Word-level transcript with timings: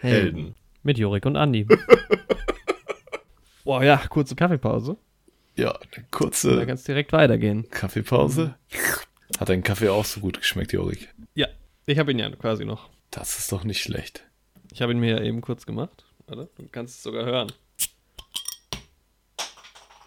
Helden. 0.00 0.54
Mit 0.82 0.98
Jorik 0.98 1.26
und 1.26 1.36
Andi. 1.36 1.66
Boah, 3.64 3.82
ja, 3.82 3.96
kurze 4.08 4.36
Kaffeepause. 4.36 4.96
Ja, 5.56 5.70
eine 5.72 5.88
Da 5.94 6.02
kurze 6.10 6.58
kann 6.66 6.74
es 6.74 6.84
direkt 6.84 7.12
weitergehen. 7.12 7.68
Kaffeepause. 7.70 8.54
Hat 9.38 9.48
dein 9.48 9.62
Kaffee 9.62 9.88
auch 9.88 10.04
so 10.04 10.20
gut 10.20 10.38
geschmeckt, 10.38 10.72
Jorik? 10.72 11.08
Ja, 11.34 11.46
ich 11.86 11.98
habe 11.98 12.10
ihn 12.10 12.18
ja 12.18 12.28
quasi 12.30 12.64
noch. 12.64 12.90
Das 13.10 13.38
ist 13.38 13.50
doch 13.52 13.64
nicht 13.64 13.80
schlecht. 13.82 14.24
Ich 14.72 14.82
habe 14.82 14.92
ihn 14.92 14.98
mir 14.98 15.16
ja 15.16 15.22
eben 15.22 15.40
kurz 15.40 15.64
gemacht. 15.66 16.04
Warte, 16.26 16.50
du 16.56 16.66
kannst 16.70 16.96
es 16.96 17.02
sogar 17.02 17.24
hören. 17.24 17.52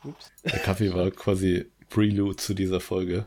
Ups. 0.03 0.31
Der 0.43 0.59
Kaffee 0.59 0.93
war 0.93 1.09
quasi 1.11 1.65
Prelude 1.89 2.35
zu 2.35 2.53
dieser 2.53 2.79
Folge. 2.79 3.25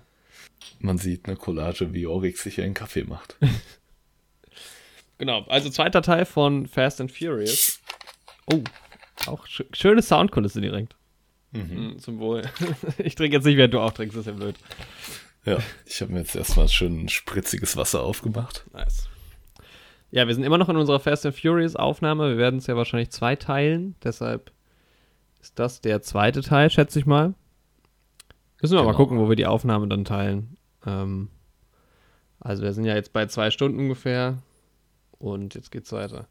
Man 0.79 0.99
sieht 0.99 1.27
eine 1.27 1.37
Collage, 1.37 1.93
wie 1.93 2.03
Jorik 2.03 2.39
sich 2.39 2.61
einen 2.61 2.75
Kaffee 2.75 3.05
macht. 3.05 3.37
Genau, 5.21 5.43
also 5.49 5.69
zweiter 5.71 6.01
Teil 6.03 6.25
von 6.25 6.67
Fast 6.67 7.01
and 7.01 7.13
Furious. 7.13 7.79
Oh, 8.47 8.63
auch 9.27 9.47
sch 9.47 9.63
schöne 9.73 10.01
Soundkulisse 10.03 10.61
direkt. 10.61 10.97
Mhm. 11.53 11.99
Zum 11.99 12.19
Wohl. 12.19 12.43
Ich 12.99 13.15
trinke 13.17 13.37
jetzt 13.37 13.45
nicht, 13.45 13.57
während 13.57 13.75
du 13.75 13.81
auch 13.81 13.93
trinkst, 13.93 14.17
das 14.17 14.23
ist 14.23 14.33
ja 14.33 14.33
blöd. 14.33 14.57
Ja, 15.45 15.59
ich 15.87 16.01
habe 16.01 16.13
mir 16.13 16.21
jetzt 16.21 16.35
erstmal 16.37 16.69
schön 16.69 17.09
spritziges 17.09 17.77
Wasser 17.77 18.03
aufgemacht. 18.03 18.65
Nice. 18.73 19.09
Ja, 20.11 20.27
wir 20.27 20.35
sind 20.35 20.45
immer 20.45 20.59
noch 20.59 20.69
in 20.71 20.77
unserer 20.77 21.01
Fast 21.01 21.25
and 21.27 21.39
Furious 21.39 21.77
Aufnahme. 21.77 22.31
Wir 22.31 22.37
werden 22.39 22.59
es 22.59 22.67
ja 22.67 22.77
wahrscheinlich 22.77 23.11
zwei 23.11 23.37
teilen. 23.37 23.95
Deshalb 24.03 24.53
ist 25.41 25.59
das 25.59 25.81
der 25.83 26.03
zweite 26.03 26.41
Teil, 26.43 26.71
schätze 26.71 26.99
ich 26.99 27.07
mal. 27.07 27.35
Müssen 28.61 28.75
wir 28.75 28.83
mal 28.83 28.89
Genau. 28.93 28.97
gucken, 28.97 29.19
wo 29.19 29.29
wir 29.29 29.37
die 29.37 29.47
Aufnahme 29.47 29.87
dann 29.87 30.05
teilen. 30.07 30.57
Ähm, 30.87 31.29
also 32.41 32.63
wir 32.63 32.73
sind 32.73 32.85
ja 32.87 32.95
jetzt 32.95 33.13
bei 33.13 33.27
zwei 33.27 33.51
Stunden 33.51 33.79
ungefähr. 33.79 34.39
Und 35.21 35.55
jetzt 35.55 35.71
geht's 35.71 35.93
weiter. 35.93 36.27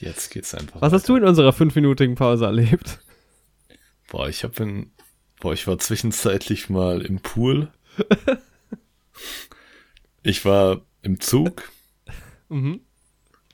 Jetzt 0.00 0.30
geht's 0.30 0.54
einfach. 0.54 0.80
Was 0.80 0.92
hast 0.92 1.08
du 1.08 1.14
in 1.16 1.22
unserer 1.24 1.52
fünfminütigen 1.52 2.16
Pause 2.16 2.46
erlebt? 2.46 2.98
Boah, 4.10 4.28
ich 4.28 4.42
habe 4.42 4.60
in. 4.62 4.90
Boah, 5.40 5.52
ich 5.52 5.66
war 5.66 5.78
zwischenzeitlich 5.78 6.68
mal 6.70 7.02
im 7.02 7.20
Pool. 7.20 7.70
Ich 10.22 10.44
war 10.44 10.80
im 11.02 11.20
Zug 11.20 11.70
Mhm. 12.48 12.80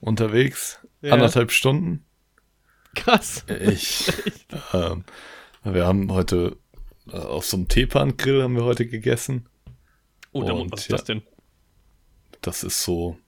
unterwegs. 0.00 0.78
Ja. 1.02 1.14
Anderthalb 1.14 1.50
Stunden. 1.50 2.04
Krass. 2.94 3.44
Ich. 3.48 4.12
ähm, 4.72 5.04
wir 5.64 5.86
haben 5.86 6.12
heute 6.12 6.56
äh, 7.08 7.16
auf 7.16 7.44
so 7.46 7.56
einem 7.56 7.68
Teepan-Grill 7.68 8.42
haben 8.42 8.54
wir 8.56 8.64
heute 8.64 8.86
gegessen. 8.86 9.48
Oh, 10.32 10.42
da, 10.44 10.52
Und, 10.52 10.70
was 10.72 10.82
ist 10.82 10.90
ja. 10.90 10.96
das 10.96 11.04
denn? 11.04 11.22
Das 12.40 12.62
ist 12.64 12.82
so. 12.82 13.18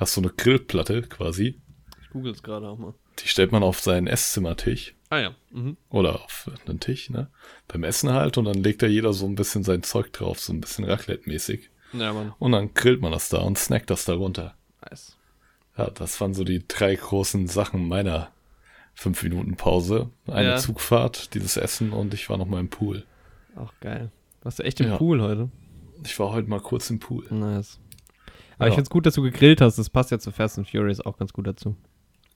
Das 0.00 0.08
ist 0.10 0.14
so 0.16 0.22
eine 0.22 0.30
Grillplatte 0.30 1.02
quasi. 1.02 1.60
Ich 2.02 2.10
google 2.10 2.32
es 2.32 2.42
gerade 2.42 2.66
auch 2.68 2.78
mal. 2.78 2.94
Die 3.20 3.28
stellt 3.28 3.52
man 3.52 3.62
auf 3.62 3.80
seinen 3.80 4.06
Esszimmertisch. 4.06 4.94
Ah 5.10 5.18
ja. 5.18 5.34
Mhm. 5.50 5.76
Oder 5.90 6.24
auf 6.24 6.50
einen 6.66 6.80
Tisch, 6.80 7.10
ne? 7.10 7.28
Beim 7.68 7.84
Essen 7.84 8.10
halt. 8.12 8.38
Und 8.38 8.46
dann 8.46 8.62
legt 8.62 8.82
da 8.82 8.86
jeder 8.86 9.12
so 9.12 9.26
ein 9.26 9.34
bisschen 9.34 9.62
sein 9.62 9.82
Zeug 9.82 10.12
drauf. 10.12 10.40
So 10.40 10.52
ein 10.52 10.60
bisschen 10.60 10.84
Raclette-mäßig. 10.86 11.68
Ja, 11.92 12.12
Mann. 12.12 12.32
Und 12.38 12.52
dann 12.52 12.72
grillt 12.74 13.00
man 13.02 13.12
das 13.12 13.28
da 13.28 13.38
und 13.42 13.58
snackt 13.58 13.90
das 13.90 14.04
da 14.06 14.14
runter. 14.14 14.54
Nice. 14.88 15.16
Ja, 15.76 15.90
das 15.90 16.20
waren 16.20 16.32
so 16.34 16.44
die 16.44 16.66
drei 16.66 16.94
großen 16.94 17.46
Sachen 17.46 17.86
meiner 17.86 18.30
fünf 18.94 19.22
Minuten 19.22 19.56
Pause. 19.56 20.10
Eine 20.26 20.48
Ja. 20.50 20.56
Zugfahrt, 20.56 21.34
dieses 21.34 21.56
Essen 21.56 21.92
und 21.92 22.14
ich 22.14 22.30
war 22.30 22.38
noch 22.38 22.46
mal 22.46 22.60
im 22.60 22.70
Pool. 22.70 23.04
Auch 23.56 23.72
geil. 23.80 24.10
Warst 24.42 24.60
du 24.60 24.62
echt 24.62 24.80
im 24.80 24.88
Ja. 24.88 24.96
Pool 24.96 25.20
heute? 25.20 25.50
Ich 26.04 26.18
war 26.18 26.32
heute 26.32 26.48
mal 26.48 26.60
kurz 26.60 26.88
im 26.88 26.98
Pool. 27.00 27.26
Nice. 27.30 27.78
Aber 28.60 28.66
Ja. 28.66 28.68
ich 28.68 28.74
finde 28.74 28.82
es 28.84 28.90
gut, 28.90 29.06
dass 29.06 29.14
du 29.14 29.22
gegrillt 29.22 29.60
hast. 29.60 29.78
Das 29.78 29.88
passt 29.90 30.10
ja 30.10 30.18
zu 30.18 30.30
Fast 30.32 30.58
and 30.58 30.68
Furious 30.68 31.00
auch 31.00 31.16
ganz 31.16 31.32
gut 31.32 31.46
dazu. 31.46 31.76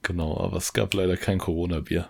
Genau, 0.02 0.38
aber 0.40 0.56
es 0.56 0.72
gab 0.72 0.92
leider 0.94 1.16
kein 1.16 1.38
Corona-Bier. 1.38 2.08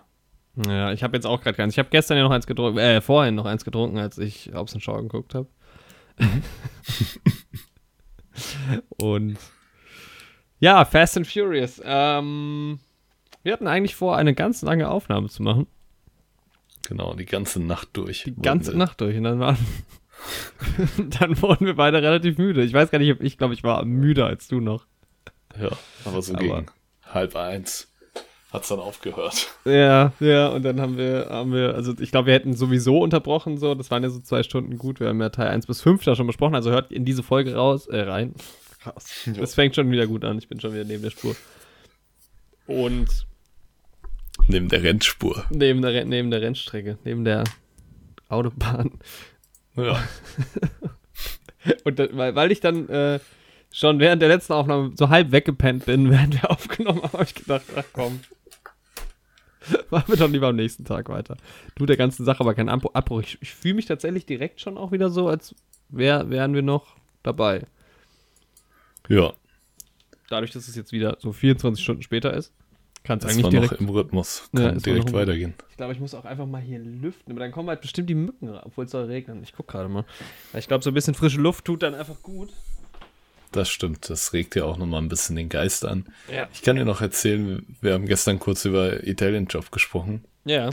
Ja, 0.67 0.93
ich 0.93 1.03
habe 1.03 1.17
jetzt 1.17 1.25
auch 1.25 1.41
gerade 1.41 1.57
keins. 1.57 1.73
Ich 1.73 1.79
habe 1.79 1.89
gestern 1.89 2.17
ja 2.17 2.23
noch 2.23 2.31
eins 2.31 2.47
getrunken, 2.47 2.77
äh, 2.79 3.01
vorhin 3.01 3.35
noch 3.35 3.45
eins 3.45 3.65
getrunken, 3.65 3.97
als 3.97 4.17
ich 4.17 4.51
Hobbs 4.53 4.73
and 4.73 4.81
Shaw 4.83 5.01
geguckt 5.01 5.35
habe. 5.35 5.47
Und 8.97 9.37
ja, 10.59 10.83
Fast 10.85 11.17
and 11.17 11.27
Furious. 11.27 11.81
Ähm, 11.83 12.79
wir 13.43 13.53
hatten 13.53 13.67
eigentlich 13.67 13.95
vor, 13.95 14.17
eine 14.17 14.33
ganz 14.33 14.61
lange 14.61 14.89
Aufnahme 14.89 15.29
zu 15.29 15.43
machen. 15.43 15.67
Genau, 16.87 17.13
die 17.15 17.25
ganze 17.25 17.59
Nacht 17.61 17.89
durch. 17.93 18.23
Die 18.23 18.35
ganze 18.35 18.71
wir- 18.71 18.77
Nacht 18.77 19.01
durch. 19.01 19.17
Und 19.17 19.23
dann 19.23 19.39
waren, 19.39 19.57
dann 21.19 21.41
wurden 21.41 21.65
wir 21.65 21.75
beide 21.75 22.01
relativ 22.01 22.37
müde. 22.37 22.63
Ich 22.63 22.73
weiß 22.73 22.91
gar 22.91 22.99
nicht, 22.99 23.11
ob 23.11 23.21
ich 23.21 23.37
glaube, 23.37 23.53
ich 23.53 23.63
war 23.63 23.83
müder 23.85 24.25
als 24.27 24.47
du 24.47 24.59
noch. 24.59 24.85
Ja, 25.59 25.69
aber 26.05 26.21
so 26.21 26.33
Aber- 26.33 26.41
gegen 26.43 26.65
halb 27.11 27.35
eins 27.35 27.91
hat's 28.51 28.69
dann 28.69 28.79
aufgehört. 28.79 29.47
Ja, 29.65 30.13
ja, 30.21 30.47
und 30.49 30.63
dann 30.63 30.79
haben 30.79 30.97
wir, 30.97 31.27
haben 31.29 31.51
wir, 31.53 31.75
also 31.75 31.93
ich 31.99 32.11
glaube, 32.11 32.27
wir 32.27 32.33
hätten 32.33 32.53
sowieso 32.53 32.99
unterbrochen, 32.99 33.57
so, 33.57 33.75
das 33.75 33.91
waren 33.91 34.03
ja 34.03 34.09
so 34.09 34.19
zwei 34.19 34.43
Stunden 34.43 34.77
gut, 34.77 34.99
wir 35.01 35.09
haben 35.09 35.19
ja 35.21 35.29
Teil 35.29 35.49
1 35.49 35.67
bis 35.67 35.81
5 35.81 36.03
da 36.05 36.15
schon 36.15 36.27
besprochen, 36.27 36.55
also 36.55 36.71
hört 36.71 36.91
in 36.91 37.03
diese 37.05 37.21
Folge 37.23 37.53
raus, 37.55 37.87
äh, 37.87 37.99
rein. 38.01 38.33
Raus. 38.85 39.05
Das 39.37 39.55
fängt 39.55 39.75
schon 39.75 39.91
wieder 39.91 40.07
gut 40.07 40.23
an, 40.23 40.37
ich 40.37 40.47
bin 40.47 40.59
schon 40.61 40.73
wieder 40.73 40.85
neben 40.85 41.03
der 41.03 41.09
Spur. 41.09 41.35
Und 42.67 43.27
Neben 44.47 44.69
der 44.69 44.83
Rennspur. 44.83 45.45
neben 45.49 45.81
der, 45.81 46.05
neben 46.05 46.31
der 46.31 46.41
Rennstrecke, 46.41 46.97
neben 47.03 47.23
der 47.25 47.43
Autobahn. 48.29 48.91
Ja, 49.75 50.03
Und 51.83 51.99
da, 51.99 52.07
weil, 52.11 52.35
weil 52.35 52.51
ich 52.51 52.59
dann 52.59 52.87
äh, 52.89 53.19
schon 53.71 53.99
während 53.99 54.21
der 54.21 54.29
letzten 54.29 54.53
Aufnahme 54.53 54.91
so 54.95 55.09
halb 55.09 55.31
weggepennt 55.31 55.85
bin, 55.85 56.09
während 56.11 56.41
wir 56.41 56.51
aufgenommen 56.51 57.01
haben, 57.03 57.13
habe 57.13 57.23
ich 57.23 57.35
gedacht, 57.35 57.63
ach 57.75 57.85
komm. 57.93 58.19
Machen 59.89 60.13
wir 60.13 60.17
doch 60.17 60.29
lieber 60.29 60.47
am 60.47 60.55
nächsten 60.55 60.85
Tag 60.85 61.09
weiter. 61.09 61.37
Du 61.75 61.87
der 61.87 61.97
ganzen 61.97 62.23
Sache 62.23 62.41
aber 62.41 62.53
keinen 62.53 62.69
Abbruch. 62.69 62.93
Abbruch. 62.93 63.21
Ich, 63.21 63.39
ich 63.41 63.51
fühle 63.51 63.73
mich 63.73 63.87
tatsächlich 63.87 64.27
direkt 64.27 64.61
schon 64.61 64.77
auch 64.77 64.91
wieder 64.91 65.09
so, 65.09 65.27
als 65.27 65.55
wär, 65.89 66.29
wären 66.29 66.53
wir 66.53 66.61
noch 66.61 66.95
dabei. 67.23 67.63
ja 69.09 69.33
Dadurch, 70.29 70.51
dass 70.51 70.67
es 70.67 70.75
jetzt 70.75 70.91
wieder 70.91 71.17
so 71.19 71.31
24 71.31 71.83
Stunden 71.83 72.01
später 72.03 72.33
ist, 72.33 72.53
kann 73.05 73.19
es 73.19 73.23
das 73.23 73.33
eigentlich 73.33 73.49
direkt. 73.49 73.71
noch 73.73 73.79
im 73.79 73.89
Rhythmus. 73.89 74.49
Ja, 74.53 74.59
Kann 74.61 74.75
war 74.75 74.81
direkt 74.81 75.13
weitergehen. 75.13 75.53
Ich 75.69 75.77
glaube, 75.77 75.93
ich 75.93 75.99
muss 75.99 76.13
auch 76.13 76.25
einfach 76.25 76.45
mal 76.45 76.61
hier 76.61 76.79
lüften, 76.79 77.31
aber 77.31 77.39
dann 77.39 77.51
kommen 77.51 77.69
halt 77.69 77.81
bestimmt 77.81 78.09
die 78.09 78.15
Mücken 78.15 78.49
obwohl 78.49 78.85
es 78.85 78.91
soll 78.91 79.05
regnen. 79.05 79.41
Ich 79.43 79.53
gucke 79.53 79.71
gerade 79.71 79.87
mal. 79.89 80.03
Ich 80.57 80.67
glaube, 80.67 80.83
so 80.83 80.91
ein 80.91 80.93
bisschen 80.93 81.13
frische 81.15 81.39
Luft 81.39 81.65
tut 81.65 81.83
dann 81.83 81.95
einfach 81.95 82.21
gut. 82.21 82.49
Das 83.51 83.69
stimmt, 83.69 84.09
das 84.09 84.33
regt 84.33 84.55
ja 84.55 84.65
auch 84.65 84.77
nochmal 84.77 85.01
ein 85.01 85.07
bisschen 85.07 85.35
den 85.37 85.47
Geist 85.47 85.85
an. 85.85 86.05
Ja. 86.29 86.49
Ich 86.53 86.61
kann 86.61 86.75
dir 86.75 86.83
noch 86.83 86.99
erzählen, 87.01 87.65
wir 87.79 87.93
haben 87.93 88.05
gestern 88.05 88.37
kurz 88.39 88.65
über 88.65 89.07
Italian 89.07 89.45
Job 89.45 89.71
gesprochen. 89.71 90.25
Ja. 90.43 90.71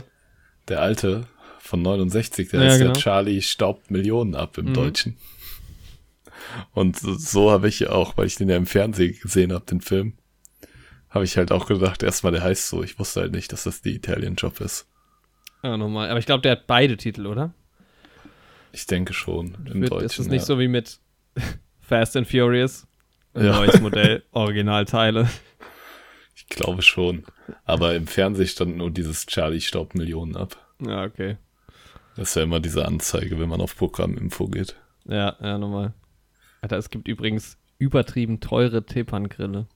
Der 0.67 0.81
alte 0.81 1.27
von 1.59 1.81
69, 1.81 2.49
der 2.49 2.59
Ja, 2.61 2.65
heißt 2.67 2.79
genau. 2.79 2.93
ja 2.93 2.99
Charlie 2.99 3.41
staubt 3.41 3.89
Millionen 3.89 4.35
ab 4.35 4.57
im 4.57 4.65
Mhm. 4.65 4.73
Deutschen. 4.73 5.17
Und 6.73 6.99
so, 6.99 7.13
so 7.15 7.51
habe 7.51 7.69
ich 7.69 7.87
auch, 7.87 8.17
weil 8.17 8.27
ich 8.27 8.35
den 8.35 8.49
ja 8.49 8.57
im 8.57 8.65
Fernsehen 8.65 9.17
gesehen 9.21 9.53
habe, 9.53 9.65
den 9.65 9.79
Film, 9.79 10.13
habe 11.13 11.25
ich 11.25 11.37
halt 11.37 11.51
auch 11.51 11.67
gedacht, 11.67 12.01
erstmal 12.01 12.31
der 12.33 12.43
heißt 12.43 12.67
so. 12.67 12.83
Ich 12.83 12.97
wusste 12.97 13.21
halt 13.21 13.33
nicht, 13.33 13.53
dass 13.53 13.63
das 13.63 13.81
die 13.81 13.95
Italian 13.95 14.35
Job 14.35 14.59
ist. 14.59 14.87
Ja, 15.61 15.77
nochmal. 15.77 16.09
Aber 16.09 16.19
ich 16.19 16.25
glaube, 16.25 16.41
der 16.41 16.53
hat 16.53 16.67
beide 16.67 16.97
Titel, 16.97 17.27
oder? 17.27 17.53
Ich 18.71 18.87
denke 18.87 19.13
schon, 19.13 19.55
im 19.71 19.81
Wird, 19.81 19.91
Deutschen. 19.91 20.05
ist 20.05 20.19
es 20.19 20.27
nicht 20.27 20.41
ja. 20.41 20.45
so 20.45 20.59
wie 20.59 20.67
mit 20.67 20.99
Fast 21.81 22.17
and 22.17 22.27
Furious? 22.27 22.87
Ja. 23.35 23.57
Neues 23.57 23.79
Modell, 23.81 24.23
Originalteile. 24.31 25.29
Ich 26.35 26.47
glaube 26.47 26.81
schon. 26.81 27.23
Aber 27.63 27.93
im 27.95 28.07
Fernsehen 28.07 28.47
stand 28.47 28.77
nur 28.77 28.89
dieses 28.89 29.27
Charlie 29.27 29.61
staubt 29.61 29.93
Millionen 29.93 30.35
ab. 30.35 30.57
Ja, 30.79 31.03
okay. 31.03 31.37
Das 32.15 32.29
ist 32.29 32.35
ja 32.35 32.43
immer 32.43 32.59
diese 32.59 32.85
Anzeige, 32.85 33.39
wenn 33.39 33.49
man 33.49 33.61
auf 33.61 33.77
Programminfo 33.77 34.47
geht. 34.47 34.75
Ja, 35.05 35.35
ja, 35.39 35.59
nochmal. 35.59 35.93
Alter, 36.61 36.77
es 36.77 36.89
gibt 36.89 37.07
übrigens 37.07 37.57
übertrieben 37.77 38.39
teure 38.39 38.83
Tepan-Grille. 38.83 39.67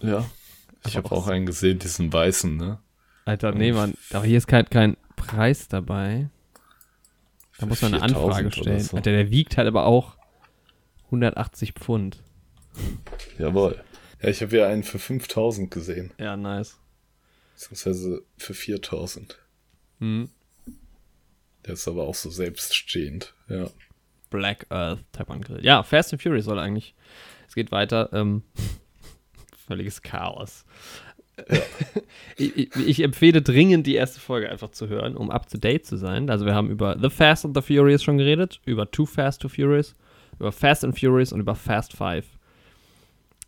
Ja. 0.00 0.24
Ich 0.86 0.96
habe 0.96 1.10
auch 1.12 1.26
einen 1.28 1.46
gesehen, 1.46 1.78
diesen 1.78 2.12
weißen, 2.12 2.56
ne? 2.56 2.78
Alter, 3.24 3.52
nee, 3.52 3.72
Mann. 3.72 3.94
Aber 4.12 4.24
hier 4.24 4.38
ist 4.38 4.46
kein, 4.46 4.64
kein 4.68 4.96
Preis 5.16 5.68
dabei. 5.68 6.30
Da 7.58 7.66
muss 7.66 7.82
man 7.82 7.94
eine 7.94 8.08
4000 8.08 8.26
Anfrage 8.26 8.52
stellen. 8.52 8.80
so. 8.80 8.96
Alter, 8.96 9.10
der 9.12 9.30
wiegt 9.30 9.56
halt 9.56 9.68
aber 9.68 9.84
auch 9.84 10.16
180 11.06 11.72
Pfund. 11.72 12.22
Jawohl. 13.38 13.82
Ja, 14.22 14.28
ich 14.28 14.40
habe 14.42 14.56
ja 14.56 14.66
einen 14.66 14.82
für 14.82 14.98
5000 14.98 15.70
gesehen. 15.70 16.12
Ja, 16.18 16.36
nice. 16.36 16.78
Beziehungsweise 17.54 18.22
für 18.38 18.54
4000. 18.54 19.38
Hm. 19.98 20.30
Der 21.66 21.74
ist 21.74 21.86
aber 21.86 22.04
auch 22.04 22.14
so 22.14 22.30
selbststehend. 22.30 23.34
Ja. 23.48 23.68
Black 24.30 24.66
Earth 24.70 25.00
Tepan 25.12 25.42
Grill. 25.42 25.64
Ja, 25.64 25.82
Fast 25.82 26.12
and 26.12 26.22
Furious 26.22 26.46
soll 26.46 26.58
eigentlich. 26.58 26.94
Es 27.48 27.54
geht 27.54 27.70
weiter. 27.72 28.10
Ähm, 28.12 28.42
völliges 29.70 30.02
Chaos. 30.02 30.64
ich, 32.36 32.56
ich, 32.56 32.76
ich 32.76 33.00
empfehle 33.00 33.40
dringend, 33.40 33.86
die 33.86 33.94
erste 33.94 34.20
Folge 34.20 34.50
einfach 34.50 34.70
zu 34.70 34.88
hören, 34.88 35.16
um 35.16 35.30
up 35.30 35.48
to 35.48 35.56
date 35.56 35.86
zu 35.86 35.96
sein. 35.96 36.28
Also, 36.28 36.44
wir 36.44 36.54
haben 36.54 36.68
über 36.68 36.98
The 37.00 37.08
Fast 37.08 37.44
and 37.44 37.56
the 37.56 37.62
Furious 37.62 38.02
schon 38.02 38.18
geredet, 38.18 38.60
über 38.66 38.90
Too 38.90 39.06
Fast 39.06 39.40
to 39.42 39.48
Furious, 39.48 39.94
über 40.38 40.52
Fast 40.52 40.84
and 40.84 40.98
Furious 40.98 41.32
und 41.32 41.40
über 41.40 41.54
Fast 41.54 41.96
Five. 41.96 42.26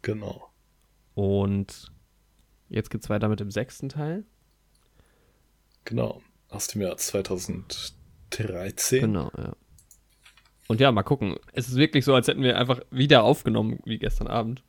Genau. 0.00 0.48
Und 1.14 1.92
Jetzt 2.72 2.88
geht's 2.88 3.10
weiter 3.10 3.28
mit 3.28 3.38
dem 3.38 3.50
sechsten 3.50 3.90
Teil. 3.90 4.24
Genau. 5.84 6.22
Aus 6.48 6.68
dem 6.68 6.80
Jahr 6.80 6.96
2013. 6.96 9.02
Genau, 9.02 9.30
ja. 9.36 9.54
Und 10.68 10.80
ja, 10.80 10.90
mal 10.90 11.02
gucken. 11.02 11.36
Es 11.52 11.68
ist 11.68 11.76
wirklich 11.76 12.06
so, 12.06 12.14
als 12.14 12.28
hätten 12.28 12.42
wir 12.42 12.56
einfach 12.56 12.80
wieder 12.90 13.24
aufgenommen 13.24 13.80
wie 13.84 13.98
gestern 13.98 14.26
Abend. 14.26 14.64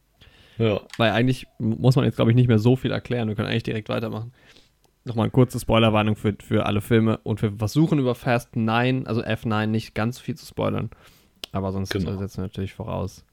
Ja. 0.57 0.81
Weil 0.97 1.11
eigentlich 1.11 1.47
muss 1.59 1.95
man 1.95 2.05
jetzt, 2.05 2.15
glaube 2.15 2.31
ich, 2.31 2.35
nicht 2.35 2.47
mehr 2.47 2.59
so 2.59 2.75
viel 2.75 2.91
erklären. 2.91 3.27
Wir 3.27 3.35
können 3.35 3.47
eigentlich 3.49 3.63
direkt 3.63 3.89
weitermachen. 3.89 4.33
Nochmal 5.05 5.25
eine 5.25 5.31
kurze 5.31 5.59
Spoilerwarnung 5.59 6.15
für, 6.15 6.35
für 6.41 6.65
alle 6.65 6.79
Filme. 6.81 7.17
Und 7.23 7.41
wir 7.41 7.51
versuchen 7.57 7.99
über 7.99 8.15
Fast 8.15 8.55
9, 8.55 9.05
also 9.07 9.21
F9, 9.21 9.65
nicht 9.67 9.95
ganz 9.95 10.19
viel 10.19 10.35
zu 10.35 10.45
spoilern. 10.45 10.89
Aber 11.51 11.71
sonst 11.71 11.89
Genau. 11.89 12.17
setzen 12.17 12.37
wir 12.37 12.43
natürlich 12.43 12.73
voraus, 12.73 13.25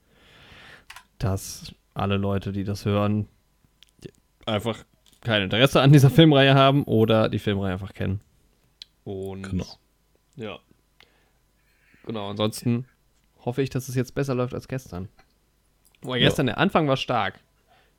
dass 1.19 1.75
alle 1.95 2.17
Leute, 2.17 2.53
die 2.53 2.65
das 2.65 2.85
hören, 2.85 3.29
einfach 4.47 4.85
kein 5.21 5.43
Interesse 5.43 5.81
an 5.81 5.93
dieser 5.93 6.11
Filmreihe 6.11 6.55
haben 6.55 6.85
oder 6.85 7.29
die 7.29 7.39
Filmreihe 7.39 7.73
einfach 7.75 7.93
kennen. 7.93 8.21
Und 9.05 9.43
Genau. 9.43 9.67
ja. 10.37 10.59
Genau, 12.07 12.31
ansonsten 12.31 12.87
hoffe 13.45 13.63
ich, 13.63 13.71
dass 13.71 13.89
es 13.89 13.95
jetzt 13.95 14.15
besser 14.15 14.35
läuft 14.35 14.55
als 14.55 14.67
gestern. 14.69 15.09
Boah, 16.03 16.17
Ja. 16.17 16.27
gestern, 16.29 16.47
der 16.47 16.59
Anfang 16.59 16.89
war 16.89 16.97
stark. 16.97 17.41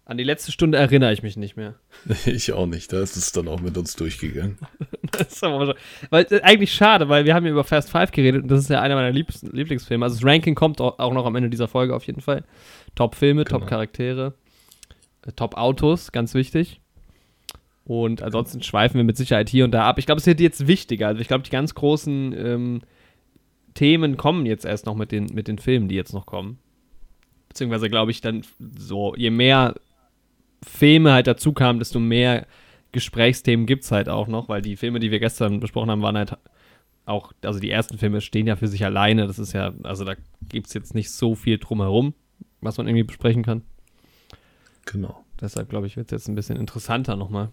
An 0.06 0.18
die 0.18 0.24
letzte 0.24 0.52
Stunde 0.52 0.78
erinnere 0.78 1.14
ich 1.14 1.24
mich 1.24 1.38
nicht 1.38 1.56
mehr. 1.56 1.76
Ich 2.26 2.52
auch 2.52 2.66
nicht. 2.66 2.92
Da 2.92 3.02
ist 3.02 3.16
es 3.16 3.32
dann 3.32 3.48
auch 3.48 3.62
mit 3.62 3.78
uns 3.78 3.96
durchgegangen. 3.96 4.58
Das 5.12 5.34
ist 5.34 5.44
aber 5.44 5.66
schon, 5.68 5.76
weil 6.10 6.26
äh, 6.32 6.42
eigentlich 6.42 6.74
schade, 6.74 7.08
weil 7.10 7.26
wir 7.26 7.36
haben 7.36 7.46
ja 7.46 7.52
über 7.52 7.64
Fast 7.64 7.90
Five 7.92 8.12
geredet 8.12 8.44
und 8.44 8.48
das 8.50 8.62
ist 8.62 8.70
ja 8.70 8.82
einer 8.82 8.96
meiner 8.96 9.12
liebsten 9.12 9.56
Lieblingsfilme. 9.56 10.04
Also 10.04 10.16
das 10.18 10.26
Ranking 10.26 10.56
kommt 10.56 10.82
auch 10.82 11.00
auch 11.00 11.14
noch 11.14 11.26
am 11.26 11.36
Ende 11.36 11.50
dieser 11.50 11.68
Folge 11.68 11.96
auf 11.96 12.06
jeden 12.06 12.22
Fall. 12.22 12.44
Top-Filme, 12.96 13.44
Genau. 13.46 13.60
Top-Charaktere, 13.60 14.34
äh, 15.28 15.32
Top-Autos, 15.34 16.12
ganz 16.12 16.34
wichtig. 16.34 16.82
Und 17.84 18.22
ansonsten 18.22 18.62
schweifen 18.64 18.98
wir 18.98 19.04
mit 19.04 19.18
Sicherheit 19.18 19.50
hier 19.50 19.66
und 19.66 19.72
da 19.72 19.84
ab. 19.88 19.98
Ich 20.00 20.06
glaube, 20.06 20.20
es 20.20 20.26
wird 20.26 20.40
jetzt 20.40 20.68
wichtiger. 20.68 21.08
Also 21.08 21.22
ich 21.22 21.28
glaube, 21.28 21.44
die 21.44 21.50
ganz 21.50 21.76
großen 21.76 22.34
ähm, 22.38 22.82
Themen 23.74 24.18
kommen 24.18 24.46
jetzt 24.46 24.66
erst 24.66 24.86
noch 24.86 24.96
mit 24.96 25.12
den, 25.12 25.26
mit 25.34 25.48
den 25.48 25.58
Filmen, 25.58 25.88
die 25.90 25.96
jetzt 25.96 26.14
noch 26.14 26.26
kommen. 26.26 26.58
Beziehungsweise 27.52 27.90
glaube 27.90 28.12
ich 28.12 28.22
dann 28.22 28.44
so, 28.78 29.14
je 29.18 29.30
mehr 29.30 29.76
Filme 30.66 31.12
halt 31.12 31.28
dazu 31.28 31.52
kamen, 31.52 31.80
desto 31.80 32.00
mehr 32.00 32.48
Gesprächsthemen 32.94 33.66
gibt 33.66 33.84
es 33.84 33.92
halt 33.92 34.08
auch 34.08 34.28
noch, 34.28 34.48
weil 34.48 34.62
die 34.62 34.78
Filme, 34.78 35.02
die 35.02 35.12
wir 35.12 35.20
gestern 35.20 35.60
besprochen 35.60 35.92
haben, 35.92 36.02
waren 36.02 36.16
halt 36.16 36.38
auch, 37.06 37.34
also 37.44 37.60
die 37.60 37.70
ersten 37.70 37.98
Filme 37.98 38.22
stehen 38.22 38.48
ja 38.48 38.56
für 38.56 38.70
sich 38.70 38.86
alleine. 38.86 39.28
Das 39.28 39.38
ist 39.38 39.52
ja, 39.52 39.74
also 39.84 40.06
da 40.06 40.16
gibt 40.48 40.68
es 40.68 40.74
jetzt 40.74 40.96
nicht 40.96 41.12
so 41.12 41.36
viel 41.36 41.58
drumherum, 41.58 42.14
was 42.62 42.78
man 42.78 42.88
irgendwie 42.88 43.04
besprechen 43.04 43.44
kann. 43.44 43.64
Genau. 44.86 45.22
Deshalb 45.42 45.68
glaube 45.68 45.88
ich, 45.88 45.98
wird 45.98 46.08
es 46.08 46.12
jetzt 46.12 46.30
ein 46.30 46.36
bisschen 46.36 46.56
interessanter 46.56 47.18
nochmal. 47.18 47.50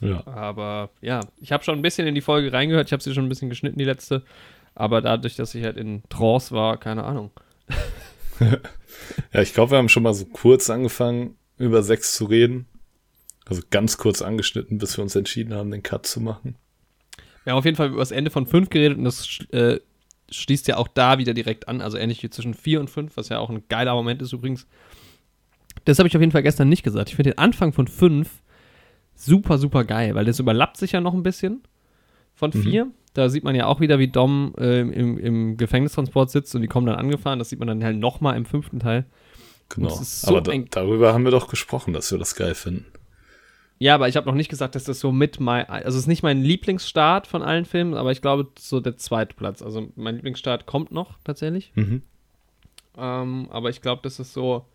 Ja. 0.00 0.26
Aber 0.26 0.90
ja, 1.02 1.20
ich 1.40 1.52
habe 1.52 1.62
schon 1.62 1.78
ein 1.78 1.82
bisschen 1.82 2.08
in 2.08 2.16
die 2.16 2.20
Folge 2.20 2.52
reingehört. 2.52 2.88
Ich 2.88 2.92
habe 2.92 3.02
sie 3.02 3.14
schon 3.14 3.26
ein 3.26 3.28
bisschen 3.28 3.48
geschnitten, 3.48 3.78
die 3.78 3.84
letzte. 3.84 4.24
Aber 4.74 5.00
dadurch, 5.00 5.36
dass 5.36 5.54
ich 5.54 5.62
halt 5.62 5.76
in 5.76 6.02
Trance 6.08 6.52
war, 6.52 6.78
keine 6.78 7.04
Ahnung. 7.04 7.30
Ja, 9.32 9.42
ich 9.42 9.54
glaube, 9.54 9.72
wir 9.72 9.78
haben 9.78 9.88
schon 9.88 10.02
mal 10.02 10.14
so 10.14 10.26
kurz 10.26 10.70
angefangen, 10.70 11.36
über 11.58 11.82
Sex 11.82 12.14
zu 12.14 12.24
reden. 12.26 12.66
Also 13.46 13.62
ganz 13.70 13.98
kurz 13.98 14.22
angeschnitten, 14.22 14.78
bis 14.78 14.96
wir 14.96 15.02
uns 15.02 15.16
entschieden 15.16 15.54
haben, 15.54 15.70
den 15.70 15.82
Cut 15.82 16.06
zu 16.06 16.20
machen. 16.20 16.56
Wir 17.44 17.52
haben 17.52 17.58
auf 17.58 17.64
jeden 17.64 17.76
Fall 17.76 17.88
über 17.88 17.98
das 17.98 18.12
Ende 18.12 18.30
von 18.30 18.46
5 18.46 18.70
geredet 18.70 18.98
und 18.98 19.04
das 19.04 19.38
äh, 19.50 19.80
schließt 20.30 20.68
ja 20.68 20.76
auch 20.76 20.88
da 20.88 21.18
wieder 21.18 21.34
direkt 21.34 21.68
an. 21.68 21.80
Also 21.80 21.98
ähnlich 21.98 22.22
wie 22.22 22.30
zwischen 22.30 22.54
4 22.54 22.80
und 22.80 22.90
5, 22.90 23.16
was 23.16 23.28
ja 23.28 23.38
auch 23.38 23.50
ein 23.50 23.64
geiler 23.68 23.94
Moment 23.94 24.22
ist 24.22 24.32
übrigens. 24.32 24.66
Das 25.84 25.98
habe 25.98 26.08
ich 26.08 26.16
auf 26.16 26.20
jeden 26.20 26.32
Fall 26.32 26.42
gestern 26.42 26.68
nicht 26.68 26.84
gesagt. 26.84 27.08
Ich 27.08 27.16
finde 27.16 27.32
den 27.32 27.38
Anfang 27.38 27.72
von 27.72 27.88
5 27.88 28.28
super, 29.14 29.58
super 29.58 29.84
geil, 29.84 30.14
weil 30.14 30.24
das 30.24 30.38
überlappt 30.38 30.76
sich 30.76 30.92
ja 30.92 31.00
noch 31.00 31.14
ein 31.14 31.22
bisschen 31.22 31.62
von 32.34 32.52
Mhm. 32.54 32.92
4. 33.14 33.22
Da 33.22 33.28
sieht 33.28 33.44
man 33.44 33.54
ja 33.54 33.66
auch 33.66 33.80
wieder, 33.80 33.98
wie 33.98 34.08
Dom 34.08 34.54
ähm, 34.58 34.92
im, 34.92 35.18
im 35.18 35.56
Gefängnistransport 35.56 36.30
sitzt 36.30 36.54
und 36.54 36.62
die 36.62 36.68
kommen 36.68 36.86
dann 36.86 36.96
angefahren. 36.96 37.38
Das 37.38 37.50
sieht 37.50 37.58
man 37.58 37.68
dann 37.68 37.84
halt 37.84 37.98
nochmal 37.98 38.36
im 38.36 38.44
fünften 38.44 38.80
Teil. 38.80 39.04
Genau. 39.68 39.88
So 39.88 40.28
Aber 40.28 40.40
da, 40.40 40.52
darüber 40.70 41.14
haben 41.14 41.24
wir 41.24 41.30
doch 41.30 41.48
gesprochen, 41.48 41.92
dass 41.92 42.10
wir 42.10 42.18
das 42.18 42.34
geil 42.34 42.54
finden. 42.54 42.86
Ja, 43.78 43.96
aber 43.96 44.08
ich 44.08 44.16
habe 44.16 44.28
noch 44.28 44.34
nicht 44.36 44.48
gesagt, 44.48 44.76
dass 44.76 44.84
das 44.84 45.00
so 45.00 45.10
mit 45.10 45.40
mein, 45.40 45.68
also 45.68 45.96
es 45.98 46.04
ist 46.04 46.06
nicht 46.06 46.22
mein 46.22 46.40
Lieblingsstart 46.40 47.26
von 47.26 47.42
allen 47.42 47.64
Filmen, 47.64 47.94
aber 47.94 48.12
ich 48.12 48.22
glaube 48.22 48.48
so 48.56 48.78
der 48.78 48.96
zweite 48.96 49.34
Platz. 49.34 49.60
Also 49.60 49.88
mein 49.96 50.14
Lieblingsstart 50.16 50.66
kommt 50.66 50.92
noch 50.92 51.18
tatsächlich. 51.24 51.72
Mhm. 51.74 52.02
Ähm, 52.96 53.48
aber 53.50 53.70
ich 53.70 53.80
glaube, 53.80 54.02
das 54.04 54.20
ist 54.20 54.34
so, 54.34 54.66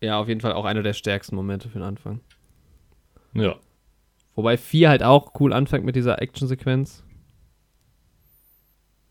ja, 0.00 0.18
auf 0.18 0.28
jeden 0.28 0.40
Fall 0.40 0.54
auch 0.54 0.64
einer 0.64 0.82
der 0.82 0.94
stärksten 0.94 1.36
Momente 1.36 1.68
für 1.68 1.80
den 1.80 1.86
Anfang. 1.86 2.20
Ja. 3.34 3.56
Wobei 4.40 4.56
4 4.56 4.88
halt 4.88 5.02
auch 5.02 5.38
cool 5.38 5.52
anfängt 5.52 5.84
mit 5.84 5.96
dieser 5.96 6.22
Actionsequenz. 6.22 7.04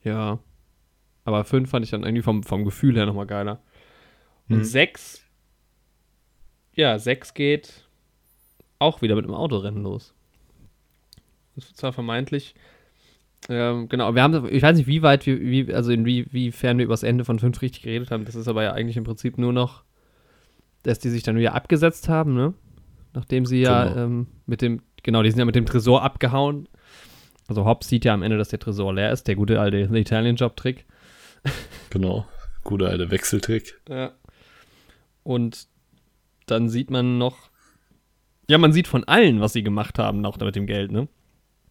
Ja. 0.03 0.39
Aber 1.23 1.43
5 1.43 1.69
fand 1.69 1.85
ich 1.85 1.91
dann 1.91 2.01
irgendwie 2.03 2.23
vom, 2.23 2.41
vom 2.41 2.65
Gefühl 2.65 2.95
her 2.95 3.05
nochmal 3.05 3.27
geiler. 3.27 3.61
Und 4.49 4.57
Mhm. 4.57 4.63
6, 4.63 5.21
ja, 6.73 6.97
6 6.97 7.35
geht 7.35 7.87
auch 8.79 9.03
wieder 9.03 9.15
mit 9.15 9.25
dem 9.25 9.33
Autorennen 9.35 9.83
los. 9.83 10.15
Das 11.55 11.67
wird 11.67 11.77
zwar 11.77 11.93
vermeintlich, 11.93 12.55
ähm, 13.49 13.87
genau, 13.89 14.15
wir 14.15 14.23
haben, 14.23 14.47
ich 14.49 14.63
weiß 14.63 14.77
nicht, 14.77 14.87
wie 14.87 15.01
weit 15.03 15.25
wir, 15.27 15.39
wie, 15.39 15.71
also 15.73 15.91
inwiefern 15.91 16.77
wir 16.79 16.85
über 16.85 16.93
das 16.93 17.03
Ende 17.03 17.23
von 17.25 17.37
5 17.37 17.61
richtig 17.61 17.83
geredet 17.83 18.09
haben. 18.11 18.25
Das 18.25 18.35
ist 18.35 18.47
aber 18.47 18.63
ja 18.63 18.73
eigentlich 18.73 18.97
im 18.97 19.03
Prinzip 19.03 19.37
nur 19.37 19.53
noch, 19.53 19.83
dass 20.83 20.97
die 20.99 21.09
sich 21.09 21.21
dann 21.23 21.37
wieder 21.37 21.53
abgesetzt 21.53 22.09
haben, 22.09 22.33
ne? 22.33 22.53
Nachdem 23.13 23.45
sie 23.45 23.59
ja 23.61 23.85
Genau. 23.85 24.01
ähm, 24.05 24.27
mit 24.45 24.61
dem, 24.61 24.81
genau, 25.09 25.23
die 25.23 25.31
sind 25.31 25.39
ja 25.39 25.45
mit 25.45 25.55
dem 25.55 25.65
Tresor 25.65 26.03
abgehauen. 26.03 26.67
Also 27.47 27.65
Hobbs 27.65 27.87
sieht 27.89 28.05
ja 28.05 28.13
am 28.13 28.21
Ende, 28.21 28.37
dass 28.37 28.49
der 28.49 28.59
Tresor 28.59 28.93
leer 28.93 29.11
ist, 29.11 29.27
der 29.27 29.35
gute 29.35 29.59
alte 29.59 29.77
Italien-Job-Trick. 29.91 30.85
Genau. 31.89 32.27
Guter 32.63 32.89
alter 32.89 33.09
Wechseltrick. 33.09 33.81
Ja. 33.89 34.11
Und 35.23 35.67
dann 36.45 36.69
sieht 36.69 36.91
man 36.91 37.17
noch, 37.17 37.49
ja, 38.47 38.59
man 38.59 38.71
sieht 38.73 38.87
von 38.87 39.03
allen, 39.05 39.39
was 39.41 39.53
sie 39.53 39.63
gemacht 39.63 39.97
haben, 39.97 40.23
auch 40.27 40.37
mit 40.37 40.55
dem 40.55 40.67
Geld, 40.67 40.91
ne? 40.91 41.07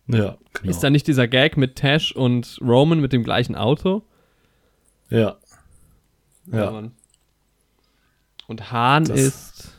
Ja, 0.09 0.37
genau. 0.55 0.71
Ist 0.71 0.81
da 0.81 0.91
nicht 0.91 1.07
dieser 1.07 1.29
Gag 1.29 1.57
mit 1.57 1.77
Tash 1.77 2.11
und 2.11 2.59
Roman 2.61 2.99
mit 2.99 3.13
dem 3.13 3.23
gleichen 3.23 3.55
Auto? 3.55 4.03
ja. 5.11 5.37
Ja. 6.51 6.71
Mann. 6.73 6.93
Und 8.49 8.73
Hahn 8.73 9.05
Das- 9.05 9.21
ist. 9.21 9.75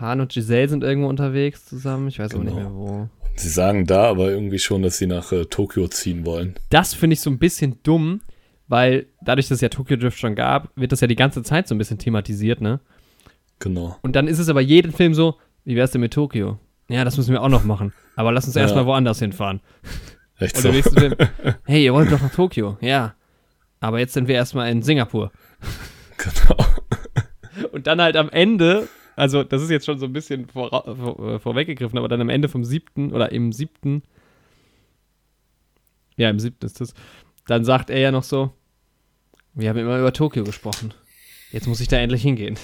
Hahn 0.00 0.20
und 0.20 0.32
Giselle 0.32 0.68
sind 0.68 0.82
irgendwo 0.84 1.08
unterwegs 1.08 1.64
zusammen. 1.66 2.08
Ich 2.08 2.18
weiß 2.18 2.34
auch 2.34 2.42
nicht 2.42 2.54
Genau. 2.56 2.70
mehr 2.70 2.74
wo. 2.74 3.08
Sie 3.36 3.48
sagen 3.48 3.86
da 3.86 4.04
aber 4.04 4.30
irgendwie 4.30 4.58
schon, 4.58 4.82
dass 4.82 4.98
sie 4.98 5.06
nach 5.06 5.32
äh, 5.32 5.44
Tokio 5.46 5.88
ziehen 5.88 6.26
wollen. 6.26 6.54
Das 6.70 6.94
finde 6.94 7.14
ich 7.14 7.20
so 7.20 7.30
ein 7.30 7.38
bisschen 7.38 7.78
dumm, 7.82 8.20
weil 8.68 9.06
dadurch, 9.22 9.48
dass 9.48 9.56
es 9.56 9.60
ja 9.62 9.68
Tokyo 9.68 9.96
Drift 9.96 10.18
schon 10.18 10.34
gab, 10.34 10.68
wird 10.76 10.92
das 10.92 11.00
ja 11.00 11.06
die 11.06 11.16
ganze 11.16 11.42
Zeit 11.42 11.66
so 11.68 11.74
ein 11.74 11.78
bisschen 11.78 11.98
thematisiert, 11.98 12.60
ne? 12.60 12.80
Genau. 13.58 13.96
Und 14.02 14.16
dann 14.16 14.26
ist 14.28 14.38
es 14.38 14.48
aber 14.48 14.60
jeden 14.60 14.92
Film 14.92 15.14
so, 15.14 15.36
wie 15.64 15.76
wär's 15.76 15.90
denn 15.92 16.00
mit 16.00 16.12
Tokio? 16.12 16.58
Ja, 16.88 17.04
das 17.04 17.16
müssen 17.16 17.32
wir 17.32 17.42
auch 17.42 17.48
noch 17.48 17.64
machen. 17.64 17.92
Aber 18.16 18.32
lass 18.32 18.46
uns 18.46 18.56
Ja. 18.56 18.62
erstmal 18.62 18.86
woanders 18.86 19.18
hinfahren. 19.20 19.60
Echt 20.38 20.56
Und 20.56 20.62
so. 20.62 20.68
im 20.68 20.74
nächsten 20.74 20.98
Film, 20.98 21.14
hey, 21.66 21.84
ihr 21.84 21.92
wollt 21.94 22.10
doch 22.10 22.20
nach 22.20 22.32
Tokio. 22.34 22.78
Ja. 22.80 23.14
Aber 23.80 23.98
jetzt 23.98 24.12
sind 24.14 24.28
wir 24.28 24.34
erstmal 24.34 24.70
in 24.70 24.82
Singapur. 24.82 25.30
genau. 26.18 26.64
Und 27.72 27.86
dann 27.86 28.00
halt 28.00 28.16
am 28.16 28.28
Ende, 28.30 28.88
also 29.20 29.44
das 29.44 29.62
ist 29.62 29.70
jetzt 29.70 29.86
schon 29.86 29.98
so 29.98 30.06
ein 30.06 30.12
bisschen 30.12 30.46
vor, 30.48 30.70
vor, 30.70 31.28
äh, 31.34 31.38
vorweggegriffen, 31.38 31.98
aber 31.98 32.08
dann 32.08 32.20
am 32.20 32.28
Ende 32.28 32.48
vom 32.48 32.64
siebten 32.64 33.12
oder 33.12 33.30
im 33.32 33.52
siebten, 33.52 34.02
ja, 36.16 36.30
im 36.30 36.38
siebten 36.38 36.66
ist 36.66 36.80
das, 36.80 36.94
dann 37.46 37.64
sagt 37.64 37.90
er 37.90 37.98
ja 37.98 38.10
noch 38.10 38.22
so, 38.24 38.52
wir 39.54 39.68
haben 39.68 39.78
immer 39.78 39.98
über 39.98 40.12
Tokio 40.12 40.44
gesprochen. 40.44 40.94
Jetzt 41.52 41.66
muss 41.66 41.80
ich 41.80 41.88
da 41.88 41.96
endlich 41.98 42.22
hingehen. 42.22 42.58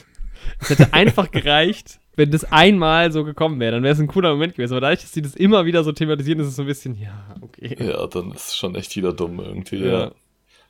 Es 0.61 0.71
hätte 0.71 0.93
einfach 0.95 1.31
gereicht, 1.31 1.99
wenn 2.15 2.31
das 2.31 2.45
einmal 2.45 3.13
so 3.13 3.25
gekommen 3.25 3.61
wäre, 3.61 3.73
dann 3.73 3.83
wäre 3.83 3.93
es 3.93 4.01
ein 4.01 4.07
cooler 4.07 4.31
Moment 4.31 4.55
gewesen. 4.55 4.73
Aber 4.73 4.81
dadurch, 4.81 5.01
dass 5.01 5.13
sie 5.13 5.23
das 5.23 5.35
immer 5.35 5.65
wieder 5.67 5.85
so 5.85 5.93
thematisieren, 5.93 6.41
ist 6.41 6.47
es 6.49 6.57
so 6.57 6.63
ein 6.63 6.69
bisschen, 6.69 6.95
ja, 6.99 7.35
okay. 7.41 7.77
Ja, 7.79 8.07
dann 8.07 8.31
ist 8.33 8.49
es 8.49 8.57
schon 8.57 8.75
echt 8.75 8.95
wieder 8.97 9.13
dumm 9.13 9.41
irgendwie, 9.41 9.79
Ja. 9.79 10.01
ja. 10.01 10.13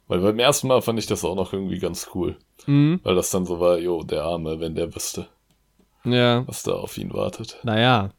Weil 0.09 0.21
beim 0.21 0.39
ersten 0.39 0.69
Mal 0.69 0.83
fand 0.83 0.99
ich 0.99 1.07
das 1.07 1.25
auch 1.25 1.35
noch 1.35 1.53
irgendwie 1.53 1.79
ganz 1.79 2.11
cool. 2.15 2.37
Mhm. 2.67 3.01
Weil 3.03 3.17
das 3.17 3.31
dann 3.31 3.45
so 3.45 3.59
war, 3.61 3.79
jo, 3.79 4.03
der 4.05 4.23
Arme, 4.23 4.61
wenn 4.61 4.75
der 4.75 4.95
wüsste, 4.95 5.29
Ja, 6.07 6.47
was 6.47 6.63
da 6.63 6.73
auf 6.73 6.97
ihn 6.99 7.13
wartet. 7.13 7.59
naja. 7.63 8.11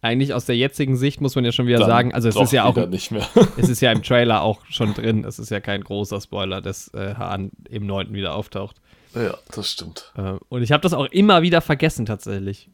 Eigentlich 0.00 0.32
aus 0.32 0.44
der 0.46 0.56
jetzigen 0.56 0.96
Sicht 0.96 1.20
muss 1.20 1.34
man 1.34 1.44
ja 1.44 1.50
schon 1.50 1.66
wieder 1.66 1.80
Dann 1.80 1.88
sagen, 1.88 2.14
also 2.14 2.28
es 2.28 2.36
ist 2.36 2.52
ja 2.52 2.62
auch 2.64 2.76
nicht 2.86 3.10
mehr. 3.10 3.26
es 3.56 3.68
ist 3.68 3.80
ja 3.80 3.90
im 3.90 4.04
Trailer 4.04 4.42
auch 4.42 4.64
schon 4.70 4.94
drin. 4.94 5.24
Es 5.24 5.40
ist 5.40 5.50
ja 5.50 5.58
kein 5.58 5.82
großer 5.82 6.20
Spoiler, 6.20 6.60
dass 6.60 6.94
äh, 6.94 7.14
Hahn 7.16 7.50
im 7.68 7.84
9. 7.84 8.12
wieder 8.12 8.34
auftaucht. 8.36 8.76
ja, 9.16 9.36
das 9.52 9.68
stimmt. 9.68 10.12
Äh, 10.16 10.34
und 10.50 10.62
ich 10.62 10.70
habe 10.70 10.82
das 10.82 10.92
auch 10.94 11.06
immer 11.06 11.42
wieder 11.42 11.60
vergessen, 11.60 12.06
tatsächlich. 12.06 12.70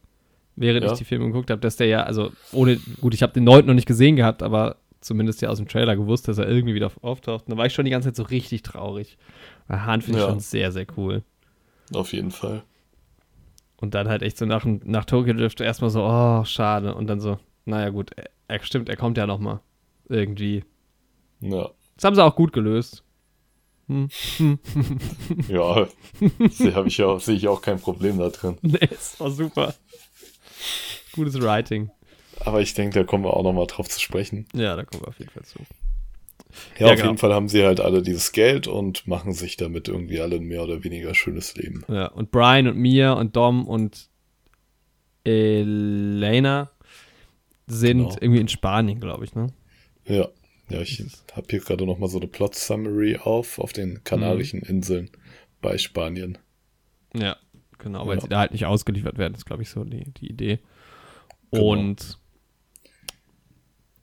Während 0.55 0.85
Ja. 0.85 0.93
ich 0.93 0.99
die 0.99 1.05
Filme 1.07 1.25
geguckt 1.29 1.51
habe, 1.51 1.63
dass 1.63 1.77
der 1.77 1.87
ja, 1.87 2.03
also 2.03 2.31
ohne, 2.53 2.77
gut, 3.01 3.15
ich 3.15 3.23
habe 3.23 3.33
den 3.33 3.45
9. 3.45 3.65
noch 3.65 3.75
nicht 3.75 3.89
gesehen 3.89 4.17
gehabt, 4.17 4.43
aber 4.43 4.77
zumindest 5.01 5.41
ja 5.41 5.49
aus 5.49 5.57
dem 5.57 5.67
Trailer 5.67 5.97
gewusst, 5.97 6.29
dass 6.29 6.37
er 6.37 6.47
irgendwie 6.47 6.75
wieder 6.75 6.91
auftaucht. 7.01 7.47
Und 7.47 7.53
da 7.53 7.57
war 7.57 7.65
ich 7.65 7.73
schon 7.73 7.87
die 7.87 7.91
ganze 7.91 8.09
Zeit 8.09 8.17
so 8.17 8.25
richtig 8.25 8.63
traurig. 8.65 9.17
Weil 9.67 9.87
Hahn 9.87 10.03
finde 10.03 10.19
ich 10.19 10.25
Ja. 10.27 10.31
schon 10.31 10.41
sehr, 10.41 10.73
sehr 10.73 10.87
cool. 10.99 11.23
Auf 11.95 12.13
jeden 12.13 12.33
Fall. 12.33 12.65
Und 13.85 13.93
dann 13.93 14.09
halt 14.09 14.23
echt 14.23 14.39
so 14.39 14.47
nach, 14.47 14.65
nach 14.65 15.05
Tokyo 15.05 15.35
Drift 15.35 15.61
erstmal 15.61 15.91
so, 15.91 16.07
oh, 16.07 16.43
schade. 16.47 16.95
Und 16.95 17.07
dann 17.07 17.21
so, 17.21 17.39
naja, 17.67 17.91
gut, 17.91 18.13
er, 18.49 18.63
stimmt, 18.63 18.89
er 18.89 18.97
kommt 18.97 19.19
ja 19.19 19.27
nochmal. 19.27 19.61
Irgendwie. 20.09 20.65
Ja. 21.41 21.69
Das 21.95 22.05
haben 22.05 22.15
sie 22.15 22.25
auch 22.25 22.35
gut 22.35 22.55
gelöst. 22.55 23.05
Hm. 23.89 24.09
ja, 25.49 25.87
sehe 26.49 26.85
ich, 26.87 27.03
auch, 27.03 27.21
seh 27.21 27.35
ich 27.35 27.47
auch 27.47 27.61
kein 27.61 27.79
Problem 27.79 28.19
da 28.19 28.31
drin. 28.31 28.57
Nee, 28.63 28.89
es 28.91 29.21
war 29.21 29.31
super. 29.31 29.75
Gutes 31.13 31.39
Writing. 31.43 31.91
Aber 32.41 32.63
ich 32.63 32.73
denke, 32.73 33.01
da 33.01 33.05
kommen 33.05 33.25
wir 33.25 33.35
auch 33.35 33.43
nochmal 33.43 33.67
drauf 33.67 33.91
zu 33.91 34.01
sprechen. 34.01 34.47
Ja, 34.55 34.77
da 34.77 34.85
kommen 34.85 35.03
wir 35.03 35.09
auf 35.09 35.19
jeden 35.19 35.31
Fall 35.31 35.45
zu. 35.45 35.59
Ja, 36.79 36.87
ja 36.87 36.93
auf 36.93 36.97
genau. 36.97 37.11
jeden 37.11 37.19
Fall 37.19 37.33
haben 37.33 37.49
sie 37.49 37.65
halt 37.65 37.81
alle 37.81 38.03
dieses 38.03 38.33
Geld 38.33 38.67
und 38.67 39.07
machen 39.07 39.33
sich 39.33 39.57
damit 39.57 39.89
irgendwie 39.89 40.21
alle 40.21 40.37
ein 40.37 40.45
mehr 40.45 40.63
oder 40.63 40.85
weniger 40.85 41.15
schönes 41.15 41.55
Leben. 41.57 41.85
Ja, 41.89 42.07
und 42.07 42.31
Brian 42.31 42.69
und 42.69 42.77
Mia 42.77 43.13
und 43.13 43.37
Dom 43.37 43.67
und 43.67 44.09
Elena 45.25 46.71
sind 47.67 47.99
genau. 47.99 48.17
irgendwie 48.21 48.41
in 48.41 48.49
Spanien, 48.49 49.01
glaube 49.01 49.25
ich, 49.25 49.35
ne? 49.35 49.49
Ja. 50.07 50.29
Ja, 50.71 50.81
ich 50.81 51.05
habe 51.35 51.47
hier 51.51 51.61
gerade 51.61 51.85
noch 51.85 51.99
mal 51.99 52.09
so 52.09 52.19
eine 52.19 52.27
Plot 52.27 52.55
Summary 52.55 53.19
auf, 53.23 53.59
auf 53.59 53.73
den 53.73 54.03
Kanarischen 54.03 54.61
mhm. 54.61 54.77
Inseln 54.77 55.11
bei 55.61 55.77
Spanien. 55.77 56.39
Ja, 57.15 57.37
genau, 57.79 58.07
weil 58.07 58.17
ja. 58.17 58.23
sie 58.23 58.29
da 58.29 58.39
halt 58.39 58.53
nicht 58.53 58.65
ausgeliefert 58.65 59.19
werden, 59.19 59.35
ist, 59.35 59.45
glaube 59.45 59.63
ich, 59.63 59.69
so 59.69 59.85
die, 59.85 60.11
die 60.13 60.31
Idee. 60.31 60.61
Genau. 61.51 61.73
Und 61.73 62.19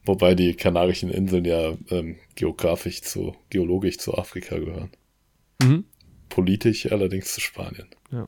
Wobei 0.04 0.34
die 0.34 0.56
Kanarischen 0.56 1.10
Inseln 1.10 1.46
ja 1.46 1.74
ähm, 1.90 2.18
geografisch 2.36 3.02
zu, 3.02 3.36
geologisch 3.50 3.98
zu 4.00 4.18
Afrika 4.18 4.58
gehören. 4.58 4.90
Mhm. 5.62 5.86
Politisch 6.30 6.92
allerdings 6.92 7.34
zu 7.34 7.42
Spanien. 7.42 7.88
Ja. 8.12 8.28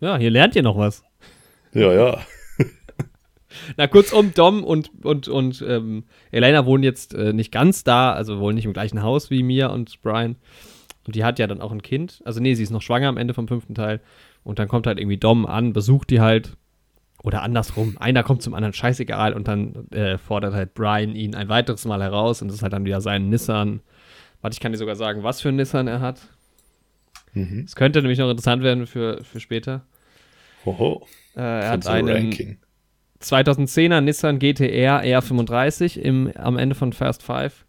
ja, 0.00 0.18
hier 0.18 0.30
lernt 0.30 0.56
ihr 0.56 0.62
noch 0.62 0.76
was. 0.76 1.04
Ja, 1.72 1.92
ja. 1.92 2.26
Na, 3.76 3.86
kurzum, 3.86 4.34
Dom 4.34 4.64
und, 4.64 4.90
und, 5.04 5.28
und 5.28 5.64
ähm, 5.66 6.04
Elena 6.32 6.66
wohnen 6.66 6.82
jetzt 6.82 7.14
äh, 7.14 7.32
nicht 7.32 7.52
ganz 7.52 7.84
da, 7.84 8.12
also 8.12 8.40
wohnen 8.40 8.56
nicht 8.56 8.64
im 8.64 8.72
gleichen 8.72 9.02
Haus 9.02 9.30
wie 9.30 9.44
Mia 9.44 9.68
und 9.68 10.00
Brian. 10.02 10.36
Und 11.06 11.14
die 11.14 11.24
hat 11.24 11.38
ja 11.38 11.46
dann 11.46 11.60
auch 11.60 11.70
ein 11.70 11.82
Kind. 11.82 12.22
Also, 12.24 12.40
nee, 12.40 12.54
sie 12.54 12.62
ist 12.62 12.70
noch 12.70 12.82
schwanger 12.82 13.08
am 13.08 13.18
Ende 13.18 13.34
vom 13.34 13.46
fünften 13.46 13.74
Teil. 13.74 14.00
Und 14.42 14.58
dann 14.58 14.68
kommt 14.68 14.86
halt 14.86 14.98
irgendwie 14.98 15.18
Dom 15.18 15.46
an, 15.46 15.72
besucht 15.72 16.10
die 16.10 16.20
halt 16.20 16.56
oder 17.24 17.42
andersrum, 17.42 17.96
einer 17.98 18.22
kommt 18.22 18.42
zum 18.42 18.52
anderen, 18.52 18.74
scheißegal, 18.74 19.32
und 19.32 19.48
dann 19.48 19.90
äh, 19.90 20.18
fordert 20.18 20.52
halt 20.52 20.74
Brian 20.74 21.16
ihn 21.16 21.34
ein 21.34 21.48
weiteres 21.48 21.86
Mal 21.86 22.02
heraus 22.02 22.42
und 22.42 22.48
das 22.48 22.58
ist 22.58 22.62
halt 22.62 22.74
dann 22.74 22.84
wieder 22.84 23.00
sein 23.00 23.30
Nissan. 23.30 23.80
Warte, 24.42 24.54
ich 24.54 24.60
kann 24.60 24.72
dir 24.72 24.78
sogar 24.78 24.94
sagen, 24.94 25.22
was 25.22 25.40
für 25.40 25.48
ein 25.48 25.56
Nissan 25.56 25.88
er 25.88 26.00
hat. 26.00 26.20
Es 27.34 27.34
mhm. 27.34 27.66
könnte 27.74 28.02
nämlich 28.02 28.18
noch 28.18 28.30
interessant 28.30 28.62
werden 28.62 28.86
für, 28.86 29.24
für 29.24 29.40
später. 29.40 29.86
Hoho. 30.66 31.06
Äh, 31.34 31.40
er 31.40 31.70
hat 31.70 31.86
einen 31.86 32.08
Ranking. 32.10 32.58
2010er 33.22 34.02
Nissan 34.02 34.38
GTR 34.38 35.00
R35 35.00 35.98
im, 35.98 36.30
am 36.36 36.58
Ende 36.58 36.74
von 36.74 36.92
Fast 36.92 37.22
5. 37.22 37.64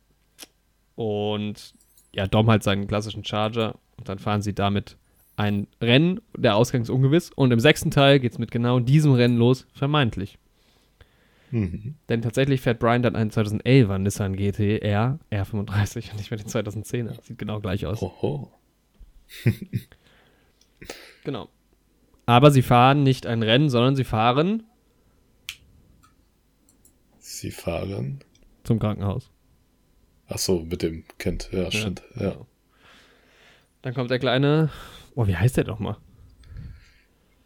Und 0.96 1.74
ja, 2.14 2.28
Dom 2.28 2.50
halt 2.50 2.64
seinen 2.64 2.88
klassischen 2.88 3.24
Charger. 3.24 3.76
Und 3.98 4.10
dann 4.10 4.20
fahren 4.20 4.42
sie 4.42 4.54
damit 4.54 4.98
ein 5.38 5.68
Rennen, 5.82 6.22
der 6.38 6.56
Ausgang 6.56 6.82
ist 6.82 6.90
ungewiss. 6.90 7.32
Und 7.36 7.52
im 7.52 7.60
sechsten 7.60 7.92
Teil 7.92 8.20
geht 8.20 8.34
es 8.34 8.40
mit 8.40 8.52
genau 8.52 8.80
diesem 8.80 9.14
Rennen 9.14 9.38
los, 9.38 9.68
vermeintlich. 9.74 10.38
Mhm. 11.52 11.96
Denn 12.10 12.22
tatsächlich 12.22 12.62
fährt 12.62 12.80
Brian 12.80 13.04
dann 13.04 13.16
einen 13.16 13.32
2011er 13.32 13.98
Nissan 13.98 14.36
GT-R 14.36 15.20
R35 15.32 16.12
und 16.12 16.18
nicht 16.18 16.32
mehr 16.32 16.38
den 16.38 16.48
2010er. 16.48 17.22
Sieht 17.24 17.38
genau 17.38 17.60
gleich 17.60 17.86
aus. 17.86 18.02
Oho. 18.02 18.52
genau. 21.24 21.50
Aber 22.26 22.52
sie 22.52 22.62
fahren 22.62 23.04
nicht 23.04 23.28
ein 23.28 23.44
Rennen, 23.44 23.70
sondern 23.70 23.96
sie 23.96 24.04
fahren. 24.04 24.64
Sie 27.20 27.52
fahren. 27.52 28.20
Zum 28.64 28.80
Krankenhaus. 28.80 29.30
Ach 30.28 30.40
so, 30.40 30.62
mit 30.62 30.82
dem 30.82 31.04
Kind. 31.20 31.50
Ja, 31.52 31.72
stimmt. 31.72 32.02
Ja. 32.16 32.32
Genau. 32.32 32.48
Dann 33.84 33.94
kommt 33.94 34.10
der 34.10 34.18
kleine 34.18 34.72
Boah, 35.16 35.28
wie 35.28 35.36
heißt 35.36 35.58
der 35.58 35.64
doch 35.64 35.80
mal? 35.80 35.98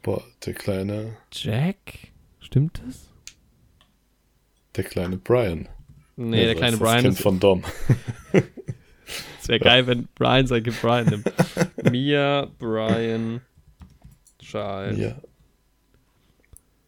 Boah, 0.02 0.24
der 0.46 0.54
kleine. 0.54 1.18
Jack? 1.32 2.10
Stimmt 2.40 2.82
das? 2.86 3.10
Der 4.76 4.84
kleine 4.84 5.18
Brian. 5.18 5.70
Nee, 6.16 6.42
ja, 6.42 6.46
der 6.48 6.56
kleine 6.56 6.78
Brian. 6.78 6.96
Das 6.96 7.04
kind 7.04 7.20
von 7.20 7.40
Dom. 7.40 7.64
Es 9.42 9.48
wäre 9.48 9.60
geil, 9.62 9.88
wenn 9.88 10.08
Brian 10.14 10.46
sein 10.46 10.62
Kind 10.62 10.80
Brian 10.80 11.08
nimmt. 11.08 11.34
Mia, 11.92 12.52
Brian, 12.60 13.42
Charles. 14.38 15.00
Ja. 15.00 15.16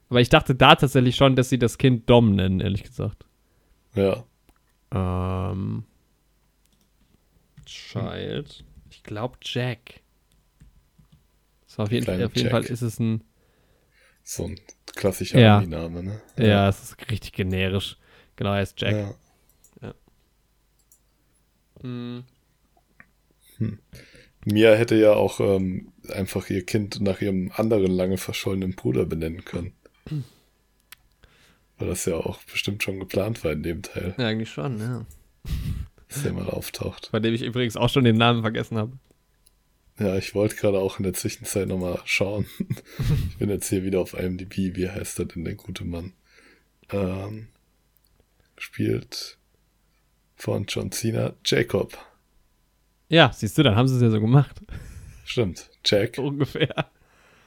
Aber 0.09 0.21
ich 0.21 0.29
dachte 0.29 0.53
da 0.53 0.75
tatsächlich 0.75 1.15
schon, 1.15 1.35
dass 1.35 1.50
sie 1.50 1.57
das 1.57 1.79
Kind 1.79 2.07
Dom 2.07 2.35
nennen, 2.35 2.59
ehrlich 2.59 2.83
gesagt. 2.83 3.25
Ja. 3.95 4.23
Ähm. 4.93 5.85
Child. 7.65 8.63
Ich 8.91 9.01
glaube 9.01 9.38
Jack. 9.41 10.01
Auf 11.83 11.91
jeden, 11.91 12.05
Fall, 12.05 12.23
auf 12.23 12.35
jeden 12.35 12.50
Fall 12.50 12.63
ist 12.65 12.81
es 12.81 13.00
ein. 13.00 13.23
So 14.23 14.45
ein 14.45 14.59
klassischer 14.95 15.39
ja. 15.39 15.61
Name, 15.61 16.03
ne? 16.03 16.21
Ja. 16.38 16.45
ja, 16.45 16.69
es 16.69 16.83
ist 16.83 17.09
richtig 17.09 17.33
generisch. 17.33 17.97
Genau, 18.35 18.53
er 18.53 18.61
ist 18.61 18.79
Jack. 18.79 18.93
Ja. 18.93 19.15
ja. 19.81 19.93
Hm. 21.81 22.23
Hm. 23.57 23.79
Mia 24.45 24.73
hätte 24.73 24.95
ja 24.95 25.13
auch 25.13 25.39
ähm, 25.39 25.91
einfach 26.09 26.50
ihr 26.50 26.65
Kind 26.65 27.01
nach 27.01 27.21
ihrem 27.21 27.51
anderen 27.55 27.91
lange 27.91 28.17
verschollenen 28.17 28.75
Bruder 28.75 29.05
benennen 29.05 29.45
können. 29.45 29.73
Weil 31.77 31.88
das 31.88 32.05
ja 32.05 32.15
auch 32.15 32.41
bestimmt 32.43 32.83
schon 32.83 33.00
geplant 33.00 33.43
war 33.43 33.51
in 33.51 33.63
dem 33.63 33.81
Teil. 33.81 34.13
Ja, 34.17 34.27
eigentlich 34.27 34.51
schon, 34.51 34.79
ja. 34.79 35.05
Dass 36.07 36.23
der 36.23 36.33
mal 36.33 36.50
auftaucht. 36.50 37.09
Bei 37.11 37.19
dem 37.19 37.33
ich 37.33 37.41
übrigens 37.41 37.77
auch 37.77 37.89
schon 37.89 38.03
den 38.03 38.17
Namen 38.17 38.41
vergessen 38.41 38.77
habe. 38.77 38.93
Ja, 40.00 40.17
ich 40.17 40.33
wollte 40.33 40.55
gerade 40.55 40.79
auch 40.79 40.98
in 40.98 41.03
der 41.03 41.13
Zwischenzeit 41.13 41.67
nochmal 41.67 42.00
schauen. 42.05 42.45
ich 43.29 43.38
bin 43.38 43.50
jetzt 43.50 43.69
hier 43.69 43.83
wieder 43.83 44.00
auf 44.00 44.13
IMDb. 44.13 44.75
Wie 44.75 44.89
heißt 44.89 45.19
er 45.19 45.25
denn, 45.25 45.45
der 45.45 45.55
gute 45.55 45.86
Mann? 45.86 46.13
Ähm, 46.91 47.48
spielt 48.57 49.38
von 50.36 50.65
John 50.67 50.91
Cena 50.91 51.33
Jacob. 51.45 51.98
Ja, 53.10 53.31
siehst 53.33 53.57
du, 53.57 53.63
dann 53.63 53.75
haben 53.75 53.88
sie 53.88 53.95
es 53.95 54.01
ja 54.01 54.10
so 54.10 54.21
gemacht. 54.21 54.62
Stimmt, 55.25 55.69
Jack. 55.86 56.17
Ungefähr. 56.17 56.89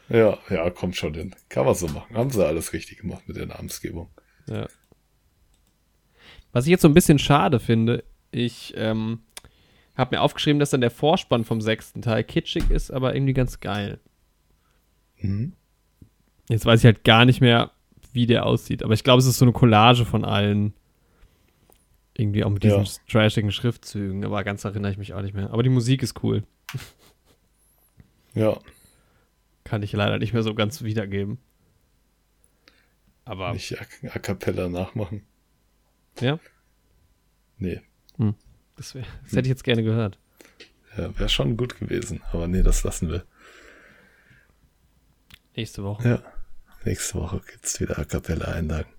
Ja, 0.08 0.38
ja, 0.50 0.70
kommt 0.70 0.96
schon 0.96 1.14
hin. 1.14 1.34
Kann 1.48 1.64
man 1.64 1.74
so 1.74 1.88
machen. 1.88 2.16
Haben 2.16 2.30
sie 2.30 2.44
alles 2.44 2.72
richtig 2.72 2.98
gemacht 2.98 3.26
mit 3.26 3.36
der 3.36 3.46
Namensgebung. 3.46 4.10
Ja. 4.46 4.68
Was 6.52 6.66
ich 6.66 6.70
jetzt 6.70 6.82
so 6.82 6.88
ein 6.88 6.94
bisschen 6.94 7.18
schade 7.18 7.58
finde, 7.58 8.04
ich 8.30 8.74
ähm, 8.76 9.22
habe 9.96 10.16
mir 10.16 10.22
aufgeschrieben, 10.22 10.58
dass 10.58 10.70
dann 10.70 10.80
der 10.80 10.90
Vorspann 10.90 11.44
vom 11.44 11.60
sechsten 11.60 12.02
Teil 12.02 12.24
kitschig 12.24 12.70
ist, 12.70 12.90
aber 12.90 13.14
irgendwie 13.14 13.32
ganz 13.32 13.60
geil. 13.60 14.00
Mhm. 15.18 15.52
Jetzt 16.48 16.66
weiß 16.66 16.80
ich 16.80 16.86
halt 16.86 17.04
gar 17.04 17.24
nicht 17.24 17.40
mehr, 17.40 17.70
wie 18.12 18.26
der 18.26 18.46
aussieht, 18.46 18.82
aber 18.82 18.94
ich 18.94 19.04
glaube, 19.04 19.20
es 19.20 19.26
ist 19.26 19.38
so 19.38 19.44
eine 19.44 19.52
Collage 19.52 20.04
von 20.04 20.24
allen. 20.24 20.74
Irgendwie 22.16 22.44
auch 22.44 22.50
mit 22.50 22.62
diesen 22.62 22.84
ja. 22.84 22.90
trashigen 23.08 23.50
Schriftzügen, 23.50 24.24
aber 24.24 24.44
ganz 24.44 24.62
erinnere 24.64 24.92
ich 24.92 24.98
mich 24.98 25.14
auch 25.14 25.22
nicht 25.22 25.34
mehr. 25.34 25.50
Aber 25.50 25.64
die 25.64 25.68
Musik 25.68 26.00
ist 26.00 26.22
cool. 26.22 26.44
Ja. 28.34 28.58
Kann 29.64 29.82
ich 29.82 29.92
leider 29.92 30.18
nicht 30.18 30.32
mehr 30.32 30.42
so 30.42 30.54
ganz 30.54 30.82
wiedergeben. 30.82 31.38
Aber. 33.24 33.52
Nicht 33.52 33.80
a, 33.80 33.84
a 34.10 34.18
cappella 34.18 34.68
nachmachen. 34.68 35.22
Ja? 36.20 36.38
Nee. 37.58 37.80
Hm. 38.18 38.34
Das, 38.76 38.94
wär, 38.94 39.04
das 39.22 39.32
hätte 39.32 39.42
ich 39.42 39.48
jetzt 39.48 39.64
gerne 39.64 39.82
gehört. 39.82 40.18
Ja, 40.96 41.16
wäre 41.18 41.28
schon 41.28 41.56
gut 41.56 41.78
gewesen, 41.78 42.22
aber 42.32 42.48
nee, 42.48 42.62
das 42.62 42.84
lassen 42.84 43.10
wir. 43.10 43.24
Nächste 45.56 45.82
Woche. 45.84 46.08
Ja, 46.08 46.22
nächste 46.84 47.14
Woche 47.14 47.40
gibt's 47.50 47.80
wieder 47.80 47.98
A 47.98 48.04
Cappella 48.04 48.46
Einlagen. 48.46 48.92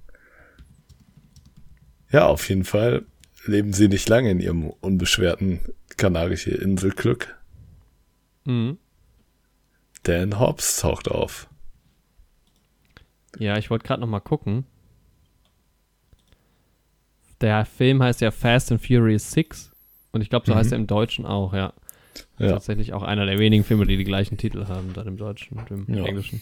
Ja, 2.11 2.27
auf 2.27 2.47
jeden 2.47 2.63
Fall 2.63 3.05
leben 3.45 3.73
sie 3.73 3.87
nicht 3.87 4.07
lange 4.09 4.31
in 4.31 4.39
ihrem 4.39 4.69
unbeschwerten 4.69 5.59
kanarischen 5.97 6.53
Inselglück. 6.53 7.37
Mhm. 8.45 8.77
Dan 10.03 10.39
Hobbs 10.39 10.77
taucht 10.77 11.09
auf. 11.09 11.49
Ja, 13.37 13.57
ich 13.57 13.69
wollte 13.69 13.85
gerade 13.85 14.01
noch 14.01 14.07
mal 14.07 14.19
gucken. 14.19 14.65
Der 17.41 17.65
Film 17.65 18.01
heißt 18.01 18.21
ja 18.21 18.31
Fast 18.31 18.71
and 18.71 18.85
Furious 18.85 19.31
6 19.31 19.71
und 20.11 20.21
ich 20.21 20.29
glaube, 20.29 20.45
so 20.45 20.53
mhm. 20.53 20.57
heißt 20.57 20.71
er 20.71 20.77
im 20.77 20.87
Deutschen 20.87 21.25
auch, 21.25 21.53
ja. 21.53 21.73
ja. 22.39 22.49
Tatsächlich 22.49 22.93
auch 22.93 23.03
einer 23.03 23.25
der 23.25 23.39
wenigen 23.39 23.63
Filme, 23.63 23.85
die 23.85 23.97
die 23.97 24.03
gleichen 24.03 24.37
Titel 24.37 24.67
haben, 24.67 24.93
dann 24.93 25.07
im 25.07 25.17
Deutschen 25.17 25.57
und 25.57 25.71
im 25.71 25.93
ja. 25.93 26.05
Englischen. 26.05 26.41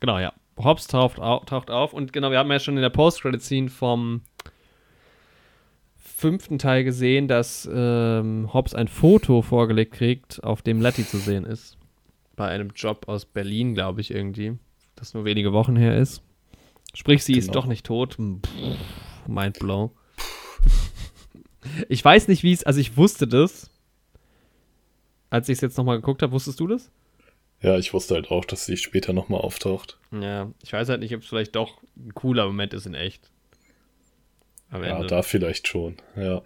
Genau, 0.00 0.18
ja. 0.18 0.32
Hobbs 0.58 0.86
taucht, 0.86 1.18
au 1.18 1.40
taucht 1.40 1.70
auf 1.70 1.92
und 1.92 2.12
genau, 2.12 2.30
wir 2.30 2.38
haben 2.38 2.50
ja 2.50 2.58
schon 2.58 2.76
in 2.76 2.82
der 2.82 2.90
Post-Credit-Scene 2.90 3.68
vom 3.68 4.22
fünften 5.96 6.58
Teil 6.58 6.82
gesehen, 6.82 7.28
dass 7.28 7.68
ähm, 7.70 8.50
Hobbs 8.52 8.74
ein 8.74 8.88
Foto 8.88 9.42
vorgelegt 9.42 9.92
kriegt, 9.92 10.42
auf 10.42 10.62
dem 10.62 10.80
Letty 10.80 11.06
zu 11.06 11.18
sehen 11.18 11.44
ist. 11.44 11.76
Bei 12.36 12.48
einem 12.48 12.70
Job 12.74 13.06
aus 13.06 13.26
Berlin, 13.26 13.74
glaube 13.74 14.00
ich, 14.00 14.10
irgendwie. 14.10 14.58
Das 14.94 15.12
nur 15.12 15.26
wenige 15.26 15.52
Wochen 15.52 15.76
her 15.76 15.96
ist. 15.96 16.22
Sprich, 16.96 17.22
sie 17.24 17.34
ist 17.36 17.48
Genau. 17.48 17.60
doch 17.60 17.66
nicht 17.66 17.84
tot. 17.84 18.14
Pff, 18.16 19.28
mind 19.28 19.58
blown. 19.58 19.90
Ich 21.88 22.04
weiß 22.04 22.28
nicht, 22.28 22.42
wie 22.42 22.52
es. 22.52 22.64
Also, 22.64 22.80
ich 22.80 22.96
wusste 22.96 23.26
das. 23.26 23.70
Als 25.30 25.48
ich 25.48 25.54
es 25.54 25.60
jetzt 25.60 25.76
nochmal 25.76 25.96
geguckt 25.96 26.22
habe, 26.22 26.32
wusstest 26.32 26.60
du 26.60 26.66
das? 26.68 26.90
Ja, 27.60 27.76
ich 27.76 27.92
wusste 27.92 28.14
halt 28.14 28.30
auch, 28.30 28.44
dass 28.44 28.64
sie 28.66 28.76
später 28.76 29.12
nochmal 29.12 29.40
auftaucht. 29.40 29.98
Ja, 30.12 30.50
ich 30.62 30.72
weiß 30.72 30.88
halt 30.88 31.00
nicht, 31.00 31.14
ob 31.14 31.22
es 31.22 31.28
vielleicht 31.28 31.56
doch 31.56 31.82
ein 31.96 32.14
cooler 32.14 32.46
Moment 32.46 32.72
ist 32.72 32.86
in 32.86 32.94
echt. 32.94 33.30
Am 34.70 34.82
Ja, 34.84 34.96
Ende. 34.96 35.08
da 35.08 35.22
vielleicht 35.22 35.66
schon. 35.68 35.96
Ja. 36.16 36.42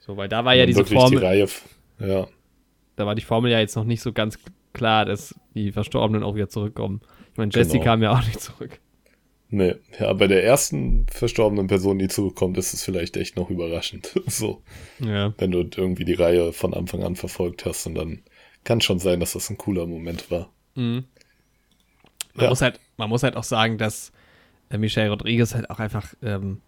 so, 0.00 0.16
weil 0.16 0.28
da 0.28 0.44
war 0.44 0.54
ja 0.54 0.66
diese 0.66 0.80
wirklich 0.80 0.98
Formel. 0.98 1.18
die 1.20 1.24
Reihe. 1.24 1.46
Ja, 2.00 2.26
da 2.96 3.06
war 3.06 3.14
die 3.14 3.22
Formel 3.22 3.50
ja 3.52 3.60
jetzt 3.60 3.76
noch 3.76 3.84
nicht 3.84 4.00
so 4.02 4.12
ganz 4.12 4.38
klar, 4.72 5.04
dass 5.04 5.34
die 5.54 5.70
Verstorbenen 5.72 6.22
auch 6.24 6.34
wieder 6.34 6.48
zurückkommen. 6.48 7.00
Ich 7.32 7.38
meine, 7.38 7.50
Genau. 7.50 7.64
Jesse 7.64 7.80
kam 7.80 8.02
ja 8.02 8.10
auch 8.12 8.24
nicht 8.26 8.40
zurück. 8.40 8.80
Nee. 9.50 9.74
Ja, 9.98 10.12
bei 10.12 10.26
der 10.26 10.44
ersten 10.44 11.06
verstorbenen 11.08 11.66
Person, 11.66 11.98
die 11.98 12.08
zurückkommt, 12.08 12.56
ist 12.58 12.74
es 12.74 12.82
vielleicht 12.82 13.16
echt 13.16 13.36
noch 13.36 13.50
überraschend. 13.50 14.12
so, 14.26 14.62
Ja. 14.98 15.32
wenn 15.38 15.50
du 15.50 15.58
irgendwie 15.76 16.04
die 16.04 16.14
Reihe 16.14 16.52
von 16.52 16.74
Anfang 16.74 17.02
an 17.02 17.16
verfolgt 17.16 17.64
hast 17.64 17.86
und 17.86 17.94
dann 17.94 18.22
kann 18.64 18.80
schon 18.80 18.98
sein, 18.98 19.20
dass 19.20 19.32
das 19.32 19.48
ein 19.50 19.56
cooler 19.58 19.86
Moment 19.86 20.30
war. 20.30 20.50
Mhm. 20.74 21.04
Man, 22.34 22.44
Ja. 22.44 22.48
muss 22.50 22.62
halt, 22.62 22.80
man 22.96 23.08
muss 23.08 23.22
halt 23.22 23.36
auch 23.36 23.44
sagen, 23.44 23.78
dass 23.78 24.12
äh, 24.70 24.78
Michelle 24.78 25.10
Rodriguez 25.10 25.54
halt 25.54 25.70
auch 25.70 25.78
einfach 25.78 26.14
ähm, 26.22 26.60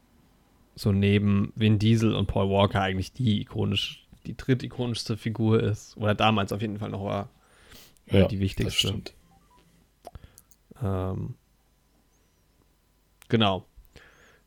so 0.76 0.92
neben 0.92 1.52
Vin 1.56 1.78
Diesel 1.80 2.14
und 2.14 2.26
Paul 2.28 2.48
Walker 2.48 2.80
eigentlich 2.80 3.12
die 3.12 3.40
ikonisch, 3.40 4.06
die 4.26 4.36
drittikonischste 4.36 5.16
Figur 5.16 5.60
ist. 5.62 5.96
Oder 5.96 6.14
damals 6.14 6.52
auf 6.52 6.60
jeden 6.62 6.78
Fall 6.78 6.90
noch 6.90 7.04
war. 7.04 7.28
Ja, 8.06 8.26
die 8.28 8.36
das 8.36 8.40
wichtigste. 8.42 8.88
stimmt. 8.88 9.14
Ähm, 10.82 11.34
genau. 13.28 13.64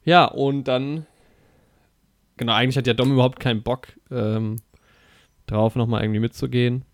Ja, 0.04 0.26
und 0.26 0.66
dann, 0.66 1.06
genau, 2.38 2.54
eigentlich 2.54 2.78
hat 2.78 2.88
ja 2.88 2.94
Dom 2.94 3.12
überhaupt 3.12 3.40
keinen 3.40 3.64
Bock 3.64 3.88
ähm, 4.10 4.58
drauf, 5.48 5.76
nochmal 5.76 6.04
irgendwie 6.04 6.20
mitzugehen. 6.20 6.86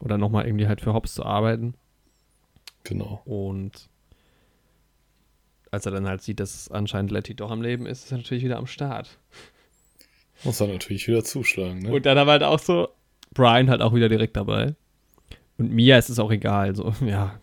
Oder 0.00 0.16
nochmal 0.16 0.46
irgendwie 0.46 0.66
halt 0.66 0.80
für 0.80 0.94
Hobbs 0.94 1.14
zu 1.14 1.24
arbeiten. 1.24 1.74
Genau. 2.84 3.20
Und 3.26 3.88
als 5.70 5.86
er 5.86 5.92
dann 5.92 6.08
halt 6.08 6.22
sieht, 6.22 6.40
dass 6.40 6.70
anscheinend 6.70 7.10
Letty 7.10 7.34
doch 7.34 7.50
am 7.50 7.62
Leben 7.62 7.86
ist, 7.86 8.04
ist 8.04 8.12
er 8.12 8.18
natürlich 8.18 8.44
wieder 8.44 8.56
am 8.56 8.66
Start. 8.66 9.18
Muss 10.44 10.60
er 10.60 10.68
natürlich 10.68 11.06
wieder 11.06 11.22
zuschlagen, 11.22 11.80
ne? 11.80 11.92
Und 11.92 12.06
dann 12.06 12.16
aber 12.16 12.32
halt 12.32 12.42
auch 12.42 12.58
so, 12.58 12.88
Brian 13.34 13.68
halt 13.68 13.82
auch 13.82 13.94
wieder 13.94 14.08
direkt 14.08 14.36
dabei. 14.36 14.74
Und 15.58 15.70
Mia 15.70 15.98
ist 15.98 16.08
es 16.08 16.18
auch 16.18 16.30
egal, 16.30 16.74
so, 16.74 16.94
ja, 17.04 17.38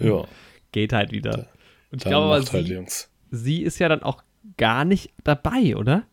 ja, 0.00 0.24
geht 0.72 0.94
halt 0.94 1.12
wieder. 1.12 1.46
Und 1.94 1.98
ich 1.98 2.04
dann 2.04 2.10
glaube 2.10 2.26
aber, 2.34 2.44
halt 2.52 2.66
sie, 2.66 2.72
Jungs. 2.74 3.10
sie 3.30 3.62
ist 3.62 3.78
ja 3.78 3.88
dann 3.88 4.02
auch 4.02 4.22
gar 4.56 4.84
nicht 4.84 5.10
dabei, 5.22 5.76
oder? 5.76 6.04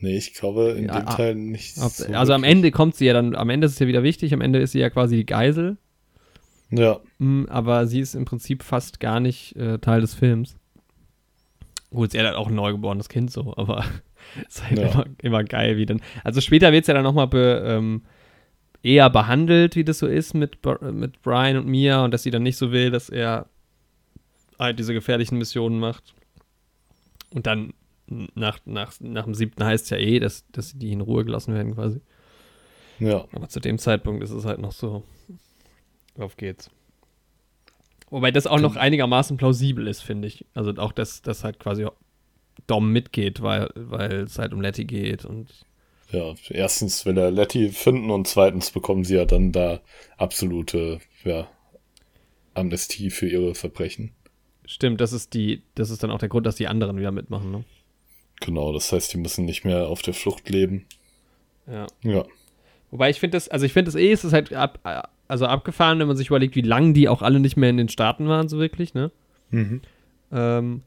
Nee, 0.00 0.16
ich 0.16 0.32
glaube 0.34 0.76
in 0.78 0.86
Ja, 0.86 1.00
dem 1.00 1.08
ah, 1.08 1.16
Teil 1.16 1.34
nicht 1.34 1.76
Ob- 1.78 1.90
so 1.90 2.12
also 2.12 2.32
am. 2.32 2.44
Ende 2.44 2.70
kommt 2.70 2.94
sie 2.94 3.06
ja 3.06 3.12
dann, 3.12 3.34
am 3.34 3.50
Ende 3.50 3.66
ist 3.66 3.72
es 3.74 3.78
ja 3.80 3.86
wieder 3.86 4.02
wichtig, 4.02 4.32
am 4.32 4.40
Ende 4.40 4.60
ist 4.60 4.72
sie 4.72 4.78
ja 4.78 4.90
quasi 4.90 5.16
die 5.16 5.26
Geisel, 5.26 5.76
Ja, 6.70 7.00
Mm, 7.20 7.46
aber 7.48 7.86
sie 7.88 7.98
ist 8.00 8.14
im 8.14 8.24
Prinzip 8.24 8.62
fast 8.62 9.00
gar 9.00 9.18
nicht 9.18 9.56
äh, 9.56 9.78
Teil 9.78 10.00
des 10.00 10.14
Films. 10.14 10.56
Gut, 11.90 12.12
sie 12.12 12.18
hat 12.20 12.26
halt 12.26 12.36
auch 12.36 12.46
ein 12.48 12.54
neugeborenes 12.54 13.08
Kind 13.08 13.30
so, 13.32 13.54
aber 13.56 13.84
ist 14.48 14.62
halt 14.64 14.78
Ja. 14.78 14.88
immer, 14.92 15.04
immer 15.20 15.44
geil, 15.44 15.76
wie 15.76 15.84
dann. 15.86 16.00
Also 16.24 16.40
später 16.40 16.70
wird 16.72 16.82
es 16.82 16.86
ja 16.88 16.94
dann 16.94 17.02
nochmal 17.02 17.26
be, 17.26 17.62
ähm, 17.66 18.02
eher 18.82 19.10
behandelt, 19.10 19.76
wie 19.76 19.84
das 19.84 19.98
so 19.98 20.06
ist 20.06 20.34
mit, 20.34 20.58
mit 20.80 21.22
Brian 21.22 21.56
und 21.56 21.66
Mia 21.66 22.04
und 22.04 22.12
dass 22.12 22.22
sie 22.22 22.30
dann 22.30 22.42
nicht 22.42 22.56
so 22.56 22.72
will, 22.72 22.90
dass 22.90 23.08
er 23.08 23.46
halt 24.58 24.78
diese 24.78 24.94
gefährlichen 24.94 25.38
Missionen 25.38 25.78
macht. 25.78 26.14
Und 27.30 27.46
dann 27.46 27.74
nach, 28.34 28.58
nach, 28.64 28.92
nach 29.00 29.24
dem 29.24 29.34
siebten 29.34 29.64
heißt 29.64 29.84
es 29.84 29.90
ja 29.90 29.98
eh, 29.98 30.18
dass, 30.18 30.46
dass 30.50 30.72
die 30.78 30.92
in 30.92 31.00
Ruhe 31.00 31.24
gelassen 31.24 31.54
werden 31.54 31.74
quasi. 31.74 32.00
ja, 32.98 33.24
Aber 33.32 33.48
zu 33.48 33.60
dem 33.60 33.78
Zeitpunkt 33.78 34.22
ist 34.22 34.30
es 34.30 34.44
halt 34.44 34.60
noch 34.60 34.72
so. 34.72 35.02
Auf 36.16 36.36
geht's. 36.36 36.70
Wobei 38.10 38.30
das 38.30 38.46
auch 38.46 38.58
noch 38.58 38.76
einigermaßen 38.76 39.36
plausibel 39.36 39.86
ist, 39.86 40.00
finde 40.00 40.28
ich. 40.28 40.46
Also 40.54 40.72
auch, 40.76 40.92
dass 40.92 41.20
das 41.22 41.44
halt 41.44 41.60
quasi 41.60 41.86
Dom 42.66 42.90
mitgeht, 42.90 43.42
weil, 43.42 43.68
weil 43.74 44.12
es 44.22 44.38
halt 44.38 44.52
um 44.52 44.60
Letty 44.60 44.84
geht 44.84 45.24
und 45.24 45.66
ja. 46.10 46.34
Erstens 46.50 47.06
will 47.06 47.18
er 47.18 47.30
Letty 47.30 47.68
finden 47.70 48.10
und 48.10 48.26
zweitens 48.26 48.70
bekommen 48.70 49.04
sie 49.04 49.16
ja 49.16 49.24
dann 49.24 49.52
da 49.52 49.80
absolute, 50.16 51.00
ja, 51.24 51.48
Amnestie 52.54 53.10
für 53.10 53.28
ihre 53.28 53.54
Verbrechen. 53.54 54.12
stimmt, 54.66 55.00
das 55.00 55.12
ist 55.12 55.34
die, 55.34 55.62
das 55.74 55.90
ist 55.90 56.02
dann 56.02 56.10
auch 56.10 56.18
der 56.18 56.28
Grund, 56.28 56.46
dass 56.46 56.56
die 56.56 56.66
anderen 56.66 56.98
wieder 56.98 57.12
mitmachen, 57.12 57.50
ne? 57.50 57.64
Genau, 58.40 58.72
das 58.72 58.92
heißt, 58.92 59.12
die 59.12 59.18
müssen 59.18 59.44
nicht 59.44 59.64
mehr 59.64 59.88
auf 59.88 60.00
der 60.02 60.14
Flucht 60.14 60.48
leben. 60.48 60.86
Ja. 61.66 61.86
Ja, 62.02 62.24
Wobei 62.90 63.10
ich 63.10 63.20
finde 63.20 63.36
das, 63.36 63.48
also 63.48 63.66
ich 63.66 63.72
finde 63.72 63.90
das 63.90 64.00
eh, 64.00 64.12
es 64.12 64.24
ist 64.24 64.32
halt 64.32 64.52
ab, 64.52 64.80
also 65.28 65.46
abgefahren, 65.46 65.98
wenn 65.98 66.08
man 66.08 66.16
sich 66.16 66.28
überlegt, 66.28 66.56
wie 66.56 66.62
lange 66.62 66.94
die 66.94 67.08
auch 67.08 67.22
alle 67.22 67.40
nicht 67.40 67.56
mehr 67.56 67.70
in 67.70 67.76
den 67.76 67.88
Staaten 67.88 68.28
waren, 68.28 68.48
so 68.48 68.58
wirklich, 68.58 68.94
ne? 68.94 69.10
mhm. 69.50 69.82
Ähm, 70.30 70.82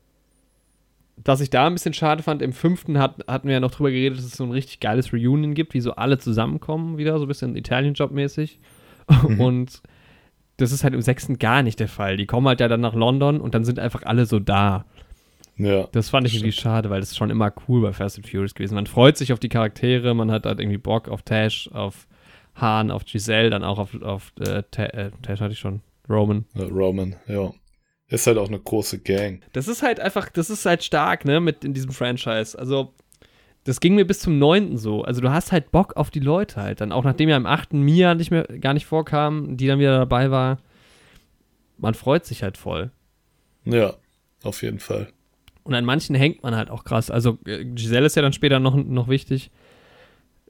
was 1.26 1.42
ich 1.42 1.50
da 1.50 1.68
ein 1.68 1.74
bisschen 1.74 1.94
schade 1.94 2.24
fand, 2.24 2.42
im 2.42 2.54
fünften 2.54 2.98
hat, 2.98 3.24
hatten 3.28 3.48
wir 3.48 3.54
ja 3.56 3.60
noch 3.60 3.72
drüber 3.72 3.92
geredet, 3.92 4.18
dass 4.18 4.26
es 4.26 4.34
so 4.38 4.44
ein 4.44 4.52
richtig 4.52 4.80
geiles 4.80 5.12
Reunion 5.14 5.54
gibt, 5.54 5.74
wie 5.74 5.82
so 5.82 5.94
alle 5.96 6.18
zusammenkommen 6.18 6.98
wieder, 6.98 7.18
so 7.18 7.26
ein 7.26 7.28
bisschen 7.28 7.56
Italien-Job-mäßig. 7.56 8.60
Und 9.40 9.82
das 10.58 10.72
ist 10.72 10.84
halt 10.84 10.94
im 10.94 11.02
sechsten 11.02 11.40
gar 11.40 11.64
nicht 11.64 11.80
der 11.80 11.88
Fall. 11.88 12.18
Die 12.18 12.26
kommen 12.28 12.48
halt 12.48 12.60
ja 12.60 12.68
dann 12.68 12.82
nach 12.82 12.94
London 12.94 13.42
und 13.42 13.56
dann 13.56 13.66
sind 13.66 13.80
einfach 13.80 14.04
alle 14.04 14.26
so 14.26 14.40
da. 14.40 14.86
ja, 15.58 15.88
Das 15.92 16.10
fand 16.10 16.28
ich 16.28 16.36
irgendwie 16.36 16.52
schade, 16.52 16.90
weil 16.90 17.00
das 17.00 17.12
ist 17.12 17.18
schon 17.18 17.30
immer 17.30 17.52
cool 17.68 17.82
bei 17.82 17.94
Fast 17.94 18.18
and 18.18 18.28
Furious 18.28 18.54
gewesen. 18.54 18.76
Man 18.76 18.86
freut 18.88 19.18
sich 19.18 19.34
auf 19.34 19.40
die 19.40 19.50
Charaktere, 19.50 20.14
man 20.14 20.32
hat 20.32 20.46
halt 20.46 20.60
irgendwie 20.60 20.78
Bock 20.78 21.10
auf 21.10 21.24
Tash, 21.24 21.70
auf 21.74 22.08
Hahn, 22.56 22.92
auf 22.92 23.06
Giselle, 23.06 23.50
dann 23.50 23.64
auch 23.64 23.80
auf, 23.80 24.00
auf 24.02 24.34
äh, 24.40 24.64
Ta 24.72 24.84
äh, 24.84 25.12
Tash 25.24 25.40
hatte 25.42 25.54
ich 25.54 25.60
schon, 25.60 25.82
Roman. 26.10 26.46
Roman, 26.56 27.16
ja. 27.28 27.52
Ist 28.12 28.28
halt 28.28 28.38
auch 28.38 28.50
eine 28.50 28.60
große 28.60 29.00
Gang. 29.00 29.42
Das 29.54 29.68
ist 29.68 29.82
halt 29.82 30.00
einfach, 30.00 30.30
das 30.30 30.50
ist 30.50 30.66
halt 30.66 30.84
stark, 30.84 31.26
ne, 31.26 31.40
mit 31.40 31.64
in 31.64 31.74
diesem 31.74 31.92
Franchise. 31.92 32.60
Also, 32.60 32.94
das 33.64 33.80
ging 33.80 33.96
mir 33.96 34.06
bis 34.06 34.20
zum 34.20 34.38
neunten 34.38 34.78
so. 34.78 35.04
Also, 35.04 35.22
du 35.22 35.32
hast 35.32 35.52
halt 35.52 35.72
Bock 35.72 35.96
auf 35.96 36.12
die 36.12 36.20
Leute 36.20 36.62
halt. 36.62 36.82
Dann 36.82 36.92
auch 36.92 37.06
nachdem 37.06 37.30
ja 37.30 37.38
im 37.38 37.46
achten 37.46 37.82
Mia 37.82 38.14
nicht 38.14 38.30
mehr, 38.30 38.44
gar 38.44 38.74
nicht 38.74 38.86
vorkam, 38.86 39.56
die 39.56 39.66
dann 39.66 39.80
wieder 39.80 39.98
dabei 39.98 40.30
war. 40.30 40.60
Man 41.78 41.94
freut 41.94 42.26
sich 42.26 42.44
halt 42.44 42.58
voll. 42.58 42.92
Ja, 43.66 43.94
auf 44.44 44.62
jeden 44.62 44.80
Fall. 44.80 45.08
Und 45.64 45.74
an 45.74 45.86
manchen 45.86 46.14
hängt 46.16 46.44
man 46.44 46.56
halt 46.56 46.70
auch 46.70 46.84
krass. 46.84 47.10
Also, 47.10 47.38
äh, 47.46 47.64
Giselle 47.64 48.06
ist 48.08 48.16
ja 48.18 48.22
dann 48.22 48.34
später 48.34 48.60
noch, 48.60 48.76
noch 48.76 49.08
wichtig. 49.08 49.52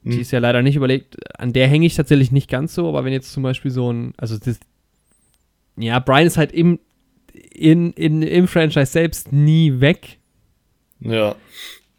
Die 0.02 0.14
Hm. 0.14 0.20
ist 0.20 0.32
ja 0.32 0.40
leider 0.40 0.62
nicht 0.62 0.74
überlegt. 0.74 1.16
An 1.38 1.52
der 1.52 1.68
hänge 1.68 1.86
ich 1.86 1.94
tatsächlich 1.94 2.32
nicht 2.32 2.50
ganz 2.50 2.74
so, 2.74 2.88
aber 2.88 3.04
wenn 3.04 3.12
jetzt 3.12 3.32
zum 3.32 3.44
Beispiel 3.44 3.70
so 3.70 3.92
ein, 3.92 4.14
also 4.16 4.36
das, 4.36 4.58
ja, 5.76 6.00
Brian 6.00 6.26
ist 6.26 6.38
halt 6.38 6.50
im, 6.50 6.80
in, 7.54 7.92
in, 7.92 8.22
im 8.22 8.48
Franchise 8.48 8.86
selbst 8.92 9.32
nie 9.32 9.80
weg. 9.80 10.18
Ja, 11.00 11.34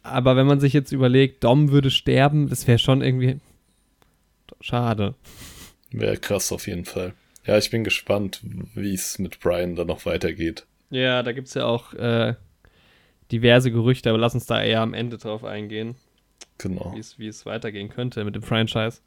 Aber 0.02 0.36
wenn 0.36 0.46
man 0.46 0.60
sich 0.60 0.72
jetzt 0.72 0.92
überlegt, 0.92 1.44
Dom 1.44 1.70
würde 1.70 1.90
sterben, 1.90 2.48
das 2.48 2.66
wäre 2.66 2.78
schon 2.78 3.02
irgendwie 3.02 3.38
schade. 4.60 5.14
wäre 5.90 6.16
krass 6.16 6.50
auf 6.52 6.66
jeden 6.66 6.84
Fall. 6.84 7.14
Ja, 7.46 7.58
ich 7.58 7.70
bin 7.70 7.84
gespannt, 7.84 8.40
wie 8.74 8.94
es 8.94 9.18
mit 9.18 9.40
Brian 9.40 9.76
dann 9.76 9.86
noch 9.88 10.06
weitergeht. 10.06 10.66
Ja, 10.90 11.22
da 11.22 11.32
gibt 11.32 11.48
es 11.48 11.54
ja 11.54 11.66
auch 11.66 11.92
äh, 11.94 12.34
diverse 13.30 13.70
Gerüchte, 13.70 14.08
aber 14.08 14.18
lass 14.18 14.34
uns 14.34 14.46
da 14.46 14.62
eher 14.62 14.80
am 14.80 14.94
Ende 14.94 15.18
drauf 15.18 15.44
eingehen, 15.44 15.96
Genau. 16.58 16.94
wie 17.18 17.26
es- 17.28 17.44
weitergehen 17.46 17.90
könnte 17.90 18.24
mit 18.24 18.34
dem 18.34 18.42
Franchise. 18.42 19.00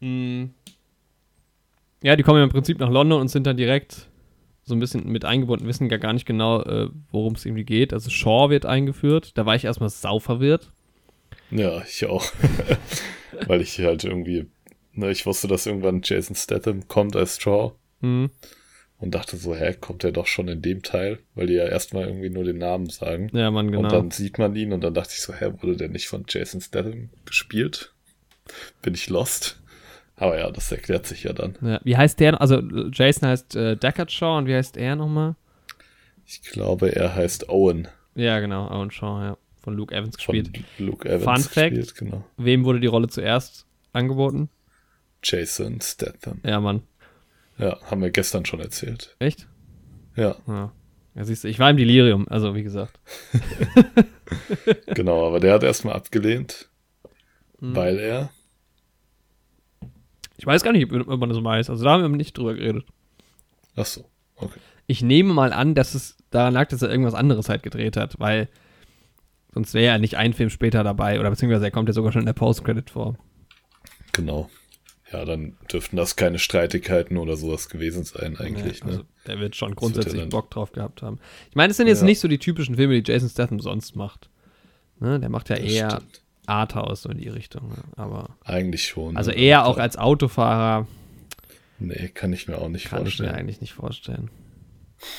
Hm. 0.00 0.50
Ja, 2.02 2.16
die 2.16 2.22
kommen 2.22 2.38
ja 2.38 2.44
im 2.44 2.50
Prinzip 2.50 2.78
nach 2.78 2.90
London 2.90 3.20
und 3.22 3.28
sind 3.28 3.46
dann 3.46 3.56
direkt 3.56 4.08
so 4.66 4.74
ein 4.74 4.80
bisschen 4.80 5.10
mit 5.10 5.24
eingebunden, 5.24 5.66
wissen 5.66 5.88
gar, 5.88 6.00
gar 6.00 6.12
nicht 6.12 6.26
genau, 6.26 6.60
äh, 6.62 6.88
worum 7.12 7.34
es 7.34 7.46
irgendwie 7.46 7.64
geht. 7.64 7.92
Also 7.92 8.10
Shaw 8.10 8.50
wird 8.50 8.66
eingeführt, 8.66 9.32
da 9.38 9.46
war 9.46 9.54
ich 9.54 9.64
erstmal 9.64 9.90
sau 9.90 10.18
verwirrt. 10.18 10.72
Ja, 11.52 11.82
ich 11.88 12.04
auch. 12.06 12.24
Weil 13.46 13.60
ich 13.60 13.78
halt 13.78 14.02
irgendwie, 14.02 14.46
ne, 14.92 15.10
ich 15.12 15.24
wusste, 15.24 15.46
dass 15.46 15.66
irgendwann 15.66 16.00
Jason 16.02 16.34
Statham 16.34 16.88
kommt 16.88 17.14
als 17.16 17.36
Straw 17.36 17.72
Hm. 18.00 18.30
und 18.98 19.14
dachte 19.14 19.36
so, 19.36 19.54
hä, 19.54 19.74
kommt 19.80 20.02
er 20.02 20.10
doch 20.12 20.26
schon 20.26 20.48
in 20.48 20.62
dem 20.62 20.82
Teil? 20.82 21.20
Weil 21.36 21.46
die 21.46 21.54
ja 21.54 21.66
erstmal 21.66 22.06
irgendwie 22.08 22.30
nur 22.30 22.42
den 22.44 22.58
Namen 22.58 22.90
sagen. 22.90 23.30
Ja, 23.32 23.50
Mann, 23.52 23.70
genau. 23.70 23.84
Und 23.84 23.92
dann 23.92 24.10
sieht 24.10 24.38
man 24.38 24.54
ihn 24.56 24.72
und 24.72 24.82
dann 24.82 24.94
dachte 24.94 25.12
ich 25.14 25.20
so, 25.20 25.32
hä, 25.32 25.52
wurde 25.60 25.76
der 25.76 25.88
nicht 25.88 26.08
von 26.08 26.24
Jason 26.28 26.60
Statham 26.60 27.10
gespielt? 27.24 27.94
Bin 28.82 28.94
ich 28.94 29.08
lost? 29.08 29.60
Aber 30.16 30.38
ja, 30.38 30.50
das 30.50 30.72
erklärt 30.72 31.06
sich 31.06 31.24
ja 31.24 31.32
dann. 31.32 31.56
Ja, 31.60 31.80
wie 31.84 31.96
heißt 31.96 32.18
der? 32.20 32.40
Also 32.40 32.60
Jason 32.92 33.28
heißt 33.28 33.54
äh, 33.56 33.76
Deckard 33.76 34.10
Shaw 34.10 34.38
und 34.38 34.46
wie 34.46 34.54
heißt 34.54 34.76
er 34.76 34.96
nochmal? 34.96 35.34
Ich 36.24 36.42
glaube, 36.42 36.94
er 36.96 37.14
heißt 37.14 37.48
Owen. 37.50 37.86
Ja, 38.14 38.40
genau, 38.40 38.68
Owen 38.70 38.90
Shaw, 38.90 39.22
ja. 39.22 39.36
Von 39.62 39.74
Luke 39.76 39.94
Evans 39.94 40.20
Von 40.22 40.34
gespielt. 40.34 40.64
Luke 40.78 41.08
Evans 41.08 41.24
Fun 41.24 41.52
Fact. 41.52 41.74
gespielt, 41.74 41.94
genau. 41.96 42.24
Wem 42.36 42.64
wurde 42.64 42.80
die 42.80 42.86
Rolle 42.86 43.08
zuerst 43.08 43.66
angeboten? 43.92 44.48
Jason 45.22 45.80
Statham. 45.80 46.40
Ja, 46.44 46.60
Mann. 46.60 46.82
Ja, 47.58 47.78
haben 47.90 48.00
wir 48.02 48.10
gestern 48.10 48.44
schon 48.46 48.60
erzählt. 48.60 49.16
Echt? 49.18 49.46
Ja, 50.14 50.36
Ja. 50.46 50.72
Ja, 51.14 51.24
siehst 51.24 51.44
du, 51.44 51.48
ich 51.48 51.58
war 51.58 51.70
im 51.70 51.78
Delirium, 51.78 52.28
also 52.28 52.54
wie 52.54 52.62
gesagt. 52.62 53.00
genau, 54.94 55.26
aber 55.26 55.40
der 55.40 55.54
hat 55.54 55.62
erstmal 55.62 55.94
abgelehnt, 55.94 56.68
Mhm. 57.60 57.74
weil 57.74 57.98
er, 57.98 58.28
Ich 60.38 60.46
weiß 60.46 60.62
gar 60.62 60.72
nicht, 60.72 60.92
ob 60.92 61.18
man 61.20 61.28
das 61.28 61.42
weiß. 61.42 61.70
Also 61.70 61.84
da 61.84 61.92
haben 61.92 62.02
wir 62.02 62.08
nicht 62.08 62.36
drüber 62.36 62.54
geredet. 62.54 62.84
ach 63.76 63.86
so, 63.86 64.04
okay. 64.36 64.58
Ich 64.86 65.02
nehme 65.02 65.32
mal 65.34 65.52
an, 65.52 65.74
dass 65.74 65.94
es 65.94 66.16
daran 66.30 66.54
lag, 66.54 66.68
dass 66.68 66.82
er 66.82 66.90
irgendwas 66.90 67.14
anderes 67.14 67.48
halt 67.48 67.62
gedreht 67.62 67.96
hat, 67.96 68.18
weil 68.20 68.48
sonst 69.52 69.74
wäre 69.74 69.92
er 69.94 69.98
nicht 69.98 70.16
ein 70.16 70.32
Film 70.32 70.50
später 70.50 70.84
dabei 70.84 71.18
oder 71.18 71.30
beziehungsweise 71.30 71.64
er 71.64 71.70
kommt 71.70 71.88
ja 71.88 71.92
sogar 71.92 72.12
schon 72.12 72.22
in 72.22 72.26
der 72.26 72.32
Post-Credit 72.34 72.90
vor. 72.90 73.16
Genau. 74.12 74.48
Ja, 75.12 75.24
dann 75.24 75.56
dürften 75.72 75.96
das 75.96 76.16
keine 76.16 76.38
Streitigkeiten 76.38 77.16
oder 77.16 77.36
sowas 77.36 77.68
gewesen 77.68 78.02
sein 78.04 78.36
eigentlich. 78.38 78.80
Ja, 78.80 78.86
also 78.86 78.98
ne? 79.00 79.04
der 79.26 79.38
wird 79.38 79.54
schon 79.56 79.70
wird 79.70 79.78
grundsätzlich 79.78 80.14
ja 80.14 80.20
dann- 80.20 80.30
Bock 80.30 80.50
drauf 80.50 80.72
gehabt 80.72 81.00
haben. 81.02 81.18
Ich 81.48 81.54
meine, 81.56 81.70
es 81.70 81.76
sind 81.76 81.86
jetzt 81.86 82.00
Ja. 82.00 82.06
nicht 82.06 82.18
so 82.20 82.28
die 82.28 82.38
typischen 82.38 82.74
Filme, 82.74 83.00
die 83.00 83.10
Jason 83.10 83.28
Statham 83.28 83.60
sonst 83.60 83.94
macht. 83.96 84.28
Ne, 84.98 85.20
der 85.20 85.28
macht 85.28 85.48
ja 85.50 85.56
Das 85.56 85.64
eher 85.64 85.90
stimmt. 85.90 86.22
Arthouse 86.46 87.02
so 87.02 87.08
in 87.10 87.18
die 87.18 87.28
Richtung. 87.28 87.68
Ne? 87.68 87.76
Aber 87.96 88.36
Eigentlich 88.44 88.86
schon. 88.86 89.16
also 89.16 89.30
ne? 89.30 89.36
eher 89.38 89.60
Aber 89.60 89.68
auch 89.68 89.78
als 89.78 89.96
Autofahrer 89.96 90.86
Nee, 91.78 92.08
kann 92.08 92.32
ich 92.32 92.48
mir 92.48 92.56
auch 92.58 92.68
nicht 92.68 92.86
kann 92.86 93.00
ich 93.00 93.18
mir 93.18 93.26
vorstellen. 93.26 93.34
eigentlich 93.34 93.60
nicht 93.60 93.74
vorstellen. 93.74 94.30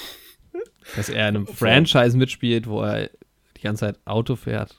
Dass 0.95 1.09
er 1.09 1.29
in 1.29 1.35
einem 1.35 1.47
Franchise 1.47 2.17
mitspielt, 2.17 2.67
wo 2.67 2.81
er 2.81 3.09
die 3.57 3.61
ganze 3.61 3.81
Zeit 3.85 3.99
Auto 4.05 4.35
fährt. 4.35 4.75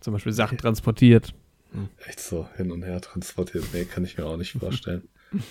Zum 0.00 0.12
Beispiel 0.12 0.32
Sachen 0.32 0.58
transportiert. 0.58 1.34
Echt 2.06 2.20
so 2.20 2.46
hin 2.56 2.70
und 2.70 2.82
her 2.84 3.00
transportiert. 3.00 3.64
Nee, 3.72 3.84
kann 3.86 4.04
ich 4.04 4.16
mir 4.18 4.26
auch 4.26 4.36
nicht 4.36 4.52
vorstellen. 4.52 5.08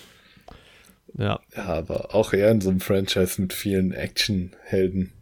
Ja. 1.16 1.38
ja, 1.54 1.66
aber 1.66 2.12
auch 2.12 2.32
eher 2.32 2.50
in 2.50 2.60
so 2.60 2.70
einem 2.70 2.80
Franchise 2.80 3.40
mit 3.40 3.52
vielen 3.52 3.92
Actionhelden 3.92 5.12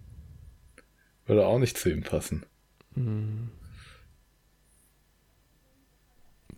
würde 1.26 1.44
auch 1.44 1.58
nicht 1.58 1.76
zu 1.76 1.90
ihm 1.90 2.02
passen. 2.02 2.46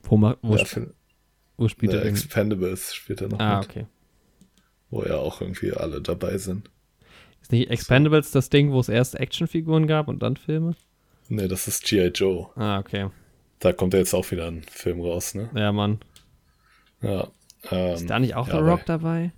Wo, 0.04 0.20
wo, 0.42 0.56
Ja, 0.56 0.62
sp 0.64 0.92
wo 1.56 1.68
spielt 1.68 1.92
ne, 1.92 1.98
er? 1.98 2.04
Expendables 2.06 2.94
spielt 2.94 3.20
er 3.20 3.28
noch 3.28 3.38
Ah, 3.38 3.58
mit, 3.58 3.68
okay. 3.68 3.86
wo 4.90 5.02
ja 5.04 5.16
auch 5.16 5.40
irgendwie 5.40 5.72
alle 5.72 6.00
dabei 6.00 6.38
sind. 6.38 6.70
Ist 7.42 7.52
nicht 7.52 7.70
Expendables 7.70 8.30
das 8.30 8.48
Ding, 8.50 8.72
wo 8.72 8.80
es 8.80 8.88
erst 8.88 9.14
Actionfiguren 9.16 9.86
gab 9.86 10.08
und 10.08 10.22
dann 10.22 10.36
Filme? 10.36 10.76
Nee, 11.28 11.48
das 11.48 11.68
ist 11.68 11.84
G.I. 11.84 12.08
Joe. 12.08 12.50
Ah, 12.56 12.78
okay. 12.78 13.10
Da 13.58 13.72
kommt 13.72 13.94
ja 13.94 14.00
jetzt 14.00 14.14
auch 14.14 14.30
wieder 14.30 14.46
ein 14.46 14.62
Film 14.62 15.00
raus, 15.00 15.34
ne? 15.34 15.50
Ja, 15.54 15.72
Mann. 15.72 16.00
Ja. 17.02 17.28
Ähm, 17.70 17.94
Ist 17.94 18.10
da 18.10 18.18
nicht 18.18 18.34
auch 18.34 18.48
ja, 18.48 18.54
The 18.54 18.60
Rock 18.60 18.84
dabei? 18.86 19.32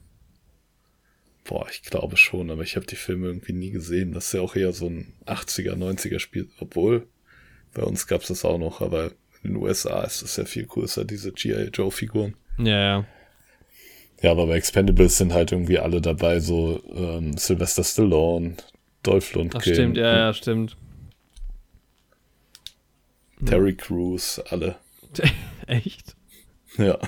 Boah, 1.45 1.67
ich 1.71 1.83
glaube 1.83 2.17
schon, 2.17 2.51
aber 2.51 2.63
ich 2.63 2.75
habe 2.77 2.87
die 2.87 2.97
Filme 2.97 3.29
irgendwie 3.29 3.53
nie 3.53 3.71
gesehen. 3.71 4.13
Das 4.13 4.27
ist 4.27 4.33
ja 4.33 4.41
auch 4.41 4.57
eher 4.57 4.73
so 4.73 4.87
ein 4.89 5.13
80er, 5.27 5.77
90er 5.77 6.19
Spiel. 6.19 6.51
Obwohl, 6.59 7.07
bei 7.75 7.83
uns 7.83 8.07
gab 8.09 8.23
es 8.23 8.29
das 8.29 8.45
auch 8.45 8.59
noch, 8.59 8.81
aber 8.81 9.13
in 9.47 9.55
den 9.55 9.63
USA 9.63 10.03
ist 10.03 10.23
das 10.23 10.37
ja 10.37 10.45
viel 10.45 10.67
größer, 10.67 11.05
diese 11.05 11.33
G.I. 11.33 11.71
Joe-Figuren. 11.73 12.35
Ja, 12.59 12.79
ja. 12.79 13.05
Ja, 14.23 14.31
aber 14.31 14.47
bei 14.47 14.57
Expendables 14.57 15.19
sind 15.19 15.33
halt 15.33 15.53
irgendwie 15.53 15.79
alle 15.79 16.01
dabei, 16.01 16.41
so 16.41 16.83
ähm, 16.95 17.37
Sylvester 17.37 17.85
Stallone, 17.85 18.57
Dolph 19.03 19.35
Lundgren, 19.35 19.61
Ach, 19.61 19.67
stimmt, 19.67 19.97
ja, 19.97 20.17
ja, 20.17 20.35
stimmt. 20.35 20.77
Terry 23.45 23.75
Crews, 23.75 24.41
alle. 24.51 24.77
Echt? 25.67 26.17
Ja. 26.79 26.99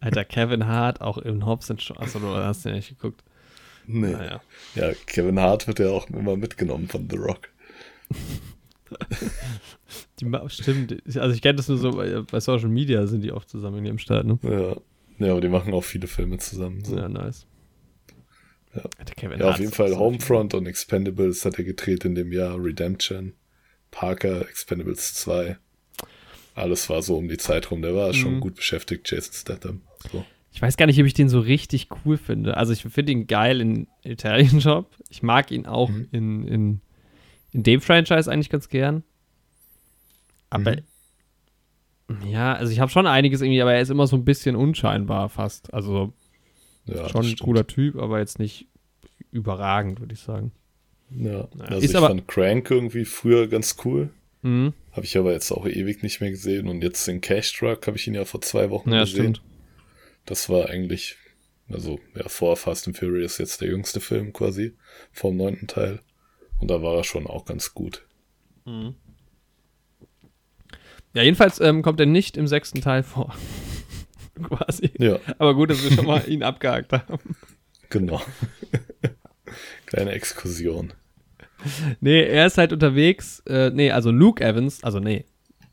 Alter, 0.00 0.24
Kevin 0.24 0.66
Hart, 0.66 1.00
auch 1.00 1.18
in 1.18 1.44
Hobbs 1.44 1.70
and 1.70 1.82
Shaw. 1.82 1.98
Achso, 1.98 2.18
du 2.20 2.28
hast 2.28 2.64
den 2.64 2.74
nicht 2.74 2.90
geguckt. 2.90 3.22
Nee. 3.86 4.12
Naja. 4.12 4.40
Ja, 4.74 4.92
Kevin 5.06 5.38
Hart 5.40 5.66
wird 5.66 5.78
ja 5.80 5.90
auch 5.90 6.08
immer 6.08 6.36
mitgenommen 6.36 6.88
von 6.88 7.08
The 7.10 7.16
Rock. 7.16 7.48
Die, 10.20 10.26
stimmt. 10.48 11.02
Also 11.16 11.34
ich 11.34 11.42
kenne 11.42 11.56
das 11.56 11.68
nur 11.68 11.78
so, 11.78 11.92
bei, 11.92 12.20
bei 12.22 12.40
Social 12.40 12.68
Media 12.68 13.06
sind 13.06 13.22
die 13.22 13.32
oft 13.32 13.48
zusammen 13.48 13.78
in 13.78 13.84
ihrem 13.86 13.98
Start, 13.98 14.26
ne? 14.26 14.38
Ja. 14.42 14.76
Ja, 15.26 15.30
aber 15.32 15.40
die 15.40 15.48
machen 15.48 15.72
auch 15.74 15.84
viele 15.84 16.06
Filme 16.08 16.38
zusammen. 16.38 16.84
So. 16.84 16.96
Ja, 16.96 17.08
nice. 17.08 17.46
Ja. 18.74 18.82
Ja, 19.38 19.50
auf 19.50 19.60
jeden 19.60 19.70
Fall 19.70 19.90
so 19.90 19.98
Homefront 19.98 20.54
und 20.54 20.66
Expendables 20.66 21.44
hat 21.44 21.56
er 21.58 21.64
gedreht 21.64 22.04
in 22.04 22.16
dem 22.16 22.32
Jahr. 22.32 22.56
Redemption, 22.62 23.34
Parker, 23.92 24.40
Expendables 24.48 25.14
2. 25.14 25.56
Alles 26.56 26.88
war 26.90 27.02
so 27.02 27.16
um 27.16 27.28
die 27.28 27.36
Zeit 27.36 27.70
rum. 27.70 27.82
Der 27.82 27.94
war 27.94 28.12
schon 28.12 28.36
Mhm. 28.36 28.40
gut 28.40 28.56
beschäftigt, 28.56 29.08
Jason 29.10 29.32
Statham. 29.34 29.82
So. 30.10 30.24
Ich 30.52 30.60
weiß 30.62 30.76
gar 30.76 30.86
nicht, 30.86 30.98
ob 31.00 31.06
ich 31.06 31.14
den 31.14 31.28
so 31.28 31.38
richtig 31.40 31.88
cool 32.04 32.16
finde. 32.16 32.56
Also 32.56 32.72
ich 32.72 32.82
finde 32.82 33.12
ihn 33.12 33.26
geil 33.28 33.60
in 33.60 33.86
Italian 34.02 34.58
Job. 34.58 34.90
Ich 35.10 35.22
mag 35.22 35.50
ihn 35.52 35.66
auch 35.66 35.90
Mhm. 35.90 36.08
in, 36.12 36.48
in, 36.48 36.80
in 37.52 37.62
dem 37.62 37.80
Franchise 37.80 38.30
eigentlich 38.30 38.50
ganz 38.50 38.68
gern. 38.68 39.04
Aber 40.54 40.76
ja, 42.28 42.54
also 42.54 42.72
ich 42.72 42.80
habe 42.80 42.90
schon 42.90 43.06
einiges 43.06 43.40
irgendwie, 43.40 43.62
aber 43.62 43.74
er 43.74 43.80
ist 43.80 43.90
immer 43.90 44.06
so 44.06 44.16
ein 44.16 44.24
bisschen 44.24 44.56
unscheinbar 44.56 45.28
fast. 45.28 45.72
Also 45.72 46.12
Ja, 46.86 47.08
schon 47.08 47.26
ein 47.26 47.36
cooler 47.36 47.66
Typ, 47.66 47.96
aber 47.96 48.18
jetzt 48.18 48.38
nicht 48.38 48.68
überragend, 49.30 50.00
würde 50.00 50.12
ich 50.14 50.20
sagen. 50.20 50.52
Ja. 51.10 51.48
Naja. 51.54 51.70
Also 51.70 51.78
Ist 51.84 51.90
ich 51.90 51.96
aber- 51.96 52.08
fand 52.08 52.28
Crank 52.28 52.70
irgendwie 52.70 53.04
früher 53.04 53.48
ganz 53.48 53.76
cool. 53.84 54.10
Mhm. 54.42 54.74
Habe 54.92 55.06
ich 55.06 55.16
aber 55.16 55.32
jetzt 55.32 55.50
auch 55.50 55.66
ewig 55.66 56.02
nicht 56.02 56.20
mehr 56.20 56.30
gesehen. 56.30 56.68
Und 56.68 56.82
jetzt 56.82 57.08
in 57.08 57.20
Cash 57.22 57.54
Truck 57.54 57.86
habe 57.86 57.96
ich 57.96 58.06
ihn 58.06 58.14
ja 58.14 58.24
vor 58.26 58.42
zwei 58.42 58.68
Wochen 58.70 58.92
Ja, 58.92 59.00
gesehen. 59.00 59.34
stimmt. 59.36 59.42
Das 60.26 60.48
war 60.50 60.68
eigentlich, 60.68 61.16
also 61.70 61.98
ja, 62.14 62.28
vor 62.28 62.56
Fast 62.56 62.86
and 62.86 62.96
Furious 62.98 63.38
jetzt 63.38 63.60
der 63.62 63.68
jüngste 63.68 64.00
Film 64.00 64.32
quasi, 64.34 64.74
vom 65.12 65.36
neunten 65.38 65.66
Teil. 65.66 66.00
Und 66.60 66.70
da 66.70 66.82
war 66.82 66.96
er 66.96 67.04
schon 67.04 67.26
auch 67.26 67.46
ganz 67.46 67.72
gut. 67.74 68.06
Ja, 71.14 71.22
jedenfalls 71.22 71.60
ähm, 71.60 71.82
kommt 71.82 72.00
er 72.00 72.06
nicht 72.06 72.36
im 72.36 72.46
sechsten 72.46 72.80
Teil 72.80 73.02
vor. 73.02 73.34
Quasi. 74.42 74.90
Ja, 74.98 75.18
Aber 75.38 75.54
gut, 75.54 75.70
dass 75.70 75.82
wir 75.82 75.92
schon 75.92 76.06
mal 76.06 76.28
ihn 76.28 76.42
abgehakt 76.42 76.92
haben. 76.92 77.36
genau. 77.88 78.20
Kleine 79.86 80.10
Exkursion. 80.12 80.92
Nee, 82.00 82.22
er 82.24 82.46
ist 82.46 82.58
halt 82.58 82.72
unterwegs. 82.72 83.40
Äh, 83.46 83.70
nee, 83.70 83.90
also 83.92 84.10
Luke 84.10 84.44
Evans, 84.44 84.82
also 84.82 84.98
nee, 84.98 85.24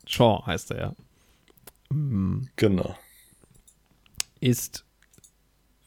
Shaw 0.06 0.46
heißt 0.46 0.72
er 0.72 0.78
ja. 0.80 0.96
Hm, 1.90 2.48
Genau. 2.56 2.96
Ist 4.40 4.86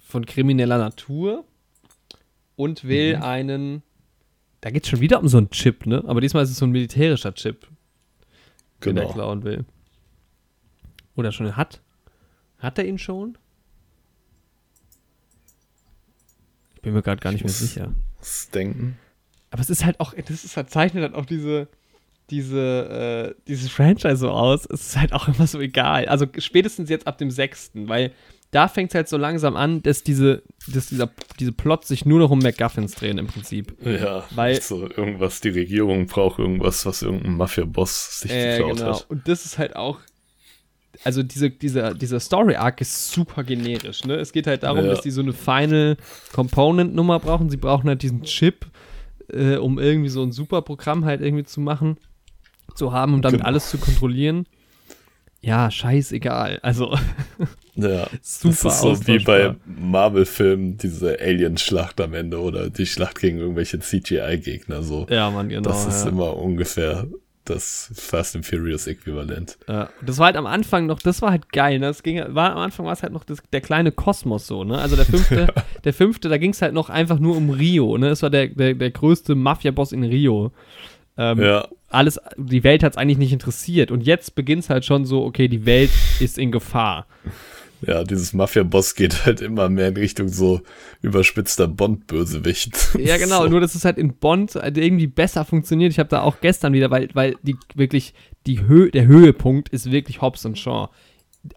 von 0.04 0.26
krimineller 0.26 0.78
Natur 0.78 1.44
und 2.56 2.84
will 2.84 3.16
Mhm. 3.16 3.22
einen. 3.22 3.82
Da 4.60 4.70
geht 4.70 4.84
es 4.84 4.90
schon 4.90 5.00
wieder 5.00 5.20
um 5.20 5.28
so 5.28 5.38
einen 5.38 5.50
Chip, 5.50 5.86
ne? 5.86 6.02
Aber 6.06 6.20
diesmal 6.20 6.44
ist 6.44 6.50
es 6.50 6.56
so 6.58 6.66
ein 6.66 6.70
militärischer 6.72 7.34
Chip, 7.34 7.66
den 8.82 8.96
er 8.96 9.02
Genau. 9.02 9.12
klauen 9.14 9.44
will. 9.44 9.64
Oder 11.16 11.32
schon 11.32 11.56
hat. 11.56 11.80
Hat 12.58 12.78
er 12.78 12.86
ihn 12.86 12.98
schon? 12.98 13.36
Ich 16.76 16.80
bin 16.82 16.92
mir 16.92 17.02
gerade 17.02 17.20
gar 17.20 17.32
Ich 17.32 17.42
nicht 17.42 17.44
mehr 17.44 17.52
sicher. 17.52 17.94
Denken. 18.52 18.96
Aber 19.50 19.60
es 19.62 19.70
ist 19.70 19.84
halt 19.84 20.00
auch, 20.00 20.14
das 20.14 20.44
ist 20.44 20.56
halt, 20.56 20.70
zeichnet 20.70 21.02
halt 21.02 21.14
auch 21.14 21.26
diese, 21.26 21.68
diese, 22.30 23.34
äh, 23.36 23.42
dieses 23.46 23.70
Franchise 23.70 24.16
so 24.16 24.30
aus. 24.30 24.66
Es 24.66 24.88
ist 24.88 24.96
halt 24.96 25.12
auch 25.12 25.28
immer 25.28 25.46
so 25.46 25.60
egal. 25.60 26.06
Also 26.06 26.26
spätestens 26.38 26.88
jetzt 26.90 27.06
ab 27.06 27.18
dem 27.18 27.30
sechsten, 27.30 27.88
weil 27.88 28.12
da 28.54 28.68
fängt 28.68 28.90
es 28.90 28.94
halt 28.94 29.08
so 29.08 29.16
langsam 29.16 29.56
an, 29.56 29.82
dass 29.82 30.02
diese, 30.04 30.42
dass 30.68 30.86
dieser, 30.88 31.10
diese 31.40 31.50
Plots 31.52 31.88
sich 31.88 32.04
nur 32.06 32.20
noch 32.20 32.30
um 32.30 32.38
MacGuffins 32.38 32.94
drehen 32.94 33.18
im 33.18 33.26
Prinzip. 33.26 33.74
Ja, 33.84 34.24
Weil- 34.34 34.60
so 34.62 34.88
irgendwas, 34.88 35.40
die 35.40 35.48
Regierung 35.48 36.06
braucht 36.06 36.38
irgendwas, 36.38 36.86
was 36.86 37.02
irgendein 37.02 37.36
Mafia-Boss 37.36 38.20
sich 38.20 38.30
Äh, 38.30 38.58
geklaut 38.58 38.76
genau. 38.78 38.94
hat. 38.94 39.06
Und 39.10 39.26
das 39.26 39.44
ist 39.44 39.58
halt 39.58 39.74
auch, 39.74 39.98
also 41.02 41.24
diese, 41.24 41.50
dieser, 41.50 41.94
dieser 41.94 42.20
Story-Arc 42.20 42.80
ist 42.80 43.10
super 43.10 43.42
generisch, 43.42 44.04
ne? 44.04 44.14
Es 44.14 44.30
geht 44.32 44.46
halt 44.46 44.62
darum, 44.62 44.84
Ja. 44.84 44.90
dass 44.90 45.00
die 45.00 45.10
so 45.10 45.20
eine 45.22 45.32
Final 45.32 45.96
Component-Nummer 46.32 47.18
brauchen. 47.18 47.50
Sie 47.50 47.56
brauchen 47.56 47.88
halt 47.88 48.02
diesen 48.02 48.22
Chip, 48.22 48.66
äh, 49.32 49.56
um 49.56 49.78
irgendwie 49.80 50.08
so 50.10 50.22
ein 50.22 50.30
super 50.32 50.62
Programm 50.62 51.04
halt 51.04 51.20
irgendwie 51.20 51.44
zu 51.44 51.60
machen, 51.60 51.96
zu 52.76 52.92
haben, 52.92 53.14
um 53.14 53.22
damit 53.22 53.40
Genau. 53.40 53.48
alles 53.48 53.70
zu 53.70 53.78
kontrollieren. 53.78 54.46
Ja, 55.44 55.70
scheißegal. 55.70 56.58
Also, 56.62 56.96
Ja, 57.76 58.06
super 58.22 58.48
das 58.62 58.74
ist 58.76 58.80
so 58.80 59.06
wie 59.06 59.18
bei. 59.18 59.54
Marvel-Filmen 59.66 60.78
diese 60.78 61.18
Alien-Schlacht 61.20 62.00
am 62.00 62.14
Ende 62.14 62.40
oder 62.40 62.70
die 62.70 62.86
Schlacht 62.86 63.20
gegen 63.20 63.38
irgendwelche 63.38 63.80
CGI-Gegner 63.80 64.82
so. 64.82 65.06
Ja, 65.10 65.30
Mann, 65.30 65.48
genau. 65.48 65.68
das 65.68 65.86
ist 65.86 66.04
ja. 66.04 66.10
immer 66.10 66.36
ungefähr 66.36 67.06
das 67.44 67.90
Fast 67.94 68.36
and 68.36 68.46
Furious 68.46 68.86
Äquivalent. 68.86 69.58
Ja, 69.68 69.90
das 70.00 70.18
war 70.18 70.26
halt 70.26 70.36
am 70.36 70.46
Anfang 70.46 70.86
noch, 70.86 71.00
das 71.00 71.20
war 71.20 71.30
halt 71.30 71.52
geil. 71.52 71.78
Ne? 71.78 71.86
Das 71.86 72.02
ging, 72.02 72.22
war, 72.28 72.52
am 72.52 72.58
Anfang 72.58 72.86
war 72.86 72.92
es 72.94 73.02
halt 73.02 73.12
noch 73.12 73.24
das, 73.24 73.38
der 73.52 73.60
kleine 73.60 73.92
Kosmos 73.92 74.46
so, 74.46 74.64
ne? 74.64 74.78
Also 74.78 74.96
der 74.96 75.04
fünfte, 75.04 75.52
der 75.84 75.92
fünfte, 75.92 76.28
da 76.30 76.38
ging 76.38 76.52
es 76.52 76.62
halt 76.62 76.72
noch 76.72 76.88
einfach 76.88 77.18
nur 77.18 77.36
um 77.36 77.50
Rio, 77.50 77.98
ne? 77.98 78.08
Es 78.08 78.22
war 78.22 78.30
der, 78.30 78.48
der, 78.48 78.74
der 78.74 78.90
größte 78.90 79.34
Mafia-Boss 79.34 79.92
in 79.92 80.04
Rio. 80.04 80.52
Ähm, 81.18 81.40
Ja, 81.42 81.68
alles, 81.94 82.20
die 82.36 82.64
Welt 82.64 82.82
hat 82.82 82.92
es 82.92 82.98
eigentlich 82.98 83.18
nicht 83.18 83.32
interessiert. 83.32 83.90
Und 83.90 84.02
jetzt 84.02 84.34
beginnt 84.34 84.64
es 84.64 84.70
halt 84.70 84.84
schon 84.84 85.04
so, 85.04 85.24
okay, 85.24 85.48
die 85.48 85.64
Welt 85.66 85.90
ist 86.20 86.38
in 86.38 86.52
Gefahr. 86.52 87.06
ja, 87.86 88.02
dieses 88.04 88.32
Mafia-Boss 88.32 88.94
geht 88.94 89.26
halt 89.26 89.40
immer 89.40 89.68
mehr 89.68 89.88
in 89.88 89.96
Richtung 89.96 90.28
so 90.28 90.60
überspitzter 91.02 91.68
Bond-Bösewicht. 91.68 92.76
Ja, 92.98 93.16
genau, 93.18 93.42
So. 93.42 93.48
nur 93.48 93.60
dass 93.60 93.74
es 93.74 93.84
halt 93.84 93.98
in 93.98 94.14
Bond 94.14 94.54
halt 94.54 94.78
irgendwie 94.78 95.06
besser 95.06 95.44
funktioniert. 95.44 95.92
Ich 95.92 95.98
habe 95.98 96.08
da 96.08 96.22
auch 96.22 96.40
gestern 96.40 96.72
wieder, 96.72 96.90
weil, 96.90 97.08
weil 97.14 97.36
die 97.42 97.56
wirklich, 97.74 98.14
die 98.46 98.66
Hö 98.66 98.90
der 98.90 99.06
Höhepunkt 99.06 99.68
ist 99.70 99.90
wirklich 99.90 100.20
Hobbs 100.22 100.44
und 100.44 100.58
Shaw. 100.58 100.88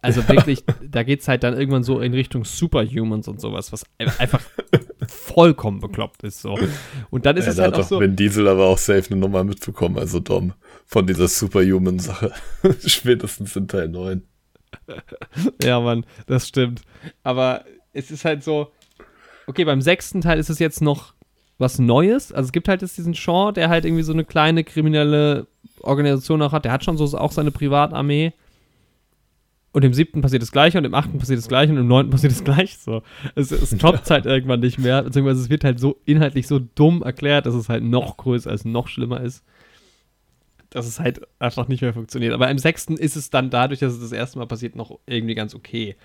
Also 0.01 0.27
wirklich, 0.27 0.63
da 0.81 1.03
geht 1.03 1.21
es 1.21 1.27
halt 1.27 1.43
dann 1.43 1.53
irgendwann 1.53 1.83
so 1.83 2.01
in 2.01 2.13
Richtung 2.13 2.43
Superhumans 2.43 3.27
und 3.27 3.39
sowas, 3.39 3.71
was 3.71 3.85
einfach 4.19 4.41
vollkommen 5.07 5.79
bekloppt 5.79 6.23
ist. 6.23 6.41
So. 6.41 6.57
Und 7.09 7.25
dann 7.25 7.37
ist 7.37 7.45
Ja, 7.45 7.51
es 7.51 7.57
da 7.57 7.63
halt 7.63 7.73
hat 7.73 7.79
auch 7.79 7.83
doch 7.83 7.89
so. 7.89 7.99
Vin 8.01 8.15
Diesel 8.15 8.47
aber 8.47 8.65
auch 8.65 8.77
safe 8.77 9.09
eine 9.09 9.19
Nummer 9.19 9.43
mitbekommen, 9.43 9.97
also 9.97 10.19
Dom, 10.19 10.53
von 10.85 11.07
dieser 11.07 11.27
Superhuman-Sache. 11.27 12.33
Spätestens 12.85 13.55
in 13.55 13.67
Teil 13.67 13.87
9. 13.87 14.23
Ja, 15.63 15.79
Mann, 15.79 16.05
das 16.25 16.47
stimmt. 16.47 16.81
Aber 17.23 17.63
es 17.93 18.11
ist 18.11 18.25
halt 18.25 18.43
so, 18.43 18.71
okay, 19.47 19.63
beim 19.65 19.81
sechsten 19.81 20.21
Teil 20.21 20.39
ist 20.39 20.49
es 20.49 20.59
jetzt 20.59 20.81
noch 20.81 21.13
was 21.57 21.79
Neues. 21.79 22.31
Also 22.31 22.47
es 22.47 22.51
gibt 22.51 22.67
halt 22.67 22.81
jetzt 22.81 22.97
diesen 22.97 23.15
Shaw, 23.15 23.51
der 23.51 23.69
halt 23.69 23.85
irgendwie 23.85 24.03
so 24.03 24.13
eine 24.13 24.25
kleine 24.25 24.63
kriminelle 24.63 25.47
Organisation 25.81 26.41
auch 26.41 26.51
hat. 26.51 26.65
Der 26.65 26.71
hat 26.71 26.83
schon 26.83 26.97
so 26.97 27.17
auch 27.17 27.31
seine 27.31 27.51
Privatarmee. 27.51 28.33
Und 29.73 29.83
im 29.83 29.93
siebten 29.93 30.21
passiert 30.21 30.41
das 30.41 30.51
Gleiche 30.51 30.77
und 30.77 30.85
im 30.85 30.93
achten 30.93 31.19
passiert 31.19 31.37
das 31.37 31.47
Gleiche 31.47 31.71
und 31.71 31.77
im 31.77 31.87
neunten 31.87 32.09
passiert 32.09 32.31
das 32.31 32.43
Gleiche. 32.43 32.77
So. 32.79 33.03
Es, 33.35 33.51
es 33.51 33.69
toppt 33.77 34.09
halt 34.09 34.25
irgendwann 34.25 34.59
nicht 34.61 34.79
mehr, 34.79 35.03
beziehungsweise 35.03 35.41
es 35.41 35.49
wird 35.49 35.63
halt 35.63 35.79
so 35.79 35.99
inhaltlich 36.05 36.47
so 36.47 36.59
dumm 36.59 37.03
erklärt, 37.03 37.45
dass 37.45 37.53
es 37.53 37.69
halt 37.69 37.83
noch 37.83 38.17
größer 38.17 38.51
ist, 38.51 38.65
noch 38.65 38.87
schlimmer 38.87 39.21
ist. 39.21 39.43
Dass 40.69 40.87
es 40.87 40.99
halt 40.99 41.21
einfach 41.39 41.67
nicht 41.67 41.81
mehr 41.81 41.93
funktioniert. 41.93 42.33
Aber 42.33 42.49
im 42.49 42.57
sechsten 42.57 42.97
ist 42.97 43.15
es 43.15 43.29
dann 43.29 43.49
dadurch, 43.49 43.79
dass 43.79 43.93
es 43.93 43.99
das 43.99 44.11
erste 44.11 44.39
Mal 44.39 44.47
passiert, 44.47 44.75
noch 44.75 44.99
irgendwie 45.05 45.35
ganz 45.35 45.53
okay. 45.53 45.95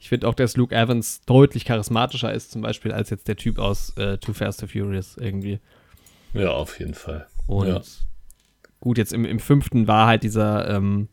Ich 0.00 0.08
finde 0.08 0.26
auch, 0.28 0.34
dass 0.34 0.56
Luke 0.56 0.74
Evans 0.74 1.20
deutlich 1.26 1.64
charismatischer 1.64 2.32
ist, 2.32 2.52
zum 2.52 2.62
Beispiel, 2.62 2.92
als 2.92 3.10
jetzt 3.10 3.28
der 3.28 3.36
Typ 3.36 3.58
aus 3.58 3.90
äh, 3.96 4.18
Too 4.18 4.32
Fast, 4.32 4.60
Too 4.60 4.68
Furious 4.68 5.16
irgendwie. 5.16 5.58
Ja, 6.34 6.50
auf 6.50 6.78
jeden 6.78 6.94
Fall. 6.94 7.26
Und 7.46 7.68
Ja. 7.68 7.82
gut, 8.80 8.98
jetzt 8.98 9.12
im, 9.12 9.24
im 9.24 9.40
fünften 9.40 9.86
war 9.86 10.06
halt 10.06 10.22
dieser, 10.22 10.68
ähm, 10.68 11.08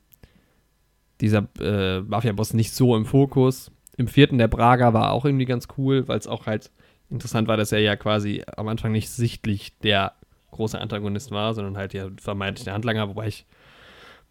dieser 1.21 1.47
äh, 1.59 2.01
Mafia-Boss 2.01 2.53
nicht 2.53 2.73
so 2.73 2.95
im 2.95 3.05
Fokus. 3.05 3.71
Im 3.97 4.07
vierten, 4.07 4.37
der 4.37 4.47
Braga, 4.47 4.93
war 4.93 5.11
auch 5.11 5.25
irgendwie 5.25 5.45
ganz 5.45 5.67
cool, 5.77 6.07
weil 6.07 6.19
es 6.19 6.27
auch 6.27 6.45
halt 6.45 6.71
interessant 7.09 7.47
war, 7.47 7.57
dass 7.57 7.71
er 7.71 7.79
ja 7.79 7.95
quasi 7.95 8.43
am 8.57 8.67
Anfang 8.67 8.91
nicht 8.91 9.09
sichtlich 9.09 9.77
der 9.79 10.13
große 10.51 10.79
Antagonist 10.79 11.31
war, 11.31 11.53
sondern 11.53 11.77
halt 11.77 11.93
ja 11.93 12.09
vermeintlich 12.19 12.65
der 12.65 12.73
Handlanger, 12.73 13.09
wobei 13.09 13.27
ich 13.27 13.45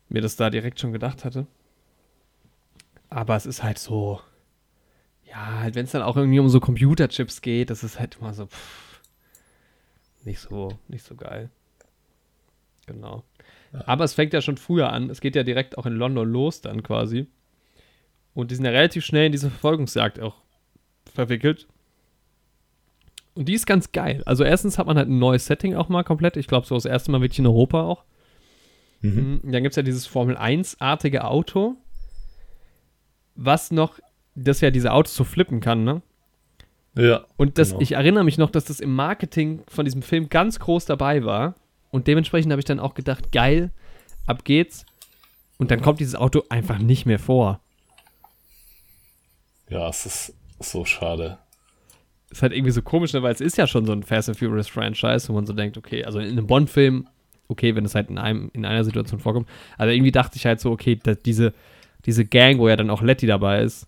mir 0.08 0.20
das 0.20 0.36
da 0.36 0.50
direkt 0.50 0.80
schon 0.80 0.92
gedacht 0.92 1.24
hatte. 1.24 1.46
Aber 3.10 3.36
es 3.36 3.46
ist 3.46 3.62
halt 3.62 3.78
so, 3.78 4.20
ja, 5.24 5.60
halt 5.60 5.74
wenn 5.74 5.84
es 5.84 5.92
dann 5.92 6.02
auch 6.02 6.16
irgendwie 6.16 6.40
um 6.40 6.48
so 6.48 6.60
Computerchips 6.60 7.40
geht, 7.40 7.70
das 7.70 7.84
ist 7.84 7.98
halt 7.98 8.18
immer 8.20 8.34
so, 8.34 8.46
pff, 8.46 9.00
nicht 10.24 10.40
so, 10.40 10.78
nicht 10.88 11.04
so 11.04 11.14
geil. 11.14 11.50
Genau. 12.86 13.22
Aber 13.86 14.04
es 14.04 14.14
fängt 14.14 14.32
ja 14.32 14.40
schon 14.40 14.56
früher 14.56 14.92
an. 14.92 15.10
Es 15.10 15.20
geht 15.20 15.36
ja 15.36 15.42
direkt 15.42 15.76
auch 15.78 15.86
in 15.86 15.94
London 15.94 16.28
los 16.28 16.60
dann 16.60 16.82
quasi. 16.82 17.26
Und 18.32 18.50
die 18.50 18.54
sind 18.54 18.64
ja 18.64 18.70
relativ 18.70 19.04
schnell 19.04 19.26
in 19.26 19.32
diese 19.32 19.50
Verfolgungsjagd 19.50 20.20
auch 20.20 20.36
verwickelt. 21.12 21.66
Und 23.34 23.48
die 23.48 23.54
ist 23.54 23.66
ganz 23.66 23.92
geil. 23.92 24.22
Also 24.26 24.44
erstens 24.44 24.78
hat 24.78 24.86
man 24.86 24.96
halt 24.96 25.08
ein 25.08 25.18
neues 25.18 25.46
Setting 25.46 25.74
auch 25.74 25.88
mal 25.88 26.04
komplett. 26.04 26.36
Ich 26.36 26.46
glaube, 26.46 26.66
so 26.66 26.74
das 26.74 26.84
erste 26.84 27.10
Mal 27.10 27.20
wirklich 27.20 27.38
in 27.40 27.46
Europa 27.46 27.82
auch. 27.82 28.04
Mhm. 29.00 29.40
Mhm. 29.42 29.52
Dann 29.52 29.62
gibt 29.62 29.72
es 29.72 29.76
ja 29.76 29.82
dieses 29.82 30.06
Formel 30.06 30.36
1-artige 30.36 31.24
Auto, 31.24 31.76
was 33.34 33.70
noch, 33.72 33.98
das 34.36 34.60
ja 34.60 34.70
diese 34.70 34.92
Autos 34.92 35.14
so 35.16 35.24
flippen 35.24 35.60
kann, 35.60 35.84
ne? 35.84 36.02
Ja. 36.96 37.24
Und 37.36 37.58
das, 37.58 37.70
Genau. 37.70 37.80
ich 37.80 37.92
erinnere 37.92 38.24
mich 38.24 38.38
noch, 38.38 38.50
dass 38.50 38.66
das 38.66 38.78
im 38.78 38.94
Marketing 38.94 39.64
von 39.68 39.84
diesem 39.84 40.02
Film 40.02 40.28
ganz 40.28 40.60
groß 40.60 40.84
dabei 40.86 41.24
war. 41.24 41.56
Und 41.94 42.08
dementsprechend 42.08 42.50
habe 42.50 42.58
ich 42.58 42.64
dann 42.64 42.80
auch 42.80 42.94
gedacht, 42.94 43.30
geil, 43.30 43.70
ab 44.26 44.44
geht's. 44.44 44.84
Und 45.58 45.70
dann 45.70 45.80
kommt 45.80 46.00
dieses 46.00 46.16
Auto 46.16 46.42
einfach 46.48 46.78
nicht 46.78 47.06
mehr 47.06 47.20
vor. 47.20 47.60
Ja, 49.68 49.88
es 49.90 50.04
ist 50.04 50.34
so 50.58 50.84
schade. 50.84 51.38
Ist 52.30 52.42
halt 52.42 52.52
irgendwie 52.52 52.72
so 52.72 52.82
komisch, 52.82 53.12
ne? 53.12 53.22
weil 53.22 53.32
es 53.32 53.40
ist 53.40 53.56
ja 53.56 53.68
schon 53.68 53.86
so 53.86 53.92
ein 53.92 54.02
Fast 54.02 54.28
and 54.28 54.36
Furious 54.36 54.66
Franchise, 54.66 55.28
wo 55.28 55.34
man 55.34 55.46
so 55.46 55.52
denkt, 55.52 55.78
okay, 55.78 56.04
also 56.04 56.18
in 56.18 56.32
einem 56.32 56.48
Bond-Film, 56.48 57.06
okay, 57.46 57.76
wenn 57.76 57.84
es 57.84 57.94
halt 57.94 58.10
in, 58.10 58.18
einem, 58.18 58.50
in 58.54 58.64
einer 58.64 58.82
Situation 58.82 59.20
vorkommt. 59.20 59.48
Aber 59.78 59.92
irgendwie 59.92 60.10
dachte 60.10 60.36
ich 60.36 60.46
halt 60.46 60.58
so, 60.58 60.72
okay, 60.72 60.98
dass 61.00 61.20
diese, 61.20 61.54
diese 62.06 62.24
Gang, 62.24 62.58
wo 62.58 62.68
ja 62.68 62.74
dann 62.74 62.90
auch 62.90 63.02
Letty 63.02 63.28
dabei 63.28 63.62
ist, 63.62 63.86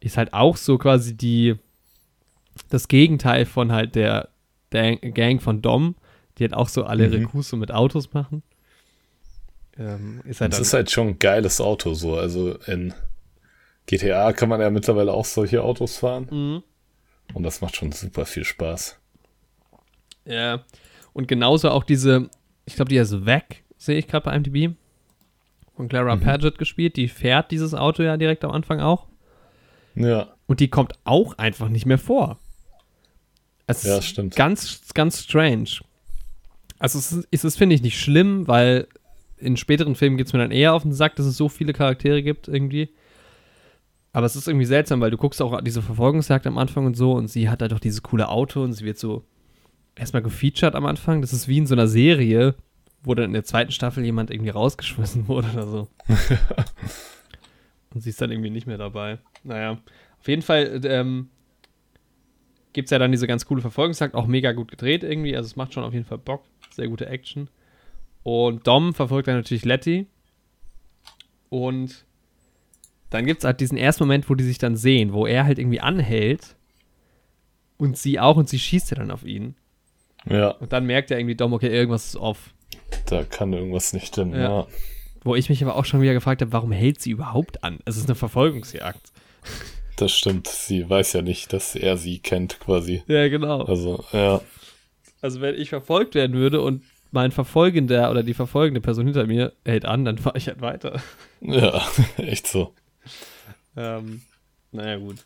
ist 0.00 0.16
halt 0.16 0.34
auch 0.34 0.56
so 0.56 0.78
quasi 0.78 1.16
die, 1.16 1.54
das 2.70 2.88
Gegenteil 2.88 3.46
von 3.46 3.70
halt 3.70 3.94
der, 3.94 4.30
der 4.72 4.96
Gang 4.96 5.40
von 5.40 5.62
Dom, 5.62 5.94
die 6.38 6.44
halt 6.44 6.54
auch 6.54 6.68
so 6.68 6.84
alle 6.84 7.08
Mhm. 7.08 7.30
Coups 7.30 7.48
so 7.50 7.56
mit 7.56 7.70
Autos 7.72 8.12
machen. 8.12 8.42
Ähm, 9.78 10.20
ist 10.24 10.40
halt 10.40 10.52
dann, 10.54 10.60
ist 10.62 10.72
halt 10.72 10.90
schon 10.90 11.08
ein 11.08 11.18
geiles 11.18 11.60
Auto 11.60 11.94
so. 11.94 12.16
Also 12.16 12.54
in 12.66 12.94
GTA 13.86 14.32
kann 14.32 14.48
man 14.48 14.60
ja 14.60 14.70
mittlerweile 14.70 15.12
auch 15.12 15.24
solche 15.24 15.62
Autos 15.62 15.96
fahren. 15.98 16.28
Mhm. 16.30 16.62
Und 17.34 17.42
das 17.42 17.60
macht 17.60 17.76
schon 17.76 17.90
super 17.92 18.26
viel 18.26 18.44
Spaß. 18.44 18.98
Ja. 20.24 20.64
Und 21.12 21.28
genauso 21.28 21.70
auch 21.70 21.84
diese, 21.84 22.28
ich 22.66 22.76
glaube, 22.76 22.88
die 22.88 22.96
ist 22.96 23.26
weg, 23.26 23.64
sehe 23.76 23.98
ich 23.98 24.06
gerade 24.08 24.24
bei 24.24 24.34
IMDb. 24.36 24.74
Von 25.76 25.88
Clara 25.88 26.14
Mhm. 26.16 26.20
Paget 26.20 26.58
gespielt. 26.58 26.96
Die 26.96 27.08
fährt 27.08 27.50
dieses 27.50 27.74
Auto 27.74 28.02
ja 28.02 28.16
direkt 28.16 28.44
am 28.44 28.52
Anfang 28.52 28.80
auch. 28.80 29.06
Ja, 29.96 30.34
Und 30.46 30.60
die 30.60 30.68
kommt 30.68 30.92
auch 31.04 31.36
einfach 31.38 31.68
nicht 31.68 31.86
mehr 31.86 31.98
vor. 31.98 32.38
Es 33.66 33.82
ja, 33.82 33.98
ist 33.98 34.06
stimmt. 34.06 34.36
ganz, 34.36 34.80
ganz 34.94 35.22
strange. 35.22 35.68
Also 36.84 36.98
es 36.98 37.12
ist, 37.12 37.28
es 37.30 37.44
ist 37.44 37.56
finde 37.56 37.74
ich, 37.74 37.80
nicht 37.80 37.98
schlimm, 37.98 38.46
weil 38.46 38.88
in 39.38 39.56
späteren 39.56 39.94
Filmen 39.94 40.18
geht 40.18 40.26
es 40.26 40.34
mir 40.34 40.40
dann 40.40 40.50
eher 40.50 40.74
auf 40.74 40.82
den 40.82 40.92
Sack, 40.92 41.16
dass 41.16 41.24
es 41.24 41.34
so 41.34 41.48
viele 41.48 41.72
Charaktere 41.72 42.22
gibt 42.22 42.46
irgendwie. 42.46 42.90
Aber 44.12 44.26
es 44.26 44.36
ist 44.36 44.48
irgendwie 44.48 44.66
seltsam, 44.66 45.00
weil 45.00 45.10
du 45.10 45.16
guckst 45.16 45.40
auch 45.40 45.58
diese 45.62 45.80
Verfolgungsjagd 45.80 46.46
am 46.46 46.58
Anfang 46.58 46.84
und 46.84 46.94
so 46.94 47.14
und 47.14 47.28
sie 47.28 47.48
hat 47.48 47.62
halt 47.62 47.72
doch 47.72 47.78
dieses 47.78 48.02
coole 48.02 48.28
Auto 48.28 48.62
und 48.62 48.74
sie 48.74 48.84
wird 48.84 48.98
so 48.98 49.24
erstmal 49.94 50.20
gefeatured 50.20 50.74
am 50.74 50.84
Anfang. 50.84 51.22
Das 51.22 51.32
ist 51.32 51.48
wie 51.48 51.56
in 51.56 51.66
so 51.66 51.74
einer 51.74 51.88
Serie, 51.88 52.54
wo 53.02 53.14
dann 53.14 53.30
in 53.30 53.32
der 53.32 53.44
zweiten 53.44 53.72
Staffel 53.72 54.04
jemand 54.04 54.30
irgendwie 54.30 54.50
rausgeschmissen 54.50 55.26
wurde 55.28 55.48
oder 55.54 55.66
so. 55.66 55.88
und 57.94 58.02
sie 58.02 58.10
ist 58.10 58.20
dann 58.20 58.30
irgendwie 58.30 58.50
nicht 58.50 58.66
mehr 58.66 58.76
dabei. 58.76 59.20
Naja, 59.42 59.78
auf 60.20 60.28
jeden 60.28 60.42
Fall 60.42 60.82
ähm, 60.84 61.30
gibt 62.74 62.88
es 62.88 62.90
ja 62.90 62.98
dann 62.98 63.10
diese 63.10 63.26
ganz 63.26 63.46
coole 63.46 63.62
Verfolgungsjagd, 63.62 64.14
auch 64.14 64.26
mega 64.26 64.52
gut 64.52 64.70
gedreht 64.70 65.02
irgendwie. 65.02 65.34
Also 65.34 65.46
es 65.46 65.56
macht 65.56 65.72
schon 65.72 65.82
auf 65.82 65.94
jeden 65.94 66.04
Fall 66.04 66.18
Bock. 66.18 66.44
Sehr 66.74 66.88
gute 66.88 67.06
Action. 67.06 67.48
Und 68.22 68.66
Dom 68.66 68.94
verfolgt 68.94 69.28
dann 69.28 69.36
natürlich 69.36 69.64
Letty. 69.64 70.06
Und 71.50 72.04
dann 73.10 73.26
gibt 73.26 73.40
es 73.40 73.44
halt 73.44 73.60
diesen 73.60 73.78
ersten 73.78 74.02
Moment, 74.04 74.28
wo 74.28 74.34
die 74.34 74.44
sich 74.44 74.58
dann 74.58 74.76
sehen, 74.76 75.12
wo 75.12 75.26
er 75.26 75.44
halt 75.44 75.58
irgendwie 75.58 75.80
anhält 75.80 76.56
und 77.76 77.96
sie 77.96 78.18
auch 78.18 78.36
und 78.36 78.48
sie 78.48 78.58
schießt 78.58 78.90
ja 78.90 78.96
dann 78.96 79.10
auf 79.10 79.24
ihn. 79.24 79.54
Ja, 80.28 80.48
Und 80.50 80.72
dann 80.72 80.86
merkt 80.86 81.10
er 81.10 81.18
irgendwie 81.18 81.36
Dom, 81.36 81.52
okay, 81.52 81.68
irgendwas 81.68 82.06
ist 82.06 82.16
off. 82.16 82.54
da 83.06 83.24
kann 83.24 83.52
irgendwas 83.52 83.92
nicht 83.92 84.06
stimmen. 84.08 84.32
Ja. 84.32 84.40
Ja. 84.60 84.66
Wo 85.22 85.34
ich 85.34 85.48
mich 85.48 85.62
aber 85.62 85.76
auch 85.76 85.84
schon 85.84 86.00
wieder 86.00 86.14
gefragt 86.14 86.40
habe, 86.40 86.52
warum 86.52 86.72
hält 86.72 87.00
sie 87.00 87.10
überhaupt 87.10 87.62
an? 87.62 87.78
Es 87.84 87.96
ist 87.96 88.06
eine 88.06 88.14
Verfolgungsjagd. 88.14 89.12
das 89.96 90.12
stimmt. 90.12 90.48
Sie 90.48 90.88
weiß 90.88 91.12
ja 91.12 91.22
nicht, 91.22 91.52
dass 91.52 91.76
er 91.76 91.96
sie 91.96 92.18
kennt 92.18 92.58
quasi. 92.58 93.02
Ja, 93.06 93.28
genau. 93.28 93.62
Also, 93.62 94.04
ja. 94.12 94.40
Also 95.24 95.40
wenn 95.40 95.54
ich 95.54 95.70
verfolgt 95.70 96.14
werden 96.14 96.36
würde 96.36 96.60
und 96.60 96.82
mein 97.10 97.32
Verfolgender 97.32 98.10
oder 98.10 98.22
die 98.22 98.34
verfolgende 98.34 98.82
Person 98.82 99.06
hinter 99.06 99.26
mir 99.26 99.54
hält 99.64 99.86
an, 99.86 100.04
dann 100.04 100.18
fahre 100.18 100.36
ich 100.36 100.48
halt 100.48 100.60
weiter. 100.60 101.00
Ja, 101.40 101.82
echt 102.18 102.46
so. 102.46 102.74
Ähm, 103.74 104.20
naja, 104.70 104.98
gut. 104.98 105.24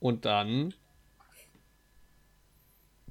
Und 0.00 0.24
dann 0.24 0.74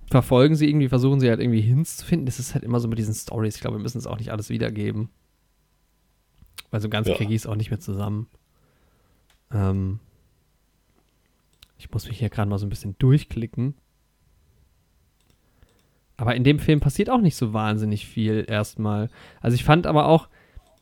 verfolgen 0.10 0.56
sie 0.56 0.68
irgendwie, 0.68 0.90
versuchen 0.90 1.22
sie 1.22 1.30
halt 1.30 1.40
irgendwie 1.40 1.62
Hints 1.62 1.96
zu 1.96 2.06
finden. 2.06 2.26
Das 2.26 2.38
ist 2.38 2.54
halt 2.54 2.66
immer 2.66 2.82
so 2.82 2.90
mit 2.90 3.00
diesen 3.00 3.14
Stories. 3.14 3.56
Ich 3.56 3.62
glaube, 3.62 3.78
wir 3.78 3.82
müssen 3.82 3.98
es 4.00 4.08
auch 4.08 4.18
nicht 4.18 4.34
alles 4.34 4.50
wiedergeben. 4.50 5.08
Weil 6.70 6.82
so 6.82 6.90
ganz 6.90 7.08
Ja. 7.08 7.16
kriege 7.16 7.34
ich 7.34 7.44
es 7.44 7.48
auch 7.48 7.56
nicht 7.56 7.70
mehr 7.70 7.80
zusammen. 7.80 8.28
Ähm, 9.54 10.02
ich 11.82 11.90
muss 11.92 12.08
mich 12.08 12.20
hier 12.20 12.30
gerade 12.30 12.48
mal 12.48 12.60
so 12.60 12.66
ein 12.68 12.70
bisschen 12.70 12.96
durchklicken. 13.00 13.74
Aber 16.16 16.36
in 16.36 16.44
dem 16.44 16.60
Film 16.60 16.80
passiert 16.80 17.10
auch 17.10 17.22
nicht 17.22 17.36
so 17.36 17.54
wahnsinnig 17.54 18.06
viel 18.06 18.46
erstmal. 18.48 19.10
Also 19.40 19.56
ich 19.56 19.64
fand 19.64 19.88
aber 19.88 20.06
auch, 20.06 20.30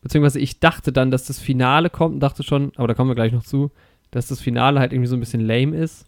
beziehungsweise 0.02 0.40
ich 0.40 0.60
dachte 0.60 0.92
dann, 0.92 1.10
dass 1.10 1.24
das 1.24 1.40
Finale 1.40 1.90
kommt 1.90 2.16
und 2.16 2.20
dachte 2.20 2.44
schon, 2.44 2.74
aber 2.76 2.90
da 2.90 2.96
kommen 2.96 3.10
wir 3.10 3.16
gleich 3.16 3.32
noch 3.32 3.46
zu, 3.46 3.72
dass 4.12 4.28
das 4.28 4.42
Finale 4.42 4.82
halt 4.82 4.92
irgendwie 4.92 5.08
so 5.08 5.16
ein 5.16 5.22
bisschen 5.22 5.40
lame 5.40 5.78
ist. 5.78 6.06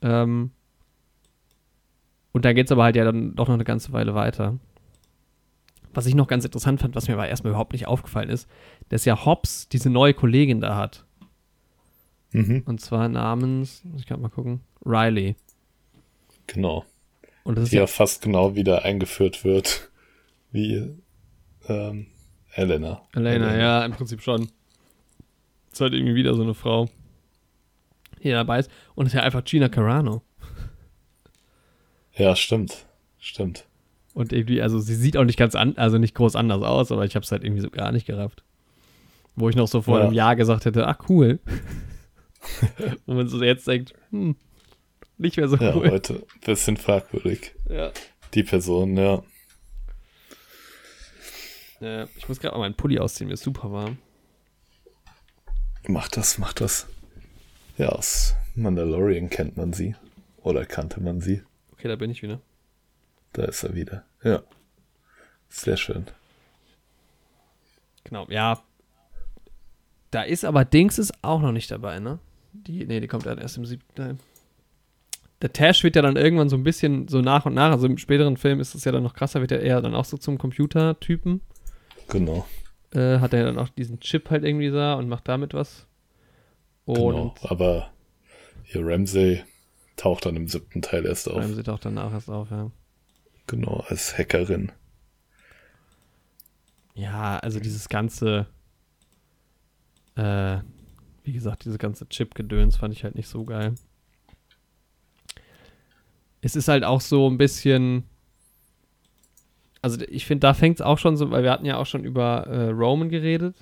Ähm, 0.00 0.52
und 2.32 2.46
da 2.46 2.54
geht 2.54 2.66
es 2.66 2.72
aber 2.72 2.84
halt 2.84 2.96
ja 2.96 3.04
dann 3.04 3.34
doch 3.34 3.48
noch 3.48 3.54
eine 3.54 3.64
ganze 3.64 3.92
Weile 3.92 4.14
weiter. 4.14 4.58
Was 5.92 6.06
ich 6.06 6.14
noch 6.14 6.26
ganz 6.26 6.46
interessant 6.46 6.80
fand, 6.80 6.94
was 6.94 7.06
mir 7.06 7.14
aber 7.14 7.28
erstmal 7.28 7.50
überhaupt 7.50 7.72
nicht 7.72 7.86
aufgefallen 7.86 8.30
ist, 8.30 8.48
dass 8.88 9.04
ja 9.04 9.26
Hobbs 9.26 9.68
diese 9.68 9.90
neue 9.90 10.14
Kollegin 10.14 10.62
da 10.62 10.74
hat. 10.74 11.04
Mhm. 12.34 12.62
Und 12.66 12.80
zwar 12.80 13.08
namens, 13.08 13.82
muss 13.84 14.00
ich 14.00 14.06
gerade 14.06 14.20
mal 14.20 14.28
gucken, 14.28 14.60
Riley. 14.84 15.36
Genau. 16.48 16.84
Und 17.44 17.56
das 17.56 17.64
ist 17.64 17.70
Die 17.72 17.76
ja, 17.76 17.82
ja 17.82 17.86
fast 17.86 18.22
genau 18.22 18.54
wieder 18.56 18.84
eingeführt 18.84 19.44
wird 19.44 19.90
wie 20.50 20.90
ähm, 21.68 22.06
Elena. 22.54 23.02
Elena, 23.14 23.56
ja, 23.56 23.84
im 23.84 23.92
Prinzip 23.92 24.20
schon. 24.20 24.48
Ist 25.72 25.80
halt 25.80 25.92
irgendwie 25.92 26.14
wieder 26.14 26.34
so 26.34 26.42
eine 26.42 26.54
Frau, 26.54 26.88
die 28.22 28.30
dabei 28.30 28.58
ist. 28.60 28.70
Und 28.94 29.06
ist 29.06 29.12
ja 29.14 29.22
einfach 29.22 29.44
Gina 29.44 29.68
Carano. 29.68 30.22
Ja, 32.16 32.36
stimmt. 32.36 32.86
Stimmt. 33.18 33.66
Und 34.12 34.32
irgendwie, 34.32 34.62
also 34.62 34.78
sie 34.78 34.94
sieht 34.94 35.16
auch 35.16 35.24
nicht 35.24 35.38
ganz 35.38 35.54
an, 35.54 35.76
also 35.76 35.98
nicht 35.98 36.14
groß 36.14 36.36
anders 36.36 36.62
aus, 36.62 36.92
aber 36.92 37.04
ich 37.04 37.14
habe 37.16 37.24
es 37.24 37.32
halt 37.32 37.42
irgendwie 37.42 37.62
so 37.62 37.70
gar 37.70 37.90
nicht 37.90 38.06
gerafft. 38.06 38.44
Wo 39.34 39.48
ich 39.48 39.56
noch 39.56 39.66
so 39.66 39.82
vor 39.82 39.98
Ja. 39.98 40.04
einem 40.04 40.14
Jahr 40.14 40.36
gesagt 40.36 40.64
hätte, 40.64 40.86
ach 40.86 40.98
cool. 41.08 41.40
Und 43.06 43.16
man 43.16 43.28
so 43.28 43.42
jetzt 43.42 43.66
denkt, 43.66 43.94
hm, 44.10 44.36
nicht 45.18 45.36
mehr 45.36 45.48
so 45.48 45.56
Ja, 45.56 45.74
cool. 45.76 45.90
heute 45.90 46.14
ein 46.34 46.40
bisschen 46.44 46.76
fragwürdig. 46.76 47.54
Ja. 47.68 47.92
Die 48.34 48.42
Person, 48.42 48.96
ja. 48.96 49.22
Äh, 51.80 52.06
ich 52.16 52.28
muss 52.28 52.40
gerade 52.40 52.54
mal 52.56 52.60
meinen 52.64 52.74
Pulli 52.76 52.98
ausziehen, 52.98 53.28
mir 53.28 53.34
ist 53.34 53.42
super 53.42 53.70
warm. 53.72 53.98
Mach 55.86 56.08
das, 56.08 56.38
mach 56.38 56.52
das. 56.52 56.86
Ja, 57.76 57.88
aus 57.90 58.34
Mandalorian 58.54 59.28
kennt 59.30 59.56
man 59.56 59.72
sie. 59.72 59.94
Oder 60.42 60.64
kannte 60.64 61.00
man 61.00 61.20
sie. 61.20 61.42
Okay, 61.72 61.88
da 61.88 61.96
bin 61.96 62.10
ich 62.10 62.22
wieder. 62.22 62.40
Da 63.32 63.44
ist 63.44 63.62
er 63.64 63.74
wieder. 63.74 64.04
Ja. 64.22 64.42
Sehr 65.48 65.76
schön. 65.76 66.06
Genau, 68.04 68.26
ja. 68.28 68.62
Da 70.10 70.22
ist 70.22 70.44
aber 70.44 70.64
Dings 70.64 70.98
ist 70.98 71.12
auch 71.22 71.40
noch 71.40 71.52
nicht 71.52 71.70
dabei, 71.70 71.98
ne? 71.98 72.18
Die, 72.54 72.86
nee, 72.86 73.00
die 73.00 73.08
kommt 73.08 73.26
dann 73.26 73.38
erst 73.38 73.58
im 73.58 73.66
siebten 73.66 73.94
Teil. 73.94 74.16
Der 75.42 75.52
Tash 75.52 75.82
wird 75.82 75.96
ja 75.96 76.02
dann 76.02 76.16
irgendwann 76.16 76.48
so 76.48 76.56
ein 76.56 76.62
bisschen 76.62 77.08
so 77.08 77.20
nach 77.20 77.44
und 77.44 77.54
nach, 77.54 77.72
also 77.72 77.86
im 77.86 77.98
späteren 77.98 78.36
Film 78.36 78.60
ist 78.60 78.74
es 78.74 78.84
ja 78.84 78.92
dann 78.92 79.02
noch 79.02 79.14
krasser, 79.14 79.40
wird 79.40 79.52
er 79.52 79.60
eher 79.60 79.82
dann 79.82 79.94
auch 79.94 80.04
so 80.04 80.16
zum 80.16 80.38
Computertypen. 80.38 81.42
Genau. 82.08 82.46
Äh, 82.92 83.18
hat 83.18 83.34
er 83.34 83.44
dann 83.44 83.58
auch 83.58 83.68
diesen 83.68 84.00
Chip 84.00 84.30
halt 84.30 84.44
irgendwie 84.44 84.70
da 84.70 84.94
und 84.94 85.08
macht 85.08 85.28
damit 85.28 85.52
was. 85.52 85.86
Und 86.86 86.94
genau. 86.94 87.34
Aber 87.42 87.90
hier 88.62 88.86
Ramsey 88.86 89.42
taucht 89.96 90.26
dann 90.26 90.36
im 90.36 90.48
siebten 90.48 90.82
Teil 90.82 91.04
erst 91.04 91.28
auf. 91.28 91.36
Ramsey 91.36 91.62
taucht 91.62 91.84
danach 91.84 92.12
erst 92.12 92.30
auf, 92.30 92.50
ja. 92.50 92.70
Genau, 93.46 93.84
als 93.88 94.16
Hackerin. 94.16 94.72
Ja, 96.94 97.38
also 97.38 97.60
dieses 97.60 97.88
ganze, 97.88 98.46
äh, 100.16 100.58
wie 101.24 101.32
gesagt, 101.32 101.64
diese 101.64 101.78
ganze 101.78 102.08
Chip-Gedöns 102.08 102.76
fand 102.76 102.94
ich 102.94 103.02
halt 103.04 103.14
nicht 103.14 103.28
so 103.28 103.44
geil. 103.44 103.74
Es 106.42 106.56
ist 106.56 106.68
halt 106.68 106.84
auch 106.84 107.00
so 107.00 107.28
ein 107.28 107.38
bisschen, 107.38 108.04
also 109.80 109.98
ich 110.08 110.26
finde, 110.26 110.40
da 110.40 110.54
fängt 110.54 110.76
es 110.80 110.82
auch 110.82 110.98
schon 110.98 111.16
so, 111.16 111.30
weil 111.30 111.42
wir 111.42 111.50
hatten 111.50 111.64
ja 111.64 111.78
auch 111.78 111.86
schon 111.86 112.04
über 112.04 112.46
äh, 112.46 112.68
Roman 112.70 113.08
geredet 113.08 113.56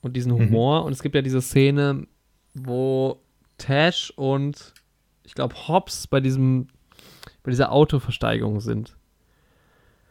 und 0.00 0.16
diesen 0.16 0.32
Mhm. 0.32 0.38
Humor 0.38 0.84
und 0.84 0.92
es 0.92 1.02
gibt 1.02 1.14
ja 1.14 1.22
diese 1.22 1.42
Szene, 1.42 2.06
wo 2.54 3.20
Tash 3.58 4.10
und 4.16 4.72
ich 5.24 5.34
glaube 5.34 5.54
Hobbs 5.68 6.06
bei 6.06 6.20
diesem, 6.20 6.68
bei 7.42 7.50
dieser 7.50 7.70
Autoversteigerung 7.72 8.60
sind 8.60 8.96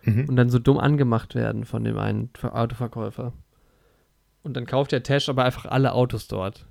Mhm. 0.03 0.29
und 0.29 0.35
dann 0.35 0.49
so 0.51 0.59
dumm 0.59 0.77
angemacht 0.77 1.33
werden 1.33 1.65
von 1.65 1.83
dem 1.83 1.97
einen 1.97 2.29
Ver- 2.35 2.55
Autoverkäufer. 2.55 3.33
Und 4.47 4.53
dann 4.55 4.65
kauft 4.65 4.93
der 4.93 5.03
Tash 5.03 5.27
aber 5.27 5.43
einfach 5.43 5.65
alle 5.65 5.91
Autos 5.91 6.27
dort. 6.27 6.65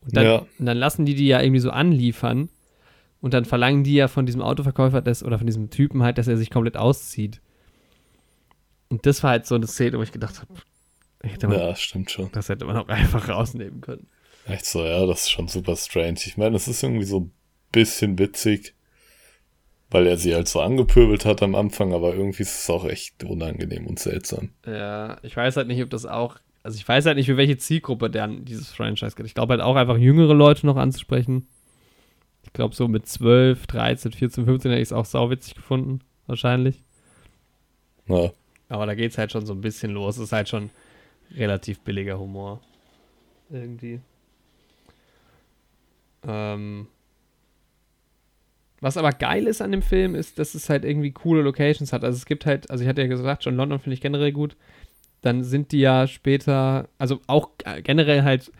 Und 0.00 0.16
dann, 0.16 0.24
Ja. 0.24 0.36
und 0.58 0.64
dann 0.66 0.78
lassen 0.78 1.04
die 1.04 1.14
die 1.14 1.26
ja 1.26 1.40
irgendwie 1.42 1.60
so 1.60 1.70
anliefern 1.70 2.48
und 3.20 3.34
dann 3.34 3.44
verlangen 3.44 3.84
die 3.84 3.94
ja 3.94 4.08
von 4.08 4.24
diesem 4.24 4.40
Autoverkäufer 4.40 5.02
das, 5.02 5.22
oder 5.22 5.36
von 5.36 5.46
diesem 5.46 5.68
Typen 5.68 6.02
halt, 6.02 6.16
dass 6.18 6.28
er 6.28 6.36
sich 6.38 6.50
komplett 6.50 6.76
auszieht. 6.78 7.40
Und 8.88 9.04
das 9.04 9.22
war 9.22 9.30
halt 9.30 9.46
so 9.46 9.54
eine 9.54 9.66
Szene, 9.66 9.98
wo 9.98 10.02
ich 10.02 10.12
gedacht 10.12 10.40
habe, 10.40 10.54
man, 11.48 11.58
Ja, 11.58 11.74
stimmt 11.74 12.10
schon. 12.10 12.30
das 12.32 12.48
hätte 12.48 12.64
man 12.64 12.76
auch 12.76 12.88
einfach 12.88 13.28
rausnehmen 13.28 13.80
können. 13.80 14.06
Echt 14.46 14.64
so, 14.64 14.84
ja, 14.84 15.04
das 15.06 15.22
ist 15.22 15.30
schon 15.30 15.48
super 15.48 15.74
strange. 15.76 16.20
Ich 16.24 16.36
meine, 16.36 16.54
es 16.56 16.68
ist 16.68 16.82
irgendwie 16.84 17.04
so 17.04 17.20
ein 17.20 17.32
bisschen 17.72 18.16
witzig, 18.18 18.74
weil 19.90 20.06
er 20.06 20.16
sie 20.16 20.34
halt 20.34 20.48
so 20.48 20.60
angepöbelt 20.60 21.24
hat 21.24 21.42
am 21.42 21.54
Anfang, 21.54 21.92
aber 21.92 22.14
irgendwie 22.14 22.42
ist 22.42 22.60
es 22.60 22.70
auch 22.70 22.84
echt 22.84 23.22
unangenehm 23.24 23.86
und 23.86 23.98
seltsam. 23.98 24.50
Ja, 24.66 25.18
ich 25.22 25.36
weiß 25.36 25.56
halt 25.56 25.68
nicht, 25.68 25.82
ob 25.82 25.90
das 25.90 26.06
auch. 26.06 26.36
Also 26.62 26.76
ich 26.76 26.88
weiß 26.88 27.06
halt 27.06 27.16
nicht, 27.16 27.26
für 27.26 27.36
welche 27.36 27.58
Zielgruppe 27.58 28.10
dann 28.10 28.44
dieses 28.44 28.72
Franchise 28.72 29.14
geht. 29.14 29.26
Ich 29.26 29.34
glaube 29.34 29.52
halt 29.52 29.62
auch 29.62 29.76
einfach 29.76 29.96
jüngere 29.96 30.34
Leute 30.34 30.66
noch 30.66 30.76
anzusprechen. 30.76 31.46
Ich 32.42 32.52
glaube 32.52 32.74
so 32.74 32.88
mit 32.88 33.06
12, 33.06 33.66
13, 33.68 34.12
14, 34.12 34.44
15 34.44 34.70
hätte 34.70 34.82
ich 34.82 34.88
es 34.88 34.92
auch 34.92 35.04
sauwitzig 35.04 35.54
gefunden. 35.54 36.00
Wahrscheinlich. 36.26 36.82
Ja, 38.08 38.32
Aber 38.68 38.86
da 38.86 38.94
geht 38.94 39.12
es 39.12 39.18
halt 39.18 39.30
schon 39.30 39.46
so 39.46 39.52
ein 39.52 39.60
bisschen 39.60 39.92
los. 39.92 40.16
Es 40.16 40.24
ist 40.24 40.32
halt 40.32 40.48
schon 40.48 40.70
relativ 41.36 41.80
billiger 41.80 42.18
Humor. 42.18 42.60
Irgendwie. 43.50 44.00
Ähm. 46.26 46.88
Was 48.86 48.96
aber 48.96 49.10
geil 49.10 49.48
ist 49.48 49.60
an 49.60 49.72
dem 49.72 49.82
Film, 49.82 50.14
ist, 50.14 50.38
dass 50.38 50.54
es 50.54 50.70
halt 50.70 50.84
irgendwie 50.84 51.10
coole 51.10 51.42
Locations 51.42 51.92
hat. 51.92 52.04
Also 52.04 52.14
es 52.14 52.24
gibt 52.24 52.46
halt, 52.46 52.70
also 52.70 52.84
ich 52.84 52.88
hatte 52.88 53.02
ja 53.02 53.08
gesagt, 53.08 53.42
schon 53.42 53.56
London 53.56 53.80
finde 53.80 53.94
ich 53.94 54.00
generell 54.00 54.30
gut. 54.30 54.56
Dann 55.22 55.42
sind 55.42 55.72
die 55.72 55.80
ja 55.80 56.06
später, 56.06 56.88
also 56.96 57.18
auch 57.26 57.50
äh, 57.64 57.82
generell 57.82 58.22
halt 58.22 58.52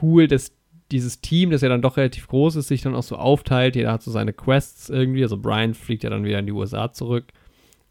cool, 0.00 0.28
dass 0.28 0.52
dieses 0.92 1.20
Team, 1.20 1.50
das 1.50 1.62
ja 1.62 1.68
dann 1.68 1.82
doch 1.82 1.96
relativ 1.96 2.28
groß 2.28 2.54
ist, 2.54 2.68
sich 2.68 2.82
dann 2.82 2.94
auch 2.94 3.02
so 3.02 3.16
aufteilt. 3.16 3.74
Jeder 3.74 3.90
hat 3.90 4.04
so 4.04 4.12
seine 4.12 4.32
Quests 4.32 4.88
irgendwie. 4.88 5.24
Also 5.24 5.38
Brian 5.38 5.74
fliegt 5.74 6.04
ja 6.04 6.10
dann 6.10 6.22
wieder 6.22 6.38
in 6.38 6.46
die 6.46 6.52
USA 6.52 6.92
zurück, 6.92 7.32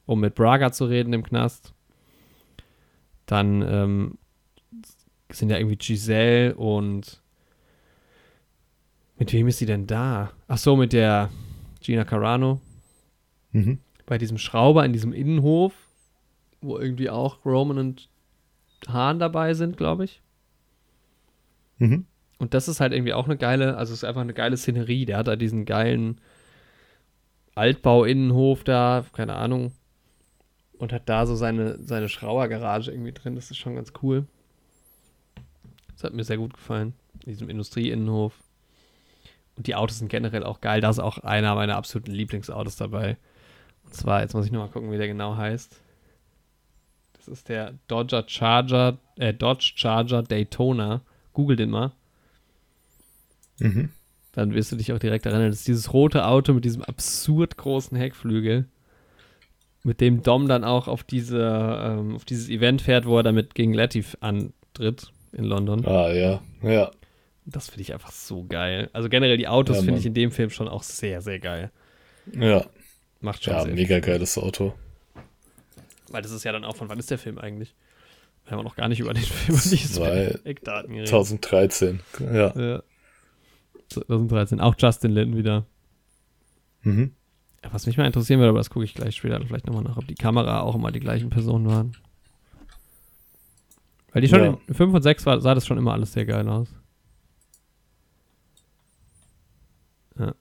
um 0.06 0.22
mit 0.22 0.36
Braga 0.36 0.72
zu 0.72 0.86
reden 0.86 1.12
im 1.12 1.24
Knast. 1.24 1.74
Dann 3.26 3.62
ähm, 3.62 4.18
sind 5.30 5.50
ja 5.50 5.58
irgendwie 5.58 5.76
Giselle 5.76 6.56
und 6.56 7.22
mit 9.20 9.34
wem 9.34 9.48
ist 9.48 9.60
sie 9.60 9.66
denn 9.66 9.86
da? 9.86 10.32
Ach 10.48 10.58
so, 10.58 10.76
mit 10.76 10.94
der 10.94 11.30
Gina 11.82 12.06
Carano 12.06 12.62
mhm. 13.52 13.80
bei 14.06 14.18
diesem 14.18 14.38
Schrauber 14.38 14.86
in 14.86 14.94
diesem 14.94 15.14
Innenhof, 15.14 15.74
wo 16.62 16.78
irgendwie 16.78 17.10
auch 17.10 17.46
Roman 17.46 17.78
und 17.78 18.10
Hahn 18.88 19.20
dabei 19.20 19.54
sind, 19.54 19.78
glaube 19.78 20.06
ich. 20.06 20.22
Mhm. 21.78 22.06
Und 22.38 22.54
das 22.54 22.70
ist 22.70 22.80
halt 22.80 22.94
irgendwie 22.94 23.14
auch 23.14 23.26
eine 23.26 23.38
geile, 23.38 23.76
also 23.76 23.92
es 23.92 24.00
ist 24.00 24.04
einfach 24.06 24.22
eine 24.22 24.34
geile 24.34 24.56
Szenerie. 24.56 25.06
Der 25.06 25.18
hat 25.18 25.28
da 25.28 25.36
diesen 25.36 25.66
geilen 25.66 26.22
Altbau-Innenhof 27.56 28.64
da, 28.64 29.06
keine 29.12 29.36
Ahnung. 29.36 29.74
Und 30.78 30.94
hat 30.94 31.10
da 31.10 31.26
so 31.26 31.36
seine, 31.36 31.78
seine 31.84 32.08
Schrauergarage 32.08 32.92
irgendwie 32.92 33.12
drin. 33.12 33.36
Das 33.36 33.52
ist 33.52 33.58
schon 33.58 33.76
ganz 33.76 33.92
cool. 34.02 34.26
Das 35.92 36.06
hat 36.06 36.14
mir 36.14 36.24
sehr 36.24 36.38
gut 36.38 36.54
gefallen. 36.54 36.94
In 37.26 37.34
diesem 37.34 37.50
Industrieinnenhof. 37.50 38.42
Und 39.60 39.68
die 39.68 39.76
Autos 39.76 40.00
sind 40.00 40.08
generell 40.08 40.46
auch 40.46 40.62
geil. 40.62 40.80
Da 40.80 40.90
ist 40.90 41.00
auch 41.00 41.18
einer 41.18 41.54
meiner 41.54 41.76
absoluten 41.76 42.12
Lieblingsautos 42.12 42.78
dabei. 42.78 43.18
Und 43.84 43.94
zwar, 43.94 44.22
jetzt 44.22 44.34
muss 44.34 44.46
ich 44.46 44.54
nochmal 44.54 44.70
gucken, 44.70 44.90
wie 44.90 44.98
der 44.98 45.10
genau 45.10 45.36
heißt. 45.36 45.82
Das 47.18 47.28
ist 47.28 47.50
der 47.50 47.74
Dodger 47.90 48.24
Charger, 48.26 49.00
äh, 49.18 49.34
Dodge 49.34 49.74
Charger 49.76 50.24
Daytona. 50.24 51.02
Google 51.34 51.58
den 51.58 51.72
mal. 51.72 51.92
Mhm. 53.60 53.90
Dann 54.32 54.54
wirst 54.54 54.72
du 54.72 54.78
dich 54.78 54.94
auch 54.94 55.00
direkt 55.00 55.26
erinnern. 55.26 55.50
Das 55.50 55.60
ist 55.60 55.68
dieses 55.68 55.92
rote 55.92 56.26
Auto 56.26 56.54
mit 56.54 56.64
diesem 56.64 56.84
absurd 56.84 57.58
großen 57.58 57.98
Heckflügel, 57.98 58.64
mit 59.84 60.00
dem 60.00 60.24
Dom 60.24 60.48
dann 60.48 60.64
auch 60.64 60.88
auf, 60.88 61.04
diese, 61.04 61.82
ähm, 61.84 62.16
auf 62.16 62.24
dieses 62.24 62.48
Event 62.48 62.82
fährt, 62.82 63.06
wo 63.06 63.18
er 63.18 63.24
damit 63.24 63.56
gegen 63.56 63.74
Latif 63.74 64.16
antritt 64.22 65.12
in 65.34 65.44
London. 65.44 65.86
Ah, 65.86 66.14
ja, 66.14 66.40
ja. 66.62 66.92
Das 67.52 67.68
finde 67.70 67.82
ich 67.82 67.94
einfach 67.94 68.12
so 68.12 68.46
geil. 68.46 68.90
Also 68.94 69.10
generell 69.10 69.38
die 69.38 69.48
Autos 69.48 69.78
Ja, 69.78 69.84
finde 69.84 70.00
ich 70.00 70.06
in 70.06 70.14
dem 70.14 70.32
Film 70.32 70.50
schon 70.50 70.68
auch 70.68 70.84
sehr, 70.84 71.22
sehr 71.22 71.40
geil. 71.40 71.72
Ja, 72.34 72.66
Macht 73.22 73.44
schon 73.44 73.54
ja, 73.54 73.64
sehr 73.64 73.74
mega 73.74 74.00
geiles 74.00 74.38
Auto. 74.38 74.74
Weil 76.12 76.22
das 76.22 76.32
ist 76.32 76.44
ja 76.44 76.52
dann 76.52 76.64
auch 76.64 76.76
von 76.76 76.90
wann 76.90 77.00
ist 77.00 77.10
der 77.12 77.18
Film 77.18 77.38
eigentlich? 77.38 77.76
Wir 78.46 78.58
haben 78.58 78.64
noch 78.64 78.76
gar 78.76 78.88
nicht 78.88 79.00
über 79.00 79.14
den 79.14 79.24
Film 79.24 79.58
Zwei- 79.58 80.40
Eckdaten 80.44 80.92
geredet. 80.92 81.10
2013. 81.10 82.00
Ja, 82.20 82.54
Ja. 82.60 82.84
2013. 83.90 84.60
Auch 84.60 84.76
Justin 84.78 85.12
Lin 85.12 85.36
wieder. 85.36 85.66
Mhm. 86.84 87.14
Ja, 87.64 87.74
Was 87.74 87.86
mich 87.88 87.98
mal 87.98 88.06
interessieren 88.06 88.40
würde, 88.40 88.50
aber 88.50 88.60
das 88.60 88.70
gucke 88.70 88.86
ich 88.86 88.94
gleich 88.94 89.16
später 89.16 89.40
vielleicht 89.46 89.68
nochmal 89.68 89.84
nach, 89.84 89.98
ob 89.98 90.08
die 90.08 90.16
Kamera 90.16 90.62
auch 90.62 90.76
immer 90.76 90.92
die 90.92 91.00
gleichen 91.00 91.30
Personen 91.30 91.68
waren. 91.68 91.98
Weil 94.12 94.22
die 94.22 94.28
schon 94.28 94.40
Ja. 94.44 94.58
in 94.68 94.74
5 94.74 94.94
und 94.94 95.02
6 95.02 95.26
war, 95.26 95.40
sah 95.42 95.54
das 95.56 95.68
schon 95.68 95.78
immer 95.78 95.94
alles 95.94 96.14
sehr 96.14 96.26
geil 96.26 96.48
aus. 96.48 96.70
Ja, 100.20 100.34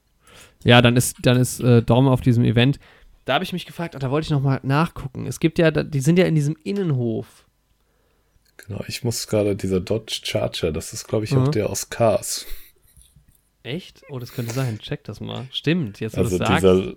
ja 0.64 0.82
dann 0.82 0.96
ist, 0.96 1.16
dann 1.22 1.38
ist 1.38 1.60
äh, 1.60 1.82
Dom 1.82 2.08
auf 2.08 2.20
diesem 2.20 2.44
Event. 2.44 2.78
Da 3.24 3.34
habe 3.34 3.44
ich 3.44 3.52
mich 3.52 3.66
gefragt, 3.66 3.94
ah, 3.94 3.98
da 3.98 4.10
wollte 4.10 4.26
ich 4.26 4.30
nochmal 4.30 4.60
nachgucken. 4.62 5.26
Es 5.26 5.38
gibt 5.40 5.58
ja, 5.58 5.70
die 5.70 6.00
sind 6.00 6.18
ja 6.18 6.24
in 6.26 6.34
diesem 6.34 6.56
Innenhof. 6.64 7.46
Genau, 8.56 8.82
ich 8.88 9.04
muss 9.04 9.26
gerade 9.28 9.54
dieser 9.54 9.80
Dodge 9.80 10.20
Charger, 10.24 10.72
das 10.72 10.92
ist, 10.92 11.06
glaube 11.06 11.24
ich, 11.24 11.34
auch 11.36 11.46
Mhm. 11.46 11.52
der 11.52 11.70
aus 11.70 11.90
Cars. 11.90 12.46
Echt? 13.62 14.02
Oh, 14.08 14.18
das 14.18 14.32
könnte 14.32 14.52
sein. 14.52 14.78
Check 14.78 15.04
das 15.04 15.20
mal. 15.20 15.46
Stimmt, 15.52 16.00
jetzt 16.00 16.16
Also 16.16 16.38
dieser 16.38 16.94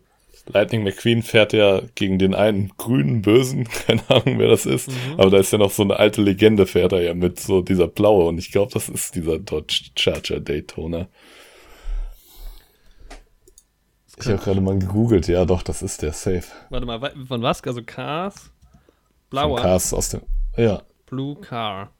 Lightning 0.47 0.83
McQueen 0.83 1.21
fährt 1.21 1.53
ja 1.53 1.81
gegen 1.95 2.17
den 2.17 2.33
einen 2.33 2.71
grünen 2.77 3.21
Bösen, 3.21 3.65
keine 3.85 4.01
Ahnung, 4.09 4.39
wer 4.39 4.47
das 4.47 4.65
ist. 4.65 4.89
Mhm. 4.89 5.13
Aber 5.17 5.29
da 5.29 5.37
ist 5.37 5.51
ja 5.51 5.57
noch 5.57 5.71
so 5.71 5.83
eine 5.83 5.97
alte 5.97 6.21
Legende, 6.21 6.65
fährt 6.65 6.93
er 6.93 7.01
ja 7.01 7.13
mit 7.13 7.39
so 7.39 7.61
dieser 7.61 7.87
blaue. 7.87 8.25
Und 8.25 8.37
ich 8.37 8.51
glaube, 8.51 8.71
das 8.73 8.89
ist 8.89 9.15
dieser 9.15 9.37
Dodge 9.37 9.91
Charger 9.97 10.39
Daytona. 10.39 11.09
Ich 14.21 14.27
habe 14.31 14.43
gerade 14.43 14.61
mal 14.61 14.77
gegoogelt, 14.77 15.27
ja 15.27 15.45
doch, 15.45 15.63
das 15.63 15.81
ist 15.81 16.01
der 16.01 16.13
Safe. 16.13 16.43
Warte 16.69 16.85
mal, 16.85 16.99
von 17.27 17.41
was? 17.41 17.61
Also 17.63 17.81
Cars? 17.83 18.35
Von 18.39 18.51
Blauer. 19.29 19.61
Cars 19.61 19.93
aus 19.93 20.09
dem. 20.09 20.21
Ja, 20.57 20.83
Blue 21.07 21.39
Car. 21.39 21.91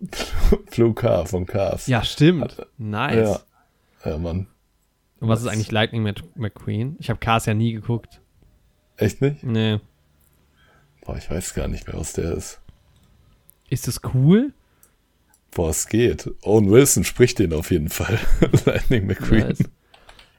Blue 0.70 0.94
Car 0.94 1.26
von 1.26 1.44
Cars. 1.46 1.86
Ja, 1.86 2.02
stimmt. 2.04 2.58
Hat- 2.58 2.66
Nice. 2.78 3.44
Ja, 4.04 4.10
ja, 4.12 4.18
Mann. 4.18 4.46
Und 5.20 5.28
was 5.28 5.40
ist 5.40 5.48
eigentlich 5.48 5.72
Lightning 5.72 6.06
Mc- 6.06 6.22
McQueen? 6.36 6.96
Ich 7.00 7.10
habe 7.10 7.18
Cars 7.18 7.46
ja 7.46 7.54
nie 7.54 7.72
geguckt. 7.72 8.20
Echt 8.96 9.20
nicht? 9.20 9.42
Nee. 9.42 9.80
Boah, 11.04 11.16
ich 11.16 11.28
weiß 11.30 11.54
gar 11.54 11.66
nicht 11.68 11.86
mehr, 11.88 11.98
was 11.98 12.12
der 12.12 12.32
ist. 12.34 12.60
Ist 13.68 13.88
das 13.88 14.00
cool? 14.14 14.52
Boah, 15.50 15.70
es 15.70 15.88
geht. 15.88 16.30
Owen 16.42 16.70
Wilson 16.70 17.02
spricht 17.04 17.38
den 17.40 17.52
auf 17.52 17.70
jeden 17.72 17.88
Fall. 17.88 18.18
Lightning 18.64 19.06
McQueen. 19.06 19.48
Nice. 19.48 19.64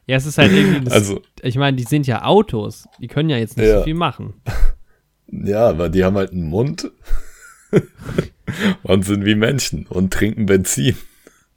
Ja, 0.10 0.18
es 0.18 0.26
ist 0.26 0.38
halt 0.39 0.51
irgendwie. 0.51 0.82
Das, 0.86 0.93
Also, 0.93 1.22
ich 1.41 1.55
meine, 1.55 1.78
die 1.78 1.84
sind 1.84 2.07
ja 2.07 2.24
Autos. 2.24 2.88
Die 2.99 3.07
können 3.07 3.30
ja 3.30 3.38
jetzt 3.38 3.57
nicht 3.57 3.68
Ja. 3.68 3.80
so 3.80 3.84
viel 3.84 3.93
machen. 3.93 4.34
ja, 5.28 5.70
aber 5.70 5.89
die 5.89 6.03
haben 6.03 6.16
halt 6.18 6.32
einen 6.32 6.49
Mund 6.49 6.89
und 8.84 9.05
sind 9.05 9.26
wie 9.26 9.36
Menschen 9.36 9.86
und 9.88 10.12
trinken 10.14 10.45
Benzin. 10.45 10.95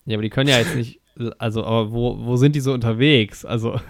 Ja, 0.04 0.16
aber 0.16 0.22
die 0.22 0.30
können 0.30 0.48
ja 0.50 0.58
jetzt 0.58 0.74
nicht. 0.76 1.00
Also, 1.38 1.64
aber 1.64 1.92
wo, 1.92 2.18
wo 2.24 2.36
sind 2.36 2.54
die 2.56 2.60
so 2.60 2.72
unterwegs? 2.72 3.44
Also, 3.44 3.80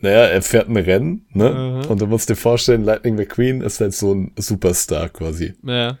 Naja, 0.00 0.24
er 0.26 0.42
fährt 0.42 0.68
ein 0.68 0.76
Rennen, 0.76 1.26
ne? 1.32 1.82
Mhm. 1.84 1.90
Und 1.90 2.00
du 2.00 2.06
musst 2.06 2.28
dir 2.30 2.36
vorstellen, 2.36 2.84
Lightning 2.84 3.16
McQueen 3.16 3.60
ist 3.60 3.80
halt 3.80 3.94
so 3.94 4.14
ein 4.14 4.32
Superstar 4.38 5.08
quasi. 5.08 5.54
ja. 5.64 5.98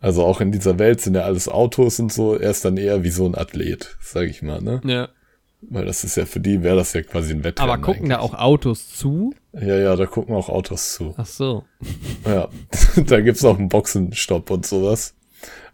Also 0.00 0.24
auch 0.24 0.40
in 0.40 0.50
dieser 0.50 0.80
Welt 0.80 1.00
sind 1.00 1.14
ja 1.14 1.20
alles 1.22 1.48
Autos 1.48 2.00
und 2.00 2.12
so. 2.12 2.34
Er 2.36 2.50
ist 2.50 2.64
dann 2.64 2.76
eher 2.76 3.04
wie 3.04 3.10
so 3.10 3.24
ein 3.24 3.36
Athlet, 3.36 3.96
sag 4.00 4.28
ich 4.28 4.42
mal, 4.42 4.60
ne? 4.60 4.80
Ja. 4.84 5.08
Weil 5.70 5.84
das 5.86 6.04
ist 6.04 6.16
ja 6.16 6.26
für 6.26 6.40
die, 6.40 6.62
wäre 6.62 6.76
das 6.76 6.92
ja 6.92 7.02
quasi 7.02 7.32
ein 7.32 7.44
Wettrennen. 7.44 7.70
Aber 7.72 7.80
gucken 7.82 8.08
da 8.08 8.16
eigentlich. 8.16 8.32
auch 8.32 8.38
Autos 8.38 8.88
zu? 8.90 9.32
Ja, 9.52 9.76
ja, 9.76 9.96
da 9.96 10.06
gucken 10.06 10.34
auch 10.34 10.48
Autos 10.48 10.94
zu. 10.94 11.14
Ach 11.16 11.26
so. 11.26 11.64
Ja, 12.26 12.48
da 13.06 13.20
gibt's 13.20 13.44
auch 13.44 13.58
einen 13.58 13.68
Boxenstopp 13.68 14.50
und 14.50 14.66
sowas. 14.66 15.14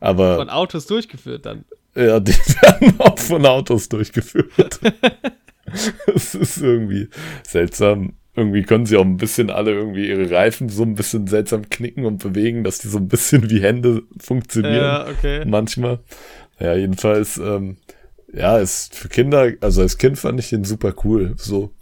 Aber 0.00 0.36
Von 0.36 0.50
Autos 0.50 0.86
durchgeführt 0.86 1.46
dann. 1.46 1.64
ja, 1.94 2.20
die 2.20 2.32
werden 2.62 2.94
auch 3.00 3.18
von 3.18 3.44
Autos 3.46 3.88
durchgeführt. 3.88 4.80
Es 6.14 6.34
ist 6.34 6.56
irgendwie 6.62 7.08
seltsam. 7.46 8.14
Irgendwie 8.34 8.62
können 8.62 8.86
sie 8.86 8.96
auch 8.96 9.04
ein 9.04 9.18
bisschen 9.18 9.50
alle 9.50 9.72
irgendwie 9.72 10.08
ihre 10.08 10.30
Reifen 10.30 10.70
so 10.70 10.82
ein 10.82 10.94
bisschen 10.94 11.26
seltsam 11.26 11.68
knicken 11.68 12.06
und 12.06 12.22
bewegen, 12.22 12.64
dass 12.64 12.78
die 12.78 12.88
so 12.88 12.96
ein 12.96 13.08
bisschen 13.08 13.50
wie 13.50 13.60
Hände 13.60 14.02
funktionieren. 14.18 15.08
okay. 15.10 15.44
Manchmal. 15.44 15.98
Ja, 16.58 16.74
jedenfalls, 16.74 17.36
ähm, 17.36 17.76
ja, 18.32 18.58
ist 18.58 18.94
für 18.94 19.08
Kinder, 19.08 19.52
also 19.60 19.80
als 19.80 19.98
Kind 19.98 20.18
fand 20.18 20.38
ich 20.40 20.50
den 20.50 20.64
super 20.64 20.94
cool, 21.04 21.34
so. 21.36 21.72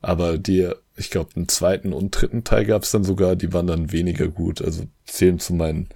Aber 0.00 0.38
die, 0.38 0.70
ich 0.96 1.10
glaube, 1.10 1.30
im 1.34 1.48
zweiten 1.48 1.92
und 1.92 2.10
dritten 2.10 2.44
Teil 2.44 2.64
gab's 2.64 2.90
dann 2.90 3.04
sogar, 3.04 3.36
die 3.36 3.52
waren 3.52 3.66
dann 3.66 3.92
weniger 3.92 4.28
gut. 4.28 4.62
Also 4.62 4.84
zählen 5.06 5.38
zu 5.38 5.54
meinen, 5.54 5.88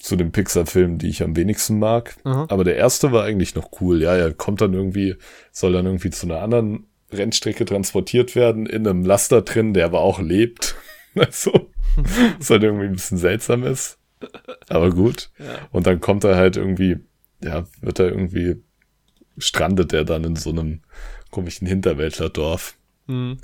zu 0.00 0.16
den 0.16 0.30
Pixar-Filmen, 0.32 0.98
die 0.98 1.08
ich 1.08 1.22
am 1.22 1.34
wenigsten 1.34 1.78
mag. 1.78 2.16
Aha. 2.24 2.46
Aber 2.48 2.62
der 2.62 2.76
erste 2.76 3.10
war 3.12 3.24
eigentlich 3.24 3.54
noch 3.54 3.80
cool. 3.80 4.02
Ja, 4.02 4.14
er 4.14 4.32
kommt 4.32 4.60
dann 4.60 4.74
irgendwie, 4.74 5.16
soll 5.50 5.72
dann 5.72 5.86
irgendwie 5.86 6.10
zu 6.10 6.26
einer 6.26 6.40
anderen 6.40 6.86
Rennstrecke 7.12 7.64
transportiert 7.64 8.36
werden, 8.36 8.66
in 8.66 8.86
einem 8.86 9.04
Laster 9.04 9.42
drin, 9.42 9.74
der 9.74 9.86
aber 9.86 10.00
auch 10.00 10.20
lebt. 10.20 10.76
Also, 11.18 11.70
was 12.38 12.50
halt 12.50 12.62
irgendwie 12.62 12.84
ein 12.84 12.92
bisschen 12.92 13.16
seltsam 13.16 13.64
ist. 13.64 13.96
Aber 14.68 14.90
gut. 14.90 15.30
Ja. 15.38 15.66
Und 15.72 15.86
dann 15.86 15.98
kommt 15.98 16.24
er 16.24 16.36
halt 16.36 16.58
irgendwie, 16.58 16.98
ja, 17.42 17.64
wird 17.80 17.98
er 18.00 18.10
irgendwie, 18.10 18.56
strandet 19.38 19.92
er 19.92 20.04
dann 20.04 20.24
in 20.24 20.36
so 20.36 20.50
einem 20.50 20.80
komischen 21.30 21.66
Hinterwäldlerdorf. 21.66 22.76
Hm. 23.06 23.38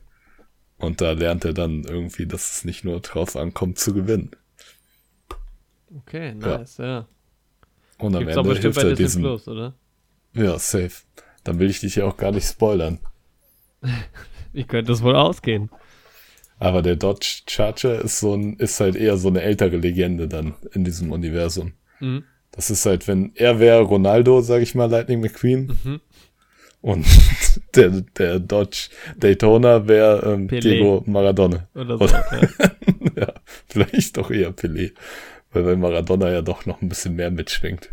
Und 0.79 1.01
da 1.01 1.13
lernt 1.13 1.45
er 1.45 1.53
dann 1.53 1.85
irgendwie, 1.85 2.27
dass 2.27 2.53
es 2.53 2.65
nicht 2.65 2.85
nur 2.85 3.01
drauf 3.01 3.37
ankommt 3.37 3.79
zu 3.79 3.95
gewinnen. 3.95 4.31
Okay, 5.95 6.35
nice, 6.35 6.79
ja. 6.79 7.07
Und 7.99 8.17
am 8.17 8.25
Gibt's 8.25 8.37
Ende 8.37 8.59
hilft 8.59 8.77
bei 8.81 8.89
er 8.89 8.95
diesem. 8.95 9.23
Plus, 9.23 9.47
oder? 9.47 9.75
Ja, 10.35 10.59
safe. 10.59 10.93
Dann 11.45 11.59
will 11.59 11.71
ich 11.71 11.81
dich 11.81 11.97
ja 11.97 12.05
auch 12.05 12.17
gar 12.17 12.33
nicht 12.33 12.49
spoilern. 12.49 12.99
Wie 14.53 14.65
könnte 14.65 14.91
das 14.91 15.03
wohl 15.03 15.15
ausgehen? 15.15 15.71
Aber 16.59 16.83
der 16.83 16.97
Dodge 16.97 17.43
Charger 17.49 18.01
ist 18.03 18.21
so 18.21 18.35
ein, 18.35 18.55
ist 18.57 18.79
halt 18.81 18.97
eher 18.97 19.17
so 19.17 19.29
eine 19.29 19.43
ältere 19.43 19.77
Legende 19.77 20.29
dann 20.29 20.55
in 20.73 20.85
diesem 20.85 21.11
Universum. 21.11 21.73
Mhm. 22.01 22.25
Das 22.53 22.71
ist 22.71 22.87
halt, 22.87 23.09
wenn 23.09 23.33
er 23.35 23.59
wäre 23.61 23.81
Ronaldo, 23.83 24.41
sag 24.43 24.63
ich 24.63 24.75
mal, 24.75 24.91
Lightning 24.91 25.21
McQueen. 25.21 25.77
Mhm. 25.85 26.01
Und 26.83 27.07
der, 27.77 27.89
der 28.19 28.41
Dodge 28.41 28.89
Daytona 29.17 29.87
wäre 29.89 30.33
ähm. 30.35 30.49
Diego 30.49 31.03
Maradona. 31.07 31.69
Oder 31.75 31.97
so. 31.99 32.05
Oder- 32.05 32.25
ja. 32.41 32.71
ja, 33.17 33.33
vielleicht 33.69 34.17
doch 34.17 34.31
eher 34.31 34.51
Pelé. 34.51 34.93
Weil 35.53 35.63
bei 35.65 35.77
Maradona 35.77 36.31
ja 36.31 36.43
doch 36.43 36.67
noch 36.67 36.83
ein 36.83 36.89
bisschen 36.89 37.15
mehr 37.15 37.31
mitschwingt. 37.31 37.91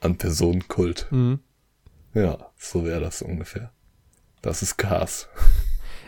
An 0.00 0.16
Personenkult. 0.16 1.06
Mhm. 1.10 1.40
Ja, 2.14 2.38
so 2.56 2.84
wäre 2.84 3.00
das 3.00 3.22
ungefähr. 3.22 3.70
Das 4.42 4.62
ist 4.62 4.78
Cars. 4.78 5.28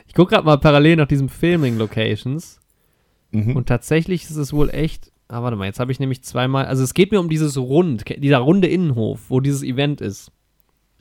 Ich 0.09 0.15
gucke 0.15 0.31
gerade 0.35 0.47
mal 0.47 0.57
parallel 0.59 0.97
nach 0.97 1.07
diesen 1.09 1.29
Filming-Locations 1.29 2.59
Mhm. 3.35 3.57
und 3.57 3.67
tatsächlich 3.67 4.25
ist 4.25 4.37
es 4.37 4.53
wohl 4.53 4.69
echt. 4.71 5.12
Ah, 5.33 5.43
warte 5.43 5.57
mal, 5.57 5.65
jetzt 5.65 5.81
habe 5.81 5.91
ich 5.93 5.99
nämlich 5.99 6.23
zweimal. 6.23 6.67
Also 6.67 6.83
es 6.85 6.93
geht 6.93 7.11
mir 7.11 7.19
um 7.19 7.31
dieses 7.31 7.57
Rund, 7.57 8.05
dieser 8.23 8.39
runde 8.39 8.69
Innenhof, 8.69 9.31
wo 9.31 9.41
dieses 9.41 9.63
Event 9.63 10.03
ist. 10.03 10.31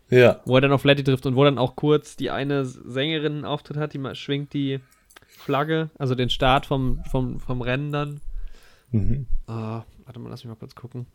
ja, 0.09 0.39
Wo 0.45 0.55
er 0.55 0.61
dann 0.61 0.71
auf 0.71 0.86
Letty 0.86 1.03
trifft 1.03 1.25
und 1.25 1.36
wo 1.36 1.43
dann 1.43 1.57
auch 1.57 1.75
kurz 1.75 2.15
die 2.15 2.32
eine 2.32 2.63
Sängerin 2.63 3.34
einen 3.34 3.45
Auftritt 3.45 3.75
hat, 3.75 3.93
die 3.93 3.97
mal 3.97 4.15
schwingt 4.15 4.53
die 4.53 4.79
Flagge, 5.27 5.89
also 5.97 6.15
den 6.15 6.29
Start 6.29 6.65
vom, 6.65 7.03
vom, 7.11 7.39
vom 7.41 7.61
Rennen 7.61 7.91
dann. 7.91 8.21
mhm. 8.91 9.25
Ah, 9.47 9.84
warte 10.05 10.19
mal, 10.19 10.29
lass 10.29 10.43
mich 10.45 10.49
mal 10.49 10.55
kurz 10.59 10.75
gucken. 10.75 11.07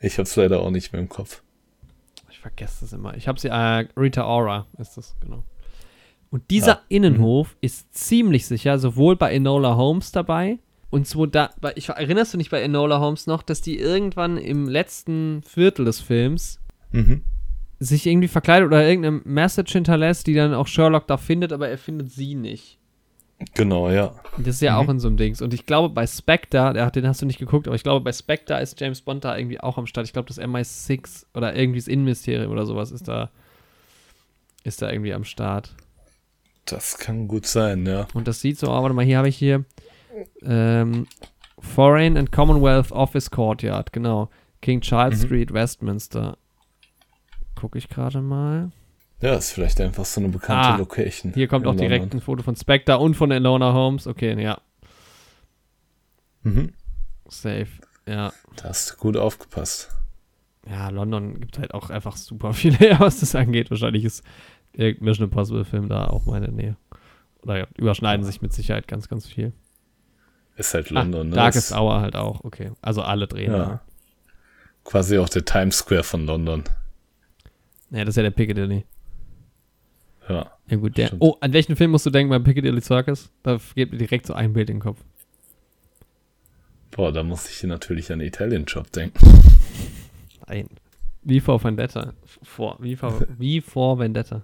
ich 0.00 0.18
hab's 0.18 0.36
leider 0.36 0.60
auch 0.60 0.70
nicht 0.70 0.92
mehr 0.92 1.00
im 1.00 1.08
Kopf. 1.08 1.42
Ich 2.30 2.38
vergesse 2.40 2.82
das 2.82 2.92
immer. 2.92 3.16
Ich 3.16 3.28
habe 3.28 3.40
sie, 3.40 3.48
äh, 3.48 3.86
Rita 3.96 4.26
Ora 4.26 4.66
ist 4.78 4.96
das, 4.98 5.16
genau. 5.22 5.42
Und 6.30 6.50
dieser 6.50 6.80
Ah, 6.80 6.84
Innenhof 6.90 7.56
ist 7.62 7.94
ziemlich 7.94 8.46
sicher 8.46 8.78
sowohl 8.78 9.16
bei 9.16 9.32
Enola 9.32 9.76
Holmes 9.76 10.12
dabei 10.12 10.58
und 10.90 11.06
so 11.06 11.26
da, 11.26 11.50
ich, 11.74 11.88
erinnerst 11.88 12.32
du 12.34 12.38
nicht 12.38 12.50
bei 12.50 12.62
Enola 12.62 12.98
Holmes 13.00 13.26
noch, 13.26 13.42
dass 13.42 13.60
die 13.60 13.78
irgendwann 13.78 14.36
im 14.38 14.68
letzten 14.68 15.42
Viertel 15.42 15.84
des 15.84 16.00
Films 16.00 16.60
Mhm. 16.92 17.22
sich 17.78 18.06
irgendwie 18.06 18.28
verkleidet 18.28 18.66
oder 18.66 18.86
irgendeine 18.86 19.20
Message 19.24 19.72
hinterlässt, 19.72 20.26
die 20.26 20.34
dann 20.34 20.54
auch 20.54 20.66
Sherlock 20.66 21.06
da 21.06 21.16
findet, 21.18 21.52
aber 21.52 21.68
er 21.68 21.78
findet 21.78 22.10
sie 22.10 22.34
nicht. 22.34 22.78
Genau, 23.54 23.88
ja. 23.90 24.14
Das 24.38 24.56
ist 24.56 24.62
ja 24.62 24.72
Mhm. 24.72 24.78
auch 24.78 24.90
in 24.90 24.98
so 24.98 25.06
einem 25.08 25.16
Dings. 25.16 25.40
Und 25.42 25.54
ich 25.54 25.64
glaube, 25.66 25.94
bei 25.94 26.06
Spectre, 26.06 26.90
den 26.90 27.06
hast 27.06 27.22
du 27.22 27.26
nicht 27.26 27.38
geguckt, 27.38 27.68
aber 27.68 27.76
ich 27.76 27.84
glaube, 27.84 28.02
bei 28.02 28.12
Spectre 28.12 28.60
ist 28.60 28.80
James 28.80 29.00
Bond 29.02 29.24
da 29.24 29.36
irgendwie 29.36 29.60
auch 29.60 29.78
am 29.78 29.86
Start. 29.86 30.06
Ich 30.06 30.12
glaube, 30.12 30.26
das 30.26 30.40
MI6 30.40 31.26
oder 31.34 31.54
irgendwie 31.54 31.78
das 31.78 31.86
Innenministerium 31.86 32.50
oder 32.50 32.66
sowas 32.66 32.90
ist 32.90 33.06
da, 33.06 33.30
ist 34.64 34.82
da 34.82 34.90
irgendwie 34.90 35.12
am 35.14 35.22
Start. 35.24 35.74
Das 36.64 36.98
kann 36.98 37.28
gut 37.28 37.46
sein, 37.46 37.86
ja. 37.86 38.08
Und 38.12 38.26
das 38.26 38.40
sieht 38.40 38.58
so, 38.58 38.68
oh, 38.68 38.82
warte 38.82 38.94
mal, 38.94 39.04
hier 39.04 39.18
habe 39.18 39.28
ich 39.28 39.36
hier 39.36 39.64
ähm, 40.42 41.06
Foreign 41.60 42.16
and 42.16 42.30
Commonwealth 42.32 42.92
Office 42.92 43.30
Courtyard, 43.30 43.92
genau. 43.92 44.30
King 44.62 44.80
Charles 44.80 45.22
Mhm. 45.22 45.26
Street, 45.26 45.52
Westminster. 45.52 46.36
Gucke 47.54 47.78
ich 47.78 47.88
gerade 47.88 48.20
mal. 48.20 48.70
Ja, 49.20 49.34
ist 49.34 49.50
vielleicht 49.52 49.80
einfach 49.80 50.04
so 50.04 50.20
eine 50.20 50.28
bekannte 50.28 50.68
Ah, 50.68 50.76
Location. 50.76 51.32
Hier 51.34 51.48
kommt 51.48 51.66
auch 51.66 51.74
direkt 51.74 52.02
London. 52.04 52.18
ein 52.20 52.22
Foto 52.22 52.42
von 52.44 52.54
Spectre 52.54 52.98
und 52.98 53.14
von 53.14 53.30
Elona 53.32 53.72
Holmes. 53.72 54.06
Okay, 54.06 54.40
ja, 54.40 54.58
Mhm. 56.42 56.72
safe. 57.28 57.66
Ja. 58.06 58.32
Da 58.56 58.64
hast 58.68 58.92
du 58.92 58.96
gut 58.96 59.16
aufgepasst. 59.16 59.90
Ja, 60.68 60.88
London 60.90 61.40
gibt 61.40 61.58
halt 61.58 61.74
auch 61.74 61.90
einfach 61.90 62.16
super 62.16 62.52
viele 62.54 62.76
her, 62.78 63.00
was 63.00 63.20
das 63.20 63.34
angeht. 63.34 63.70
Wahrscheinlich 63.70 64.04
ist 64.04 64.24
Mission 64.76 65.24
Impossible 65.24 65.64
Film 65.64 65.88
da 65.88 66.06
auch 66.06 66.26
mal 66.26 66.36
in 66.36 66.42
der 66.44 66.52
Nähe. 66.52 66.76
Oder 67.42 67.58
ja, 67.58 67.66
überschneiden 67.76 68.24
sich 68.24 68.40
mit 68.42 68.52
Sicherheit 68.52 68.86
ganz, 68.88 69.08
ganz 69.08 69.26
viel. 69.26 69.52
Ist 70.58 70.74
halt 70.74 70.90
Ah, 70.90 70.94
London, 70.96 71.30
ne? 71.30 71.34
Darkest 71.36 71.72
Hour 71.72 72.00
halt 72.00 72.14
auch, 72.16 72.44
okay. 72.44 72.72
Also 72.82 73.00
alle 73.02 73.26
drehen. 73.26 73.52
Ja. 73.52 73.58
Ja. 73.58 73.80
Quasi 74.84 75.16
auch 75.18 75.28
der 75.28 75.44
Times 75.44 75.78
Square 75.78 76.02
von 76.02 76.26
London. 76.26 76.64
ja, 77.90 78.00
das 78.04 78.10
ist 78.10 78.16
ja 78.16 78.22
der 78.24 78.30
Piccadilly. 78.30 78.84
Ja. 80.28 80.50
Ja 80.68 80.76
gut, 80.76 80.96
der. 80.98 81.06
Stimmt. 81.06 81.22
Oh, 81.22 81.36
an 81.40 81.52
welchen 81.54 81.74
Film 81.76 81.92
musst 81.92 82.04
du 82.04 82.10
denken 82.10 82.28
beim 82.30 82.44
Piccadilly 82.44 82.80
Circus? 82.82 83.30
Da 83.42 83.58
geht 83.74 83.92
mir 83.92 83.98
direkt 83.98 84.26
so 84.26 84.34
ein 84.34 84.52
Bild 84.52 84.68
in 84.68 84.76
den 84.76 84.82
Kopf. 84.82 84.98
Boah, 86.90 87.12
da 87.12 87.22
muss 87.22 87.48
ich 87.48 87.62
natürlich 87.62 88.12
an 88.12 88.20
Italian 88.20 88.64
Job 88.64 88.90
denken. 88.92 89.18
Nein. 90.46 90.68
Wie 91.22 91.40
vor 91.40 91.62
Vendetta. 91.62 92.12
Vor, 92.42 92.76
wie 92.80 92.96
vor, 92.96 93.20
wie 93.38 93.60
vor 93.60 93.98
Vendetta. 93.98 94.42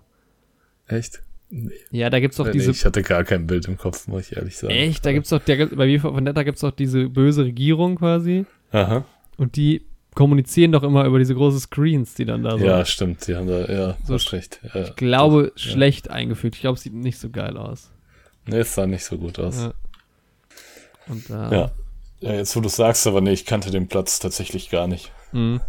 Echt? 0.86 1.22
Nee. 1.50 1.72
Ja, 1.90 2.10
da 2.10 2.20
gibt's 2.20 2.36
doch 2.36 2.46
Nee, 2.46 2.52
diese. 2.52 2.70
ich 2.72 2.84
hatte 2.84 3.02
gar 3.02 3.22
kein 3.24 3.46
Bild 3.46 3.68
im 3.68 3.76
Kopf, 3.76 4.08
muss 4.08 4.30
ich 4.30 4.36
ehrlich 4.36 4.56
sagen. 4.56 4.72
echt? 4.74 5.04
Da 5.06 5.12
gibt's 5.12 5.30
doch, 5.30 5.42
der, 5.42 5.66
bei 5.66 5.98
vor 5.98 6.16
Vendetta 6.16 6.42
gibt's 6.42 6.62
doch 6.62 6.72
diese 6.72 7.08
böse 7.08 7.44
Regierung 7.44 7.96
quasi. 7.96 8.46
Aha. 8.72 9.04
Und 9.36 9.56
die 9.56 9.84
kommunizieren 10.14 10.72
doch 10.72 10.82
immer 10.82 11.04
über 11.04 11.18
diese 11.18 11.34
großen 11.34 11.60
Screens, 11.60 12.14
die 12.14 12.24
dann 12.24 12.42
da 12.42 12.58
so. 12.58 12.64
Ja, 12.64 12.84
stimmt, 12.84 13.26
die 13.26 13.36
haben 13.36 13.46
da, 13.46 13.66
ja, 13.66 13.96
So 14.04 14.16
recht. 14.16 14.60
Ja. 14.74 14.82
ich 14.82 14.96
glaube, 14.96 15.52
ja. 15.54 15.58
schlecht 15.58 16.10
eingefügt. 16.10 16.54
Ich 16.56 16.60
glaube, 16.60 16.76
es 16.76 16.82
sieht 16.82 16.94
nicht 16.94 17.18
so 17.18 17.30
geil 17.30 17.56
aus. 17.56 17.90
Nee, 18.46 18.58
es 18.58 18.74
sah 18.74 18.86
nicht 18.86 19.04
so 19.04 19.18
gut 19.18 19.38
aus. 19.38 19.56
Ja. 19.58 19.74
Und 21.06 21.30
da. 21.30 21.52
Ja. 21.52 21.72
Ja, 22.20 22.32
jetzt 22.32 22.56
wo 22.56 22.60
du 22.60 22.68
sagst, 22.68 23.06
aber 23.06 23.20
nee, 23.20 23.32
ich 23.32 23.44
kannte 23.44 23.70
den 23.70 23.88
Platz 23.88 24.18
tatsächlich 24.18 24.70
gar 24.70 24.86
nicht. 24.86 25.12
Mhm. 25.32 25.60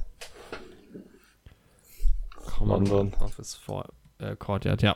Common 2.46 2.86
London. 2.86 3.14
Office 3.20 3.56
for 3.56 3.90
äh, 4.20 4.36
Courtyard, 4.38 4.82
ja. 4.82 4.96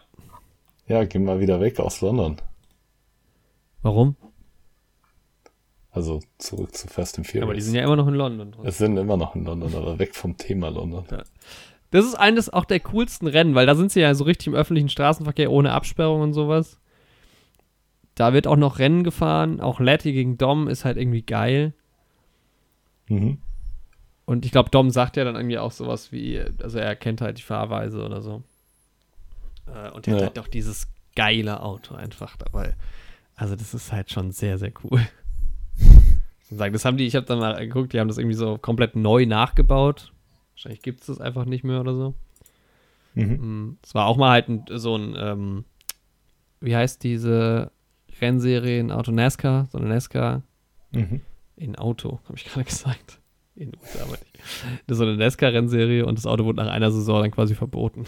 Ja, 0.89 1.03
geh 1.05 1.19
mal 1.19 1.39
wieder 1.39 1.61
weg 1.61 1.79
aus 1.79 2.01
London. 2.01 2.37
Warum? 3.83 4.15
Also 5.91 6.19
zurück 6.39 6.75
zu 6.75 6.87
Fast 6.87 7.17
and 7.17 7.27
Furious. 7.27 7.43
Aber 7.43 7.53
die 7.53 7.61
sind 7.61 7.75
ja 7.75 7.83
immer 7.83 7.95
noch 7.95 8.07
in 8.07 8.15
London 8.15 8.51
drin. 8.51 8.65
es 8.65 8.79
sind 8.79 8.97
immer 8.97 9.15
noch 9.15 9.35
in 9.35 9.45
London, 9.45 9.73
aber 9.75 9.99
weg 9.99 10.15
vom 10.15 10.35
Thema 10.37 10.69
London. 10.69 11.05
Das 11.91 12.05
ist 12.05 12.15
eines 12.15 12.51
auch 12.51 12.65
der 12.65 12.79
coolsten 12.79 13.27
Rennen, 13.27 13.53
weil 13.53 13.67
da 13.67 13.75
sind 13.75 13.91
sie 13.91 14.01
ja 14.01 14.13
so 14.15 14.23
richtig 14.23 14.47
im 14.47 14.55
öffentlichen 14.55 14.89
Straßenverkehr 14.89 15.51
ohne 15.51 15.73
Absperrung 15.73 16.21
und 16.21 16.33
sowas. 16.33 16.79
Da 18.15 18.33
wird 18.33 18.47
auch 18.47 18.57
noch 18.57 18.79
Rennen 18.79 19.03
gefahren. 19.03 19.61
Auch 19.61 19.79
Letty 19.79 20.11
gegen 20.11 20.37
Dom 20.39 20.67
ist 20.67 20.85
halt 20.85 20.97
irgendwie 20.97 21.21
geil. 21.21 21.73
Mhm. 23.07 23.37
Und 24.25 24.43
ich 24.43 24.51
glaube, 24.51 24.71
Dom 24.71 24.89
sagt 24.89 25.17
ja 25.17 25.23
dann 25.23 25.35
irgendwie 25.35 25.59
auch 25.59 25.71
sowas 25.71 26.11
wie, 26.11 26.39
also 26.61 26.79
er 26.79 26.95
kennt 26.95 27.21
halt 27.21 27.37
die 27.37 27.43
Fahrweise 27.43 28.03
oder 28.03 28.21
so. 28.21 28.43
Äh, 29.73 29.91
und 29.91 30.07
er 30.07 30.13
hat 30.13 30.19
Ja. 30.21 30.25
halt 30.27 30.37
doch 30.37 30.47
dieses 30.47 30.87
geile 31.15 31.61
Auto 31.61 31.95
einfach 31.95 32.35
dabei. 32.37 32.75
Also 33.35 33.55
das 33.55 33.73
ist 33.73 33.91
halt 33.91 34.11
schon 34.11 34.31
sehr, 34.31 34.57
sehr 34.57 34.71
cool. 34.83 35.01
Sagen, 36.51 36.73
Das 36.73 36.83
haben 36.85 36.97
die, 36.97 37.05
ich 37.05 37.15
habe 37.15 37.25
dann 37.25 37.39
mal 37.39 37.55
geguckt, 37.59 37.93
die 37.93 37.99
haben 37.99 38.07
das 38.07 38.17
irgendwie 38.17 38.35
so 38.35 38.57
komplett 38.57 38.95
neu 38.95 39.25
nachgebaut. 39.25 40.11
Wahrscheinlich 40.53 40.81
gibt 40.81 41.01
es 41.01 41.07
das 41.07 41.21
einfach 41.21 41.45
nicht 41.45 41.63
mehr 41.63 41.79
oder 41.79 41.93
so. 41.95 42.15
Mhm. 43.13 43.33
Mm, 43.69 43.77
Es 43.83 43.93
war 43.93 44.07
auch 44.07 44.17
mal 44.17 44.31
halt 44.31 44.49
ein, 44.49 44.65
so 44.71 44.95
ein, 44.95 45.15
ähm, 45.17 45.65
wie 46.59 46.75
heißt 46.75 47.03
diese 47.03 47.71
Rennserie 48.19 48.79
in 48.79 48.91
Auto 48.91 49.11
NASCAR? 49.11 49.67
So 49.71 49.77
eine 49.77 49.87
NASCAR 49.89 50.41
Mhm. 50.91 51.21
in 51.55 51.75
Auto, 51.75 52.19
habe 52.25 52.35
ich 52.35 52.45
gerade 52.45 52.65
gesagt. 52.65 53.19
In 53.55 53.71
USA 53.75 54.03
aber 54.03 54.11
nicht. 54.13 54.39
Das 54.87 54.95
ist 54.95 54.97
so 54.97 55.03
eine 55.03 55.17
NASCAR-Rennserie 55.17 56.05
und 56.05 56.17
das 56.17 56.25
Auto 56.25 56.45
wurde 56.45 56.63
nach 56.63 56.71
einer 56.71 56.91
Saison 56.91 57.21
dann 57.21 57.31
quasi 57.31 57.53
verboten. 57.55 58.05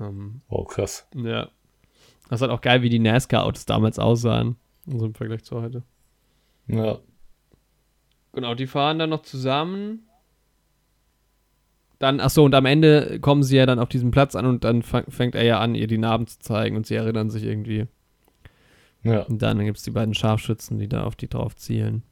Ähm, 0.00 0.40
Wow, 0.48 0.66
krass. 0.68 1.06
ja. 1.14 1.48
Das 2.28 2.38
ist 2.38 2.42
halt 2.42 2.52
auch 2.52 2.62
geil, 2.62 2.80
wie 2.82 2.88
die 2.88 2.98
NASCAR-Autos 2.98 3.66
damals 3.66 3.98
aussahen. 3.98 4.56
So 4.86 5.04
im 5.06 5.14
Vergleich 5.14 5.44
zu 5.44 5.60
heute. 5.60 5.82
Ja. 6.66 6.98
Genau, 8.32 8.54
die 8.54 8.66
fahren 8.66 8.98
dann 8.98 9.10
noch 9.10 9.22
zusammen. 9.22 10.08
Dann, 11.98 12.20
ach 12.20 12.30
so, 12.30 12.44
und 12.44 12.54
am 12.54 12.66
Ende 12.66 13.20
kommen 13.20 13.42
sie 13.42 13.56
ja 13.56 13.66
dann 13.66 13.78
auf 13.78 13.88
diesen 13.88 14.10
Platz 14.10 14.34
an 14.34 14.46
und 14.46 14.64
dann 14.64 14.82
fängt 14.82 15.34
er 15.34 15.44
ja 15.44 15.60
an, 15.60 15.74
ihr 15.74 15.86
die 15.86 15.98
Narben 15.98 16.26
zu 16.26 16.38
zeigen 16.40 16.76
und 16.76 16.86
sie 16.86 16.94
erinnern 16.96 17.30
sich 17.30 17.44
irgendwie. 17.44 17.86
Ja. 19.02 19.20
Und 19.22 19.40
dann 19.42 19.58
gibt 19.64 19.76
es 19.78 19.84
die 19.84 19.90
beiden 19.90 20.14
Scharfschützen, 20.14 20.78
die 20.78 20.88
da 20.88 21.04
auf 21.04 21.14
die 21.16 21.28
drauf 21.28 21.54
zielen. 21.56 22.02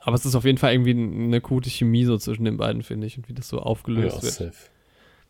Aber 0.00 0.14
es 0.16 0.26
ist 0.26 0.34
auf 0.34 0.44
jeden 0.44 0.58
Fall 0.58 0.72
irgendwie 0.74 0.90
eine 1.24 1.40
gute 1.40 1.70
Chemie 1.70 2.04
so 2.04 2.18
zwischen 2.18 2.44
den 2.44 2.56
beiden, 2.58 2.82
finde 2.82 3.06
ich, 3.06 3.16
und 3.16 3.28
wie 3.28 3.34
das 3.34 3.48
so 3.48 3.56
Ja, 3.58 3.62
aufgelöst 3.62 4.22
wird. 4.22 4.32
safe. 4.34 4.70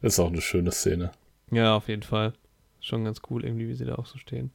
Ist 0.05 0.19
auch 0.19 0.29
eine 0.29 0.43
schöne 0.43 0.71
Szene. 0.71 1.13
Ja, 1.51 1.75
auf 1.77 1.89
jeden 1.89 2.03
Fall. 2.03 2.35
Schon 2.81 3.05
ganz 3.05 3.23
cool, 3.31 3.43
irgendwie, 3.43 3.69
wie 3.69 3.75
sie 3.75 3.87
da 3.87 3.95
auch 3.95 4.05
so 4.05 4.19
stehen. 4.19 4.51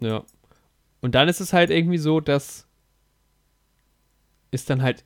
Ja. 0.00 0.24
Und 1.00 1.14
dann 1.14 1.28
ist 1.28 1.40
es 1.40 1.52
halt 1.52 1.70
irgendwie 1.70 1.98
so, 1.98 2.18
dass 2.20 2.66
ist 4.50 4.68
dann 4.68 4.82
halt 4.82 5.04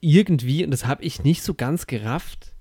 irgendwie, 0.00 0.64
und 0.64 0.72
das 0.72 0.86
habe 0.86 1.04
ich 1.04 1.22
nicht 1.22 1.42
so 1.42 1.54
ganz 1.54 1.86
gerafft, 1.86 2.54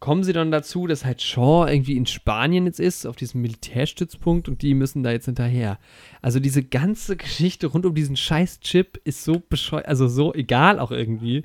kommen 0.00 0.24
sie 0.24 0.32
dann 0.32 0.50
dazu, 0.50 0.86
dass 0.86 1.04
halt 1.04 1.20
Shaw 1.20 1.66
irgendwie 1.68 1.98
in 1.98 2.06
Spanien 2.06 2.64
jetzt 2.64 2.80
ist, 2.80 3.04
auf 3.04 3.16
diesem 3.16 3.42
Militärstützpunkt 3.42 4.48
und 4.48 4.62
die 4.62 4.72
müssen 4.72 5.02
da 5.02 5.10
jetzt 5.10 5.26
hinterher. 5.26 5.78
Also 6.22 6.40
diese 6.40 6.62
ganze 6.62 7.16
Geschichte 7.16 7.66
rund 7.66 7.84
um 7.84 7.94
diesen 7.94 8.16
scheiß 8.16 8.60
Chip 8.60 9.00
ist 9.04 9.24
so 9.24 9.42
bescheuert, 9.46 9.86
also 9.86 10.08
so 10.08 10.32
egal 10.32 10.78
auch 10.78 10.92
irgendwie. 10.92 11.44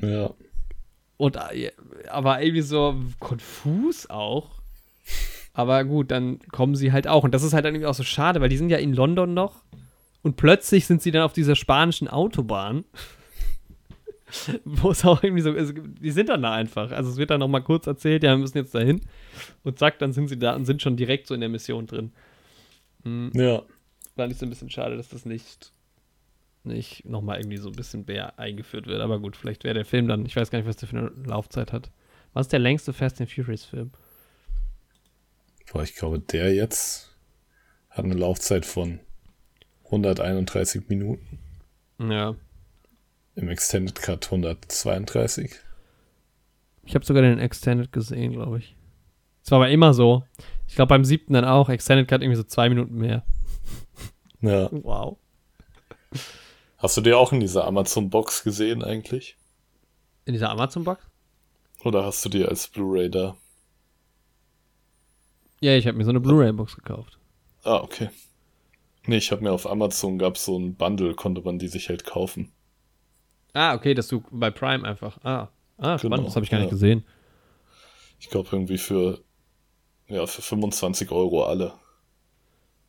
Ja. 0.00 0.32
Und 1.16 1.36
äh, 1.36 1.72
aber 2.10 2.42
irgendwie 2.42 2.62
so 2.62 2.96
konfus 3.20 4.08
auch. 4.10 4.50
Aber 5.54 5.84
gut, 5.84 6.10
dann 6.10 6.38
kommen 6.52 6.74
sie 6.76 6.92
halt 6.92 7.08
auch. 7.08 7.24
Und 7.24 7.32
das 7.32 7.42
ist 7.42 7.54
halt 7.54 7.64
dann 7.64 7.74
irgendwie 7.74 7.86
auch 7.86 7.94
so 7.94 8.02
schade, 8.02 8.40
weil 8.40 8.50
die 8.50 8.58
sind 8.58 8.68
ja 8.68 8.76
in 8.76 8.92
London 8.92 9.32
noch. 9.32 9.62
Und 10.22 10.36
plötzlich 10.36 10.86
sind 10.86 11.00
sie 11.00 11.10
dann 11.12 11.22
auf 11.22 11.32
dieser 11.32 11.56
spanischen 11.56 12.08
Autobahn. 12.08 12.84
Wo 14.64 14.90
es 14.90 15.04
auch 15.04 15.22
irgendwie 15.22 15.42
so 15.42 15.52
ist. 15.52 15.72
Die 16.00 16.10
sind 16.10 16.28
dann 16.28 16.42
da 16.42 16.52
einfach. 16.52 16.90
Also 16.90 17.10
es 17.10 17.16
wird 17.16 17.30
dann 17.30 17.40
nochmal 17.40 17.62
kurz 17.62 17.86
erzählt, 17.86 18.22
ja, 18.24 18.32
wir 18.32 18.38
müssen 18.38 18.58
jetzt 18.58 18.74
dahin. 18.74 19.00
Und 19.62 19.78
zack, 19.78 19.98
dann 20.00 20.12
sind 20.12 20.28
sie 20.28 20.38
da 20.38 20.54
und 20.54 20.64
sind 20.66 20.82
schon 20.82 20.96
direkt 20.96 21.26
so 21.28 21.34
in 21.34 21.40
der 21.40 21.48
Mission 21.48 21.86
drin. 21.86 22.12
Hm, 23.04 23.30
Ja. 23.34 23.62
fand 24.16 24.32
ich 24.32 24.38
so 24.38 24.44
ein 24.44 24.50
bisschen 24.50 24.68
schade, 24.70 24.96
dass 24.96 25.08
das 25.08 25.24
nicht, 25.26 25.72
nicht 26.66 27.04
nochmal 27.04 27.38
irgendwie 27.38 27.56
so 27.56 27.68
ein 27.68 27.76
bisschen 27.76 28.04
mehr 28.06 28.38
eingeführt 28.38 28.86
wird. 28.86 29.00
Aber 29.00 29.18
gut, 29.20 29.36
vielleicht 29.36 29.64
wäre 29.64 29.74
der 29.74 29.84
Film 29.84 30.08
dann, 30.08 30.26
ich 30.26 30.36
weiß 30.36 30.50
gar 30.50 30.58
nicht, 30.58 30.68
was 30.68 30.76
der 30.76 30.88
für 30.88 30.98
eine 30.98 31.12
Laufzeit 31.24 31.72
hat. 31.72 31.90
Was 32.32 32.46
ist 32.46 32.52
der 32.52 32.58
längste 32.58 32.92
Fast 32.92 33.20
and 33.20 33.30
Furious 33.30 33.64
Film? 33.64 33.90
Boah, 35.72 35.82
ich 35.82 35.94
glaube, 35.94 36.20
der 36.20 36.54
jetzt 36.54 37.16
hat 37.90 38.04
eine 38.04 38.14
Laufzeit 38.14 38.66
von 38.66 39.00
131 39.86 40.88
Minuten. 40.88 41.38
Ja. 41.98 42.34
Im 43.34 43.48
Extended 43.48 44.00
Cut 44.00 44.26
132. 44.26 45.54
Ich 46.84 46.94
habe 46.94 47.04
sogar 47.04 47.22
den 47.22 47.38
Extended 47.38 47.92
gesehen, 47.92 48.32
glaube 48.32 48.58
ich. 48.58 48.76
Es 49.42 49.50
war 49.50 49.58
aber 49.58 49.70
immer 49.70 49.94
so. 49.94 50.24
Ich 50.66 50.74
glaube 50.74 50.88
beim 50.88 51.04
siebten 51.04 51.34
dann 51.34 51.44
auch. 51.44 51.68
Extended 51.68 52.08
Cut 52.08 52.22
irgendwie 52.22 52.36
so 52.36 52.42
zwei 52.42 52.68
Minuten 52.68 52.96
mehr. 52.96 53.24
Ja. 54.40 54.68
Wow. 54.70 55.18
Hast 56.78 56.96
du 56.96 57.00
dir 57.00 57.18
auch 57.18 57.32
in 57.32 57.40
dieser 57.40 57.64
Amazon-Box 57.64 58.44
gesehen 58.44 58.82
eigentlich? 58.82 59.36
In 60.24 60.34
dieser 60.34 60.50
Amazon-Box? 60.50 61.02
Oder 61.84 62.04
hast 62.04 62.24
du 62.24 62.28
dir 62.28 62.48
als 62.48 62.68
Blu-ray 62.68 63.10
da? 63.10 63.36
Ja, 65.60 65.76
ich 65.76 65.86
habe 65.86 65.96
mir 65.96 66.04
so 66.04 66.10
eine 66.10 66.20
Blu-ray-Box 66.20 66.76
gekauft. 66.76 67.18
Ah, 67.64 67.78
okay. 67.78 68.10
Nee, 69.06 69.18
ich 69.18 69.30
habe 69.32 69.42
mir 69.42 69.52
auf 69.52 69.66
Amazon 69.66 70.18
gab 70.18 70.36
so 70.36 70.58
ein 70.58 70.74
Bundle, 70.74 71.14
konnte 71.14 71.40
man 71.40 71.58
die 71.58 71.68
sich 71.68 71.88
halt 71.88 72.04
kaufen. 72.04 72.52
Ah, 73.54 73.74
okay, 73.74 73.94
dass 73.94 74.08
du 74.08 74.22
bei 74.30 74.50
Prime 74.50 74.86
einfach. 74.86 75.18
Ah, 75.24 75.48
ah 75.78 75.98
spannend. 75.98 76.02
Genau, 76.02 76.22
das 76.24 76.36
habe 76.36 76.44
ich 76.44 76.50
gar 76.50 76.58
nicht 76.58 76.66
ja. 76.66 76.72
gesehen. 76.72 77.04
Ich 78.18 78.28
glaube 78.28 78.48
irgendwie 78.52 78.78
für 78.78 79.20
ja, 80.08 80.26
für 80.26 80.42
25 80.42 81.10
Euro 81.10 81.44
alle. 81.44 81.72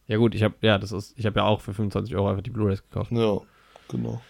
Ja 0.07 0.17
gut, 0.17 0.35
ich 0.35 0.43
habe 0.43 0.55
ja, 0.61 0.77
das 0.77 0.91
ist, 0.91 1.17
ich 1.17 1.25
habe 1.25 1.39
ja 1.39 1.45
auch 1.45 1.61
für 1.61 1.73
25 1.73 2.15
Euro 2.15 2.29
einfach 2.29 2.43
die 2.43 2.49
Blu-rays 2.49 2.81
gekauft. 2.81 3.11
Ja, 3.11 3.41
genau. 3.89 4.21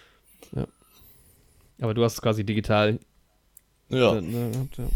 Aber 1.80 1.93
du 1.93 2.03
hast 2.03 2.14
es 2.16 2.22
quasi 2.22 2.43
digital 2.43 2.99
Ja, 3.89 4.16
Ja, 4.16 4.22
ne, 4.22 4.68
ja. 4.78 4.88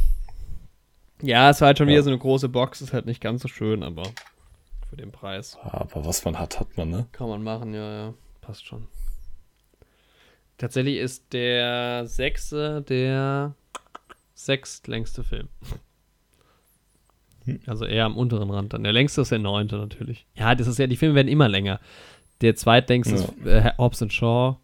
ja, 1.22 1.50
es 1.52 1.62
war 1.62 1.68
halt 1.68 1.78
schon 1.78 1.88
wieder 1.88 1.98
Ja. 1.98 2.04
so 2.04 2.10
eine 2.10 2.18
große 2.20 2.50
Box, 2.50 2.82
ist 2.82 2.92
halt 2.94 3.06
nicht 3.06 3.22
ganz 3.22 3.44
so 3.44 3.48
schön, 3.48 3.84
aber 3.84 4.04
für 4.90 4.96
den 4.98 5.12
Preis 5.12 5.58
aber 5.62 6.04
was 6.06 6.26
man 6.26 6.40
hat, 6.40 6.60
hat 6.60 6.76
man, 6.78 6.90
ne? 6.90 7.06
kann 7.12 7.30
man 7.30 7.44
machen, 7.44 7.74
ja, 7.74 8.06
ja, 8.08 8.14
passt 8.42 8.66
schon. 8.66 8.88
Tatsächlich 10.58 10.98
ist 10.98 11.34
der 11.34 12.06
sechste 12.08 12.82
der 12.82 13.54
sechstlängste 14.34 15.24
Film. 15.24 15.50
Hm. 17.46 17.60
Also 17.66 17.86
eher 17.86 18.06
am 18.06 18.18
unteren 18.18 18.50
Rand 18.52 18.74
dann. 18.74 18.84
Der 18.84 18.94
längste 18.94 19.22
ist 19.22 19.32
der 19.32 19.40
neunte 19.40 19.78
natürlich. 19.78 20.26
Ja, 20.36 20.54
das 20.56 20.68
ist 20.68 20.78
ja, 20.80 20.88
die 20.88 20.98
Filme 20.98 21.16
werden 21.16 21.28
immer 21.28 21.48
länger. 21.50 21.80
Der 22.42 22.56
zweitlängste 22.56 23.16
Ja. 23.16 23.22
ist 23.22 23.46
äh, 23.46 23.72
Hobbs 23.78 24.02
and 24.02 24.12
Shaw. 24.14 24.58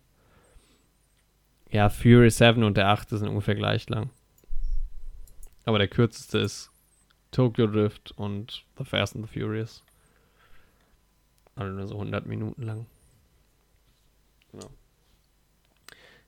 Ja, 1.72 1.90
Fury 1.90 2.30
7 2.30 2.64
und 2.64 2.78
der 2.78 2.90
achte 2.90 3.18
sind 3.18 3.28
ungefähr 3.28 3.56
gleich 3.56 3.90
lang. 3.90 4.10
Aber 5.66 5.78
der 5.78 5.88
kürzeste 5.88 6.40
ist 6.40 6.72
Tokyo 7.32 7.68
Drift 7.68 8.12
und 8.18 8.64
The 8.78 8.86
Fast 8.86 9.16
and 9.16 9.28
the 9.28 9.40
Furious. 9.40 9.84
Alle 11.56 11.72
nur 11.72 11.88
so 11.88 11.96
100 11.96 12.26
Minuten 12.26 12.64
lang. 12.64 12.86
Genau. 14.52 14.70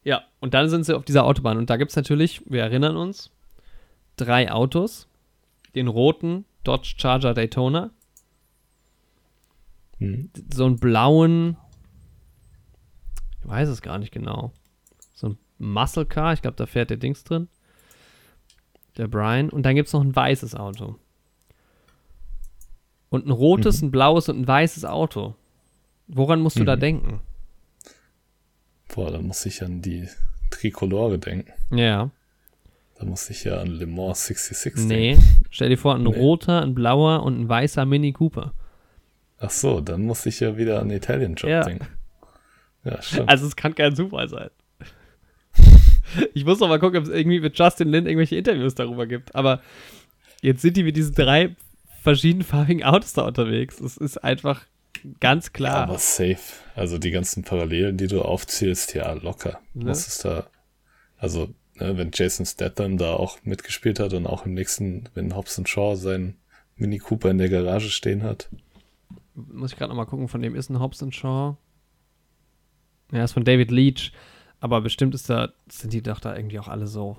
Ja, 0.03 0.23
und 0.39 0.53
dann 0.53 0.69
sind 0.69 0.83
sie 0.85 0.95
auf 0.95 1.05
dieser 1.05 1.23
Autobahn. 1.23 1.57
Und 1.57 1.69
da 1.69 1.77
gibt 1.77 1.91
es 1.91 1.95
natürlich, 1.95 2.41
wir 2.49 2.61
erinnern 2.61 2.97
uns, 2.97 3.31
drei 4.17 4.51
Autos. 4.51 5.07
Den 5.75 5.87
roten 5.87 6.45
Dodge 6.63 6.95
Charger 6.97 7.33
Daytona. 7.33 7.91
Hm. 9.99 10.29
So 10.53 10.65
einen 10.65 10.77
blauen, 10.77 11.57
ich 13.41 13.47
weiß 13.47 13.69
es 13.69 13.81
gar 13.81 13.97
nicht 13.99 14.11
genau. 14.11 14.51
So 15.13 15.29
ein 15.29 15.37
Muscle 15.57 16.05
Car, 16.05 16.33
ich 16.33 16.41
glaube, 16.41 16.57
da 16.57 16.65
fährt 16.65 16.89
der 16.89 16.97
Dings 16.97 17.23
drin. 17.23 17.47
Der 18.97 19.07
Brian. 19.07 19.49
Und 19.49 19.63
dann 19.63 19.75
gibt 19.75 19.87
es 19.87 19.93
noch 19.93 20.01
ein 20.03 20.15
weißes 20.15 20.55
Auto. 20.55 20.97
Und 23.09 23.25
ein 23.25 23.31
rotes, 23.31 23.81
ein 23.81 23.91
blaues 23.91 24.29
und 24.29 24.39
ein 24.41 24.47
weißes 24.47 24.85
Auto. 24.85 25.35
Woran 26.07 26.41
musst 26.41 26.59
du 26.59 26.63
da 26.63 26.75
Mhm. 26.75 26.79
denken? 26.79 27.19
Boah, 28.93 29.11
da 29.11 29.19
muss 29.21 29.45
ich 29.45 29.63
an 29.63 29.81
die 29.81 30.07
Trikolore 30.49 31.19
denken. 31.19 31.51
Ja. 31.75 32.09
Da 32.99 33.05
muss 33.05 33.29
ich 33.29 33.43
ja 33.45 33.59
an 33.61 33.67
Le 33.67 33.85
Mans 33.85 34.25
66 34.27 34.85
Nee. 34.85 35.11
denken. 35.15 35.45
Stell 35.49 35.69
dir 35.69 35.77
vor, 35.77 35.95
ein 35.95 36.03
Nee. 36.03 36.17
roter, 36.17 36.61
ein 36.61 36.73
blauer 36.75 37.23
und 37.23 37.39
ein 37.39 37.47
weißer 37.49 37.85
Mini 37.85 38.11
Cooper. 38.11 38.53
Ach 39.39 39.49
so, 39.49 39.79
dann 39.81 40.01
muss 40.01 40.25
ich 40.25 40.39
ja 40.41 40.57
wieder 40.57 40.81
an 40.81 40.89
Italian 40.89 41.35
Job 41.35 41.49
Ja. 41.49 41.63
denken. 41.63 41.87
Ja, 42.83 43.01
stimmt. 43.01 43.29
Also 43.29 43.47
es 43.47 43.55
kann 43.55 43.75
kein 43.75 43.95
Zufall 43.95 44.29
sein. 44.29 44.49
Ich 46.33 46.43
muss 46.43 46.59
noch 46.59 46.67
mal 46.67 46.79
gucken, 46.79 46.97
ob 46.97 47.03
es 47.03 47.09
irgendwie 47.11 47.39
mit 47.39 47.57
Justin 47.59 47.89
Lin 47.89 48.07
irgendwelche 48.07 48.35
Interviews 48.35 48.73
darüber 48.73 49.05
gibt. 49.05 49.35
Aber 49.35 49.61
jetzt 50.41 50.63
sind 50.63 50.75
die 50.75 50.81
mit 50.81 50.97
diesen 50.97 51.13
drei 51.13 51.55
verschiedenfarbigen 52.01 52.83
Autos 52.83 53.13
da 53.13 53.23
unterwegs. 53.23 53.79
Es 53.79 53.95
ist 53.95 54.17
einfach 54.17 54.65
ganz 55.19 55.45
ja, 55.47 55.51
klar. 55.51 55.75
aber 55.83 55.99
safe. 55.99 56.39
Also 56.75 56.97
die 56.97 57.11
ganzen 57.11 57.43
Parallelen, 57.43 57.97
die 57.97 58.07
du 58.07 58.23
aufzählst, 58.23 58.95
ja, 58.95 59.11
locker. 59.13 59.59
Ne? 59.75 59.85
Was 59.85 60.07
ist 60.07 60.25
da? 60.25 60.47
Also, 61.17 61.53
ne, 61.75 61.95
wenn 61.97 62.09
Jason 62.11 62.45
Statham 62.47 62.97
da 62.97 63.13
auch 63.13 63.37
mitgespielt 63.43 63.99
hat 63.99 64.13
und 64.13 64.25
auch 64.25 64.47
im 64.47 64.55
nächsten, 64.55 65.09
wenn 65.13 65.35
Hobson 65.35 65.67
Shaw 65.67 65.95
seinen 65.95 66.37
Mini 66.75 66.97
Cooper 66.97 67.29
in 67.29 67.37
der 67.37 67.49
Garage 67.49 67.89
stehen 67.91 68.23
hat. 68.23 68.49
Muss 69.51 69.71
ich 69.71 69.77
gerade 69.77 69.89
noch 69.89 69.97
mal 69.97 70.05
gucken, 70.05 70.27
von 70.27 70.41
dem 70.41 70.55
ist 70.55 70.69
ein 70.69 70.79
Hobbs 70.79 71.03
Shaw. 71.11 71.57
Ja, 73.11 73.23
ist 73.23 73.33
von 73.33 73.43
David 73.43 73.71
Leach. 73.71 74.11
Aber 74.59 74.81
bestimmt 74.81 75.15
ist 75.15 75.29
da, 75.29 75.53
sind 75.69 75.93
die 75.93 76.01
doch 76.01 76.19
da 76.19 76.35
irgendwie 76.35 76.59
auch 76.59 76.67
alle 76.67 76.87
so. 76.87 77.17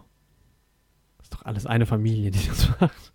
Ist 1.23 1.35
doch 1.35 1.45
alles 1.45 1.67
eine 1.67 1.87
Familie, 1.87 2.31
die 2.31 2.47
das 2.47 2.69
macht. 2.81 3.13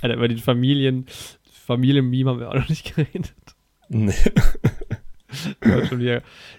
Alter, 0.00 0.14
über 0.16 0.28
die 0.28 0.36
Familien, 0.36 1.06
Familienmeme 1.50 2.30
haben 2.30 2.40
wir 2.40 2.50
auch 2.50 2.54
noch 2.54 2.68
nicht 2.68 2.94
geredet. 2.94 3.34
Nee. 3.88 4.14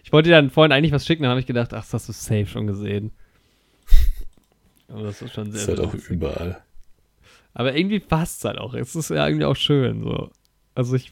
Ich 0.04 0.14
wollte 0.14 0.30
dir 0.30 0.36
dann 0.36 0.50
vorhin 0.50 0.72
eigentlich 0.72 0.92
was 0.92 1.06
schicken, 1.06 1.24
dann 1.24 1.32
habe 1.32 1.40
ich 1.40 1.46
gedacht, 1.46 1.74
ach, 1.74 1.82
das 1.82 1.94
hast 1.94 2.10
du 2.10 2.14
safe 2.14 2.46
schon 2.46 2.68
gesehen. 2.68 3.12
Aber 4.88 5.04
das 5.04 5.22
ist 5.22 5.34
schon 5.34 5.52
sehr 5.52 5.62
ist 5.62 5.68
halt 5.68 5.80
auch 5.80 5.94
überall. 5.94 6.62
Aber 7.54 7.76
irgendwie 7.76 8.00
passt 8.00 8.40
es 8.40 8.46
halt 8.46 8.58
auch. 8.58 8.74
Es 8.74 8.96
ist 8.96 9.10
ja 9.10 9.28
irgendwie 9.28 9.46
auch 9.46 9.56
schön. 9.56 10.04
So. 10.04 10.32
Also 10.76 10.96
ich 10.96 11.12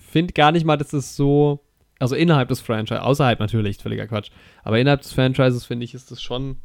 finde 0.00 0.32
gar 0.32 0.52
nicht 0.52 0.64
mal, 0.64 0.76
dass 0.76 0.92
es 0.92 1.16
so. 1.16 1.64
Also 1.98 2.14
innerhalb 2.16 2.48
des 2.48 2.60
Franchises, 2.60 3.02
außerhalb 3.02 3.38
natürlich, 3.40 3.76
völliger 3.78 4.06
Quatsch. 4.06 4.30
Aber 4.62 4.78
innerhalb 4.78 5.02
des 5.02 5.12
Franchises 5.12 5.66
finde 5.66 5.84
ich, 5.84 5.92
ist 5.94 6.10
es 6.10 6.22
schon 6.22 6.56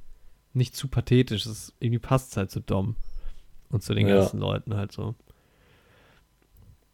nicht 0.54 0.76
zu 0.76 0.88
pathetisch. 0.88 1.46
Es 1.46 1.74
irgendwie 1.80 2.00
passt 2.00 2.32
es 2.32 2.38
halt 2.38 2.52
zu 2.52 2.62
Dom. 2.62 2.96
Und 3.70 3.84
zu 3.84 3.94
den 3.94 4.08
Ja. 4.08 4.20
ganzen 4.20 4.40
Leuten 4.40 4.76
halt 4.76 4.94
so. 4.94 5.16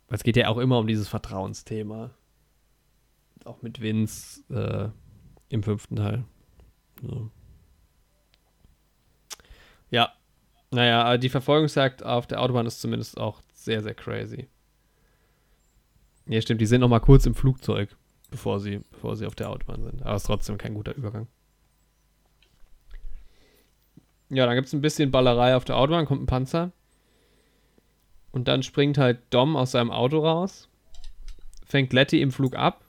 Weil 0.07 0.17
es 0.17 0.23
geht 0.23 0.37
ja 0.37 0.47
auch 0.47 0.57
immer 0.57 0.79
um 0.79 0.87
dieses 0.87 1.07
Vertrauensthema. 1.07 2.09
Auch 3.45 3.61
mit 3.61 3.79
Vince 3.81 4.41
äh, 4.51 4.89
im 5.49 5.61
fünften 5.61 5.95
Teil. 5.97 6.23
So. 7.03 7.29
Ja, 9.91 10.13
naja, 10.71 11.17
die 11.17 11.29
Verfolgungsjagd 11.29 12.03
auf 12.03 12.25
der 12.27 12.41
Autobahn 12.41 12.65
ist 12.65 12.81
zumindest 12.81 13.19
auch 13.19 13.41
sehr, 13.53 13.83
sehr 13.83 13.93
crazy. 13.93 14.47
Ja, 16.27 16.41
stimmt, 16.41 16.61
die 16.61 16.65
sind 16.65 16.81
noch 16.81 16.87
mal 16.87 16.99
kurz 16.99 17.25
im 17.25 17.35
Flugzeug, 17.35 17.95
bevor 18.29 18.59
sie, 18.59 18.81
bevor 18.91 19.15
sie 19.15 19.25
auf 19.25 19.35
der 19.35 19.49
Autobahn 19.49 19.83
sind. 19.83 20.03
Aber 20.03 20.15
ist 20.15 20.25
trotzdem 20.25 20.57
kein 20.57 20.73
guter 20.73 20.95
Übergang. 20.95 21.27
Ja, 24.29 24.45
dann 24.45 24.55
gibt 24.55 24.67
es 24.67 24.73
ein 24.73 24.81
bisschen 24.81 25.11
Ballerei 25.11 25.55
auf 25.55 25.65
der 25.65 25.77
Autobahn, 25.77 26.05
kommt 26.05 26.23
ein 26.23 26.27
Panzer. 26.27 26.71
Und 28.31 28.47
dann 28.47 28.63
springt 28.63 28.97
halt 28.97 29.19
Dom 29.29 29.57
aus 29.57 29.71
seinem 29.71 29.91
Auto 29.91 30.19
raus, 30.19 30.69
fängt 31.65 31.91
Letty 31.91 32.21
im 32.21 32.31
Flug 32.31 32.55
ab, 32.55 32.85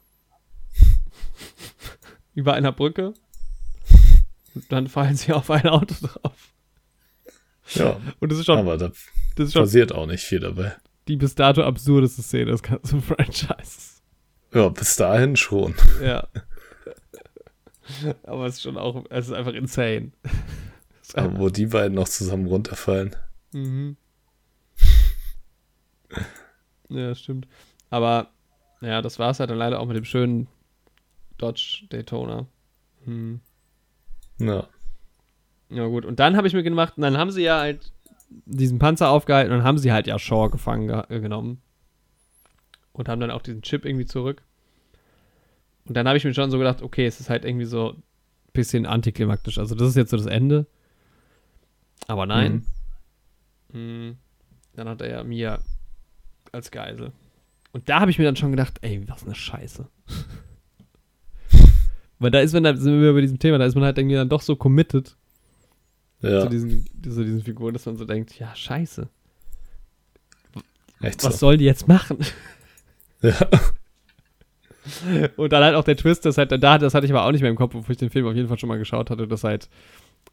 über 2.35 2.55
einer 2.55 2.71
Brücke. 2.71 3.15
Und 4.55 4.71
dann 4.71 4.87
fallen 4.87 5.17
sie 5.17 5.33
auf 5.33 5.51
ein 5.51 5.67
Auto 5.67 5.95
drauf. 6.01 6.53
Ja, 7.75 8.01
Und 8.21 8.31
das 8.31 8.39
ist 8.39 8.47
schon, 8.47 8.59
aber 8.59 8.77
da 8.77 8.93
das 9.35 9.47
ist 9.49 9.53
schon 9.55 9.63
passiert 9.63 9.93
auch 9.93 10.07
nicht 10.07 10.23
viel 10.23 10.41
dabei. 10.41 10.77
Die 11.09 11.17
bis 11.17 11.35
dato 11.35 11.63
absurdeste 11.63 12.23
Szene 12.23 12.53
des 12.53 12.63
ganzen 12.63 13.03
Franchises. 13.03 14.03
Ja, 14.53 14.69
bis 14.69 14.97
dahin 14.97 15.37
schon. 15.37 15.75
Ja. 16.03 16.29
Aber 18.25 18.47
es 18.47 18.55
ist 18.57 18.63
schon 18.63 18.77
auch, 18.77 19.05
es 19.11 19.27
ist 19.29 19.33
einfach 19.33 19.55
insane. 19.55 20.13
Aber 21.15 21.39
wo 21.39 21.49
die 21.49 21.67
beiden 21.67 21.95
noch 21.95 22.09
zusammen 22.09 22.47
runterfallen. 22.47 23.17
Mhm. 23.53 23.97
Ja, 26.89 27.15
stimmt. 27.15 27.49
Aber, 27.91 28.31
ja, 28.81 29.03
das 29.03 29.19
war 29.19 29.31
es 29.31 29.41
halt 29.41 29.51
dann 29.51 29.59
leider 29.59 29.81
auch 29.81 29.87
mit 29.87 29.97
dem 29.97 30.05
schönen 30.05 30.49
Dodge 31.39 31.85
Daytona. 31.91 32.47
Hm. 33.05 33.41
Ja. 34.39 34.69
Ja, 35.71 35.87
gut. 35.87 36.05
Und 36.05 36.21
dann 36.21 36.37
habe 36.37 36.47
ich 36.47 36.55
mir 36.55 36.63
gemacht, 36.63 36.95
und 36.97 37.03
dann 37.03 37.19
haben 37.19 37.31
sie 37.31 37.43
ja 37.43 37.61
halt 37.61 37.93
diesen 38.45 38.79
Panzer 38.79 39.11
aufgehalten 39.11 39.53
und 39.53 39.59
dann 39.59 39.67
haben 39.67 39.79
sie 39.79 39.93
halt 39.93 40.07
ja 40.07 40.19
Shaw 40.19 40.51
gefangen 40.51 40.89
ge 40.89 41.03
äh, 41.09 41.21
genommen. 41.21 41.61
Und 42.93 43.09
haben 43.09 43.21
dann 43.21 43.31
auch 43.31 43.43
diesen 43.43 43.63
Chip 43.63 43.87
irgendwie 43.87 44.05
zurück. 44.05 44.43
Und 45.87 45.97
dann 45.97 46.07
habe 46.07 46.19
ich 46.19 46.25
mir 46.25 46.35
schon 46.35 46.51
so 46.51 46.59
gedacht, 46.59 46.83
okay, 46.83 47.07
es 47.07 47.21
ist 47.21 47.31
halt 47.31 47.45
irgendwie 47.45 47.65
so 47.65 47.93
ein 47.93 48.03
bisschen 48.53 48.85
antiklimaktisch. 48.85 49.59
Also, 49.59 49.75
das 49.75 49.89
ist 49.89 49.97
jetzt 49.97 50.11
so 50.11 50.19
das 50.19 50.27
Ende. 50.27 50.67
Aber 52.07 52.27
nein. 52.27 52.67
Hm. 53.73 54.17
Dann 54.75 54.89
hat 54.89 55.01
er 55.01 55.11
ja 55.11 55.25
Mia 55.25 55.61
als 56.53 56.71
Geisel. 56.71 57.13
Und 57.73 57.89
da 57.89 58.01
habe 58.01 58.11
ich 58.11 58.19
mir 58.19 58.25
dann 58.25 58.37
schon 58.37 58.51
gedacht, 58.51 58.79
ey, 58.83 59.03
was 59.09 59.25
eine 59.25 59.35
Scheiße. 59.35 59.89
Weil 62.19 62.31
da 62.31 62.41
ist 62.41 62.53
man, 62.53 62.65
da 62.65 62.77
sind 62.77 63.01
wir 63.01 63.15
bei 63.15 63.23
diesem 63.23 63.39
Thema, 63.39 63.59
da 63.59 63.65
ist 63.65 63.75
man 63.75 63.85
halt 63.85 63.99
irgendwie 63.99 64.17
dann 64.17 64.29
doch 64.29 64.43
so 64.43 64.55
committed 64.55 65.17
Ja, 66.23 66.43
zu, 66.43 66.49
diesen, 66.49 66.87
zu 67.03 67.25
diesen 67.25 67.43
Figuren, 67.43 67.73
dass 67.75 67.87
man 67.87 67.97
so 67.97 68.05
denkt, 68.05 68.39
ja, 68.39 68.55
scheiße. 68.55 69.09
echt 71.01 71.25
Was 71.25 71.35
so. 71.35 71.39
sollen 71.39 71.59
die 71.59 71.65
jetzt 71.65 71.89
machen? 71.89 72.19
Ja. 73.25 73.39
Und 75.37 75.53
dann 75.53 75.63
halt 75.63 75.77
auch 75.77 75.85
der 75.85 75.97
Twist, 75.97 76.25
dass 76.25 76.39
halt, 76.39 76.51
da, 76.51 76.79
das 76.79 76.93
hatte 76.93 77.07
ich 77.07 77.13
aber 77.13 77.25
auch 77.25 77.31
nicht 77.31 77.41
mehr 77.41 77.51
im 77.51 77.57
Kopf, 77.57 77.73
bevor 77.73 77.91
ich 77.91 77.99
den 77.99 78.11
Film 78.11 78.27
auf 78.27 78.35
jeden 78.35 78.49
Fall 78.49 78.59
schon 78.59 78.69
mal 78.69 78.79
geschaut 78.79 79.11
hatte, 79.11 79.29
dass 79.29 79.45
halt 79.45 79.69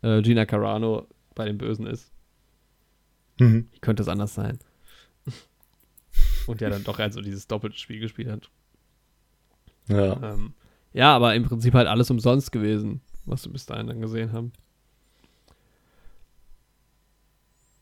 äh, 0.02 0.24
Gina 0.24 0.46
Carano 0.46 1.08
bei 1.36 1.46
den 1.46 1.60
Bösen 1.60 1.86
ist. 1.86 2.12
Mhm. 3.40 3.68
Wie 3.72 3.80
könnte 3.80 4.02
es 4.02 4.10
anders 4.10 4.34
sein? 4.34 4.58
Und 6.48 6.62
ja 6.62 6.70
dann 6.70 6.84
doch 6.84 6.98
halt 6.98 7.14
so 7.14 7.22
dieses 7.22 7.48
doppelte 7.48 7.78
Spiel 7.78 8.00
gespielt 8.00 8.30
hat. 8.30 8.50
Ja. 9.88 10.34
Ähm, 10.34 10.54
ja, 10.94 11.16
aber 11.16 11.36
im 11.36 11.44
Prinzip 11.44 11.76
halt 11.76 11.88
alles 11.88 12.10
umsonst 12.10 12.52
gewesen, 12.52 13.02
was 13.26 13.46
wir 13.46 13.54
bis 13.54 13.68
dahin 13.68 13.88
dann 13.88 14.02
gesehen 14.02 14.32
haben. 14.32 14.52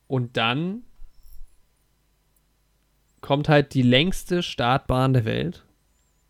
Und 0.08 0.38
dann 0.38 0.84
kommt 3.22 3.50
halt 3.50 3.74
die 3.74 3.82
längste 3.82 4.42
Startbahn 4.44 5.14
der 5.14 5.26
Welt. 5.26 5.66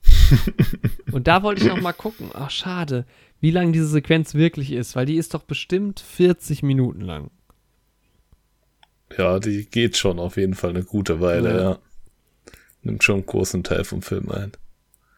Und 1.12 1.28
da 1.28 1.44
wollte 1.44 1.62
ich 1.64 1.68
noch 1.68 1.82
mal 1.82 1.94
gucken. 1.94 2.30
Ach, 2.34 2.50
schade, 2.50 3.06
wie 3.40 3.52
lang 3.52 3.72
diese 3.74 3.88
Sequenz 3.88 4.34
wirklich 4.34 4.72
ist, 4.72 4.96
weil 4.96 5.06
die 5.06 5.18
ist 5.18 5.34
doch 5.34 5.44
bestimmt 5.44 6.00
40 6.00 6.64
Minuten 6.64 7.02
lang. 7.02 7.30
ja, 9.18 9.40
die 9.40 9.66
geht 9.70 9.96
schon 9.98 10.20
auf 10.20 10.38
jeden 10.38 10.54
Fall 10.56 10.72
eine 10.72 10.84
gute 10.84 11.22
Weile, 11.22 11.50
Ja. 11.56 11.62
ja. 11.72 11.80
Nimmt 12.84 13.04
schon 13.04 13.16
einen 13.18 13.26
großen 13.26 13.64
Teil 13.64 13.84
vom 13.84 14.02
Film 14.02 14.30
ein. 14.32 14.52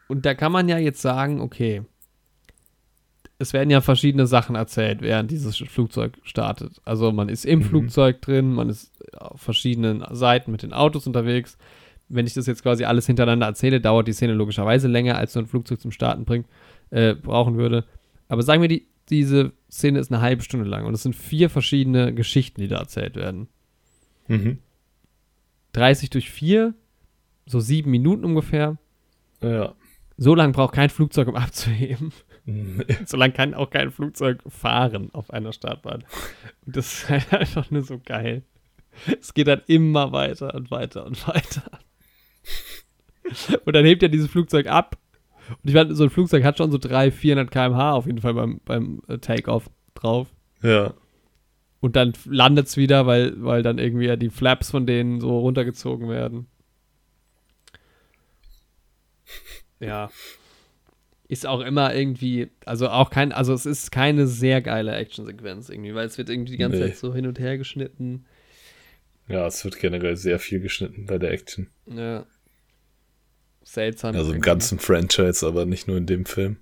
Und 0.08 0.26
da 0.26 0.34
kann 0.34 0.52
man 0.52 0.70
ja 0.70 0.78
jetzt 0.80 1.02
sagen, 1.02 1.40
okay, 1.40 1.84
es 3.40 3.54
werden 3.54 3.70
ja 3.70 3.80
verschiedene 3.82 4.28
Sachen 4.28 4.56
erzählt, 4.56 5.02
während 5.02 5.32
dieses 5.32 5.58
Flugzeug 5.58 6.20
startet. 6.24 6.82
Also 6.84 7.12
man 7.12 7.30
ist 7.30 7.46
im 7.46 7.60
Mhm. 7.60 7.64
Flugzeug 7.64 8.22
drin, 8.22 8.54
man 8.54 8.70
ist 8.70 8.92
auf 9.16 9.42
verschiedenen 9.42 10.04
Seiten 10.12 10.52
mit 10.52 10.62
den 10.62 10.74
Autos 10.74 11.08
unterwegs. 11.08 11.58
Wenn 12.10 12.28
ich 12.28 12.34
das 12.34 12.48
jetzt 12.48 12.64
quasi 12.64 12.84
alles 12.84 13.06
hintereinander 13.06 13.48
erzähle, 13.48 13.80
dauert 13.80 14.08
die 14.08 14.14
Szene 14.14 14.34
logischerweise 14.34 14.88
länger, 14.88 15.18
als 15.18 15.34
so 15.34 15.40
ein 15.40 15.48
Flugzeug 15.48 15.80
zum 15.80 15.92
Starten 15.92 16.26
bringt, 16.26 16.48
äh, 16.90 17.16
brauchen 17.16 17.58
würde. 17.58 17.86
Aber 18.28 18.42
sagen 18.44 18.62
wir, 18.62 18.68
die, 18.68 18.88
diese 19.10 19.54
Szene 19.72 20.00
ist 20.00 20.12
eine 20.12 20.22
halbe 20.22 20.44
Stunde 20.44 20.68
lang 20.68 20.86
und 20.86 20.94
es 20.94 21.04
sind 21.04 21.16
vier 21.16 21.50
verschiedene 21.50 22.14
Geschichten, 22.14 22.60
die 22.62 22.68
da 22.68 22.78
erzählt 22.80 23.16
werden. 23.16 23.48
Mhm. 24.28 24.60
30 25.74 26.10
durch 26.10 26.30
4, 26.30 26.74
so 27.46 27.60
sieben 27.60 27.92
Minuten 27.92 28.26
ungefähr. 28.26 28.78
Ja. 29.42 29.76
So 30.18 30.36
lange 30.36 30.52
braucht 30.52 30.74
kein 30.74 30.90
Flugzeug, 30.90 31.28
um 31.28 31.36
abzuheben. 31.38 32.12
Nee. 32.88 32.98
So 33.06 33.18
lange 33.18 33.34
kann 33.34 33.54
auch 33.54 33.70
kein 33.70 33.92
Flugzeug 33.92 34.42
fahren 34.48 35.10
auf 35.14 35.32
einer 35.32 35.54
Startbahn. 35.54 36.04
Und 36.66 36.76
das 36.76 36.94
ist 36.94 37.10
halt 37.10 37.34
einfach 37.34 37.70
nur 37.72 37.84
so 37.84 38.00
geil. 38.04 38.44
Es 39.20 39.34
geht 39.34 39.48
dann 39.48 39.62
immer 39.68 40.12
weiter 40.12 40.54
und 40.56 40.72
weiter 40.72 41.06
und 41.06 41.28
weiter. 41.28 41.80
Und 43.66 43.76
dann 43.76 43.86
hebt 43.86 44.02
ja 44.02 44.08
dieses 44.08 44.30
Flugzeug 44.30 44.68
ab. 44.68 44.98
Und 45.50 45.70
ich 45.70 45.74
meine, 45.74 45.94
so 45.96 46.04
ein 46.04 46.10
Flugzeug 46.10 46.44
hat 46.44 46.58
schon 46.58 46.72
so 46.72 46.78
300, 46.78 47.14
400 47.14 47.52
km/h 47.52 47.94
auf 47.94 48.06
jeden 48.06 48.20
Fall 48.20 48.34
beim, 48.34 48.60
beim 48.66 49.02
äh, 49.08 49.18
Takeoff 49.18 49.70
drauf. 49.94 50.28
Ja. 50.62 50.94
Und 51.80 51.96
dann 51.96 52.14
landet 52.26 52.68
es 52.68 52.78
wieder, 52.78 53.06
weil, 53.06 53.42
weil 53.44 53.64
dann 53.64 53.78
irgendwie 53.78 54.08
ja 54.08 54.16
die 54.16 54.30
Flaps 54.30 54.72
von 54.72 54.86
denen 54.86 55.22
so 55.22 55.40
runtergezogen 55.40 56.10
werden. 56.10 56.48
Ja. 59.80 60.10
Ist 61.30 61.46
auch 61.46 61.62
immer 61.62 61.94
irgendwie, 61.96 62.50
also 62.66 62.90
auch 62.90 63.12
kein, 63.12 63.32
also 63.32 63.54
es 63.54 63.66
ist 63.68 63.92
keine 63.92 64.26
sehr 64.28 64.62
geile 64.62 64.96
Actionsequenz 64.96 65.70
irgendwie, 65.70 65.94
weil 65.94 66.08
es 66.08 66.18
wird 66.18 66.30
irgendwie 66.30 66.52
die 66.52 66.58
ganze 66.58 66.80
Nee. 66.80 66.88
Zeit 66.88 66.98
so 66.98 67.14
hin 67.14 67.28
und 67.28 67.40
her 67.40 67.58
geschnitten. 67.58 68.26
Ja, 69.28 69.46
es 69.46 69.64
wird 69.64 69.78
generell 69.80 70.18
sehr 70.18 70.40
viel 70.40 70.60
geschnitten 70.60 71.06
bei 71.06 71.20
der 71.20 71.32
Action. 71.32 71.70
Ja. 71.86 72.26
Seltsam. 73.62 74.16
Also 74.16 74.32
im 74.32 74.38
irgendwie. 74.38 74.46
ganzen 74.48 74.80
Franchise, 74.80 75.46
aber 75.46 75.66
nicht 75.68 75.88
nur 75.88 75.98
in 75.98 76.08
dem 76.08 76.26
Film. 76.26 76.58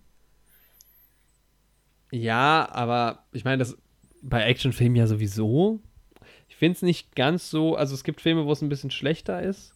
Ja, 2.11 2.67
aber 2.69 3.25
ich 3.31 3.45
meine, 3.45 3.59
das 3.59 3.77
bei 4.21 4.43
Actionfilmen 4.43 4.97
ja 4.97 5.07
sowieso. 5.07 5.79
Ich 6.49 6.57
finde 6.57 6.75
es 6.75 6.81
nicht 6.81 7.15
ganz 7.15 7.49
so, 7.49 7.75
also 7.75 7.93
es 7.93 8.03
gibt 8.03 8.19
Filme, 8.19 8.45
wo 8.45 8.51
es 8.51 8.61
ein 8.61 8.69
bisschen 8.69 8.91
schlechter 8.91 9.41
ist. 9.41 9.73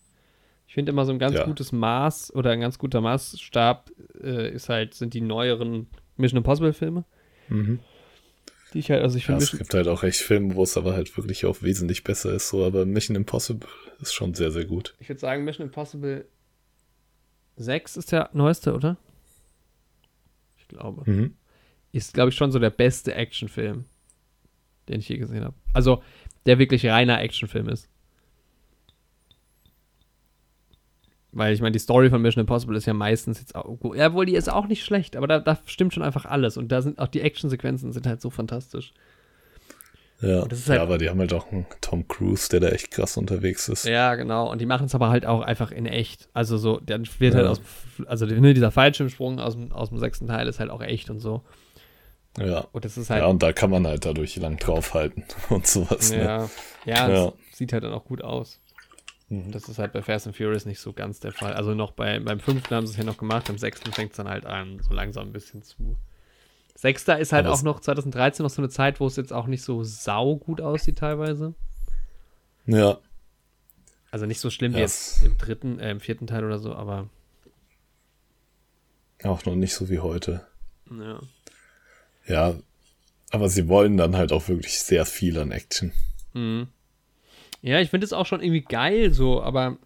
Ich 0.72 0.76
finde 0.76 0.92
immer 0.94 1.04
so 1.04 1.12
ein 1.12 1.20
ganz 1.20 1.36
Ja. 1.36 1.44
gutes 1.44 1.74
Maß 1.74 2.34
oder 2.34 2.52
ein 2.52 2.62
ganz 2.62 2.78
guter 2.78 3.02
Maßstab 3.02 3.92
äh, 4.24 4.54
ist 4.54 4.70
halt, 4.70 4.94
sind 4.94 5.14
die 5.14 5.20
neueren 5.20 5.88
Mission 6.16 6.38
Impossible 6.38 6.72
Filme. 6.72 7.04
Mhm. 7.50 7.80
Die 8.72 8.80
ich 8.80 8.90
halt, 8.90 9.04
also 9.04 9.18
ich 9.18 9.24
Ja, 9.24 9.32
finde 9.38 9.44
es 9.44 9.52
gibt 9.52 9.74
halt 9.74 9.90
auch 9.90 10.02
echt 10.04 10.22
Filme, 10.22 10.56
wo 10.56 10.64
es 10.64 10.78
aber 10.78 10.94
halt 10.94 11.18
wirklich 11.18 11.46
auch 11.46 11.62
wesentlich 11.62 12.06
besser 12.06 12.32
ist, 12.32 12.48
so, 12.48 12.64
aber 12.64 12.86
Mission 12.86 13.18
Impossible 13.18 13.68
ist 14.00 14.14
schon 14.14 14.34
sehr, 14.34 14.50
sehr 14.50 14.64
gut. 14.64 14.96
ich 15.02 15.10
würde 15.10 15.20
sagen, 15.20 15.44
Mission 15.44 15.68
Impossible 15.68 16.26
6 17.58 17.98
ist 17.98 18.14
der 18.14 18.30
neueste, 18.32 18.74
oder? 18.74 18.96
Ich 20.58 20.70
glaube. 20.70 21.04
Mhm. 21.12 21.36
Ist, 21.92 22.14
glaube 22.14 22.30
ich, 22.30 22.36
schon 22.38 22.54
so 22.54 22.60
der 22.60 22.70
beste 22.70 23.14
Actionfilm, 23.14 23.84
den 24.88 25.02
ich 25.02 25.10
je 25.10 25.18
gesehen 25.18 25.44
habe. 25.44 25.56
Also, 25.74 26.02
der 26.46 26.60
wirklich 26.60 26.86
reiner 26.86 27.20
Actionfilm 27.20 27.68
ist. 27.68 27.90
Weil 31.34 31.54
ich 31.54 31.62
meine, 31.62 31.72
die 31.72 31.80
Story 31.80 32.10
von 32.10 32.22
Mission 32.22 32.42
Impossible 32.42 32.76
ist 32.76 32.86
ja 32.86 32.94
meistens 32.94 33.40
jetzt 33.40 33.56
auch 33.56 33.64
gut. 33.80 33.96
Ja, 33.98 34.14
wohl, 34.14 34.26
die 34.26 34.36
ist 34.36 34.52
auch 34.52 34.68
nicht 34.68 34.84
schlecht, 34.84 35.16
aber 35.16 35.28
da, 35.28 35.40
da 35.40 35.58
stimmt 35.66 35.94
schon 35.94 36.04
einfach 36.04 36.26
alles. 36.26 36.58
Und 36.58 36.72
da 36.72 36.82
sind 36.82 37.00
auch 37.00 37.08
die 37.08 37.22
Actionsequenzen 37.22 37.94
sind 37.94 38.06
halt 38.06 38.20
so 38.22 38.30
fantastisch. 38.30 38.94
Ja. 40.22 40.46
das 40.46 40.60
ist 40.60 40.70
halt- 40.70 40.78
ja, 40.78 40.84
aber 40.84 41.00
die 41.00 41.10
haben 41.10 41.20
halt 41.20 41.34
auch 41.34 41.52
einen 41.52 41.66
Tom 41.82 42.08
Cruise, 42.08 42.48
der 42.50 42.60
da 42.60 42.68
echt 42.70 42.92
krass 42.92 43.18
unterwegs 43.18 43.68
ist. 43.70 43.86
Ja, 43.86 44.14
genau. 44.16 44.52
Und 44.52 44.62
die 44.62 44.68
machen 44.68 44.86
es 44.86 44.94
aber 44.94 45.10
halt 45.10 45.26
auch 45.26 45.42
einfach 45.42 45.72
in 45.72 45.88
echt. 45.88 46.30
Also 46.34 46.58
so, 46.58 46.80
dann 46.80 47.08
wird 47.18 47.34
halt 47.34 47.46
Ja. 47.46 47.52
aus, 47.52 47.62
also 48.06 48.26
ne, 48.28 48.54
dieser 48.54 48.70
Fallschirmsprung 48.70 49.40
aus 49.40 49.54
dem, 49.56 49.72
aus 49.72 49.90
dem 49.90 49.98
sechsten 49.98 50.28
Teil 50.28 50.48
ist 50.48 50.60
halt 50.60 50.70
auch 50.70 50.82
echt 50.82 51.10
und 51.10 51.20
so. 51.22 51.42
Ja. 52.38 52.66
Und 52.72 52.86
das 52.86 52.98
ist 52.98 53.10
halt, 53.10 53.22
Ja, 53.24 53.28
und 53.30 53.42
da 53.42 53.52
kann 53.52 53.72
man 53.72 53.88
halt 53.88 54.06
dadurch 54.06 54.36
lang 54.36 54.58
draufhalten 54.58 55.24
und 55.50 55.66
sowas. 55.66 56.12
Ne? 56.12 56.24
ja, 56.24 56.50
ja, 56.86 57.10
Ja. 57.10 57.34
es 57.52 57.58
sieht 57.58 57.74
halt 57.74 57.84
dann 57.84 57.94
auch 57.94 58.06
gut 58.06 58.22
aus. 58.24 58.60
Mhm. 59.32 59.52
Das 59.52 59.70
ist 59.70 59.80
halt 59.80 59.94
bei 59.94 60.02
Fast 60.02 60.28
and 60.28 60.36
Furious 60.36 60.66
nicht 60.66 60.80
so 60.80 60.92
ganz 60.94 61.20
der 61.20 61.32
Fall. 61.32 61.54
Also 61.54 61.74
noch 61.74 61.92
bei, 61.92 62.20
beim 62.20 62.40
fünften 62.40 62.76
haben 62.76 62.86
sie 62.86 62.92
es 62.92 62.98
ja 62.98 63.04
noch 63.06 63.18
gemacht, 63.18 63.48
beim 63.48 63.58
sechsten 63.58 63.92
fängt 63.94 64.12
es 64.12 64.18
dann 64.18 64.28
halt 64.28 64.46
an, 64.46 64.80
so 64.82 64.94
langsam 64.94 65.28
ein 65.30 65.32
bisschen 65.32 65.64
zu. 65.64 65.96
Sechster 66.76 67.18
ist 67.20 67.32
halt 67.32 67.46
Aber 67.46 67.56
auch 67.56 67.64
noch 67.64 67.80
2013 67.80 68.44
noch 68.44 68.50
so 68.50 68.62
eine 68.62 68.70
Zeit, 68.70 69.00
wo 69.00 69.08
es 69.08 69.16
jetzt 69.16 69.32
auch 69.32 69.48
nicht 69.48 69.64
so 69.64 69.84
sau 69.84 70.36
gut 70.36 70.60
aussieht 70.62 70.98
teilweise. 70.98 71.54
Ja. 72.66 72.98
Also 74.10 74.26
nicht 74.26 74.40
so 74.42 74.50
schlimm 74.50 74.74
wie 74.74 74.78
Ja, 74.78 74.82
jetzt 74.84 75.18
es- 75.18 75.24
im 75.24 75.38
dritten, 75.38 75.80
äh, 75.80 75.92
im 75.92 76.00
vierten 76.02 76.28
Teil 76.28 76.44
oder 76.44 76.60
so, 76.60 76.74
aber 76.76 77.08
Auch 79.24 79.46
noch 79.46 79.56
nicht 79.56 79.74
so 79.76 79.90
wie 79.90 80.00
heute. 80.00 80.46
ja. 80.90 81.20
Ja. 82.28 82.56
Aber 83.30 83.48
sie 83.50 83.68
wollen 83.70 83.96
dann 83.96 84.18
halt 84.18 84.34
auch 84.34 84.48
wirklich 84.50 84.80
sehr 84.82 85.06
viel 85.06 85.40
an 85.40 85.52
Action. 85.52 85.94
Mhm. 86.34 86.68
Ja, 87.62 87.80
ich 87.80 87.90
finde 87.90 88.06
es 88.06 88.14
auch 88.14 88.26
schon 88.26 88.42
irgendwie 88.42 88.62
geil 88.62 89.14
so, 89.14 89.42
aber 89.44 89.78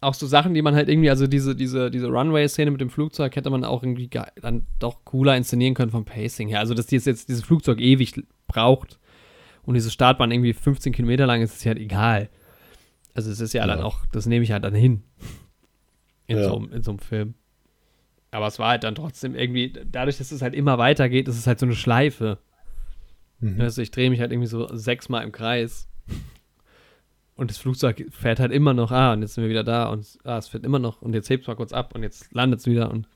auch 0.00 0.14
so 0.14 0.26
Sachen, 0.28 0.54
die 0.54 0.62
man 0.62 0.76
halt 0.76 0.88
irgendwie, 0.88 1.10
also 1.10 1.26
diese, 1.26 1.56
diese, 1.56 1.90
diese 1.90 2.06
Runway-Szene 2.06 2.70
mit 2.70 2.80
dem 2.80 2.90
Flugzeug 2.90 3.34
hätte 3.34 3.50
man 3.50 3.64
auch 3.64 3.82
irgendwie 3.82 4.06
ge- 4.08 4.22
dann 4.40 4.66
doch 4.78 5.04
cooler 5.04 5.36
inszenieren 5.36 5.74
können 5.74 5.90
vom 5.90 6.04
Pacing 6.04 6.48
her. 6.48 6.60
Also, 6.60 6.74
dass 6.74 6.86
dieses 6.86 7.06
jetzt 7.06 7.28
dieses 7.28 7.44
Flugzeug 7.44 7.80
ewig 7.80 8.14
braucht 8.46 9.00
und 9.64 9.74
diese 9.74 9.90
Startbahn 9.90 10.30
irgendwie 10.30 10.52
15 10.52 10.92
Kilometer 10.92 11.26
lang 11.26 11.42
ist, 11.42 11.56
ist 11.56 11.64
ja 11.64 11.70
halt 11.70 11.80
egal. 11.80 12.28
Also, 13.14 13.32
es 13.32 13.40
ist 13.40 13.54
ja, 13.54 13.66
dann 13.66 13.80
Ja. 13.80 13.84
auch, 13.84 14.06
das 14.12 14.26
nehme 14.26 14.44
ich 14.44 14.52
halt 14.52 14.62
dann 14.62 14.74
hin. 14.74 15.02
In, 16.28 16.36
Ja. 16.38 16.44
so, 16.44 16.64
in 16.70 16.82
so 16.84 16.92
einem 16.92 17.00
Film. 17.00 17.34
Aber 18.30 18.46
es 18.46 18.60
war 18.60 18.68
halt 18.68 18.84
dann 18.84 18.94
trotzdem 18.94 19.34
irgendwie, 19.34 19.72
dadurch, 19.90 20.18
dass 20.18 20.30
es 20.30 20.42
halt 20.42 20.54
immer 20.54 20.78
weitergeht, 20.78 21.26
ist 21.26 21.38
es 21.38 21.46
halt 21.48 21.58
so 21.58 21.66
eine 21.66 21.74
Schleife. 21.74 22.38
Mhm. 23.40 23.60
Also 23.60 23.82
ich 23.82 23.90
drehe 23.90 24.10
mich 24.10 24.20
halt 24.20 24.32
irgendwie 24.32 24.48
so 24.48 24.66
sechsmal 24.76 25.22
im 25.24 25.32
Kreis. 25.32 25.88
Und 27.36 27.50
das 27.50 27.58
Flugzeug 27.58 28.04
fährt 28.10 28.40
halt 28.40 28.50
immer 28.50 28.74
noch, 28.74 28.90
ah, 28.90 29.12
und 29.12 29.22
jetzt 29.22 29.34
sind 29.34 29.44
wir 29.44 29.50
wieder 29.50 29.62
da 29.62 29.88
und 29.90 30.18
ah, 30.24 30.38
es 30.38 30.48
fährt 30.48 30.64
immer 30.64 30.80
noch 30.80 31.02
und 31.02 31.14
jetzt 31.14 31.30
hebt 31.30 31.42
es 31.42 31.46
mal 31.46 31.54
kurz 31.54 31.72
ab 31.72 31.94
und 31.94 32.02
jetzt 32.02 32.32
landet 32.34 32.58
es 32.60 32.66
wieder 32.66 32.90
und 32.90 33.06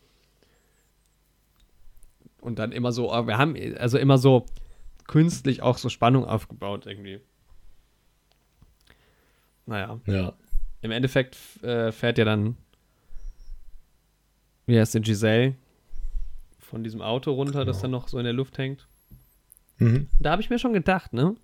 und 2.41 2.59
dann 2.59 2.73
immer 2.73 2.93
so, 2.93 3.11
ah, 3.13 3.27
wir 3.27 3.39
haben 3.39 3.57
also 3.79 3.99
immer 3.99 4.19
so 4.19 4.47
künstlich 5.09 5.63
auch 5.63 5.79
so 5.79 5.89
Spannung 5.89 6.25
aufgebaut 6.25 6.87
irgendwie. 6.87 7.21
Naja, 9.67 10.01
Ja. 10.07 10.33
im 10.83 10.91
Endeffekt 10.91 11.37
äh, 11.63 11.93
fährt 11.93 12.19
ja 12.19 12.25
dann, 12.25 12.57
wie 14.67 14.79
heißt 14.79 14.95
denn 14.95 15.03
Giselle, 15.03 15.55
von 16.59 16.83
diesem 16.85 17.01
Auto 17.03 17.33
runter, 17.33 17.65
das 17.65 17.77
Genau. 17.79 17.83
dann 17.83 17.91
noch 17.93 18.09
so 18.09 18.19
in 18.19 18.25
der 18.25 18.33
Luft 18.33 18.59
hängt. 18.59 18.87
Mhm. 19.83 20.09
Da 20.21 20.31
habe 20.33 20.43
ich 20.43 20.51
mir 20.51 20.59
schon 20.59 20.73
gedacht, 20.73 21.13
ne? 21.13 21.35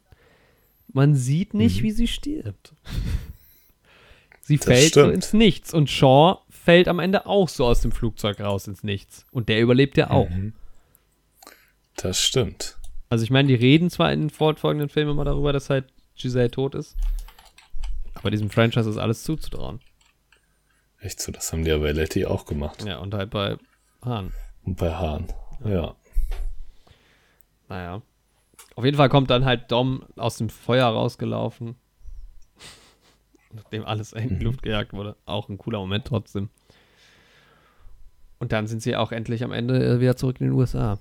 Man 0.92 1.14
sieht 1.14 1.54
nicht, 1.54 1.80
Mhm. 1.80 1.84
wie 1.84 1.90
sie 1.90 2.06
stirbt. 2.08 2.74
sie 4.40 4.56
Das 4.56 4.64
fällt 4.66 4.94
so 4.94 5.00
stimmt. 5.02 5.14
ins 5.14 5.32
Nichts. 5.32 5.74
Und 5.74 5.90
Shaw 5.90 6.38
fällt 6.48 6.88
am 6.88 6.98
Ende 6.98 7.26
auch 7.26 7.48
so 7.48 7.66
aus 7.66 7.80
dem 7.82 7.92
Flugzeug 7.92 8.40
raus 8.40 8.66
ins 8.68 8.82
Nichts. 8.82 9.26
Und 9.30 9.48
der 9.48 9.60
überlebt 9.60 9.96
ja 9.96 10.10
auch. 10.10 10.28
Mhm. 10.30 10.54
Das 11.96 12.20
stimmt. 12.22 12.78
Also 13.10 13.24
ich 13.24 13.30
meine, 13.30 13.48
die 13.48 13.54
reden 13.54 13.90
zwar 13.90 14.12
in 14.12 14.20
den 14.20 14.30
fortfolgenden 14.30 14.88
Filmen 14.88 15.12
immer 15.12 15.24
darüber, 15.24 15.52
dass 15.52 15.70
halt 15.70 15.86
Giselle 16.16 16.50
tot 16.50 16.74
ist. 16.74 16.96
Aber 18.14 18.30
diesem 18.30 18.50
Franchise 18.50 18.88
ist 18.88 18.96
alles 18.98 19.22
zuzutrauen. 19.22 19.80
Echt 21.00 21.20
so, 21.20 21.30
das 21.32 21.52
haben 21.52 21.62
die 21.64 21.70
ja 21.70 21.78
bei 21.78 21.92
Letty 21.92 22.26
auch 22.26 22.44
gemacht. 22.44 22.84
Ja, 22.84 22.98
und 22.98 23.14
halt 23.14 23.30
bei 23.30 23.56
Hahn. 24.02 24.32
Und 24.64 24.76
bei 24.76 24.92
Hahn. 24.94 25.28
Ja. 25.64 25.94
Naja. 27.68 28.02
Auf 28.78 28.84
jeden 28.84 28.96
Fall 28.96 29.08
kommt 29.08 29.28
dann 29.28 29.44
halt 29.44 29.72
Dom 29.72 30.04
aus 30.14 30.36
dem 30.36 30.48
Feuer 30.50 30.86
rausgelaufen. 30.86 31.74
Nachdem 33.52 33.84
alles 33.84 34.12
in 34.12 34.28
die 34.28 34.34
Mhm. 34.36 34.40
Luft 34.42 34.62
gejagt 34.62 34.92
wurde. 34.92 35.16
Auch 35.26 35.48
ein 35.48 35.58
cooler 35.58 35.80
Moment 35.80 36.04
trotzdem. 36.04 36.48
Und 38.38 38.52
dann 38.52 38.68
sind 38.68 38.80
sie 38.82 38.94
auch 38.94 39.10
endlich 39.10 39.42
am 39.42 39.50
Ende 39.50 39.84
äh, 39.84 39.98
wieder 40.00 40.14
zurück 40.16 40.40
in 40.40 40.46
den 40.46 40.52
USA. 40.54 40.92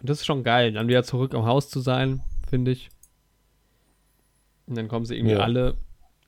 Und 0.00 0.08
das 0.08 0.18
ist 0.18 0.26
schon 0.26 0.42
geil, 0.42 0.72
dann 0.72 0.88
wieder 0.88 1.04
zurück 1.04 1.32
am 1.36 1.44
Haus 1.46 1.68
zu 1.68 1.78
sein, 1.78 2.20
finde 2.48 2.72
ich. 2.72 2.88
Und 4.66 4.74
dann 4.76 4.88
kommen 4.88 5.04
sie 5.04 5.14
irgendwie 5.14 5.34
Ja. 5.36 5.40
alle, 5.40 5.76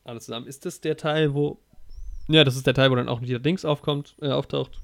alle 0.04 0.20
zusammen. 0.20 0.46
Ist 0.46 0.64
das 0.66 0.80
der 0.80 0.96
Teil, 0.96 1.34
wo. 1.34 1.58
Ja, 2.28 2.44
das 2.44 2.54
ist 2.54 2.64
der 2.68 2.74
Teil, 2.74 2.92
wo 2.92 2.94
dann 2.94 3.08
auch 3.08 3.22
wieder 3.22 3.40
Dings 3.40 3.64
aufkommt, 3.64 4.14
äh, 4.22 4.28
auftaucht. 4.30 4.78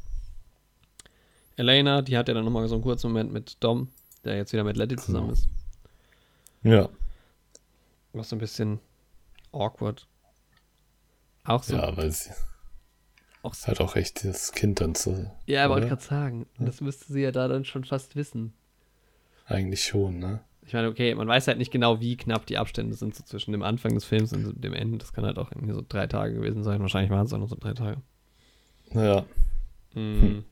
Elena, 1.55 2.03
die 2.03 2.19
hat 2.19 2.27
ja 2.27 2.35
dann 2.35 2.45
nochmal 2.45 2.67
so 2.67 2.75
einen 2.75 2.83
kurzen 2.83 3.07
Moment 3.13 3.33
mit 3.33 3.63
Dom, 3.63 3.87
der 4.25 4.37
jetzt 4.37 4.53
wieder 4.53 4.65
mit 4.65 4.77
Letty 4.77 4.97
zusammen 4.97 5.29
Genau. 5.29 5.33
ist. 5.35 5.49
Ja. 6.63 6.89
Was 8.13 8.31
so 8.31 8.37
ein 8.37 8.41
bisschen 8.41 8.81
awkward. 9.53 10.07
Auch 11.45 11.63
so. 11.63 11.77
Ja, 11.77 11.97
weil 11.97 12.11
sie 12.11 12.31
auch 13.43 13.55
so 13.55 13.69
halt 13.69 13.81
auch 13.81 13.97
echt 13.97 14.25
das 14.25 14.53
Kind 14.53 14.81
dann 14.81 14.95
zu. 14.95 15.31
ja, 15.47 15.69
wollte 15.71 15.89
gerade 15.89 16.03
sagen. 16.03 16.47
Das 16.59 16.81
müsste 16.81 17.13
sie 17.13 17.23
ja 17.23 17.31
da 17.31 17.49
dann 17.49 17.65
schon 17.65 17.85
fast 17.85 18.17
wissen. 18.17 18.53
Eigentlich 19.47 19.85
schon, 19.85 20.19
ne? 20.19 20.41
Ich 20.67 20.75
meine, 20.75 20.89
okay, 20.89 21.15
man 21.15 21.27
weiß 21.27 21.49
halt 21.49 21.57
nicht 21.57 21.71
genau, 21.71 22.01
wie 22.01 22.19
knapp 22.19 22.45
die 22.45 22.59
Abstände 22.59 22.95
sind 22.95 23.15
so 23.15 23.25
zwischen 23.25 23.53
dem 23.53 23.63
Anfang 23.63 23.95
des 23.95 24.05
Films 24.05 24.35
und 24.35 24.63
dem 24.63 24.75
Ende. 24.75 24.99
Das 24.99 25.15
kann 25.15 25.25
halt 25.25 25.39
auch 25.39 25.51
irgendwie 25.51 25.73
so 25.73 25.83
drei 25.89 26.07
Tage 26.07 26.35
gewesen 26.35 26.63
sein. 26.63 26.83
Wahrscheinlich 26.83 27.11
waren 27.11 27.25
es 27.25 27.33
auch 27.33 27.39
nur 27.39 27.49
so 27.49 27.57
drei 27.59 27.73
Tage. 27.73 28.03
Ja. 28.93 29.25
Hm. 29.95 30.45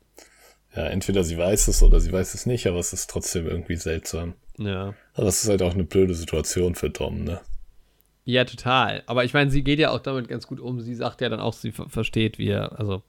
Ja, 0.76 0.86
entweder 0.86 1.24
sie 1.24 1.38
weiß 1.38 1.68
es 1.68 1.82
oder 1.82 1.98
sie 2.00 2.12
weiß 2.12 2.34
es 2.34 2.46
nicht, 2.46 2.66
aber 2.66 2.78
es 2.78 2.92
ist 2.92 3.08
trotzdem 3.10 3.46
irgendwie 3.46 3.76
seltsam. 3.76 4.34
Ja. 4.58 4.94
Aber 5.14 5.24
das 5.26 5.42
ist 5.42 5.48
halt 5.48 5.62
auch 5.62 5.74
eine 5.74 5.84
blöde 5.84 6.14
Situation 6.14 6.74
für 6.74 6.92
Tom, 6.92 7.24
ne? 7.24 7.40
Ja, 8.24 8.44
total. 8.44 9.02
Aber 9.06 9.24
ich 9.24 9.32
meine, 9.34 9.50
sie 9.50 9.62
geht 9.62 9.78
ja 9.78 9.90
auch 9.90 10.00
damit 10.00 10.28
ganz 10.28 10.46
gut 10.46 10.58
um. 10.60 10.80
Sie 10.80 10.94
sagt 10.94 11.20
ja 11.20 11.28
dann 11.28 11.40
auch, 11.40 11.52
sie 11.52 11.70
ver 11.72 11.88
versteht, 11.88 12.38
wie 12.38 12.48
er, 12.48 12.78
also. 12.78 13.02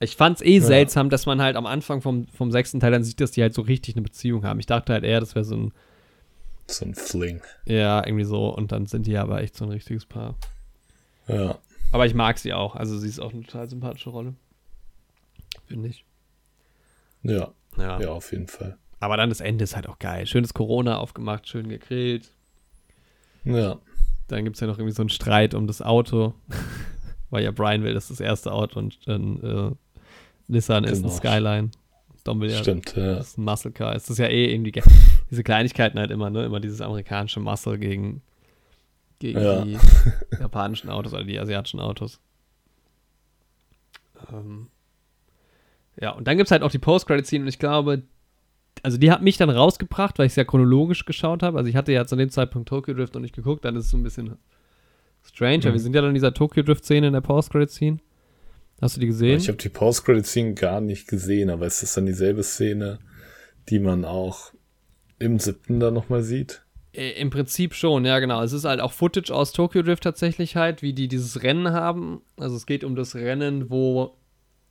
Ich 0.00 0.16
fand's 0.16 0.40
eh 0.40 0.58
Ja. 0.58 0.62
seltsam, 0.64 1.10
dass 1.10 1.26
man 1.26 1.42
halt 1.42 1.56
am 1.56 1.66
Anfang 1.66 2.00
vom, 2.00 2.26
vom 2.28 2.50
sechsten 2.52 2.78
Teil 2.80 2.92
dann 2.92 3.02
sieht, 3.04 3.20
dass 3.20 3.32
die 3.32 3.42
halt 3.42 3.52
so 3.52 3.62
richtig 3.62 3.96
eine 3.96 4.02
Beziehung 4.02 4.44
haben. 4.44 4.60
Ich 4.60 4.66
dachte 4.66 4.92
halt 4.92 5.04
eher, 5.04 5.20
das 5.20 5.34
wäre 5.34 5.44
so 5.44 5.56
ein, 5.56 5.72
So 6.68 6.84
ein 6.86 6.94
Fling. 6.94 7.42
ja, 7.66 8.04
irgendwie 8.06 8.24
so. 8.24 8.48
Und 8.54 8.70
dann 8.72 8.86
sind 8.86 9.06
die 9.06 9.16
aber 9.18 9.42
echt 9.42 9.56
so 9.56 9.64
ein 9.64 9.70
richtiges 9.72 10.06
Paar. 10.06 10.36
Ja. 11.26 11.58
Aber 11.92 12.06
ich 12.06 12.14
mag 12.14 12.38
sie 12.38 12.52
auch. 12.54 12.76
Also 12.76 12.96
sie 12.98 13.08
ist 13.08 13.18
auch 13.20 13.32
eine 13.32 13.42
total 13.42 13.68
sympathische 13.68 14.10
Rolle. 14.10 14.34
Finde 15.66 15.88
ich. 15.88 16.04
Ja, 17.22 17.52
Ja. 17.76 18.00
ja, 18.00 18.08
auf 18.10 18.30
jeden 18.32 18.48
Fall. 18.48 18.76
Aber 19.00 19.16
dann 19.16 19.28
das 19.28 19.40
Ende 19.40 19.64
ist 19.64 19.76
halt 19.76 19.88
auch 19.88 19.98
geil. 19.98 20.26
Schönes 20.26 20.54
Corona 20.54 20.98
aufgemacht, 20.98 21.48
schön 21.48 21.68
gegrillt. 21.68 22.32
Ja, 23.44 23.78
Dann 24.26 24.44
gibt 24.44 24.56
es 24.56 24.60
ja 24.60 24.66
noch 24.66 24.78
irgendwie 24.78 24.94
so 24.94 25.02
einen 25.02 25.08
Streit 25.08 25.54
um 25.54 25.66
das 25.66 25.80
Auto. 25.82 26.34
Weil 27.30 27.44
ja 27.44 27.50
Brian 27.50 27.82
will, 27.82 27.94
das 27.94 28.04
ist 28.10 28.20
das 28.20 28.26
erste 28.26 28.52
Auto 28.52 28.78
und 28.78 29.06
dann 29.06 29.40
äh, 29.42 30.02
Nissan 30.48 30.84
ist 30.84 30.98
ein 30.98 31.02
Genau. 31.02 31.14
Skyline. 31.14 31.70
Dom 32.24 32.40
will 32.40 32.50
ja, 32.50 32.58
stimmt. 32.58 32.94
Ja. 32.96 33.14
das 33.16 33.28
ist 33.28 33.38
ein 33.38 33.44
Muscle 33.44 33.70
Car. 33.70 33.94
Es 33.94 34.10
ist 34.10 34.18
ja 34.18 34.26
eh 34.26 34.52
irgendwie 34.52 34.72
ge- 34.72 34.82
diese 35.30 35.42
Kleinigkeiten 35.44 35.98
halt 35.98 36.10
immer, 36.10 36.30
ne? 36.30 36.44
Immer 36.44 36.60
dieses 36.60 36.80
amerikanische 36.80 37.40
Muscle 37.40 37.78
gegen, 37.78 38.22
gegen 39.18 39.38
Ja. 39.40 39.64
die 39.64 39.78
japanischen 40.40 40.90
Autos 40.90 41.12
oder 41.14 41.24
die 41.24 41.38
asiatischen 41.38 41.80
Autos. 41.80 42.18
Ähm, 44.32 44.68
ja, 46.00 46.10
und 46.12 46.26
dann 46.26 46.36
gibt 46.36 46.46
es 46.48 46.50
halt 46.52 46.62
auch 46.62 46.70
die 46.70 46.78
Post-Credit-Scene 46.78 47.42
und 47.42 47.48
ich 47.48 47.58
glaube, 47.58 48.02
also 48.82 48.96
die 48.98 49.10
hat 49.10 49.22
mich 49.22 49.36
dann 49.36 49.50
rausgebracht, 49.50 50.18
weil 50.18 50.26
ich 50.26 50.32
es 50.32 50.36
ja 50.36 50.44
chronologisch 50.44 51.04
geschaut 51.04 51.42
habe. 51.42 51.58
Also 51.58 51.68
ich 51.68 51.76
hatte 51.76 51.92
ja 51.92 52.06
zu 52.06 52.14
dem 52.16 52.30
Zeitpunkt 52.30 52.68
Tokyo 52.68 52.94
Drift 52.94 53.14
noch 53.14 53.20
nicht 53.20 53.34
geguckt, 53.34 53.64
dann 53.64 53.74
ist 53.76 53.86
es 53.86 53.90
so 53.90 53.96
ein 53.96 54.02
bisschen 54.04 54.36
strange. 55.22 55.58
Aber 55.62 55.70
Mhm. 55.70 55.72
wir 55.74 55.80
sind 55.80 55.94
ja 55.94 56.00
dann 56.00 56.10
in 56.10 56.14
dieser 56.14 56.34
Tokyo 56.34 56.62
Drift-Szene 56.62 57.08
in 57.08 57.12
der 57.12 57.20
Post-Credit-Scene. 57.20 57.98
Hast 58.80 58.96
du 58.96 59.00
die 59.00 59.06
gesehen? 59.08 59.38
Ich 59.38 59.48
habe 59.48 59.58
die 59.58 59.68
Post-Credit-Scene 59.68 60.54
gar 60.54 60.80
nicht 60.80 61.08
gesehen, 61.08 61.50
aber 61.50 61.66
ist 61.66 61.82
das 61.82 61.94
dann 61.94 62.06
dieselbe 62.06 62.44
Szene, 62.44 63.00
die 63.68 63.80
man 63.80 64.04
auch 64.04 64.52
im 65.18 65.40
siebten 65.40 65.80
dann 65.80 65.94
nochmal 65.94 66.22
sieht? 66.22 66.62
Äh, 66.92 67.20
Im 67.20 67.30
Prinzip 67.30 67.74
schon, 67.74 68.04
ja 68.04 68.20
genau. 68.20 68.40
Es 68.42 68.52
ist 68.52 68.64
halt 68.64 68.80
auch 68.80 68.92
Footage 68.92 69.34
aus 69.34 69.52
Tokyo 69.52 69.82
Drift 69.82 70.04
tatsächlich 70.04 70.54
halt, 70.54 70.82
wie 70.82 70.92
die 70.92 71.08
dieses 71.08 71.42
Rennen 71.42 71.72
haben. 71.72 72.20
Also 72.36 72.54
es 72.54 72.66
geht 72.66 72.84
um 72.84 72.94
das 72.94 73.16
Rennen, 73.16 73.68
wo 73.68 74.16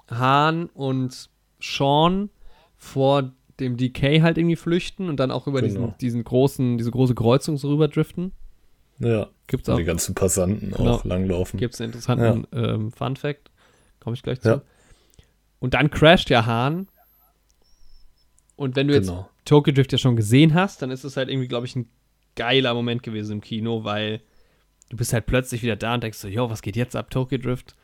Han 0.10 0.68
und 0.68 1.30
Sean 1.62 2.30
vor 2.78 3.32
dem 3.60 3.76
DK 3.78 4.22
halt 4.22 4.38
irgendwie 4.38 4.55
flüchten 4.55 5.10
und 5.10 5.18
dann 5.20 5.32
auch 5.32 5.47
über 5.47 5.62
Genau. 5.62 5.74
diesen, 5.74 5.97
diesen 5.99 6.24
großen, 6.24 6.78
diese 6.78 6.91
große 6.91 7.16
Kreuzung 7.16 7.58
so 7.58 7.70
rüber 7.70 7.88
driften. 7.88 8.32
Ja. 8.99 9.28
Gibt's 9.47 9.70
auch. 9.70 9.78
die 9.78 9.84
ganzen 9.84 10.14
Passanten 10.16 10.72
Genau. 10.72 10.91
auch 10.95 11.05
langlaufen. 11.05 11.60
Gibt 11.60 11.74
es 11.74 11.82
einen 11.82 11.91
interessanten 11.93 12.45
ähm, 12.51 12.91
Fun 12.91 13.16
Fact. 13.16 13.49
Komme 13.99 14.16
ich 14.16 14.22
gleich 14.24 14.41
zu. 14.41 14.49
Ja. 14.49 14.62
Und 15.60 15.74
dann 15.74 15.89
crasht 15.89 16.30
ja 16.30 16.45
Han. 16.45 16.88
Und 18.55 18.76
wenn 18.76 18.88
du 18.88 18.93
jetzt 18.93 19.08
Genau. 19.08 19.30
Tokyo 19.45 19.74
Drift 19.74 19.91
ja 19.91 19.97
schon 19.97 20.16
gesehen 20.16 20.53
hast, 20.53 20.82
dann 20.82 20.91
ist 20.91 21.03
es 21.03 21.16
halt 21.18 21.30
irgendwie, 21.30 21.47
glaube 21.47 21.66
ich, 21.66 21.76
ein 21.76 21.89
geiler 22.36 22.74
Moment 22.74 23.01
gewesen 23.03 23.34
im 23.34 23.41
Kino, 23.41 23.84
weil 23.84 24.22
du 24.89 24.97
bist 24.97 25.14
halt 25.14 25.26
plötzlich 25.26 25.64
wieder 25.64 25.76
da 25.76 25.93
und 25.95 26.03
denkst 26.03 26.18
so, 26.20 26.28
jo, 26.28 26.49
was 26.49 26.62
geht 26.62 26.76
jetzt 26.76 26.95
ab, 26.95 27.10
Tokyo 27.10 27.38
Drift? 27.38 27.76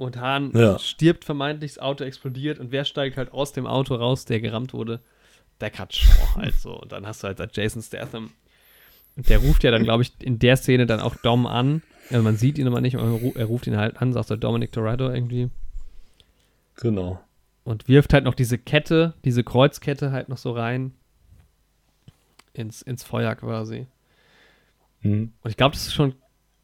Und 0.00 0.16
Hahn 0.16 0.50
Ja. 0.54 0.78
stirbt 0.78 1.26
vermeintlich, 1.26 1.74
das 1.74 1.78
Auto 1.82 2.04
explodiert 2.04 2.58
und 2.58 2.72
wer 2.72 2.86
steigt 2.86 3.18
halt 3.18 3.32
aus 3.32 3.52
dem 3.52 3.66
Auto 3.66 3.94
raus, 3.94 4.24
der 4.24 4.40
gerammt 4.40 4.72
wurde? 4.72 5.00
Der 5.60 5.68
Cut 5.70 5.92
Shaw 5.94 6.36
halt 6.36 6.54
so. 6.54 6.80
Und 6.80 6.92
dann 6.92 7.06
hast 7.06 7.22
du 7.22 7.26
halt 7.28 7.54
Jason 7.54 7.82
Statham. 7.82 8.30
Und 9.16 9.28
der 9.28 9.40
ruft 9.40 9.62
ja 9.62 9.70
dann, 9.70 9.82
glaube 9.84 10.02
ich, 10.02 10.12
in 10.22 10.38
der 10.38 10.56
Szene 10.56 10.86
dann 10.86 11.00
auch 11.00 11.16
Dom 11.16 11.46
an. 11.46 11.82
Also 12.08 12.22
man 12.22 12.36
sieht 12.38 12.56
ihn 12.56 12.66
aber 12.66 12.80
nicht, 12.80 12.96
aber 12.96 13.08
er 13.08 13.18
ru- 13.20 13.44
ruft 13.44 13.66
ihn 13.66 13.76
halt 13.76 14.00
an, 14.00 14.14
sagt 14.14 14.28
so 14.28 14.36
Dominic 14.36 14.72
Toretto 14.72 15.10
irgendwie. 15.10 15.50
Genau. 16.76 17.20
Und 17.64 17.86
wirft 17.86 18.14
halt 18.14 18.24
noch 18.24 18.34
diese 18.34 18.56
Kette, 18.56 19.12
diese 19.26 19.44
Kreuzkette 19.44 20.12
halt 20.12 20.30
noch 20.30 20.38
so 20.38 20.52
rein. 20.52 20.94
Ins, 22.54 22.80
ins 22.80 23.04
Feuer 23.04 23.34
quasi. 23.34 23.86
Hm. 25.02 25.34
Und 25.42 25.50
ich 25.50 25.58
glaube, 25.58 25.74
das 25.74 25.86
ist 25.86 25.92
schon, 25.92 26.14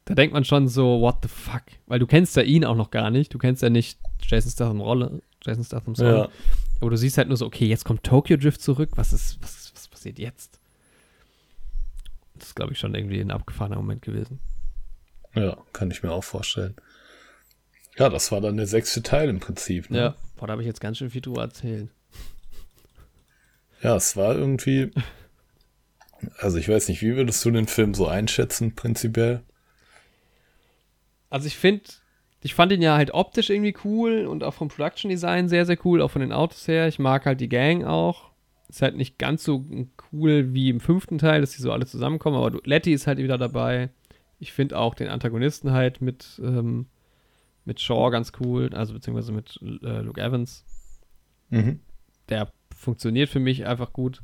da 0.07 0.15
denkt 0.15 0.33
man 0.33 0.45
schon 0.45 0.69
so, 0.69 1.01
what 1.01 1.17
the 1.21 1.27
fuck? 1.27 1.63
Weil 1.85 1.99
du 1.99 2.07
kennst 2.07 2.35
ja 2.37 2.41
ihn 2.41 2.63
auch 2.63 2.75
noch 2.75 2.91
gar 2.91 3.09
nicht. 3.11 3.33
Du 3.33 3.37
kennst 3.37 3.61
ja 3.61 3.69
nicht 3.69 3.99
Jason 4.21 4.49
Statham 4.51 4.79
Rolle, 4.79 5.21
Jason 5.43 5.63
Statham's 5.65 5.99
Rolle. 5.99 6.17
Ja. 6.17 6.29
Aber 6.79 6.89
du 6.91 6.97
siehst 6.97 7.17
halt 7.17 7.27
nur 7.27 7.35
so, 7.35 7.45
okay, 7.45 7.65
jetzt 7.65 7.83
kommt 7.83 8.03
Tokyo 8.03 8.37
Drift 8.37 8.61
zurück. 8.61 8.91
Was 8.95 9.11
ist, 9.11 9.37
was, 9.41 9.71
was 9.75 9.87
passiert 9.89 10.17
jetzt? 10.17 10.59
Das 12.35 12.47
ist, 12.49 12.55
glaube 12.55 12.71
ich, 12.71 12.79
schon 12.79 12.95
irgendwie 12.95 13.19
ein 13.19 13.31
abgefahrener 13.31 13.75
Moment 13.75 14.01
gewesen. 14.01 14.39
ja, 15.35 15.57
kann 15.73 15.91
ich 15.91 16.03
mir 16.03 16.11
auch 16.11 16.23
vorstellen. 16.23 16.75
Ja, 17.97 18.09
das 18.09 18.31
war 18.31 18.39
dann 18.41 18.57
der 18.57 18.67
sechste 18.67 19.01
Teil 19.03 19.27
im 19.27 19.39
Prinzip. 19.39 19.89
Ne? 19.89 19.97
Ja. 19.97 20.15
Boah, 20.37 20.47
da 20.47 20.51
habe 20.53 20.61
ich 20.61 20.67
jetzt 20.67 20.79
ganz 20.79 20.99
schön 20.99 21.09
viel 21.09 21.21
drüber 21.21 21.41
erzählt. 21.41 21.89
Ja, 23.83 23.95
es 23.95 24.17
war 24.17 24.33
irgendwie. 24.33 24.89
Also 26.39 26.57
ich 26.57 26.67
weiß 26.67 26.87
nicht, 26.87 27.03
wie 27.03 27.15
würdest 27.15 27.45
du 27.45 27.51
den 27.51 27.67
Film 27.67 27.93
so 27.93 28.07
einschätzen, 28.07 28.73
prinzipiell? 28.73 29.43
Also 31.29 31.47
ich 31.47 31.57
finde, 31.57 31.83
ich 32.41 32.53
fand 32.53 32.71
ihn 32.71 32.81
ja 32.81 32.95
halt 32.95 33.13
optisch 33.13 33.49
irgendwie 33.49 33.75
cool 33.83 34.25
und 34.25 34.43
auch 34.43 34.53
vom 34.53 34.69
Production 34.69 35.09
Design 35.09 35.49
sehr, 35.49 35.65
sehr 35.65 35.77
cool, 35.85 36.01
auch 36.01 36.11
von 36.11 36.21
den 36.21 36.31
Autos 36.31 36.67
her. 36.67 36.87
Ich 36.87 36.99
mag 36.99 37.25
halt 37.25 37.41
die 37.41 37.49
Gang 37.49 37.83
auch. 37.83 38.31
Ist 38.69 38.81
halt 38.81 38.97
nicht 38.97 39.17
ganz 39.17 39.43
so 39.43 39.65
cool 40.11 40.53
wie 40.53 40.69
im 40.69 40.79
fünften 40.79 41.17
Teil, 41.17 41.41
dass 41.41 41.51
die 41.51 41.61
so 41.61 41.71
alle 41.71 41.85
zusammenkommen, 41.85 42.37
aber 42.37 42.59
Letty 42.65 42.93
ist 42.93 43.07
halt 43.07 43.17
wieder 43.17 43.37
dabei. 43.37 43.89
Ich 44.39 44.51
finde 44.51 44.77
auch 44.77 44.93
den 44.93 45.07
Antagonisten 45.07 45.71
halt 45.71 46.01
mit, 46.01 46.39
ähm, 46.43 46.87
mit 47.65 47.79
Shaw 47.79 48.11
ganz 48.11 48.33
cool, 48.39 48.69
also 48.73 48.93
beziehungsweise 48.93 49.31
mit 49.31 49.59
äh, 49.61 50.01
Luke 50.01 50.21
Evans. 50.21 50.65
Mhm. 51.49 51.79
Der 52.29 52.51
funktioniert 52.75 53.29
für 53.29 53.39
mich 53.39 53.65
einfach 53.65 53.93
gut. 53.93 54.21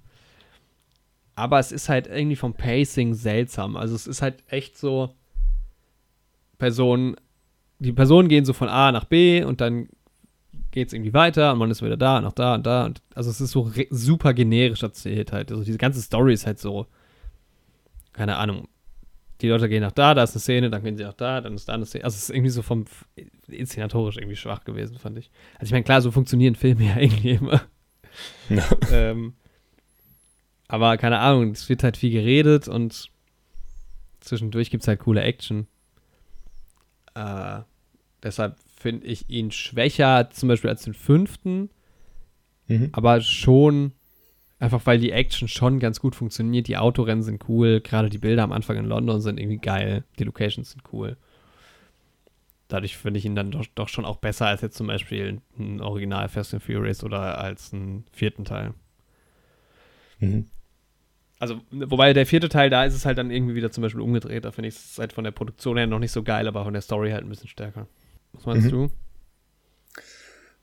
Aber 1.36 1.58
es 1.60 1.72
ist 1.72 1.90
halt 1.90 2.08
irgendwie 2.08 2.36
vom 2.36 2.54
Pacing 2.54 3.16
seltsam. 3.16 3.76
Also 3.76 3.96
es 3.96 4.08
ist 4.08 4.22
halt 4.22 4.44
echt 4.48 4.78
so, 4.78 5.16
Personen, 6.58 7.16
die 7.80 7.94
Personen 7.94 8.30
gehen 8.30 8.46
so 8.46 8.54
von 8.54 8.70
A 8.70 8.92
nach 8.92 9.06
B 9.06 9.44
und 9.44 9.62
dann 9.62 9.90
geht 10.72 10.88
es 10.88 10.94
irgendwie 10.94 11.14
weiter 11.14 11.54
und 11.54 11.60
man 11.60 11.72
ist 11.72 11.84
wieder 11.84 11.98
da, 11.98 12.20
noch 12.20 12.34
da 12.34 12.56
und 12.56 12.66
da. 12.66 12.86
Und, 12.86 13.02
also 13.14 13.30
es 13.30 13.40
ist 13.40 13.52
so 13.52 13.72
super 13.90 14.34
generisch 14.34 14.84
erzählt 14.84 15.32
halt. 15.32 15.52
Also 15.52 15.64
diese 15.64 15.78
ganze 15.78 16.02
Story 16.02 16.34
ist 16.34 16.48
halt 16.48 16.60
so, 16.60 16.88
keine 18.12 18.38
Ahnung. 18.38 18.68
Die 19.42 19.50
Leute 19.50 19.68
gehen 19.68 19.82
nach 19.82 19.92
da, 19.92 20.14
da 20.14 20.24
ist 20.24 20.34
eine 20.34 20.40
Szene, 20.40 20.70
dann 20.70 20.84
gehen 20.84 20.98
sie 20.98 21.04
nach 21.04 21.14
da, 21.14 21.42
dann 21.42 21.56
ist 21.56 21.68
da 21.68 21.74
eine 21.74 21.86
Szene. 21.86 22.06
Also 22.06 22.16
es 22.16 22.24
ist 22.24 22.30
irgendwie 22.30 22.50
so 22.50 22.62
vom 22.62 22.86
inszenatorisch 23.48 24.18
irgendwie 24.18 24.36
schwach 24.36 24.64
gewesen, 24.64 24.98
fand 24.98 25.18
ich. 25.18 25.30
Also 25.56 25.66
ich 25.66 25.72
meine, 25.74 25.84
klar, 25.84 26.02
so 26.02 26.12
funktionieren 26.12 26.56
Filme 26.56 26.86
ja 26.88 26.98
irgendwie 26.98 27.32
immer. 27.32 27.62
Ja. 28.50 28.66
ähm, 28.92 29.34
aber 30.68 30.98
keine 30.98 31.20
Ahnung, 31.20 31.52
es 31.52 31.68
wird 31.70 31.84
halt 31.84 31.98
viel 31.98 32.12
geredet 32.12 32.68
und 32.68 33.10
zwischendurch 34.22 34.72
gibt 34.72 34.84
es 34.84 34.88
halt 34.88 35.02
coole 35.02 35.22
Action. 35.22 35.68
Äh, 37.16 37.62
deshalb 38.22 38.58
finde 38.78 39.06
ich 39.08 39.30
ihn 39.30 39.52
schwächer, 39.52 40.30
zum 40.32 40.50
Beispiel 40.50 40.70
als 40.70 40.84
den 40.84 40.94
fünften, 40.94 41.70
Mhm. 42.68 42.90
aber 42.94 43.20
schon 43.22 43.92
einfach, 44.60 44.86
weil 44.86 44.98
die 44.98 45.12
Action 45.12 45.48
schon 45.50 45.80
ganz 45.80 46.00
gut 46.00 46.16
funktioniert. 46.16 46.68
Die 46.70 46.78
Autorennen 46.78 47.24
sind 47.24 47.48
cool, 47.50 47.82
gerade 47.82 48.10
die 48.10 48.18
Bilder 48.18 48.44
am 48.44 48.54
Anfang 48.54 48.78
in 48.78 48.86
London 48.86 49.20
sind 49.22 49.40
irgendwie 49.40 49.58
geil, 49.58 50.06
die 50.18 50.24
Locations 50.24 50.72
sind 50.72 50.84
cool. 50.94 51.18
Dadurch 52.70 52.96
finde 52.98 53.20
ich 53.20 53.26
ihn 53.26 53.36
dann 53.36 53.52
doch, 53.52 53.66
doch 53.76 53.90
schon 53.90 54.06
auch 54.06 54.16
besser 54.18 54.48
als 54.48 54.62
jetzt 54.62 54.78
zum 54.78 54.88
Beispiel 54.88 55.42
ein 55.60 55.82
Original 55.82 56.30
Fast 56.30 56.54
and 56.54 56.64
Furious 56.64 57.04
oder 57.04 57.38
als 57.38 57.74
einen 57.74 58.06
vierten 58.14 58.46
Teil. 58.46 58.74
Mhm. 60.20 60.48
Also, 61.44 61.60
wobei 61.72 62.14
der 62.14 62.26
vierte 62.26 62.48
Teil, 62.48 62.70
da 62.70 62.86
ist 62.86 62.94
es 62.94 63.06
halt 63.06 63.18
dann 63.18 63.30
irgendwie 63.32 63.54
wieder 63.56 63.70
zum 63.72 63.82
Beispiel 63.82 64.00
umgedreht. 64.02 64.46
Da 64.46 64.52
finde 64.52 64.70
ich 64.70 64.76
es 64.76 64.98
halt 64.98 65.12
von 65.14 65.24
der 65.26 65.32
Produktion 65.32 65.76
her 65.78 65.88
noch 65.88 66.00
nicht 66.00 66.12
so 66.14 66.24
geil, 66.24 66.48
aber 66.48 66.64
von 66.64 66.72
der 66.74 66.82
Story 66.82 67.12
halt 67.12 67.24
ein 67.26 67.30
bisschen 67.30 67.50
stärker. 67.50 67.88
Was 68.32 68.46
meinst 68.46 68.68
Mhm. 68.68 68.72
du? 68.72 68.92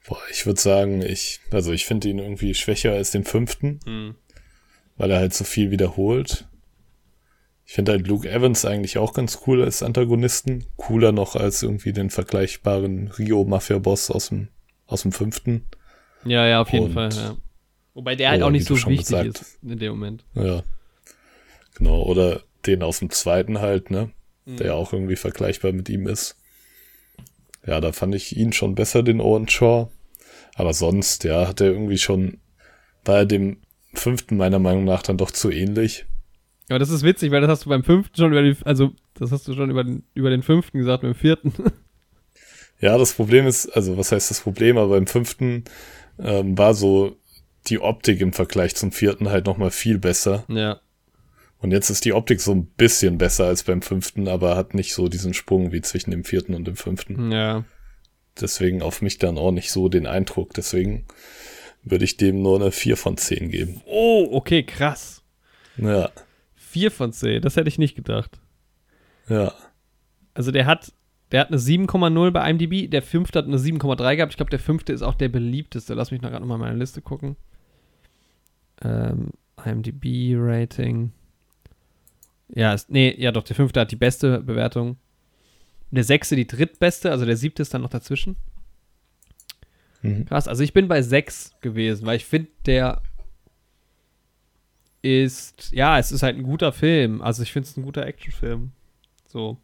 Boah, 0.08 0.18
ich 0.30 0.46
würde 0.46 0.60
sagen, 0.60 1.02
ich, 1.02 1.40
also 1.50 1.72
ich 1.72 1.84
finde 1.84 2.08
ihn 2.08 2.18
irgendwie 2.18 2.54
schwächer 2.54 2.92
als 2.92 3.10
den 3.10 3.24
fünften, 3.24 3.80
Hm. 3.84 4.14
weil 4.96 5.10
er 5.10 5.18
halt 5.18 5.34
so 5.34 5.44
viel 5.44 5.70
wiederholt. 5.70 6.46
Ich 7.66 7.74
finde 7.74 7.92
halt 7.92 8.08
Luke 8.08 8.28
Evans 8.28 8.64
eigentlich 8.64 8.98
auch 8.98 9.12
ganz 9.12 9.40
cool 9.46 9.62
als 9.62 9.82
Antagonisten. 9.82 10.64
Cooler 10.76 11.12
noch 11.12 11.36
als 11.36 11.62
irgendwie 11.62 11.92
den 11.92 12.10
vergleichbaren 12.10 13.08
Rio-Mafia-Boss 13.08 14.10
aus 14.10 14.30
dem, 14.30 14.48
aus 14.86 15.02
dem 15.02 15.12
fünften. 15.12 15.66
Ja, 16.24 16.46
ja, 16.46 16.62
auf 16.62 16.72
jeden 16.72 16.86
Und- 16.86 16.92
Fall, 16.94 17.10
ja. 17.12 17.36
Wobei 18.00 18.16
der 18.16 18.30
halt 18.30 18.40
Oh, 18.40 18.46
auch 18.46 18.50
nicht 18.50 18.66
so 18.66 18.76
wichtig 18.76 19.08
gesagt 19.08 19.40
ist 19.42 19.58
in 19.62 19.78
dem 19.78 19.90
Moment. 19.90 20.24
Ja. 20.32 20.62
Genau. 21.74 22.02
Oder 22.04 22.40
den 22.64 22.82
aus 22.82 23.00
dem 23.00 23.10
zweiten 23.10 23.60
halt, 23.60 23.90
ne? 23.90 24.08
Mhm. 24.46 24.56
Der 24.56 24.74
auch 24.74 24.94
irgendwie 24.94 25.16
vergleichbar 25.16 25.72
mit 25.72 25.90
ihm 25.90 26.06
ist. 26.06 26.34
Ja, 27.66 27.78
da 27.82 27.92
fand 27.92 28.14
ich 28.14 28.34
ihn 28.38 28.54
schon 28.54 28.74
besser, 28.74 29.02
den 29.02 29.20
Owen 29.20 29.50
Shaw. 29.50 29.90
Aber 30.54 30.72
sonst, 30.72 31.24
ja, 31.24 31.46
hat 31.46 31.60
er 31.60 31.66
irgendwie 31.66 31.98
schon, 31.98 32.38
war 33.04 33.18
er 33.18 33.26
dem 33.26 33.58
fünften 33.92 34.38
meiner 34.38 34.58
Meinung 34.58 34.84
nach 34.84 35.02
dann 35.02 35.18
doch 35.18 35.30
zu 35.30 35.50
ähnlich. 35.50 36.06
Aber 36.70 36.78
das 36.78 36.88
ist 36.88 37.02
witzig, 37.02 37.30
weil 37.32 37.42
das 37.42 37.50
hast 37.50 37.66
du 37.66 37.68
beim 37.68 37.84
fünften 37.84 38.16
schon 38.16 38.32
über 38.32 38.42
die, 38.42 38.56
also 38.64 38.92
das 39.12 39.30
hast 39.30 39.46
du 39.46 39.52
schon 39.52 39.68
über 39.68 39.84
den, 39.84 40.04
über 40.14 40.30
den 40.30 40.42
fünften 40.42 40.78
gesagt, 40.78 41.02
beim 41.02 41.14
vierten. 41.14 41.52
Ja, 42.80 42.96
das 42.96 43.12
Problem 43.12 43.46
ist, 43.46 43.68
also 43.68 43.98
was 43.98 44.10
heißt 44.10 44.30
das 44.30 44.40
Problem, 44.40 44.78
aber 44.78 44.94
beim 44.94 45.06
fünften 45.06 45.64
ähm, 46.18 46.56
war 46.56 46.72
so 46.72 47.19
die 47.70 47.78
Optik 47.80 48.20
im 48.20 48.32
Vergleich 48.32 48.74
zum 48.76 48.92
vierten 48.92 49.30
halt 49.30 49.46
nochmal 49.46 49.70
viel 49.70 49.98
besser. 49.98 50.44
ja. 50.48 50.80
Und 51.62 51.72
jetzt 51.72 51.90
ist 51.90 52.06
die 52.06 52.14
Optik 52.14 52.40
so 52.40 52.52
ein 52.52 52.64
bisschen 52.64 53.18
besser 53.18 53.44
als 53.44 53.64
beim 53.64 53.82
fünften, 53.82 54.28
aber 54.28 54.56
hat 54.56 54.72
nicht 54.72 54.94
so 54.94 55.08
diesen 55.08 55.34
Sprung 55.34 55.72
wie 55.72 55.82
zwischen 55.82 56.10
dem 56.10 56.24
vierten 56.24 56.54
und 56.54 56.66
dem 56.66 56.76
fünften. 56.76 57.30
Ja. 57.30 57.64
Deswegen 58.40 58.80
auf 58.80 59.02
mich 59.02 59.18
dann 59.18 59.36
auch 59.36 59.50
nicht 59.50 59.70
so 59.70 59.90
den 59.90 60.06
Eindruck. 60.06 60.54
Deswegen 60.54 61.04
würde 61.82 62.06
ich 62.06 62.16
dem 62.16 62.40
nur 62.40 62.58
eine 62.58 62.72
4 62.72 62.96
von 62.96 63.18
10 63.18 63.50
geben. 63.50 63.82
Oh, 63.84 64.28
okay, 64.32 64.62
krass. 64.62 65.22
Ja, 65.76 66.10
Vier 66.54 66.90
von 66.90 67.12
zehn, 67.12 67.42
das 67.42 67.56
hätte 67.56 67.68
ich 67.68 67.78
nicht 67.78 67.94
gedacht. 67.96 68.38
ja. 69.28 69.52
Also 70.32 70.52
der 70.52 70.64
hat, 70.64 70.92
der 71.32 71.40
hat 71.40 71.48
eine 71.48 71.58
7,0 71.58 72.30
bei 72.30 72.48
IMDb, 72.48 72.88
der 72.90 73.02
fünfte 73.02 73.38
hat 73.40 73.46
eine 73.46 73.58
7,3 73.58 74.16
gehabt. 74.16 74.32
Ich 74.32 74.36
glaube, 74.36 74.50
der 74.50 74.60
fünfte 74.60 74.92
ist 74.92 75.02
auch 75.02 75.14
der 75.16 75.28
beliebteste. 75.28 75.92
Lass 75.94 76.10
mich 76.12 76.22
noch 76.22 76.30
gerade 76.30 76.40
nochmal 76.42 76.58
meine 76.58 76.78
Liste 76.78 77.02
gucken. 77.02 77.36
Ähm, 78.82 79.30
IMDb-Rating. 79.64 81.12
Ja, 82.54 82.74
ist, 82.74 82.90
nee, 82.90 83.14
ja 83.18 83.32
doch, 83.32 83.44
der 83.44 83.56
fünfte 83.56 83.80
hat 83.80 83.90
die 83.90 83.96
beste 83.96 84.40
Bewertung. 84.40 84.96
Der 85.90 86.04
sechste 86.04 86.36
die 86.36 86.46
drittbeste, 86.46 87.10
also 87.10 87.24
der 87.24 87.36
siebte 87.36 87.62
ist 87.62 87.74
dann 87.74 87.82
noch 87.82 87.90
dazwischen. 87.90 88.36
Mhm. 90.02 90.24
Krass, 90.26 90.48
also 90.48 90.62
ich 90.62 90.72
bin 90.72 90.88
bei 90.88 91.02
6 91.02 91.52
gewesen, 91.60 92.06
weil 92.06 92.16
ich 92.16 92.24
finde, 92.24 92.50
der 92.66 93.02
ist, 95.02 95.72
ja, 95.72 95.98
es 95.98 96.12
ist 96.12 96.22
halt 96.22 96.36
ein 96.36 96.42
guter 96.42 96.72
Film. 96.72 97.22
Also 97.22 97.42
ich 97.42 97.52
finde 97.52 97.68
es 97.68 97.76
ein 97.76 97.82
guter 97.82 98.06
Actionfilm. 98.06 98.72
So. 99.26 99.58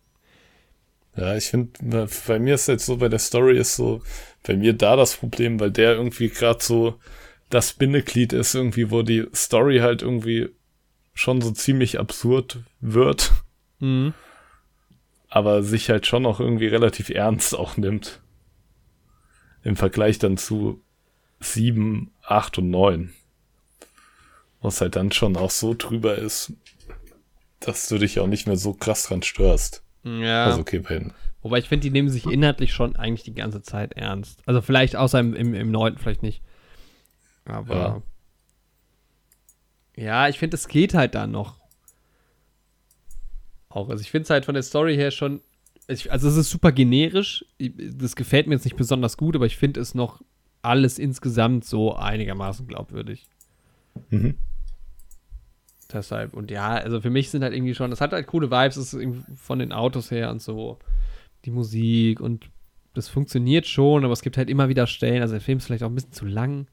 Ja, 1.16 1.36
ich 1.36 1.46
finde, 1.46 2.08
bei 2.26 2.38
mir 2.38 2.54
ist 2.54 2.68
jetzt 2.68 2.86
so, 2.86 2.96
bei 2.98 3.08
der 3.08 3.18
Story 3.18 3.58
ist 3.58 3.76
so, 3.76 4.02
bei 4.42 4.56
mir 4.56 4.74
da 4.74 4.96
das 4.96 5.16
Problem, 5.16 5.58
weil 5.60 5.70
der 5.70 5.92
irgendwie 5.94 6.28
gerade 6.28 6.62
so 6.62 6.98
das 7.50 7.72
Bindeglied 7.74 8.32
ist, 8.32 8.54
irgendwie, 8.54 8.90
wo 8.90 9.02
die 9.02 9.26
Story 9.34 9.78
halt 9.78 10.02
irgendwie 10.02 10.48
schon 11.14 11.40
so 11.40 11.50
ziemlich 11.50 11.98
absurd 11.98 12.58
wird, 12.80 13.32
Mhm. 13.78 14.14
aber 15.28 15.62
sich 15.62 15.90
halt 15.90 16.06
schon 16.06 16.26
auch 16.26 16.40
irgendwie 16.40 16.66
relativ 16.66 17.10
ernst 17.10 17.54
auch 17.54 17.76
nimmt. 17.76 18.20
Im 19.62 19.76
Vergleich 19.76 20.18
dann 20.18 20.36
zu 20.36 20.80
sieben, 21.40 22.10
acht 22.22 22.58
und 22.58 22.70
neun. 22.70 23.12
Was 24.62 24.80
halt 24.80 24.96
dann 24.96 25.12
schon 25.12 25.36
auch 25.36 25.50
so 25.50 25.74
drüber 25.74 26.16
ist, 26.16 26.52
dass 27.60 27.88
du 27.88 27.98
dich 27.98 28.20
auch 28.20 28.26
nicht 28.26 28.46
mehr 28.46 28.56
so 28.56 28.72
krass 28.72 29.04
dran 29.04 29.22
störst. 29.22 29.82
Ja. 30.04 30.46
Also 30.46 30.60
okay, 30.60 30.78
bei 30.78 31.06
Wobei 31.42 31.58
ich 31.58 31.68
finde, 31.68 31.82
die 31.84 31.90
nehmen 31.90 32.08
sich 32.08 32.26
inhaltlich 32.26 32.72
schon 32.72 32.96
eigentlich 32.96 33.22
die 33.24 33.34
ganze 33.34 33.62
Zeit 33.62 33.92
ernst. 33.92 34.40
Also 34.46 34.60
vielleicht 34.62 34.96
außer 34.96 35.20
im, 35.20 35.34
im, 35.34 35.54
im 35.54 35.70
neunten 35.70 36.00
vielleicht 36.00 36.22
nicht. 36.22 36.42
Aber. 37.46 38.02
Ja, 39.96 40.28
ich 40.28 40.38
finde, 40.38 40.56
es 40.56 40.68
geht 40.68 40.94
halt 40.94 41.14
dann 41.14 41.30
noch. 41.30 41.60
Auch. 43.68 43.88
Also 43.88 44.02
ich 44.02 44.10
finde 44.10 44.24
es 44.24 44.30
halt 44.30 44.44
von 44.44 44.54
der 44.54 44.62
Story 44.62 44.94
her 44.94 45.10
schon. 45.10 45.40
Ich, 45.88 46.10
also 46.10 46.28
es 46.28 46.36
ist 46.36 46.50
super 46.50 46.72
generisch. 46.72 47.44
Das 47.58 48.16
gefällt 48.16 48.46
mir 48.46 48.54
jetzt 48.54 48.64
nicht 48.64 48.76
besonders 48.76 49.16
gut, 49.16 49.36
aber 49.36 49.46
ich 49.46 49.56
finde 49.56 49.80
es 49.80 49.94
noch 49.94 50.20
alles 50.62 50.98
insgesamt 50.98 51.64
so 51.64 51.94
einigermaßen 51.94 52.66
glaubwürdig. 52.66 53.28
Mhm. 54.10 54.36
Deshalb, 55.92 56.34
und 56.34 56.50
ja, 56.50 56.70
also 56.74 57.00
für 57.00 57.10
mich 57.10 57.30
sind 57.30 57.42
halt 57.42 57.54
irgendwie 57.54 57.74
schon, 57.74 57.90
das 57.90 58.00
hat 58.00 58.12
halt 58.12 58.26
coole 58.26 58.50
Vibes, 58.50 58.76
es 58.76 58.92
ist 58.92 59.06
von 59.36 59.60
den 59.60 59.72
Autos 59.72 60.10
her 60.10 60.30
und 60.30 60.42
so, 60.42 60.78
die 61.44 61.52
Musik 61.52 62.20
und 62.20 62.50
das 62.94 63.08
funktioniert 63.08 63.66
schon, 63.66 64.04
aber 64.04 64.12
es 64.12 64.22
gibt 64.22 64.36
halt 64.36 64.50
immer 64.50 64.68
wieder 64.68 64.88
Stellen, 64.88 65.22
also 65.22 65.34
der 65.34 65.40
Film 65.40 65.58
ist 65.58 65.66
vielleicht 65.66 65.84
auch 65.84 65.88
ein 65.88 65.94
bisschen 65.94 66.12
zu 66.12 66.26
lang, 66.26 66.66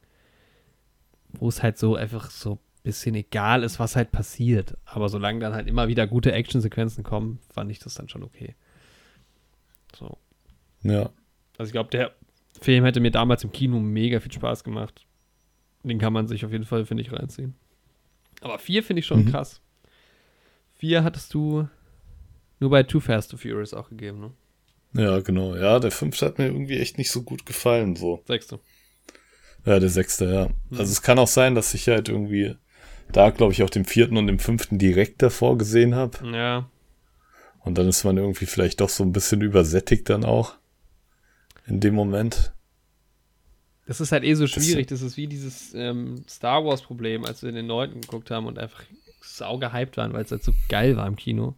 wo 1.33 1.49
es 1.49 1.61
halt 1.63 1.77
so 1.77 1.95
einfach 1.95 2.29
so 2.29 2.53
ein 2.53 2.59
bisschen 2.83 3.15
egal 3.15 3.63
ist, 3.63 3.79
was 3.79 3.95
halt 3.95 4.11
passiert. 4.11 4.77
Aber 4.85 5.09
solange 5.09 5.39
dann 5.39 5.53
halt 5.53 5.67
immer 5.67 5.87
wieder 5.87 6.07
gute 6.07 6.31
Actionsequenzen 6.31 7.03
kommen, 7.03 7.39
fand 7.49 7.71
ich 7.71 7.79
das 7.79 7.93
dann 7.95 8.09
schon 8.09 8.23
okay. 8.23 8.55
So. 9.97 10.17
Ja. 10.83 11.09
Also 11.57 11.69
ich 11.69 11.73
glaube, 11.73 11.89
der 11.91 12.13
Film 12.61 12.83
hätte 12.85 12.99
mir 12.99 13.11
damals 13.11 13.43
im 13.43 13.51
Kino 13.51 13.79
mega 13.79 14.19
viel 14.19 14.31
Spaß 14.31 14.63
gemacht. 14.63 15.05
Den 15.83 15.99
kann 15.99 16.13
man 16.13 16.27
sich 16.27 16.45
auf 16.45 16.51
jeden 16.51 16.65
Fall, 16.65 16.85
finde 16.85 17.03
ich, 17.03 17.11
reinziehen. 17.11 17.55
Aber 18.41 18.59
vier 18.59 18.83
finde 18.83 19.01
ich 19.01 19.05
schon 19.05 19.25
Mhm. 19.25 19.31
krass. 19.31 19.61
Vier 20.75 21.03
hattest 21.03 21.33
du 21.33 21.67
nur 22.59 22.69
bei 22.69 22.83
Too 22.83 22.99
Fast 22.99 23.31
to 23.31 23.37
Furious 23.37 23.73
auch 23.73 23.89
gegeben, 23.89 24.19
ne? 24.19 24.31
Ja, 25.01 25.19
genau. 25.21 25.55
Ja, 25.55 25.79
der 25.79 25.91
fünfte 25.91 26.25
hat 26.25 26.37
mir 26.37 26.45
irgendwie 26.47 26.77
echt 26.77 26.97
nicht 26.97 27.11
so 27.11 27.23
gut 27.23 27.45
gefallen, 27.45 27.95
so. 27.95 28.21
Sechste. 28.27 28.59
Ja, 29.65 29.79
der 29.79 29.89
sechste, 29.89 30.25
ja. 30.25 30.47
Also 30.77 30.91
es 30.91 31.01
kann 31.01 31.19
auch 31.19 31.27
sein, 31.27 31.55
dass 31.55 31.73
ich 31.73 31.87
halt 31.87 32.09
irgendwie 32.09 32.55
da, 33.11 33.29
glaube 33.29 33.53
ich, 33.53 33.63
auch 33.63 33.69
den 33.69 33.85
vierten 33.85 34.17
und 34.17 34.27
den 34.27 34.39
fünften 34.39 34.77
direkt 34.77 35.21
davor 35.21 35.57
gesehen 35.57 35.95
habe. 35.95 36.17
Ja. 36.31 36.69
Und 37.59 37.77
dann 37.77 37.87
ist 37.87 38.03
man 38.03 38.17
irgendwie 38.17 38.45
vielleicht 38.45 38.81
doch 38.81 38.89
so 38.89 39.03
ein 39.03 39.13
bisschen 39.13 39.41
übersättigt 39.41 40.09
dann 40.09 40.25
auch. 40.25 40.55
In 41.65 41.79
dem 41.79 41.95
Moment. 41.95 42.53
Das 43.85 44.01
ist 44.01 44.11
halt 44.11 44.23
eh 44.23 44.33
so 44.33 44.43
Das- 44.45 44.51
schwierig. 44.51 44.87
Das 44.87 45.01
ist 45.01 45.15
wie 45.15 45.27
dieses 45.27 45.73
ähm, 45.73 46.23
Star 46.27 46.65
Wars-Problem, 46.65 47.23
als 47.25 47.41
wir 47.41 47.49
in 47.49 47.55
den 47.55 47.67
neunten 47.67 48.01
geguckt 48.01 48.31
haben 48.31 48.47
und 48.47 48.59
einfach 48.59 48.83
sau 49.21 49.57
gehypt 49.57 49.95
waren, 49.95 50.11
weil 50.13 50.23
es 50.25 50.31
halt 50.31 50.43
so 50.43 50.53
geil 50.67 50.97
war 50.97 51.07
im 51.07 51.15
Kino. 51.15 51.55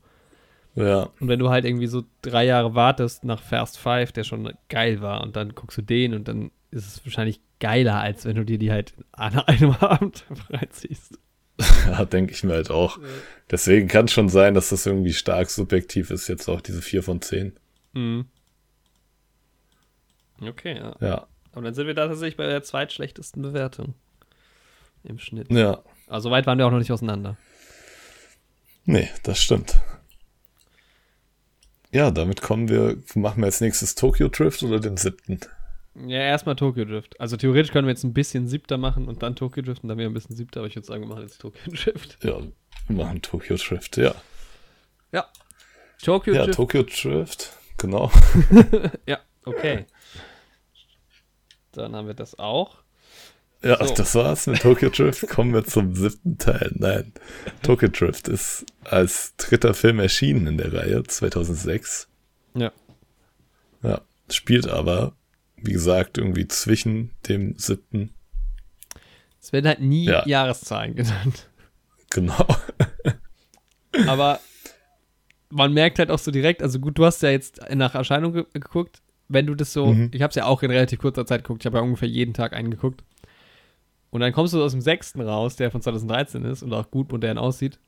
Ja, 0.75 1.09
Und 1.19 1.27
wenn 1.29 1.39
du 1.39 1.49
halt 1.49 1.65
irgendwie 1.65 1.87
so 1.87 2.03
drei 2.21 2.45
Jahre 2.45 2.75
wartest 2.75 3.23
nach 3.23 3.41
Fast 3.41 3.77
Five, 3.79 4.11
der 4.11 4.23
schon 4.25 4.51
geil 4.69 5.01
war, 5.01 5.21
und 5.23 5.35
dann 5.35 5.55
guckst 5.55 5.77
du 5.77 5.81
den 5.81 6.13
und 6.13 6.27
dann 6.27 6.51
ist 6.69 6.85
es 6.85 7.05
wahrscheinlich 7.05 7.39
geiler, 7.59 7.99
als 7.99 8.25
wenn 8.25 8.35
du 8.35 8.43
dir 8.45 8.57
die 8.57 8.71
halt 8.71 8.93
an 9.11 9.39
einem 9.39 9.71
Abend 9.79 10.25
reinziehst. 10.49 11.17
ja 11.87 12.03
denke 12.05 12.33
ich 12.33 12.43
mir 12.43 12.53
halt 12.53 12.69
auch. 12.71 12.99
Deswegen 13.49 13.87
kann 13.87 14.05
es 14.05 14.11
schon 14.11 14.29
sein, 14.29 14.53
dass 14.53 14.69
das 14.69 14.85
irgendwie 14.85 15.13
stark 15.13 15.49
subjektiv 15.49 16.11
ist, 16.11 16.27
jetzt 16.27 16.49
auch 16.49 16.61
diese 16.61 16.81
vier 16.81 17.01
von 17.03 17.21
zehn. 17.21 17.57
Mhm. 17.93 18.25
Okay, 20.41 20.75
ja. 20.77 20.95
Ja, 20.99 21.27
Und 21.53 21.63
dann 21.63 21.73
sind 21.73 21.87
wir 21.87 21.93
da 21.93 22.07
tatsächlich 22.07 22.35
bei 22.37 22.45
der 22.47 22.61
zweitschlechtesten 22.63 23.41
Bewertung 23.41 23.93
im 25.03 25.17
Schnitt. 25.19 25.51
ja. 25.51 25.81
Also 26.07 26.29
weit 26.29 26.45
waren 26.45 26.59
wir 26.59 26.67
auch 26.67 26.71
noch 26.71 26.77
nicht 26.77 26.91
auseinander. 26.91 27.35
Nee, 28.83 29.09
das 29.23 29.41
stimmt. 29.41 29.79
Ja, 31.91 32.11
damit 32.11 32.41
kommen 32.41 32.69
wir, 32.69 32.97
machen 33.15 33.41
wir 33.41 33.45
als 33.47 33.59
nächstes 33.59 33.95
Tokyo 33.95 34.27
Drift 34.27 34.61
oder 34.61 34.79
den 34.79 34.97
siebten? 34.97 35.39
Ja, 35.95 36.19
erstmal 36.19 36.55
Tokyo 36.55 36.83
Drift. 36.85 37.19
Also 37.21 37.37
theoretisch 37.37 37.71
können 37.71 37.87
wir 37.87 37.91
jetzt 37.93 38.03
ein 38.03 38.13
bisschen 38.13 38.47
siebter 38.47 38.77
machen 38.77 39.07
und 39.07 39.23
dann 39.23 39.35
Tokyo 39.35 39.63
Drift 39.63 39.83
und 39.83 39.89
dann 39.89 39.97
wieder 39.97 40.09
ein 40.09 40.13
bisschen 40.13 40.35
siebter, 40.35 40.59
aber 40.59 40.67
ich 40.67 40.75
würde 40.75 40.85
sagen, 40.85 41.03
wir 41.03 41.07
machen 41.07 41.23
jetzt 41.23 41.39
Tokyo 41.39 41.61
Drift. 41.71 42.17
Ja, 42.23 42.39
wir 42.87 42.95
machen 43.05 43.21
Tokyo 43.21 43.55
Drift, 43.55 43.97
ja. 43.97 44.13
Ja. 45.13 45.25
Tokyo 46.03 46.33
Ja, 46.33 46.43
Drift. 46.45 46.57
Tokyo 46.57 46.83
Drift, 46.83 47.53
genau. 47.77 48.11
ja, 49.07 49.19
okay. 49.45 49.85
Dann 51.71 51.95
haben 51.95 52.07
wir 52.07 52.13
das 52.13 52.37
auch. 52.39 52.83
Ja, 53.63 53.83
So. 53.85 53.93
das 53.95 54.13
war's 54.15 54.47
mit 54.47 54.61
Tokyo 54.61 54.89
Drift. 54.89 55.27
Kommen 55.29 55.53
wir 55.53 55.63
zum 55.63 55.95
siebten 55.95 56.37
Teil. 56.37 56.71
Nein, 56.75 57.13
Tokyo 57.63 57.87
Drift 57.87 58.27
ist 58.27 58.65
als 58.83 59.35
dritter 59.37 59.73
Film 59.73 59.99
erschienen 59.99 60.45
in 60.47 60.57
der 60.57 60.73
Reihe 60.73 61.03
2006. 61.03 62.07
Ja. 62.53 62.71
Ja, 63.81 64.01
spielt 64.29 64.67
aber, 64.67 65.15
wie 65.65 65.73
gesagt, 65.73 66.17
irgendwie 66.17 66.47
zwischen 66.47 67.11
dem 67.27 67.57
siebten. 67.57 68.13
Es 69.41 69.53
werden 69.53 69.67
halt 69.67 69.79
nie 69.81 70.05
Ja. 70.05 70.25
Jahreszahlen 70.27 70.95
genannt. 70.95 71.49
Genau. 72.09 72.45
Aber 74.07 74.39
man 75.49 75.73
merkt 75.73 75.99
halt 75.99 76.11
auch 76.11 76.19
so 76.19 76.31
direkt, 76.31 76.61
also 76.61 76.79
gut, 76.79 76.97
du 76.97 77.05
hast 77.05 77.21
ja 77.21 77.29
jetzt 77.29 77.61
nach 77.73 77.95
Erscheinung 77.95 78.33
ge 78.33 78.45
geguckt, 78.53 79.01
wenn 79.27 79.47
du 79.47 79.55
das 79.55 79.73
so, 79.73 79.87
Mhm. 79.93 80.11
ich 80.13 80.21
habe 80.21 80.29
es 80.29 80.35
ja 80.35 80.45
auch 80.45 80.61
in 80.63 80.71
relativ 80.71 80.99
kurzer 80.99 81.25
Zeit 81.25 81.43
geguckt, 81.43 81.61
ich 81.63 81.65
habe 81.65 81.77
ja 81.77 81.83
ungefähr 81.83 82.07
jeden 82.09 82.33
Tag 82.33 82.53
einen 82.53 82.71
geguckt. 82.71 83.03
Und 84.11 84.21
dann 84.21 84.33
kommst 84.33 84.53
du 84.53 84.63
aus 84.63 84.71
dem 84.71 84.81
sechsten 84.81 85.21
raus, 85.21 85.55
der 85.55 85.71
von 85.71 85.81
2013 85.81 86.45
ist 86.45 86.63
und 86.63 86.73
auch 86.73 86.89
gut 86.89 87.11
modern 87.11 87.37
aussieht. 87.37 87.79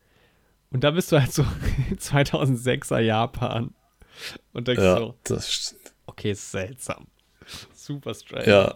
Und 0.71 0.84
da 0.84 0.91
bist 0.91 1.11
du 1.11 1.19
halt 1.19 1.32
so 1.32 1.43
2006er 1.97 2.99
Japan. 2.99 3.73
Und 4.53 4.67
denkst 4.67 4.82
Ja, 4.84 4.97
so, 4.97 5.15
das 5.23 5.51
stimmt. 5.53 5.93
okay, 6.07 6.32
ist 6.32 6.51
seltsam. 6.51 7.07
Super 7.88 8.13
strange. 8.13 8.47
Ja. 8.47 8.75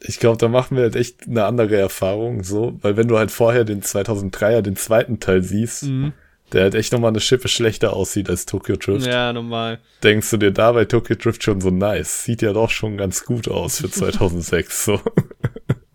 Ich 0.00 0.20
glaube, 0.20 0.36
da 0.38 0.46
machen 0.48 0.76
wir 0.76 0.84
halt 0.84 0.94
echt 0.96 1.26
eine 1.26 1.44
andere 1.46 1.76
Erfahrung, 1.76 2.44
so, 2.44 2.78
weil 2.82 2.96
wenn 2.96 3.08
du 3.08 3.18
halt 3.18 3.30
vorher 3.32 3.64
den 3.64 3.82
2003er, 3.82 4.60
den 4.62 4.76
zweiten 4.76 5.18
Teil 5.18 5.42
siehst, 5.42 5.84
Mhm. 5.84 6.12
der 6.52 6.62
halt 6.62 6.74
echt 6.76 6.92
nochmal 6.92 7.10
eine 7.10 7.20
Schippe 7.20 7.48
schlechter 7.48 7.94
aussieht 7.94 8.30
als 8.30 8.46
Tokyo 8.46 8.76
Drift. 8.76 9.06
Ja, 9.06 9.32
normal. 9.32 9.80
Denkst 10.04 10.30
du 10.30 10.36
dir 10.36 10.52
da 10.52 10.70
bei 10.72 10.84
Tokyo 10.84 11.16
Drift 11.16 11.42
schon 11.42 11.60
so 11.60 11.70
nice? 11.70 12.22
Sieht 12.22 12.42
ja 12.42 12.52
doch 12.52 12.70
schon 12.70 12.96
ganz 12.96 13.24
gut 13.24 13.48
aus 13.48 13.80
für 13.80 13.90
2006, 13.90 14.84
so. 14.84 15.00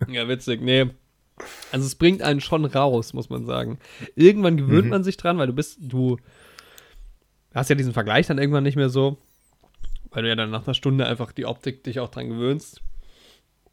Ja, 0.08 0.28
witzig. 0.28 0.60
Nee. 0.60 0.90
Also 1.72 1.86
es 1.86 1.94
bringt 1.94 2.20
einen 2.22 2.40
schon 2.40 2.64
raus, 2.66 3.14
muss 3.14 3.30
man 3.30 3.46
sagen. 3.46 3.78
Irgendwann 4.16 4.56
gewöhnt 4.58 4.84
Mhm. 4.84 4.90
man 4.90 5.04
sich 5.04 5.16
dran, 5.16 5.38
weil 5.38 5.46
du 5.46 5.52
bist, 5.54 5.78
du 5.80 6.18
hast 7.54 7.70
ja 7.70 7.74
diesen 7.76 7.92
Vergleich 7.94 8.26
dann 8.26 8.38
irgendwann 8.38 8.64
nicht 8.64 8.76
mehr 8.76 8.90
so, 8.90 9.16
weil 10.14 10.22
du 10.22 10.28
ja 10.30 10.36
dann 10.36 10.50
nach 10.50 10.66
einer 10.66 10.74
Stunde 10.74 11.06
einfach 11.06 11.32
die 11.32 11.44
Optik 11.44 11.84
dich 11.84 12.00
auch 12.00 12.08
dran 12.08 12.28
gewöhnst. 12.30 12.80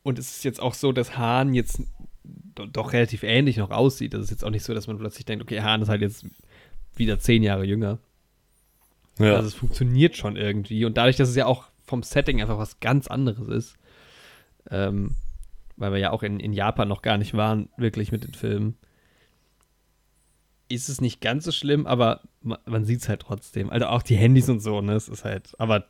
Und 0.03 0.19
es 0.19 0.31
ist 0.37 0.43
jetzt 0.43 0.59
auch 0.59 0.73
so, 0.73 0.91
dass 0.91 1.17
Hahn 1.17 1.53
jetzt 1.53 1.81
do- 2.23 2.65
doch 2.65 2.91
relativ 2.93 3.23
ähnlich 3.23 3.57
noch 3.57 3.69
aussieht. 3.69 4.13
Das 4.13 4.23
ist 4.23 4.31
jetzt 4.31 4.43
auch 4.43 4.49
nicht 4.49 4.63
so, 4.63 4.73
dass 4.73 4.87
man 4.87 4.97
plötzlich 4.97 5.25
denkt, 5.25 5.43
okay, 5.43 5.61
Hahn 5.61 5.81
ist 5.81 5.89
halt 5.89 6.01
jetzt 6.01 6.25
wieder 6.95 7.19
zehn 7.19 7.43
Jahre 7.43 7.63
jünger. 7.63 7.99
Ja, 9.19 9.35
Also 9.35 9.47
es 9.47 9.53
funktioniert 9.53 10.17
schon 10.17 10.35
irgendwie. 10.35 10.83
Und 10.85 10.97
dadurch, 10.97 11.17
dass 11.17 11.29
es 11.29 11.35
ja 11.35 11.45
auch 11.45 11.65
vom 11.85 12.01
Setting 12.03 12.41
einfach 12.41 12.57
was 12.57 12.79
ganz 12.79 13.07
anderes 13.07 13.47
ist, 13.47 13.77
ähm, 14.69 15.15
weil 15.77 15.91
wir 15.91 15.99
ja 15.99 16.11
auch 16.11 16.23
in, 16.23 16.39
in 16.39 16.53
Japan 16.53 16.87
noch 16.87 17.01
gar 17.01 17.17
nicht 17.17 17.33
waren, 17.35 17.69
wirklich 17.77 18.11
mit 18.11 18.23
den 18.23 18.33
Filmen, 18.33 18.77
ist 20.69 20.89
es 20.89 21.01
nicht 21.01 21.21
ganz 21.21 21.43
so 21.43 21.51
schlimm, 21.51 21.85
aber 21.85 22.21
man, 22.41 22.57
man 22.65 22.85
sieht 22.85 23.01
es 23.01 23.09
halt 23.09 23.21
trotzdem. 23.21 23.69
Also 23.69 23.87
auch 23.87 24.01
die 24.01 24.15
Handys 24.15 24.47
und 24.49 24.61
so, 24.61 24.81
ne? 24.81 24.93
Es 24.93 25.09
ist 25.09 25.25
halt, 25.25 25.53
aber 25.59 25.85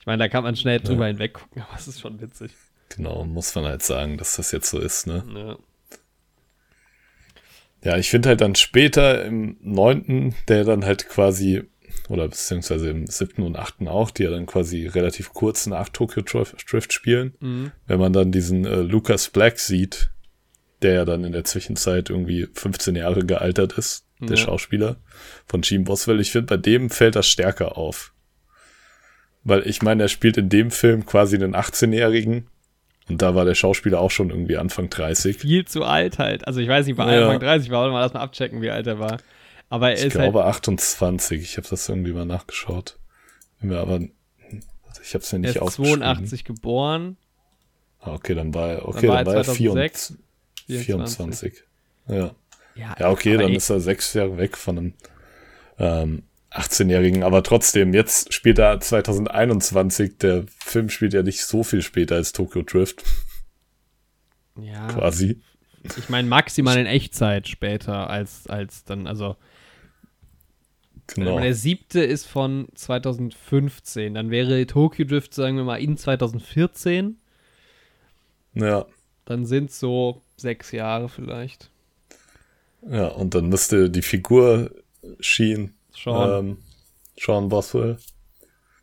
ich 0.00 0.06
meine, 0.06 0.18
da 0.24 0.28
kann 0.28 0.42
man 0.42 0.56
schnell 0.56 0.80
drüber 0.80 1.06
hinweg 1.06 1.34
gucken, 1.34 1.62
aber 1.68 1.78
es 1.78 1.86
ist 1.88 2.00
schon 2.00 2.20
witzig. 2.20 2.50
genau, 2.88 3.24
muss 3.24 3.54
man 3.54 3.64
halt 3.66 3.82
sagen, 3.82 4.18
dass 4.18 4.36
das 4.36 4.50
jetzt 4.52 4.68
so 4.70 4.78
ist, 4.80 5.06
ne? 5.06 5.24
Ja. 5.34 5.56
Ja, 7.82 7.96
ich 7.96 8.10
finde 8.10 8.28
halt 8.28 8.40
dann 8.42 8.54
später 8.56 9.24
im 9.24 9.56
neunten, 9.62 10.34
der 10.48 10.64
dann 10.64 10.84
halt 10.84 11.08
quasi, 11.08 11.62
oder 12.10 12.28
beziehungsweise 12.28 12.90
im 12.90 13.06
siebten 13.06 13.42
und 13.42 13.56
achten 13.56 13.88
auch, 13.88 14.10
die 14.10 14.24
ja 14.24 14.30
dann 14.30 14.44
quasi 14.44 14.86
relativ 14.86 15.32
kurz 15.32 15.66
nach 15.66 15.88
Tokyo 15.88 16.22
Drift 16.22 16.70
Drift 16.70 16.92
spielen, 16.92 17.34
Mhm. 17.40 17.72
wenn 17.86 17.98
man 17.98 18.12
dann 18.12 18.32
diesen 18.32 18.66
äh, 18.66 18.80
Lucas 18.82 19.30
Black 19.30 19.58
sieht, 19.58 20.10
der 20.82 20.92
ja 20.94 21.04
dann 21.06 21.24
in 21.24 21.32
der 21.32 21.44
Zwischenzeit 21.44 22.10
irgendwie 22.10 22.48
15 22.52 22.96
Jahre 22.96 23.24
gealtert 23.24 23.72
ist, 23.78 24.04
der 24.20 24.36
Ja. 24.36 24.44
Schauspieler 24.44 24.96
von 25.46 25.62
Gene 25.62 25.84
Boswell. 25.84 26.20
Ich 26.20 26.32
finde, 26.32 26.46
bei 26.48 26.56
dem 26.58 26.90
fällt 26.90 27.16
das 27.16 27.28
stärker 27.28 27.78
auf. 27.78 28.12
Weil 29.44 29.66
ich 29.66 29.82
meine, 29.82 30.02
er 30.04 30.08
spielt 30.08 30.36
in 30.36 30.48
dem 30.48 30.70
Film 30.70 31.06
quasi 31.06 31.36
einen 31.36 31.54
18-Jährigen 31.56 32.46
und 33.08 33.22
da 33.22 33.34
war 33.34 33.44
der 33.44 33.54
Schauspieler 33.54 34.00
auch 34.00 34.10
schon 34.10 34.30
irgendwie 34.30 34.56
Anfang 34.58 34.90
30. 34.90 35.38
Viel 35.38 35.64
zu 35.64 35.82
alt 35.84 36.18
halt. 36.18 36.46
Also 36.46 36.60
ich 36.60 36.68
weiß 36.68 36.86
nicht, 36.86 36.96
bei 36.96 37.12
Ja. 37.14 37.22
Anfang 37.26 37.40
30 37.40 37.70
war, 37.70 37.90
mal 37.90 38.00
lass 38.00 38.12
mal 38.12 38.20
abchecken, 38.20 38.60
wie 38.62 38.70
alt 38.70 38.86
er 38.86 38.98
war. 38.98 39.18
Aber 39.68 39.88
er 39.90 39.94
Ich 39.98 40.04
ist 40.04 40.14
halt 40.16 40.32
glaube 40.32 40.44
28. 40.46 41.40
Ich 41.42 41.56
habe 41.56 41.66
das 41.68 41.88
irgendwie 41.88 42.12
mal 42.12 42.26
nachgeschaut. 42.26 42.98
Aber 43.62 44.00
ich 45.02 45.14
habe 45.14 45.24
es 45.24 45.32
Er 45.32 45.38
nicht 45.38 45.56
ist 45.56 45.62
aufgeschrieben. 45.62 46.00
82 46.02 46.44
geboren. 46.44 47.16
Ah, 48.00 48.12
okay, 48.14 48.34
dann 48.34 48.54
war 48.54 48.68
er 48.70 48.88
okay, 48.88 49.08
war 49.08 49.16
dann 49.24 49.26
er 49.26 49.32
war 49.32 49.34
er 49.36 49.44
2006, 49.44 50.14
24. 50.66 50.86
24. 50.86 51.64
Ja. 52.08 52.30
Ja, 52.74 52.96
Ja, 52.98 53.10
okay, 53.10 53.36
dann 53.36 53.52
ist 53.52 53.68
er 53.70 53.80
sechs 53.80 54.14
Jahre 54.14 54.38
weg 54.38 54.56
von 54.56 54.78
einem 54.78 54.92
ähm, 55.78 56.22
18-Jährigen, 56.50 57.22
aber 57.22 57.42
trotzdem, 57.42 57.94
jetzt 57.94 58.32
spielt 58.32 58.58
er 58.58 58.80
2021, 58.80 60.18
der 60.18 60.44
Film 60.58 60.88
spielt 60.88 61.12
ja 61.12 61.22
nicht 61.22 61.42
so 61.44 61.62
viel 61.62 61.82
später 61.82 62.16
als 62.16 62.32
Tokyo 62.32 62.62
Drift, 62.62 63.04
ja, 64.60 64.88
quasi. 64.88 65.40
ich 65.96 66.08
meine 66.08 66.28
maximal 66.28 66.76
in 66.78 66.86
Echtzeit 66.86 67.48
später 67.48 68.10
als, 68.10 68.46
als 68.46 68.84
dann, 68.84 69.06
also 69.06 69.36
Genau. 71.14 71.40
der 71.40 71.54
siebte 71.54 72.00
ist 72.00 72.26
von 72.26 72.68
2015, 72.74 74.14
dann 74.14 74.30
wäre 74.30 74.64
Tokyo 74.66 75.04
Drift, 75.04 75.34
sagen 75.34 75.56
wir 75.56 75.64
mal, 75.64 75.80
in 75.80 75.96
2014, 75.96 77.18
Ja, 78.54 78.86
dann 79.24 79.44
sind 79.44 79.72
so 79.72 80.22
sechs 80.36 80.70
Jahre 80.72 81.08
vielleicht. 81.08 81.70
ja, 82.88 83.08
und 83.08 83.34
dann 83.34 83.48
müsste 83.48 83.90
die 83.90 84.02
Figur 84.02 84.70
Sheen, 85.18 85.74
Schon, 86.02 86.46
ähm, 86.48 86.56
Sean 87.18 87.48
Boswell, 87.50 87.98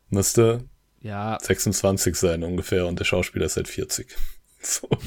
müsste 0.10 0.64
ja, 1.02 1.38
26 1.42 2.16
sein 2.16 2.44
ungefähr 2.44 2.86
und 2.86 3.00
der 3.00 3.06
Schauspieler 3.06 3.46
ist 3.48 3.56
seit 3.56 3.68
40. 3.68 4.08
So. 4.60 4.90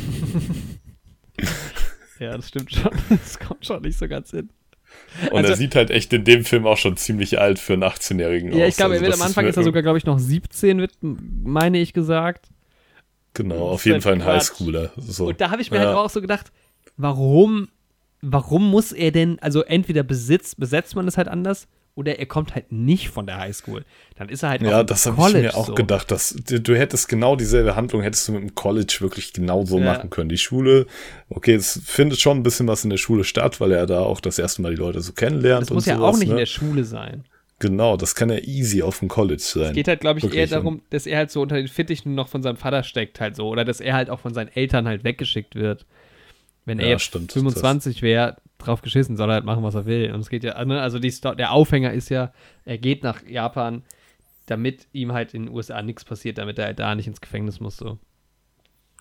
ja, 2.19 2.37
das 2.37 2.49
stimmt 2.49 2.73
schon. 2.73 2.91
Das 3.11 3.39
kommt 3.39 3.67
schon 3.67 3.83
nicht 3.83 3.99
so 3.99 4.09
ganz 4.09 4.31
hin. 4.31 4.51
Und 5.31 5.39
Also- 5.39 5.51
er 5.53 5.57
sieht 5.57 5.75
halt 5.75 5.91
echt 5.91 6.13
in 6.13 6.25
dem 6.25 6.45
Film 6.45 6.67
auch 6.67 6.77
schon 6.77 6.97
ziemlich 6.97 7.39
alt 7.41 7.59
für 7.59 7.75
einen 7.75 7.83
18-Jährigen 7.85 8.53
Ja, 8.57 8.67
ich 8.67 8.77
glaube, 8.77 8.95
Also 8.95 9.07
das 9.07 9.21
am 9.21 9.27
Anfang 9.27 9.47
ist 9.47 9.57
er 9.57 9.63
sogar, 9.65 9.83
glaube 9.83 9.99
ich, 9.99 10.05
noch 10.05 10.19
17, 10.19 10.79
wird, 10.79 10.93
meine 11.03 11.79
ich 11.79 11.93
gesagt. 11.93 12.49
Genau, 13.35 13.55
Das 13.55 13.63
auf 13.75 13.85
jeden 13.87 13.95
halt 13.95 14.03
Fall 14.05 14.13
ein. 14.15 14.25
Highschooler. 14.25 14.93
So. 14.97 15.29
Und 15.29 15.41
da 15.41 15.51
habe 15.51 15.63
ich 15.63 15.71
mir 15.71 15.79
Ja. 15.79 15.87
halt 15.87 15.97
auch 15.97 16.11
so 16.11 16.21
gedacht, 16.21 16.51
warum, 16.97 17.69
warum 18.23 18.69
muss 18.71 18.93
er 18.93 19.13
denn, 19.13 19.39
also 19.41 19.63
entweder 19.63 20.03
besitzt, 20.03 20.59
besetzt 20.59 20.97
man 20.97 21.07
es 21.07 21.17
halt 21.17 21.29
anders 21.29 21.69
oder 21.95 22.19
er 22.19 22.27
kommt 22.27 22.55
halt 22.55 22.73
nicht 22.73 23.09
von 23.11 23.27
der 23.27 23.39
Highschool. 23.39 23.85
Dann 24.17 24.29
ist 24.29 24.43
er 24.43 24.51
halt 24.51 24.63
Ja, 24.63 24.81
auf 24.81 24.85
dem 24.85 24.87
das 24.87 25.07
habe 25.07 25.21
ich 25.29 25.35
mir 25.35 25.57
auch 25.57 25.67
so. 25.67 25.75
gedacht. 25.75 26.11
Dass, 26.11 26.35
du, 26.35 26.61
du 26.61 26.77
hättest 26.77 27.09
genau 27.09 27.37
dieselbe 27.37 27.77
Handlung, 27.77 28.03
hättest 28.03 28.27
du 28.29 28.33
mit 28.33 28.43
dem 28.43 28.55
College 28.55 28.99
wirklich 29.01 29.33
genau 29.33 29.65
so 29.65 29.79
Ja. 29.79 29.85
machen 29.85 30.11
können. 30.11 30.29
Die 30.29 30.39
Schule, 30.39 30.87
okay, 31.29 31.55
es 31.55 31.81
findet 31.85 32.21
schon 32.21 32.39
ein 32.39 32.43
bisschen 32.43 32.67
was 32.69 32.85
in 32.85 32.91
der 32.91 32.97
Schule 32.97 33.25
statt, 33.25 33.61
weil 33.61 33.73
er 33.73 33.87
da 33.87 34.01
auch 34.01 34.21
das 34.21 34.39
erste 34.39 34.63
Mal 34.63 34.71
die 34.71 34.81
Leute 34.81 35.01
so 35.01 35.13
kennenlernt. 35.13 35.63
Das 35.63 35.71
muss 35.71 35.87
und 35.87 35.91
ja 35.91 35.97
sowas, 35.99 36.15
auch 36.15 36.19
nicht 36.19 36.29
ne? 36.29 36.33
in 36.35 36.39
der 36.39 36.47
Schule 36.47 36.85
sein. 36.85 37.25
Genau, 37.59 37.99
das 37.99 38.15
kann 38.15 38.31
ja 38.31 38.39
easy 38.39 38.81
auf 38.83 39.01
dem 39.01 39.09
College 39.09 39.43
sein. 39.43 39.63
Es 39.67 39.73
geht 39.75 39.87
halt, 39.89 40.01
glaube 40.01 40.19
ich, 40.19 40.25
eher 40.25 40.33
Wirklich, 40.33 40.51
darum, 40.51 40.83
dass 40.89 41.07
er 41.07 41.19
halt 41.19 41.31
so 41.31 41.43
unter 41.43 41.57
den 41.57 41.69
Fittichen 41.69 42.15
noch 42.15 42.29
von 42.29 42.43
seinem 42.43 42.57
Vater 42.57 42.83
steckt 42.85 43.21
halt 43.21 43.37
so. 43.37 43.49
Oder 43.49 43.67
dass 43.67 43.81
er 43.81 43.93
halt 43.95 44.09
auch 44.09 44.21
von 44.21 44.33
seinen 44.33 44.49
Eltern 44.49 44.89
halt 44.89 45.05
weggeschickt 45.05 45.55
wird. 45.55 45.85
Wenn 46.65 46.79
er 46.79 46.87
Ja, 46.87 46.93
jetzt 46.93 47.03
stimmt, 47.03 47.33
25 47.33 48.01
wäre, 48.01 48.37
drauf 48.61 48.83
geschissen, 48.83 49.17
soll 49.17 49.31
er 49.31 49.35
halt 49.35 49.45
machen, 49.45 49.63
was 49.63 49.75
er 49.75 49.87
will. 49.87 50.13
Und 50.13 50.21
es 50.21 50.31
geht 50.31 50.45
ja, 50.45 50.65
ne, 50.65 50.81
also 50.81 50.99
die, 50.99 51.13
der 51.37 51.53
Aufhänger 51.53 51.93
ist 51.93 52.09
ja, 52.09 52.33
er 52.65 52.79
geht 52.79 53.03
nach 53.03 53.27
Japan, 53.27 53.83
damit 54.47 54.89
ihm 54.93 55.13
halt 55.13 55.35
in 55.35 55.47
den 55.47 55.55
USA 55.55 55.83
nichts 55.83 56.05
passiert, 56.05 56.39
damit 56.39 56.59
er 56.59 56.67
halt 56.67 56.79
da 56.79 56.95
nicht 56.95 57.07
ins 57.07 57.21
Gefängnis 57.21 57.61
muss. 57.61 57.77
So. 57.77 57.99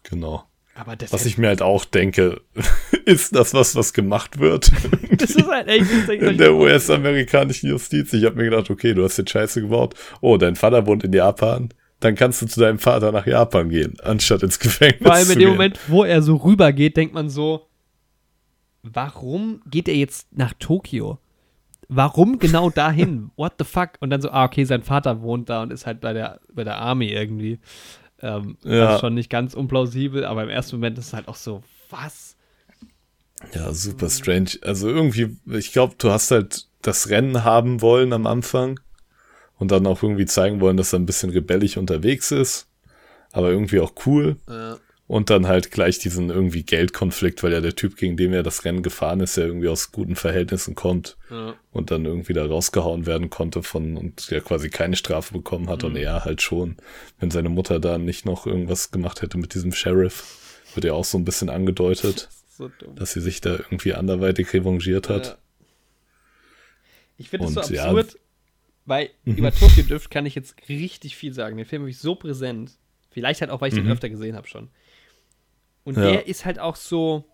Genau. 0.04 0.44
Aber 0.76 0.96
das, 0.96 1.12
Was 1.12 1.26
ich 1.26 1.38
mir 1.38 1.48
halt 1.48 1.62
auch 1.62 1.84
denke, 1.86 2.42
ist 3.06 3.36
das 3.36 3.54
was, 3.54 3.76
was 3.76 3.94
gemacht 3.94 4.40
wird 4.40 4.72
das 5.22 5.32
ist 5.32 5.48
halt 5.48 5.68
echt. 5.68 6.10
In 6.10 6.38
der 6.38 6.54
US-amerikanischen 6.54 7.70
Justiz. 7.70 8.14
Ich 8.14 8.26
habe 8.26 8.38
mir 8.38 8.46
gedacht, 8.46 8.70
okay, 8.70 8.94
du 8.94 9.04
hast 9.04 9.18
jetzt 9.18 9.32
Scheiße 9.32 9.62
gebaut. 9.62 9.96
Oh, 10.22 10.38
dein 10.38 10.56
Vater 10.56 10.86
wohnt 10.86 11.04
in 11.04 11.14
Japan. 11.14 11.70
Dann 12.00 12.16
kannst 12.16 12.42
du 12.42 12.46
zu 12.46 12.62
deinem 12.62 12.80
Vater 12.80 13.12
nach 13.12 13.28
Japan 13.28 13.70
gehen, 13.70 13.98
anstatt 14.02 14.42
ins 14.44 14.60
Gefängnis 14.60 15.04
Vor 15.04 15.14
allem 15.14 15.32
in 15.32 15.40
dem. 15.40 15.50
Moment, 15.50 15.80
wo 15.88 16.06
er 16.06 16.22
so 16.22 16.38
rüber 16.38 16.72
geht, 16.72 16.96
denkt 16.96 17.14
man 17.14 17.30
so, 17.30 17.68
warum 18.84 19.62
geht 19.70 19.88
er 19.88 19.96
jetzt 19.96 20.36
nach 20.36 20.54
Tokio? 20.60 21.20
Warum 21.88 22.40
genau 22.40 22.70
dahin? 22.76 23.32
What 23.36 23.54
the 23.60 23.66
fuck? 23.66 23.92
Und 24.00 24.10
dann 24.10 24.22
so, 24.22 24.30
ah, 24.30 24.46
okay, 24.46 24.64
sein 24.64 24.84
Vater 24.84 25.22
wohnt 25.22 25.50
da 25.50 25.64
und 25.64 25.72
ist 25.72 25.86
halt 25.86 26.02
bei 26.02 26.14
der, 26.14 26.40
bei 26.54 26.64
der 26.64 26.78
Army 26.78 27.08
irgendwie. 27.08 27.60
Ähm, 28.22 28.58
Ja. 28.64 28.86
Das 28.86 28.96
ist 28.96 29.00
schon 29.02 29.14
nicht 29.14 29.30
ganz 29.30 29.54
unplausibel, 29.54 30.26
aber 30.26 30.44
im 30.44 30.50
ersten 30.50 30.76
Moment 30.76 30.98
ist 30.98 31.08
es 31.08 31.14
halt 31.14 31.28
auch 31.28 31.36
so, 31.36 31.64
was? 31.90 32.36
Ja, 33.54 33.72
super 33.74 34.10
strange. 34.10 34.52
Also 34.62 34.90
irgendwie, 34.90 35.38
ich 35.46 35.72
glaube, 35.72 35.96
du 35.98 36.12
hast 36.12 36.32
halt 36.32 36.68
das 36.82 37.10
Rennen 37.10 37.44
haben 37.44 37.82
wollen 37.82 38.14
am 38.14 38.28
Anfang 38.28 38.80
und 39.58 39.72
dann 39.72 39.88
auch 39.88 40.04
irgendwie 40.04 40.26
zeigen 40.26 40.60
wollen, 40.62 40.78
dass 40.78 40.94
er 40.94 41.00
ein 41.00 41.06
bisschen 41.06 41.30
rebellisch 41.30 41.78
unterwegs 41.78 42.32
ist, 42.32 42.68
aber 43.32 43.50
irgendwie 43.50 43.80
auch 43.80 43.94
cool. 44.06 44.38
Und 45.10 45.32
dann 45.32 45.48
halt 45.48 45.72
gleich 45.72 45.98
diesen 45.98 46.30
irgendwie 46.30 46.62
Geldkonflikt, 46.62 47.42
weil 47.42 47.52
ja 47.52 47.62
der 47.62 47.74
Typ, 47.76 47.98
gegen 47.98 48.16
den 48.16 48.32
er 48.32 48.44
das 48.44 48.64
Rennen 48.64 48.84
gefahren 48.84 49.22
ist, 49.22 49.38
ja 49.38 49.44
irgendwie 49.44 49.68
aus 49.68 49.92
guten 49.92 50.16
Verhältnissen 50.16 50.76
kommt 50.76 51.18
Ja. 51.32 51.56
und 51.72 51.90
dann 51.90 52.06
irgendwie 52.06 52.34
da 52.34 52.46
rausgehauen 52.46 53.08
werden 53.08 53.32
konnte 53.32 53.64
von 53.64 53.98
und 53.98 54.30
ja 54.30 54.40
quasi 54.40 54.70
keine 54.70 54.96
Strafe 54.96 55.34
bekommen 55.34 55.68
hat 55.68 55.84
und 55.84 55.96
er 55.96 56.26
halt 56.26 56.44
schon, 56.44 56.78
wenn 57.20 57.32
seine 57.32 57.50
Mutter 57.50 57.80
da 57.80 57.98
nicht 57.98 58.26
noch 58.28 58.46
irgendwas 58.46 58.92
gemacht 58.92 59.24
hätte 59.24 59.40
mit 59.40 59.56
diesem 59.56 59.72
Sheriff, 59.72 60.62
wird 60.76 60.86
ja 60.86 60.94
auch 60.94 61.06
so 61.06 61.18
ein 61.18 61.26
bisschen 61.26 61.50
angedeutet 61.50 62.30
So 62.50 62.70
dass 62.96 63.14
sie 63.14 63.22
sich 63.22 63.42
da 63.42 63.54
irgendwie 63.54 63.96
anderweitig 63.96 64.54
revanchiert 64.54 65.10
hat. 65.10 65.26
Ja. 65.26 65.38
Ich 67.18 67.30
finde 67.30 67.48
es 67.48 67.54
so 67.54 67.62
Und 67.62 67.70
ja. 67.72 67.86
absurd, 67.86 68.20
weil 68.86 69.10
über 69.26 69.52
Tokyo 69.52 69.84
Drift 69.88 70.12
kann 70.12 70.26
ich 70.28 70.36
jetzt 70.36 70.56
richtig 70.70 71.16
viel 71.16 71.34
sagen. 71.34 71.58
Den 71.58 71.66
Film 71.66 71.82
habe 71.82 71.90
ich 71.90 71.98
so 71.98 72.16
präsent. 72.16 72.74
Vielleicht 73.12 73.42
halt 73.42 73.50
auch, 73.50 73.62
weil 73.62 73.70
ich 73.70 73.74
den 73.76 73.86
Mhm. 73.86 73.92
öfter 73.92 74.10
gesehen 74.10 74.36
habe 74.36 74.48
schon. 74.48 74.70
Und 75.84 75.96
Ja. 75.98 76.04
der 76.04 76.28
ist 76.28 76.46
halt 76.46 76.60
auch 76.60 76.76
so. 76.76 77.26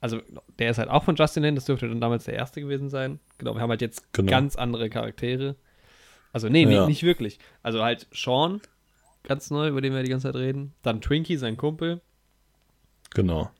Also, 0.00 0.20
der 0.60 0.70
ist 0.70 0.78
halt 0.78 0.88
auch 0.90 1.02
von 1.04 1.16
Justin 1.16 1.42
Lin, 1.42 1.54
das 1.56 1.64
dürfte 1.64 1.88
dann 1.88 2.00
damals 2.00 2.24
der 2.24 2.34
erste 2.34 2.60
gewesen 2.60 2.88
sein. 2.88 3.18
Genau, 3.38 3.54
wir 3.54 3.60
haben 3.60 3.70
halt 3.70 3.80
jetzt 3.80 4.12
Genau. 4.12 4.30
ganz 4.30 4.54
andere 4.56 4.88
Charaktere. 4.90 5.56
Also, 6.32 6.48
nee, 6.48 6.64
nee, 6.66 6.74
Ja. 6.74 6.86
nicht 6.86 7.02
wirklich. 7.02 7.38
Also 7.62 7.82
halt 7.82 8.06
Sean, 8.12 8.60
ganz 9.24 9.50
neu, 9.50 9.68
über 9.68 9.80
den 9.80 9.92
wir 9.94 10.02
die 10.04 10.10
ganze 10.10 10.28
Zeit 10.28 10.36
reden. 10.36 10.72
Dann 10.82 11.00
Twinkie, 11.00 11.36
sein 11.36 11.56
Kumpel. 11.56 12.00
Genau. 13.10 13.50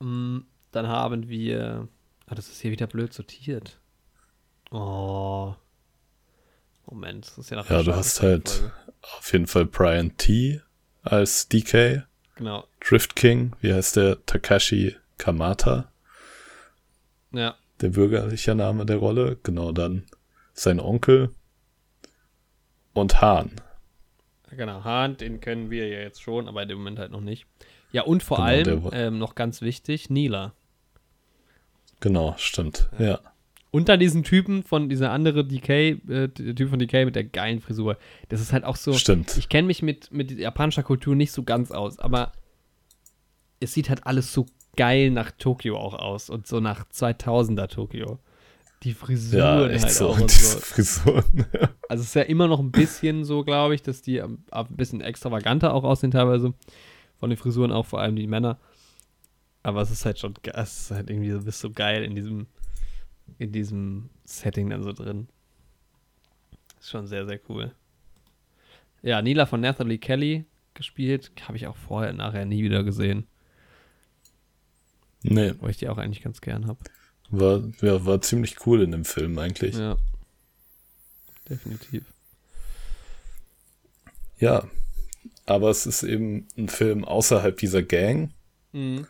Mm, 0.00 0.40
Dann 0.72 0.88
haben 0.88 1.28
wir. 1.30 1.88
Ah, 2.26 2.34
das 2.34 2.48
ist 2.48 2.60
hier 2.60 2.70
wieder 2.72 2.86
blöd 2.86 3.14
sortiert. 3.14 3.80
Oh. 4.70 5.54
Moment, 6.86 7.26
das 7.26 7.38
ist 7.38 7.50
ja 7.50 7.56
nach 7.56 7.70
Ja, 7.70 7.82
du 7.82 7.94
hast 7.94 8.20
halt 8.20 8.48
Folge. 8.50 8.72
auf 9.18 9.32
jeden 9.32 9.46
Fall 9.46 9.64
Brian 9.64 10.16
T. 10.18 10.60
als 11.02 11.48
DK, 11.48 12.04
Genau. 12.36 12.64
Drift 12.80 13.16
King, 13.16 13.52
wie 13.60 13.72
heißt 13.72 13.96
der? 13.96 14.24
Takashi 14.26 14.96
Kamata, 15.18 15.90
Ja. 17.32 17.56
der 17.80 17.88
bürgerliche 17.90 18.54
Name 18.54 18.84
der 18.86 18.96
Rolle. 18.98 19.38
Genau, 19.42 19.72
dann 19.72 20.04
sein 20.52 20.78
Onkel 20.80 21.30
und 22.92 23.20
Hahn. 23.20 23.52
Genau, 24.50 24.84
Hahn, 24.84 25.16
den 25.16 25.40
kennen 25.40 25.70
wir 25.70 25.88
ja 25.88 25.98
jetzt 26.00 26.22
schon, 26.22 26.46
aber 26.48 26.62
in 26.62 26.68
dem 26.68 26.78
Moment 26.78 26.98
halt 26.98 27.10
noch 27.10 27.20
nicht. 27.20 27.46
Ja, 27.90 28.02
und 28.02 28.22
vor 28.22 28.36
Genau, 28.38 28.48
allem, 28.48 28.88
ähm, 28.92 29.18
noch 29.18 29.34
ganz 29.34 29.60
wichtig, 29.62 30.10
Nila. 30.10 30.52
Genau, 32.00 32.34
stimmt. 32.38 32.88
Ja. 32.98 33.16
Und 33.16 33.26
dann 33.84 34.00
diesen 34.00 34.22
Typen 34.22 34.62
von 34.62 34.88
dieser 34.88 35.10
andere 35.10 35.44
DK, 35.44 35.68
äh, 35.70 36.28
der 36.28 36.54
Typ 36.54 36.70
von 36.70 36.78
DK 36.78 37.04
mit 37.04 37.16
der 37.16 37.24
geilen 37.24 37.60
Frisur. 37.60 37.96
Das 38.28 38.40
ist 38.40 38.52
halt 38.52 38.64
auch 38.64 38.76
so. 38.76 38.92
Stimmt. 38.94 39.36
Ich 39.36 39.48
kenne 39.48 39.66
mich 39.66 39.82
mit, 39.82 40.12
mit 40.12 40.30
japanischer 40.30 40.82
Kultur 40.82 41.14
nicht 41.14 41.32
so 41.32 41.42
ganz 41.42 41.70
aus, 41.70 41.98
aber 41.98 42.32
es 43.60 43.72
sieht 43.72 43.88
halt 43.88 44.06
alles 44.06 44.32
so 44.32 44.46
geil 44.76 45.10
nach 45.10 45.30
Tokio 45.32 45.78
auch 45.78 45.94
aus 45.94 46.30
und 46.30 46.46
so 46.46 46.60
nach 46.60 46.84
2000er 46.86 47.68
Tokio. 47.68 48.18
Die 48.82 48.92
Frisuren 48.92 49.40
Ja, 49.40 49.68
echt 49.68 49.84
halt 49.84 49.94
so. 49.94 50.08
auch 50.10 50.20
und 50.20 50.30
so. 50.30 50.58
Frisuren. 50.58 51.46
Also 51.88 52.02
es 52.02 52.08
ist 52.08 52.14
ja 52.14 52.22
immer 52.22 52.46
noch 52.46 52.60
ein 52.60 52.70
bisschen 52.70 53.24
so, 53.24 53.42
glaube 53.42 53.74
ich, 53.74 53.82
dass 53.82 54.02
die 54.02 54.18
ähm, 54.18 54.44
ein 54.50 54.66
bisschen 54.76 55.00
extravaganter 55.00 55.72
auch 55.72 55.84
aussehen 55.84 56.10
teilweise. 56.10 56.52
Von 57.16 57.30
den 57.30 57.38
Frisuren 57.38 57.72
auch, 57.72 57.86
vor 57.86 58.00
allem 58.00 58.16
die 58.16 58.26
Männer. 58.26 58.58
Aber 59.62 59.80
es 59.80 59.90
ist 59.90 60.04
halt 60.04 60.18
schon, 60.18 60.34
es 60.52 60.80
ist 60.82 60.90
halt 60.90 61.08
irgendwie, 61.10 61.30
du 61.30 61.42
bist 61.42 61.58
so 61.60 61.70
geil 61.70 62.04
in 62.04 62.14
diesem, 62.14 62.46
in 63.38 63.52
diesem 63.52 64.10
Setting 64.24 64.70
dann 64.70 64.82
so 64.82 64.92
drin. 64.92 65.28
Ist 66.80 66.90
schon 66.90 67.06
sehr, 67.06 67.26
sehr 67.26 67.40
cool. 67.48 67.72
Ja, 69.02 69.22
Nila 69.22 69.46
von 69.46 69.60
Nathalie 69.60 69.98
Kelly 69.98 70.44
gespielt. 70.74 71.30
Habe 71.42 71.56
ich 71.56 71.66
auch 71.66 71.76
vorher, 71.76 72.12
nachher 72.12 72.44
nie 72.44 72.62
wieder 72.62 72.82
gesehen. 72.84 73.26
nee, 75.22 75.52
Wo 75.60 75.68
ich 75.68 75.76
die 75.76 75.88
auch 75.88 75.98
eigentlich 75.98 76.22
ganz 76.22 76.40
gern 76.40 76.66
habe. 76.66 76.78
war, 77.30 77.62
ja, 77.82 78.04
war 78.04 78.20
ziemlich 78.20 78.66
cool 78.66 78.82
in 78.82 78.90
dem 78.92 79.04
Film 79.04 79.38
eigentlich. 79.38 79.76
Ja. 79.76 79.96
Definitiv. 81.48 82.04
Ja, 84.38 84.68
aber 85.46 85.70
es 85.70 85.86
ist 85.86 86.02
eben 86.02 86.46
ein 86.58 86.68
Film 86.68 87.04
außerhalb 87.04 87.56
dieser 87.56 87.82
Gang. 87.82 88.32
Mhm. 88.72 89.06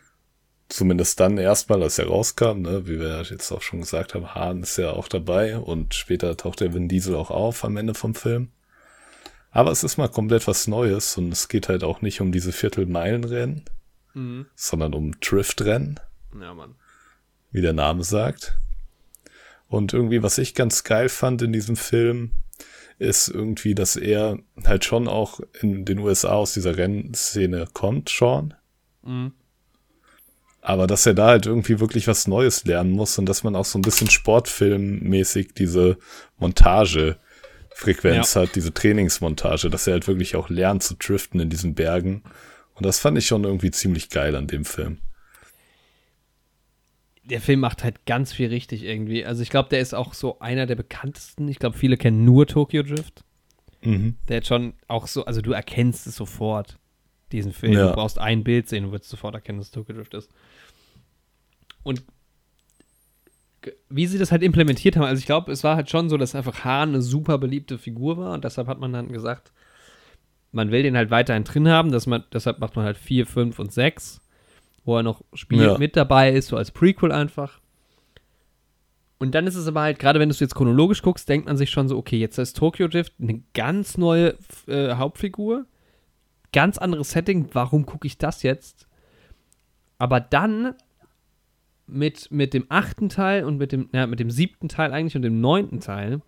Zumindest 0.69 1.19
dann 1.21 1.37
erstmal, 1.37 1.81
als 1.81 1.97
er 1.97 2.07
rauskam, 2.07 2.61
ne? 2.61 2.87
wie 2.87 2.99
wir 2.99 3.21
jetzt 3.23 3.51
auch 3.51 3.61
schon 3.61 3.79
gesagt 3.81 4.13
haben, 4.13 4.35
Hahn 4.35 4.63
ist 4.63 4.77
ja 4.77 4.91
auch 4.91 5.07
dabei 5.07 5.57
und 5.57 5.93
später 5.93 6.35
taucht 6.35 6.59
der 6.59 6.73
Vin 6.73 6.89
Diesel 6.89 7.15
auch 7.15 7.31
auf 7.31 7.63
am 7.63 7.77
Ende 7.77 7.93
vom 7.93 8.15
Film. 8.15 8.49
Aber 9.51 9.71
es 9.71 9.83
ist 9.83 9.97
mal 9.97 10.09
komplett 10.09 10.45
was 10.45 10.67
Neues 10.67 11.17
und 11.17 11.31
es 11.31 11.47
geht 11.47 11.69
halt 11.69 11.83
auch 11.85 12.01
nicht 12.01 12.19
um 12.19 12.31
diese 12.31 12.51
Viertelmeilenrennen, 12.51 13.63
Mhm. 14.13 14.47
sondern 14.55 14.93
um 14.93 15.17
Driftrennen, 15.21 15.99
Ja, 16.39 16.53
Mann. 16.53 16.75
wie 17.51 17.61
der 17.61 17.73
Name 17.73 18.03
sagt. 18.03 18.57
Und 19.69 19.93
irgendwie, 19.93 20.21
was 20.23 20.37
ich 20.37 20.53
ganz 20.53 20.83
geil 20.83 21.07
fand 21.07 21.41
in 21.41 21.53
diesem 21.53 21.75
Film, 21.77 22.31
ist 22.99 23.27
irgendwie, 23.29 23.73
dass 23.75 23.95
er 23.95 24.39
halt 24.65 24.83
schon 24.85 25.07
auch 25.07 25.39
in 25.61 25.85
den 25.85 25.99
USA 25.99 26.29
aus 26.33 26.53
dieser 26.53 26.77
Rennszene 26.77 27.67
kommt, 27.73 28.09
Sean. 28.09 28.53
Mhm. 29.03 29.33
Aber 30.67 30.85
dass 30.85 31.05
er 31.05 31.13
da 31.13 31.27
halt 31.27 31.45
irgendwie 31.45 31.79
wirklich 31.79 32.09
was 32.09 32.27
Neues 32.27 32.65
lernen 32.65 32.91
muss 32.91 33.17
und 33.17 33.25
dass 33.25 33.41
man 33.41 33.55
auch 33.55 33.63
so 33.63 33.79
ein 33.79 33.83
bisschen 33.83 34.09
sportfilmmäßig 34.09 35.53
diese 35.53 35.97
Montagefrequenz 36.39 38.35
hat, 38.35 38.53
diese 38.53 38.73
Trainingsmontage, 38.73 39.69
dass 39.69 39.87
er 39.87 39.93
halt 39.93 40.09
wirklich 40.09 40.35
auch 40.35 40.49
lernt 40.49 40.83
zu 40.83 40.95
driften 40.95 41.39
in 41.39 41.49
diesen 41.49 41.73
Bergen. 41.73 42.21
Und 42.73 42.85
das 42.85 42.99
fand 42.99 43.17
ich 43.17 43.27
schon 43.27 43.45
irgendwie 43.45 43.71
ziemlich 43.71 44.09
geil 44.09 44.35
an 44.35 44.47
dem 44.47 44.65
Film. 44.65 44.97
der 47.23 47.39
Film 47.39 47.61
macht 47.61 47.85
halt 47.85 48.05
ganz 48.05 48.33
viel 48.33 48.49
richtig 48.49 48.83
irgendwie. 48.83 49.25
Also 49.25 49.43
ich 49.43 49.49
glaube, 49.49 49.69
der 49.69 49.79
ist 49.79 49.93
auch 49.93 50.13
so 50.13 50.39
einer 50.39 50.65
der 50.65 50.75
bekanntesten. 50.75 51.47
Ich 51.47 51.59
glaube, 51.59 51.77
viele 51.77 51.95
kennen 51.95 52.25
nur 52.25 52.45
Tokyo 52.45 52.83
Drift. 52.83 53.23
Mhm. 53.83 54.15
Der 54.27 54.37
hat 54.37 54.47
schon 54.47 54.73
auch 54.89 55.07
so, 55.07 55.23
also 55.23 55.41
du 55.41 55.53
erkennst 55.53 56.07
es 56.07 56.17
sofort, 56.17 56.77
diesen 57.31 57.53
Film. 57.53 57.73
Ja. 57.73 57.87
Du 57.87 57.93
brauchst 57.93 58.19
ein 58.19 58.43
Bild 58.43 58.69
sehen, 58.69 58.83
du 58.83 58.91
wirst 58.91 59.09
sofort 59.09 59.35
erkennen, 59.35 59.59
dass 59.59 59.67
es 59.67 59.71
Tokyo 59.71 59.95
Drift 59.95 60.13
ist. 60.13 60.29
Und 61.87 62.03
wie 63.89 64.07
sie 64.07 64.17
das 64.17 64.31
halt 64.31 64.43
implementiert 64.43 64.97
haben, 64.97 65.05
also 65.05 65.19
ich 65.19 65.25
glaube, 65.25 65.51
es 65.53 65.63
war 65.63 65.77
halt 65.77 65.89
schon 65.89 66.09
so, 66.09 66.17
dass 66.17 66.35
einfach 66.35 66.65
Hahn 66.65 66.89
eine 66.89 67.01
super 67.01 67.37
beliebte 67.37 67.77
Figur 67.77 68.17
war 68.17 68.33
und 68.33 68.43
deshalb 68.43 68.67
hat 68.67 68.79
man 68.79 68.91
dann 68.91 69.11
gesagt, 69.11 69.51
man 70.51 70.69
will 70.71 70.83
den 70.83 70.97
halt 70.97 71.11
weiterhin 71.11 71.43
drin 71.45 71.67
haben, 71.69 71.91
dass 71.91 72.07
man, 72.07 72.23
deshalb 72.33 72.59
macht 72.59 72.75
man 72.75 72.83
halt 72.85 72.97
4, 72.97 73.25
5 73.25 73.57
und 73.59 73.71
6, 73.71 74.19
wo 74.83 74.97
er 74.97 75.03
noch 75.03 75.21
spielt, 75.33 75.61
Ja. 75.63 75.77
mit 75.77 75.95
dabei 75.95 76.31
ist, 76.31 76.47
so 76.47 76.57
als 76.57 76.71
Prequel 76.71 77.11
einfach. 77.11 77.59
Und 79.17 79.33
dann 79.33 79.47
ist 79.47 79.55
es 79.55 79.67
aber 79.67 79.81
halt, 79.81 79.97
gerade 79.99 80.19
wenn 80.19 80.29
du 80.29 80.33
es 80.33 80.39
jetzt 80.39 80.55
chronologisch 80.55 81.01
guckst, 81.01 81.27
denkt 81.27 81.47
man 81.47 81.57
sich 81.57 81.69
schon 81.69 81.87
so, 81.87 81.97
okay, 81.97 82.17
jetzt 82.19 82.37
ist 82.37 82.57
Tokyo 82.57 82.87
Drift 82.87 83.13
eine 83.19 83.41
ganz 83.53 83.97
neue 83.97 84.35
äh, 84.67 84.93
Hauptfigur, 84.93 85.65
ganz 86.53 86.77
anderes 86.77 87.11
Setting, 87.11 87.47
warum 87.53 87.85
gucke 87.85 88.07
ich 88.07 88.17
das 88.17 88.43
jetzt? 88.43 88.87
Aber 89.97 90.19
dann 90.19 90.75
mit, 91.87 92.31
mit 92.31 92.53
dem 92.53 92.65
achten 92.69 93.09
Teil 93.09 93.43
und 93.43 93.57
mit 93.57 93.71
dem, 93.71 93.89
ja, 93.93 94.07
mit 94.07 94.19
dem 94.19 94.29
siebten 94.29 94.69
Teil 94.69 94.91
eigentlich 94.91 95.15
und 95.15 95.21
dem 95.21 95.41
neunten 95.41 95.79
Teil 95.79 96.21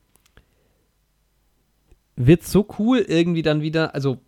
wird 2.16 2.44
so 2.44 2.68
cool 2.80 3.00
irgendwie 3.00 3.42
dann 3.42 3.62
wieder, 3.62 3.96
also 3.96 4.20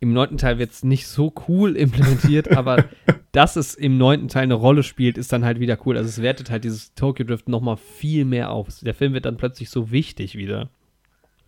im 0.00 0.12
neunten 0.12 0.38
Teil 0.38 0.58
wird 0.58 0.70
es 0.70 0.84
nicht 0.84 1.06
so 1.06 1.32
cool 1.48 1.76
implementiert, 1.76 2.56
aber 2.56 2.84
dass 3.32 3.56
es 3.56 3.74
im 3.74 3.98
neunten 3.98 4.28
Teil 4.28 4.44
eine 4.44 4.54
Rolle 4.54 4.82
spielt, 4.82 5.18
ist 5.18 5.32
dann 5.32 5.44
halt 5.44 5.60
wieder 5.60 5.78
cool. 5.86 5.96
Also 5.96 6.08
es 6.08 6.22
wertet 6.22 6.50
halt 6.50 6.64
dieses 6.64 6.94
Tokyo 6.94 7.24
Drift 7.24 7.48
nochmal 7.48 7.76
viel 7.76 8.24
mehr 8.24 8.50
auf. 8.50 8.68
Der 8.80 8.94
Film 8.94 9.12
wird 9.12 9.26
dann 9.26 9.36
plötzlich 9.36 9.70
so 9.70 9.90
wichtig 9.90 10.36
wieder. 10.36 10.70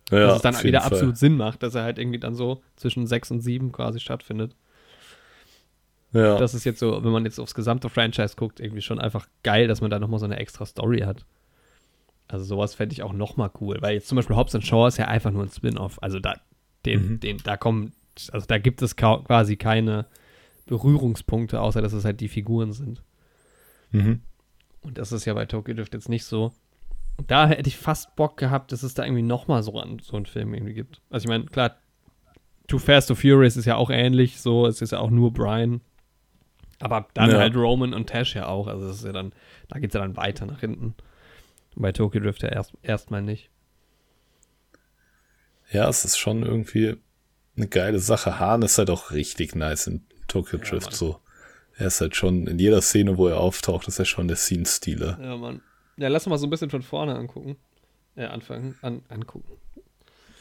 Ja, 0.09 0.27
dass 0.27 0.35
es 0.37 0.41
dann 0.41 0.63
wieder 0.63 0.81
Fall. 0.81 0.91
absolut 0.91 1.17
Sinn 1.17 1.37
macht, 1.37 1.63
dass 1.63 1.75
er 1.75 1.83
halt 1.83 1.97
irgendwie 1.97 2.19
dann 2.19 2.35
so 2.35 2.61
zwischen 2.75 3.07
sechs 3.07 3.31
und 3.31 3.39
sieben 3.39 3.71
quasi 3.71 3.99
stattfindet. 3.99 4.55
Ja, 6.13 6.37
Das 6.37 6.53
ist 6.53 6.65
jetzt 6.65 6.79
so, 6.79 7.03
wenn 7.03 7.11
man 7.11 7.23
jetzt 7.25 7.39
aufs 7.39 7.53
gesamte 7.55 7.89
Franchise 7.89 8.35
guckt, 8.35 8.59
irgendwie 8.59 8.81
schon 8.81 8.99
einfach 8.99 9.27
geil, 9.43 9.67
dass 9.67 9.81
man 9.81 9.89
da 9.89 9.99
nochmal 9.99 10.19
so 10.19 10.25
eine 10.25 10.37
extra 10.37 10.65
Story 10.65 10.99
hat. 11.01 11.25
Also 12.27 12.45
sowas 12.45 12.75
fände 12.75 12.93
ich 12.93 13.03
auch 13.03 13.13
nochmal 13.13 13.51
cool, 13.59 13.77
weil 13.81 13.95
jetzt 13.95 14.07
zum 14.07 14.15
Beispiel 14.17 14.35
Hobbs 14.35 14.55
and 14.55 14.65
Shaw 14.65 14.87
ist 14.87 14.97
ja 14.97 15.05
einfach 15.07 15.31
nur 15.31 15.43
ein 15.43 15.49
Spin-off. 15.51 16.01
Also 16.01 16.19
da, 16.19 16.35
den, 16.85 17.13
Mhm. 17.13 17.19
den, 17.19 17.37
da 17.43 17.57
kommen, 17.57 17.93
also 18.31 18.45
da 18.47 18.57
gibt 18.57 18.81
es 18.81 18.95
quasi 18.95 19.55
keine 19.57 20.05
Berührungspunkte, 20.65 21.59
außer 21.61 21.81
dass 21.81 21.93
es 21.93 22.05
halt 22.05 22.19
die 22.19 22.29
Figuren 22.29 22.71
sind. 22.73 23.03
mhm. 23.91 24.21
Und 24.83 24.97
das 24.97 25.11
ist 25.11 25.25
ja 25.25 25.33
bei 25.35 25.45
Tokyo 25.45 25.75
Drift 25.75 25.93
jetzt 25.93 26.09
nicht 26.09 26.25
so. 26.25 26.53
Und 27.17 27.29
da 27.29 27.47
hätte 27.47 27.67
ich 27.67 27.77
fast 27.77 28.15
Bock 28.15 28.35
gehabt, 28.37 28.71
dass 28.71 28.81
es 28.81 28.95
da 28.95 29.03
irgendwie 29.03 29.21
nochmal 29.21 29.61
so, 29.61 29.77
an, 29.79 29.99
so 30.01 30.15
einen 30.17 30.25
Film 30.25 30.55
irgendwie 30.55 30.73
gibt. 30.73 31.01
Also 31.11 31.25
ich 31.25 31.29
meine, 31.29 31.45
klar, 31.45 31.75
Too 32.67 32.79
Fast, 32.79 33.09
Too 33.09 33.15
Furious 33.15 33.57
ist 33.57 33.65
ja 33.65 33.75
auch 33.75 33.89
ähnlich, 33.91 34.39
so, 34.41 34.65
es 34.65 34.81
ist 34.81 34.91
ja 34.91 34.99
auch 34.99 35.11
nur 35.11 35.31
Brian. 35.33 35.81
Aber 36.81 37.07
dann 37.13 37.29
Ja. 37.31 37.37
halt 37.39 37.55
Roman 37.55 37.93
und 37.93 38.07
Tash 38.09 38.35
ja 38.35 38.47
auch. 38.47 38.67
Also 38.67 38.87
das 38.87 38.97
ist 38.97 39.05
ja 39.05 39.11
dann, 39.11 39.31
da 39.69 39.79
geht 39.79 39.91
es 39.91 39.93
ja 39.93 40.01
dann 40.01 40.17
weiter 40.17 40.45
nach 40.45 40.59
hinten. 40.59 40.95
Bei 41.75 41.91
Tokyo 41.91 42.19
Drift 42.21 42.43
ja 42.43 42.49
erst 42.49 42.73
erstmal 42.81 43.21
nicht. 43.21 43.49
ja, 45.71 45.87
es 45.87 46.03
ist 46.05 46.17
schon 46.17 46.43
irgendwie 46.43 46.97
eine 47.55 47.67
geile 47.67 47.99
Sache. 47.99 48.39
Hahn 48.39 48.61
ist 48.61 48.77
halt 48.77 48.89
auch 48.89 49.11
richtig 49.11 49.55
nice 49.55 49.87
in 49.87 50.05
Tokyo 50.27 50.59
Ja, 50.59 50.65
Drift 50.65 50.87
Mann. 50.87 50.95
so. 50.95 51.19
Er 51.77 51.87
ist 51.87 52.01
halt 52.01 52.15
schon 52.15 52.47
in 52.47 52.59
jeder 52.59 52.81
Szene, 52.81 53.17
wo 53.17 53.27
er 53.27 53.39
auftaucht, 53.39 53.87
ist 53.87 53.97
er 53.99 54.05
schon 54.05 54.27
der 54.27 54.37
Scene-Stealer. 54.37 55.17
Ja, 55.21 55.37
Mann. 55.37 55.61
Ja, 55.97 56.09
lass 56.09 56.25
uns 56.25 56.31
mal 56.31 56.37
so 56.37 56.47
ein 56.47 56.49
bisschen 56.49 56.69
von 56.69 56.81
vorne 56.81 57.15
angucken. 57.15 57.55
Äh, 58.15 58.25
anfangen, 58.25 58.75
an, 58.81 59.01
angucken. 59.07 59.57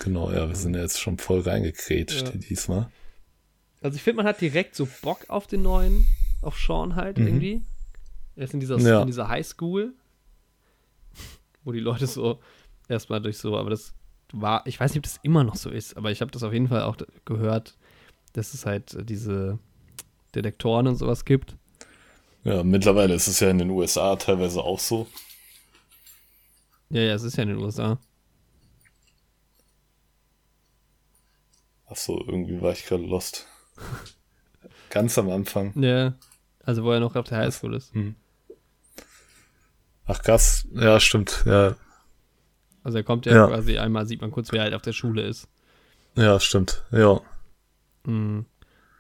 Genau, 0.01 0.33
ja, 0.33 0.49
wir 0.49 0.57
sind 0.57 0.75
ja 0.75 0.81
jetzt 0.83 1.01
schon 1.01 1.19
voll 1.19 1.41
reingekrätscht 1.41 2.23
Ja. 2.23 2.31
diesmal. 2.33 2.91
Also 3.81 3.97
ich 3.97 4.03
finde, 4.03 4.19
man 4.19 4.27
hat 4.27 4.41
direkt 4.41 4.75
so 4.75 4.89
Bock 5.03 5.27
auf 5.29 5.47
den 5.47 5.63
neuen, 5.63 6.07
auf 6.43 6.59
Sean 6.59 6.97
halt 6.97 7.19
Mhm. 7.19 7.27
irgendwie. 7.27 7.63
Er 8.37 8.45
ist 8.45 8.55
in 8.55 8.61
dieser, 8.61 8.79
Ja. 8.79 9.01
in 9.03 9.07
dieser 9.07 9.29
Highschool, 9.29 9.95
wo 11.65 11.73
die 11.73 11.81
Leute 11.81 12.07
so 12.07 12.41
erstmal 12.89 13.21
durch 13.21 13.39
so, 13.39 13.57
aber 13.57 13.71
das 13.71 13.93
war, 14.33 14.67
ich 14.67 14.79
weiß 14.81 14.93
nicht, 14.93 14.99
ob 14.99 15.03
das 15.05 15.19
immer 15.23 15.45
noch 15.45 15.57
so 15.57 15.71
ist, 15.71 15.97
aber 15.97 16.11
ich 16.11 16.21
habe 16.21 16.31
das 16.31 16.43
auf 16.43 16.53
jeden 16.53 16.69
Fall 16.69 16.83
auch 16.85 16.97
gehört, 17.25 17.77
dass 18.33 18.55
es 18.55 18.65
halt 18.65 18.97
diese 19.09 19.59
Detektoren 20.35 20.87
und 20.87 20.97
sowas 20.97 21.25
gibt. 21.25 21.57
Ja, 22.45 22.63
mittlerweile 22.63 23.15
ist 23.15 23.27
es 23.27 23.41
ja 23.41 23.51
in 23.51 23.59
den 23.59 23.71
USA 23.71 24.17
teilweise 24.17 24.63
auch 24.63 24.79
so. 24.79 25.07
Ja, 26.89 27.03
ja, 27.03 27.15
es 27.15 27.23
ist 27.25 27.37
ja 27.37 27.43
in 27.43 27.51
den 27.51 27.59
USA. 27.59 27.99
Ach 31.89 31.97
so, 31.97 32.19
irgendwie 32.25 32.61
war 32.63 32.73
ich 32.73 32.87
gerade 32.87 33.03
lost. 33.05 33.47
Ganz 34.91 35.19
am 35.19 35.29
Anfang. 35.31 35.73
Ja, 35.81 36.15
also 36.65 36.85
wo 36.85 36.93
er 36.93 37.01
noch 37.01 37.17
auf 37.17 37.27
der 37.29 37.39
Highschool 37.39 37.75
ist. 37.75 37.93
Ach 40.07 40.23
krass, 40.23 40.67
ja, 40.73 40.99
stimmt, 41.01 41.43
ja. 41.47 41.77
Also 42.83 42.99
er 42.99 43.05
kommt 43.05 43.27
ja, 43.27 43.35
Ja. 43.35 43.47
quasi 43.49 43.79
einmal, 43.79 44.07
sieht 44.07 44.21
man 44.21 44.31
kurz, 44.31 44.51
wie 44.53 44.57
er 44.57 44.65
halt 44.65 44.75
auf 44.75 44.83
der 44.83 44.93
Schule 44.93 45.23
ist. 45.23 45.49
Ja, 46.17 46.41
stimmt, 46.41 46.85
ja. 46.91 47.21
Mhm. 48.05 48.47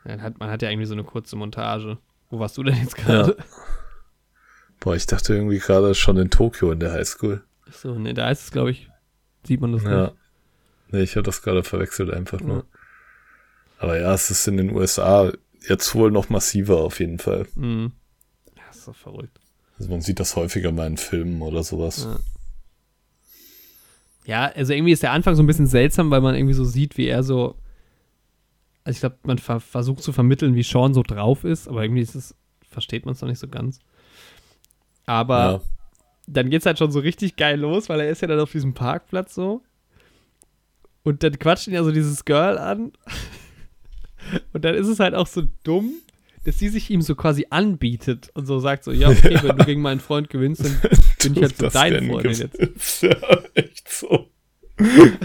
Dann 0.05 0.23
hat, 0.23 0.39
man 0.39 0.51
hat 0.51 0.63
ja 0.63 0.71
irgendwie 0.71 0.87
so 0.87 0.95
eine 0.95 1.05
kurze 1.05 1.37
Montage. 1.37 1.99
Wo 2.31 2.39
warst 2.39 2.57
du 2.57 2.63
denn 2.63 2.77
jetzt 2.77 2.97
gerade? 2.97 3.37
Boah, 4.79 4.95
ich 4.95 5.07
dachte 5.07 5.35
irgendwie 5.35 5.59
gerade 5.59 5.95
schon 5.95 6.17
in 6.17 6.31
Tokio 6.31 6.71
in 6.73 6.81
der 6.81 6.93
Highschool. 6.93 7.43
Ach 7.69 7.73
So, 7.75 7.99
ne, 7.99 8.15
da 8.15 8.31
ist 8.31 8.45
es, 8.45 8.51
glaube 8.51 8.71
ich, 8.71 8.89
sieht 9.45 9.61
man 9.61 9.73
das 9.73 9.83
Ja. 9.83 10.03
nicht. 10.05 10.15
Nee, 10.93 11.03
ich 11.03 11.17
habe 11.17 11.23
das 11.25 11.43
gerade 11.43 11.63
verwechselt 11.63 12.11
einfach 12.13 12.41
nur. 12.41 12.57
Ja. 12.59 12.65
Aber 13.79 13.99
ja, 13.99 14.13
es 14.15 14.31
ist 14.31 14.47
in 14.49 14.57
den 14.57 14.71
USA 14.75 15.33
jetzt 15.69 15.95
wohl 15.95 16.11
noch 16.11 16.29
massiver 16.31 16.79
auf 16.79 17.01
jeden 17.01 17.19
Fall. 17.19 17.47
Mhm. 17.55 17.93
Ja, 18.57 18.63
ist 18.71 18.87
doch 18.89 18.95
verrückt. 18.97 19.39
Also 19.79 19.91
man 19.91 20.01
sieht 20.01 20.21
das 20.21 20.37
häufiger 20.37 20.73
mal 20.73 20.87
in 20.87 20.97
Filmen 20.97 21.41
oder 21.43 21.63
sowas. 21.63 22.05
Ja. 22.05 22.19
Ja, 24.27 24.45
also 24.55 24.73
irgendwie 24.73 24.93
ist 24.93 25.03
der 25.03 25.13
Anfang 25.13 25.35
so 25.35 25.43
ein 25.43 25.47
bisschen 25.47 25.67
seltsam, 25.67 26.11
weil 26.11 26.21
man 26.21 26.35
irgendwie 26.35 26.55
so 26.55 26.65
sieht, 26.65 26.97
wie 26.99 27.07
er 27.07 27.23
so. 27.23 27.57
Also 28.85 28.97
ich 28.97 29.01
glaube, 29.01 29.17
man 29.25 29.39
ver 29.39 29.61
versucht 29.61 30.03
zu 30.03 30.13
vermitteln, 30.13 30.55
wie 30.55 30.63
Sean 30.63 30.95
so 30.95 31.03
drauf 31.03 31.45
ist, 31.45 31.69
aber 31.69 31.83
irgendwie 31.83 32.03
ist 32.03 32.15
es, 32.15 32.35
versteht 32.69 33.07
man 33.07 33.15
es 33.15 33.21
noch 33.23 33.29
nicht 33.29 33.39
so 33.39 33.49
ganz. 33.49 33.79
Aber 35.07 35.39
Ja. 35.39 35.61
dann 36.27 36.51
geht's 36.51 36.67
halt 36.67 36.79
schon 36.79 36.93
so 36.93 37.01
richtig 37.01 37.37
geil 37.37 37.59
los, 37.59 37.89
weil 37.89 38.01
er 38.01 38.11
ist 38.11 38.23
ja 38.23 38.29
dann 38.29 38.41
auf 38.41 38.53
diesem 38.53 38.75
Parkplatz 38.75 39.35
so. 39.35 39.63
Und 41.03 41.23
dann 41.23 41.39
quatscht 41.39 41.67
ihn 41.67 41.75
ja 41.75 41.83
so 41.83 41.91
dieses 41.91 42.25
Girl 42.25 42.59
an. 42.59 42.93
Und 44.53 44.65
dann 44.65 44.75
ist 44.75 44.87
es 44.89 45.01
halt 45.01 45.15
auch 45.15 45.27
so 45.27 45.43
dumm, 45.65 45.91
dass 46.45 46.59
sie 46.59 46.69
sich 46.69 46.89
ihm 46.91 47.03
so 47.03 47.15
quasi 47.15 47.47
anbietet 47.51 48.31
und 48.35 48.47
so 48.47 48.59
sagt 48.61 48.85
so, 48.85 48.93
ja, 48.93 49.09
okay, 49.11 49.39
wenn 49.43 49.57
du 49.59 49.65
gegen 49.65 49.83
meinen 49.83 50.01
Freund 50.01 50.31
gewinnst, 50.31 50.65
dann 50.65 50.81
bin 51.23 51.35
ich 51.37 51.43
halt 51.43 51.57
so 51.57 51.69
dein 51.69 51.93
Rennen 51.95 52.11
Freund 52.11 52.39
jetzt. 52.39 53.03
Ja, 53.03 53.17
echt 53.55 53.89
so. 53.91 54.29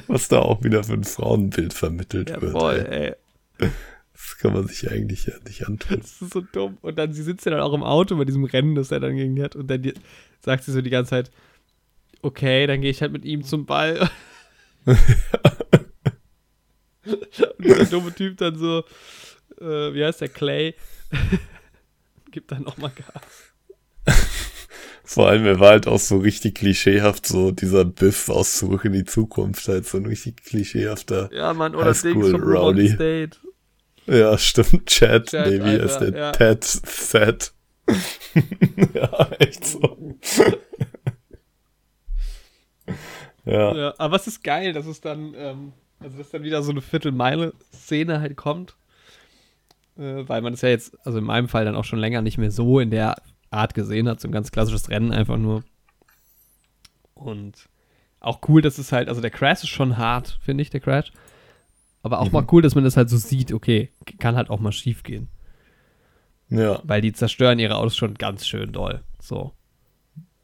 Was 0.08 0.28
da 0.28 0.40
auch 0.40 0.62
wieder 0.64 0.84
für 0.84 0.94
ein 0.94 1.06
Frauenbild 1.06 1.74
vermittelt 1.74 2.30
Ja, 2.30 2.42
wird. 2.42 2.52
voll, 2.52 2.86
ey. 2.90 3.14
ey. 3.60 3.70
Das 4.12 4.38
kann 4.38 4.54
man 4.54 4.68
sich 4.68 4.90
eigentlich 4.92 5.26
ja 5.28 5.34
nicht 5.48 5.66
antun. 5.68 6.00
Das 6.02 6.22
ist 6.22 6.34
so 6.34 6.42
dumm. 6.42 6.78
Und 6.82 6.98
dann, 7.00 7.14
sie 7.14 7.24
sitzt 7.24 7.46
ja 7.46 7.52
dann 7.52 7.62
auch 7.62 7.74
im 7.74 7.84
Auto 7.84 8.18
bei 8.18 8.26
diesem 8.26 8.44
Rennen, 8.44 8.76
das 8.76 8.92
er 8.92 9.00
dann 9.00 9.16
gegen 9.16 9.36
die 9.36 9.44
hat. 9.44 9.56
Und 9.56 9.68
dann 9.68 9.82
die, 9.82 9.94
sagt 10.42 10.64
sie 10.66 10.72
so 10.74 10.82
die 10.82 10.90
ganze 10.90 11.12
Zeit, 11.12 11.32
okay, 12.22 12.68
dann 12.68 12.82
gehe 12.82 12.92
ich 12.92 13.02
halt 13.02 13.14
mit 13.14 13.24
ihm 13.24 13.44
zum 13.44 13.66
Ball. 13.66 14.10
und 17.58 17.66
dieser 17.66 17.86
dumme 17.86 18.14
Typ 18.14 18.38
dann 18.38 18.58
so, 18.58 18.84
äh, 19.60 19.94
wie 19.94 20.04
heißt 20.04 20.22
der, 20.22 20.30
Clay, 20.30 20.76
gibt 22.32 22.52
dann 22.52 22.64
nochmal 22.64 22.92
Gas. 22.96 24.18
Vor 25.04 25.30
allem, 25.30 25.46
er 25.46 25.60
war 25.60 25.70
halt 25.70 25.88
auch 25.88 26.00
so 26.00 26.18
richtig 26.18 26.56
klischeehaft, 26.56 27.28
so 27.28 27.52
dieser 27.52 27.86
Biff 27.86 28.28
aus 28.30 28.58
Zurück 28.58 28.86
in 28.86 28.94
die 28.94 29.06
Zukunft, 29.06 29.68
halt 29.68 29.86
so 29.86 29.98
ein 29.98 30.06
richtig 30.08 30.44
klischeehafter. 30.44 31.30
Ja, 31.32 31.54
Mann, 31.54 31.76
oder 31.76 31.90
Highschool 31.90 32.14
Dings 32.14 32.32
von 32.32 32.42
Rowdy. 32.42 32.90
State. 32.90 33.38
Ja, 34.08 34.38
stimmt, 34.38 34.88
Chad, 34.88 35.28
Chad, 35.30 35.48
nee, 35.48 35.64
wie 35.64 35.76
ist 35.76 35.98
der? 36.00 36.10
ja. 36.10 36.32
Ted, 36.32 36.64
Set. 36.64 37.54
ja, 38.94 39.30
echt 39.40 39.66
so. 39.66 40.18
ja, 43.46 43.76
Ja, 43.76 43.94
aber 43.98 44.16
es 44.16 44.28
ist 44.28 44.44
geil, 44.44 44.74
dass 44.74 44.86
es 44.88 45.02
dann, 45.02 45.34
ähm, 45.36 45.74
also 46.00 46.18
dass 46.18 46.30
dann 46.32 46.44
wieder 46.44 46.62
so 46.62 46.72
eine 46.72 46.82
Viertelmeile-Szene 46.82 48.20
halt 48.20 48.36
kommt. 48.36 48.76
Äh, 49.98 50.28
weil 50.28 50.42
man 50.42 50.54
es 50.54 50.62
ja 50.62 50.70
jetzt, 50.70 50.98
also 51.06 51.20
in 51.20 51.24
meinem 51.24 51.48
Fall 51.48 51.66
dann 51.66 51.76
auch 51.76 51.86
schon 51.86 52.00
länger 52.00 52.22
nicht 52.22 52.38
mehr 52.38 52.52
so 52.52 52.80
in 52.80 52.92
der 52.92 53.16
Art 53.50 53.74
gesehen 53.74 54.10
hat, 54.10 54.20
so 54.20 54.28
ein 54.28 54.32
ganz 54.32 54.52
klassisches 54.52 54.90
Rennen 54.90 55.12
einfach 55.12 55.38
nur. 55.38 55.64
Und 57.14 57.70
auch 58.20 58.42
cool, 58.48 58.62
dass 58.62 58.78
es 58.78 58.92
halt, 58.92 59.08
also 59.08 59.22
der 59.22 59.32
Crash 59.32 59.64
ist 59.64 59.70
schon 59.70 59.98
hart, 59.98 60.40
finde 60.42 60.62
ich, 60.64 60.70
der 60.70 60.82
Crash. 60.82 61.12
Aber 62.04 62.20
auch 62.20 62.32
mal 62.32 62.46
cool, 62.52 62.62
dass 62.62 62.76
man 62.76 62.84
das 62.84 62.98
halt 62.98 63.10
so 63.10 63.18
sieht, 63.18 63.52
okay, 63.52 63.92
kann 64.20 64.36
halt 64.36 64.50
auch 64.50 64.60
mal 64.60 64.72
schief 64.72 65.02
gehen. 65.04 65.30
ja, 66.50 66.80
Weil 66.84 67.02
die 67.02 67.14
zerstören 67.14 67.58
ihre 67.58 67.78
Autos 67.78 67.96
schon 67.96 68.14
ganz 68.16 68.46
schön 68.46 68.72
doll. 68.72 69.04
So. 69.20 69.54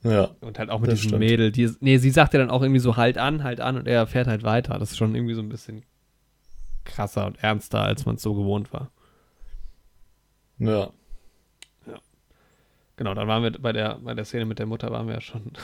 Ja, 0.03 0.31
Und 0.41 0.57
halt 0.59 0.69
auch 0.69 0.79
mit 0.79 0.91
diesem 0.91 1.09
stimmt. 1.09 1.19
Mädel. 1.19 1.51
Die, 1.51 1.71
nee, 1.79 1.97
sie 1.97 2.09
sagt 2.09 2.33
ja 2.33 2.39
dann 2.39 2.49
auch 2.49 2.61
irgendwie 2.61 2.79
so, 2.79 2.97
halt 2.97 3.17
an, 3.17 3.43
halt 3.43 3.59
an 3.61 3.77
und 3.77 3.87
er 3.87 4.07
fährt 4.07 4.27
halt 4.27 4.43
weiter. 4.43 4.77
Das 4.79 4.91
ist 4.91 4.97
schon 4.97 5.13
irgendwie 5.15 5.35
so 5.35 5.41
ein 5.41 5.49
bisschen 5.49 5.83
krasser 6.85 7.27
und 7.27 7.43
ernster, 7.43 7.81
als 7.81 8.05
man 8.05 8.15
es 8.15 8.21
so 8.21 8.33
gewohnt 8.33 8.73
war. 8.73 8.91
ja. 10.59 10.91
Genau, 12.97 13.15
dann 13.15 13.27
waren 13.27 13.41
wir 13.41 13.51
bei 13.51 13.71
der, 13.73 13.95
bei 14.03 14.13
der 14.13 14.25
Szene 14.25 14.45
mit 14.45 14.59
der 14.59 14.67
Mutter 14.67 14.91
waren 14.91 15.07
wir 15.07 15.15
ja 15.15 15.21
schon. 15.21 15.51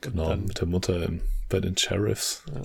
Genau, 0.00 0.28
Dann, 0.28 0.44
mit 0.44 0.60
der 0.60 0.68
Mutter 0.68 1.02
im, 1.04 1.20
bei 1.48 1.58
den 1.58 1.76
Sheriffs. 1.76 2.44
Ja. 2.54 2.62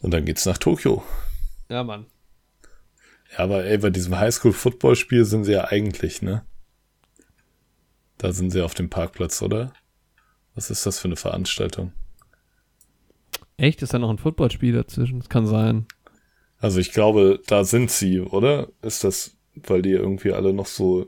Und 0.00 0.10
dann 0.12 0.26
geht's 0.26 0.44
nach 0.44 0.58
Tokio. 0.58 1.02
ja, 1.70 1.82
Mann. 1.82 2.04
Ja, 3.32 3.38
aber 3.38 3.64
ey, 3.64 3.78
bei 3.78 3.88
diesem 3.90 4.18
Highschool-Football-Spiel 4.18 5.24
sind 5.24 5.44
sie 5.44 5.52
ja 5.52 5.64
eigentlich, 5.64 6.20
ne? 6.20 6.44
Da 8.18 8.32
sind 8.32 8.50
sie 8.50 8.62
auf 8.62 8.74
dem 8.74 8.88
Parkplatz, 8.90 9.42
oder? 9.42 9.72
Was 10.54 10.70
ist 10.70 10.86
das 10.86 10.98
für 10.98 11.08
eine 11.08 11.16
Veranstaltung? 11.16 11.92
Echt? 13.58 13.82
Ist 13.82 13.94
da 13.94 13.98
noch 13.98 14.10
ein 14.10 14.18
Footballspiel 14.18 14.72
dazwischen? 14.72 15.18
Das 15.18 15.28
kann 15.28 15.46
sein. 15.46 15.86
Also 16.58 16.78
ich 16.80 16.92
glaube, 16.92 17.40
da 17.46 17.64
sind 17.64 17.90
sie, 17.90 18.20
oder? 18.20 18.68
Ist 18.82 19.04
das, 19.04 19.36
weil 19.54 19.82
die 19.82 19.90
irgendwie 19.90 20.32
alle 20.32 20.52
noch 20.52 20.66
so 20.66 21.06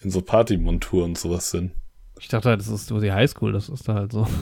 in 0.00 0.10
so 0.10 0.20
Partymontur 0.20 1.04
und 1.04 1.16
sowas 1.18 1.50
sind? 1.50 1.72
Ich 2.20 2.28
dachte 2.28 2.50
halt, 2.50 2.60
das 2.60 2.68
ist 2.68 2.86
so 2.86 3.00
die 3.00 3.12
Highschool, 3.12 3.52
das 3.52 3.68
ist 3.68 3.88
da 3.88 3.94
halt 3.94 4.12
so. 4.12 4.26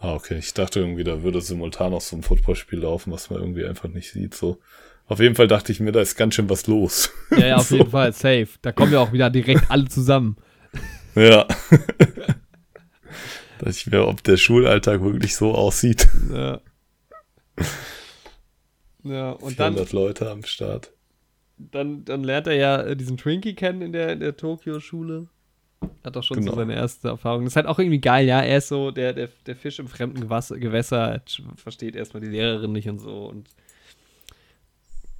Ah, 0.00 0.14
okay. 0.14 0.38
Ich 0.38 0.54
dachte 0.54 0.78
irgendwie, 0.78 1.02
da 1.02 1.24
würde 1.24 1.40
simultan 1.40 1.90
noch 1.90 2.00
so 2.00 2.14
ein 2.14 2.22
Footballspiel 2.22 2.78
laufen, 2.78 3.12
was 3.12 3.30
man 3.30 3.40
irgendwie 3.40 3.64
einfach 3.64 3.88
nicht 3.88 4.12
sieht. 4.12 4.32
So. 4.32 4.60
Auf 5.08 5.18
jeden 5.18 5.34
Fall 5.34 5.48
dachte 5.48 5.72
ich 5.72 5.80
mir, 5.80 5.90
da 5.90 6.00
ist 6.00 6.14
ganz 6.14 6.36
schön 6.36 6.48
was 6.48 6.68
los. 6.68 7.10
Ja, 7.32 7.46
ja, 7.48 7.56
auf 7.56 7.66
So. 7.68 7.78
jeden 7.78 7.90
Fall, 7.90 8.12
safe. 8.12 8.46
Da 8.62 8.70
kommen 8.70 8.92
ja 8.92 9.00
auch 9.00 9.12
wieder 9.12 9.28
direkt 9.28 9.68
alle 9.72 9.88
zusammen. 9.88 10.36
Ja. 11.18 11.46
Dachte 13.58 13.70
ich 13.70 13.86
mir, 13.88 14.06
ob 14.06 14.22
der 14.22 14.36
Schulalltag 14.36 15.00
wirklich 15.02 15.34
so 15.34 15.52
aussieht. 15.54 16.06
Ja. 16.32 16.60
Ja, 19.02 19.30
und 19.32 19.58
dann 19.58 19.74
400 19.74 19.92
Leute 19.92 20.30
am 20.30 20.44
Start. 20.44 20.92
dann, 21.56 22.04
dann 22.04 22.22
lernt 22.22 22.46
er 22.46 22.54
ja 22.54 22.82
äh, 22.82 22.96
diesen 22.96 23.16
Twinkie 23.16 23.54
kennen 23.54 23.82
in 23.82 23.92
der, 23.92 24.12
in 24.12 24.20
der 24.20 24.36
Tokio-Schule. 24.36 25.28
Hat 26.04 26.16
auch 26.16 26.22
schon 26.22 26.38
Genau. 26.38 26.52
so 26.52 26.56
seine 26.58 26.74
erste 26.74 27.08
Erfahrung. 27.08 27.44
Das 27.44 27.52
ist 27.52 27.56
halt 27.56 27.66
auch 27.66 27.78
irgendwie 27.78 28.00
geil, 28.00 28.26
ja. 28.26 28.40
Er 28.40 28.58
ist 28.58 28.68
so 28.68 28.90
der, 28.90 29.12
der, 29.12 29.28
der 29.46 29.56
Fisch 29.56 29.78
im 29.78 29.88
fremden 29.88 30.20
Gewasser, 30.20 30.58
Gewässer, 30.58 31.14
er 31.14 31.22
versteht 31.56 31.96
erstmal 31.96 32.20
die 32.20 32.28
Lehrerin 32.28 32.72
nicht 32.72 32.88
und 32.88 32.98
so. 32.98 33.26
Und 33.26 33.48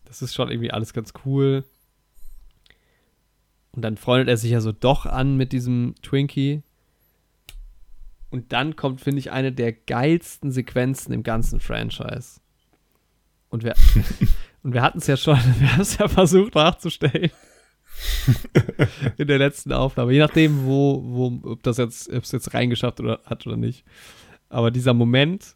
das 0.05 0.23
ist 0.23 0.35
schon 0.35 0.51
irgendwie 0.51 0.71
alles 0.71 0.93
ganz 0.93 1.13
cool. 1.25 1.65
Und 3.79 3.83
dann 3.83 3.97
freundet 3.97 4.27
er 4.27 4.37
sich 4.37 4.51
ja 4.51 4.61
so 4.61 4.73
doch 4.73 5.07
an 5.07 5.37
mit 5.37 5.53
diesem 5.53 5.95
Twinkie. 6.03 6.65
Und 8.29 8.53
dann 8.53 8.75
kommt, 8.75 9.01
finde 9.01 9.21
ich, 9.21 9.31
eine 9.31 9.53
der 9.53 9.73
geilsten 9.73 10.51
Sequenzen 10.51 11.13
im 11.13 11.23
ganzen 11.23 11.61
Franchise. 11.61 12.41
Und 13.51 13.63
wir, 13.63 13.75
und 14.65 14.75
wir 14.75 14.83
hatten 14.83 14.99
es 14.99 15.07
ja 15.07 15.17
schon, 15.17 15.37
wir 15.61 15.73
haben 15.73 15.83
es 15.83 15.97
ja 15.97 16.09
versucht 16.09 16.57
nachzustellen. 16.57 17.31
in 19.17 19.29
der 19.29 19.39
letzten 19.39 19.73
Aufnahme. 19.73 20.13
Je 20.13 20.19
nachdem, 20.19 20.65
wo, 20.65 21.01
wo, 21.05 21.53
ob 21.53 21.63
das 21.63 21.77
jetzt, 21.77 22.13
ob 22.13 22.25
es 22.25 22.33
jetzt 22.33 22.53
reingeschafft 22.55 22.99
oder, 22.99 23.21
hat 23.27 23.47
oder 23.47 23.57
nicht. 23.57 23.85
Aber 24.49 24.73
dieser 24.73 24.93
Moment 24.93 25.55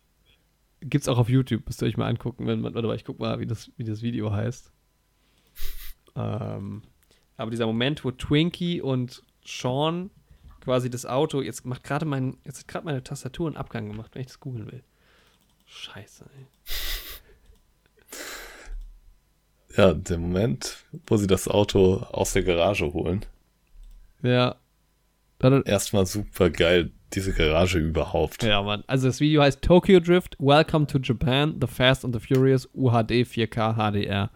gibt 0.80 1.02
es 1.02 1.08
auch 1.08 1.18
auf 1.18 1.28
YouTube, 1.28 1.66
müsst 1.66 1.82
ihr 1.82 1.88
euch 1.88 1.96
mal 1.96 2.06
angucken, 2.06 2.46
wenn 2.46 2.60
man, 2.60 2.72
warte 2.72 2.86
mal, 2.86 2.94
ich 2.94 3.04
guck 3.04 3.18
mal, 3.18 3.40
wie 3.40 3.46
das, 3.46 3.72
wie 3.78 3.84
das 3.84 4.00
Video 4.00 4.30
heißt. 4.30 4.70
Ähm, 6.14 6.82
aber 7.36 7.50
dieser 7.50 7.66
Moment, 7.66 8.04
wo 8.04 8.10
Twinkie 8.10 8.80
und 8.80 9.22
Sean 9.44 10.10
quasi 10.60 10.90
das 10.90 11.06
Auto, 11.06 11.42
jetzt 11.42 11.64
macht 11.66 11.84
gerade 11.84 12.04
mein, 12.04 12.36
jetzt 12.44 12.60
hat 12.60 12.68
gerade 12.68 12.84
meine 12.84 13.02
Tastatur 13.02 13.48
einen 13.48 13.56
Abgang 13.56 13.88
gemacht, 13.88 14.10
wenn 14.14 14.22
ich 14.22 14.28
das 14.28 14.40
googeln 14.40 14.70
will. 14.70 14.82
Scheiße, 15.66 16.24
ey. 16.36 16.46
Ja, 19.76 19.94
der 19.94 20.18
Moment, 20.18 20.84
wo 21.06 21.16
sie 21.16 21.26
das 21.26 21.48
Auto 21.48 22.06
aus 22.10 22.34
der 22.34 22.42
Garage 22.42 22.92
holen. 22.92 23.24
Ja. 24.22 24.56
Dann, 25.38 25.62
Erstmal 25.62 26.04
super 26.04 26.50
geil, 26.50 26.90
diese 27.14 27.32
Garage 27.32 27.78
überhaupt. 27.78 28.42
Ja, 28.42 28.62
Mann. 28.62 28.84
Also 28.86 29.06
das 29.06 29.20
Video 29.20 29.42
heißt 29.42 29.62
Tokyo 29.62 29.98
Drift, 30.00 30.36
Welcome 30.38 30.86
to 30.86 30.98
Japan, 30.98 31.56
The 31.60 31.66
Fast 31.66 32.04
and 32.04 32.14
the 32.14 32.20
Furious, 32.20 32.68
UHD 32.74 33.24
4K 33.24 33.74
HDR. 33.74 34.30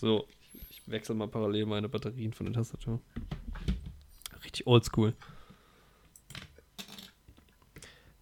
So, 0.00 0.26
ich 0.70 0.82
wechsle 0.86 1.14
mal 1.14 1.28
parallel 1.28 1.66
meine 1.66 1.88
Batterien 1.88 2.32
von 2.32 2.46
der 2.46 2.54
Tastatur. 2.54 3.00
Richtig 4.42 4.66
oldschool. 4.66 5.14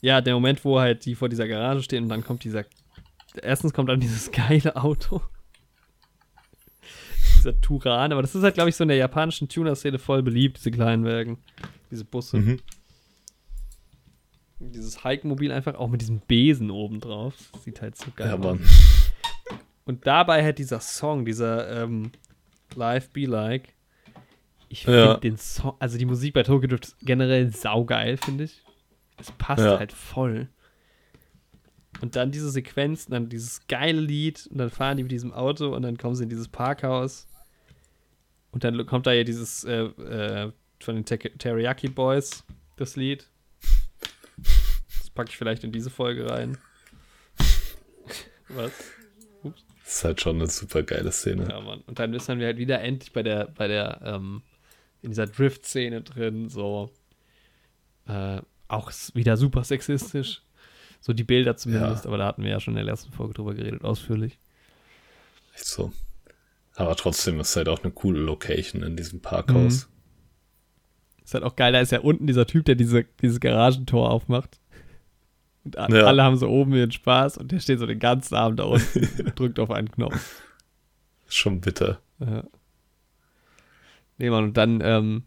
Ja, 0.00 0.20
der 0.20 0.34
Moment, 0.34 0.64
wo 0.64 0.78
halt 0.78 1.04
die 1.04 1.14
vor 1.14 1.28
dieser 1.28 1.48
Garage 1.48 1.82
stehen 1.82 2.04
und 2.04 2.08
dann 2.08 2.24
kommt 2.24 2.44
dieser. 2.44 2.64
Erstens 3.42 3.72
kommt 3.72 3.88
dann 3.88 4.00
dieses 4.00 4.30
geile 4.32 4.76
Auto. 4.76 5.20
dieser 7.36 7.60
Turan, 7.60 8.12
aber 8.12 8.22
das 8.22 8.34
ist 8.34 8.42
halt, 8.42 8.54
glaube 8.54 8.70
ich, 8.70 8.76
so 8.76 8.82
in 8.82 8.88
der 8.88 8.96
japanischen 8.96 9.48
Tuner-Szene 9.48 10.00
voll 10.00 10.22
beliebt, 10.22 10.58
diese 10.58 10.72
kleinen 10.72 11.04
Wägen, 11.04 11.38
diese 11.90 12.04
Busse. 12.04 12.38
Mhm. 12.38 12.60
Dieses 14.58 15.04
Hike-Mobil 15.04 15.52
einfach 15.52 15.76
auch 15.76 15.88
mit 15.88 16.00
diesem 16.00 16.18
Besen 16.18 16.72
oben 16.72 16.98
drauf. 16.98 17.34
Das 17.52 17.62
sieht 17.62 17.80
halt 17.80 17.96
so 17.96 18.06
geil 18.16 18.26
Ja, 18.26 18.34
aus. 18.34 18.40
Mann. 18.40 18.60
Und 19.88 20.06
dabei 20.06 20.44
halt 20.44 20.58
dieser 20.58 20.80
Song, 20.80 21.24
dieser 21.24 21.82
ähm, 21.82 22.12
Live 22.74 23.08
Be 23.08 23.24
Like. 23.24 23.72
Ich 24.68 24.84
finde 24.84 24.98
Ja. 24.98 25.16
den 25.16 25.38
Song, 25.38 25.76
also 25.78 25.96
die 25.96 26.04
Musik 26.04 26.34
bei 26.34 26.42
Tokyo 26.42 26.68
Drift 26.68 26.84
ist 26.84 26.96
generell 27.00 27.50
saugeil, 27.50 28.18
finde 28.18 28.44
ich. 28.44 28.62
Es 29.16 29.32
passt 29.32 29.64
Ja. 29.64 29.78
halt 29.78 29.92
voll. 29.92 30.48
Und 32.02 32.16
dann 32.16 32.30
diese 32.30 32.50
Sequenz, 32.50 33.06
dann 33.06 33.30
dieses 33.30 33.66
geile 33.66 33.98
Lied 34.00 34.46
und 34.52 34.58
dann 34.58 34.68
fahren 34.68 34.98
die 34.98 35.04
mit 35.04 35.10
diesem 35.10 35.32
Auto 35.32 35.74
und 35.74 35.80
dann 35.82 35.96
kommen 35.96 36.14
sie 36.14 36.24
in 36.24 36.28
dieses 36.28 36.48
Parkhaus. 36.48 37.26
Und 38.52 38.62
dann 38.64 38.84
kommt 38.84 39.06
da 39.06 39.12
ja 39.12 39.24
dieses 39.24 39.64
äh, 39.64 39.84
äh, 39.84 40.52
von 40.80 40.96
den 40.96 41.06
Te 41.06 41.16
Teriyaki 41.18 41.88
Boys, 41.88 42.44
das 42.76 42.94
Lied. 42.94 43.26
Das 44.36 45.08
packe 45.14 45.30
ich 45.30 45.38
vielleicht 45.38 45.64
in 45.64 45.72
diese 45.72 45.88
Folge 45.88 46.28
rein. 46.30 46.58
Was? 48.50 48.72
Das 49.88 49.96
ist 49.96 50.04
halt 50.04 50.20
schon 50.20 50.36
eine 50.36 50.46
super 50.48 50.82
geile 50.82 51.10
Szene. 51.10 51.48
Ja, 51.48 51.62
Mann. 51.62 51.80
Und 51.86 51.98
dann 51.98 52.12
ist 52.12 52.28
dann 52.28 52.38
wir 52.40 52.46
halt 52.46 52.58
wieder 52.58 52.78
endlich 52.82 53.10
bei 53.14 53.22
der, 53.22 53.46
bei 53.46 53.68
der, 53.68 54.02
ähm, 54.04 54.42
in 55.00 55.12
dieser 55.12 55.26
Drift-Szene 55.26 56.02
drin, 56.02 56.50
so. 56.50 56.90
Äh, 58.06 58.42
auch 58.68 58.92
wieder 59.14 59.38
super 59.38 59.64
sexistisch. 59.64 60.42
So 61.00 61.14
die 61.14 61.24
Bilder 61.24 61.56
zumindest, 61.56 62.04
Ja. 62.04 62.10
aber 62.10 62.18
da 62.18 62.26
hatten 62.26 62.42
wir 62.42 62.50
ja 62.50 62.60
schon 62.60 62.72
in 62.76 62.84
der 62.84 62.92
letzten 62.92 63.12
Folge 63.12 63.32
drüber 63.32 63.54
geredet, 63.54 63.82
ausführlich. 63.82 64.38
Echt 65.54 65.64
so. 65.64 65.90
Aber 66.74 66.94
trotzdem 66.94 67.40
ist 67.40 67.56
halt 67.56 67.70
auch 67.70 67.82
eine 67.82 67.90
coole 67.90 68.20
Location 68.20 68.82
in 68.82 68.94
diesem 68.94 69.20
Parkhaus. 69.22 69.88
Ist 71.24 71.32
halt 71.32 71.44
auch 71.44 71.56
geil, 71.56 71.72
da 71.72 71.80
ist 71.80 71.92
ja 71.92 72.00
unten 72.00 72.26
dieser 72.26 72.46
Typ, 72.46 72.66
der 72.66 72.74
diese, 72.74 73.04
dieses 73.22 73.40
Garagentor 73.40 74.10
aufmacht. 74.10 74.60
Und 75.76 75.94
Ja. 75.94 76.04
alle 76.04 76.22
haben 76.22 76.36
so 76.36 76.48
oben 76.48 76.74
ihren 76.74 76.92
Spaß 76.92 77.38
und 77.38 77.52
der 77.52 77.60
steht 77.60 77.78
so 77.78 77.86
den 77.86 77.98
ganzen 77.98 78.34
Abend 78.34 78.60
da 78.60 78.64
unten 78.64 79.08
und 79.24 79.38
drückt 79.38 79.58
auf 79.58 79.70
einen 79.70 79.90
Knopf. 79.90 80.42
Schon 81.28 81.60
bitter. 81.60 82.00
Ja. 82.20 82.44
Nee, 84.18 84.30
Mann, 84.30 84.44
und 84.44 84.56
dann 84.56 84.80
ähm, 84.82 85.22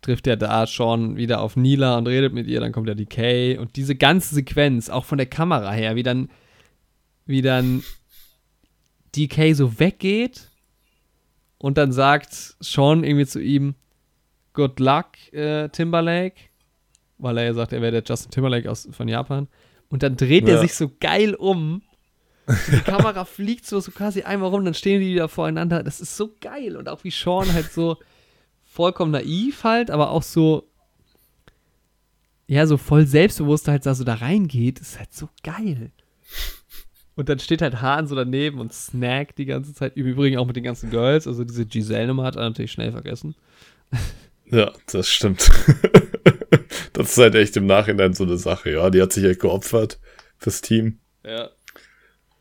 trifft 0.00 0.26
er 0.26 0.36
da 0.36 0.66
Sean 0.66 1.16
wieder 1.16 1.40
auf 1.40 1.56
Nila 1.56 1.96
und 1.98 2.08
redet 2.08 2.32
mit 2.32 2.46
ihr, 2.48 2.60
dann 2.60 2.72
kommt 2.72 2.88
der 2.88 2.94
Decay 2.96 3.56
und 3.58 3.76
diese 3.76 3.94
ganze 3.94 4.34
Sequenz, 4.34 4.88
auch 4.90 5.04
von 5.04 5.18
der 5.18 5.28
Kamera 5.28 5.70
her, 5.72 5.94
wie 5.94 6.02
dann, 6.02 6.28
wie 7.26 7.42
dann 7.42 7.84
DK 9.14 9.54
so 9.54 9.78
weggeht 9.78 10.48
und 11.58 11.78
dann 11.78 11.92
sagt 11.92 12.32
Sean 12.60 13.04
irgendwie 13.04 13.26
zu 13.26 13.40
ihm, 13.40 13.74
Good 14.54 14.80
luck, 14.80 15.06
äh, 15.32 15.68
Timberlake, 15.70 16.36
weil 17.18 17.38
er 17.38 17.44
ja 17.44 17.54
sagt, 17.54 17.72
er 17.72 17.80
wäre 17.80 17.92
der 17.92 18.02
Justin 18.04 18.30
Timberlake 18.32 18.70
aus, 18.70 18.88
von 18.90 19.08
Japan. 19.08 19.48
Und 19.92 20.02
dann 20.02 20.16
dreht 20.16 20.48
er 20.48 20.54
Ja. 20.54 20.60
sich 20.62 20.74
so 20.74 20.90
geil 21.00 21.34
um. 21.34 21.82
Die 22.48 22.78
Kamera 22.80 23.24
fliegt 23.26 23.66
so, 23.66 23.78
so 23.78 23.90
quasi 23.92 24.22
einmal 24.22 24.48
rum, 24.48 24.64
dann 24.64 24.72
stehen 24.72 25.00
die 25.02 25.12
wieder 25.12 25.28
voreinander. 25.28 25.82
Das 25.82 26.00
ist 26.00 26.16
so 26.16 26.30
geil. 26.40 26.76
Und 26.78 26.88
auch 26.88 27.04
wie 27.04 27.10
Sean 27.10 27.52
halt 27.52 27.70
so 27.70 27.98
vollkommen 28.64 29.12
naiv 29.12 29.64
halt, 29.64 29.90
aber 29.90 30.10
auch 30.10 30.22
so, 30.22 30.66
ja, 32.46 32.66
so 32.66 32.78
voll 32.78 33.06
selbstbewusst 33.06 33.68
halt 33.68 33.84
da 33.84 33.94
so 33.94 34.02
da 34.02 34.14
reingeht, 34.14 34.80
ist 34.80 34.98
halt 34.98 35.12
so 35.12 35.28
geil. 35.42 35.92
Und 37.14 37.28
dann 37.28 37.38
steht 37.38 37.60
halt 37.60 37.82
Hahn 37.82 38.06
so 38.06 38.14
daneben 38.14 38.60
und 38.60 38.72
snackt 38.72 39.36
die 39.36 39.44
ganze 39.44 39.74
Zeit. 39.74 39.98
Im 39.98 40.06
Übrigen 40.06 40.38
auch 40.38 40.46
mit 40.46 40.56
den 40.56 40.64
ganzen 40.64 40.88
Girls. 40.88 41.26
Also 41.26 41.44
diese 41.44 41.66
Giselle-Nummer 41.66 42.24
hat 42.24 42.36
er 42.36 42.44
natürlich 42.44 42.72
schnell 42.72 42.92
vergessen. 42.92 43.34
Ja, 44.46 44.72
das 44.90 45.08
stimmt. 45.10 45.50
das 46.92 47.12
ist 47.12 47.18
halt 47.18 47.34
echt 47.34 47.56
im 47.56 47.66
Nachhinein 47.66 48.14
so 48.14 48.24
eine 48.24 48.36
Sache. 48.36 48.70
Ja, 48.70 48.90
die 48.90 49.02
hat 49.02 49.12
sich 49.12 49.24
halt 49.24 49.40
geopfert 49.40 49.98
fürs 50.38 50.60
Team. 50.60 50.98
Ja. 51.24 51.50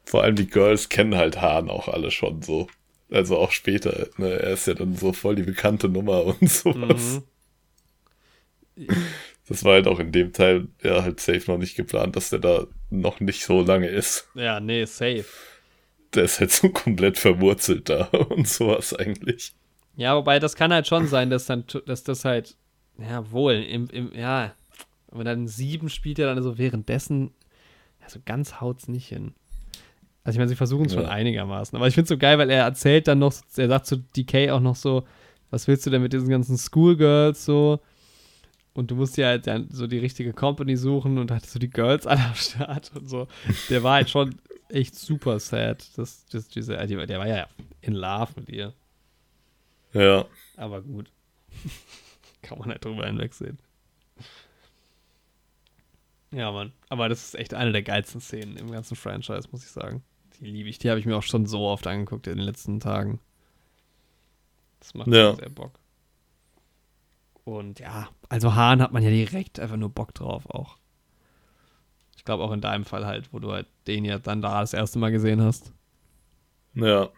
Vor 0.06 0.24
allem 0.24 0.36
die 0.36 0.48
Girls 0.48 0.90
kennen 0.90 1.16
halt 1.16 1.40
Hahn 1.42 1.70
auch 1.70 1.88
alle 1.88 2.12
schon 2.12 2.42
so. 2.42 2.68
Also 3.10 3.38
auch 3.38 3.52
später. 3.52 4.08
Ne? 4.18 4.30
Er 4.30 4.52
ist 4.52 4.68
ja 4.68 4.74
dann 4.74 4.96
so 4.96 5.14
voll 5.14 5.36
die 5.36 5.44
bekannte 5.44 5.90
Nummer 5.90 6.26
und 6.42 6.50
sowas. 6.50 7.22
Mhm. 8.76 8.88
Das 9.48 9.64
war 9.64 9.74
halt 9.74 9.88
auch 9.88 10.00
in 10.00 10.12
dem 10.12 10.32
Teil 10.32 10.68
ja 10.82 11.04
halt 11.04 11.20
safe 11.20 11.52
noch 11.52 11.58
nicht 11.58 11.76
geplant, 11.76 12.16
dass 12.16 12.30
der 12.30 12.40
da 12.40 12.68
noch 12.90 13.20
nicht 13.20 13.44
so 13.44 13.62
lange 13.62 13.88
ist. 13.88 14.28
Ja, 14.34 14.60
nee, 14.60 14.86
safe. 14.86 15.26
Der 16.14 16.24
ist 16.24 16.40
halt 16.40 16.52
so 16.52 16.70
komplett 16.70 17.18
verwurzelt 17.18 17.90
da 17.90 18.06
und 18.30 18.48
sowas 18.48 18.94
eigentlich. 18.94 19.54
Ja, 19.98 20.16
wobei 20.16 20.40
das 20.40 20.56
kann 20.56 20.74
halt 20.74 20.88
schon 20.88 21.08
sein, 21.08 21.30
dass 21.30 21.46
dann, 21.46 21.66
dass 21.86 22.04
das 22.04 22.24
halt, 22.24 22.56
ja, 23.02 23.32
wohl, 23.32 23.54
im, 23.54 23.88
im, 23.90 24.12
ja, 24.14 24.54
aber 25.12 25.24
dann 25.24 25.48
sieben 25.48 25.90
spielt 25.90 26.20
er 26.20 26.34
dann 26.34 26.44
so 26.44 26.58
währenddessen, 26.58 27.32
ja, 28.02 28.10
so 28.10 28.20
ganz 28.26 28.62
haut's 28.62 28.88
nicht 28.88 29.08
hin. 29.08 29.34
Also 30.24 30.36
ich 30.36 30.40
meine, 30.40 30.50
sie 30.50 30.56
versuchen 30.56 30.86
es 30.86 30.94
schon 30.94 31.04
Ja. 31.04 31.10
einigermaßen. 31.10 31.76
Aber 31.76 31.88
ich 31.88 31.96
finde 31.96 32.04
es 32.04 32.10
so 32.10 32.18
geil, 32.18 32.38
weil 32.38 32.50
er 32.50 32.64
erzählt 32.64 33.08
dann 33.08 33.20
noch, 33.20 33.34
er 33.58 33.68
sagt 33.68 33.88
zu 33.88 33.98
DK 33.98 34.52
auch 34.52 34.60
noch 34.60 34.76
so, 34.76 35.04
was 35.50 35.68
willst 35.68 35.86
du 35.86 35.90
denn 35.90 36.02
mit 36.02 36.14
diesen 36.14 36.30
ganzen 36.30 36.58
Schoolgirls 36.58 37.44
so? 37.44 37.80
Und 38.74 38.90
du 38.92 38.96
musst 38.96 39.18
ja 39.18 39.28
halt 39.28 39.48
dann 39.48 39.68
so 39.72 39.86
die 39.88 39.98
richtige 39.98 40.32
Company 40.32 40.78
suchen 40.78 41.18
und 41.18 41.30
hat 41.32 41.46
so 41.46 41.60
die 41.60 41.70
Girls 41.70 42.08
alle 42.08 42.24
am 42.24 42.36
Start 42.36 42.92
und 42.96 43.10
so. 43.10 43.28
Der 43.70 43.84
war 43.84 43.96
halt 43.96 44.10
schon 44.10 44.36
echt 44.70 44.96
super 44.96 45.40
sad. 45.40 45.86
Das, 45.98 46.26
das, 46.28 46.48
diese, 46.48 46.78
der, 46.78 47.06
der 47.08 47.20
war 47.20 47.28
ja 47.28 47.48
in 47.82 47.94
love 47.94 48.32
mit 48.38 48.48
ihr. 48.50 48.74
Ja. 49.94 50.26
Aber 50.56 50.82
gut. 50.82 51.12
Kann 52.44 52.60
man 52.60 52.70
halt 52.70 52.84
drüber 52.84 53.06
hinwegsehen. 53.06 53.60
Ja, 56.32 56.52
Mann. 56.52 56.72
Aber 56.90 57.10
das 57.10 57.24
ist 57.26 57.36
echt 57.36 57.54
eine 57.54 57.72
der 57.72 57.84
geilsten 57.84 58.22
Szenen 58.22 58.56
im 58.58 58.72
ganzen 58.72 58.96
Franchise, 58.96 59.50
muss 59.52 59.64
ich 59.64 59.72
sagen. 59.72 60.04
Die 60.40 60.46
liebe 60.46 60.70
ich. 60.70 60.80
Die 60.80 60.90
habe 60.90 61.00
ich 61.00 61.06
mir 61.06 61.18
auch 61.18 61.24
schon 61.24 61.46
so 61.46 61.68
oft 61.68 61.86
angeguckt 61.88 62.28
in 62.28 62.38
den 62.38 62.46
letzten 62.46 62.80
Tagen. 62.80 63.20
Das 64.80 64.94
macht 64.94 65.08
Ja. 65.10 65.36
sehr 65.36 65.50
Bock. 65.50 65.74
Und 67.44 67.80
ja, 67.80 68.08
also 68.30 68.56
Hahn 68.56 68.82
hat 68.82 68.92
man 68.94 69.04
ja 69.04 69.10
direkt 69.10 69.60
einfach 69.60 69.76
nur 69.76 69.90
Bock 69.90 70.14
drauf 70.14 70.50
auch. 70.50 70.78
Ich 72.16 72.24
glaube 72.24 72.44
auch 72.44 72.52
in 72.52 72.62
deinem 72.62 72.86
Fall 72.86 73.06
halt, 73.06 73.34
wo 73.34 73.40
du 73.40 73.52
halt 73.52 73.68
den 73.88 74.06
ja 74.06 74.20
dann 74.20 74.42
da 74.42 74.62
das 74.62 74.74
erste 74.74 75.00
Mal 75.00 75.12
gesehen 75.12 75.42
hast. 75.42 75.74
Ja. 76.76 77.10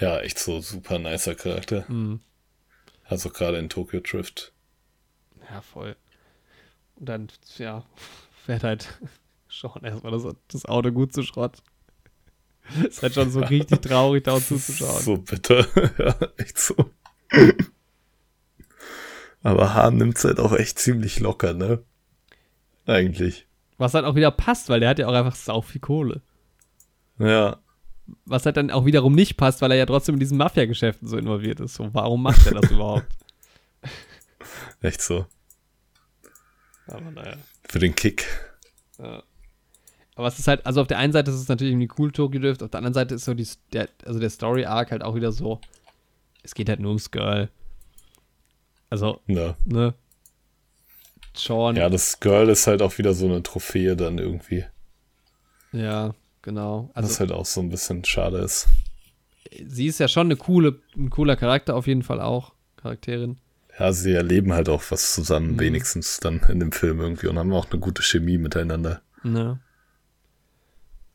Ja, 0.00 0.18
echt 0.20 0.38
so 0.38 0.60
super 0.60 0.98
nicer 0.98 1.34
Charakter. 1.34 1.84
Mhm. 1.88 2.20
Also 3.12 3.28
gerade 3.30 3.58
in 3.58 3.68
Tokyo 3.68 4.00
Drift. 4.00 4.52
Ja, 5.50 5.60
voll. 5.60 5.96
Und 6.96 7.08
dann, 7.08 7.28
ja, 7.58 7.84
fährt 8.46 8.64
halt 8.64 8.98
schon 9.48 9.84
erstmal 9.84 10.12
das, 10.12 10.34
das 10.48 10.64
Auto 10.64 10.90
gut 10.90 11.12
zu 11.12 11.22
Schrott. 11.22 11.62
Ist 12.82 13.02
halt 13.02 13.14
schon 13.14 13.30
so 13.30 13.40
richtig 13.44 13.82
traurig, 13.82 14.24
da 14.24 14.40
zuzuschauen. 14.40 15.02
So 15.02 15.18
bitter. 15.18 15.66
ja, 15.98 16.16
echt 16.38 16.58
so. 16.58 16.74
Aber 19.42 19.74
Hahn 19.74 19.96
nimmt's 19.96 20.24
halt 20.24 20.40
auch 20.40 20.52
echt 20.52 20.78
ziemlich 20.78 21.20
locker, 21.20 21.52
ne? 21.52 21.82
Eigentlich. 22.86 23.46
Was 23.76 23.94
halt 23.94 24.04
auch 24.04 24.14
wieder 24.14 24.30
passt, 24.30 24.68
weil 24.68 24.80
der 24.80 24.88
hat 24.90 24.98
ja 24.98 25.08
auch 25.08 25.12
einfach 25.12 25.34
sau 25.34 25.60
viel 25.60 25.80
Kohle. 25.80 26.22
Ja. 27.18 27.58
Was 28.24 28.44
halt 28.46 28.56
dann 28.56 28.70
auch 28.70 28.84
wiederum 28.84 29.14
nicht 29.14 29.36
passt, 29.36 29.60
weil 29.62 29.70
er 29.72 29.76
ja 29.78 29.86
trotzdem 29.86 30.14
in 30.16 30.20
diesen 30.20 30.38
Mafia-Geschäften 30.38 31.08
so 31.08 31.16
involviert 31.16 31.60
ist. 31.60 31.74
So, 31.74 31.88
warum 31.92 32.22
macht 32.22 32.46
er 32.46 32.60
das 32.60 32.70
überhaupt? 32.70 33.06
Echt 34.80 35.00
so. 35.02 35.26
Aber 36.88 37.10
naja. 37.10 37.36
Für 37.68 37.78
den 37.78 37.94
Kick. 37.94 38.26
Ja. 38.98 39.22
Aber 40.14 40.26
es 40.28 40.38
ist 40.38 40.46
halt, 40.48 40.66
also 40.66 40.80
auf 40.82 40.88
der 40.88 40.98
einen 40.98 41.12
Seite 41.12 41.30
ist 41.30 41.38
es 41.38 41.48
natürlich 41.48 41.72
irgendwie 41.72 41.90
cool, 41.98 42.12
Tokyo 42.12 42.38
Drift, 42.40 42.62
auf 42.62 42.70
der 42.70 42.78
anderen 42.78 42.94
Seite 42.94 43.14
ist 43.14 43.24
so 43.24 43.32
die, 43.34 43.48
der, 43.72 43.88
also 44.04 44.20
der 44.20 44.28
Story-Arc 44.30 44.90
halt 44.90 45.02
auch 45.02 45.14
wieder 45.14 45.32
so, 45.32 45.60
es 46.42 46.54
geht 46.54 46.68
halt 46.68 46.80
nur 46.80 46.90
ums 46.90 47.10
Girl. 47.10 47.48
Also, 48.90 49.20
Ja. 49.26 49.56
ne? 49.64 49.94
Sean, 51.34 51.76
Ja, 51.76 51.88
das 51.88 52.20
Girl 52.20 52.50
ist 52.50 52.66
halt 52.66 52.82
auch 52.82 52.98
wieder 52.98 53.14
so 53.14 53.24
eine 53.24 53.42
Trophäe 53.42 53.96
dann 53.96 54.18
irgendwie. 54.18 54.64
ja, 55.72 56.12
genau. 56.42 56.90
Also, 56.94 57.08
was 57.08 57.20
halt 57.20 57.32
auch 57.32 57.46
so 57.46 57.60
ein 57.60 57.68
bisschen 57.70 58.04
schade 58.04 58.38
ist. 58.38 58.68
sie 59.66 59.86
ist 59.86 59.98
ja 60.00 60.08
schon 60.08 60.26
eine 60.28 60.36
coole, 60.36 60.80
ein 60.96 61.10
cooler 61.10 61.36
Charakter 61.36 61.74
auf 61.76 61.86
jeden 61.86 62.02
Fall 62.02 62.20
auch, 62.20 62.52
Charakterin. 62.76 63.36
Ja, 63.78 63.92
sie 63.92 64.12
erleben 64.12 64.52
halt 64.52 64.68
auch 64.68 64.82
was 64.90 65.14
zusammen, 65.14 65.52
Mhm. 65.52 65.60
wenigstens 65.60 66.20
dann 66.20 66.40
in 66.48 66.60
dem 66.60 66.72
Film 66.72 67.00
irgendwie 67.00 67.26
und 67.28 67.38
haben 67.38 67.52
auch 67.54 67.70
eine 67.70 67.80
gute 67.80 68.02
Chemie 68.02 68.36
miteinander. 68.38 69.00
Ne? 69.22 69.60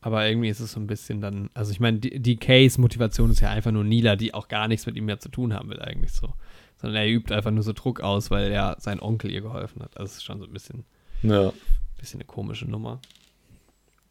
Aber 0.00 0.26
irgendwie 0.28 0.48
ist 0.48 0.60
es 0.60 0.72
so 0.72 0.80
ein 0.80 0.86
bisschen 0.86 1.20
dann, 1.20 1.50
also 1.54 1.72
ich 1.72 1.80
meine, 1.80 1.98
die, 1.98 2.20
die 2.20 2.36
Case 2.36 2.80
Motivation 2.80 3.30
ist 3.30 3.40
ja 3.40 3.50
einfach 3.50 3.72
nur 3.72 3.84
Nila, 3.84 4.14
die 4.16 4.32
auch 4.32 4.48
gar 4.48 4.68
nichts 4.68 4.86
mit 4.86 4.96
ihm 4.96 5.06
mehr 5.06 5.18
zu 5.18 5.28
tun 5.28 5.52
haben 5.54 5.68
will, 5.70 5.80
eigentlich 5.80 6.12
so. 6.12 6.32
Sondern 6.80 7.02
er 7.02 7.08
übt 7.08 7.34
einfach 7.34 7.50
nur 7.50 7.64
so 7.64 7.72
Druck 7.72 8.00
aus, 8.00 8.30
weil 8.30 8.52
ja 8.52 8.76
sein 8.78 9.00
Onkel 9.00 9.30
ihr 9.32 9.40
geholfen 9.40 9.82
hat. 9.82 9.96
Also 9.98 10.12
es 10.12 10.16
ist 10.18 10.24
schon 10.24 10.38
so 10.38 10.46
ein 10.46 10.52
bisschen, 10.52 10.84
Ja. 11.22 11.52
bisschen 11.98 12.20
eine 12.20 12.26
komische 12.26 12.66
Nummer. 12.66 13.00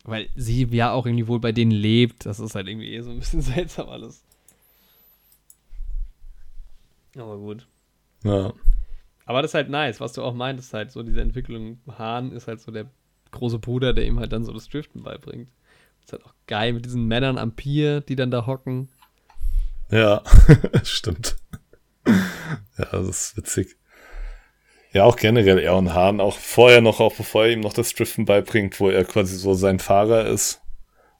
Weil 0.07 0.29
sie 0.37 0.63
ja 0.71 0.93
auch 0.93 1.05
irgendwie 1.05 1.27
wohl 1.27 1.41
bei 1.41 1.51
denen 1.51 1.69
lebt. 1.71 2.25
Das 2.25 2.39
ist 2.39 2.55
halt 2.55 2.69
irgendwie 2.69 2.93
eh 2.93 3.01
so 3.01 3.11
ein 3.11 3.19
bisschen 3.19 3.41
seltsam 3.43 3.89
alles. 3.89 4.23
Aber 7.17 7.37
gut. 7.37 7.67
Ja. 8.23 8.53
Aber 9.25 9.41
das 9.41 9.51
ist 9.51 9.55
halt 9.55 9.69
nice, 9.69 9.99
was 9.99 10.13
du 10.13 10.23
auch 10.23 10.33
meintest, 10.33 10.73
halt 10.73 10.93
so 10.93 11.03
diese 11.03 11.19
Entwicklung. 11.19 11.81
Hahn 11.97 12.31
ist 12.31 12.47
halt 12.47 12.61
so 12.61 12.71
der 12.71 12.89
große 13.31 13.59
Bruder, 13.59 13.91
der 13.91 14.05
ihm 14.05 14.17
halt 14.17 14.31
dann 14.31 14.45
so 14.45 14.53
das 14.53 14.69
Driften 14.69 15.03
beibringt. 15.03 15.49
ist 16.01 16.13
halt 16.13 16.25
auch 16.25 16.33
geil 16.47 16.71
mit 16.71 16.85
diesen 16.85 17.05
Männern 17.05 17.37
am 17.37 17.51
Pier, 17.51 17.99
die 17.99 18.15
dann 18.15 18.31
da 18.31 18.45
hocken. 18.45 18.87
Ja, 19.91 20.23
stimmt. 20.83 21.35
Ja, 22.05 22.85
das 22.91 23.09
ist 23.09 23.37
witzig. 23.37 23.75
Ja, 24.97 25.03
auch 25.03 25.15
generell 25.15 25.59
er 25.59 25.75
und 25.75 25.93
Hahn, 25.93 26.19
auch 26.19 26.37
vorher 26.37 26.81
noch, 26.81 26.99
auch 26.99 27.13
bevor 27.15 27.45
er 27.45 27.51
ihm 27.51 27.59
noch 27.59 27.73
das 27.73 27.93
Driften 27.93 28.25
beibringt, 28.25 28.79
wo 28.79 28.89
er 28.89 29.05
quasi 29.05 29.35
so 29.37 29.53
sein 29.53 29.77
Fahrer 29.79 30.25
ist 30.25 30.59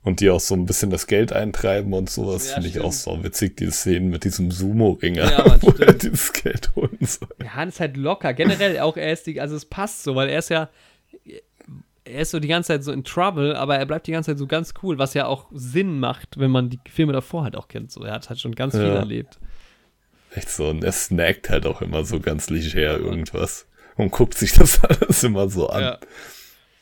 und 0.03 0.19
die 0.19 0.29
auch 0.31 0.39
so 0.39 0.55
ein 0.55 0.65
bisschen 0.65 0.89
das 0.89 1.05
Geld 1.05 1.31
eintreiben 1.31 1.93
und 1.93 2.09
sowas, 2.09 2.47
Ja, 2.49 2.53
finde 2.55 2.69
ich 2.69 2.79
auch 2.79 2.91
so 2.91 3.23
witzig, 3.23 3.55
diese 3.57 3.71
Szenen 3.71 4.09
mit 4.09 4.23
diesem 4.23 4.49
Sumo-Ringer, 4.49 5.29
Ja, 5.29 5.45
wo 5.61 5.69
er 5.69 5.73
stimmt. 5.75 6.01
dieses 6.03 6.33
Geld 6.33 6.71
holen 6.75 6.97
soll. 7.01 7.27
Ja, 7.43 7.53
Hahn 7.53 7.69
ist 7.69 7.79
halt 7.79 7.97
locker. 7.97 8.33
Generell 8.33 8.79
auch, 8.79 8.97
er 8.97 9.11
ist 9.13 9.27
die, 9.27 9.39
also 9.39 9.55
es 9.55 9.65
passt 9.65 10.03
so, 10.03 10.15
weil 10.15 10.29
er 10.29 10.39
ist 10.39 10.49
ja, 10.49 10.69
er 12.03 12.21
ist 12.21 12.31
so 12.31 12.39
die 12.39 12.47
ganze 12.47 12.69
Zeit 12.69 12.83
so 12.83 12.91
in 12.91 13.03
Trouble, 13.03 13.55
aber 13.55 13.77
er 13.77 13.85
bleibt 13.85 14.07
die 14.07 14.11
ganze 14.13 14.31
Zeit 14.31 14.39
so 14.39 14.47
ganz 14.47 14.73
cool, 14.81 14.97
was 14.97 15.13
ja 15.13 15.27
auch 15.27 15.45
Sinn 15.51 15.99
macht, 15.99 16.39
wenn 16.39 16.49
man 16.49 16.71
die 16.71 16.79
Filme 16.89 17.13
davor 17.13 17.43
halt 17.43 17.55
auch 17.55 17.67
kennt. 17.67 17.91
So, 17.91 18.01
er 18.03 18.13
hat 18.13 18.27
halt 18.29 18.39
schon 18.39 18.55
ganz 18.55 18.75
viel 18.75 18.87
Ja. 18.87 18.95
erlebt. 18.95 19.37
Echt 20.33 20.49
so, 20.49 20.69
und 20.69 20.83
er 20.83 20.91
snackt 20.93 21.49
halt 21.51 21.67
auch 21.67 21.81
immer 21.81 22.03
so 22.05 22.19
ganz 22.19 22.49
leger 22.49 22.97
irgendwas 22.97 23.66
und 23.97 24.11
guckt 24.11 24.35
sich 24.35 24.53
das 24.53 24.83
alles 24.83 25.23
immer 25.23 25.49
so 25.49 25.67
an. 25.69 25.81
Ja. 25.81 25.99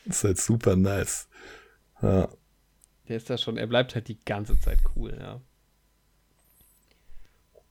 ist 0.04 0.24
halt 0.24 0.38
super 0.38 0.76
nice. 0.76 1.28
Ja. 2.02 2.28
Der 3.08 3.16
ist 3.16 3.30
da 3.30 3.38
schon, 3.38 3.56
er 3.56 3.66
bleibt 3.66 3.94
halt 3.94 4.08
die 4.08 4.18
ganze 4.24 4.58
Zeit 4.60 4.78
cool, 4.94 5.16
ja. 5.18 5.40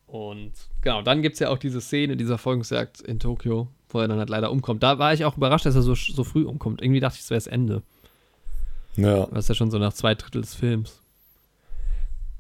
Und 0.07 0.53
genau, 0.81 1.01
dann 1.01 1.22
gibt 1.22 1.34
es 1.34 1.39
ja 1.39 1.49
auch 1.49 1.57
diese 1.57 1.81
Szene 1.81 2.15
dieser 2.15 2.38
Folgungsjagd 2.38 3.01
in 3.01 3.19
Tokio, 3.19 3.67
wo 3.89 3.99
er 3.99 4.07
dann 4.07 4.19
halt 4.19 4.30
leider 4.30 4.51
umkommt. 4.51 4.84
Da 4.84 4.97
war 4.99 5.13
ich 5.13 5.26
auch 5.26 5.35
überrascht, 5.35 5.65
dass 5.65 5.76
er 5.76 5.81
so, 5.81 5.95
so 5.95 6.23
früh 6.23 6.45
umkommt. 6.45 6.81
Irgendwie 6.81 6.99
dachte 6.99 7.15
ich, 7.15 7.23
es 7.23 7.30
wäre 7.30 7.38
das 7.38 7.47
Ende. 7.47 7.81
Ja. 8.95 9.26
Das 9.27 9.45
ist 9.45 9.49
ja 9.49 9.55
schon 9.55 9.72
so 9.72 9.77
nach 9.77 9.93
zwei 9.93 10.15
Drittel 10.15 10.41
des 10.41 10.55
Films. 10.55 11.01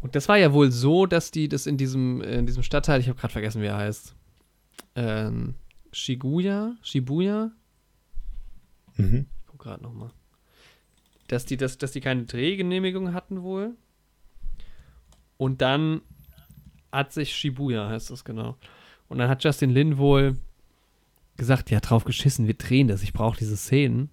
Und 0.01 0.15
das 0.15 0.29
war 0.29 0.37
ja 0.37 0.53
wohl 0.53 0.71
so, 0.71 1.05
dass 1.05 1.31
die 1.31 1.49
das 1.49 1.65
in 1.65 1.77
diesem, 1.77 2.21
in 2.21 2.45
diesem 2.45 2.63
Stadtteil, 2.63 2.99
ich 2.99 3.09
habe 3.09 3.19
gerade 3.19 3.33
vergessen, 3.33 3.61
wie 3.61 3.65
er 3.65 3.77
heißt, 3.77 4.13
ähm, 4.95 5.55
Shibuya, 5.95 6.75
Shibuya, 6.81 7.51
Mhm. 8.97 9.25
ich 9.39 9.45
guck 9.47 9.59
gerade 9.59 9.81
nochmal, 9.83 10.11
dass 11.27 11.45
die, 11.45 11.55
das, 11.57 11.77
dass 11.77 11.91
die 11.93 12.01
keine 12.01 12.23
Drehgenehmigung 12.25 13.13
hatten 13.13 13.43
wohl. 13.43 13.75
Und 15.37 15.61
dann 15.61 16.01
hat 16.91 17.11
sich 17.13 17.33
Shibuya, 17.33 17.89
heißt 17.89 18.09
das 18.09 18.23
genau. 18.25 18.57
Und 19.07 19.17
dann 19.19 19.29
hat 19.29 19.43
Justin 19.43 19.69
Lin 19.69 19.97
wohl 19.97 20.37
gesagt, 21.37 21.71
ja, 21.71 21.79
drauf 21.79 22.03
geschissen, 22.03 22.47
wir 22.47 22.53
drehen 22.55 22.87
das, 22.89 23.01
ich 23.01 23.13
brauche 23.13 23.37
diese 23.37 23.55
Szenen. 23.57 24.09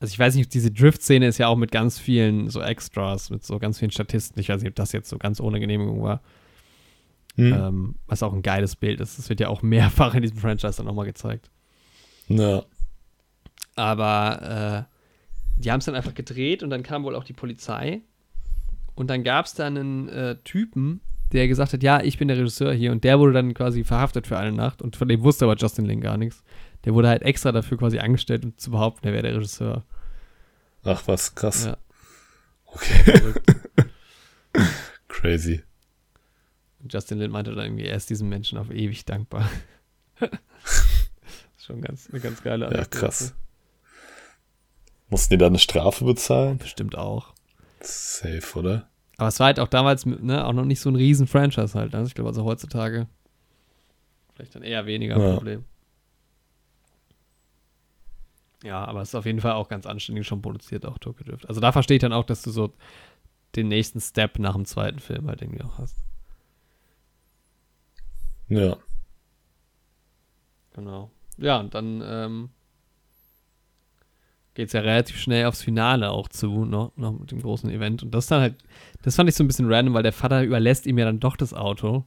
Also 0.00 0.12
ich 0.12 0.18
weiß 0.18 0.34
nicht, 0.34 0.52
diese 0.54 0.70
Drift-Szene 0.70 1.26
ist 1.26 1.38
ja 1.38 1.48
auch 1.48 1.56
mit 1.56 1.70
ganz 1.70 1.98
vielen 1.98 2.48
so 2.50 2.60
Extras, 2.62 3.28
mit 3.30 3.44
so 3.44 3.58
ganz 3.58 3.78
vielen 3.78 3.90
Statisten. 3.90 4.40
Ich 4.40 4.48
weiß 4.48 4.60
nicht, 4.62 4.70
ob 4.70 4.74
das 4.74 4.92
jetzt 4.92 5.08
so 5.08 5.16
ganz 5.18 5.38
ohne 5.40 5.60
Genehmigung 5.60 6.02
war. 6.02 6.22
Mhm. 7.36 7.52
Ähm, 7.52 7.94
was 8.06 8.22
auch 8.22 8.32
ein 8.32 8.42
geiles 8.42 8.76
Bild 8.76 9.00
ist. 9.00 9.18
Das 9.18 9.28
wird 9.28 9.40
ja 9.40 9.48
auch 9.48 9.62
mehrfach 9.62 10.14
in 10.14 10.22
diesem 10.22 10.38
Franchise 10.38 10.76
dann 10.76 10.86
nochmal 10.86 11.06
gezeigt. 11.06 11.50
Ja. 12.28 12.62
Aber 13.74 14.86
äh, 14.86 15.60
die 15.62 15.70
haben 15.70 15.78
es 15.78 15.86
dann 15.86 15.94
einfach 15.94 16.14
gedreht 16.14 16.62
und 16.62 16.70
dann 16.70 16.82
kam 16.82 17.04
wohl 17.04 17.14
auch 17.14 17.24
die 17.24 17.32
Polizei. 17.32 18.02
Und 18.94 19.08
dann 19.08 19.24
gab 19.24 19.46
es 19.46 19.54
dann 19.54 19.78
einen 19.78 20.08
äh, 20.10 20.36
Typen, 20.44 21.00
der 21.32 21.48
gesagt 21.48 21.72
hat, 21.72 21.82
ja, 21.82 22.02
ich 22.02 22.18
bin 22.18 22.28
der 22.28 22.36
Regisseur 22.36 22.74
hier. 22.74 22.92
Und 22.92 23.04
der 23.04 23.18
wurde 23.18 23.32
dann 23.32 23.54
quasi 23.54 23.84
verhaftet 23.84 24.26
für 24.26 24.36
eine 24.38 24.52
Nacht. 24.52 24.82
Und 24.82 24.96
von 24.96 25.08
dem 25.08 25.22
wusste 25.22 25.46
aber 25.46 25.56
Justin 25.56 25.86
Lin 25.86 26.02
gar 26.02 26.18
nichts. 26.18 26.44
Der 26.84 26.92
wurde 26.92 27.08
halt 27.08 27.22
extra 27.22 27.52
dafür 27.52 27.78
quasi 27.78 27.98
angestellt, 27.98 28.44
um 28.44 28.58
zu 28.58 28.70
behaupten, 28.70 29.06
er 29.06 29.14
wäre 29.14 29.22
der 29.22 29.36
Regisseur. 29.36 29.84
Ach 30.84 31.02
was, 31.06 31.34
krass. 31.34 31.64
Ja, 31.64 31.76
Okay. 32.74 33.34
Crazy. 35.08 35.62
Justin 36.90 37.18
Lin 37.18 37.30
meinte 37.30 37.54
dann 37.54 37.64
irgendwie, 37.64 37.84
er 37.86 37.96
ist 37.96 38.10
diesem 38.10 38.28
Menschen 38.28 38.58
auf 38.58 38.70
ewig 38.70 39.04
dankbar. 39.04 39.48
schon 41.58 41.80
ganz, 41.80 42.08
eine 42.10 42.20
ganz 42.20 42.42
geile 42.42 42.64
Ja, 42.66 42.70
Anekdote. 42.70 42.98
krass. 42.98 43.34
Mussten 45.08 45.34
die 45.34 45.38
da 45.38 45.46
eine 45.46 45.58
Strafe 45.58 46.04
bezahlen? 46.04 46.58
Bestimmt 46.58 46.96
auch. 46.96 47.34
Safe, 47.80 48.58
oder? 48.58 48.88
Aber 49.18 49.28
es 49.28 49.38
war 49.38 49.46
halt 49.46 49.60
auch 49.60 49.68
damals 49.68 50.06
ne, 50.06 50.44
auch 50.46 50.52
noch 50.52 50.64
nicht 50.64 50.80
so 50.80 50.88
ein 50.90 50.96
riesen 50.96 51.26
Franchise 51.26 51.78
halt. 51.78 51.94
Also 51.94 52.08
ich 52.08 52.14
glaube, 52.14 52.28
also 52.30 52.44
heutzutage 52.44 53.06
vielleicht 54.34 54.54
dann 54.54 54.62
eher 54.62 54.86
weniger 54.86 55.16
ein 55.16 55.20
Ja. 55.20 55.34
Problem. 55.34 55.64
Ja, 58.64 58.84
aber 58.84 59.02
es 59.02 59.08
ist 59.08 59.14
auf 59.16 59.26
jeden 59.26 59.40
Fall 59.40 59.52
auch 59.52 59.68
ganz 59.68 59.86
anständig 59.86 60.26
schon 60.26 60.40
produziert, 60.40 60.86
auch 60.86 60.98
Tokyo 60.98 61.26
Drift. 61.26 61.48
Also 61.48 61.60
da 61.60 61.72
verstehe 61.72 61.96
ich 61.96 62.00
dann 62.00 62.12
auch, 62.12 62.24
dass 62.24 62.42
du 62.42 62.50
so 62.50 62.72
den 63.56 63.68
nächsten 63.68 64.00
Step 64.00 64.38
nach 64.38 64.54
dem 64.54 64.64
zweiten 64.64 65.00
Film 65.00 65.26
halt 65.28 65.42
irgendwie 65.42 65.62
auch 65.62 65.78
hast. 65.78 65.96
Ja. 68.54 68.76
Genau. 70.74 71.10
Ja, 71.38 71.58
und 71.60 71.74
dann 71.74 72.02
ähm, 72.04 72.50
geht 74.54 74.66
es 74.68 74.72
ja 74.72 74.80
relativ 74.80 75.16
schnell 75.18 75.46
aufs 75.46 75.62
Finale 75.62 76.10
auch 76.10 76.28
zu, 76.28 76.64
noch, 76.64 76.92
noch 76.96 77.12
mit 77.18 77.30
dem 77.30 77.40
großen 77.40 77.70
Event. 77.70 78.02
Und 78.02 78.12
das 78.12 78.26
dann 78.26 78.40
halt, 78.40 78.54
das 79.02 79.16
fand 79.16 79.28
ich 79.28 79.34
so 79.34 79.42
ein 79.44 79.46
bisschen 79.46 79.72
random, 79.72 79.94
weil 79.94 80.02
der 80.02 80.12
Vater 80.12 80.42
überlässt 80.42 80.86
ihm 80.86 80.98
ja 80.98 81.04
dann 81.06 81.20
doch 81.20 81.36
das 81.36 81.54
Auto. 81.54 82.04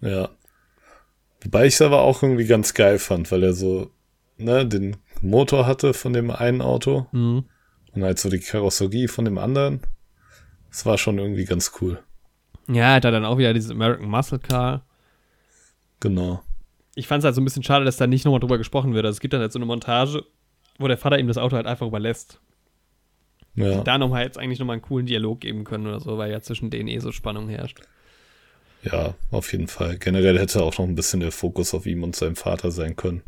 Ja. 0.00 0.28
Wobei 1.42 1.66
ich 1.66 1.74
es 1.74 1.82
aber 1.82 2.02
auch 2.02 2.22
irgendwie 2.22 2.46
ganz 2.46 2.74
geil 2.74 2.98
fand, 2.98 3.30
weil 3.32 3.42
er 3.42 3.52
so, 3.54 3.90
ne, 4.36 4.66
den 4.66 4.96
Motor 5.22 5.66
hatte 5.66 5.94
von 5.94 6.12
dem 6.12 6.30
einen 6.30 6.62
Auto 6.62 7.06
Mhm. 7.12 7.44
und 7.92 8.02
halt 8.04 8.18
so 8.18 8.28
die 8.30 8.40
Karosserie 8.40 9.08
von 9.08 9.24
dem 9.24 9.38
anderen. 9.38 9.80
Das 10.70 10.86
war 10.86 10.98
schon 10.98 11.18
irgendwie 11.18 11.44
ganz 11.46 11.72
cool. 11.80 12.00
Ja, 12.68 12.90
er 12.90 12.94
hat 12.96 13.04
dann 13.04 13.24
auch 13.24 13.38
wieder 13.38 13.52
dieses 13.54 13.70
American 13.72 14.08
Muscle 14.08 14.38
Car. 14.38 14.84
Genau. 16.00 16.42
Ich 16.94 17.06
fand 17.06 17.20
es 17.20 17.24
halt 17.24 17.34
so 17.34 17.40
ein 17.40 17.44
bisschen 17.44 17.62
schade, 17.62 17.84
dass 17.84 17.96
da 17.96 18.06
nicht 18.06 18.24
nochmal 18.24 18.40
drüber 18.40 18.58
gesprochen 18.58 18.94
wird. 18.94 19.06
Also 19.06 19.16
es 19.16 19.20
gibt 19.20 19.32
dann 19.32 19.40
halt 19.40 19.52
so 19.52 19.58
eine 19.58 19.66
Montage, 19.66 20.24
wo 20.78 20.88
der 20.88 20.98
Vater 20.98 21.18
ihm 21.18 21.28
das 21.28 21.38
Auto 21.38 21.56
halt 21.56 21.66
einfach 21.66 21.86
überlässt. 21.86 22.40
Ja. 23.54 23.82
Da 23.82 23.98
nochmal 23.98 24.24
jetzt 24.24 24.38
eigentlich 24.38 24.58
nochmal 24.58 24.74
einen 24.74 24.82
coolen 24.82 25.06
Dialog 25.06 25.40
geben 25.40 25.64
können 25.64 25.86
oder 25.86 26.00
so, 26.00 26.18
weil 26.18 26.30
ja 26.30 26.40
zwischen 26.40 26.70
denen 26.70 26.88
eh 26.88 26.98
so 26.98 27.12
Spannung 27.12 27.48
herrscht. 27.48 27.80
Ja, 28.82 29.14
auf 29.30 29.52
jeden 29.52 29.68
Fall. 29.68 29.98
Generell 29.98 30.38
hätte 30.38 30.62
auch 30.62 30.78
noch 30.78 30.86
ein 30.86 30.94
bisschen 30.94 31.20
der 31.20 31.32
Fokus 31.32 31.74
auf 31.74 31.86
ihm 31.86 32.02
und 32.02 32.16
seinem 32.16 32.36
Vater 32.36 32.70
sein 32.70 32.96
können. 32.96 33.22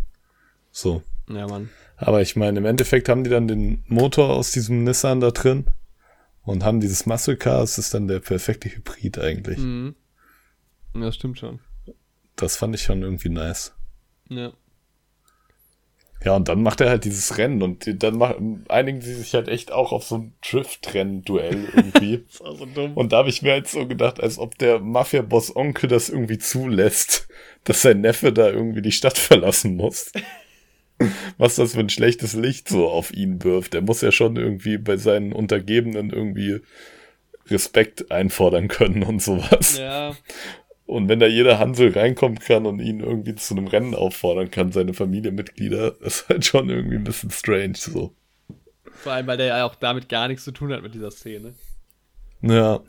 So. 0.71 1.03
Ja, 1.29 1.47
Mann. 1.47 1.69
Aber 1.97 2.23
ich 2.23 2.37
meine, 2.37 2.59
im 2.59 2.65
Endeffekt 2.65 3.09
haben 3.09 3.23
die 3.23 3.31
dann 3.31 3.49
den 3.49 3.85
Motor 3.87 4.31
aus 4.31 4.53
diesem 4.53 4.85
Nissan 4.85 5.21
da 5.21 5.31
drin 5.31 5.67
und 6.43 6.65
haben 6.65 6.81
dieses 6.81 7.07
Muscle 7.07 7.37
Car. 7.37 7.63
Es 7.63 7.79
ist 7.79 7.93
dann 7.95 8.09
der 8.09 8.21
perfekte 8.21 8.71
Hybrid 8.71 9.19
eigentlich. 9.19 9.59
Mhm. 9.59 9.95
Ja, 10.95 11.01
Das 11.03 11.15
stimmt 11.15 11.39
schon. 11.39 11.61
Das 12.37 12.57
fand 12.57 12.75
ich 12.75 12.83
schon 12.83 13.03
irgendwie 13.03 13.29
nice. 13.29 13.75
Ja. 14.29 14.53
Ja, 16.25 16.37
und 16.37 16.49
dann 16.49 16.63
macht 16.63 16.81
er 16.81 16.89
halt 16.89 17.05
dieses 17.05 17.37
Rennen 17.37 17.63
und 17.63 18.03
dann 18.03 18.65
einigen 18.69 19.01
sie 19.01 19.15
sich 19.15 19.35
halt 19.35 19.49
echt 19.49 19.73
auch 19.73 19.91
auf 19.91 20.05
so 20.05 20.19
ein 20.19 20.35
Drift-Rennen-Duell 20.49 21.69
irgendwie. 21.75 22.25
Das 22.29 22.41
war 22.41 22.55
so 22.55 22.67
dumm. 22.67 22.93
und 22.95 23.13
da 23.13 23.19
habe 23.19 23.29
ich 23.29 23.43
mir 23.43 23.53
halt 23.53 23.67
so 23.69 23.87
gedacht, 23.87 24.21
als 24.21 24.39
ob 24.39 24.57
der 24.59 24.79
Mafia-Boss 24.79 25.57
Onkel 25.57 25.89
das 25.89 26.09
irgendwie 26.09 26.39
zulässt, 26.39 27.29
dass 27.65 27.83
sein 27.83 28.01
Neffe 28.01 28.33
da 28.33 28.49
irgendwie 28.49 28.83
die 28.83 28.93
Stadt 28.93 29.19
verlassen 29.19 29.77
muss. 29.77 30.13
Was 31.39 31.57
das 31.57 31.75
für 31.75 31.81
ein 31.81 31.89
schlechtes 31.89 32.35
Licht 32.35 32.69
so 32.69 32.89
auf 32.89 33.13
ihn 33.13 33.43
wirft. 33.43 33.75
Er 33.75 33.81
muss 33.81 34.03
ja 34.03 34.13
schon 34.13 34.37
irgendwie 34.37 34.79
bei 34.79 34.97
seinen 34.97 35.33
Untergebenen 35.33 36.11
irgendwie 36.11 36.61
Respekt 37.49 38.13
einfordern 38.13 38.69
können 38.69 39.03
und 39.03 39.21
sowas. 39.21 39.79
Ja. 39.79 40.15
Und 40.85 41.09
wenn 41.09 41.21
da 41.21 41.27
jeder 41.27 41.59
Hansel 41.59 41.93
reinkommen 41.93 42.39
kann 42.39 42.67
und 42.67 42.81
ihn 42.81 43.01
irgendwie 43.01 43.35
zu 43.35 43.55
einem 43.55 43.67
Rennen 43.67 43.95
auffordern 43.95 44.51
kann, 44.51 44.73
seine 44.73 44.95
Familienmitglieder, 44.95 46.01
ist 46.03 46.29
halt 46.29 46.45
schon 46.45 46.69
irgendwie 46.69 46.97
ein 46.97 47.05
bisschen 47.05 47.31
strange 47.31 47.75
so. 47.77 48.15
Vor 48.93 49.13
allem, 49.13 49.27
weil 49.27 49.37
der 49.37 49.47
ja 49.47 49.65
auch 49.65 49.75
damit 49.75 50.09
gar 50.09 50.29
nichts 50.29 50.45
zu 50.45 50.53
tun 50.53 50.73
hat 50.73 50.83
mit 50.83 50.95
dieser 50.95 51.11
Szene. 51.11 51.55
Ja, 52.43 52.81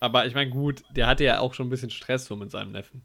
Aber 0.00 0.26
ich 0.26 0.34
meine, 0.34 0.50
gut, 0.50 0.82
der 0.90 1.06
hatte 1.06 1.24
ja 1.24 1.38
auch 1.40 1.54
schon 1.54 1.68
ein 1.68 1.70
bisschen 1.70 1.90
Stress 1.90 2.26
so 2.26 2.36
mit 2.36 2.50
seinem 2.50 2.72
Neffen. 2.72 3.02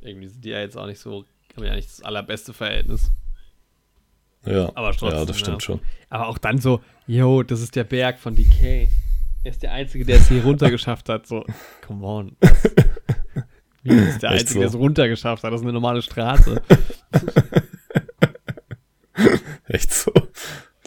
Irgendwie 0.00 0.28
sind 0.28 0.44
die 0.44 0.50
ja 0.50 0.60
jetzt 0.60 0.76
auch 0.76 0.86
nicht 0.86 1.00
so, 1.00 1.24
haben 1.56 1.64
ja 1.64 1.74
nicht 1.74 1.88
das 1.88 2.02
allerbeste 2.02 2.52
Verhältnis. 2.52 3.10
ja. 4.44 4.70
Aber 4.74 4.92
trotzdem, 4.92 5.20
Ja, 5.20 5.24
das 5.24 5.38
stimmt 5.38 5.62
ja. 5.62 5.66
schon. 5.66 5.80
Aber 6.10 6.28
auch 6.28 6.38
dann 6.38 6.58
so, 6.58 6.80
yo, 7.06 7.42
das 7.42 7.60
ist 7.62 7.74
der 7.74 7.84
Berg 7.84 8.18
von 8.18 8.36
DK. 8.36 8.88
Er 9.46 9.50
ist 9.50 9.62
der 9.62 9.70
Einzige, 9.70 10.04
der 10.04 10.16
es 10.16 10.26
hier 10.28 10.42
runtergeschafft 10.42 11.08
hat. 11.08 11.28
So, 11.28 11.44
come 11.86 12.04
on. 12.04 12.36
Wie 13.84 13.94
ist 13.94 14.20
der 14.20 14.32
Echt 14.32 14.40
Einzige, 14.40 14.58
der 14.58 14.66
es 14.66 14.72
so? 14.72 14.78
runtergeschafft 14.78 15.44
hat? 15.44 15.52
Das 15.52 15.60
ist 15.60 15.64
eine 15.64 15.72
normale 15.72 16.02
Straße. 16.02 16.60
Echt 19.68 19.94
so. 19.94 20.12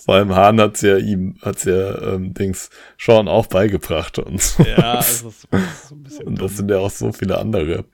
Vor 0.04 0.16
allem 0.16 0.36
Hahn 0.36 0.60
hat's 0.60 0.82
ja 0.82 0.98
ihm, 0.98 1.38
hat's 1.42 1.64
ja 1.64 2.16
ähm, 2.16 2.34
Dings 2.34 2.70
Sean 2.98 3.30
auch 3.30 3.48
beigebracht 3.48 4.20
und 4.20 4.42
so. 4.42 4.62
ja, 4.64 4.96
also 4.96 5.30
das 5.30 5.46
ist 5.54 5.88
so 5.88 5.96
ein 5.96 6.04
bisschen 6.04 6.28
und 6.28 6.42
das 6.42 6.48
dumm. 6.52 6.58
sind 6.58 6.72
ja 6.72 6.80
auch 6.80 6.92
so 6.92 7.14
viele 7.14 7.38
andere. 7.38 7.86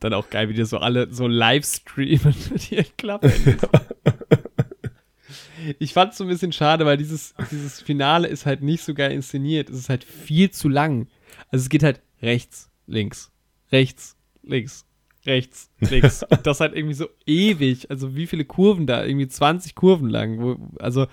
Dann 0.00 0.12
auch 0.12 0.28
geil, 0.28 0.50
wie 0.50 0.54
die 0.54 0.66
so 0.66 0.76
alle 0.76 1.10
so 1.14 1.26
live 1.26 1.64
streamen 1.64 2.34
mit 2.52 2.70
ihren 2.72 2.94
Klappen. 2.98 3.32
Ich 5.78 5.92
fand 5.92 6.12
es 6.12 6.18
so 6.18 6.24
ein 6.24 6.28
bisschen 6.28 6.52
schade, 6.52 6.84
weil 6.86 6.96
dieses, 6.96 7.34
dieses 7.50 7.80
Finale 7.80 8.28
ist 8.28 8.46
halt 8.46 8.62
nicht 8.62 8.82
so 8.82 8.94
geil 8.94 9.12
inszeniert. 9.12 9.70
Es 9.70 9.76
ist 9.78 9.88
halt 9.88 10.04
viel 10.04 10.50
zu 10.50 10.68
lang. 10.68 11.08
Also 11.50 11.62
es 11.64 11.68
geht 11.68 11.82
halt 11.82 12.00
rechts, 12.22 12.70
links, 12.86 13.32
rechts, 13.72 14.16
links, 14.42 14.86
rechts, 15.24 15.70
links. 15.80 16.22
Und 16.30 16.46
das 16.46 16.60
halt 16.60 16.74
irgendwie 16.74 16.94
so 16.94 17.08
ewig. 17.26 17.90
Also 17.90 18.14
wie 18.16 18.26
viele 18.26 18.44
Kurven 18.44 18.86
da? 18.86 19.04
Irgendwie 19.04 19.28
20 19.28 19.74
Kurven 19.74 20.08
lang. 20.10 20.40
Wo, 20.40 20.56
also 20.78 21.06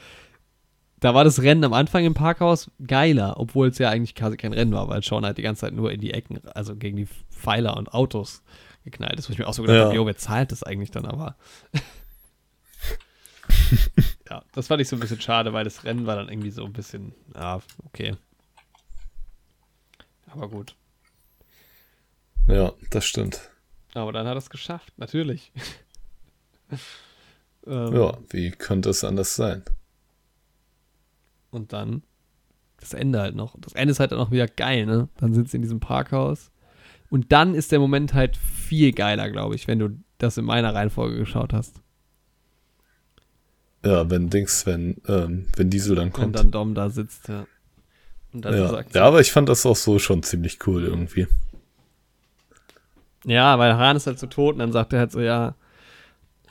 da 1.00 1.14
war 1.14 1.24
das 1.26 1.42
Rennen 1.42 1.64
am 1.66 1.74
Anfang 1.74 2.06
im 2.06 2.14
Parkhaus 2.14 2.72
geiler, 2.88 3.38
obwohl 3.38 3.68
es 3.68 3.78
ja 3.78 3.90
eigentlich 3.90 4.16
quasi 4.16 4.38
kein 4.38 4.54
Rennen 4.54 4.72
war, 4.72 4.88
weil 4.88 5.04
Sean 5.04 5.26
halt 5.26 5.38
die 5.38 5.42
ganze 5.42 5.62
Zeit 5.62 5.74
nur 5.74 5.92
in 5.92 6.00
die 6.00 6.12
Ecken, 6.14 6.40
also 6.56 6.78
gegen 6.78 6.96
die 6.96 7.08
Pfeiler 7.30 7.76
und 7.76 7.94
Autos 7.94 8.42
geknallt 8.86 9.20
ist, 9.20 9.28
wo 9.28 9.34
ich 9.34 9.40
mir 9.40 9.48
auch 9.48 9.54
so 9.54 9.64
gedacht 9.64 9.78
Ja. 9.78 9.86
habe, 9.88 9.96
jo, 9.96 10.06
wer 10.06 10.16
zahlt 10.16 10.52
das 10.54 10.64
eigentlich 10.64 10.92
dann 10.92 11.06
aber? 11.06 11.36
ja, 14.30 14.44
das 14.54 14.68
fand 14.68 14.82
ich 14.82 14.88
so 14.88 14.96
ein 14.96 15.00
bisschen 15.00 15.22
schade, 15.22 15.54
weil 15.54 15.64
das 15.64 15.84
Rennen 15.84 16.06
war 16.06 16.16
dann 16.16 16.30
irgendwie 16.30 16.52
so 16.52 16.66
ein 16.66 16.74
bisschen, 16.74 17.14
ja, 17.36 17.62
okay. 17.86 18.16
Aber 20.28 20.50
gut. 20.50 20.76
Ja, 22.48 22.74
das 22.90 23.06
stimmt. 23.06 23.50
Aber 23.94 24.12
dann 24.12 24.26
hat 24.28 24.34
er 24.36 24.40
es 24.40 24.50
geschafft, 24.50 24.94
natürlich. 24.98 25.52
ähm, 27.68 27.94
Ja, 27.96 28.18
wie 28.30 28.52
könnte 28.52 28.90
es 28.90 29.04
anders 29.04 29.36
sein? 29.36 29.64
Und 31.52 31.72
dann 31.72 32.02
das 32.80 32.94
Ende 32.94 33.22
halt 33.22 33.36
noch. 33.36 33.56
Das 33.60 33.74
Ende 33.74 33.92
ist 33.92 34.00
halt 34.00 34.12
dann 34.12 34.20
auch 34.20 34.32
wieder 34.32 34.48
geil, 34.48 34.86
ne? 34.86 35.08
Dann 35.18 35.34
sind 35.34 35.50
sie 35.50 35.58
in 35.58 35.62
diesem 35.62 35.80
Parkhaus. 35.80 36.52
Und 37.10 37.32
dann 37.32 37.54
ist 37.54 37.72
der 37.72 37.80
Moment 37.80 38.14
halt 38.14 38.36
viel 38.38 38.92
geiler, 38.92 39.30
glaube 39.30 39.56
ich, 39.56 39.68
wenn 39.68 39.80
du 39.80 39.90
das 40.18 40.38
in 40.38 40.46
meiner 40.46 40.74
Reihenfolge 40.74 41.18
geschaut 41.18 41.54
hast. 41.54 41.83
Ja, 43.86 44.10
wenn 44.10 44.30
Dings, 44.30 44.66
wenn, 44.66 45.02
ähm, 45.08 45.48
wenn 45.58 45.70
Diesel 45.70 45.96
dann 45.96 46.06
Und 46.08 46.14
kommt. 46.14 46.36
dann 46.38 46.52
Dom 46.52 46.74
da 46.74 46.90
sitzt, 46.90 47.28
ja. 47.28 47.46
Und 48.34 48.46
dann 48.46 48.54
ja. 48.56 48.68
sagt 48.70 48.96
ja, 48.96 49.04
aber 49.06 49.20
ich 49.22 49.32
fand 49.32 49.50
das 49.50 49.66
auch 49.66 49.76
so 49.76 50.00
schon 50.00 50.24
ziemlich 50.24 50.66
cool 50.68 50.86
irgendwie. 50.86 51.28
ja, 53.26 53.58
weil 53.60 53.76
Hahn 53.78 53.96
ist 53.98 54.08
halt 54.08 54.20
so 54.20 54.28
tot 54.28 54.54
und 54.54 54.60
dann 54.60 54.72
sagt 54.72 54.94
er 54.94 55.00
halt 55.00 55.12
so, 55.12 55.20
ja, 55.22 55.56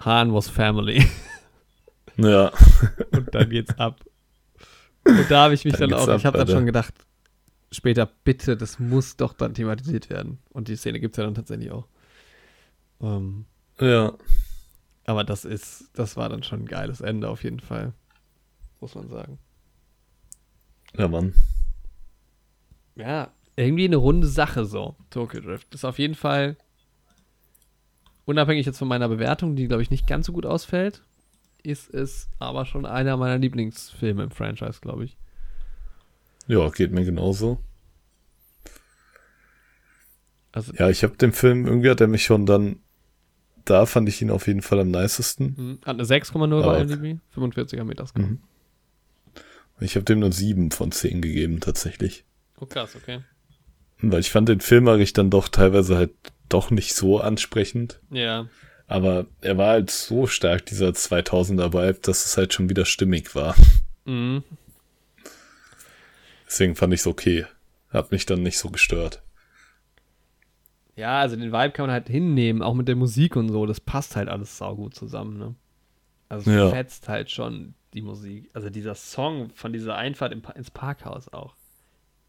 Hahn 0.01 0.33
was 0.35 0.49
family. 0.49 1.05
Ja, 2.19 2.53
Und 3.13 3.35
dann 3.35 3.49
geht's 3.49 3.79
ab. 3.79 4.05
Und 5.05 5.31
da 5.31 5.45
habe 5.45 5.55
ich 5.55 5.65
mich 5.65 5.75
Dann 5.77 5.89
dann, 5.89 5.99
auch, 5.99 6.09
ab, 6.09 6.19
ich 6.19 6.27
habe 6.27 6.37
dann 6.37 6.47
schon 6.47 6.67
gedacht, 6.67 6.93
später, 7.71 8.07
bitte, 8.25 8.55
das 8.55 8.79
muss 8.79 9.17
doch 9.17 9.33
dann 9.33 9.55
thematisiert 9.55 10.11
werden. 10.11 10.39
Und 10.51 10.69
die 10.69 10.77
Szene 10.77 11.01
gibt 11.01 11.15
es 11.15 11.17
ja 11.17 11.25
dann 11.25 11.35
tatsächlich 11.35 11.71
auch. 11.71 11.87
Ähm, 13.01 13.47
ja, 13.81 14.13
aber 15.05 15.25
das 15.25 15.45
ist, 15.45 15.91
das 15.95 16.17
war 16.17 16.29
dann 16.29 16.43
schon 16.43 16.61
ein 16.63 16.67
geiles 16.67 17.01
Ende 17.01 17.29
auf 17.29 17.45
jeden 17.45 17.61
Fall. 17.61 17.93
Muss 18.81 18.95
man 18.95 19.09
sagen. 19.09 19.39
ja, 20.97 21.09
Mann. 21.09 21.35
Ja, 22.97 23.31
irgendwie 23.57 23.85
eine 23.85 23.97
runde 23.97 24.27
Sache 24.27 24.65
so, 24.65 24.97
Tokyo 25.11 25.41
Drift. 25.41 25.75
Ist 25.75 25.85
auf 25.85 25.99
jeden 25.99 26.15
Fall, 26.15 26.57
unabhängig 28.25 28.67
jetzt 28.67 28.79
von 28.79 28.89
meiner 28.89 29.09
Bewertung, 29.09 29.57
die 29.57 29.69
glaube 29.69 29.83
ich 29.83 29.91
nicht 29.91 30.07
ganz 30.07 30.27
so 30.27 30.33
gut 30.33 30.47
ausfällt, 30.47 31.03
ist 31.63 31.93
es 31.95 32.29
aber 32.39 32.67
schon 32.67 32.87
einer 32.87 33.17
meiner 33.17 33.39
Lieblingsfilme 33.39 34.25
im 34.25 34.31
Franchise, 34.31 34.81
glaube 34.81 35.05
ich. 35.05 35.17
Ja, 36.49 36.69
geht 36.71 36.93
mir 36.93 37.05
genauso. 37.05 37.59
Also, 40.53 40.73
Ja, 40.75 40.91
ich 40.91 41.03
habe 41.03 41.17
den 41.17 41.33
Film, 41.33 41.67
irgendwie 41.67 41.91
hat 41.91 42.01
er 42.01 42.09
mich 42.09 42.25
schon 42.25 42.47
dann, 42.47 42.82
da 43.65 43.87
fand 43.87 44.09
ich 44.09 44.21
ihn 44.23 44.31
auf 44.31 44.47
jeden 44.47 44.63
Fall 44.63 44.81
am 44.81 44.91
nicesten. 44.91 45.55
Mhm. 45.57 45.79
Hat 45.85 45.97
eine 45.99 46.05
6,0 46.05 46.63
Aber 46.63 46.73
bei. 46.73 46.81
IMDb, 46.81 47.21
45er 47.37 47.85
Metascore. 47.85 48.27
Mhm. 48.27 48.41
Ich 49.81 49.97
habe 49.97 50.05
dem 50.05 50.21
nur 50.21 50.33
sieben 50.33 50.71
von 50.71 50.93
zehn 50.93 51.21
gegeben, 51.21 51.61
tatsächlich. 51.61 52.25
Oh 52.61 52.67
krass, 52.67 52.95
okay. 52.95 53.21
Weil 54.01 54.21
ich 54.21 54.31
fand 54.31 54.49
den 54.49 54.61
Film 54.61 54.87
eigentlich 54.89 55.13
dann 55.13 55.31
doch 55.31 55.49
teilweise 55.49 55.97
halt 55.97 56.13
doch 56.49 56.71
nicht 56.71 56.95
so 56.95 57.19
ansprechend. 57.21 58.01
Ja, 58.11 58.47
Aber 58.87 59.27
er 59.41 59.57
war 59.59 59.69
halt 59.71 59.91
so 59.91 60.27
stark, 60.27 60.67
dieser 60.67 60.91
2000er 60.91 61.73
Vibe, 61.73 61.99
dass 62.03 62.27
es 62.27 62.37
halt 62.37 62.53
schon 62.53 62.69
wieder 62.69 62.85
stimmig 62.85 63.35
war. 63.35 63.55
mhm. 64.05 64.45
Deswegen 66.47 66.77
fand 66.77 66.93
ich 66.93 67.01
es 67.01 67.07
okay. 67.07 67.47
Hat 67.89 68.13
mich 68.13 68.27
dann 68.27 68.43
nicht 68.43 68.59
so 68.59 68.71
gestört. 68.71 69.23
Ja, 70.97 71.21
also 71.21 71.37
den 71.37 71.53
Vibe 71.53 71.71
kann 71.73 71.87
man 71.87 71.93
halt 71.93 72.09
hinnehmen, 72.09 72.63
auch 72.63 72.75
mit 72.75 72.87
der 72.89 72.97
Musik 72.97 73.37
und 73.37 73.49
so. 73.49 73.65
Das 73.67 73.81
passt 73.81 74.15
halt 74.17 74.29
alles 74.29 74.59
saugut 74.59 74.95
zusammen, 74.95 75.39
ne? 75.39 75.55
Also 76.29 76.51
es 76.51 76.57
Ja. 76.57 76.71
fetzt 76.71 77.09
halt 77.09 77.31
schon 77.31 77.75
die 77.95 78.03
Musik. 78.03 78.51
Also 78.53 78.71
dieser 78.71 78.95
Song 78.95 79.51
von 79.55 79.73
dieser 79.73 79.97
Einfahrt 79.97 80.33
im 80.33 80.43
ins 80.55 80.71
Parkhaus 80.71 81.29
auch. 81.33 81.55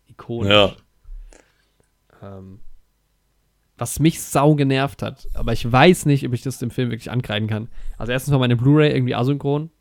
Ikonisch. 0.07 0.49
Ja. 0.52 0.76
Ähm, 2.22 2.60
was 3.77 3.99
mich 3.99 4.22
sau 4.22 4.56
genervt 4.56 5.02
hat, 5.02 5.27
aber 5.34 5.52
ich 5.52 5.69
weiß 5.69 6.06
nicht, 6.06 6.26
ob 6.27 6.34
ich 6.34 6.41
das 6.44 6.60
dem 6.60 6.69
Film 6.69 6.90
wirklich 6.91 7.11
ankreiden 7.11 7.49
kann. 7.49 7.69
Also 7.98 8.11
erstens 8.11 8.31
war 8.31 8.40
meine 8.40 8.56
Blu-ray 8.56 8.94
irgendwie 8.94 9.15
asynchron. 9.15 9.72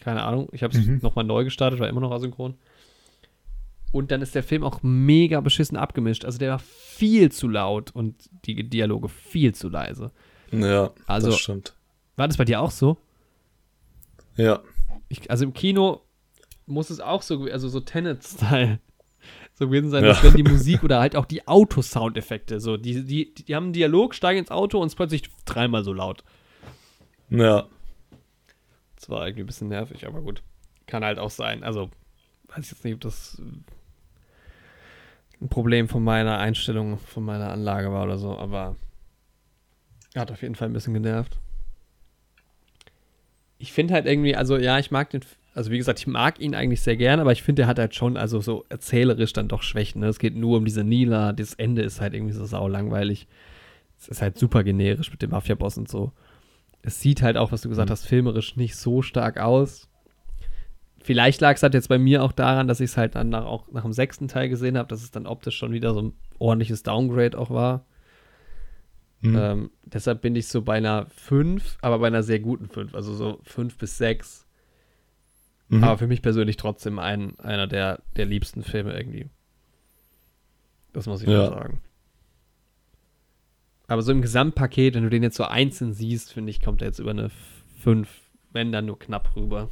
Keine 0.00 0.22
Ahnung. 0.22 0.48
Ich 0.52 0.62
habe 0.62 0.76
es 0.76 0.84
Mhm. 0.86 1.00
nochmal 1.02 1.24
neu 1.24 1.44
gestartet, 1.44 1.78
war 1.78 1.88
immer 1.88 2.00
noch 2.00 2.12
asynchron. 2.12 2.54
Und 3.92 4.10
dann 4.12 4.22
ist 4.22 4.34
der 4.34 4.42
Film 4.44 4.62
auch 4.62 4.82
mega 4.82 5.40
beschissen 5.40 5.76
abgemischt. 5.76 6.24
Also 6.24 6.38
der 6.38 6.50
war 6.52 6.58
viel 6.60 7.32
zu 7.32 7.48
laut 7.48 7.90
und 7.94 8.30
die 8.44 8.68
Dialoge 8.68 9.08
viel 9.08 9.54
zu 9.54 9.68
leise. 9.68 10.12
Ja, 10.52 10.90
Also- 11.06 11.30
das 11.30 11.38
stimmt. 11.40 11.74
War 12.16 12.28
das 12.28 12.36
bei 12.36 12.44
dir 12.44 12.60
auch 12.60 12.70
so? 12.70 12.98
Ja, 14.36 14.60
Ich, 15.08 15.28
also 15.30 15.44
im 15.44 15.52
Kino 15.54 16.02
muss 16.66 16.90
es 16.90 17.00
auch 17.00 17.22
so, 17.22 17.44
also 17.44 17.68
so 17.68 17.80
Tenet-Style 17.80 18.78
so 19.54 19.66
gewesen 19.66 19.90
sein, 19.90 20.04
Ja. 20.04 20.10
dass 20.10 20.22
wenn 20.22 20.34
die 20.36 20.42
Musik 20.44 20.84
oder 20.84 21.00
halt 21.00 21.16
auch 21.16 21.26
die 21.26 21.46
Autosoundeffekte, 21.48 22.60
so, 22.60 22.76
die, 22.76 23.04
die, 23.04 23.34
die 23.34 23.54
haben 23.56 23.64
einen 23.64 23.72
Dialog, 23.72 24.14
steigen 24.14 24.38
ins 24.40 24.50
Auto 24.52 24.78
und 24.80 24.86
es 24.86 24.94
plötzlich 24.94 25.22
dreimal 25.44 25.82
so 25.82 25.92
laut. 25.92 26.22
ja, 27.28 27.66
Das 28.96 29.08
war 29.10 29.26
irgendwie 29.26 29.42
ein 29.42 29.46
bisschen 29.46 29.68
nervig, 29.68 30.06
aber 30.06 30.20
gut. 30.20 30.42
Kann 30.86 31.04
halt 31.04 31.18
auch 31.18 31.30
sein. 31.30 31.62
Also, 31.64 31.90
weiß 32.48 32.64
ich 32.66 32.70
jetzt 32.70 32.84
nicht, 32.84 32.94
ob 32.94 33.00
das 33.00 33.40
ein 35.40 35.48
Problem 35.48 35.88
von 35.88 36.02
meiner 36.04 36.38
Einstellung, 36.38 36.98
von 36.98 37.24
meiner 37.24 37.50
Anlage 37.50 37.90
war 37.92 38.04
oder 38.04 38.18
so, 38.18 38.36
aber 38.38 38.76
hat 40.16 40.30
auf 40.30 40.42
jeden 40.42 40.54
Fall 40.54 40.68
ein 40.68 40.72
bisschen 40.72 40.94
genervt. 40.94 41.38
Ich 43.58 43.72
finde 43.72 43.94
halt 43.94 44.06
irgendwie, 44.06 44.34
also 44.34 44.56
ja, 44.56 44.78
ich 44.78 44.90
mag 44.90 45.10
den, 45.10 45.20
also 45.54 45.70
wie 45.70 45.78
gesagt, 45.78 45.98
ich 45.98 46.06
mag 46.06 46.40
ihn 46.40 46.54
eigentlich 46.54 46.80
sehr 46.80 46.96
gern, 46.96 47.20
aber 47.20 47.32
ich 47.32 47.42
finde, 47.42 47.62
er 47.62 47.68
hat 47.68 47.78
halt 47.78 47.94
schon, 47.94 48.16
also 48.16 48.40
so 48.40 48.64
erzählerisch 48.68 49.32
dann 49.32 49.48
doch 49.48 49.62
Schwächen. 49.62 50.00
Ne? 50.00 50.08
Es 50.08 50.18
geht 50.18 50.34
nur 50.34 50.58
um 50.58 50.64
diese 50.64 50.84
Nila, 50.84 51.32
das 51.32 51.54
Ende 51.54 51.82
ist 51.82 52.00
halt 52.00 52.14
irgendwie 52.14 52.32
so 52.32 52.44
sau 52.46 52.68
langweilig. 52.68 53.26
Es 53.98 54.08
ist 54.08 54.22
halt 54.22 54.38
super 54.38 54.64
generisch 54.64 55.10
mit 55.10 55.20
dem 55.20 55.30
Mafia-Boss 55.30 55.76
und 55.76 55.88
so. 55.88 56.12
Es 56.82 57.00
sieht 57.00 57.20
halt 57.20 57.36
auch, 57.36 57.52
was 57.52 57.60
du 57.60 57.68
gesagt 57.68 57.90
Mhm. 57.90 57.92
hast, 57.92 58.06
filmerisch 58.06 58.56
nicht 58.56 58.76
so 58.76 59.02
stark 59.02 59.38
aus. 59.38 59.89
Vielleicht 61.02 61.40
lag 61.40 61.56
es 61.56 61.62
halt 61.62 61.74
jetzt 61.74 61.88
bei 61.88 61.98
mir 61.98 62.22
auch 62.22 62.32
daran, 62.32 62.68
dass 62.68 62.80
ich 62.80 62.90
es 62.90 62.96
halt 62.96 63.14
dann 63.14 63.30
nach, 63.30 63.46
auch 63.46 63.70
nach 63.72 63.82
dem 63.82 63.92
sechsten 63.92 64.28
Teil 64.28 64.48
gesehen 64.48 64.76
habe, 64.76 64.88
dass 64.88 65.02
es 65.02 65.10
dann 65.10 65.26
optisch 65.26 65.56
schon 65.56 65.72
wieder 65.72 65.94
so 65.94 66.02
ein 66.02 66.12
ordentliches 66.38 66.82
Downgrade 66.82 67.38
auch 67.38 67.50
war. 67.50 67.86
hm. 69.22 69.36
Ähm, 69.36 69.70
deshalb 69.84 70.22
bin 70.22 70.34
ich 70.36 70.48
so 70.48 70.62
bei 70.62 70.76
einer 70.76 71.06
5, 71.06 71.78
aber 71.82 71.98
bei 71.98 72.06
einer 72.06 72.22
sehr 72.22 72.40
guten 72.40 72.68
5, 72.68 72.94
also 72.94 73.14
so 73.14 73.40
5 73.44 73.76
bis 73.78 73.98
6. 73.98 74.46
Mhm. 75.68 75.84
Aber 75.84 75.98
für 75.98 76.06
mich 76.06 76.22
persönlich 76.22 76.56
trotzdem 76.56 76.98
ein, 76.98 77.38
einer 77.38 77.66
der, 77.66 78.02
der 78.16 78.26
liebsten 78.26 78.62
Filme 78.62 78.92
irgendwie. 78.96 79.30
Das 80.92 81.06
muss 81.06 81.22
ich 81.22 81.28
Ja. 81.28 81.46
sagen. 81.46 81.80
Aber 83.86 84.02
so 84.02 84.12
im 84.12 84.22
Gesamtpaket, 84.22 84.94
wenn 84.94 85.02
du 85.02 85.10
den 85.10 85.22
jetzt 85.22 85.36
so 85.36 85.44
einzeln 85.44 85.92
siehst, 85.92 86.32
finde 86.32 86.50
ich, 86.50 86.60
kommt 86.60 86.80
er 86.82 86.88
jetzt 86.88 86.98
über 86.98 87.10
eine 87.10 87.30
5, 87.82 88.08
wenn 88.52 88.72
dann 88.72 88.86
nur 88.86 88.98
knapp 88.98 89.34
rüber. 89.36 89.68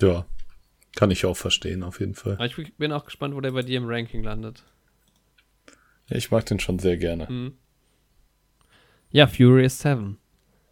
Ja, 0.00 0.26
kann 0.94 1.10
ich 1.10 1.24
auch 1.26 1.36
verstehen, 1.36 1.82
auf 1.82 2.00
jeden 2.00 2.14
Fall. 2.14 2.34
Aber 2.34 2.46
ich 2.46 2.76
bin 2.76 2.92
auch 2.92 3.04
gespannt, 3.04 3.34
wo 3.34 3.40
der 3.40 3.52
bei 3.52 3.62
dir 3.62 3.78
im 3.78 3.86
Ranking 3.86 4.22
landet. 4.22 4.62
Ja, 6.08 6.16
ich 6.16 6.30
mag 6.30 6.46
den 6.46 6.60
schon 6.60 6.78
sehr 6.78 6.96
gerne. 6.96 7.26
Mhm. 7.30 7.56
Ja, 9.10 9.26
Furious 9.26 9.80
7. 9.80 10.18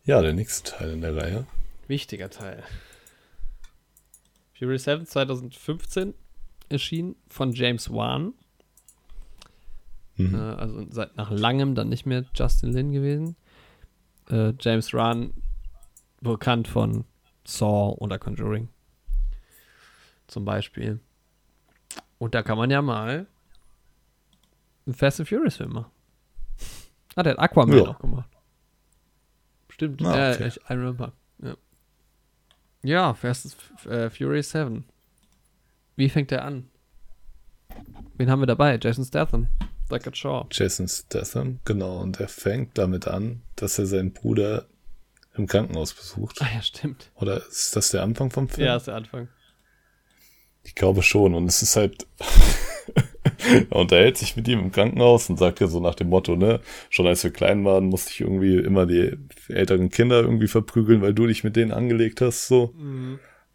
Ja, 0.05 0.20
der 0.20 0.32
nächste 0.32 0.70
Teil 0.70 0.90
in 0.93 1.01
der 1.01 1.16
Reihe. 1.16 1.47
Wichtiger 1.86 2.28
Teil. 2.28 2.62
Furious 4.59 4.85
7 4.85 5.07
2015 5.07 6.15
erschienen 6.69 7.16
von 7.28 7.53
James 7.53 7.90
Wan. 7.90 8.35
Mhm. 10.16 10.35
Äh, 10.35 10.39
also 10.39 10.86
seit 10.90 11.16
nach 11.16 11.31
langem 11.31 11.74
dann 11.74 11.89
nicht 11.89 12.07
mehr 12.07 12.24
Justin 12.35 12.73
Lin 12.73 12.93
gewesen. 12.93 13.36
Äh, 14.28 14.53
James 14.61 14.93
Wan, 14.93 15.32
bekannt 16.20 16.69
von 16.69 17.05
Saw 17.44 17.97
oder 17.99 18.19
Conjuring. 18.19 18.69
Zum 20.33 20.47
Beispiel. 20.47 20.99
Und 22.17 22.35
da 22.35 22.43
kann 22.43 22.57
man 22.57 22.71
ja 22.71 22.81
mal 22.81 23.27
einen 24.87 24.95
Fast 24.95 25.21
and 25.21 25.29
Furious 25.29 25.57
Film 25.57 25.75
machen. 25.75 25.91
Ah, 27.15 27.23
der 27.23 27.33
hat 27.33 27.39
Aquaman 27.39 27.77
Ja. 27.77 27.89
auch 27.91 27.99
gemacht. 27.99 28.31
Stimmt. 29.69 30.01
Ah, 30.03 30.31
ja, 30.31 30.35
okay. 30.35 30.49
ich, 30.49 30.57
I 30.57 30.73
remember. 30.73 31.13
Ja, 31.43 31.55
ja 32.83 33.13
Fast 33.15 33.59
äh, 33.85 34.09
Furious 34.09 34.53
7. 34.53 34.87
Wie 35.97 36.09
fängt 36.09 36.31
der 36.31 36.47
an? 36.47 36.71
Wen 38.17 38.31
haben 38.31 38.41
wir 38.41 38.47
dabei? 38.47 38.79
Jason 38.83 39.05
Statham. 39.05 39.49
Deckard 39.91 40.17
Shaw. 40.17 40.47
Jason 40.51 40.89
Statham, 40.89 41.61
genau. 41.67 41.99
Und 42.01 42.21
er 42.21 42.29
fängt 42.29 42.79
damit 42.79 43.07
an, 43.07 43.43
dass 43.57 43.79
er 43.79 43.85
seinen 43.85 44.15
Bruder 44.15 44.65
im 45.35 45.47
Krankenhaus 45.47 45.93
besucht. 45.93 46.41
Ah 46.41 46.49
ja, 46.55 46.63
stimmt. 46.63 47.11
Oder 47.17 47.47
ist 47.47 47.77
das 47.77 47.91
der 47.91 48.03
Anfang 48.03 48.31
vom 48.31 48.49
Film? 48.49 48.67
Ja, 48.67 48.77
ist 48.77 48.87
der 48.87 48.95
Anfang. 48.95 49.29
Ich 50.65 50.75
glaube 50.75 51.03
schon. 51.03 51.35
Und 51.35 51.47
es 51.47 51.63
ist 51.63 51.77
halt. 51.77 52.07
er 53.71 53.77
unterhält 53.77 54.17
sich 54.19 54.37
mit 54.37 54.49
ihm 54.49 54.61
im 54.61 54.73
Krankenhaus 54.73 55.29
und 55.31 55.39
sagt 55.39 55.61
ja 55.61 55.67
so 55.67 55.81
nach 55.81 55.95
dem 55.95 56.09
Motto, 56.09 56.37
ne, 56.37 56.61
schon 56.91 57.07
als 57.07 57.23
wir 57.25 57.31
klein 57.33 57.65
waren, 57.65 57.87
musste 57.87 58.11
ich 58.11 58.21
irgendwie 58.21 58.57
immer 58.57 58.87
die 58.87 59.17
älteren 59.49 59.91
Kinder 59.91 60.21
irgendwie 60.21 60.49
verprügeln, 60.49 61.03
weil 61.03 61.15
du 61.15 61.27
dich 61.27 61.45
mit 61.45 61.57
denen 61.57 61.73
angelegt 61.73 62.21
hast, 62.21 62.49
so. 62.49 62.75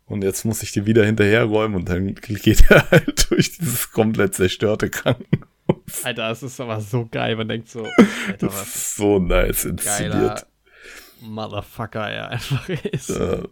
Und 0.05 0.23
jetzt 0.23 0.45
muss 0.45 0.63
ich 0.63 0.71
die 0.71 0.85
wieder 0.85 1.05
hinterherräumen 1.05 1.75
und 1.77 1.89
dann 1.89 2.15
geht 2.15 2.63
er 2.69 2.89
halt 2.91 3.29
durch 3.29 3.57
dieses 3.57 3.91
komplett 3.91 4.35
zerstörte 4.35 4.89
Krankenhaus. 4.89 5.47
Alter, 6.03 6.29
das 6.29 6.43
ist 6.43 6.61
aber 6.61 6.79
so 6.79 7.07
geil. 7.11 7.35
Man 7.35 7.49
denkt 7.49 7.67
so, 7.69 7.83
Alter, 8.27 8.47
Das 8.47 8.53
was 8.53 8.75
ist 8.75 8.95
so 8.95 9.19
nice 9.19 9.65
inszeniert. 9.65 10.45
Motherfucker 11.21 12.09
er 12.09 12.29
einfach 12.29 12.69
ist. 12.69 13.09
Äh, 13.09 13.43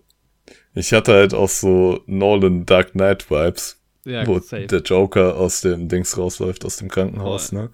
ich 0.73 0.93
hatte 0.93 1.13
halt 1.13 1.33
auch 1.33 1.49
so 1.49 2.01
Nolan 2.05 2.65
Dark 2.65 2.91
Knight 2.93 3.29
Vibes. 3.29 3.81
ja, 4.05 4.25
wo 4.27 4.39
safe. 4.39 4.67
der 4.67 4.81
Joker 4.81 5.35
aus 5.37 5.61
dem 5.61 5.87
Dings 5.87 6.17
rausläuft, 6.17 6.65
aus 6.65 6.77
dem 6.77 6.89
Krankenhaus, 6.89 7.51
ne? 7.51 7.69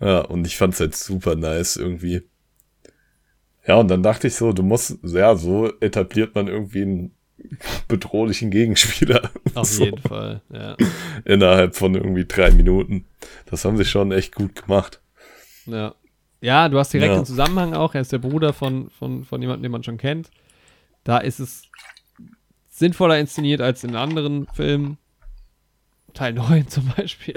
Ja, 0.00 0.20
und 0.20 0.46
ich 0.46 0.56
fand's 0.56 0.80
halt 0.80 0.96
super 0.96 1.36
nice 1.36 1.76
irgendwie. 1.76 2.22
Ja, 3.66 3.76
und 3.76 3.88
dann 3.88 4.02
dachte 4.02 4.26
ich 4.26 4.34
so, 4.34 4.52
du 4.52 4.62
musst, 4.64 4.98
ja, 5.04 5.36
so 5.36 5.72
etabliert 5.80 6.34
man 6.34 6.48
irgendwie 6.48 6.82
einen 6.82 7.14
bedrohlichen 7.88 8.50
Gegenspieler. 8.50 9.30
Auf 9.54 9.68
so, 9.68 9.84
jeden 9.84 9.98
Fall, 9.98 10.42
ja. 10.52 10.76
Innerhalb 11.24 11.76
von 11.76 11.94
irgendwie 11.94 12.24
drei 12.24 12.50
Minuten. 12.50 13.04
Das 13.46 13.64
haben 13.64 13.76
sie 13.76 13.84
schon 13.84 14.10
echt 14.10 14.34
gut 14.34 14.56
gemacht. 14.62 15.00
Ja. 15.66 15.94
Ja, 16.40 16.68
du 16.68 16.78
hast 16.80 16.92
direkt 16.92 17.12
Ja. 17.12 17.20
den 17.20 17.24
Zusammenhang 17.26 17.72
auch. 17.74 17.94
Er 17.94 18.00
ist 18.00 18.10
der 18.10 18.18
Bruder 18.18 18.52
von, 18.52 18.90
von, 18.90 19.24
von 19.24 19.40
jemandem, 19.40 19.62
den 19.62 19.72
man 19.72 19.84
schon 19.84 19.98
kennt. 19.98 20.28
Da 21.04 21.18
ist 21.18 21.38
es 21.38 21.62
sinnvoller 22.72 23.18
inszeniert 23.18 23.60
als 23.60 23.84
in 23.84 23.94
anderen 23.94 24.46
Filmen. 24.48 24.98
Teil 26.14 26.32
9 26.32 26.68
zum 26.68 26.88
Beispiel. 26.96 27.34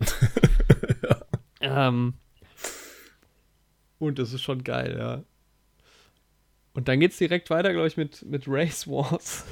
ähm, 1.60 2.14
und 3.98 4.18
das 4.18 4.32
ist 4.32 4.42
schon 4.42 4.64
geil, 4.64 4.96
ja. 4.98 5.22
Und 6.72 6.88
dann 6.88 7.00
geht's 7.00 7.18
direkt 7.18 7.50
weiter, 7.50 7.72
glaube 7.72 7.88
ich, 7.88 7.96
mit, 7.96 8.22
mit 8.24 8.44
Race 8.46 8.88
Wars. 8.88 9.44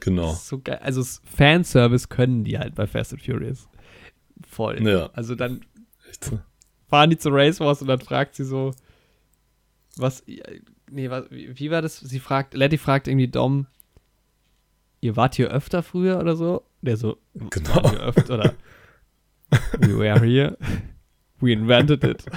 Genau. 0.00 0.32
So 0.32 0.58
geil. 0.58 0.78
Also 0.82 1.04
Fanservice 1.24 2.08
können 2.08 2.44
die 2.44 2.58
halt 2.58 2.74
bei 2.74 2.86
Fast 2.86 3.12
and 3.12 3.22
Furious. 3.22 3.68
Voll. 4.48 4.82
Ja. 4.86 5.10
Also 5.12 5.34
dann 5.34 5.66
Echt 6.08 6.32
fahren 6.88 7.10
die 7.10 7.18
zu 7.18 7.28
Race 7.30 7.60
Wars 7.60 7.82
und 7.82 7.88
dann 7.88 8.00
fragt 8.00 8.36
sie 8.36 8.44
so, 8.44 8.72
was, 9.96 10.24
nee, 10.90 11.10
wie 11.30 11.70
war 11.70 11.82
das? 11.82 11.98
Sie 12.00 12.20
fragt, 12.20 12.54
Letty 12.54 12.78
fragt 12.78 13.08
irgendwie 13.08 13.28
Dom, 13.28 13.66
ihr 15.00 15.16
wart 15.16 15.34
hier 15.34 15.50
öfter 15.50 15.82
früher 15.82 16.18
oder 16.18 16.36
so? 16.36 16.62
Der 16.82 16.96
so, 16.96 17.18
Genau. 17.34 17.74
waren 17.76 17.92
wir 17.92 18.00
öfter 18.02 18.34
oder 18.34 18.54
we 19.80 19.98
were 19.98 20.20
here, 20.20 20.56
we 21.40 21.52
invented 21.52 22.04
it. 22.04 22.24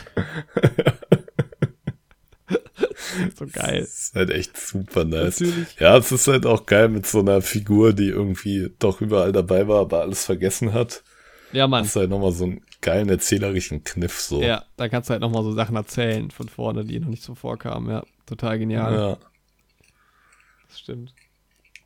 so 3.35 3.45
geil. 3.47 3.81
Das 3.81 4.01
ist 4.03 4.15
halt 4.15 4.30
echt 4.31 4.57
super 4.57 5.05
nice. 5.05 5.39
Natürlich. 5.39 5.76
Ja, 5.80 5.97
es 5.97 6.11
ist 6.11 6.27
halt 6.27 6.45
auch 6.45 6.65
geil 6.65 6.89
mit 6.89 7.05
so 7.05 7.19
einer 7.19 7.41
Figur, 7.41 7.93
die 7.93 8.09
irgendwie 8.09 8.71
doch 8.80 9.01
überall 9.01 9.31
dabei 9.31 9.67
war, 9.67 9.81
aber 9.81 10.01
alles 10.01 10.26
vergessen 10.26 10.73
hat. 10.73 11.03
Ja, 11.51 11.67
Mann. 11.67 11.84
Das 11.84 11.89
ist 11.89 11.95
halt 11.95 12.09
nochmal 12.09 12.31
so 12.31 12.45
einen 12.45 12.61
geilen 12.81 13.09
erzählerischen 13.09 13.84
Kniff 13.84 14.19
so. 14.19 14.41
Ja, 14.41 14.63
da 14.77 14.88
kannst 14.88 15.09
du 15.09 15.13
halt 15.13 15.21
nochmal 15.21 15.43
so 15.43 15.51
Sachen 15.51 15.76
erzählen 15.76 16.31
von 16.31 16.47
vorne, 16.47 16.85
die 16.85 16.99
noch 16.99 17.09
nicht 17.09 17.23
so 17.23 17.35
vorkamen. 17.35 17.89
Ja, 17.89 18.03
total 18.30 18.60
genial. 18.60 18.93
ja. 18.93 19.18
Das 20.68 20.80
stimmt. 20.80 21.14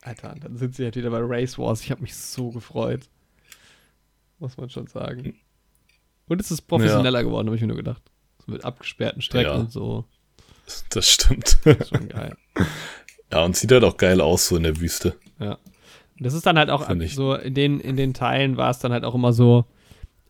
Alter, 0.01 0.35
dann 0.41 0.57
sind 0.57 0.75
sie 0.75 0.83
halt 0.83 0.95
wieder 0.97 1.09
bei 1.09 1.19
Race 1.21 1.57
Wars. 1.57 1.81
Ich 1.81 1.91
habe 1.91 2.01
mich 2.01 2.15
so 2.15 2.51
gefreut. 2.51 3.07
Muss 4.39 4.57
man 4.57 4.69
schon 4.69 4.87
sagen. 4.87 5.39
Und 6.27 6.41
es 6.41 6.51
ist 6.51 6.63
professioneller 6.63 7.23
geworden, 7.23 7.47
habe 7.47 7.55
ich 7.55 7.61
mir 7.61 7.67
nur 7.69 7.77
gedacht. 7.77 8.01
So 8.45 8.51
mit 8.51 8.65
abgesperrten 8.65 9.21
Strecken 9.21 9.51
Ja. 9.51 9.55
und 9.59 9.71
so. 9.71 10.05
Das 10.89 11.09
stimmt. 11.09 11.57
Ist 11.65 11.89
schon 11.89 12.09
geil. 12.09 12.35
Ja, 13.31 13.43
und 13.43 13.57
sieht 13.57 13.71
halt 13.71 13.83
auch 13.83 13.97
geil 13.97 14.21
aus, 14.21 14.47
so 14.47 14.57
in 14.57 14.61
der 14.63 14.79
Wüste. 14.79 15.15
Ja. 15.39 15.53
Und 15.53 16.23
das 16.23 16.35
ist 16.35 16.45
dann 16.45 16.59
halt 16.59 16.69
auch 16.69 16.87
so, 17.07 17.33
in 17.33 17.55
den, 17.55 17.79
in 17.79 17.97
den 17.97 18.13
Teilen 18.13 18.57
war 18.57 18.69
es 18.69 18.77
dann 18.77 18.91
halt 18.91 19.03
auch 19.03 19.15
immer 19.15 19.33
so, 19.33 19.65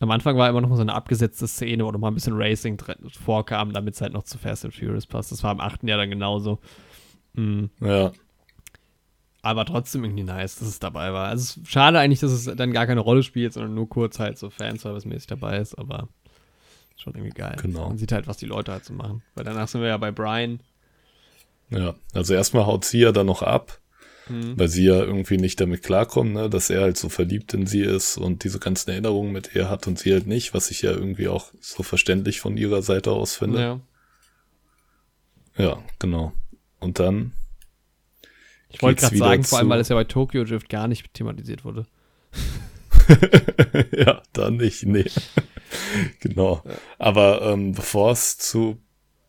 am 0.04 0.12
Anfang 0.12 0.38
war 0.38 0.50
immer 0.50 0.62
noch 0.62 0.74
so 0.76 0.82
eine 0.82 0.94
abgesetzte 0.94 1.48
Szene, 1.48 1.86
wo 1.86 1.92
noch 1.92 2.00
mal 2.00 2.10
ein 2.10 2.14
bisschen 2.14 2.36
Racing 2.36 2.78
vorkam, 3.24 3.74
damit 3.74 3.96
es 3.96 4.02
halt 4.02 4.14
noch 4.14 4.24
zu 4.24 4.38
Fast 4.38 4.66
and 4.66 4.74
Furious 4.76 5.06
passt. 5.08 5.32
Das 5.32 5.44
war 5.44 5.52
im 5.52 5.60
achten 5.60 5.88
Jahr 5.88 5.98
dann 5.98 6.10
genauso. 6.10 6.60
Mhm. 7.34 7.70
Ja, 7.82 8.12
Aber 9.42 9.66
trotzdem 9.66 10.04
irgendwie 10.04 10.24
nice, 10.24 10.56
dass 10.60 10.68
es 10.68 10.80
dabei 10.80 11.12
war. 11.14 11.28
Also 11.28 11.42
es 11.42 11.58
ist 11.58 11.72
schade 11.72 12.00
eigentlich, 12.00 12.20
dass 12.20 12.32
es 12.32 12.46
dann 12.56 12.72
gar 12.72 12.86
keine 12.86 13.02
Rolle 13.02 13.24
spielt, 13.24 13.54
sondern 13.54 13.74
nur 13.74 13.90
kurz 13.90 14.20
halt 14.20 14.38
so 14.38 14.50
Fanservice-mäßig 14.50 15.28
dabei 15.28 15.58
ist, 15.58 15.76
aber 15.78 16.08
schon 16.96 17.14
irgendwie 17.16 17.34
geil. 17.34 17.56
Genau. 17.62 17.90
Man 17.90 17.98
sieht 17.98 18.12
halt, 18.12 18.28
was 18.28 18.38
die 18.38 18.46
Leute 18.46 18.72
halt 18.72 18.86
so 18.86 18.94
machen. 18.94 19.22
Weil 19.36 19.44
danach 19.46 19.68
sind 19.68 19.82
wir 19.82 19.90
ja 19.90 19.98
bei 19.98 20.12
Brian. 20.12 20.60
ja. 21.70 21.96
Also 22.14 22.34
erstmal 22.34 22.66
haut 22.66 22.86
sie 22.86 23.00
ja 23.00 23.12
dann 23.12 23.26
noch 23.26 23.42
ab, 23.42 23.80
Mhm. 24.30 24.58
weil 24.58 24.68
sie 24.70 24.86
ja 24.86 25.00
irgendwie 25.00 25.38
nicht 25.38 25.60
damit 25.60 25.84
klarkommt, 25.84 26.34
ne, 26.34 26.50
dass 26.50 26.70
er 26.70 26.82
halt 26.82 26.98
so 26.98 27.10
verliebt 27.10 27.54
in 27.54 27.68
sie 27.68 27.82
ist 27.82 28.18
und 28.18 28.44
diese 28.46 28.60
ganzen 28.60 28.90
Erinnerungen 28.92 29.32
mit 29.34 29.54
ihr 29.56 29.70
hat 29.70 29.86
und 29.88 30.00
sie 30.00 30.14
halt 30.14 30.28
nicht, 30.28 30.54
was 30.54 30.72
ich 30.72 30.82
ja 30.82 30.92
irgendwie 30.92 31.28
auch 31.28 31.52
so 31.60 31.84
verständlich 31.84 32.40
von 32.40 32.56
ihrer 32.56 32.82
Seite 32.82 33.12
aus 33.12 33.36
finde. 33.36 33.60
Ja. 33.62 33.80
Ja, 35.58 35.84
genau. 36.00 36.32
Und 36.80 37.00
dann, 37.00 37.34
Ich 38.70 38.82
wollte 38.82 39.02
gerade 39.02 39.18
sagen, 39.18 39.44
vor 39.44 39.60
allem, 39.60 39.68
zu- 39.68 39.70
weil 39.72 39.80
es 39.82 39.90
ja 39.90 39.96
bei 39.96 40.04
Tokyo 40.06 40.44
Drift 40.46 40.70
gar 40.70 40.88
nicht 40.88 41.14
thematisiert 41.14 41.64
wurde. 41.66 41.86
ja, 43.96 44.22
dann 44.34 44.58
nicht, 44.58 44.86
nee. 44.86 45.06
genau. 46.20 46.64
Aber 46.98 47.42
ähm, 47.42 47.74
bevor 47.74 48.12
es 48.12 48.38
zu 48.38 48.78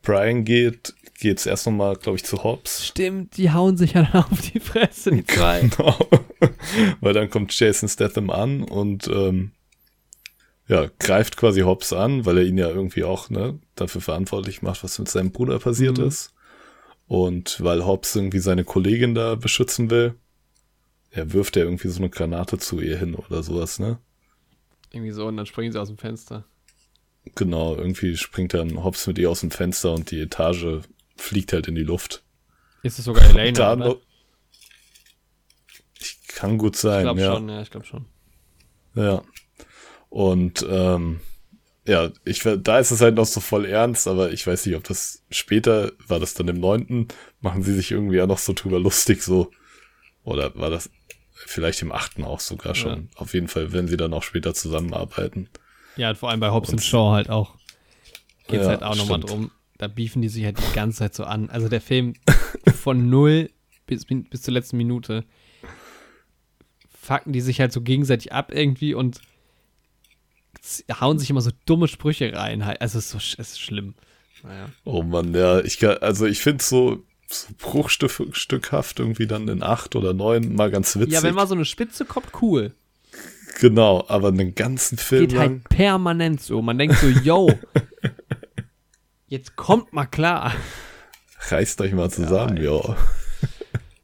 Brian 0.05 0.45
geht, 0.45 0.95
geht's 1.19 1.47
erst 1.47 1.67
nochmal, 1.67 1.97
glaube 1.97 2.17
ich, 2.17 2.25
zu 2.25 2.45
Hobbs. 2.45 2.87
Stimmt, 2.87 3.37
die 3.37 3.51
hauen 3.51 3.77
sich 3.77 3.95
ja 3.95 4.03
dann 4.05 4.25
auf 4.31 4.41
die 4.41 4.61
Fresse, 4.61 5.11
die 5.11 5.25
zwei. 5.25 5.61
Genau. 5.63 5.99
Weil 7.01 7.15
dann 7.15 7.31
kommt 7.31 7.59
Jason 7.59 7.89
Statham 7.89 8.31
an 8.31 8.63
und 8.63 9.09
ähm, 9.09 9.53
ja, 10.69 10.89
greift 10.99 11.37
quasi 11.37 11.61
Hobbs 11.61 11.93
an, 11.93 12.25
weil 12.25 12.39
er 12.39 12.45
ihn 12.45 12.57
ja 12.57 12.69
irgendwie 12.71 13.05
auch 13.05 13.29
ne, 13.29 13.59
dafür 13.75 14.01
verantwortlich 14.01 14.63
macht, 14.63 14.83
was 14.83 14.99
mit 14.99 15.11
seinem 15.11 15.31
Bruder 15.31 15.59
passiert 15.59 15.99
Mhm. 15.99 16.05
ist. 16.07 16.33
Und 17.07 17.63
weil 17.63 17.85
Hobbs 17.85 18.17
irgendwie 18.17 18.39
seine 18.39 18.65
Kollegin 18.65 19.15
da 19.15 19.35
beschützen 19.35 19.91
will, 19.91 20.15
er 21.11 21.33
wirft 21.35 21.57
ja 21.57 21.65
irgendwie 21.65 21.89
so 21.89 21.99
eine 21.99 22.09
Granate 22.09 22.57
zu 22.59 22.81
ihr 22.81 22.97
hin 22.99 23.15
oder 23.15 23.43
sowas, 23.43 23.79
ne? 23.79 23.99
Irgendwie 24.91 25.13
so, 25.13 25.27
und 25.27 25.37
dann 25.37 25.45
springen 25.45 25.71
sie 25.71 25.79
aus 25.81 25.89
dem 25.89 25.99
Fenster. 25.99 26.45
Genau, 27.35 27.75
irgendwie 27.75 28.17
springt 28.17 28.55
dann 28.55 28.85
Hobbs 28.85 29.07
mit 29.07 29.19
ihr 29.19 29.31
aus 29.31 29.41
dem 29.41 29.51
Fenster 29.51 29.93
und 29.93 30.11
die 30.11 30.21
Etage 30.21 30.81
fliegt 31.17 31.53
halt 31.53 31.69
in 31.69 31.75
die 31.75 31.83
Luft. 31.83 32.23
Ist 32.83 32.99
es 32.99 33.07
sogar 33.07 33.25
Elena, 33.25 33.77
Da 33.77 33.87
oder? 33.87 33.97
Ich 35.99 36.27
kann 36.29 36.59
gut 36.59 36.75
Ich 36.75 36.83
sein, 36.83 37.05
glaube 37.05 37.21
ja. 37.21 37.33
schon, 37.33 37.49
ja, 37.49 37.63
ich 37.63 37.71
glaube 37.71 37.87
schon. 37.87 38.05
Ja. 38.95 39.23
Und 40.11 40.65
ähm, 40.69 41.21
ja, 41.87 42.11
ich 42.25 42.43
da 42.43 42.79
ist 42.79 42.91
es 42.91 43.01
halt 43.01 43.15
noch 43.15 43.27
so 43.27 43.41
voll 43.41 43.65
ernst, 43.65 44.07
aber 44.07 44.33
ich 44.33 44.47
weiß 44.47 44.67
nicht, 44.67 44.77
ob 44.77 44.85
das 44.85 45.23
später, 45.31 45.93
war 46.07 46.21
das 46.21 46.35
dann 46.35 46.49
im 46.49 46.61
neunten, 46.61 47.09
machen 47.41 47.63
sie 47.63 47.75
sich 47.75 47.91
irgendwie 47.91 48.17
ja 48.17 48.27
noch 48.27 48.39
so 48.39 48.53
drüber 48.53 48.79
lustig, 48.79 49.23
so. 49.23 49.51
Oder 50.23 50.55
war 50.55 50.71
das 50.71 50.91
vielleicht 51.35 51.83
im 51.83 51.93
achten 51.93 52.25
auch 52.25 52.41
sogar 52.41 52.75
schon. 52.75 53.11
Auf 53.17 53.35
jeden 53.35 53.49
Fall, 53.49 53.73
wenn 53.73 53.89
sie 53.89 53.97
dann 53.97 54.15
auch 54.15 54.23
später 54.23 54.55
zusammenarbeiten. 54.55 55.49
Ja, 55.97 56.11
und 56.11 56.17
vor 56.19 56.31
allem 56.31 56.41
bei 56.41 56.51
Hobbs 56.51 56.69
Und- 56.71 56.77
und 56.77 56.83
Shaw 56.83 57.13
halt 57.13 57.31
auch. 57.31 57.55
Geht 58.49 58.61
es 58.61 58.67
Ja, 58.67 58.73
halt 58.73 58.83
auch 58.83 58.97
nochmal 58.97 59.21
drum. 59.21 59.51
Da 59.79 59.89
beefen 59.89 60.23
die 60.23 60.29
sich 60.29 60.45
halt 60.45 60.59
die 60.59 60.75
ganze 60.75 60.99
Zeit 60.99 61.15
so 61.15 61.25
an. 61.25 61.51
Also 61.51 61.69
der 61.69 61.81
Film 61.81 62.15
von 62.83 63.09
null 63.11 63.51
bis, 63.87 64.05
bis 64.07 64.43
zur 64.43 64.55
letzten 64.55 64.77
Minute 64.77 65.25
fucken 66.89 67.33
die 67.33 67.41
sich 67.43 67.61
halt 67.61 67.73
so 67.73 67.83
gegenseitig 67.83 68.33
ab 68.33 68.51
irgendwie 68.53 68.95
und 68.95 69.21
hauen 71.01 71.19
sich 71.19 71.29
immer 71.31 71.43
so 71.43 71.51
dumme 71.67 71.89
Sprüche 71.89 72.33
rein. 72.35 72.65
halt. 72.65 72.81
Also 72.81 72.99
es 72.99 73.07
ist 73.07 73.11
so 73.13 73.19
es 73.19 73.51
ist 73.53 73.61
schlimm. 73.61 73.95
Naja. 74.43 74.69
Oh 74.85 75.03
Mann, 75.03 75.35
ja, 75.35 75.61
ich 75.61 75.79
kann, 75.79 75.99
also 75.99 76.27
ich 76.27 76.41
finde 76.41 76.63
so, 76.63 77.03
so 77.29 77.49
bruchstückhaft 77.59 78.99
irgendwie 78.99 79.27
dann 79.27 79.49
in 79.49 79.63
acht 79.63 79.97
oder 79.97 80.13
neun 80.13 80.55
mal 80.55 80.71
ganz 80.71 80.97
witzig. 80.97 81.13
Ja, 81.15 81.23
wenn 81.23 81.35
mal 81.35 81.47
so 81.47 81.55
eine 81.55 81.65
Spitze 81.65 82.05
kommt, 82.05 82.27
cool. 82.43 82.75
Genau, 83.61 84.05
aber 84.09 84.29
einen 84.29 84.55
ganzen 84.55 84.99
Film 84.99 85.29
Geht 85.29 85.33
lang. 85.33 85.41
halt 85.41 85.69
permanent 85.69 86.41
so. 86.41 86.63
Man 86.63 86.79
denkt 86.79 86.97
so, 86.97 87.09
yo, 87.09 87.51
Jetzt 89.35 89.57
kommt 89.57 89.93
mal 89.93 90.07
klar. 90.07 90.55
Reißt 91.49 91.81
euch 91.81 91.93
mal 91.93 92.09
zusammen, 92.09 92.57
ja. 92.57 92.77
ja. 92.77 92.97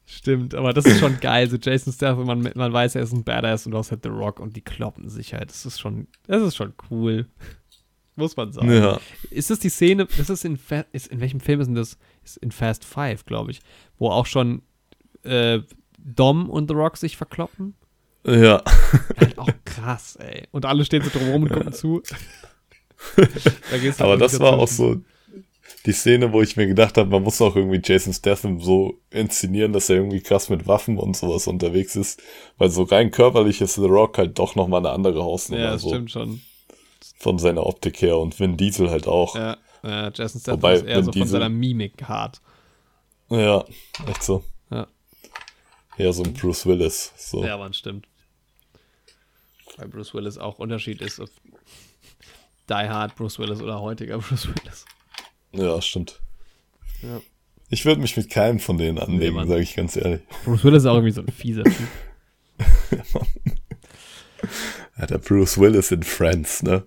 Stimmt, 0.05 0.55
aber 0.55 0.73
das 0.73 0.85
ist 0.85 0.99
schon 0.99 1.21
geil. 1.21 1.49
So 1.49 1.55
Jason 1.55 1.93
Statham, 1.93 2.25
man, 2.25 2.51
man 2.53 2.73
weiß, 2.73 2.95
er 2.95 3.03
ist 3.03 3.13
ein 3.13 3.23
Badass 3.23 3.65
und 3.65 3.71
du 3.71 3.77
hast 3.77 3.91
halt 3.91 4.03
The 4.03 4.09
Rock 4.09 4.41
und 4.41 4.57
die 4.57 4.61
kloppen 4.61 5.07
sich 5.07 5.33
halt. 5.33 5.49
Das 5.49 5.65
ist 5.65 5.79
schon, 5.79 6.07
das 6.27 6.43
ist 6.43 6.57
schon 6.57 6.73
cool. 6.89 7.27
Muss 8.17 8.35
man 8.35 8.51
sagen. 8.51 8.73
Ja. 8.73 8.99
Ist 9.29 9.49
das 9.49 9.59
die 9.59 9.69
Szene, 9.69 10.05
das 10.17 10.29
ist 10.29 10.43
in, 10.43 10.59
ist, 10.91 11.07
in 11.07 11.21
welchem 11.21 11.39
Film 11.39 11.61
ist 11.61 11.67
denn 11.67 11.75
das? 11.75 11.97
Ist 12.25 12.35
in 12.35 12.51
Fast 12.51 12.83
Five, 12.83 13.23
glaube 13.23 13.51
ich, 13.51 13.61
wo 13.97 14.09
auch 14.09 14.25
schon 14.25 14.63
äh, 15.23 15.59
Dom 15.97 16.49
und 16.49 16.67
The 16.69 16.75
Rock 16.75 16.97
sich 16.97 17.15
verkloppen? 17.15 17.75
Ja. 18.23 18.63
Halt 19.17 19.37
auch 19.37 19.49
krass, 19.65 20.15
ey. 20.17 20.47
Und 20.51 20.65
alle 20.65 20.85
stehen 20.85 21.03
so 21.03 21.09
drumherum 21.09 21.43
und 21.43 21.49
gucken 21.51 21.73
zu. 21.73 22.01
da 23.17 24.03
Aber 24.03 24.17
das 24.17 24.39
war 24.39 24.53
auch 24.53 24.67
so 24.67 25.01
die 25.85 25.93
Szene, 25.93 26.31
wo 26.31 26.41
ich 26.41 26.57
mir 26.57 26.67
gedacht 26.67 26.97
habe, 26.97 27.09
man 27.09 27.23
muss 27.23 27.41
auch 27.41 27.55
irgendwie 27.55 27.81
Jason 27.83 28.13
Statham 28.13 28.59
so 28.59 28.99
inszenieren, 29.09 29.73
dass 29.73 29.89
er 29.89 29.97
irgendwie 29.97 30.21
krass 30.21 30.49
mit 30.49 30.67
Waffen 30.67 30.97
und 30.97 31.17
sowas 31.17 31.47
unterwegs 31.47 31.95
ist. 31.95 32.21
Weil 32.57 32.69
so 32.69 32.83
rein 32.83 33.11
körperlich 33.11 33.61
ist 33.61 33.75
The 33.75 33.85
Rock 33.85 34.17
halt 34.17 34.37
doch 34.37 34.55
nochmal 34.55 34.79
eine 34.79 34.91
andere 34.91 35.23
Hausnummer. 35.23 35.63
Ja, 35.63 35.71
das 35.71 35.81
so. 35.81 35.89
stimmt 35.89 36.11
schon. 36.11 36.41
Von 37.17 37.39
seiner 37.39 37.65
Optik 37.65 38.01
her 38.01 38.17
und 38.17 38.39
Vin 38.39 38.57
Diesel 38.57 38.89
halt 38.89 39.07
auch. 39.07 39.35
Ja, 39.35 39.57
ja 39.83 40.11
Jason 40.13 40.41
Statham 40.41 40.61
Wobei, 40.61 40.73
ist 40.75 40.83
eher 40.83 40.97
Vin 40.97 41.05
so 41.05 41.11
von 41.11 41.21
Diesel, 41.21 41.31
seiner 41.31 41.49
Mimik 41.49 42.03
hart. 42.03 42.41
Ja, 43.29 43.65
echt 44.07 44.23
so. 44.23 44.43
Ja. 44.69 44.87
Ja, 45.97 46.13
so 46.13 46.23
ein 46.23 46.33
Bruce 46.33 46.65
Willis. 46.65 47.13
So. 47.17 47.43
Ja, 47.43 47.57
man 47.57 47.73
stimmt. 47.73 48.07
Weil 49.77 49.87
Bruce 49.87 50.13
Willis 50.13 50.37
auch 50.37 50.59
Unterschied 50.59 51.01
ist, 51.01 51.19
ob 51.19 51.29
Die 52.69 52.73
Hard 52.73 53.15
Bruce 53.15 53.39
Willis 53.39 53.61
oder 53.61 53.81
heutiger 53.81 54.17
Bruce 54.19 54.47
Willis. 54.47 54.85
Ja, 55.53 55.81
stimmt. 55.81 56.21
Ja. 57.01 57.21
Ich 57.69 57.85
würde 57.85 58.01
mich 58.01 58.17
mit 58.17 58.29
keinem 58.29 58.59
von 58.59 58.77
denen 58.77 58.99
anlegen, 58.99 59.37
nee, 59.37 59.47
sage 59.47 59.61
ich 59.61 59.75
ganz 59.75 59.95
ehrlich. 59.95 60.21
Bruce 60.43 60.63
Willis 60.63 60.83
ist 60.83 60.87
auch 60.87 60.95
irgendwie 60.95 61.13
so 61.13 61.21
ein 61.21 61.31
fieser 61.31 61.63
Typ. 61.63 61.87
ja, 64.97 65.05
der 65.05 65.17
Bruce 65.17 65.57
Willis 65.57 65.91
in 65.91 66.03
Friends, 66.03 66.63
ne? 66.63 66.85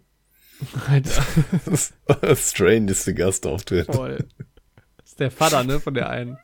Alter. 0.88 1.24
Das 1.64 1.94
das 2.20 2.50
strangeste 2.50 3.14
Gastauftritt. 3.14 3.86
Voll. 3.86 4.28
Das 4.98 5.10
ist 5.10 5.20
der 5.20 5.30
Vater, 5.30 5.64
ne, 5.64 5.80
von 5.80 5.94
der 5.94 6.10
einen. 6.10 6.38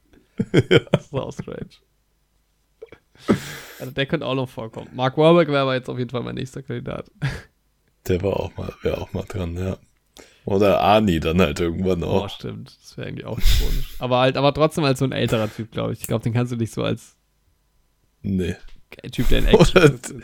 ja. 0.52 0.78
Das 0.90 1.06
ist 1.06 1.14
auch 1.14 1.32
strange. 1.32 1.68
Also 3.80 3.92
der 3.92 4.06
könnte 4.06 4.26
auch 4.26 4.34
noch 4.34 4.48
vorkommen. 4.48 4.88
Mark 4.94 5.16
Wahlberg 5.16 5.48
wäre 5.48 5.60
aber 5.60 5.74
jetzt 5.74 5.88
auf 5.88 5.98
jeden 5.98 6.10
Fall 6.10 6.22
mein 6.22 6.34
nächster 6.34 6.62
Kandidat. 6.62 7.10
Der 8.08 8.22
war 8.22 8.38
auch 8.40 8.56
mal, 8.56 8.72
wäre 8.82 8.98
auch 9.00 9.12
mal 9.12 9.24
dran, 9.28 9.56
ja. 9.56 9.76
Oder 10.44 10.82
Ani 10.82 11.20
dann 11.20 11.40
halt 11.40 11.60
irgendwann 11.60 12.02
auch. 12.02 12.24
Oh, 12.24 12.28
stimmt. 12.28 12.76
Das 12.82 12.96
wäre 12.96 13.08
irgendwie 13.08 13.24
auch 13.24 13.38
ironisch. 13.38 13.94
aber 13.98 14.18
halt, 14.20 14.36
aber 14.36 14.52
trotzdem 14.54 14.84
als 14.84 14.98
so 14.98 15.04
ein 15.04 15.12
älterer 15.12 15.52
Typ, 15.52 15.70
glaube 15.70 15.92
ich. 15.92 16.00
Ich 16.00 16.06
glaube, 16.06 16.22
den 16.24 16.32
kannst 16.32 16.52
du 16.52 16.56
nicht 16.56 16.72
so 16.72 16.82
als 16.82 17.16
Nee. 18.22 18.56
Typ, 19.12 19.28
der 19.28 19.38
in 19.40 19.46
Action 19.46 19.82
Oder 19.82 19.94
ist. 19.94 20.14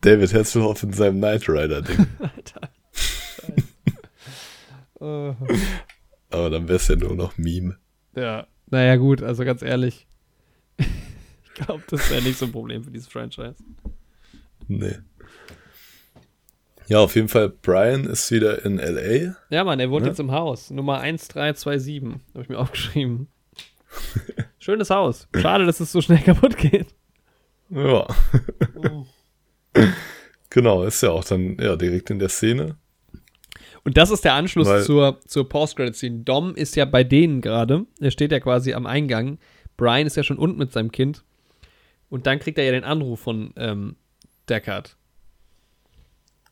David 0.00 0.34
Hasselhoff 0.34 0.82
in 0.82 0.92
seinem 0.92 1.18
Knight 1.18 1.48
Rider-Ding. 1.48 2.06
Alter. 2.20 2.68
Aber 6.30 6.50
dann 6.50 6.68
wär's 6.68 6.88
ja 6.88 6.96
nur 6.96 7.14
noch 7.14 7.36
Meme. 7.38 7.76
Ja. 8.16 8.46
Naja, 8.66 8.96
gut, 8.96 9.22
also 9.22 9.44
ganz 9.44 9.62
ehrlich. 9.62 10.06
Ich 11.54 11.64
glaube, 11.64 11.82
das 11.88 12.10
wäre 12.10 12.22
nicht 12.22 12.38
so 12.38 12.46
ein 12.46 12.52
Problem 12.52 12.84
für 12.84 12.90
dieses 12.90 13.08
Franchise. 13.08 13.56
Nee. 14.68 14.96
Ja, 16.88 16.98
auf 16.98 17.14
jeden 17.14 17.28
Fall, 17.28 17.48
Brian 17.48 18.04
ist 18.04 18.30
wieder 18.30 18.64
in 18.64 18.78
L.A. 18.78 19.36
Ja, 19.50 19.64
Mann, 19.64 19.80
er 19.80 19.90
wohnt 19.90 20.04
ja? 20.04 20.10
jetzt 20.10 20.20
im 20.20 20.32
Haus. 20.32 20.70
Nummer 20.70 21.00
1327. 21.00 22.20
Habe 22.34 22.42
ich 22.42 22.48
mir 22.48 22.58
aufgeschrieben. 22.58 23.28
Schönes 24.58 24.90
Haus. 24.90 25.28
Schade, 25.36 25.66
dass 25.66 25.80
es 25.80 25.92
so 25.92 26.00
schnell 26.00 26.18
kaputt 26.24 26.56
geht. 26.56 26.94
Ja. 27.70 28.06
genau, 30.50 30.84
ist 30.84 31.02
ja 31.02 31.10
auch 31.10 31.24
dann 31.24 31.56
ja, 31.58 31.76
direkt 31.76 32.10
in 32.10 32.18
der 32.18 32.28
Szene. 32.28 32.76
Und 33.84 33.96
das 33.96 34.10
ist 34.10 34.24
der 34.24 34.34
Anschluss 34.34 34.68
Weil, 34.68 34.84
zur, 34.84 35.20
zur 35.26 35.48
Post-Credit-Scene. 35.48 36.20
Dom 36.20 36.54
ist 36.54 36.76
ja 36.76 36.84
bei 36.84 37.04
denen 37.04 37.40
gerade. 37.40 37.86
Er 38.00 38.10
steht 38.10 38.32
ja 38.32 38.40
quasi 38.40 38.74
am 38.74 38.86
Eingang. 38.86 39.38
Brian 39.76 40.06
ist 40.06 40.16
ja 40.16 40.22
schon 40.22 40.38
unten 40.38 40.58
mit 40.58 40.72
seinem 40.72 40.92
Kind. 40.92 41.24
Und 42.12 42.26
dann 42.26 42.40
kriegt 42.40 42.58
er 42.58 42.64
ja 42.64 42.72
den 42.72 42.84
Anruf 42.84 43.20
von 43.20 43.54
ähm, 43.56 43.96
Deckard. 44.46 44.98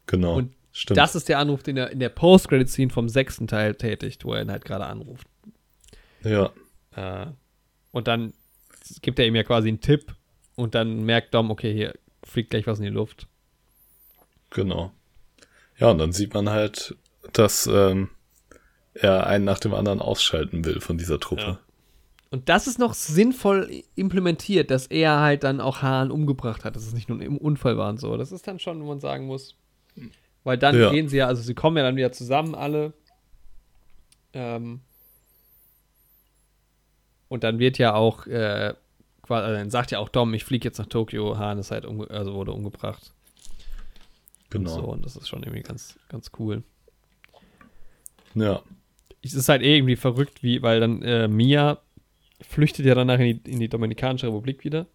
Genau. 0.06 0.36
Und 0.36 0.54
stimmt. 0.72 0.96
das 0.96 1.14
ist 1.14 1.28
der 1.28 1.38
Anruf, 1.38 1.62
den 1.62 1.76
er 1.76 1.90
in 1.90 2.00
der 2.00 2.08
Post-Credit-Scene 2.08 2.90
vom 2.90 3.10
sechsten 3.10 3.46
Teil 3.46 3.74
tätigt, 3.74 4.24
wo 4.24 4.32
er 4.32 4.40
ihn 4.40 4.50
halt 4.50 4.64
gerade 4.64 4.86
anruft. 4.86 5.26
Ja. 6.22 6.50
Äh, 6.96 7.26
und 7.90 8.08
dann 8.08 8.32
gibt 9.02 9.18
er 9.18 9.26
ihm 9.26 9.34
ja 9.34 9.42
quasi 9.42 9.68
einen 9.68 9.82
Tipp 9.82 10.14
und 10.56 10.74
dann 10.74 11.04
merkt 11.04 11.34
Dom, 11.34 11.50
okay, 11.50 11.74
hier 11.74 11.92
fliegt 12.24 12.48
gleich 12.48 12.66
was 12.66 12.78
in 12.78 12.86
die 12.86 12.90
Luft. 12.90 13.26
Genau. 14.48 14.92
Ja, 15.76 15.90
und 15.90 15.98
dann 15.98 16.12
sieht 16.12 16.32
man 16.32 16.48
halt, 16.48 16.96
dass 17.34 17.66
ähm, 17.66 18.08
er 18.94 19.26
einen 19.26 19.44
nach 19.44 19.58
dem 19.58 19.74
anderen 19.74 20.00
ausschalten 20.00 20.64
will 20.64 20.80
von 20.80 20.96
dieser 20.96 21.20
Truppe. 21.20 21.42
Ja. 21.42 21.60
Und 22.30 22.48
das 22.48 22.68
ist 22.68 22.78
noch 22.78 22.94
sinnvoll 22.94 23.82
implementiert, 23.96 24.70
dass 24.70 24.86
er 24.86 25.18
halt 25.18 25.42
dann 25.42 25.60
auch 25.60 25.82
Hahn 25.82 26.12
umgebracht 26.12 26.64
hat, 26.64 26.76
dass 26.76 26.86
es 26.86 26.94
nicht 26.94 27.08
nur 27.08 27.20
ein 27.20 27.36
Unfall 27.36 27.76
war 27.76 27.90
und 27.90 27.98
so. 27.98 28.16
Das 28.16 28.30
ist 28.30 28.46
dann 28.46 28.60
schon, 28.60 28.80
wo 28.82 28.86
man 28.86 29.00
sagen 29.00 29.26
muss, 29.26 29.56
weil 30.44 30.56
dann 30.56 30.78
ja. 30.78 30.90
gehen 30.90 31.08
sie 31.08 31.16
ja, 31.16 31.26
also 31.26 31.42
sie 31.42 31.54
kommen 31.54 31.76
ja 31.76 31.82
dann 31.82 31.96
wieder 31.96 32.12
zusammen 32.12 32.54
alle. 32.54 32.92
Ähm, 34.32 34.80
und 37.28 37.42
dann 37.42 37.58
wird 37.58 37.78
ja 37.78 37.94
auch, 37.94 38.26
äh, 38.28 38.74
quasi, 39.22 39.46
also 39.46 39.58
dann 39.58 39.70
sagt 39.70 39.90
ja 39.90 39.98
auch 39.98 40.08
Dom, 40.08 40.32
ich 40.32 40.44
fliege 40.44 40.68
jetzt 40.68 40.78
nach 40.78 40.86
Tokio, 40.86 41.36
Hahn 41.36 41.58
ist 41.58 41.72
halt, 41.72 41.84
also 41.84 42.34
wurde 42.34 42.52
umgebracht. 42.52 43.12
Genau. 44.50 44.70
Und, 44.70 44.76
so, 44.76 44.84
und 44.84 45.04
das 45.04 45.16
ist 45.16 45.28
schon 45.28 45.42
irgendwie 45.42 45.62
ganz, 45.62 45.98
ganz 46.08 46.30
cool. 46.38 46.62
Ja. 48.34 48.62
Es 49.22 49.34
ist 49.34 49.48
halt 49.48 49.62
irgendwie 49.62 49.96
verrückt, 49.96 50.44
wie, 50.44 50.62
weil 50.62 50.78
dann 50.78 51.02
äh, 51.02 51.26
Mia 51.26 51.80
flüchtet 52.40 52.86
ja 52.86 52.94
danach 52.94 53.18
in 53.18 53.42
die, 53.42 53.50
in 53.50 53.60
die 53.60 53.68
Dominikanische 53.68 54.28
Republik 54.28 54.64
wieder. 54.64 54.86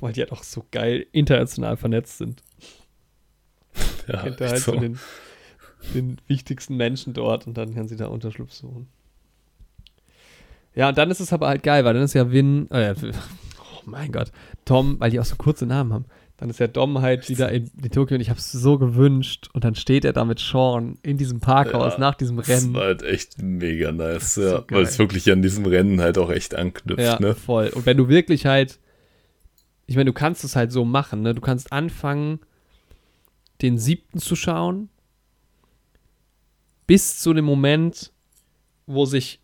Weil 0.00 0.12
die 0.12 0.20
halt 0.20 0.32
auch 0.32 0.42
so 0.42 0.66
geil 0.70 1.06
international 1.12 1.76
vernetzt 1.76 2.18
sind. 2.18 2.42
Ja, 4.06 4.22
kennt 4.22 4.40
er 4.40 4.50
halt 4.50 4.60
so. 4.60 4.72
den, 4.72 4.98
den 5.94 6.20
wichtigsten 6.26 6.76
Menschen 6.76 7.14
dort 7.14 7.46
und 7.46 7.56
dann 7.56 7.74
kann 7.74 7.88
sie 7.88 7.96
da 7.96 8.06
Unterschlupf 8.06 8.52
suchen. 8.52 8.88
Ja, 10.74 10.90
und 10.90 10.98
dann 10.98 11.10
ist 11.10 11.20
es 11.20 11.32
aber 11.32 11.48
halt 11.48 11.62
geil, 11.62 11.84
weil 11.84 11.94
dann 11.94 12.02
ist 12.02 12.14
ja 12.14 12.30
Win, 12.30 12.70
äh, 12.70 12.94
oh 13.02 13.82
mein 13.86 14.12
Gott, 14.12 14.32
Tom, 14.64 15.00
weil 15.00 15.10
die 15.10 15.20
auch 15.20 15.24
so 15.24 15.36
kurze 15.36 15.66
Namen 15.66 15.92
haben. 15.92 16.04
Dann 16.40 16.48
ist 16.48 16.58
ja 16.58 16.68
Dom 16.68 17.02
halt 17.02 17.28
wieder 17.28 17.52
in, 17.52 17.70
in 17.82 17.90
Tokio 17.90 18.14
und 18.14 18.22
ich 18.22 18.30
habe 18.30 18.40
es 18.40 18.50
so 18.50 18.78
gewünscht. 18.78 19.50
Und 19.52 19.62
dann 19.62 19.74
steht 19.74 20.06
er 20.06 20.14
da 20.14 20.24
mit 20.24 20.38
Sean 20.38 20.98
in 21.02 21.18
diesem 21.18 21.38
Parkhaus 21.38 21.92
ja, 21.92 22.00
nach 22.00 22.14
diesem 22.14 22.38
Rennen. 22.38 22.72
Das 22.72 22.80
war 22.80 22.86
halt 22.86 23.02
echt 23.02 23.42
mega 23.42 23.92
nice, 23.92 24.36
ja. 24.36 24.50
So 24.50 24.64
weil 24.70 24.84
es 24.84 24.98
wirklich 24.98 25.30
an 25.30 25.42
diesem 25.42 25.66
Rennen 25.66 26.00
halt 26.00 26.16
auch 26.16 26.30
echt 26.30 26.54
anknüpft, 26.54 27.02
ja, 27.02 27.20
ne? 27.20 27.34
voll. 27.34 27.68
Und 27.68 27.84
wenn 27.84 27.98
du 27.98 28.08
wirklich 28.08 28.46
halt, 28.46 28.80
ich 29.86 29.96
meine, 29.96 30.06
du 30.06 30.14
kannst 30.14 30.42
es 30.42 30.56
halt 30.56 30.72
so 30.72 30.86
machen, 30.86 31.20
ne? 31.20 31.34
Du 31.34 31.42
kannst 31.42 31.72
anfangen, 31.72 32.40
den 33.60 33.76
siebten 33.76 34.18
zu 34.18 34.34
schauen, 34.34 34.88
bis 36.86 37.20
zu 37.20 37.34
dem 37.34 37.44
Moment, 37.44 38.14
wo 38.86 39.04
sich 39.04 39.42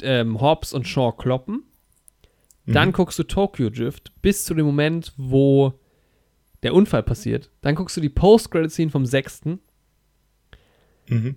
ähm, 0.00 0.40
Hobbs 0.40 0.72
und 0.72 0.88
Shaw 0.88 1.12
kloppen. 1.12 1.64
Dann 2.64 2.88
mhm. 2.88 2.92
guckst 2.92 3.18
du 3.18 3.24
Tokyo 3.24 3.68
Drift 3.68 4.12
bis 4.22 4.46
zu 4.46 4.54
dem 4.54 4.64
Moment, 4.64 5.12
wo 5.18 5.78
der 6.62 6.74
Unfall 6.74 7.02
passiert. 7.02 7.50
Dann 7.60 7.74
guckst 7.74 7.96
du 7.96 8.00
die 8.00 8.08
Post-Credit-Scene 8.08 8.90
vom 8.90 9.06
sechsten. 9.06 9.60
Mhm. 11.08 11.36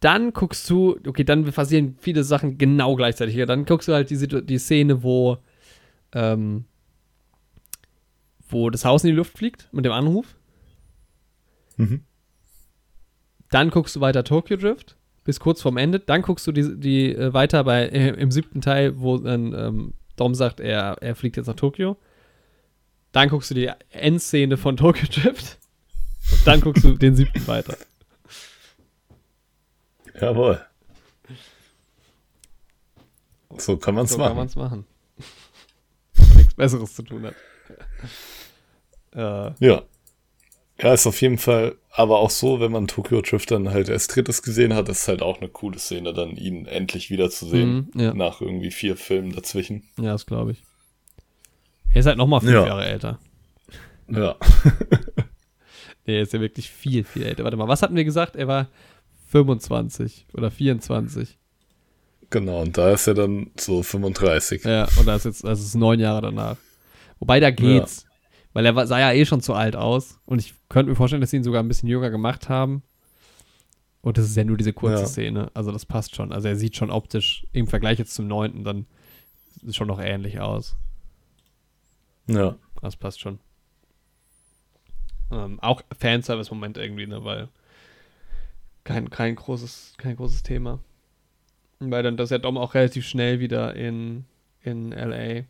Dann 0.00 0.32
guckst 0.32 0.68
du, 0.68 0.98
okay, 1.06 1.22
dann 1.22 1.44
passieren 1.44 1.96
viele 1.98 2.24
Sachen 2.24 2.58
genau 2.58 2.96
gleichzeitig. 2.96 3.36
Dann 3.46 3.64
guckst 3.64 3.88
du 3.88 3.92
halt 3.92 4.10
die, 4.10 4.44
die 4.44 4.58
Szene, 4.58 5.02
wo, 5.02 5.38
ähm, 6.12 6.64
wo 8.48 8.68
das 8.70 8.84
Haus 8.84 9.04
in 9.04 9.10
die 9.10 9.16
Luft 9.16 9.38
fliegt 9.38 9.68
mit 9.72 9.84
dem 9.84 9.92
Anruf. 9.92 10.36
Mhm. 11.76 12.02
Dann 13.50 13.70
guckst 13.70 13.94
du 13.94 14.00
weiter 14.00 14.24
Tokyo 14.24 14.56
Drift 14.56 14.96
bis 15.24 15.40
kurz 15.40 15.62
vorm 15.62 15.76
Ende. 15.76 16.00
Dann 16.00 16.22
guckst 16.22 16.46
du 16.46 16.52
die, 16.52 16.78
die 16.78 17.14
äh, 17.14 17.32
weiter 17.32 17.64
bei 17.64 17.86
äh, 17.86 18.08
im 18.20 18.30
siebten 18.30 18.60
Teil, 18.60 19.00
wo 19.00 19.18
dann 19.18 19.54
ähm, 19.54 19.94
Dom 20.16 20.34
sagt, 20.34 20.60
er, 20.60 20.96
er 21.00 21.14
fliegt 21.14 21.36
jetzt 21.36 21.46
nach 21.46 21.54
Tokio. 21.54 21.96
Dann 23.12 23.28
guckst 23.28 23.50
du 23.50 23.54
die 23.54 23.70
Endszene 23.90 24.56
von 24.56 24.76
Tokyo 24.76 25.06
Drift. 25.06 25.58
Und 26.30 26.46
dann 26.46 26.60
guckst 26.60 26.84
du 26.84 26.96
den 26.96 27.14
siebten 27.14 27.46
weiter. 27.46 27.76
Jawohl. 30.20 30.64
So 33.58 33.76
kann 33.76 33.94
man 33.94 34.06
es 34.06 34.12
so 34.12 34.18
machen. 34.18 34.28
kann 34.28 34.36
man 34.36 34.46
es 34.46 34.56
machen. 34.56 34.84
Nichts 36.36 36.54
Besseres 36.54 36.94
zu 36.94 37.02
tun 37.02 37.26
hat. 37.26 37.34
äh, 39.60 39.66
ja. 39.66 39.82
Ja, 40.80 40.94
ist 40.94 41.06
auf 41.06 41.20
jeden 41.20 41.38
Fall, 41.38 41.76
aber 41.90 42.18
auch 42.18 42.30
so, 42.30 42.58
wenn 42.58 42.72
man 42.72 42.88
Tokyo 42.88 43.20
Drift 43.20 43.50
dann 43.50 43.70
halt 43.70 43.88
als 43.88 44.08
drittes 44.08 44.42
gesehen 44.42 44.74
hat, 44.74 44.88
ist 44.88 45.06
halt 45.06 45.22
auch 45.22 45.38
eine 45.38 45.48
coole 45.48 45.78
Szene, 45.78 46.12
dann 46.12 46.36
ihn 46.36 46.66
endlich 46.66 47.10
wiederzusehen. 47.10 47.90
Mhm, 47.92 48.00
ja. 48.00 48.14
Nach 48.14 48.40
irgendwie 48.40 48.70
vier 48.70 48.96
Filmen 48.96 49.32
dazwischen. 49.32 49.84
Ja, 49.98 50.12
das 50.12 50.26
glaube 50.26 50.52
ich. 50.52 50.64
Er 51.92 52.00
ist 52.00 52.06
halt 52.06 52.16
nochmal 52.18 52.40
fünf 52.40 52.52
Ja. 52.52 52.66
Jahre 52.66 52.84
älter. 52.86 53.18
Ja. 54.08 54.36
Nee, 56.04 56.16
er 56.16 56.22
ist 56.22 56.32
ja 56.32 56.40
wirklich 56.40 56.68
viel, 56.68 57.04
viel 57.04 57.22
älter. 57.22 57.44
Warte 57.44 57.56
mal, 57.56 57.68
was 57.68 57.80
hatten 57.82 57.94
wir 57.94 58.04
gesagt? 58.04 58.34
Er 58.34 58.48
war 58.48 58.66
25 59.28 60.26
oder 60.34 60.50
24. 60.50 61.38
Genau, 62.30 62.62
und 62.62 62.76
da 62.76 62.90
ist 62.90 63.06
er 63.06 63.14
dann 63.14 63.52
so 63.56 63.82
35. 63.84 64.64
Ja, 64.64 64.88
und 64.98 65.06
das 65.06 65.18
ist 65.18 65.24
jetzt, 65.26 65.44
das 65.44 65.60
ist 65.60 65.74
neun 65.76 66.00
Jahre 66.00 66.22
danach. 66.22 66.56
Wobei 67.20 67.38
da 67.38 67.50
geht's. 67.52 68.06
Weil 68.52 68.66
er 68.66 68.86
sah 68.86 68.98
ja 68.98 69.12
eh 69.12 69.24
schon 69.24 69.40
zu 69.42 69.54
alt 69.54 69.76
aus. 69.76 70.18
Und 70.26 70.40
ich 70.40 70.54
könnte 70.68 70.90
mir 70.90 70.96
vorstellen, 70.96 71.20
dass 71.20 71.30
sie 71.30 71.36
ihn 71.36 71.44
sogar 71.44 71.62
ein 71.62 71.68
bisschen 71.68 71.88
jünger 71.88 72.10
gemacht 72.10 72.48
haben. 72.48 72.82
Und 74.00 74.18
das 74.18 74.24
ist 74.26 74.36
ja 74.36 74.42
nur 74.42 74.56
diese 74.56 74.72
kurze 74.72 75.02
Ja. 75.02 75.06
Szene. 75.06 75.50
Also 75.54 75.70
das 75.70 75.86
passt 75.86 76.16
schon. 76.16 76.32
Also 76.32 76.48
er 76.48 76.56
sieht 76.56 76.74
schon 76.76 76.90
optisch 76.90 77.46
im 77.52 77.68
Vergleich 77.68 78.00
jetzt 78.00 78.14
zum 78.14 78.26
neunten 78.26 78.64
dann 78.64 78.86
schon 79.70 79.86
noch 79.86 80.00
ähnlich 80.00 80.40
aus. 80.40 80.76
Ja. 82.26 82.56
Das 82.80 82.96
passt 82.96 83.20
schon. 83.20 83.38
Ähm, 85.30 85.60
auch 85.60 85.82
Fanservice-Moment 85.98 86.78
irgendwie, 86.78 87.06
ne, 87.06 87.24
weil 87.24 87.48
kein, 88.84 89.10
kein, 89.10 89.36
großes, 89.36 89.94
kein 89.96 90.16
großes 90.16 90.42
Thema. 90.42 90.80
Weil 91.78 92.02
dann 92.02 92.16
das 92.16 92.30
ja 92.30 92.38
Dom 92.38 92.58
auch 92.58 92.74
relativ 92.74 93.06
schnell 93.06 93.40
wieder 93.40 93.74
in, 93.74 94.24
in 94.60 94.92
L.A. 94.92 95.44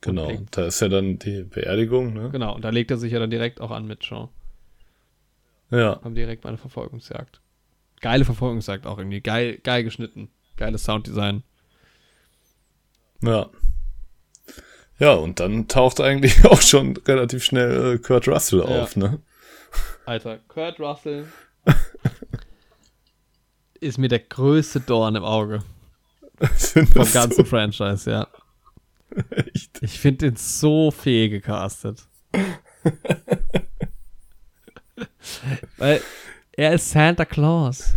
Genau. 0.00 0.30
Da 0.50 0.66
ist 0.66 0.80
ja 0.80 0.88
dann 0.88 1.18
die 1.18 1.42
Beerdigung, 1.42 2.12
ne? 2.12 2.30
Genau, 2.30 2.54
und 2.54 2.62
da 2.62 2.70
legt 2.70 2.90
er 2.90 2.96
sich 2.96 3.12
ja 3.12 3.18
dann 3.18 3.30
direkt 3.30 3.60
auch 3.60 3.70
an 3.70 3.86
mit 3.86 4.04
Sean. 4.04 4.28
Ja. 5.70 6.00
Haben 6.02 6.14
direkt 6.14 6.44
mal 6.44 6.50
eine 6.50 6.58
Verfolgungsjagd. 6.58 7.40
Geile 8.00 8.24
Verfolgungsjagd 8.24 8.86
auch 8.86 8.98
irgendwie. 8.98 9.20
Geil, 9.20 9.58
geil 9.62 9.82
geschnitten. 9.82 10.28
Geiles 10.56 10.84
Sounddesign. 10.84 11.42
Ja. 13.22 13.50
Ja, 14.98 15.12
und 15.12 15.40
dann 15.40 15.68
taucht 15.68 16.00
eigentlich 16.00 16.44
auch 16.46 16.62
schon 16.62 16.96
relativ 16.96 17.44
schnell 17.44 17.94
äh, 17.94 17.98
Kurt 17.98 18.26
Russell 18.28 18.60
Ja. 18.60 18.82
auf, 18.82 18.96
ne? 18.96 19.20
Alter, 20.06 20.38
Kurt 20.48 20.78
Russell 20.80 21.26
ist 23.80 23.98
mir 23.98 24.08
der 24.08 24.20
größte 24.20 24.80
Dorn 24.80 25.16
im 25.16 25.24
Auge 25.24 25.62
vom 26.92 27.12
ganzen 27.12 27.44
Franchise, 27.44 28.10
ja. 28.10 28.28
so 29.10 29.22
echt. 29.36 29.82
Ich 29.82 29.98
finde 29.98 30.26
den 30.30 30.36
so 30.36 30.90
fähig 30.90 31.30
gecastet. 31.32 32.06
Weil 35.78 36.00
er 36.52 36.72
ist 36.74 36.90
Santa 36.90 37.24
Claus. 37.24 37.96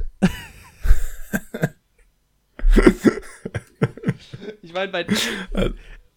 ich 4.62 4.74
meine, 4.74 4.92
bei, 4.92 5.06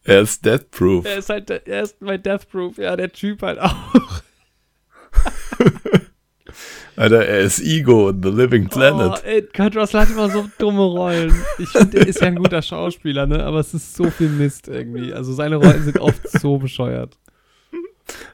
Er 0.04 0.20
ist 0.22 0.44
death-proof. 0.44 1.04
er 1.06 1.18
ist 1.18 1.28
halt, 1.28 1.48
er 1.50 1.82
ist 1.82 2.00
bei 2.00 2.18
Death 2.18 2.48
Proof, 2.50 2.76
ja, 2.78 2.96
der 2.96 3.12
Typ 3.12 3.42
halt 3.42 3.58
auch. 3.60 3.74
Alter, 6.96 7.24
er 7.24 7.40
ist 7.40 7.60
Ego 7.60 8.10
in 8.10 8.22
The 8.22 8.28
Living 8.28 8.66
Oh, 8.66 8.74
Planet. 8.74 9.24
ey, 9.24 9.42
Kurt 9.42 9.74
Russell 9.76 10.00
hat 10.00 10.10
immer 10.10 10.28
so 10.28 10.46
dumme 10.58 10.82
Rollen. 10.82 11.32
Ich 11.58 11.70
finde, 11.70 12.00
er 12.00 12.06
ist 12.06 12.20
ja 12.20 12.26
ein 12.26 12.36
guter 12.36 12.60
Schauspieler, 12.60 13.26
ne? 13.26 13.42
Aber 13.44 13.60
es 13.60 13.72
ist 13.72 13.94
so 13.94 14.10
viel 14.10 14.28
Mist 14.28 14.68
irgendwie. 14.68 15.12
Also 15.14 15.32
seine 15.32 15.56
Rollen 15.56 15.82
sind 15.84 15.98
oft 16.00 16.28
so 16.28 16.58
bescheuert. 16.58 17.16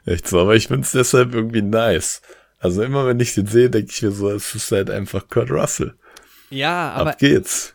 Echt 0.07 0.27
so, 0.27 0.40
aber 0.40 0.57
ich 0.57 0.66
find's 0.66 0.90
deshalb 0.93 1.35
irgendwie 1.35 1.62
nice. 1.62 2.20
Also 2.59 2.82
immer 2.82 3.07
wenn 3.07 3.20
ich 3.20 3.35
den 3.35 3.47
sehe, 3.47 3.70
denke 3.70 3.93
ich 3.93 4.03
mir 4.03 4.11
so, 4.11 4.28
es 4.31 4.53
ist 4.55 4.73
halt 4.73 4.90
einfach 4.90 5.28
Kurt 5.28 5.51
Russell. 5.53 5.95
Ja, 6.51 6.90
aber 6.93 7.11
Ab 7.11 7.19
geht's. 7.19 7.74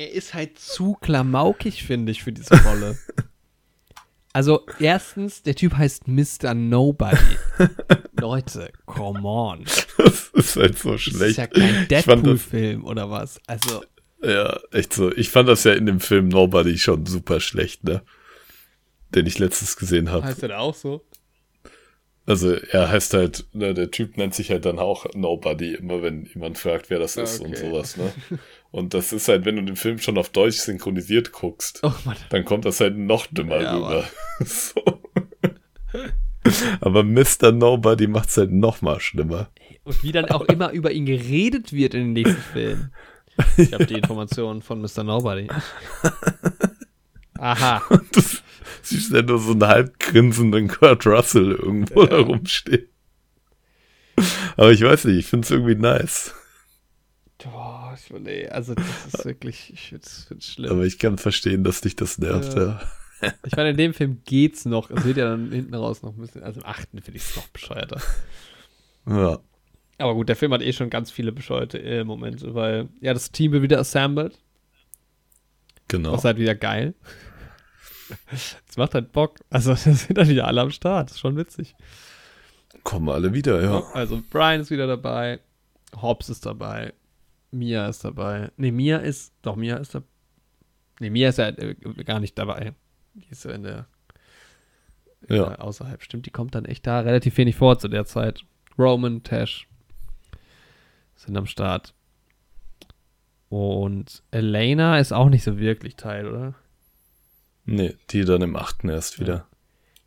Er 0.00 0.12
ist 0.12 0.32
halt 0.34 0.58
zu 0.58 0.94
klamaukig, 0.94 1.82
finde 1.84 2.12
ich, 2.12 2.22
für 2.22 2.32
diese 2.32 2.54
Rolle. 2.64 2.96
Also, 4.32 4.64
erstens, 4.78 5.42
der 5.42 5.56
Typ 5.56 5.74
heißt 5.76 6.06
Mr. 6.06 6.54
Nobody. 6.54 7.16
Leute, 8.20 8.70
come 8.86 9.22
on. 9.26 9.64
Das 9.98 10.28
ist 10.34 10.54
halt 10.54 10.78
so 10.78 10.92
Das 10.92 11.00
ist 11.08 11.16
schlecht. 11.16 11.36
ja 11.38 11.48
kein 11.48 11.88
Deadpool-Film 11.88 12.84
oder 12.84 13.10
was. 13.10 13.40
Also, 13.48 13.82
ja, 14.22 14.56
echt 14.70 14.92
so. 14.92 15.10
Ich 15.16 15.30
fand 15.30 15.48
das 15.48 15.64
ja 15.64 15.72
in 15.72 15.84
dem 15.84 15.98
Film 15.98 16.28
Nobody 16.28 16.78
schon 16.78 17.06
super 17.06 17.40
schlecht, 17.40 17.82
ne? 17.82 18.02
Den 19.16 19.26
ich 19.26 19.40
letztens 19.40 19.76
gesehen 19.76 20.12
habe. 20.12 20.22
heißt 20.26 20.44
er 20.44 20.50
da 20.50 20.58
auch 20.60 20.76
so? 20.76 21.04
Also 22.24 22.52
er 22.52 22.88
heißt 22.88 23.14
halt, 23.14 23.46
ne, 23.52 23.74
der 23.74 23.90
Typ 23.90 24.16
nennt 24.16 24.36
sich 24.36 24.52
halt 24.52 24.64
dann 24.64 24.78
auch 24.78 25.06
Nobody, 25.14 25.74
immer 25.74 26.02
wenn 26.02 26.26
jemand 26.26 26.56
fragt, 26.56 26.88
wer 26.88 27.00
das 27.00 27.18
Ah, 27.18 27.22
ist 27.22 27.40
und 27.40 27.48
okay. 27.56 27.66
sowas, 27.68 27.96
ne? 27.96 28.12
Und 28.70 28.94
das 28.94 29.12
ist 29.12 29.28
halt, 29.28 29.44
wenn 29.44 29.56
du 29.56 29.62
den 29.62 29.76
Film 29.76 29.98
schon 29.98 30.16
auf 30.16 30.28
Deutsch 30.28 30.58
synchronisiert 30.58 31.32
guckst, 31.32 31.80
Oh 31.82 31.92
dann 32.28 32.44
kommt 32.44 32.64
das 32.64 32.80
halt 32.80 32.96
noch 32.96 33.26
dümmer 33.26 33.60
Ja, 33.60 33.76
rüber. 33.76 34.04
so. 34.40 34.82
Aber 36.80 37.02
Mr. 37.02 37.52
Nobody 37.52 38.06
macht's 38.06 38.36
halt 38.36 38.52
noch 38.52 38.80
mal 38.80 39.00
schlimmer. 39.00 39.50
Und 39.82 40.02
wie 40.02 40.12
dann 40.12 40.26
auch 40.26 40.42
immer 40.42 40.70
über 40.70 40.92
ihn 40.92 41.06
geredet 41.06 41.72
wird 41.72 41.94
in 41.94 42.00
den 42.00 42.12
nächsten 42.12 42.42
Filmen. 42.52 42.92
Ich 43.56 43.72
habe 43.72 43.86
die 43.86 43.94
Informationen 43.94 44.62
von 44.62 44.80
Mr. 44.80 45.02
Nobody. 45.02 45.48
Aha. 47.38 47.82
Du 48.12 48.96
siehst 48.96 49.12
ja 49.12 49.20
nur 49.20 49.38
so 49.38 49.52
einen 49.52 49.66
halb 49.66 49.98
grinsenden 49.98 50.68
Kurt 50.68 51.06
Russell 51.06 51.52
irgendwo 51.52 52.04
da 52.06 52.18
rumstehen. 52.18 52.88
Aber 54.56 54.72
ich 54.72 54.82
weiß 54.82 55.04
nicht, 55.04 55.18
ich 55.18 55.26
find's 55.26 55.50
irgendwie 55.50 55.74
nice. 55.74 56.34
Boah, 57.44 57.79
nee, 58.18 58.46
also 58.48 58.74
das 58.74 58.86
ist 59.14 59.24
wirklich, 59.24 59.72
ich 59.72 59.88
finde 59.88 60.04
es 60.06 60.46
schlimm. 60.46 60.70
Aber 60.70 60.84
ich 60.84 60.98
kann 60.98 61.18
verstehen, 61.18 61.64
dass 61.64 61.80
dich 61.80 61.96
das 61.96 62.18
nervt, 62.18 62.54
Ja. 62.54 62.62
ja. 62.62 62.80
Ich 63.44 63.54
meine, 63.54 63.70
in 63.70 63.76
dem 63.76 63.92
Film 63.92 64.22
geht's 64.24 64.64
noch. 64.64 64.90
Es 64.90 65.04
wird 65.04 65.18
ja 65.18 65.28
dann 65.28 65.52
hinten 65.52 65.74
raus 65.74 66.02
noch 66.02 66.14
ein 66.14 66.20
bisschen. 66.20 66.42
Also 66.42 66.60
im 66.60 66.66
achten 66.66 67.02
finde 67.02 67.18
ich 67.18 67.24
es 67.24 67.36
noch 67.36 67.48
bescheuerter. 67.48 68.00
Ja. 69.06 69.38
Aber 69.98 70.14
gut, 70.14 70.30
der 70.30 70.36
Film 70.36 70.54
hat 70.54 70.62
eh 70.62 70.72
schon 70.72 70.88
ganz 70.88 71.10
viele 71.10 71.30
bescheuerte 71.30 71.78
äh, 71.78 72.02
Momente, 72.02 72.54
weil 72.54 72.88
ja, 73.02 73.12
das 73.12 73.30
Team 73.30 73.52
wird 73.52 73.62
wieder 73.62 73.78
assembled. 73.78 74.38
Genau. 75.88 76.12
Das 76.12 76.20
ist 76.22 76.24
halt 76.24 76.38
wieder 76.38 76.54
geil. 76.54 76.94
Das 78.30 78.76
macht 78.76 78.94
halt 78.94 79.12
Bock. 79.12 79.36
Also, 79.50 79.70
da 79.74 79.76
sind 79.76 80.16
dann 80.16 80.28
wieder 80.28 80.46
alle 80.46 80.62
am 80.62 80.70
Start. 80.70 81.10
Das 81.10 81.16
ist 81.16 81.20
schon 81.20 81.36
witzig. 81.36 81.74
Kommen 82.84 83.08
alle 83.10 83.34
wieder, 83.34 83.62
ja. 83.62 83.82
Also, 83.92 84.22
Brian 84.30 84.60
ist 84.62 84.70
wieder 84.70 84.86
dabei. 84.86 85.40
Hobbs 86.00 86.30
ist 86.30 86.46
dabei. 86.46 86.94
Mia 87.50 87.88
ist 87.88 88.04
dabei. 88.04 88.50
Ne, 88.56 88.72
Mia 88.72 88.98
ist. 88.98 89.32
Doch, 89.42 89.56
Mia 89.56 89.76
ist 89.76 89.94
da. 89.94 90.02
Ne, 91.00 91.10
Mia 91.10 91.28
ist 91.28 91.38
ja 91.38 91.48
äh, 91.48 91.74
gar 92.04 92.20
nicht 92.20 92.38
dabei. 92.38 92.74
Die 93.14 93.28
ist 93.28 93.44
ja 93.44 93.52
in 93.52 93.62
der. 93.62 93.86
Ja. 95.28 95.52
äh, 95.52 95.56
außerhalb. 95.56 96.02
Stimmt, 96.02 96.26
die 96.26 96.30
kommt 96.30 96.54
dann 96.54 96.64
echt 96.64 96.86
da 96.86 97.00
relativ 97.00 97.36
wenig 97.36 97.56
vor 97.56 97.78
zu 97.78 97.88
der 97.88 98.04
Zeit. 98.04 98.44
Roman, 98.78 99.22
Tash 99.22 99.68
sind 101.16 101.36
am 101.36 101.46
Start. 101.46 101.94
Und 103.48 104.22
Elena 104.30 104.98
ist 104.98 105.12
auch 105.12 105.28
nicht 105.28 105.42
so 105.42 105.58
wirklich 105.58 105.96
Teil, 105.96 106.26
oder? 106.26 106.54
Nee, 107.64 107.96
die 108.10 108.24
dann 108.24 108.42
im 108.42 108.56
achten 108.56 108.88
erst 108.88 109.20
wieder. 109.20 109.46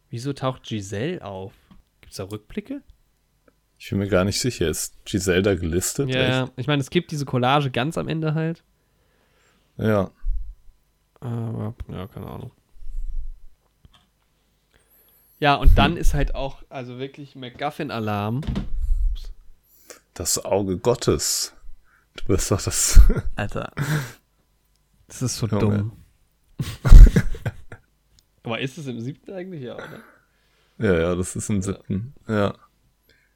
Wieso 0.10 0.34
taucht 0.34 0.64
Giselle 0.64 1.24
auf? 1.24 1.54
Gibt's 2.02 2.18
da 2.18 2.24
Rückblicke? 2.24 2.82
Ich 3.84 3.90
bin 3.90 4.00
mir 4.00 4.08
gar 4.08 4.24
nicht 4.24 4.40
sicher. 4.40 4.70
Ist 4.70 5.04
Giselle 5.04 5.42
da 5.42 5.56
gelistet? 5.56 6.08
Ja, 6.08 6.50
ich 6.56 6.68
meine, 6.68 6.82
es 6.82 6.90
gibt 6.90 7.12
diese 7.12 7.26
Collage 7.26 7.70
ganz 7.70 7.98
am 7.98 8.08
Ende 8.08 8.34
halt. 8.34 8.64
Ja. 9.76 10.10
Aber, 11.20 11.76
ja, 11.90 12.08
keine 12.08 12.28
Ahnung. 12.28 12.52
Ja, 15.38 15.56
und 15.56 15.78
dann 15.78 15.98
ist 15.98 16.14
halt 16.14 16.34
auch, 16.34 16.64
also 16.70 16.98
wirklich 16.98 17.36
McGuffin-Alarm. 17.36 18.40
Das 20.14 20.46
Auge 20.46 20.78
Gottes. 20.78 21.54
Du 22.16 22.24
bist 22.28 22.52
doch 22.52 22.62
das. 22.62 23.02
Alter. 23.36 23.74
Das 25.10 25.22
ist 25.22 25.36
so 25.36 25.46
Junge. 25.48 25.60
dumm. 25.60 25.92
Aber 28.44 28.62
ist 28.62 28.78
es 28.78 28.88
im 28.88 29.02
siebten 29.02 29.34
eigentlich? 29.34 29.64
Ja, 29.64 29.76
oder? 29.76 30.00
ja, 30.78 31.00
ja, 31.02 31.16
das 31.16 31.36
ist 31.36 31.50
im 31.50 31.62
siebten. 31.62 32.14
Ja. 32.30 32.56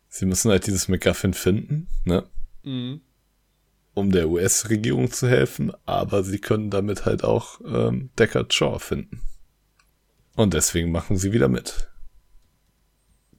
Sie 0.09 0.25
müssen 0.25 0.51
halt 0.51 0.67
dieses 0.67 0.87
McGuffin 0.87 1.33
finden, 1.33 1.87
ne? 2.05 2.23
Mhm. 2.63 3.01
Um 3.93 4.11
der 4.11 4.29
US-Regierung 4.29 5.11
zu 5.11 5.27
helfen, 5.27 5.71
aber 5.85 6.23
sie 6.23 6.39
können 6.39 6.69
damit 6.69 7.05
halt 7.05 7.23
auch 7.23 7.59
ähm, 7.65 8.09
Deckard 8.17 8.53
Shaw 8.53 8.79
finden. 8.79 9.21
Und 10.35 10.53
deswegen 10.53 10.91
machen 10.91 11.17
sie 11.17 11.31
wieder 11.31 11.47
mit. 11.47 11.89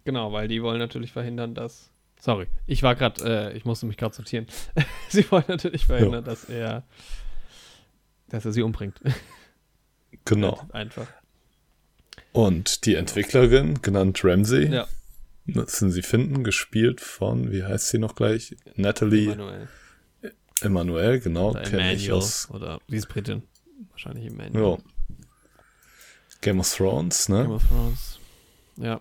Genau, 0.05 0.33
weil 0.33 0.49
die 0.49 0.63
wollen 0.63 0.79
natürlich 0.79 1.13
verhindern, 1.13 1.55
dass. 1.55 1.91
Sorry, 2.21 2.49
ich 2.67 2.83
war 2.83 2.97
gerade, 2.97 3.53
äh, 3.53 3.57
ich 3.57 3.65
musste 3.65 3.87
mich 3.87 3.97
gerade 3.97 4.15
sortieren. 4.15 4.47
sie 5.09 5.31
wollen 5.31 5.45
natürlich 5.47 5.87
verhindern, 5.87 6.25
dass 6.25 6.45
er, 6.47 6.83
dass 8.29 8.45
er 8.45 8.53
sie 8.53 8.63
umbringt. 8.63 9.01
Genau. 10.25 10.61
Einfach. 10.73 11.07
Und 12.33 12.85
die 12.85 12.97
Entwicklerin, 12.97 13.81
genannt 13.81 14.21
Ramsey, 14.25 14.67
Ja. 14.67 14.89
Müssen 15.55 15.91
sie 15.91 16.03
finden, 16.03 16.45
gespielt 16.45 17.01
von, 17.01 17.51
wie 17.51 17.65
heißt 17.65 17.89
sie 17.89 17.99
noch 17.99 18.15
gleich? 18.15 18.57
Natalie 18.77 19.33
Emanuel. 19.33 19.69
Emanuel, 20.61 21.21
genau, 21.21 21.51
Oder 21.51 21.63
kenne 21.63 21.93
ich 21.95 22.05
Emmanuel. 22.07 22.13
aus 22.13 22.51
Oder 22.51 22.81
sie 22.89 22.97
ist 22.97 23.09
Britin. 23.09 23.43
Wahrscheinlich 23.91 24.27
Emmanuel. 24.27 24.79
ja. 24.79 24.79
Game 26.41 26.61
of 26.61 26.73
Thrones, 26.73 27.27
Game 27.27 27.49
ne? 27.49 27.55
of 27.55 27.67
Thrones. 27.69 28.19
Ja. 28.77 29.01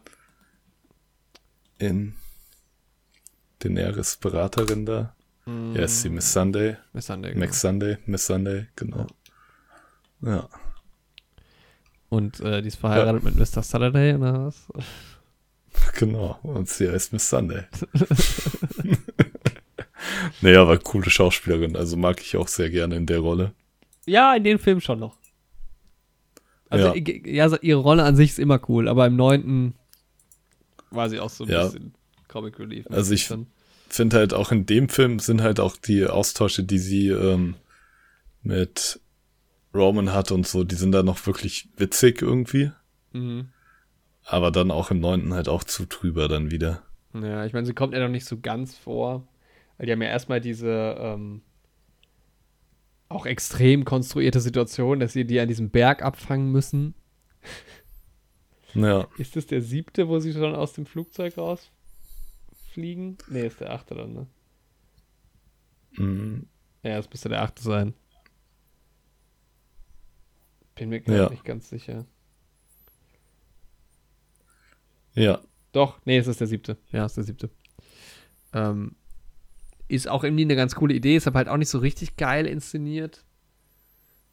In 1.78 2.14
Daenerys 3.60 4.18
Beraterin 4.18 4.86
da. 4.86 5.16
Ja, 5.46 5.84
ist 5.84 6.02
sie 6.02 6.10
Miss 6.10 6.34
Sunday. 6.34 6.76
Miss 6.94 7.06
Sunday. 7.06 7.32
genau. 7.34 7.46
Max 7.46 7.62
Sunday, 7.62 7.98
Miss 8.06 8.26
Sunday, 8.26 8.68
genau. 8.76 9.08
Ja. 10.22 10.50
Und 12.10 12.40
äh, 12.42 12.62
die 12.62 12.68
ist 12.68 12.78
verheiratet 12.80 13.24
mit 13.24 13.36
Mr. 13.36 13.62
Saturday 13.64 14.16
oder 14.16 14.48
was? 14.48 14.68
Genau, 15.94 16.40
und 16.44 16.70
sie 16.70 16.90
heißt 16.90 17.14
Miss 17.14 17.30
Sunday. 17.30 17.64
naja, 20.42 20.62
aber 20.62 20.78
coole 20.78 21.10
Schauspielerin, 21.10 21.76
also 21.76 21.98
mag 21.98 22.22
ich 22.22 22.38
auch 22.38 22.48
sehr 22.48 22.70
gerne 22.70 22.96
in 22.96 23.06
der 23.06 23.20
Rolle. 23.20 23.54
Ja, 24.06 24.36
in 24.36 24.44
den 24.44 24.60
Film 24.60 24.82
schon 24.82 25.00
noch. 25.00 25.18
Also, 26.70 26.94
Ja. 26.96 27.48
ja. 27.48 27.58
ihre 27.62 27.80
Rolle 27.80 28.04
an 28.04 28.16
sich 28.16 28.32
ist 28.32 28.40
immer 28.40 28.60
cool, 28.70 28.88
aber 28.88 29.08
im 29.08 29.16
neunten 29.16 29.74
war 30.92 31.10
sie 31.10 31.20
auch 31.20 31.30
so 31.30 31.44
ein 31.46 31.50
Ja. 31.50 31.66
bisschen 31.66 31.94
Comic 32.28 32.60
Relief. 32.60 32.86
Also 32.90 33.14
ich- 33.14 33.30
Finde 33.90 34.18
halt 34.18 34.34
auch 34.34 34.52
in 34.52 34.66
dem 34.66 34.90
Film 34.90 35.20
sind 35.20 35.42
halt 35.42 35.62
auch 35.62 35.78
die 35.78 36.06
Austausche, 36.06 36.62
die 36.62 36.78
sie 36.78 37.08
ähm, 37.08 37.56
mit 38.44 39.00
Roman 39.74 40.12
hat 40.12 40.30
und 40.34 40.46
so, 40.46 40.66
die 40.66 40.76
sind 40.76 40.92
da 40.92 41.04
noch 41.04 41.26
wirklich 41.26 41.70
witzig 41.78 42.22
irgendwie. 42.22 42.72
Mhm. 43.14 43.48
Aber 44.28 44.52
dann 44.52 44.70
auch 44.70 44.92
im 44.92 45.00
neunten 45.00 45.34
halt 45.34 45.50
auch 45.50 45.64
zu 45.64 45.88
trüber 45.88 46.28
dann 46.28 46.52
wieder. 46.52 46.84
Ja, 47.14 47.46
ich 47.46 47.54
meine, 47.54 47.66
sie 47.66 47.74
kommt 47.74 47.94
ja 47.94 48.00
noch 48.00 48.10
nicht 48.10 48.26
so 48.26 48.40
ganz 48.40 48.78
vor, 48.78 49.28
weil 49.78 49.86
die 49.88 49.92
haben 49.92 50.02
ja 50.02 50.10
erstmal 50.10 50.42
diese 50.42 50.96
ähm, 51.00 51.42
auch 53.10 53.26
extrem 53.26 53.84
konstruierte 53.86 54.40
Situation, 54.42 55.00
dass 55.00 55.14
sie 55.14 55.26
die 55.26 55.40
an 55.40 55.48
diesem 55.48 55.70
Berg 55.70 56.02
abfangen 56.02 56.52
müssen. 56.52 56.94
Ja, 58.74 59.08
Ist 59.18 59.36
das 59.36 59.46
der 59.48 59.62
siebte, 59.62 60.08
wo 60.08 60.20
sie 60.20 60.32
schon 60.32 60.56
aus 60.56 60.72
dem 60.72 60.86
Flugzeug 60.86 61.38
rausfliegen? 61.38 63.18
Nee, 63.28 63.48
ist 63.48 63.60
der 63.62 63.72
achte 63.74 63.96
dann, 63.96 64.14
ne? 64.14 64.28
mm, 65.98 66.48
Ja, 66.84 66.98
es 66.98 67.10
müsste 67.10 67.30
der 67.30 67.42
achte 67.44 67.62
sein. 67.64 67.94
Bin 70.76 70.88
mir 70.88 71.02
gerade 71.02 71.26
Ja. 71.26 71.30
nicht 71.30 71.44
ganz 71.44 71.68
sicher. 71.70 72.06
Ja, 75.18 75.40
Doch, 75.72 76.00
nee, 76.06 76.18
es 76.18 76.28
ist 76.28 76.40
der 76.40 76.48
siebte. 76.48 76.78
Ja, 76.92 77.06
es 77.06 77.12
ist 77.12 77.18
der 77.18 77.24
siebte. 77.24 77.50
Ähm, 78.54 78.96
ist 79.88 80.08
auch 80.08 80.24
irgendwie 80.24 80.44
eine 80.44 80.56
ganz 80.56 80.76
coole 80.76 80.94
Idee, 80.94 81.16
ist 81.16 81.28
aber 81.28 81.38
halt 81.38 81.50
auch 81.50 81.58
nicht 81.58 81.70
so 81.70 81.80
richtig 81.80 82.18
geil 82.18 82.46
inszeniert. 82.46 83.24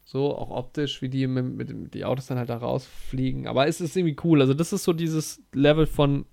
So, 0.03 0.37
auch 0.37 0.51
optisch, 0.51 1.01
wie 1.01 1.09
die 1.09 1.25
mit, 1.27 1.45
mit, 1.55 1.93
die 1.93 2.05
Autos 2.05 2.27
dann 2.27 2.37
halt 2.37 2.49
da 2.49 2.57
rausfliegen. 2.57 3.47
Aber 3.47 3.67
es 3.67 3.81
ist 3.81 3.95
irgendwie 3.97 4.15
cool. 4.23 4.41
Also, 4.41 4.53
das 4.53 4.71
ist 4.71 4.83
so 4.83 4.93
dieses 4.93 5.41
Level 5.53 5.87
von. 5.87 6.25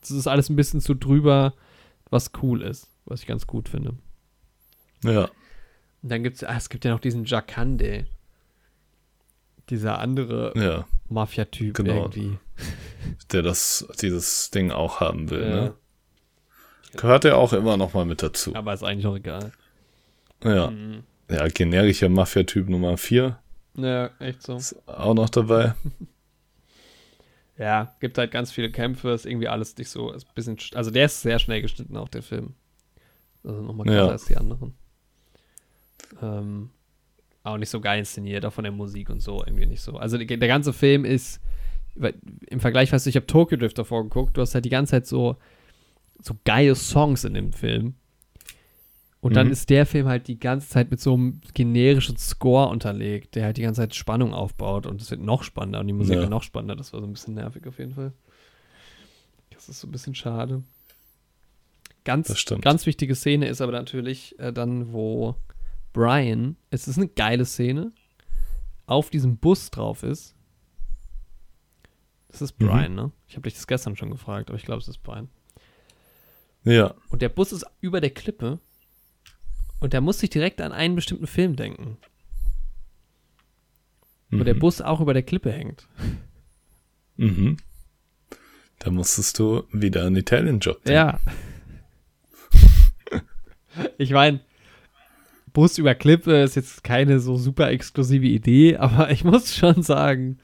Das 0.00 0.10
ist 0.10 0.26
alles 0.26 0.48
ein 0.48 0.56
bisschen 0.56 0.80
zu 0.80 0.94
drüber, 0.94 1.52
was 2.10 2.30
cool 2.42 2.62
ist, 2.62 2.90
was 3.04 3.20
ich 3.20 3.26
ganz 3.26 3.46
gut 3.46 3.68
finde. 3.68 3.94
ja, 5.04 5.24
Und 6.02 6.08
dann 6.08 6.22
gibt's, 6.22 6.44
ah, 6.44 6.56
es 6.56 6.68
gibt 6.68 6.84
ja 6.84 6.92
noch 6.92 7.00
diesen 7.00 7.24
Jakande. 7.24 8.06
Dieser 9.68 9.98
andere 9.98 10.52
ja, 10.54 10.86
Mafia-Typ 11.08 11.74
Genau. 11.74 11.94
irgendwie. 11.94 12.38
der 13.32 13.42
das, 13.42 13.86
dieses 14.00 14.50
Ding 14.50 14.70
auch 14.72 15.00
haben 15.00 15.30
will, 15.30 15.42
Ja. 15.42 15.48
ne? 15.54 15.74
Gehört 16.96 17.24
er 17.24 17.36
auch 17.36 17.52
immer 17.52 17.76
noch 17.76 17.92
mal 17.94 18.04
mit 18.06 18.22
dazu. 18.22 18.54
Aber 18.54 18.72
ist 18.72 18.82
eigentlich 18.82 19.06
auch 19.06 19.16
egal. 19.16 19.52
Ja, 20.42 20.70
Mhm. 20.70 21.02
ja, 21.30 21.46
generischer 21.48 22.08
Mafia-Typ 22.08 22.68
Nummer 22.68 22.96
4 22.96 23.38
Ja, 23.74 24.10
echt 24.18 24.42
so. 24.42 24.56
ist 24.56 24.76
auch 24.88 25.14
noch 25.14 25.28
dabei. 25.28 25.74
Ja, 27.58 27.94
gibt 28.00 28.18
halt 28.18 28.32
ganz 28.32 28.52
viele 28.52 28.70
Kämpfe, 28.70 29.10
ist 29.12 29.24
irgendwie 29.24 29.48
alles 29.48 29.74
nicht 29.78 29.88
so, 29.88 30.12
ist 30.12 30.26
ein 30.26 30.34
bisschen, 30.34 30.56
sch- 30.58 30.76
also 30.76 30.90
der 30.90 31.06
ist 31.06 31.22
sehr 31.22 31.38
schnell 31.38 31.62
geschnitten, 31.62 31.96
auch 31.96 32.08
der 32.10 32.22
Film. 32.22 32.52
Also 33.44 33.62
nochmal 33.62 33.86
krasser 33.86 33.98
Ja. 34.04 34.08
als 34.10 34.24
die 34.26 34.36
anderen. 34.36 34.74
Ähm, 36.20 36.70
auch 37.46 37.58
nicht 37.58 37.70
so 37.70 37.80
geil 37.80 37.98
inszeniert, 38.00 38.44
auch 38.44 38.52
von 38.52 38.64
der 38.64 38.72
Musik 38.72 39.10
und 39.10 39.20
so, 39.20 39.42
irgendwie 39.46 39.66
nicht 39.66 39.82
so. 39.82 39.96
Also 39.96 40.18
der, 40.18 40.36
ganze 40.48 40.72
Film 40.72 41.04
ist, 41.04 41.40
im 42.48 42.60
Vergleich, 42.60 42.92
weißt 42.92 43.06
du, 43.06 43.10
ich 43.10 43.16
habe 43.16 43.26
Tokyo 43.26 43.56
Drift 43.56 43.78
davor 43.78 44.02
geguckt, 44.02 44.36
du 44.36 44.40
hast 44.40 44.54
halt 44.54 44.64
die 44.64 44.70
ganze 44.70 44.90
Zeit 44.92 45.06
so, 45.06 45.36
so 46.22 46.34
geile 46.44 46.74
Songs 46.74 47.24
in 47.24 47.34
dem 47.34 47.52
Film. 47.52 47.94
Und 49.20 49.34
dann 49.34 49.46
Mhm. 49.46 49.52
ist 49.52 49.70
der 49.70 49.86
Film 49.86 50.06
halt 50.06 50.28
die 50.28 50.38
ganze 50.38 50.68
Zeit 50.68 50.90
mit 50.90 51.00
so 51.00 51.14
einem 51.14 51.40
generischen 51.54 52.16
Score 52.16 52.68
unterlegt, 52.68 53.34
der 53.34 53.44
halt 53.44 53.56
die 53.56 53.62
ganze 53.62 53.80
Zeit 53.80 53.94
Spannung 53.94 54.32
aufbaut 54.34 54.86
und 54.86 55.00
es 55.00 55.10
wird 55.10 55.20
noch 55.20 55.42
spannender 55.42 55.80
und 55.80 55.86
die 55.88 55.92
Musik 55.94 56.16
Ja. 56.16 56.20
wird 56.20 56.30
noch 56.30 56.42
spannender. 56.42 56.76
Das 56.76 56.92
war 56.92 57.00
so 57.00 57.06
ein 57.06 57.12
bisschen 57.12 57.34
nervig 57.34 57.66
auf 57.66 57.78
jeden 57.78 57.94
Fall. 57.94 58.12
Das 59.50 59.68
ist 59.68 59.80
so 59.80 59.88
ein 59.88 59.90
bisschen 59.90 60.14
schade. 60.14 60.62
Ganz, 62.04 62.44
ganz 62.60 62.86
wichtige 62.86 63.16
Szene 63.16 63.48
ist 63.48 63.60
aber 63.60 63.72
natürlich 63.72 64.38
äh, 64.38 64.52
dann, 64.52 64.92
wo 64.92 65.34
Brian, 65.96 66.56
es 66.68 66.88
ist 66.88 66.98
eine 66.98 67.08
geile 67.08 67.46
Szene, 67.46 67.90
auf 68.84 69.08
diesem 69.08 69.38
Bus 69.38 69.70
drauf 69.70 70.02
ist. 70.02 70.36
Das 72.28 72.42
ist 72.42 72.60
Mhm. 72.60 72.66
Brian, 72.66 72.94
ne? 72.94 73.12
Ich 73.26 73.34
habe 73.34 73.44
dich 73.44 73.54
das 73.54 73.66
gestern 73.66 73.96
schon 73.96 74.10
gefragt, 74.10 74.50
aber 74.50 74.58
ich 74.58 74.66
glaube, 74.66 74.82
es 74.82 74.88
ist 74.88 75.02
Brian. 75.02 75.30
Ja, 76.64 76.94
Und 77.08 77.22
der 77.22 77.30
Bus 77.30 77.50
ist 77.50 77.64
über 77.80 78.02
der 78.02 78.10
Klippe 78.10 78.58
und 79.80 79.94
der 79.94 80.02
muss 80.02 80.18
sich 80.18 80.28
direkt 80.28 80.60
an 80.60 80.72
einen 80.72 80.96
bestimmten 80.96 81.26
Film 81.26 81.56
denken. 81.56 81.96
Wo 84.30 84.44
der 84.44 84.54
mhm. 84.54 84.58
Bus 84.58 84.82
auch 84.82 85.00
über 85.00 85.14
der 85.14 85.22
Klippe 85.22 85.50
hängt. 85.50 85.88
Mhm. 87.16 87.56
Da 88.80 88.90
musstest 88.90 89.38
du 89.38 89.64
wieder 89.72 90.04
einen 90.04 90.16
Italien-Job 90.16 90.84
denken. 90.84 90.92
Ja. 90.92 91.20
ich 93.96 94.10
meine, 94.10 94.40
Bus 95.56 95.78
über 95.78 95.94
Klippe 95.94 96.42
ist 96.42 96.54
jetzt 96.54 96.84
keine 96.84 97.18
so 97.18 97.38
super 97.38 97.70
exklusive 97.70 98.26
Idee, 98.26 98.76
aber 98.78 99.10
ich 99.10 99.24
muss 99.24 99.56
schon 99.56 99.82
sagen, 99.82 100.38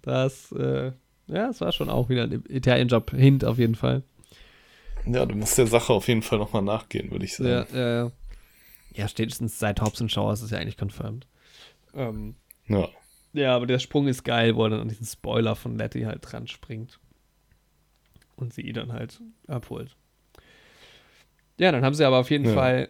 dass, 0.00 0.52
äh, 0.52 0.92
ja, 1.26 1.50
es 1.50 1.60
war 1.60 1.70
schon 1.70 1.90
auch 1.90 2.08
wieder 2.08 2.22
ein 2.22 2.42
Italien-Job 2.48 3.10
hint 3.10 3.44
auf 3.44 3.58
jeden 3.58 3.74
Fall. 3.74 4.02
Ja, 5.04 5.26
du 5.26 5.34
musst 5.34 5.58
der 5.58 5.66
Sache 5.66 5.92
auf 5.92 6.08
jeden 6.08 6.22
Fall 6.22 6.38
nochmal 6.38 6.62
nachgehen, 6.62 7.10
würde 7.10 7.26
ich 7.26 7.36
sagen. 7.36 7.50
Ja, 7.50 7.78
ja, 7.78 8.04
ja. 8.04 8.12
Ja, 8.94 9.06
spätestens 9.08 9.58
seit 9.58 9.82
Hobbs 9.82 10.00
und 10.00 10.10
Shaw 10.10 10.32
ist 10.32 10.40
es 10.40 10.50
ja 10.50 10.56
eigentlich 10.58 10.78
confirmed. 10.80 11.26
Ähm, 11.94 12.34
Ja. 12.66 12.88
Ja, 13.34 13.54
aber 13.56 13.66
der 13.66 13.80
Sprung 13.80 14.08
ist 14.08 14.24
geil, 14.24 14.56
wo 14.56 14.64
er 14.64 14.70
dann 14.70 14.80
an 14.80 14.88
diesen 14.88 15.04
Spoiler 15.04 15.56
von 15.56 15.76
Letty 15.76 16.02
halt 16.04 16.20
dran 16.22 16.46
springt. 16.46 17.00
Und 18.36 18.54
sie 18.54 18.62
ihn 18.62 18.72
dann 18.74 18.92
halt 18.94 19.20
abholt. 19.46 19.94
Ja, 21.58 21.70
dann 21.70 21.84
haben 21.84 21.94
sie 21.94 22.04
aber 22.06 22.18
auf 22.20 22.30
jeden 22.30 22.46
Ja. 22.46 22.54
Fall 22.54 22.88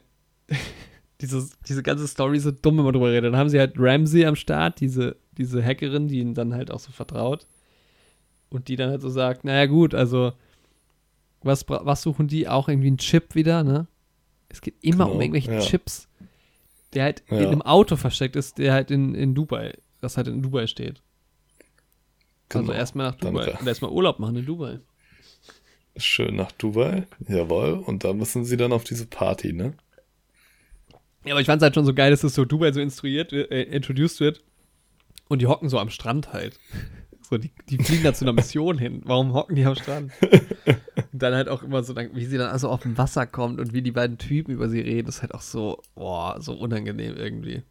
dieses, 1.20 1.58
diese 1.68 1.82
ganze 1.82 2.06
Story 2.08 2.38
so 2.40 2.50
dumm, 2.50 2.76
wenn 2.78 2.84
man 2.84 2.92
drüber 2.92 3.10
redet. 3.10 3.32
Dann 3.32 3.36
haben 3.38 3.48
sie 3.48 3.58
halt 3.58 3.74
Ramsey 3.76 4.24
am 4.26 4.36
Start, 4.36 4.80
diese, 4.80 5.16
diese 5.38 5.62
Hackerin, 5.64 6.08
die 6.08 6.18
ihnen 6.20 6.34
dann 6.34 6.54
halt 6.54 6.70
auch 6.70 6.80
so 6.80 6.92
vertraut. 6.92 7.46
Und 8.50 8.68
die 8.68 8.76
dann 8.76 8.90
halt 8.90 9.00
so 9.02 9.08
sagt, 9.08 9.44
naja 9.44 9.66
gut, 9.66 9.94
also 9.94 10.32
was, 11.42 11.68
was 11.68 12.02
suchen 12.02 12.28
die? 12.28 12.48
Auch 12.48 12.68
irgendwie 12.68 12.88
einen 12.88 12.98
Chip 12.98 13.34
wieder, 13.34 13.62
ne? 13.64 13.86
Es 14.48 14.60
geht 14.60 14.74
immer 14.82 15.06
um 15.06 15.12
Genau, 15.12 15.22
irgendwelche 15.22 15.52
ja. 15.52 15.60
Chips, 15.60 16.08
der 16.94 17.04
halt 17.04 17.22
in 17.28 17.38
Ja. 17.38 17.46
einem 17.48 17.62
Auto 17.62 17.96
versteckt 17.96 18.36
ist, 18.36 18.58
der 18.58 18.72
halt 18.72 18.90
in, 18.90 19.14
in 19.14 19.34
Dubai, 19.34 19.74
das 20.00 20.16
halt 20.16 20.28
in 20.28 20.42
Dubai 20.42 20.66
steht. 20.66 21.02
Also 22.50 22.66
Genau. 22.68 22.72
erstmal 22.78 23.08
nach 23.10 23.16
Dubai 23.16 23.50
ra- 23.50 23.58
und 23.58 23.66
erstmal 23.66 23.90
Urlaub 23.90 24.18
machen 24.20 24.36
in 24.36 24.46
Dubai. 24.46 24.78
Schön 25.96 26.36
nach 26.36 26.52
Dubai, 26.52 27.06
jawohl. 27.28 27.72
Und 27.84 28.04
da 28.04 28.12
müssen 28.12 28.44
sie 28.44 28.56
dann 28.56 28.72
auf 28.72 28.84
diese 28.84 29.06
Party, 29.06 29.52
ne? 29.52 29.74
Ja, 31.24 31.32
aber 31.32 31.40
ich 31.40 31.46
fand 31.46 31.60
es 31.60 31.64
halt 31.64 31.74
schon 31.74 31.86
so 31.86 31.94
geil, 31.94 32.10
dass 32.10 32.20
das 32.20 32.34
so 32.34 32.44
Dubai 32.44 32.72
so 32.72 32.80
instruiert, 32.80 33.32
äh, 33.32 33.62
introduced 33.62 34.20
wird 34.20 34.42
und 35.28 35.40
die 35.40 35.46
hocken 35.46 35.68
so 35.68 35.78
am 35.78 35.90
Strand 35.90 36.32
halt. 36.32 36.58
So, 37.30 37.38
die, 37.38 37.50
die 37.70 37.78
fliegen 37.78 38.04
da 38.04 38.12
zu 38.12 38.26
einer 38.26 38.34
Mission 38.34 38.76
hin. 38.76 39.00
Warum 39.06 39.32
hocken 39.32 39.56
die 39.56 39.64
am 39.64 39.74
Strand? 39.74 40.12
Und 41.14 41.22
dann 41.22 41.32
halt 41.32 41.48
auch 41.48 41.62
immer 41.62 41.82
so, 41.82 41.96
wie 41.96 42.26
sie 42.26 42.36
dann 42.36 42.50
also 42.50 42.68
auf 42.68 42.82
dem 42.82 42.98
Wasser 42.98 43.26
kommt 43.26 43.58
und 43.60 43.72
wie 43.72 43.80
die 43.80 43.92
beiden 43.92 44.18
Typen 44.18 44.52
über 44.52 44.68
sie 44.68 44.80
reden, 44.80 45.08
ist 45.08 45.22
halt 45.22 45.32
auch 45.32 45.40
so, 45.40 45.80
boah, 45.94 46.40
so 46.40 46.52
unangenehm 46.52 47.16
irgendwie. 47.16 47.62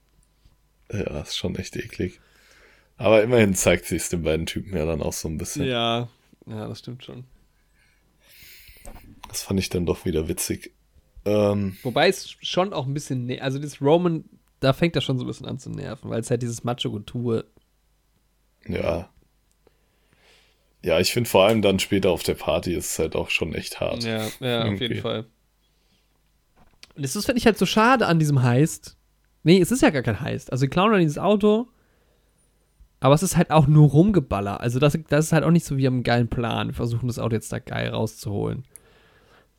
Ja, 0.91 1.21
ist 1.21 1.37
schon 1.37 1.55
echt 1.55 1.75
eklig. 1.75 2.19
Aber 2.97 3.21
immerhin 3.21 3.53
zeigt 3.53 3.85
sie 3.85 3.95
es 3.95 4.09
den 4.09 4.23
beiden 4.23 4.47
Typen 4.47 4.75
ja 4.75 4.85
dann 4.85 5.01
auch 5.03 5.13
so 5.13 5.27
ein 5.27 5.37
bisschen. 5.37 5.65
Ja, 5.65 6.09
ja, 6.47 6.67
das 6.67 6.79
stimmt 6.79 7.03
schon. 7.03 7.25
Das 9.27 9.43
fand 9.43 9.59
ich 9.59 9.69
dann 9.69 9.85
doch 9.85 10.05
wieder 10.05 10.27
witzig. 10.27 10.72
Ähm, 11.25 11.77
Wobei 11.83 12.09
es 12.09 12.35
schon 12.41 12.73
auch 12.73 12.85
ein 12.85 12.93
bisschen, 12.93 13.25
ne 13.25 13.41
also 13.41 13.59
das 13.59 13.81
Roman, 13.81 14.25
da 14.59 14.73
fängt 14.73 14.95
das 14.95 15.03
schon 15.03 15.17
so 15.17 15.23
ein 15.23 15.27
bisschen 15.27 15.45
an 15.45 15.59
zu 15.59 15.69
nerven, 15.69 16.09
weil 16.09 16.19
es 16.19 16.29
halt 16.29 16.41
dieses 16.41 16.63
Macho-Getue, 16.63 17.45
ja. 18.67 19.09
ja, 20.81 20.99
ich 20.99 21.11
finde 21.11 21.29
vor 21.29 21.45
allem 21.45 21.61
dann 21.61 21.79
später 21.79 22.11
auf 22.11 22.23
der 22.23 22.35
Party 22.35 22.73
ist 22.73 22.91
es 22.91 22.99
halt 22.99 23.15
auch 23.15 23.29
schon 23.29 23.53
echt 23.53 23.79
hart. 23.79 24.03
Ja, 24.03 24.27
ja, 24.39 24.63
auf 24.65 24.79
jeden 24.79 25.01
Fall. 25.01 25.25
Und 26.95 27.03
das 27.03 27.25
finde 27.25 27.39
ich 27.39 27.45
halt 27.45 27.57
so 27.57 27.65
schade 27.65 28.05
an 28.05 28.19
diesem 28.19 28.43
Heist. 28.43 28.97
Nee, 29.43 29.59
es 29.59 29.71
ist 29.71 29.81
ja 29.81 29.89
gar 29.89 30.03
kein 30.03 30.21
Heist. 30.21 30.51
Also, 30.51 30.65
die 30.65 30.69
klauen 30.69 30.91
dann 30.91 31.01
dieses 31.01 31.17
Auto. 31.17 31.67
Aber 32.99 33.15
es 33.15 33.23
ist 33.23 33.35
halt 33.35 33.51
auch 33.51 33.67
nur 33.67 33.89
rumgeballer. 33.89 34.61
Also, 34.61 34.79
das, 34.79 34.97
das 35.09 35.25
ist 35.25 35.33
halt 35.33 35.43
auch 35.43 35.51
nicht 35.51 35.65
so 35.65 35.77
wie 35.77 35.87
am 35.87 36.03
geilen 36.03 36.29
Plan. 36.29 36.67
Wir 36.67 36.73
versuchen 36.73 37.07
das 37.07 37.19
Auto 37.19 37.35
jetzt 37.35 37.51
da 37.51 37.59
geil 37.59 37.89
rauszuholen. 37.89 38.63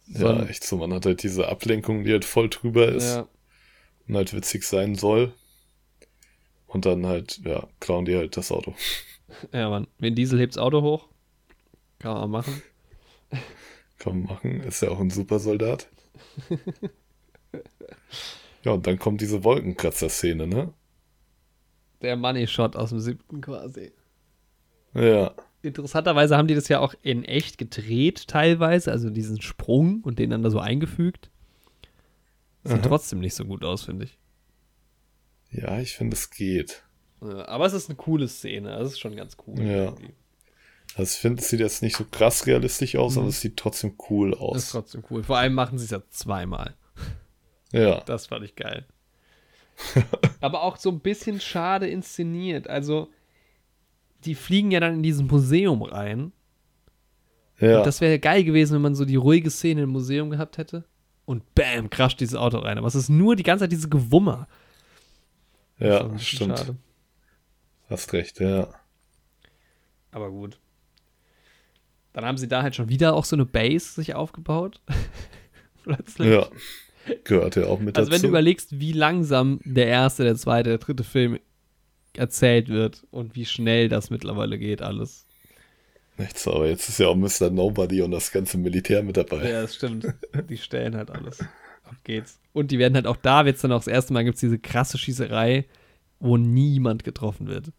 Ja, 0.07 0.19
Sondern- 0.21 0.49
echt 0.49 0.65
so. 0.65 0.77
Man 0.77 0.93
hat 0.93 1.07
halt 1.07 1.23
diese 1.23 1.49
Ablenkung, 1.49 2.05
die 2.05 2.13
halt 2.13 2.25
voll 2.25 2.49
drüber 2.51 2.89
ist 2.89 3.05
ja, 3.15 3.29
und 4.07 4.17
halt 4.17 4.35
witzig 4.35 4.65
sein 4.65 4.95
soll. 4.95 5.33
Und 6.67 6.87
dann 6.87 7.07
halt, 7.07 7.41
ja, 7.45 7.69
klauen 7.81 8.05
die 8.05 8.17
halt 8.17 8.37
das 8.37 8.51
Auto. 8.53 8.75
ja, 9.53 9.71
Mann. 9.71 9.87
Vin 9.99 10.15
Diesel 10.15 10.41
hebt's 10.41 10.59
Auto 10.59 10.83
hoch. 10.83 11.09
Kann 12.01 12.15
man 12.15 12.31
machen. 12.31 12.63
Kann 13.99 14.19
man 14.21 14.35
machen. 14.35 14.61
Ist 14.61 14.83
ja 14.83 14.91
auch 14.91 15.01
ein 15.01 15.11
Supersoldat. 15.11 15.89
ja, 18.65 18.73
und 18.73 18.87
dann 18.87 18.99
kommt 18.99 19.21
diese 19.21 19.45
Wolkenkratzer-Szene, 19.45 20.47
ne? 20.47 20.73
Der 22.03 22.17
Money 22.17 22.47
Shot 22.47 22.77
aus 22.77 22.91
dem 22.91 23.01
siebten 23.01 23.41
quasi. 23.41 23.93
Ja. 24.95 25.35
Interessanterweise 25.65 26.37
haben 26.37 26.49
die 26.49 26.55
das 26.55 26.69
ja 26.69 26.81
auch 26.81 26.95
in 27.03 27.25
echt 27.25 27.59
gedreht, 27.59 28.29
teilweise, 28.29 28.91
also 28.93 29.11
diesen 29.11 29.41
Sprung 29.43 30.01
und 30.03 30.19
den 30.19 30.31
dann 30.31 30.43
da 30.43 30.51
so 30.51 30.59
eingefügt. 30.61 31.31
Sieht 32.65 32.79
Aha. 32.79 32.83
trotzdem 32.87 33.21
nicht 33.21 33.35
so 33.35 33.45
gut 33.45 33.65
aus, 33.65 33.85
finde 33.85 34.05
ich. 34.07 34.19
Ja, 35.51 35.79
ich 35.81 35.95
finde, 35.95 36.15
es 36.17 36.31
geht. 36.31 36.83
Ja, 37.23 37.47
Aber 37.49 37.67
es 37.67 37.73
ist 37.73 37.89
eine 37.89 37.97
coole 37.97 38.29
Szene, 38.29 38.71
das 38.79 38.93
ist 38.93 39.01
schon 39.01 39.17
ganz 39.17 39.37
cool. 39.47 39.61
Ja. 39.61 39.85
irgendwie. 39.85 40.15
Also 40.97 41.13
ich 41.15 41.19
finde, 41.21 41.43
es 41.43 41.49
sieht 41.49 41.61
jetzt 41.61 41.83
nicht 41.83 41.97
so 41.97 42.05
krass 42.05 42.47
realistisch 42.47 42.97
aus, 42.97 43.15
Mhm. 43.15 43.21
aber 43.21 43.29
es 43.29 43.41
sieht 43.41 43.57
trotzdem 43.57 43.97
cool 44.11 44.31
Das 44.31 44.39
ist 44.39 44.45
aus. 44.45 44.71
trotzdem 44.71 45.05
cool. 45.11 45.23
Vor 45.25 45.39
allem 45.39 45.55
machen 45.55 45.79
sie 45.79 45.85
es 45.87 45.91
ja 45.91 46.03
zweimal. 46.11 46.75
Ja. 47.73 48.01
Das 48.07 48.27
fand 48.27 48.45
ich 48.45 48.55
geil. 48.57 48.87
Aber 50.41 50.63
auch 50.63 50.77
so 50.77 50.91
ein 50.91 51.01
bisschen 51.01 51.41
schade 51.41 51.89
inszeniert. 51.89 52.69
Also, 52.69 53.09
die 54.25 54.35
fliegen 54.35 54.71
ja 54.71 54.81
dann 54.81 54.95
in 54.95 55.03
dieses 55.03 55.23
Museum 55.23 55.83
rein. 55.83 56.33
Ja. 57.61 57.79
Und 57.79 57.87
das 57.87 58.01
wäre 58.01 58.19
geil 58.19 58.45
gewesen, 58.45 58.75
wenn 58.75 58.83
man 58.83 58.95
so 58.95 59.05
die 59.05 59.17
ruhige 59.17 59.51
Szene 59.51 59.83
im 59.83 59.91
Museum 59.91 60.31
gehabt 60.31 60.59
hätte. 60.59 60.85
Und 61.25 61.55
bam, 61.55 61.89
crasht 61.89 62.21
dieses 62.21 62.35
Auto 62.35 62.59
rein. 62.59 62.79
Aber 62.79 62.87
es 62.87 62.95
ist 62.95 63.09
nur 63.09 63.37
die 63.37 63.43
ganze 63.43 63.65
Zeit 63.65 63.73
diese 63.73 63.89
Gewummer. 63.89 64.47
Ja, 65.79 66.17
stimmt. 66.19 66.59
schade. 66.59 66.77
Hast 67.89 68.13
recht, 68.13 68.41
ja. 68.41 68.69
Aber 70.11 70.31
gut. 70.31 70.59
Dann 72.13 72.25
haben 72.25 72.39
sie 72.39 72.49
da 72.49 72.63
halt 72.63 72.77
schon 72.77 72.89
wieder 72.89 73.15
auch 73.15 73.25
so 73.25 73.37
eine 73.37 73.45
Base 73.45 73.95
sich 73.95 74.15
aufgebaut. 74.15 74.81
Plötzlich. 75.83 76.29
Ja. 76.29 76.47
Gehört 77.25 77.57
ja 77.57 77.67
auch 77.67 77.81
mit 77.81 77.99
Also 77.99 78.11
wenn 78.11 78.19
du 78.19 78.23
dazu. 78.23 78.29
überlegst, 78.29 78.79
wie 78.79 78.93
langsam 78.93 79.61
der 79.65 79.89
erste, 79.89 80.25
der 80.25 80.37
zweite, 80.37 80.71
der 80.71 80.79
dritte 80.79 81.05
Film 81.05 81.39
erzählt 82.19 82.69
wird 82.69 83.07
und 83.11 83.35
wie 83.35 83.45
schnell 83.47 83.89
das 83.89 84.11
mittlerweile 84.11 84.59
geht 84.59 84.83
alles. 84.83 85.27
Nichts, 86.17 86.47
aber 86.47 86.69
jetzt 86.69 86.89
ist 86.89 86.99
ja 86.99 87.09
auch 87.09 87.17
Mr. 87.17 87.51
Nobody 87.51 88.01
und 88.03 88.13
das 88.13 88.31
ganze 88.31 88.57
Militär 88.57 89.03
mit 89.03 89.17
dabei. 89.17 89.49
Ja, 89.51 89.63
das 89.63 89.75
stimmt. 89.75 90.07
Die 90.49 90.57
stellen 90.59 90.97
halt 90.97 91.11
alles. 91.11 91.41
Auf 91.85 92.03
geht's. 92.05 92.39
Und 92.53 92.71
die 92.71 92.79
werden 92.79 92.95
halt 92.95 93.07
auch 93.07 93.17
da, 93.17 93.45
wird's 93.45 93.63
dann 93.63 93.73
auch 93.73 93.79
das 93.81 93.89
erste 93.89 94.13
Mal, 94.13 94.25
gibt's 94.25 94.41
diese 94.41 94.59
krasse 94.59 94.97
Schießerei, 94.97 95.67
wo 96.21 96.37
niemand 96.37 97.03
getroffen 97.05 97.49
wird. 97.49 97.73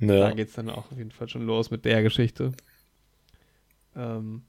Da 0.00 0.28
Ja. 0.28 0.30
geht's 0.32 0.54
dann 0.54 0.68
auch 0.68 0.90
auf 0.90 0.98
jeden 0.98 1.12
Fall 1.12 1.28
schon 1.28 1.46
los 1.46 1.70
mit 1.70 1.84
der 1.84 2.02
Geschichte. 2.02 2.52
Ähm. 3.94 4.42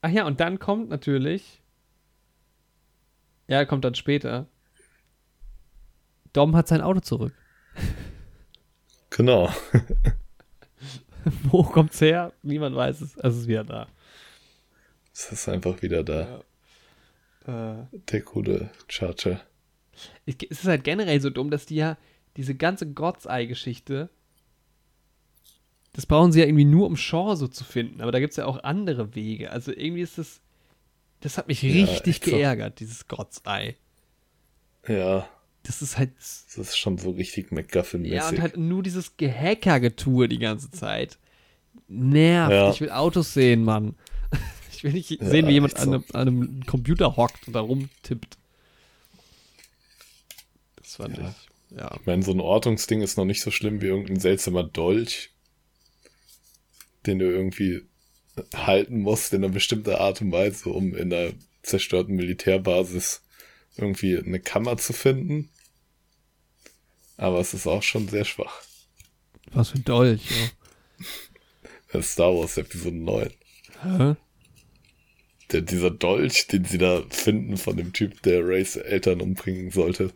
Ach 0.00 0.10
ja, 0.10 0.24
und 0.26 0.38
dann 0.40 0.58
kommt 0.58 0.88
natürlich. 0.88 1.60
Ja, 3.48 3.64
kommt 3.64 3.84
dann 3.84 3.94
später. 3.96 4.46
Dom 6.38 6.54
hat 6.54 6.68
sein 6.68 6.82
Auto 6.82 7.00
zurück. 7.00 7.34
Genau. 9.10 9.52
Wo 11.50 11.64
kommt's 11.64 12.00
her? 12.00 12.32
Niemand 12.44 12.76
weiß 12.76 13.00
es. 13.00 13.16
Es 13.16 13.36
ist 13.38 13.48
wieder 13.48 13.64
da. 13.64 13.88
Es 15.12 15.32
ist 15.32 15.48
einfach 15.48 15.82
wieder 15.82 16.04
da. 16.04 16.44
Äh, 17.44 17.86
Der 18.12 18.22
coole 18.22 18.70
Charger. 18.86 19.40
es 20.26 20.36
ist 20.36 20.64
halt 20.66 20.84
generell 20.84 21.20
so 21.20 21.28
dumm, 21.30 21.50
dass 21.50 21.66
die 21.66 21.74
ja 21.74 21.98
diese 22.36 22.54
ganze 22.54 22.86
God's 22.92 23.26
Eye-Geschichte, 23.26 24.08
das 25.94 26.06
brauchen 26.06 26.30
sie 26.30 26.38
ja 26.38 26.46
irgendwie 26.46 26.64
nur, 26.66 26.86
um 26.86 26.96
Shaw 26.96 27.34
so 27.34 27.48
zu 27.48 27.64
finden. 27.64 28.00
Aber 28.00 28.12
da 28.12 28.20
gibt 28.20 28.30
es 28.30 28.36
ja 28.36 28.46
auch 28.46 28.62
andere 28.62 29.16
Wege. 29.16 29.50
Also 29.50 29.72
irgendwie 29.72 30.02
ist 30.02 30.18
das, 30.18 30.40
das 31.18 31.36
hat 31.36 31.48
mich 31.48 31.62
Ja, 31.62 31.84
richtig 31.84 32.16
echt 32.18 32.24
so. 32.26 32.30
geärgert, 32.30 32.78
dieses 32.78 33.06
Eye. 33.44 33.74
Ja, 34.86 35.28
Das 35.68 35.82
ist 35.82 35.98
halt, 35.98 36.10
das 36.18 36.56
ist 36.56 36.76
schon 36.78 36.96
so 36.98 37.10
richtig 37.10 37.52
McGuffin-mäßig. 37.52 38.10
ja, 38.14 38.28
und 38.30 38.40
halt 38.40 38.56
nur 38.56 38.82
dieses 38.82 39.16
Gehacker-Getue 39.18 40.26
die 40.26 40.38
ganze 40.38 40.70
Zeit. 40.70 41.18
Nervt. 41.88 42.50
Ja. 42.52 42.70
Ich 42.70 42.80
will 42.80 42.90
Autos 42.90 43.34
sehen, 43.34 43.62
Mann. 43.64 43.94
Ich 44.72 44.84
will 44.84 44.92
nicht 44.92 45.10
Ja, 45.10 45.28
sehen, 45.28 45.48
wie 45.48 45.52
jemand 45.52 45.76
an, 45.76 45.84
so. 45.86 45.90
einem, 45.92 46.04
an 46.12 46.20
einem 46.28 46.64
Computer 46.64 47.16
hockt 47.16 47.48
und 47.48 47.52
da 47.54 47.60
rumtippt. 47.60 48.38
Das 50.76 50.96
fand 50.96 51.18
Ja. 51.18 51.34
ich, 51.70 51.76
ja. 51.76 51.96
Ich 52.00 52.06
meine, 52.06 52.22
so 52.22 52.30
ein 52.32 52.40
Ortungsding 52.40 53.02
ist 53.02 53.16
noch 53.18 53.24
nicht 53.24 53.42
so 53.42 53.50
schlimm 53.50 53.82
wie 53.82 53.86
irgendein 53.86 54.20
seltsamer 54.20 54.62
Dolch, 54.64 55.30
den 57.06 57.18
du 57.18 57.24
irgendwie 57.26 57.82
halten 58.54 59.00
musst 59.00 59.32
in 59.32 59.42
einer 59.44 59.52
bestimmten 59.52 59.90
Art 59.96 60.20
und 60.22 60.30
Weise, 60.32 60.68
um 60.70 60.94
in 60.94 61.12
einer 61.12 61.32
zerstörten 61.62 62.14
Militärbasis 62.14 63.22
irgendwie 63.76 64.16
eine 64.16 64.38
Kammer 64.40 64.76
zu 64.78 64.92
finden. 64.92 65.50
Aber 67.18 67.40
es 67.40 67.52
ist 67.52 67.66
auch 67.66 67.82
schon 67.82 68.08
sehr 68.08 68.24
schwach. 68.24 68.62
Was 69.52 69.70
für 69.70 69.78
ein 69.78 69.84
Dolch, 69.84 70.22
ja. 71.92 72.02
Star 72.02 72.34
Wars 72.34 72.56
Episode 72.56 72.96
9. 72.96 73.30
Hä? 73.82 74.14
Der, 75.50 75.62
dieser 75.62 75.90
Dolch, 75.90 76.46
den 76.46 76.64
sie 76.64 76.78
da 76.78 77.02
finden 77.10 77.56
von 77.56 77.76
dem 77.76 77.92
Typ, 77.92 78.22
der 78.22 78.46
Rays 78.46 78.76
Eltern 78.76 79.20
umbringen 79.20 79.70
sollte. 79.70 80.12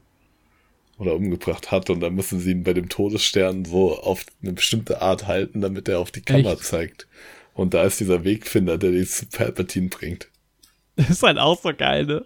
Oder 0.98 1.14
umgebracht 1.14 1.70
hat. 1.70 1.90
Und 1.90 2.00
dann 2.00 2.14
müssen 2.14 2.38
sie 2.38 2.52
ihn 2.52 2.62
bei 2.62 2.74
dem 2.74 2.88
Todesstern 2.88 3.64
so 3.64 3.98
auf 3.98 4.24
eine 4.42 4.52
bestimmte 4.52 5.02
Art 5.02 5.26
halten, 5.26 5.60
damit 5.60 5.88
er 5.88 5.98
auf 5.98 6.12
die 6.12 6.20
Kammer 6.20 6.52
Echt? 6.52 6.64
zeigt. 6.64 7.08
Und 7.54 7.74
da 7.74 7.82
ist 7.84 7.98
dieser 7.98 8.24
Wegfinder, 8.24 8.78
der 8.78 8.92
die 8.92 9.06
zu 9.06 9.26
Palpatine 9.26 9.88
bringt. 9.88 10.28
Das 10.96 11.10
ist 11.10 11.22
halt 11.22 11.38
auch 11.38 11.60
so 11.60 11.72
geil, 11.74 12.06
ne? 12.06 12.24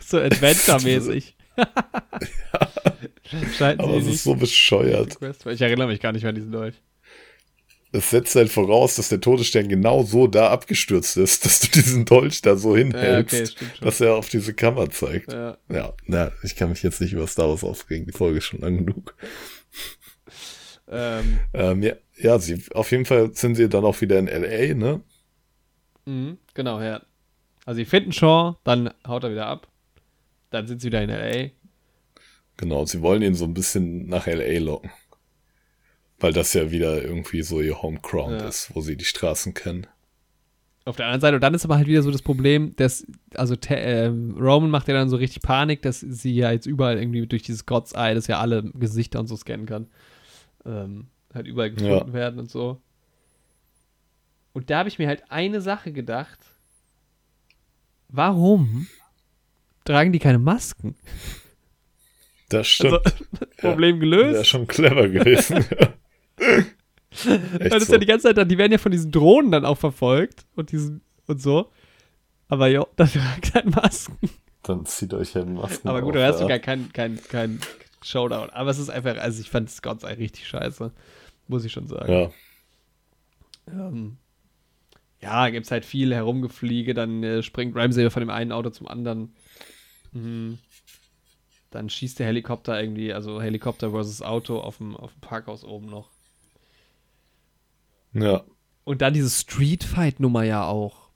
So 0.00 0.18
Adventure-mäßig. 0.18 1.35
Schalten 3.56 3.80
Aber 3.80 3.96
es 3.96 4.06
ist 4.06 4.24
so 4.24 4.34
bescheuert. 4.34 5.16
Ich 5.46 5.60
erinnere 5.60 5.88
mich 5.88 6.00
gar 6.00 6.12
nicht 6.12 6.22
mehr 6.22 6.30
an 6.30 6.34
diesen 6.36 6.52
Dolch. 6.52 6.74
Es 7.92 8.10
setzt 8.10 8.34
halt 8.34 8.50
voraus, 8.50 8.96
dass 8.96 9.08
der 9.08 9.20
Todesstern 9.20 9.68
genau 9.68 10.02
so 10.02 10.26
da 10.26 10.50
abgestürzt 10.50 11.16
ist, 11.16 11.44
dass 11.46 11.60
du 11.60 11.68
diesen 11.68 12.04
Dolch 12.04 12.42
da 12.42 12.56
so 12.56 12.76
Ja, 12.76 12.84
hinhältst, 12.84 13.34
okay, 13.34 13.46
stimmt 13.46 13.76
schon. 13.78 13.84
dass 13.86 14.00
er 14.00 14.14
auf 14.16 14.28
diese 14.28 14.54
Kammer 14.54 14.90
zeigt. 14.90 15.32
Ja. 15.32 15.56
Ja, 15.70 15.94
na, 16.04 16.32
ich 16.42 16.56
kann 16.56 16.70
mich 16.70 16.82
jetzt 16.82 17.00
nicht 17.00 17.12
über 17.12 17.26
Star 17.26 17.48
Wars 17.48 17.64
aufregen. 17.64 18.06
Die 18.06 18.12
Folge 18.12 18.38
ist 18.38 18.44
schon 18.44 18.60
lang 18.60 18.78
genug. 18.84 19.14
Ähm, 20.88 21.38
Ähm, 21.52 21.82
ja, 21.82 21.94
ja, 22.16 22.38
sie, 22.38 22.62
auf 22.74 22.90
jeden 22.90 23.04
Fall 23.06 23.34
sind 23.34 23.56
sie 23.56 23.68
dann 23.68 23.84
auch 23.84 24.00
wieder 24.00 24.18
in 24.18 24.28
L.A., 24.28 24.74
ne? 24.74 25.00
mhm, 26.04 26.38
genau, 26.54 26.80
ja. 26.80 27.02
Also, 27.64 27.78
sie 27.78 27.84
finden 27.84 28.12
Shaw, 28.12 28.56
dann 28.64 28.90
haut 29.06 29.24
er 29.24 29.32
wieder 29.32 29.46
ab. 29.46 29.68
Dann 30.50 30.66
sind 30.66 30.80
sie 30.80 30.88
wieder 30.88 31.02
in 31.02 31.10
L.A. 31.10 31.50
Genau, 32.56 32.84
sie 32.86 33.02
wollen 33.02 33.22
ihn 33.22 33.34
so 33.34 33.44
ein 33.44 33.54
bisschen 33.54 34.06
nach 34.08 34.26
L.A. 34.26 34.58
locken. 34.62 34.90
Weil 36.18 36.32
das 36.32 36.54
ja 36.54 36.70
wieder 36.70 37.02
irgendwie 37.02 37.42
so 37.42 37.60
ihr 37.60 37.82
Homeground 37.82 38.40
Ja. 38.40 38.48
ist, 38.48 38.74
wo 38.74 38.80
sie 38.80 38.96
die 38.96 39.04
Straßen 39.04 39.52
kennen. 39.54 39.86
Auf 40.86 40.96
der 40.96 41.06
anderen 41.06 41.20
Seite, 41.20 41.34
und 41.34 41.40
dann 41.42 41.52
ist 41.52 41.64
aber 41.64 41.76
halt 41.76 41.88
wieder 41.88 42.02
so 42.02 42.12
das 42.12 42.22
Problem, 42.22 42.74
dass, 42.76 43.04
also 43.34 43.56
Te- 43.56 43.74
ähm, 43.74 44.36
Roman 44.38 44.70
macht 44.70 44.86
ja 44.88 44.94
dann 44.94 45.08
so 45.10 45.16
richtig 45.16 45.42
Panik, 45.42 45.82
dass 45.82 45.98
sie 46.00 46.32
ja 46.32 46.52
jetzt 46.52 46.64
überall 46.66 46.96
irgendwie 46.98 47.26
durch 47.26 47.42
dieses 47.42 47.66
God's 47.66 47.92
Eye, 47.92 48.14
das 48.14 48.28
ja 48.28 48.38
alle 48.38 48.62
Gesichter 48.72 49.18
und 49.18 49.26
so 49.26 49.36
scannen 49.36 49.66
kann, 49.66 49.88
ähm, 50.64 51.08
halt 51.34 51.48
überall 51.48 51.72
gefunden 51.72 51.92
Ja. 52.08 52.12
werden 52.12 52.38
und 52.38 52.50
so. 52.50 52.80
Und 54.52 54.70
da 54.70 54.78
habe 54.78 54.88
ich 54.88 54.98
mir 55.00 55.08
halt 55.08 55.24
eine 55.30 55.60
Sache 55.60 55.92
gedacht. 55.92 56.38
Warum 58.08 58.86
tragen 59.86 60.12
die 60.12 60.18
keine 60.18 60.38
Masken? 60.38 60.94
Das 62.50 62.66
stimmt. 62.68 63.00
Also, 63.04 63.46
Problem 63.74 64.00
gelöst. 64.00 64.34
Wäre 64.34 64.44
schon 64.44 64.66
clever 64.66 65.08
gewesen. 65.08 65.56
Echt 66.38 67.72
Das 67.72 67.82
ist 67.82 67.86
so. 67.88 67.94
ja 67.94 67.98
die 67.98 68.06
ganze 68.06 68.24
Zeit, 68.28 68.36
dann- 68.36 68.48
die 68.48 68.58
werden 68.58 68.72
ja 68.72 68.78
von 68.78 68.92
diesen 68.92 69.10
Drohnen 69.10 69.50
dann 69.50 69.64
auch 69.64 69.78
verfolgt 69.78 70.44
und 70.54 70.70
diesen 70.72 71.00
und 71.26 71.40
so. 71.40 71.70
Aber 72.48 72.68
jo, 72.68 72.86
das 72.96 73.12
tragt 73.14 73.54
halt 73.54 73.74
Masken. 73.74 74.30
Dann 74.62 74.84
zieht 74.86 75.14
euch 75.14 75.34
ja 75.34 75.44
Masken 75.44 75.88
Aber 75.88 76.02
gut, 76.02 76.10
auf, 76.16 76.20
da 76.20 76.26
hast 76.28 76.38
du 76.38 76.42
ja. 76.44 76.48
gar 76.48 76.58
kein, 76.58 76.92
kein, 76.92 77.18
kein 77.28 77.60
Showdown. 78.02 78.50
Aber 78.50 78.70
es 78.70 78.78
ist 78.78 78.90
einfach, 78.90 79.16
also 79.16 79.40
ich 79.40 79.48
fand 79.50 79.70
Scott's 79.70 80.04
Eye 80.04 80.18
richtig 80.18 80.46
scheiße. 80.46 80.92
Muss 81.48 81.64
ich 81.64 81.72
schon 81.72 81.88
sagen. 81.88 82.12
Ja. 82.12 82.30
Ähm, 83.68 84.18
ja, 85.22 85.48
gibt 85.48 85.64
es 85.66 85.72
halt 85.72 85.84
viel 85.84 86.14
Herumgefliege, 86.14 86.92
dann 86.94 87.22
äh, 87.22 87.42
springt 87.42 87.74
Ramsey 87.74 88.10
von 88.10 88.20
dem 88.20 88.30
einen 88.30 88.52
Auto 88.52 88.70
zum 88.70 88.86
anderen. 88.86 89.32
Mhm. 90.12 90.58
Dann 91.70 91.90
schießt 91.90 92.18
der 92.18 92.26
Helikopter 92.26 92.80
irgendwie, 92.80 93.12
also 93.12 93.40
Helikopter 93.40 93.90
versus 93.90 94.22
Auto 94.22 94.58
auf 94.60 94.78
dem, 94.78 94.96
auf 94.96 95.12
dem 95.12 95.20
Parkhaus 95.20 95.64
oben 95.64 95.86
noch. 95.86 96.10
Ja. 98.12 98.44
Und 98.84 99.02
dann 99.02 99.14
diese 99.14 99.30
Street 99.30 99.84
Fight 99.84 100.20
Nummer 100.20 100.44
ja 100.44 100.64
auch. 100.64 101.10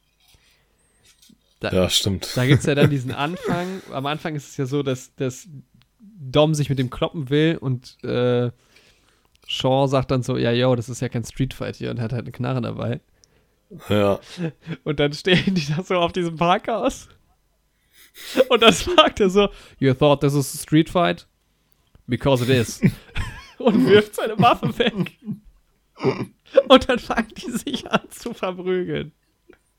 Da, 1.61 1.71
ja, 1.73 1.91
stimmt. 1.91 2.37
Da 2.37 2.47
gibt 2.47 2.61
es 2.61 2.67
ja 2.67 2.75
dann 2.75 2.91
diesen 2.91 3.13
Anfang. 3.13 3.83
Am 3.93 4.07
Anfang 4.07 4.35
ist 4.35 4.49
es 4.49 4.57
ja 4.57 4.67
so, 4.67 4.83
dass, 4.83 5.15
dass 5.15 5.47
Dom 6.01 6.55
sich 6.55 6.69
mit 6.69 6.79
dem 6.79 6.91
kloppen 6.91 7.31
will 7.31 7.59
und 7.61 8.03
äh, 8.03 8.51
Shaw 9.47 9.87
sagt 9.89 10.11
dann 10.11 10.23
so, 10.23 10.37
ja, 10.37 10.53
yo, 10.53 10.75
das 10.75 10.89
ist 10.89 11.01
ja 11.01 11.09
kein 11.09 11.25
Street 11.25 11.55
Fight 11.55 11.77
hier 11.77 11.91
und 11.91 12.01
hat 12.01 12.13
halt 12.13 12.23
eine 12.23 12.33
Knarre 12.33 12.61
dabei. 12.61 13.01
Ja. 13.89 14.19
Und 14.85 15.01
dann 15.01 15.13
stehen 15.13 15.55
die 15.55 15.67
da 15.67 15.83
so 15.83 15.97
auf 15.97 16.13
diesem 16.13 16.37
Parkhaus. 16.37 17.09
Und 18.49 18.63
dann 18.63 18.73
fragt 18.73 19.21
er 19.21 19.31
so, 19.31 19.49
you 19.79 19.93
thought 19.95 20.21
this 20.21 20.35
is 20.35 20.55
a 20.55 20.59
street 20.59 20.91
fight? 20.91 21.27
Because 22.07 22.43
it 22.43 22.51
is. 22.51 22.81
und 23.59 23.87
wirft 23.87 24.17
seine 24.17 24.39
Waffe 24.39 24.77
weg. 24.79 25.19
Und 26.69 26.89
dann 26.89 26.99
fangen 26.99 27.33
die 27.37 27.51
sich 27.51 27.91
an 27.91 28.09
zu 28.11 28.33
verprügeln. 28.33 29.13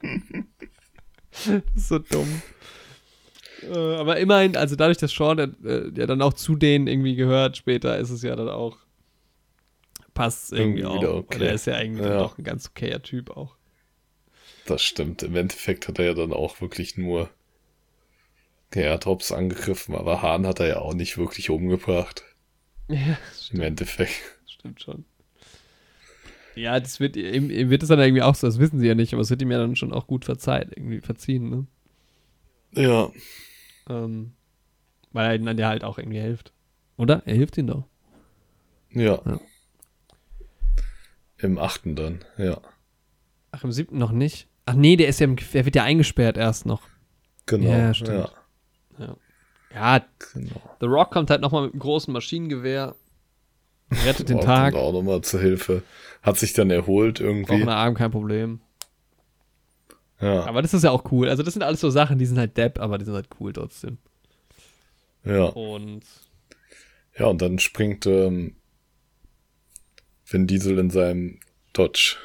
Das 0.01 1.61
ist 1.75 1.87
so 1.89 1.99
dumm. 1.99 2.41
Äh, 3.63 3.95
aber 3.95 4.17
immerhin, 4.17 4.55
also 4.55 4.75
dadurch, 4.75 4.97
dass 4.97 5.11
Sean 5.11 5.39
äh, 5.39 5.91
ja 5.95 6.07
dann 6.07 6.21
auch 6.21 6.33
zu 6.33 6.55
denen 6.55 6.87
irgendwie 6.87 7.15
gehört, 7.15 7.57
später 7.57 7.97
ist 7.97 8.09
es 8.09 8.21
ja 8.21 8.35
dann 8.35 8.49
auch. 8.49 8.77
Passt 10.13 10.51
irgendwie, 10.51 10.81
irgendwie 10.81 11.07
auch. 11.07 11.15
Okay. 11.19 11.45
er 11.45 11.53
ist 11.53 11.65
ja 11.67 11.75
eigentlich 11.75 12.05
ja. 12.05 12.17
doch 12.19 12.37
ein 12.37 12.43
ganz 12.43 12.67
okayer 12.67 13.01
Typ 13.01 13.29
auch. 13.31 13.55
Das 14.65 14.81
stimmt. 14.81 15.23
Im 15.23 15.35
Endeffekt 15.35 15.87
hat 15.87 15.99
er 15.99 16.05
ja 16.05 16.13
dann 16.13 16.33
auch 16.33 16.59
wirklich 16.59 16.97
nur 16.97 17.29
ja, 18.75 18.97
Tops 18.97 19.31
angegriffen, 19.31 19.95
aber 19.95 20.21
Hahn 20.21 20.47
hat 20.47 20.59
er 20.59 20.67
ja 20.67 20.79
auch 20.79 20.93
nicht 20.93 21.17
wirklich 21.17 21.49
umgebracht. 21.49 22.23
Ja, 22.87 23.17
stimmt. 23.33 23.53
Im 23.53 23.61
Endeffekt. 23.61 24.21
Stimmt 24.45 24.81
schon. 24.81 25.05
Ja, 26.55 26.77
das 26.77 26.99
wird, 26.99 27.15
ihm, 27.15 27.49
ihm 27.49 27.69
wird 27.69 27.83
es 27.83 27.89
dann 27.89 27.99
irgendwie 27.99 28.21
auch 28.21 28.35
so, 28.35 28.47
das 28.47 28.59
wissen 28.59 28.81
sie 28.81 28.87
ja 28.87 28.95
nicht, 28.95 29.13
aber 29.13 29.21
es 29.21 29.29
wird 29.29 29.41
ihm 29.41 29.51
ja 29.51 29.59
dann 29.59 29.77
schon 29.77 29.93
auch 29.93 30.07
gut 30.07 30.25
verzeiht, 30.25 30.73
irgendwie 30.75 30.99
verziehen, 30.99 31.49
ne? 31.49 31.67
Ja. 32.73 33.09
Ähm, 33.89 34.33
weil 35.13 35.31
er 35.31 35.39
dann 35.39 35.57
ja 35.57 35.69
halt 35.69 35.85
auch 35.85 35.97
irgendwie 35.97 36.19
hilft. 36.19 36.51
Oder? 36.97 37.21
Er 37.25 37.35
hilft 37.35 37.57
ihm 37.57 37.67
doch. 37.67 37.85
Ja. 38.89 39.21
ja. 39.25 39.39
Im 41.37 41.57
achten 41.57 41.95
dann, 41.95 42.25
ja. 42.37 42.59
Ach, 43.51 43.63
im 43.63 43.71
siebten 43.71 43.97
noch 43.97 44.11
nicht? 44.11 44.47
Ach 44.65 44.73
nee, 44.73 44.97
der 44.97 45.07
ist 45.07 45.19
ja, 45.19 45.27
der 45.27 45.65
wird 45.65 45.75
ja 45.75 45.83
eingesperrt 45.83 46.35
erst 46.35 46.65
noch. 46.65 46.83
Genau. 47.45 47.69
Ja, 47.69 47.93
stimmt. 47.93 48.19
Ja, 48.19 48.29
ja 49.73 50.05
genau. 50.33 50.61
The 50.79 50.85
Rock 50.85 51.11
kommt 51.11 51.29
halt 51.29 51.41
nochmal 51.41 51.63
mit 51.63 51.73
einem 51.73 51.79
großen 51.79 52.13
Maschinengewehr, 52.13 52.95
rettet 54.05 54.29
den 54.29 54.41
Tag. 54.41 54.73
Kommt 54.73 54.83
auch 54.83 54.93
nochmal 54.93 55.21
zur 55.21 55.39
Hilfe. 55.39 55.83
Hat 56.21 56.37
sich 56.37 56.53
dann 56.53 56.69
erholt 56.69 57.19
irgendwie. 57.19 57.63
Auf 57.63 57.67
Arm 57.67 57.95
kein 57.95 58.11
Problem. 58.11 58.59
Ja. 60.19 60.45
Aber 60.45 60.61
das 60.61 60.73
ist 60.73 60.83
ja 60.83 60.91
auch 60.91 61.11
cool. 61.11 61.29
Also 61.29 61.41
das 61.41 61.53
sind 61.53 61.63
alles 61.63 61.81
so 61.81 61.89
Sachen, 61.89 62.19
die 62.19 62.25
sind 62.25 62.37
halt 62.37 62.55
Depp, 62.55 62.79
aber 62.79 62.97
die 62.97 63.05
sind 63.05 63.15
halt 63.15 63.27
cool 63.39 63.53
trotzdem. 63.53 63.97
Ja. 65.23 65.45
Und 65.45 66.03
ja, 67.17 67.25
und 67.25 67.41
dann 67.41 67.59
springt 67.59 68.05
ähm, 68.05 68.55
Vin 70.25 70.47
Diesel 70.47 70.77
in 70.77 70.89
seinem 70.89 71.39
Dodge 71.73 72.17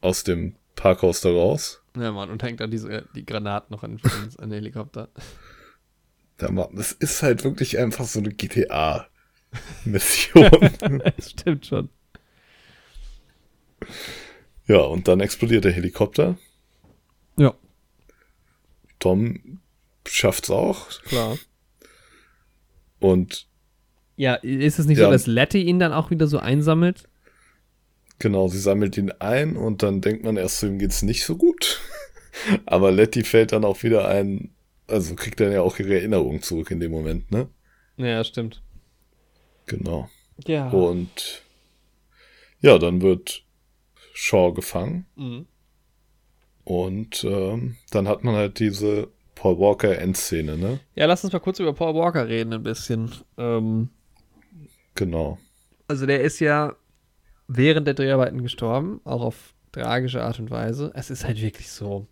aus 0.00 0.24
dem 0.24 0.54
Parkhaus 0.74 1.20
da 1.20 1.30
raus. 1.30 1.82
Ja, 1.96 2.12
Mann, 2.12 2.30
und 2.30 2.42
hängt 2.42 2.60
dann 2.60 2.70
diese, 2.70 3.06
die 3.14 3.26
Granaten 3.26 3.74
noch 3.74 3.82
an, 3.82 4.00
an 4.38 4.50
den 4.50 4.52
Helikopter. 4.52 5.08
Mann, 6.50 6.68
das 6.74 6.92
ist 6.92 7.22
halt 7.22 7.44
wirklich 7.44 7.78
einfach 7.78 8.04
so 8.06 8.20
eine 8.20 8.30
GTA-Mission. 8.30 9.10
Stimmt 11.20 11.66
schon. 11.66 11.88
Ja, 14.66 14.80
und 14.80 15.08
dann 15.08 15.20
explodiert 15.20 15.64
der 15.64 15.72
Helikopter. 15.72 16.36
Ja. 17.36 17.54
Tom 18.98 19.60
schafft's 20.06 20.50
auch. 20.50 20.88
Klar. 21.04 21.38
Und. 23.00 23.46
Ja, 24.16 24.34
ist 24.34 24.78
es 24.78 24.86
nicht 24.86 24.98
ja, 24.98 25.06
so, 25.06 25.12
dass 25.12 25.26
Letty 25.26 25.62
ihn 25.62 25.78
dann 25.78 25.92
auch 25.92 26.10
wieder 26.10 26.26
so 26.26 26.38
einsammelt? 26.38 27.08
Genau, 28.18 28.48
sie 28.48 28.58
sammelt 28.58 28.96
ihn 28.96 29.12
ein 29.20 29.56
und 29.56 29.82
dann 29.84 30.00
denkt 30.00 30.24
man 30.24 30.36
erst, 30.36 30.62
ihm 30.64 30.78
geht's 30.78 31.02
nicht 31.02 31.24
so 31.24 31.36
gut. 31.36 31.80
Aber 32.66 32.90
Letty 32.90 33.22
fällt 33.22 33.52
dann 33.52 33.64
auch 33.64 33.82
wieder 33.84 34.08
ein, 34.08 34.50
also 34.88 35.14
kriegt 35.14 35.40
dann 35.40 35.52
ja 35.52 35.62
auch 35.62 35.78
ihre 35.78 35.94
Erinnerung 35.94 36.42
zurück 36.42 36.70
in 36.70 36.80
dem 36.80 36.90
Moment, 36.90 37.30
ne? 37.30 37.48
Ja, 37.96 38.22
stimmt. 38.24 38.62
Genau. 39.66 40.08
Ja. 40.46 40.68
Und 40.70 41.42
ja, 42.60 42.78
dann 42.78 43.02
wird 43.02 43.44
Shaw 44.14 44.52
gefangen. 44.52 45.06
Mhm. 45.16 45.46
Und 46.64 47.24
ähm, 47.24 47.76
dann 47.90 48.08
hat 48.08 48.24
man 48.24 48.34
halt 48.34 48.58
diese 48.58 49.08
Paul 49.34 49.58
Walker 49.58 49.96
Endszene, 49.98 50.58
ne? 50.58 50.80
Ja, 50.94 51.06
lass 51.06 51.24
uns 51.24 51.32
mal 51.32 51.38
kurz 51.38 51.60
über 51.60 51.72
Paul 51.72 51.94
Walker 51.94 52.26
reden, 52.28 52.52
ein 52.52 52.62
bisschen. 52.62 53.12
Ähm, 53.36 53.90
genau. 54.94 55.38
Also 55.86 56.06
der 56.06 56.20
ist 56.22 56.40
ja 56.40 56.74
während 57.46 57.86
der 57.86 57.94
Dreharbeiten 57.94 58.42
gestorben, 58.42 59.00
auch 59.04 59.22
auf 59.22 59.54
tragische 59.72 60.22
Art 60.22 60.38
und 60.38 60.50
Weise. 60.50 60.90
Es 60.94 61.10
ist 61.10 61.24
halt 61.24 61.40
wirklich 61.40 61.70
so. 61.70 62.06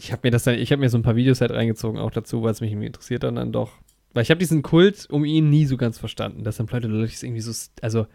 Ich 0.00 0.12
habe 0.12 0.20
mir 0.24 0.30
das 0.30 0.44
dann, 0.44 0.58
ich 0.58 0.72
habe 0.72 0.80
mir 0.80 0.88
so 0.88 0.96
ein 0.96 1.02
paar 1.02 1.16
Videos 1.16 1.40
halt 1.40 1.50
reingezogen 1.50 2.00
auch 2.00 2.10
dazu, 2.10 2.42
weil 2.42 2.52
es 2.52 2.60
mich 2.60 2.72
irgendwie 2.72 2.86
interessiert 2.86 3.22
dann, 3.22 3.34
dann 3.34 3.52
doch. 3.52 3.72
Weil 4.14 4.22
ich 4.22 4.30
habe 4.30 4.38
diesen 4.38 4.62
Kult 4.62 5.06
um 5.10 5.24
ihn 5.24 5.50
nie 5.50 5.66
so 5.66 5.76
ganz 5.76 5.98
verstanden, 5.98 6.42
dass 6.42 6.56
dann 6.56 6.66
Leute 6.66 6.88
irgendwie 6.88 7.40
so, 7.40 7.52
also 7.82 8.06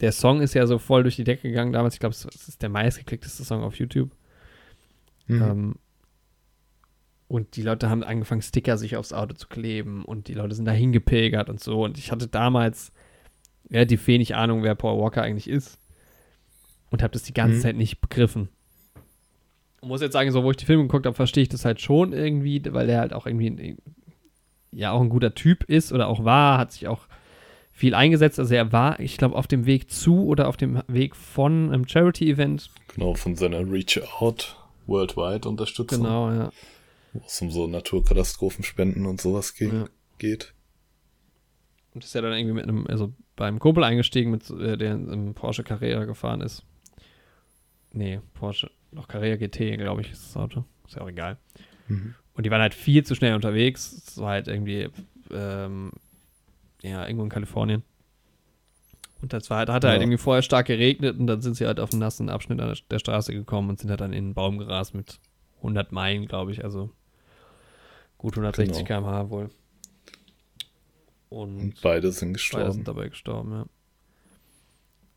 der 0.00 0.12
Song 0.12 0.42
ist 0.42 0.54
ja 0.54 0.66
so 0.66 0.78
voll 0.78 1.02
durch 1.02 1.16
die 1.16 1.24
Decke 1.24 1.48
gegangen 1.48 1.72
damals. 1.72 1.94
Ich 1.94 2.00
glaube, 2.00 2.14
es 2.14 2.24
ist 2.24 2.62
der 2.62 2.68
meistgeklickteste 2.68 3.44
Song 3.44 3.62
auf 3.62 3.76
YouTube. 3.76 4.10
Mhm. 5.26 5.42
Ähm, 5.42 5.74
und 7.28 7.56
die 7.56 7.62
Leute 7.62 7.88
haben 7.88 8.04
angefangen, 8.04 8.42
Sticker 8.42 8.76
sich 8.76 8.96
aufs 8.96 9.14
Auto 9.14 9.34
zu 9.34 9.48
kleben 9.48 10.04
und 10.04 10.28
die 10.28 10.34
Leute 10.34 10.54
sind 10.54 10.66
da 10.66 10.72
hingepilgert 10.72 11.48
und 11.48 11.60
so. 11.60 11.82
Und 11.82 11.96
ich 11.96 12.12
hatte 12.12 12.28
damals 12.28 12.92
relativ 13.70 14.06
wenig 14.06 14.34
Ahnung, 14.34 14.62
wer 14.62 14.74
Paul 14.74 15.00
Walker 15.00 15.22
eigentlich 15.22 15.48
ist. 15.48 15.78
Und 16.90 17.02
habe 17.02 17.14
das 17.14 17.22
die 17.22 17.34
ganze 17.34 17.56
mhm. 17.56 17.62
Zeit 17.62 17.76
nicht 17.76 18.00
begriffen. 18.00 18.50
Muss 19.84 20.00
jetzt 20.00 20.12
sagen, 20.12 20.30
so 20.30 20.42
wo 20.42 20.50
ich 20.50 20.56
die 20.56 20.64
Filme 20.64 20.84
geguckt 20.84 21.06
habe, 21.06 21.16
verstehe 21.16 21.42
ich 21.42 21.48
das 21.48 21.64
halt 21.64 21.80
schon 21.80 22.12
irgendwie, 22.12 22.62
weil 22.70 22.86
der 22.86 23.00
halt 23.00 23.12
auch 23.12 23.26
irgendwie 23.26 23.76
ja 24.70 24.92
auch 24.92 25.00
ein 25.00 25.08
guter 25.08 25.34
Typ 25.34 25.64
ist 25.64 25.92
oder 25.92 26.08
auch 26.08 26.24
war, 26.24 26.58
hat 26.58 26.72
sich 26.72 26.88
auch 26.88 27.06
viel 27.72 27.94
eingesetzt. 27.94 28.38
Also 28.38 28.54
er 28.54 28.72
war, 28.72 29.00
ich 29.00 29.16
glaube, 29.16 29.36
auf 29.36 29.46
dem 29.46 29.66
Weg 29.66 29.90
zu 29.90 30.26
oder 30.26 30.48
auf 30.48 30.56
dem 30.56 30.82
Weg 30.86 31.16
von 31.16 31.72
einem 31.72 31.86
Charity-Event. 31.86 32.70
Genau, 32.94 33.14
von 33.14 33.34
seiner 33.34 33.70
Reach 33.70 34.00
Out 34.20 34.56
Worldwide 34.86 35.48
Unterstützung. 35.48 36.02
Genau, 36.02 36.30
ja. 36.30 36.50
Wo 37.12 37.22
es 37.26 37.40
um 37.40 37.50
so 37.50 37.66
Naturkatastrophenspenden 37.66 39.06
und 39.06 39.20
sowas 39.20 39.54
ge 39.54 39.72
ja. 39.72 39.84
geht. 40.18 40.54
Und 41.94 42.04
ist 42.04 42.14
ja 42.14 42.20
dann 42.20 42.32
irgendwie 42.32 42.54
mit 42.54 42.64
einem, 42.64 42.86
also 42.86 43.12
beim 43.36 43.58
Kumpel 43.58 43.84
eingestiegen, 43.84 44.30
mit, 44.30 44.48
äh, 44.50 44.76
der 44.76 44.94
im 44.94 45.34
Porsche 45.34 45.62
Carrera 45.62 46.04
gefahren 46.04 46.40
ist. 46.40 46.64
Nee, 47.92 48.20
Porsche, 48.34 48.70
noch 48.94 49.08
Carrera 49.08 49.36
GT, 49.36 49.76
glaube 49.78 50.00
ich, 50.00 50.10
ist 50.10 50.28
das 50.28 50.36
Auto. 50.36 50.64
Ist 50.86 50.96
ja 50.96 51.02
auch 51.02 51.08
egal. 51.08 51.38
Mhm. 51.88 52.14
Und 52.34 52.46
die 52.46 52.50
waren 52.50 52.60
halt 52.60 52.74
viel 52.74 53.04
zu 53.04 53.14
schnell 53.14 53.34
unterwegs. 53.34 53.92
Es 53.92 54.18
war 54.18 54.30
halt 54.30 54.48
irgendwie, 54.48 54.88
ähm, 55.30 55.92
ja, 56.82 57.06
irgendwo 57.06 57.24
in 57.24 57.30
Kalifornien. 57.30 57.82
Und 59.22 59.32
das 59.32 59.48
war 59.48 59.58
halt, 59.58 59.68
hat 59.70 59.84
ja. 59.84 59.90
halt 59.90 60.02
irgendwie 60.02 60.18
vorher 60.18 60.42
stark 60.42 60.66
geregnet 60.66 61.18
und 61.18 61.26
dann 61.26 61.40
sind 61.40 61.56
sie 61.56 61.66
halt 61.66 61.80
auf 61.80 61.92
einen 61.92 62.00
nassen 62.00 62.28
Abschnitt 62.28 62.60
an 62.60 62.76
der 62.90 62.98
Straße 62.98 63.32
gekommen 63.32 63.70
und 63.70 63.78
sind 63.78 63.88
halt 63.88 64.00
dann 64.00 64.12
in 64.12 64.24
einen 64.24 64.34
Baum 64.34 64.58
gerast 64.58 64.94
mit 64.94 65.18
100 65.58 65.92
Meilen, 65.92 66.26
glaube 66.26 66.52
ich. 66.52 66.62
Also 66.62 66.90
gut 68.18 68.34
160 68.34 68.84
genau. 68.84 69.00
km/h 69.00 69.30
wohl. 69.30 69.50
Und, 71.30 71.58
und, 71.58 71.82
beide 71.82 72.12
sind 72.12 72.34
gestorben. 72.34 72.64
Beide 72.64 72.74
sind 72.74 72.88
dabei 72.88 73.08
gestorben, 73.08 73.52
ja. 73.52 73.66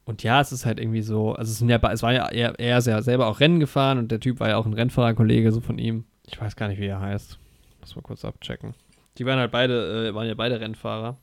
Und 0.08 0.24
ja, 0.24 0.40
es 0.40 0.54
ist 0.54 0.66
halt 0.66 0.80
irgendwie 0.80 1.02
so, 1.02 1.34
also 1.34 1.52
es, 1.52 1.70
ja, 1.70 1.92
es 1.92 2.02
war 2.02 2.14
ja 2.14 2.30
er, 2.30 2.58
er 2.58 2.78
ist 2.78 2.88
ja 2.88 3.02
selber 3.02 3.28
auch 3.28 3.42
Rennen 3.42 3.60
gefahren 3.60 3.98
und 3.98 4.10
der 4.10 4.22
Typ 4.22 4.40
war 4.40 4.48
ja 4.48 4.56
auch 4.56 4.66
ein 4.66 4.74
Rennfahrerkollege 4.74 5.52
so 5.52 5.60
von 5.60 5.78
ihm. 5.78 6.06
Ich 6.26 6.40
weiß 6.40 6.56
gar 6.56 6.70
nicht, 6.70 6.80
wie 6.80 6.86
er 6.86 7.02
heißt. 7.02 7.38
Muss 7.82 7.94
mal 7.94 8.04
kurz 8.04 8.24
abchecken. 8.24 8.74
Die 9.18 9.26
waren 9.26 9.38
halt 9.38 9.52
beide, 9.52 10.08
äh, 10.08 10.16
waren 10.16 10.26
ja 10.26 10.34
beide 10.34 10.62
Rennfahrer. 10.62 11.18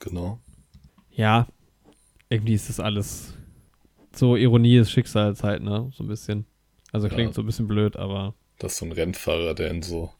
Genau. 0.00 0.40
Ja, 1.10 1.48
irgendwie 2.30 2.54
ist 2.54 2.70
das 2.70 2.80
alles 2.80 3.34
so 4.14 4.36
Ironie 4.36 4.78
des 4.78 4.90
Schicksals 4.90 5.44
halt, 5.44 5.62
ne? 5.62 5.90
So 5.94 6.02
ein 6.02 6.08
bisschen. 6.08 6.46
Also 6.92 7.08
klingt 7.08 7.32
ja, 7.32 7.34
so 7.34 7.42
ein 7.42 7.46
bisschen 7.46 7.68
blöd, 7.68 7.98
aber. 7.98 8.34
Das 8.58 8.72
ist 8.72 8.78
so 8.78 8.86
ein 8.86 8.92
Rennfahrer, 8.92 9.52
der 9.52 9.70
in 9.70 9.82
so, 9.82 10.14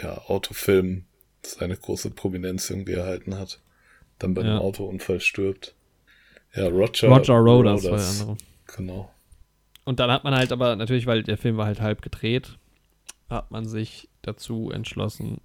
ja, 0.00 0.16
Autofilmen 0.28 1.06
seine 1.42 1.76
große 1.76 2.10
Prominenz 2.10 2.70
irgendwie 2.70 2.92
erhalten 2.92 3.36
hat. 3.36 3.60
Dann 4.20 4.32
bei 4.32 4.42
ja. 4.42 4.50
einem 4.50 4.60
Autounfall 4.60 5.18
stirbt. 5.18 5.74
Ja, 6.54 6.68
Roger, 6.68 7.08
Roger 7.08 7.34
Roders 7.34 7.84
war 7.84 7.96
der 7.98 8.06
andere. 8.06 8.36
Genau. 8.76 9.10
Und 9.84 10.00
dann 10.00 10.10
hat 10.10 10.24
man 10.24 10.34
halt 10.34 10.52
aber 10.52 10.76
natürlich, 10.76 11.06
weil 11.06 11.22
der 11.22 11.38
Film 11.38 11.56
war 11.56 11.66
halt 11.66 11.80
halb 11.80 12.02
gedreht, 12.02 12.58
hat 13.28 13.50
man 13.50 13.66
sich 13.66 14.08
dazu 14.20 14.70
entschlossen, 14.70 15.40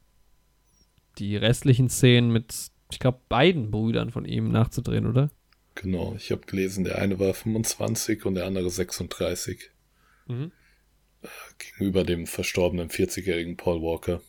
die 1.17 1.35
restlichen 1.35 1.89
Szenen 1.89 2.31
mit, 2.31 2.53
ich 2.91 2.99
glaube, 2.99 3.19
beiden 3.29 3.71
Brüdern 3.71 4.11
von 4.11 4.25
ihm 4.25 4.51
nachzudrehen, 4.51 5.07
oder? 5.07 5.29
Genau. 5.75 6.13
Ich 6.17 6.31
habe 6.31 6.41
gelesen, 6.45 6.83
der 6.83 6.99
eine 6.99 7.19
war 7.19 7.33
25 7.33 8.25
und 8.25 8.35
der 8.35 8.45
andere 8.45 8.69
36. 8.69 9.71
Mhm. 10.27 10.51
Gegenüber 11.57 12.03
dem 12.03 12.27
verstorbenen 12.27 12.89
40-jährigen 12.89 13.57
Paul 13.57 13.81
Walker. 13.81 14.21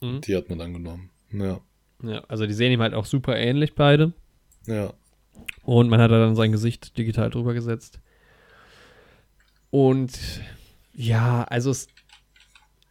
Mhm. 0.00 0.20
Die 0.22 0.36
hat 0.36 0.48
man 0.48 0.58
dann 0.58 0.74
genommen. 0.74 1.10
Ja. 1.32 1.60
Ja, 2.02 2.20
also 2.28 2.46
die 2.46 2.52
sehen 2.52 2.72
ihm 2.72 2.80
halt 2.80 2.94
auch 2.94 3.06
super 3.06 3.36
ähnlich, 3.36 3.74
beide. 3.74 4.12
Ja. 4.66 4.94
Und 5.62 5.88
man 5.88 6.00
hat 6.00 6.10
da 6.10 6.18
dann 6.18 6.36
sein 6.36 6.52
Gesicht 6.52 6.96
digital 6.96 7.30
drüber 7.30 7.54
gesetzt. 7.54 8.00
Und 9.70 10.18
ja, 10.94 11.44
also 11.44 11.70
es, 11.70 11.88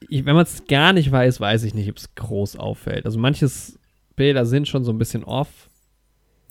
ich, 0.09 0.25
wenn 0.25 0.35
man 0.35 0.43
es 0.43 0.65
gar 0.67 0.93
nicht 0.93 1.11
weiß, 1.11 1.39
weiß 1.39 1.63
ich 1.63 1.73
nicht, 1.73 1.89
ob 1.89 1.97
es 1.97 2.13
groß 2.15 2.55
auffällt. 2.57 3.05
Also 3.05 3.19
manches 3.19 3.79
Bilder 4.15 4.45
sind 4.45 4.67
schon 4.67 4.83
so 4.83 4.91
ein 4.91 4.97
bisschen 4.97 5.23
off. 5.23 5.69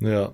Ja. 0.01 0.33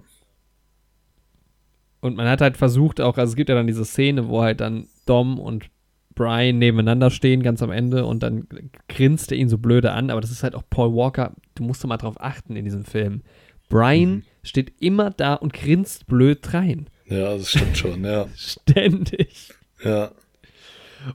Und 2.00 2.16
man 2.16 2.26
hat 2.26 2.40
halt 2.40 2.56
versucht 2.56 3.00
auch, 3.00 3.16
also 3.16 3.30
es 3.30 3.36
gibt 3.36 3.48
ja 3.48 3.54
dann 3.54 3.66
diese 3.66 3.84
Szene, 3.84 4.28
wo 4.28 4.42
halt 4.42 4.60
dann 4.60 4.88
Dom 5.06 5.38
und 5.38 5.70
Brian 6.14 6.58
nebeneinander 6.58 7.10
stehen, 7.10 7.42
ganz 7.42 7.62
am 7.62 7.70
Ende, 7.70 8.04
und 8.04 8.22
dann 8.22 8.48
grinst 8.88 9.30
er 9.30 9.38
ihn 9.38 9.48
so 9.48 9.56
blöde 9.56 9.92
an, 9.92 10.10
aber 10.10 10.20
das 10.20 10.30
ist 10.30 10.42
halt 10.42 10.54
auch 10.54 10.64
Paul 10.68 10.94
Walker, 10.94 11.34
du 11.54 11.62
musst 11.62 11.82
doch 11.82 11.88
mal 11.88 11.96
drauf 11.96 12.20
achten 12.20 12.56
in 12.56 12.64
diesem 12.64 12.84
Film. 12.84 13.22
Brian 13.68 14.10
Mhm. 14.10 14.22
Steht 14.42 14.72
immer 14.80 15.10
da 15.10 15.34
und 15.34 15.52
grinst 15.52 16.06
blöd 16.06 16.52
rein. 16.54 16.88
Ja, 17.06 17.36
das 17.36 17.50
stimmt 17.50 17.76
schon. 17.78 18.04
Ja. 18.04 18.26
Ständig. 18.36 19.50
Ja. 19.84 20.12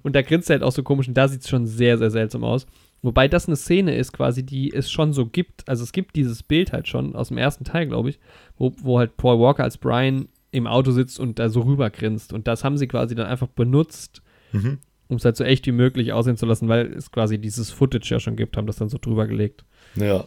Und 0.04 0.16
da 0.16 0.22
grinst 0.22 0.49
er 0.49 0.56
halt 0.56 0.64
auch 0.64 0.72
so 0.72 0.84
komisch 0.84 1.08
und 1.08 1.14
da 1.16 1.28
sieht 1.28 1.41
es 1.41 1.49
schon 1.49 1.66
sehr, 1.66 1.98
sehr 1.98 2.12
seltsam 2.12 2.44
aus. 2.44 2.66
Wobei 3.02 3.28
das 3.28 3.48
eine 3.48 3.56
Szene 3.56 3.95
ist 3.95 4.12
quasi, 4.12 4.44
die 4.45 4.74
es 4.74 4.91
schon 4.91 5.14
so 5.14 5.26
gibt. 5.28 5.68
Also 5.70 5.84
es 5.84 5.91
gibt 5.91 6.16
dieses 6.16 6.44
Bild 6.44 6.74
halt 6.74 6.88
schon 6.88 7.16
aus 7.16 7.30
dem 7.30 7.38
ersten 7.38 7.64
Teil, 7.64 7.88
glaube 7.88 8.10
ich, 8.10 8.20
wo, 8.58 8.74
wo 8.82 8.98
halt 8.99 9.18
Paul 9.18 9.40
Walker 9.40 9.64
als 9.64 9.78
Brian 9.78 10.28
im 10.52 10.66
Auto 10.68 10.91
sitzt 10.91 11.20
und 11.20 11.40
da 11.40 11.49
so 11.49 11.62
rüber 11.62 11.90
grinst. 11.90 12.34
Und 12.34 12.48
das 12.48 12.64
haben 12.64 12.78
sie 12.78 12.88
quasi 12.88 13.16
dann 13.16 13.28
einfach 13.28 13.48
benutzt, 13.48 14.22
Mhm. 14.52 14.80
um 15.10 15.18
es 15.18 15.26
halt 15.26 15.36
so 15.38 15.44
echt 15.44 15.68
wie 15.68 15.72
möglich 15.74 16.12
aussehen 16.14 16.38
zu 16.38 16.45
lassen, 16.45 16.68
weil 16.70 16.88
es 16.94 17.12
quasi 17.12 17.38
dieses 17.38 17.70
Footage 17.70 18.10
ja 18.12 18.20
schon 18.20 18.36
gibt, 18.38 18.58
haben 18.58 18.66
das 18.68 18.78
dann 18.78 18.90
so 18.90 18.98
drüber 18.98 19.28
gelegt. 19.28 19.64
Ja. 19.95 20.24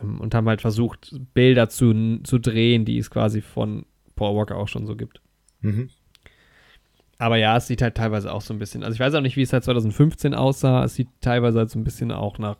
Ähm, 0.00 0.20
Und 0.20 0.34
haben 0.34 0.48
halt 0.48 0.60
versucht, 0.60 1.14
Bilder 1.34 1.68
zu, 1.68 2.20
zu 2.22 2.38
drehen, 2.38 2.84
die 2.84 2.98
es 2.98 3.10
quasi 3.10 3.40
von 3.40 3.86
Paul 4.14 4.36
Walker 4.36 4.56
auch 4.56 4.68
schon 4.68 4.86
so 4.86 4.96
gibt. 4.96 5.20
Mhm. 5.60 5.90
Aber 7.18 7.36
ja, 7.38 7.56
es 7.56 7.66
sieht 7.66 7.80
halt 7.80 7.94
teilweise 7.96 8.30
auch 8.32 8.42
so 8.42 8.52
ein 8.52 8.58
bisschen. 8.58 8.82
Also 8.82 8.94
ich 8.94 9.00
weiß 9.00 9.14
auch 9.14 9.22
nicht, 9.22 9.36
wie 9.36 9.42
es 9.42 9.52
halt 9.52 9.64
2015 9.64 10.34
aussah. 10.34 10.84
Es 10.84 10.94
sieht 10.96 11.08
teilweise 11.22 11.58
halt 11.60 11.70
so 11.70 11.78
ein 11.78 11.84
bisschen 11.84 12.12
auch 12.12 12.38
nach 12.38 12.58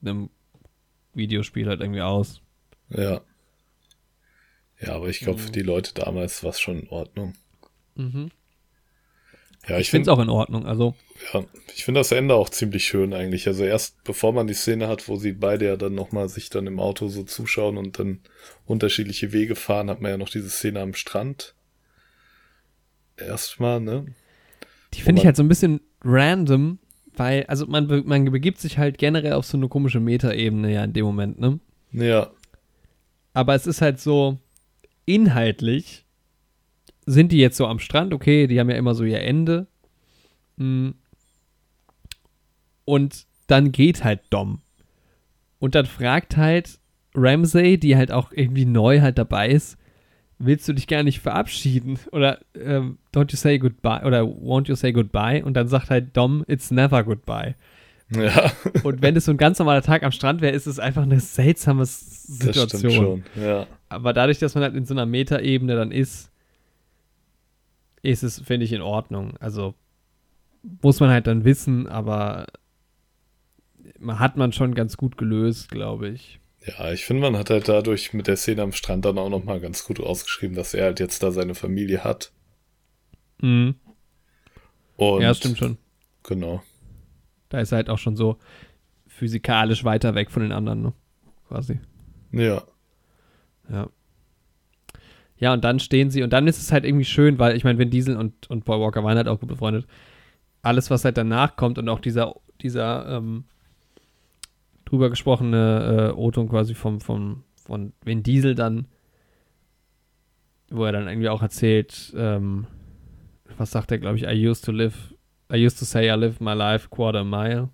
einem 0.00 0.30
Videospiel 1.12 1.66
halt 1.68 1.80
irgendwie 1.80 2.00
aus. 2.00 2.40
Ja. 2.88 3.20
Ja, 4.80 4.94
aber 4.96 5.08
ich 5.10 5.20
glaube, 5.20 5.38
Mhm. 5.38 5.44
für 5.44 5.52
die 5.52 5.60
Leute 5.62 5.92
damals 5.92 6.42
war 6.42 6.50
es 6.50 6.60
schon 6.60 6.80
in 6.80 6.88
Ordnung. 6.88 7.34
Mhm. 7.96 8.30
Ja, 9.68 9.76
Ich 9.76 9.82
ich 9.82 9.90
finde 9.90 10.10
es 10.10 10.16
auch 10.16 10.20
in 10.20 10.30
Ordnung. 10.30 10.66
Also, 10.66 10.94
ja, 11.32 11.44
ich 11.74 11.84
finde 11.84 12.00
das 12.00 12.12
Ende 12.12 12.34
auch 12.34 12.48
ziemlich 12.48 12.84
schön 12.84 13.12
eigentlich. 13.12 13.46
Also 13.46 13.64
erst 13.64 14.02
bevor 14.04 14.32
man 14.32 14.46
die 14.46 14.54
Szene 14.54 14.88
hat, 14.88 15.08
wo 15.08 15.16
sie 15.16 15.32
beide 15.32 15.66
ja 15.66 15.76
dann 15.76 15.94
nochmal 15.94 16.28
sich 16.28 16.50
dann 16.50 16.66
im 16.66 16.80
Auto 16.80 17.08
so 17.08 17.24
zuschauen 17.24 17.76
und 17.76 17.98
dann 17.98 18.20
unterschiedliche 18.66 19.32
Wege 19.32 19.54
fahren, 19.56 19.90
hat 19.90 20.00
man 20.00 20.10
ja 20.10 20.16
noch 20.16 20.30
diese 20.30 20.50
Szene 20.50 20.80
am 20.80 20.94
Strand. 20.94 21.54
Erstmal, 23.16 23.80
ne? 23.80 24.06
die 24.94 25.02
finde 25.02 25.20
ich 25.20 25.26
halt 25.26 25.36
so 25.36 25.42
ein 25.42 25.48
bisschen 25.48 25.80
random, 26.02 26.78
weil, 27.16 27.44
also 27.46 27.66
man, 27.66 27.86
man 28.06 28.24
begibt 28.30 28.58
sich 28.58 28.78
halt 28.78 28.98
generell 28.98 29.34
auf 29.34 29.44
so 29.44 29.56
eine 29.56 29.68
komische 29.68 30.00
Metaebene 30.00 30.72
ja 30.72 30.84
in 30.84 30.92
dem 30.92 31.04
Moment, 31.04 31.38
ne? 31.38 31.60
Ja, 31.92 32.30
Aber 33.34 33.54
es 33.54 33.66
ist 33.66 33.82
halt 33.82 34.00
so, 34.00 34.38
inhaltlich 35.04 36.04
sind 37.06 37.32
die 37.32 37.38
jetzt 37.38 37.56
so 37.56 37.66
am 37.66 37.78
Strand, 37.78 38.12
okay, 38.14 38.46
die 38.46 38.58
haben 38.60 38.70
ja 38.70 38.76
immer 38.76 38.94
so 38.94 39.04
ihr 39.04 39.20
Ende. 39.20 39.66
Mm. 40.56 40.90
Und 42.84 43.26
dann 43.46 43.72
geht 43.72 44.04
halt 44.04 44.20
Dom. 44.30 44.60
Und 45.58 45.74
dann 45.74 45.86
fragt 45.86 46.36
halt 46.36 46.78
Ramsey, 47.14 47.78
die 47.78 47.96
halt 47.96 48.12
auch 48.12 48.32
irgendwie 48.32 48.64
neu 48.64 49.00
halt 49.00 49.18
dabei 49.18 49.48
ist, 49.48 49.76
willst 50.38 50.66
du 50.68 50.72
dich 50.72 50.86
gar 50.86 51.02
nicht 51.02 51.20
verabschieden? 51.20 51.98
Oder 52.12 52.38
ähm, 52.54 52.98
don't 53.14 53.30
you 53.30 53.36
say 53.36 53.58
goodbye? 53.58 54.04
Oder 54.04 54.22
won't 54.22 54.68
you 54.68 54.74
say 54.74 54.92
goodbye? 54.92 55.44
Und 55.44 55.54
dann 55.54 55.68
sagt 55.68 55.90
halt 55.90 56.16
Dom, 56.16 56.44
it's 56.48 56.70
never 56.70 57.04
goodbye. 57.04 57.54
ja, 58.10 58.50
Und 58.82 59.02
wenn 59.02 59.14
es 59.16 59.26
so 59.26 59.32
ein 59.32 59.36
ganz 59.36 59.58
normaler 59.58 59.82
Tag 59.82 60.02
am 60.02 60.12
Strand 60.12 60.40
wäre, 60.40 60.54
ist 60.54 60.66
es 60.66 60.78
einfach 60.78 61.02
eine 61.02 61.20
seltsame 61.20 61.82
S- 61.82 62.26
das 62.40 62.50
stimmt 62.56 62.70
Situation. 62.70 63.22
schon. 63.36 63.42
Ja, 63.44 63.66
Aber 63.88 64.12
dadurch, 64.12 64.38
dass 64.38 64.54
man 64.54 64.64
halt 64.64 64.74
in 64.74 64.86
so 64.86 64.94
einer 64.94 65.06
Metaebene 65.06 65.76
dann 65.76 65.92
ist, 65.92 66.30
ist 68.02 68.22
es, 68.22 68.40
finde 68.40 68.64
ich, 68.64 68.72
in 68.72 68.82
Ordnung. 68.82 69.36
Also 69.38 69.74
muss 70.82 71.00
man 71.00 71.10
halt 71.10 71.26
dann 71.26 71.44
wissen, 71.44 71.86
aber 71.86 72.46
hat 74.06 74.36
man 74.36 74.52
schon 74.52 74.74
ganz 74.74 74.96
gut 74.96 75.16
gelöst, 75.18 75.70
glaube 75.70 76.08
ich. 76.08 76.40
ja, 76.66 76.92
ich 76.92 77.04
finde, 77.04 77.22
man 77.22 77.36
hat 77.36 77.50
halt 77.50 77.68
dadurch 77.68 78.12
mit 78.12 78.26
der 78.26 78.36
Szene 78.36 78.62
am 78.62 78.72
Strand 78.72 79.04
dann 79.04 79.18
auch 79.18 79.30
nochmal 79.30 79.60
ganz 79.60 79.84
gut 79.84 80.00
ausgeschrieben, 80.00 80.56
dass 80.56 80.74
er 80.74 80.84
halt 80.84 81.00
jetzt 81.00 81.22
da 81.22 81.30
seine 81.32 81.54
Familie 81.54 82.04
hat. 82.04 82.32
Mhm. 83.40 83.74
Und 84.96 85.22
Ja, 85.22 85.32
stimmt 85.34 85.58
schon. 85.58 85.78
Genau. 86.24 86.62
Da 87.48 87.60
ist 87.60 87.72
er 87.72 87.76
halt 87.76 87.88
auch 87.88 87.98
schon 87.98 88.16
so 88.16 88.36
physikalisch 89.06 89.84
weiter 89.84 90.14
weg 90.14 90.30
von 90.30 90.42
den 90.42 90.52
anderen, 90.52 90.82
ne? 90.82 90.92
Quasi. 91.48 91.80
Ja, 92.32 92.62
Ja. 93.70 93.88
Ja, 95.40 95.54
und 95.54 95.64
dann 95.64 95.80
stehen 95.80 96.10
sie, 96.10 96.22
und 96.22 96.32
dann 96.32 96.46
ist 96.46 96.60
es 96.60 96.70
halt 96.70 96.84
irgendwie 96.84 97.06
schön, 97.06 97.38
weil 97.38 97.56
ich 97.56 97.64
meine, 97.64 97.78
Vin 97.78 97.90
Diesel 97.90 98.16
und, 98.16 98.48
und 98.50 98.66
Paul 98.66 98.80
Walker 98.80 99.02
waren 99.02 99.16
halt 99.16 99.26
auch 99.26 99.40
gut 99.40 99.48
befreundet. 99.48 99.86
Alles, 100.62 100.90
was 100.90 101.04
halt 101.04 101.16
danach 101.16 101.56
kommt 101.56 101.78
und 101.78 101.88
auch 101.88 101.98
dieser, 101.98 102.34
dieser 102.60 103.08
ähm, 103.08 103.44
drüber 104.84 105.08
gesprochene 105.08 106.10
äh, 106.10 106.18
O-Ton 106.18 106.48
quasi 106.50 106.74
vom, 106.74 107.00
vom, 107.00 107.44
von 107.64 107.94
Vin 108.04 108.22
Diesel 108.22 108.54
dann, 108.54 108.84
wo 110.68 110.84
er 110.84 110.92
dann 110.92 111.08
irgendwie 111.08 111.30
auch 111.30 111.40
erzählt, 111.40 112.12
ähm, 112.14 112.66
was 113.56 113.70
sagt 113.70 113.90
er, 113.92 113.98
glaube 113.98 114.18
ich, 114.18 114.24
I 114.24 114.46
used 114.46 114.66
to 114.66 114.72
live, 114.72 115.14
I 115.50 115.64
used 115.64 115.78
to 115.78 115.86
say 115.86 116.12
I 116.12 116.18
live 116.18 116.38
my 116.40 116.52
life 116.52 116.88
quarter 116.90 117.24
mile 117.24 117.70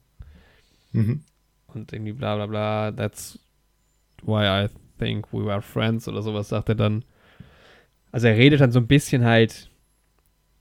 mhm. 0.93 1.23
und 1.75 1.93
irgendwie 1.93 2.13
bla 2.13 2.37
bla 2.37 2.47
bla, 2.47 2.93
that's 2.93 3.41
why 4.23 4.45
I 4.47 4.69
think 4.99 5.33
we 5.33 5.45
were 5.45 5.61
friends 5.61 6.07
oder 6.07 6.23
sowas 6.23 6.49
sagt 6.49 6.69
er 6.69 6.77
dann. 6.77 7.05
Also 8.13 8.29
er 8.29 8.37
redet 8.37 8.61
dann 8.61 8.73
so 8.73 8.79
ein 8.79 8.87
bisschen 8.87 9.25
halt 9.25 9.71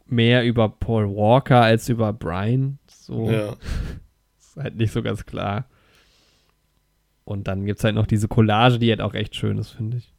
mehr 0.08 0.44
über 0.46 0.70
Paul 0.70 1.08
Walker 1.08 1.62
als 1.62 1.90
über 1.90 2.14
Brian. 2.14 2.80
So 2.88 3.30
ja, 3.32 3.56
ist 4.40 4.56
halt 4.58 4.76
nicht 4.76 4.92
so 4.92 5.02
ganz 5.02 5.26
klar. 5.26 5.66
Und 7.24 7.48
dann 7.48 7.66
gibt 7.66 7.80
es 7.80 7.84
halt 7.84 7.96
noch 7.96 8.06
diese 8.08 8.28
Collage, 8.28 8.78
die 8.78 8.90
halt 8.90 9.02
auch 9.02 9.14
echt 9.14 9.36
schön 9.36 9.58
ist, 9.58 9.72
finde 9.72 9.98
ich. 9.98 10.14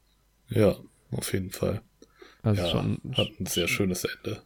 ja, 0.49 0.75
auf 1.13 1.33
jeden 1.33 1.51
Fall. 1.51 1.83
Also 2.43 2.63
ja, 2.63 2.69
schon 2.69 3.01
hat 3.17 3.29
ein 3.41 3.47
sehr 3.47 3.69
schönes 3.69 4.05
Ende. 4.05 4.43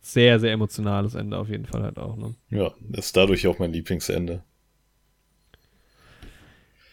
sehr, 0.00 0.38
sehr 0.40 0.52
emotionales 0.52 1.14
Ende 1.14 1.36
auf 1.38 1.48
jeden 1.48 1.66
Fall 1.66 1.82
halt 1.82 1.98
auch. 1.98 2.16
Ne? 2.16 2.34
Ja, 2.50 2.72
ist 2.92 3.16
dadurch 3.16 3.46
auch 3.46 3.58
mein 3.58 3.72
Lieblingsende. 3.72 4.42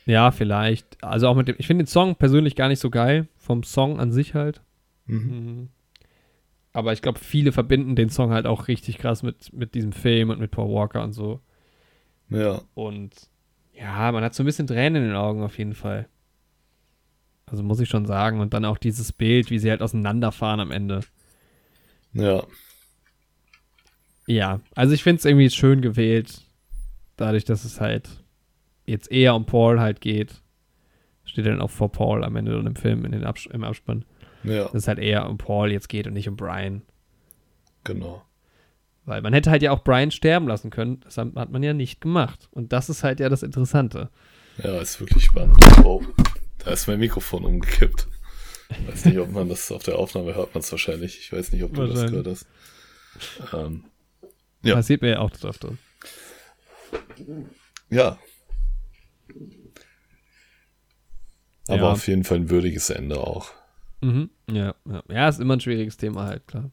Ja, 0.05 0.31
vielleicht. 0.31 1.03
Also 1.03 1.27
auch 1.27 1.35
mit 1.35 1.47
dem, 1.47 1.55
ich 1.57 1.67
finde 1.67 1.83
den 1.83 1.87
Song 1.87 2.15
persönlich 2.15 2.55
gar 2.55 2.67
nicht 2.67 2.79
so 2.79 2.89
geil, 2.89 3.27
vom 3.37 3.63
Song 3.63 3.99
an 3.99 4.11
sich 4.11 4.33
halt. 4.33 4.61
Mhm. 5.11 5.19
Mhm. 5.19 5.69
Aber 6.73 6.93
ich 6.93 7.01
glaube, 7.01 7.19
viele 7.19 7.51
verbinden 7.51 7.95
den 7.95 8.09
Song 8.09 8.31
halt 8.31 8.45
auch 8.45 8.67
richtig 8.67 8.97
krass 8.97 9.23
mit, 9.23 9.51
mit 9.53 9.75
diesem 9.75 9.91
Film 9.91 10.29
und 10.29 10.39
mit 10.39 10.51
Paul 10.51 10.73
Walker 10.73 11.03
und 11.03 11.13
so. 11.13 11.41
Ja, 12.29 12.61
Und 12.73 13.29
ja, 13.73 14.11
man 14.11 14.23
hat 14.23 14.33
so 14.33 14.43
ein 14.43 14.45
bisschen 14.45 14.67
Tränen 14.67 15.03
in 15.03 15.09
den 15.09 15.17
Augen 15.17 15.43
auf 15.43 15.57
jeden 15.57 15.73
Fall. 15.75 16.07
Also 17.45 17.63
muss 17.63 17.79
ich 17.81 17.89
schon 17.89 18.05
sagen. 18.05 18.39
Und 18.39 18.53
dann 18.53 18.65
auch 18.65 18.77
dieses 18.77 19.11
Bild, 19.11 19.49
wie 19.49 19.59
sie 19.59 19.69
halt 19.69 19.81
auseinanderfahren 19.81 20.61
am 20.61 20.71
Ende. 20.71 21.01
ja, 22.13 22.45
Ja, 24.27 24.61
also 24.75 24.93
ich 24.93 25.03
finde 25.03 25.19
es 25.19 25.25
irgendwie 25.25 25.49
schön 25.49 25.81
gewählt. 25.81 26.41
Dadurch, 27.17 27.43
dass 27.43 27.65
es 27.65 27.81
halt 27.81 28.09
jetzt 28.85 29.11
eher 29.11 29.35
um 29.35 29.45
Paul 29.45 29.79
halt 29.79 29.99
geht. 30.01 30.41
Steht 31.25 31.45
dann 31.45 31.61
auch 31.61 31.69
vor 31.69 31.91
Paul 31.91 32.23
am 32.23 32.35
Ende 32.35 32.57
und 32.57 32.67
im 32.67 32.75
Film, 32.75 33.05
in 33.05 33.11
den 33.11 33.25
Abs 33.25 33.45
im 33.47 33.63
Abspann. 33.63 34.05
Ja, 34.43 34.63
Dass 34.65 34.73
es 34.73 34.87
halt 34.87 34.99
eher 34.99 35.29
um 35.29 35.37
Paul 35.37 35.71
jetzt 35.71 35.89
geht 35.89 36.07
und 36.07 36.13
nicht 36.13 36.29
um 36.29 36.35
Brian. 36.35 36.81
genau. 37.83 38.23
Weil 39.03 39.23
man 39.23 39.33
hätte 39.33 39.49
halt 39.49 39.63
ja 39.63 39.71
auch 39.71 39.83
Brian 39.83 40.11
sterben 40.11 40.47
lassen 40.47 40.69
können. 40.69 40.99
Das 41.01 41.17
hat 41.17 41.33
man 41.33 41.63
ja 41.63 41.73
nicht 41.73 42.01
gemacht. 42.01 42.47
Und 42.51 42.71
das 42.71 42.87
ist 42.87 43.03
halt 43.03 43.19
ja 43.19 43.29
das 43.29 43.41
Interessante. 43.41 44.11
Ja, 44.63 44.79
ist 44.79 44.99
wirklich 44.99 45.23
spannend. 45.23 45.57
Oh, 45.83 46.03
da 46.59 46.71
ist 46.71 46.87
mein 46.87 46.99
Mikrofon 46.99 47.43
umgekippt. 47.43 48.07
Ich 48.69 48.87
weiß 48.87 49.05
nicht, 49.05 49.17
ob 49.17 49.31
man 49.31 49.49
das 49.49 49.71
auf 49.71 49.83
der 49.83 49.97
Aufnahme 49.97 50.35
hört 50.35 50.53
man 50.53 50.61
es 50.61 50.71
wahrscheinlich. 50.71 51.17
Ich 51.19 51.33
weiß 51.33 51.51
nicht, 51.51 51.63
ob 51.63 51.73
du 51.73 51.87
das 51.87 52.09
gehört 52.11 52.27
hast. 52.27 52.45
Ähm, 53.53 53.85
ja. 54.61 54.75
Passiert 54.75 55.01
mir 55.01 55.09
ja 55.09 55.19
auch 55.19 55.31
das 55.31 55.43
öfter. 55.43 55.73
Ja. 57.89 58.19
Aber 61.67 61.77
ja. 61.77 61.91
auf 61.91 62.07
jeden 62.07 62.23
Fall 62.23 62.37
ein 62.37 62.49
würdiges 62.49 62.89
Ende 62.89 63.19
auch. 63.19 63.51
Mhm. 64.01 64.29
Ja, 64.51 64.75
ja. 64.89 65.03
Ja, 65.09 65.29
ist 65.29 65.39
immer 65.39 65.55
ein 65.55 65.61
schwieriges 65.61 65.97
Thema 65.97 66.25
halt, 66.25 66.47
klar. 66.47 66.71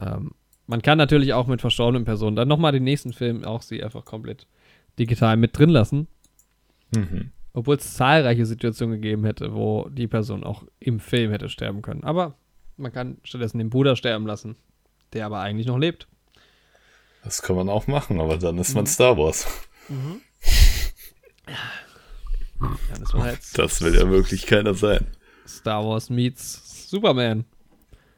Ähm, 0.00 0.32
man 0.66 0.82
kann 0.82 0.98
natürlich 0.98 1.32
auch 1.32 1.46
mit 1.46 1.60
verstorbenen 1.60 2.04
Personen 2.04 2.36
dann 2.36 2.48
nochmal 2.48 2.72
den 2.72 2.84
nächsten 2.84 3.12
Film 3.12 3.44
auch 3.44 3.62
sie 3.62 3.82
einfach 3.82 4.04
komplett 4.04 4.46
digital 4.98 5.36
mit 5.36 5.58
drin 5.58 5.70
lassen. 5.70 6.06
Mhm. 6.94 7.32
Obwohl 7.52 7.76
es 7.76 7.94
zahlreiche 7.94 8.46
Situationen 8.46 9.00
gegeben 9.00 9.24
hätte, 9.24 9.54
wo 9.54 9.88
die 9.88 10.06
Person 10.06 10.44
auch 10.44 10.62
im 10.78 11.00
Film 11.00 11.32
hätte 11.32 11.48
sterben 11.48 11.82
können. 11.82 12.04
Aber 12.04 12.36
man 12.76 12.92
kann 12.92 13.18
stattdessen 13.24 13.58
den 13.58 13.70
Bruder 13.70 13.96
sterben 13.96 14.26
lassen, 14.26 14.56
der 15.12 15.26
aber 15.26 15.40
eigentlich 15.40 15.66
noch 15.66 15.78
lebt. 15.78 16.06
Das 17.24 17.42
kann 17.42 17.56
man 17.56 17.68
auch 17.68 17.86
machen, 17.86 18.20
aber 18.20 18.38
dann 18.38 18.56
ist 18.58 18.74
man 18.74 18.84
mhm. 18.84 18.88
Star 18.88 19.18
Wars. 19.18 19.46
Mhm. 19.88 20.20
Ja, 22.60 23.20
halt 23.20 23.40
das 23.58 23.82
will 23.82 23.94
ja 23.94 24.08
wirklich 24.08 24.46
keiner 24.46 24.74
sein. 24.74 25.06
Star 25.58 25.84
Wars 25.84 26.10
meets 26.10 26.88
Superman. 26.90 27.44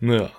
Ja. 0.01 0.31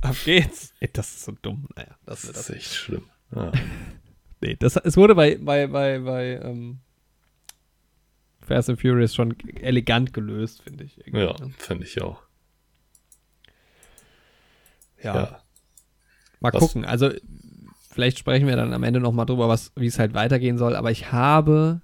Ab 0.00 0.16
geht's. 0.24 0.72
Ey, 0.80 0.88
das 0.92 1.10
ist 1.10 1.24
so 1.24 1.32
dumm. 1.42 1.68
Naja, 1.76 1.96
das, 2.06 2.22
das 2.22 2.48
ist 2.48 2.50
echt 2.50 2.74
schlimm. 2.74 3.04
Ja. 3.34 3.52
nee, 4.40 4.56
das, 4.56 4.76
es 4.76 4.96
wurde 4.96 5.14
bei, 5.14 5.36
bei, 5.36 5.66
bei, 5.66 5.98
bei 5.98 6.40
ähm, 6.42 6.80
Fast 8.40 8.70
and 8.70 8.80
Furious 8.80 9.14
schon 9.14 9.38
elegant 9.56 10.12
gelöst, 10.12 10.62
finde 10.62 10.84
ich. 10.84 10.96
Ja, 11.06 11.34
ne? 11.38 11.52
finde 11.58 11.84
ich 11.84 12.00
auch. 12.00 12.22
Ja. 15.02 15.14
ja. 15.14 15.42
Mal 16.40 16.52
was? 16.52 16.60
gucken. 16.60 16.84
Also, 16.84 17.10
vielleicht 17.90 18.18
sprechen 18.18 18.46
wir 18.46 18.56
dann 18.56 18.72
am 18.72 18.82
Ende 18.82 19.00
nochmal 19.00 19.26
drüber, 19.26 19.56
wie 19.76 19.86
es 19.86 19.98
halt 19.98 20.14
weitergehen 20.14 20.58
soll. 20.58 20.76
Aber 20.76 20.90
ich 20.90 21.12
habe 21.12 21.82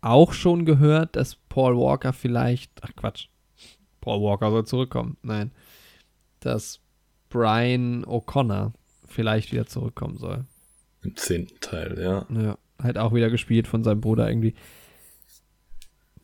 auch 0.00 0.32
schon 0.32 0.64
gehört, 0.64 1.16
dass 1.16 1.36
Paul 1.36 1.76
Walker 1.76 2.12
vielleicht. 2.12 2.72
Ach 2.82 2.90
Quatsch. 2.96 3.28
Paul 4.06 4.22
Walker 4.22 4.52
soll 4.52 4.64
zurückkommen. 4.64 5.16
Nein. 5.22 5.50
Dass 6.38 6.80
Brian 7.28 8.04
O'Connor 8.04 8.72
vielleicht 9.04 9.50
wieder 9.50 9.66
zurückkommen 9.66 10.16
soll. 10.16 10.44
Im 11.02 11.16
zehnten 11.16 11.58
Teil, 11.60 11.98
ja. 11.98 12.24
Ja, 12.30 12.56
halt 12.80 12.98
auch 12.98 13.12
wieder 13.12 13.30
gespielt 13.30 13.66
von 13.66 13.82
seinem 13.82 14.00
Bruder 14.00 14.28
irgendwie. 14.28 14.54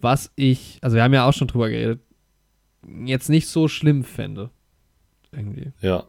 Was 0.01 0.31
ich, 0.37 0.79
also 0.81 0.95
wir 0.95 1.03
haben 1.03 1.13
ja 1.13 1.27
auch 1.27 1.33
schon 1.33 1.49
drüber 1.49 1.71
geredet, 1.71 2.01
jetzt 3.05 3.29
nicht 3.29 3.49
so 3.49 3.67
schlimm 3.67 4.05
fände. 4.05 4.51
Irgendwie. 5.33 5.73
Ja. 5.81 6.05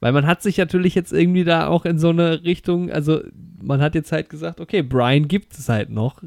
Weil 0.00 0.12
man 0.12 0.26
hat 0.26 0.42
sich 0.42 0.58
natürlich 0.58 0.94
jetzt 0.94 1.14
irgendwie 1.14 1.44
da 1.44 1.68
auch 1.68 1.86
in 1.86 1.98
so 1.98 2.10
eine 2.10 2.44
Richtung, 2.44 2.90
also 2.90 3.22
man 3.62 3.80
hat 3.80 3.94
jetzt 3.94 4.12
halt 4.12 4.28
gesagt, 4.28 4.60
okay, 4.60 4.82
Brian 4.82 5.26
gibt 5.26 5.54
es 5.54 5.70
halt 5.70 5.88
noch. 5.88 6.22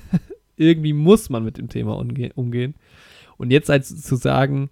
irgendwie 0.56 0.94
muss 0.94 1.28
man 1.28 1.44
mit 1.44 1.58
dem 1.58 1.68
Thema 1.68 1.98
umgehen. 1.98 2.74
Und 3.36 3.50
jetzt 3.50 3.68
halt 3.68 3.84
zu 3.84 4.16
sagen, 4.16 4.70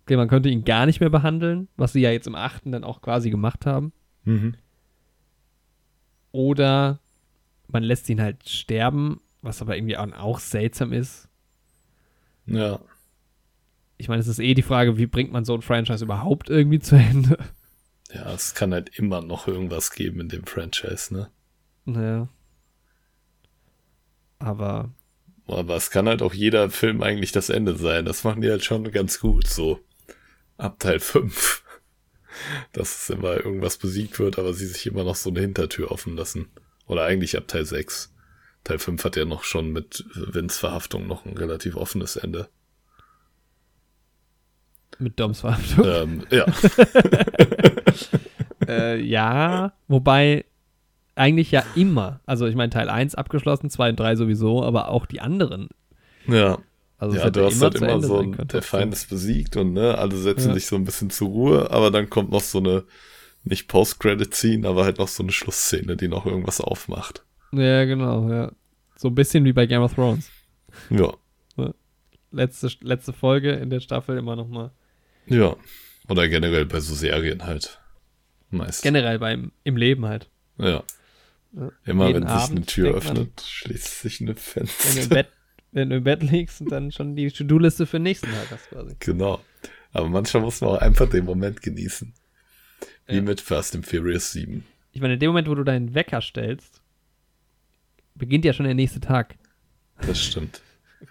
okay, 0.00 0.16
man 0.16 0.28
könnte 0.28 0.48
ihn 0.48 0.64
gar 0.64 0.86
nicht 0.86 1.00
mehr 1.00 1.10
behandeln, 1.10 1.68
was 1.76 1.92
sie 1.92 2.00
ja 2.00 2.10
jetzt 2.10 2.26
im 2.26 2.34
achten 2.34 2.72
dann 2.72 2.84
auch 2.84 3.02
quasi 3.02 3.30
gemacht 3.30 3.66
haben. 3.66 3.92
Mhm. 4.24 4.54
Oder 6.32 7.00
man 7.68 7.82
lässt 7.82 8.08
ihn 8.08 8.20
halt 8.20 8.48
sterben, 8.48 9.20
was 9.42 9.62
aber 9.62 9.76
irgendwie 9.76 9.96
auch 9.96 10.38
seltsam 10.38 10.92
ist. 10.92 11.28
Ja. 12.46 12.80
Ich 13.98 14.08
meine, 14.08 14.20
es 14.20 14.28
ist 14.28 14.38
eh 14.38 14.54
die 14.54 14.62
Frage, 14.62 14.96
wie 14.96 15.06
bringt 15.06 15.32
man 15.32 15.44
so 15.44 15.54
ein 15.54 15.62
Franchise 15.62 16.04
überhaupt 16.04 16.50
irgendwie 16.50 16.78
zu 16.78 16.96
Ende? 16.96 17.38
Ja, 18.12 18.32
es 18.32 18.54
kann 18.54 18.72
halt 18.72 18.88
immer 18.98 19.20
noch 19.20 19.46
irgendwas 19.46 19.92
geben 19.92 20.20
in 20.20 20.28
dem 20.28 20.44
Franchise, 20.44 21.14
ne? 21.14 21.30
Naja. 21.84 22.28
Aber. 24.38 24.90
Aber 25.52 25.76
es 25.76 25.90
kann 25.90 26.08
halt 26.08 26.22
auch 26.22 26.34
jeder 26.34 26.70
Film 26.70 27.02
eigentlich 27.02 27.32
das 27.32 27.48
Ende 27.48 27.76
sein. 27.76 28.04
Das 28.04 28.24
machen 28.24 28.42
die 28.42 28.50
halt 28.50 28.64
schon 28.64 28.90
ganz 28.90 29.20
gut 29.20 29.46
so 29.46 29.80
ab 30.56 30.78
Teil 30.78 31.00
5. 31.00 31.62
Dass 32.72 33.02
es 33.02 33.10
immer 33.10 33.44
irgendwas 33.44 33.76
besiegt 33.76 34.18
wird, 34.18 34.38
aber 34.38 34.54
sie 34.54 34.66
sich 34.66 34.86
immer 34.86 35.04
noch 35.04 35.16
so 35.16 35.30
eine 35.30 35.40
Hintertür 35.40 35.90
offen 35.90 36.16
lassen. 36.16 36.48
Oder 36.86 37.04
eigentlich 37.04 37.36
ab 37.36 37.48
Teil 37.48 37.64
6. 37.64 38.14
Teil 38.64 38.78
5 38.78 39.04
hat 39.04 39.16
ja 39.16 39.24
noch 39.24 39.44
schon 39.44 39.72
mit 39.72 40.04
Vins 40.14 40.58
Verhaftung 40.58 41.06
noch 41.06 41.24
ein 41.24 41.36
relativ 41.36 41.76
offenes 41.76 42.16
Ende. 42.16 42.48
Mit 44.98 45.18
Doms 45.18 45.40
Verhaftung? 45.40 45.84
Ähm, 45.86 46.26
ja. 46.30 46.44
äh, 48.68 49.00
ja, 49.00 49.72
wobei 49.88 50.44
eigentlich 51.20 51.50
ja 51.50 51.62
immer, 51.76 52.20
also 52.24 52.46
ich 52.46 52.56
meine 52.56 52.70
Teil 52.70 52.88
1 52.88 53.14
abgeschlossen, 53.14 53.68
2 53.68 53.90
und 53.90 54.00
3 54.00 54.16
sowieso, 54.16 54.64
aber 54.64 54.88
auch 54.88 55.06
die 55.06 55.20
anderen. 55.20 55.68
Ja. 56.26 56.58
Also 56.98 57.16
ja, 57.16 57.30
du 57.30 57.44
hast 57.44 57.62
halt 57.62 57.76
immer 57.76 58.00
so, 58.02 58.18
ein, 58.18 58.36
der 58.48 58.62
Feind 58.62 58.92
ist 58.92 59.08
besiegt 59.08 59.56
und 59.56 59.72
ne, 59.72 59.96
alle 59.96 60.16
setzen 60.16 60.48
ja. 60.48 60.54
sich 60.54 60.66
so 60.66 60.76
ein 60.76 60.84
bisschen 60.84 61.10
zur 61.10 61.28
Ruhe, 61.28 61.70
aber 61.70 61.90
dann 61.90 62.10
kommt 62.10 62.30
noch 62.30 62.40
so 62.40 62.58
eine, 62.58 62.84
nicht 63.44 63.68
Post-Credit-Scene, 63.68 64.66
aber 64.66 64.84
halt 64.84 64.98
noch 64.98 65.08
so 65.08 65.22
eine 65.22 65.32
Schlussszene, 65.32 65.96
die 65.96 66.08
noch 66.08 66.26
irgendwas 66.26 66.60
aufmacht. 66.60 67.24
Ja, 67.52 67.84
genau, 67.84 68.28
ja. 68.30 68.52
So 68.96 69.08
ein 69.08 69.14
bisschen 69.14 69.44
wie 69.44 69.52
bei 69.52 69.66
Game 69.66 69.82
of 69.82 69.94
Thrones. 69.94 70.30
Ja. 70.90 71.14
Letzte, 72.32 72.70
letzte 72.82 73.12
Folge 73.12 73.52
in 73.52 73.70
der 73.70 73.80
Staffel 73.80 74.16
immer 74.16 74.36
noch 74.36 74.46
mal. 74.46 74.70
Ja. 75.26 75.56
Oder 76.08 76.28
generell 76.28 76.64
bei 76.64 76.80
so 76.80 76.94
Serien 76.94 77.44
halt. 77.44 77.80
Meist. 78.50 78.82
Generell 78.82 79.18
beim, 79.18 79.52
im 79.64 79.76
Leben 79.76 80.06
halt. 80.06 80.28
Ja. 80.58 80.84
Immer 81.84 82.14
wenn 82.14 82.24
Abend 82.24 82.46
sich 82.46 82.56
eine 82.56 82.66
Tür 82.66 82.94
öffnet, 82.94 83.40
schließt 83.40 84.00
sich 84.02 84.20
eine 84.20 84.36
Fenster. 84.36 84.88
Wenn 84.88 84.96
du 84.96 85.02
im 85.02 85.08
Bett 85.08 85.28
wenn 85.72 85.90
du 85.90 85.96
im 85.96 86.04
Bett 86.04 86.22
liegst 86.22 86.60
und 86.60 86.70
dann 86.70 86.90
schon 86.90 87.14
die 87.14 87.30
To-Do-Liste 87.30 87.86
für 87.86 87.98
den 87.98 88.04
nächsten 88.04 88.26
Tag 88.26 88.50
hast 88.50 88.68
quasi. 88.70 88.96
Genau. 88.98 89.40
Aber 89.92 90.08
manchmal 90.08 90.42
muss 90.42 90.60
man 90.60 90.70
auch 90.70 90.78
einfach 90.78 91.08
den 91.08 91.24
Moment 91.24 91.62
genießen. 91.62 92.12
Wie 93.06 93.16
ja. 93.16 93.22
mit 93.22 93.40
Fast 93.40 93.74
and 93.74 93.86
Furious 93.86 94.32
7. 94.32 94.64
Ich 94.92 95.00
meine, 95.00 95.14
in 95.14 95.20
dem 95.20 95.28
Moment, 95.28 95.48
wo 95.48 95.54
du 95.54 95.64
deinen 95.64 95.94
Wecker 95.94 96.20
stellst, 96.20 96.82
beginnt 98.14 98.44
ja 98.44 98.52
schon 98.52 98.66
der 98.66 98.74
nächste 98.74 99.00
Tag. 99.00 99.36
Das 100.00 100.20
stimmt. 100.20 100.62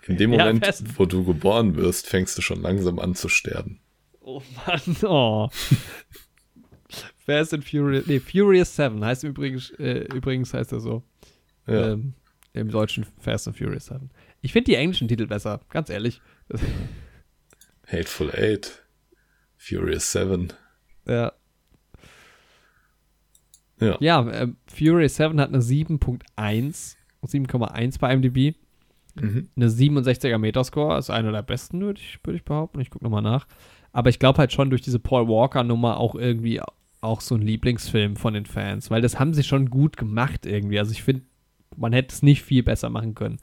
In 0.07 0.18
dem 0.18 0.32
Moment, 0.32 0.66
ja, 0.66 0.74
wo 0.98 1.06
du 1.06 1.24
geboren 1.24 1.76
wirst, 1.76 2.07
fängst 2.07 2.38
du 2.38 2.41
schon 2.41 2.61
langsam 2.61 2.99
an 2.99 3.16
zu 3.16 3.30
sterben. 3.30 3.80
Oh 4.22 4.41
Mann, 4.66 4.95
oh. 5.03 5.49
Fast 7.30 7.53
and 7.53 7.64
Furious, 7.64 8.07
nee, 8.07 8.19
Furious 8.19 8.76
7 8.76 9.06
heißt 9.06 9.23
übrigens, 9.23 9.69
äh, 9.72 10.07
übrigens 10.15 10.51
heißt 10.51 10.72
er 10.72 10.80
so. 10.80 11.03
Ja. 11.68 11.91
Ähm, 11.91 12.14
Im 12.53 12.72
deutschen 12.72 13.06
Fast 13.19 13.47
and 13.47 13.56
Furious 13.56 13.85
7. 13.85 14.10
Ich 14.41 14.51
finde 14.51 14.72
die 14.72 14.76
englischen 14.76 15.07
Titel 15.07 15.27
besser, 15.27 15.61
ganz 15.69 15.91
ehrlich. 15.91 16.22
Hateful 17.88 18.31
Eight, 18.34 18.84
Furious 19.57 20.11
7. 20.11 20.51
Ja. 21.06 21.34
Ja, 23.80 23.97
ja 23.99 24.27
äh, 24.27 24.47
Furious 24.65 25.15
7 25.18 25.39
hat 25.39 25.49
eine 25.49 25.60
7.1, 25.60 26.95
7,1 27.23 27.99
bei 27.99 28.11
IMDb. 28.11 28.56
Mhm. 29.14 29.49
Eine 29.56 29.68
67er 29.68 30.39
Metascore, 30.39 30.97
ist 30.97 31.11
einer 31.11 31.31
der 31.31 31.43
besten, 31.43 31.81
würde 31.81 31.99
ich, 31.99 32.19
würd 32.23 32.38
ich 32.38 32.43
behaupten. 32.43 32.80
Ich 32.80 32.89
gucke 32.89 33.03
nochmal 33.03 33.22
nach. 33.22 33.45
Aber 33.91 34.10
ich 34.10 34.18
glaube 34.18 34.39
halt 34.39 34.51
schon 34.51 34.72
durch 34.72 34.81
diese 34.81 34.99
Paul 34.99 35.27
Walker-Nummer 35.27 35.97
auch 35.97 36.15
irgendwie 36.15 36.60
auch 37.02 37.22
so 37.22 37.36
ein 37.36 37.42
Lieblingsfilm 37.42 38.16
von 38.16 38.34
den 38.34 38.46
Fans, 38.46 38.92
weil 38.92 39.02
das 39.02 39.20
haben 39.20 39.34
sie 39.34 39.44
schon 39.44 39.70
gut 39.70 39.98
gemacht 39.98 40.46
irgendwie. 40.46 40.80
Also 40.80 40.92
ich 40.92 41.04
finde, 41.04 41.24
man 41.78 41.94
hätte 41.94 42.14
es 42.14 42.22
nicht 42.22 42.44
viel 42.44 42.64
besser 42.64 42.90
machen 42.90 43.16
können. 43.16 43.40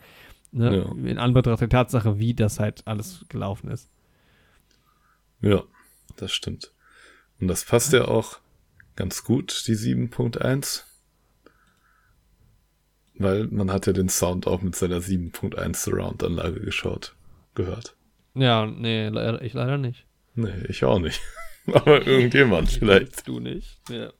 Ne? 0.53 0.78
Ja. 0.78 1.09
In 1.09 1.19
Anbetracht 1.19 1.61
der 1.61 1.69
Tatsache, 1.69 2.19
wie 2.19 2.35
das 2.35 2.61
halt 2.61 2.87
alles 2.87 3.24
gelaufen 3.28 3.70
ist. 3.70 3.91
Ja, 5.41 5.62
das 6.16 6.33
stimmt. 6.33 6.73
Und 7.41 7.49
das 7.49 7.65
passt 7.65 7.93
ja 7.93 8.07
auch 8.07 8.39
ganz 8.95 9.24
gut, 9.24 9.65
die 9.66 9.74
7.1. 9.74 10.83
Weil 13.19 13.47
man 13.47 13.70
hat 13.70 13.87
ja 13.87 13.93
den 13.95 14.11
Sound 14.11 14.47
auch 14.47 14.61
mit 14.61 14.77
seiner 14.77 14.99
7.1 14.99 15.74
Surround-Anlage 15.77 16.61
geschaut, 16.61 17.15
gehört. 17.55 17.97
Ja, 18.35 18.66
nee, 18.66 19.09
ich 19.43 19.55
leider 19.55 19.78
nicht. 19.78 20.05
Nee, 20.35 20.53
ich 20.69 20.85
auch 20.85 20.99
nicht. 20.99 21.23
Aber 21.72 22.06
irgendjemand 22.06 22.70
vielleicht. 22.70 23.26
Du 23.26 23.40
nicht, 23.40 23.78
ja. 23.88 24.12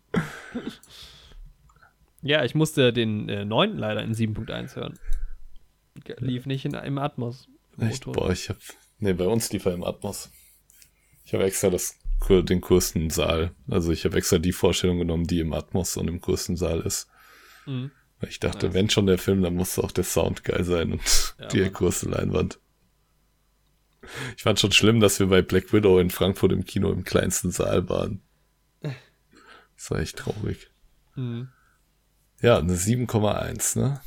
ja, 2.23 2.45
ich 2.45 2.55
musste 2.55 2.93
den 2.93 3.29
äh, 3.29 3.45
9 3.45 3.77
leider 3.77 4.03
in 4.03 4.15
7.1 4.15 4.77
hören. 4.77 4.99
Lief 6.19 6.47
nicht 6.47 6.65
in, 6.65 6.75
im 6.75 6.99
Atmos. 6.99 7.49
Echt? 7.79 8.05
Boah, 8.05 8.31
ich 8.31 8.49
hab. 8.49 8.59
Nee, 8.99 9.13
bei 9.13 9.27
uns 9.27 9.53
lief 9.53 9.65
er 9.67 9.75
im 9.75 9.85
Atmos. 9.85 10.31
Ich 11.25 11.35
habe 11.35 11.45
extra 11.45 11.71
das, 11.71 11.99
den 12.29 12.61
größten 12.61 13.11
Saal. 13.11 13.53
Also 13.69 13.93
ich 13.93 14.05
habe 14.05 14.17
extra 14.17 14.39
die 14.39 14.53
Vorstellung 14.53 14.99
genommen, 14.99 15.27
die 15.27 15.41
im 15.41 15.53
Atmos 15.53 15.97
und 15.97 16.09
im 16.09 16.21
größten 16.21 16.57
Saal 16.57 16.81
ist. 16.81 17.09
Mhm. 17.67 17.91
Ich 18.27 18.41
dachte, 18.41 18.67
nice. 18.67 18.75
wenn 18.75 18.91
schon 18.91 19.07
der 19.07 19.19
Film, 19.19 19.43
dann 19.43 19.55
muss 19.55 19.79
auch 19.79 19.93
der 19.93 20.05
Sound 20.05 20.43
geil 20.45 20.65
sein 20.65 20.93
und 20.93 21.35
ja, 21.39 21.49
die 21.49 21.71
größte 21.71 22.09
Leinwand. 22.09 22.59
Ich 24.37 24.43
fand 24.43 24.61
schon 24.61 24.73
schlimm, 24.73 25.01
dass 25.01 25.19
wir 25.21 25.27
bei 25.27 25.43
Black 25.43 25.73
Widow 25.73 25.99
in 25.99 26.11
Frankfurt 26.11 26.53
im 26.53 26.65
Kino 26.65 26.91
im 26.93 27.05
kleinsten 27.05 27.51
Saal 27.51 27.89
waren. 27.89 28.21
Das 28.83 29.91
war 29.91 29.99
echt 30.01 30.17
traurig. 30.17 30.71
Mhm. 31.17 31.49
Ja, 32.41 32.59
eine 32.59 32.75
7,1, 32.77 33.79
ne? 33.79 34.01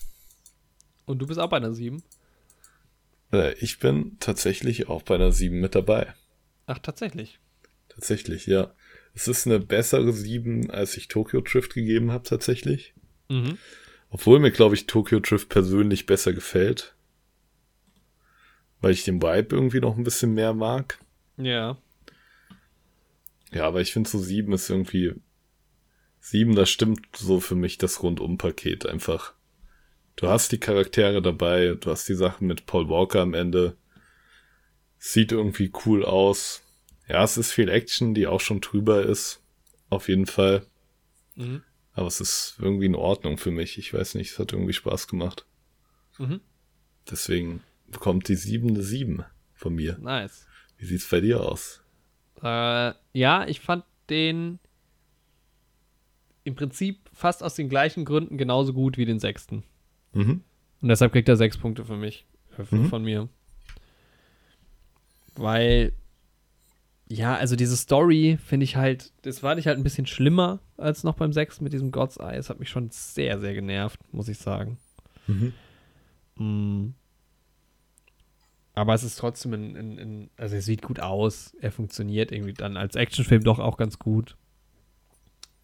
Und 1.05 1.19
du 1.19 1.27
bist 1.27 1.39
auch 1.39 1.49
bei 1.49 1.57
einer 1.57 1.73
7? 1.73 2.01
Äh, 3.31 3.53
Ich 3.59 3.79
bin 3.79 4.17
tatsächlich 4.19 4.87
auch 4.89 5.03
bei 5.03 5.15
einer 5.15 5.31
7 5.31 5.59
mit 5.59 5.75
dabei. 5.75 6.13
Ach, 6.65 6.79
tatsächlich. 6.79 7.39
Tatsächlich, 7.87 8.45
ja. 8.47 8.73
Es 9.13 9.27
ist 9.27 9.45
eine 9.47 9.59
bessere 9.59 10.13
7, 10.13 10.69
als 10.71 10.95
ich 10.97 11.07
Tokyo 11.07 11.41
Drift 11.41 11.73
gegeben 11.73 12.11
habe, 12.11 12.23
tatsächlich. 12.23 12.93
Mhm. 13.27 13.57
Obwohl 14.09 14.39
mir, 14.39 14.51
glaube 14.51 14.75
ich, 14.75 14.87
Tokyo 14.87 15.19
Drift 15.19 15.49
persönlich 15.49 16.05
besser 16.05 16.33
gefällt. 16.33 16.95
Weil 18.81 18.91
ich 18.91 19.03
den 19.03 19.21
Vibe 19.21 19.55
irgendwie 19.55 19.79
noch 19.79 19.97
ein 19.97 20.03
bisschen 20.03 20.33
mehr 20.33 20.53
mag. 20.53 20.99
Ja. 21.37 21.77
Ja, 23.51 23.65
aber 23.65 23.81
ich 23.81 23.91
finde 23.93 24.09
so 24.09 24.19
7 24.19 24.53
ist 24.53 24.69
irgendwie. 24.69 25.13
7, 26.21 26.55
das 26.55 26.69
stimmt 26.69 27.07
so 27.15 27.39
für 27.39 27.55
mich 27.55 27.77
das 27.77 28.03
Rundumpaket 28.03 28.85
einfach. 28.85 29.33
Du 30.15 30.27
hast 30.27 30.51
die 30.51 30.59
Charaktere 30.59 31.21
dabei, 31.21 31.77
du 31.79 31.89
hast 31.91 32.09
die 32.09 32.15
Sachen 32.15 32.47
mit 32.47 32.65
Paul 32.65 32.89
Walker 32.89 33.21
am 33.21 33.33
Ende. 33.33 33.77
Sieht 34.97 35.31
irgendwie 35.31 35.71
cool 35.85 36.03
aus. 36.03 36.61
Ja, 37.07 37.23
es 37.23 37.37
ist 37.37 37.53
viel 37.53 37.69
Action, 37.69 38.13
die 38.13 38.27
auch 38.27 38.41
schon 38.41 38.59
drüber 38.59 39.03
ist. 39.03 39.41
Auf 39.89 40.09
jeden 40.09 40.25
Fall. 40.25 40.65
Mhm. 41.35 41.63
Aber 41.93 42.07
es 42.07 42.19
ist 42.19 42.57
irgendwie 42.59 42.85
in 42.85 42.95
Ordnung 42.95 43.37
für 43.37 43.51
mich. 43.51 43.77
Ich 43.77 43.93
weiß 43.93 44.15
nicht, 44.15 44.31
es 44.31 44.39
hat 44.39 44.51
irgendwie 44.51 44.73
Spaß 44.73 45.07
gemacht. 45.07 45.45
Mhm. 46.17 46.41
Deswegen 47.09 47.63
bekommt 47.91 48.27
die 48.27 48.35
7 48.35 48.69
eine 48.69 48.81
7 48.81 49.23
von 49.53 49.73
mir. 49.75 49.97
Nice. 49.99 50.47
Wie 50.77 50.85
sieht's 50.85 51.09
bei 51.09 51.19
dir 51.21 51.41
aus? 51.41 51.83
Äh, 52.41 52.93
ja, 53.13 53.45
ich 53.47 53.59
fand 53.59 53.83
den 54.09 54.59
im 56.43 56.55
Prinzip 56.55 57.09
fast 57.13 57.43
aus 57.43 57.55
den 57.55 57.69
gleichen 57.69 58.05
Gründen 58.05 58.37
genauso 58.37 58.73
gut 58.73 58.97
wie 58.97 59.05
den 59.05 59.19
sechsten. 59.19 59.63
Mhm. 60.13 60.41
Und 60.81 60.87
deshalb 60.89 61.11
kriegt 61.11 61.27
er 61.29 61.35
sechs 61.35 61.57
Punkte 61.57 61.85
für 61.85 61.97
mich. 61.97 62.25
Äh, 62.57 62.63
Mhm. 62.75 62.85
Von 62.85 63.03
mir. 63.03 63.29
Weil, 65.35 65.93
ja, 67.07 67.35
also 67.35 67.55
diese 67.55 67.77
Story 67.77 68.37
finde 68.43 68.63
ich 68.65 68.75
halt, 68.75 69.13
das 69.21 69.39
fand 69.39 69.59
ich 69.59 69.67
halt 69.67 69.77
ein 69.77 69.83
bisschen 69.83 70.05
schlimmer 70.05 70.59
als 70.77 71.03
noch 71.03 71.15
beim 71.15 71.31
sechsten 71.31 71.63
mit 71.63 71.73
diesem 71.73 71.91
God's 71.91 72.17
Eye. 72.17 72.37
Es 72.37 72.49
hat 72.49 72.59
mich 72.59 72.69
schon 72.69 72.89
sehr, 72.91 73.39
sehr 73.39 73.53
genervt, 73.53 73.99
muss 74.13 74.27
ich 74.27 74.37
sagen. 74.37 74.77
Mhm. 75.27 75.53
Mm. 76.35 76.93
Aber 78.79 78.93
es 78.93 79.03
ist 79.03 79.17
trotzdem 79.17 79.53
ein, 79.53 79.75
ein, 79.75 79.99
ein, 79.99 80.29
also 80.37 80.55
es 80.55 80.63
sieht 80.63 80.81
gut 80.81 81.01
aus. 81.01 81.53
Er 81.59 81.69
funktioniert 81.69 82.31
irgendwie 82.31 82.53
dann 82.53 82.77
als 82.77 82.95
Actionfilm 82.95 83.43
doch 83.43 83.59
auch 83.59 83.75
ganz 83.75 83.99
gut. 83.99 84.37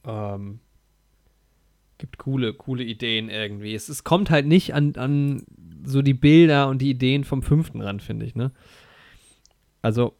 Ähm, 0.04 0.60
gibt 1.98 2.18
coole, 2.18 2.54
coole 2.54 2.84
Ideen 2.84 3.30
irgendwie. 3.30 3.74
Es, 3.74 3.88
es 3.88 4.04
kommt 4.04 4.30
halt 4.30 4.48
nicht 4.48 4.74
an, 4.74 4.96
an 4.98 5.44
so 5.86 6.02
die 6.02 6.14
Bilder 6.14 6.68
und 6.68 6.82
die 6.82 6.90
Ideen 6.90 7.24
vom 7.24 7.42
fünften 7.42 7.80
ran, 7.80 8.02
finde 8.02 8.26
ich, 8.26 8.36
ne? 8.36 8.52
Also, 9.82 10.18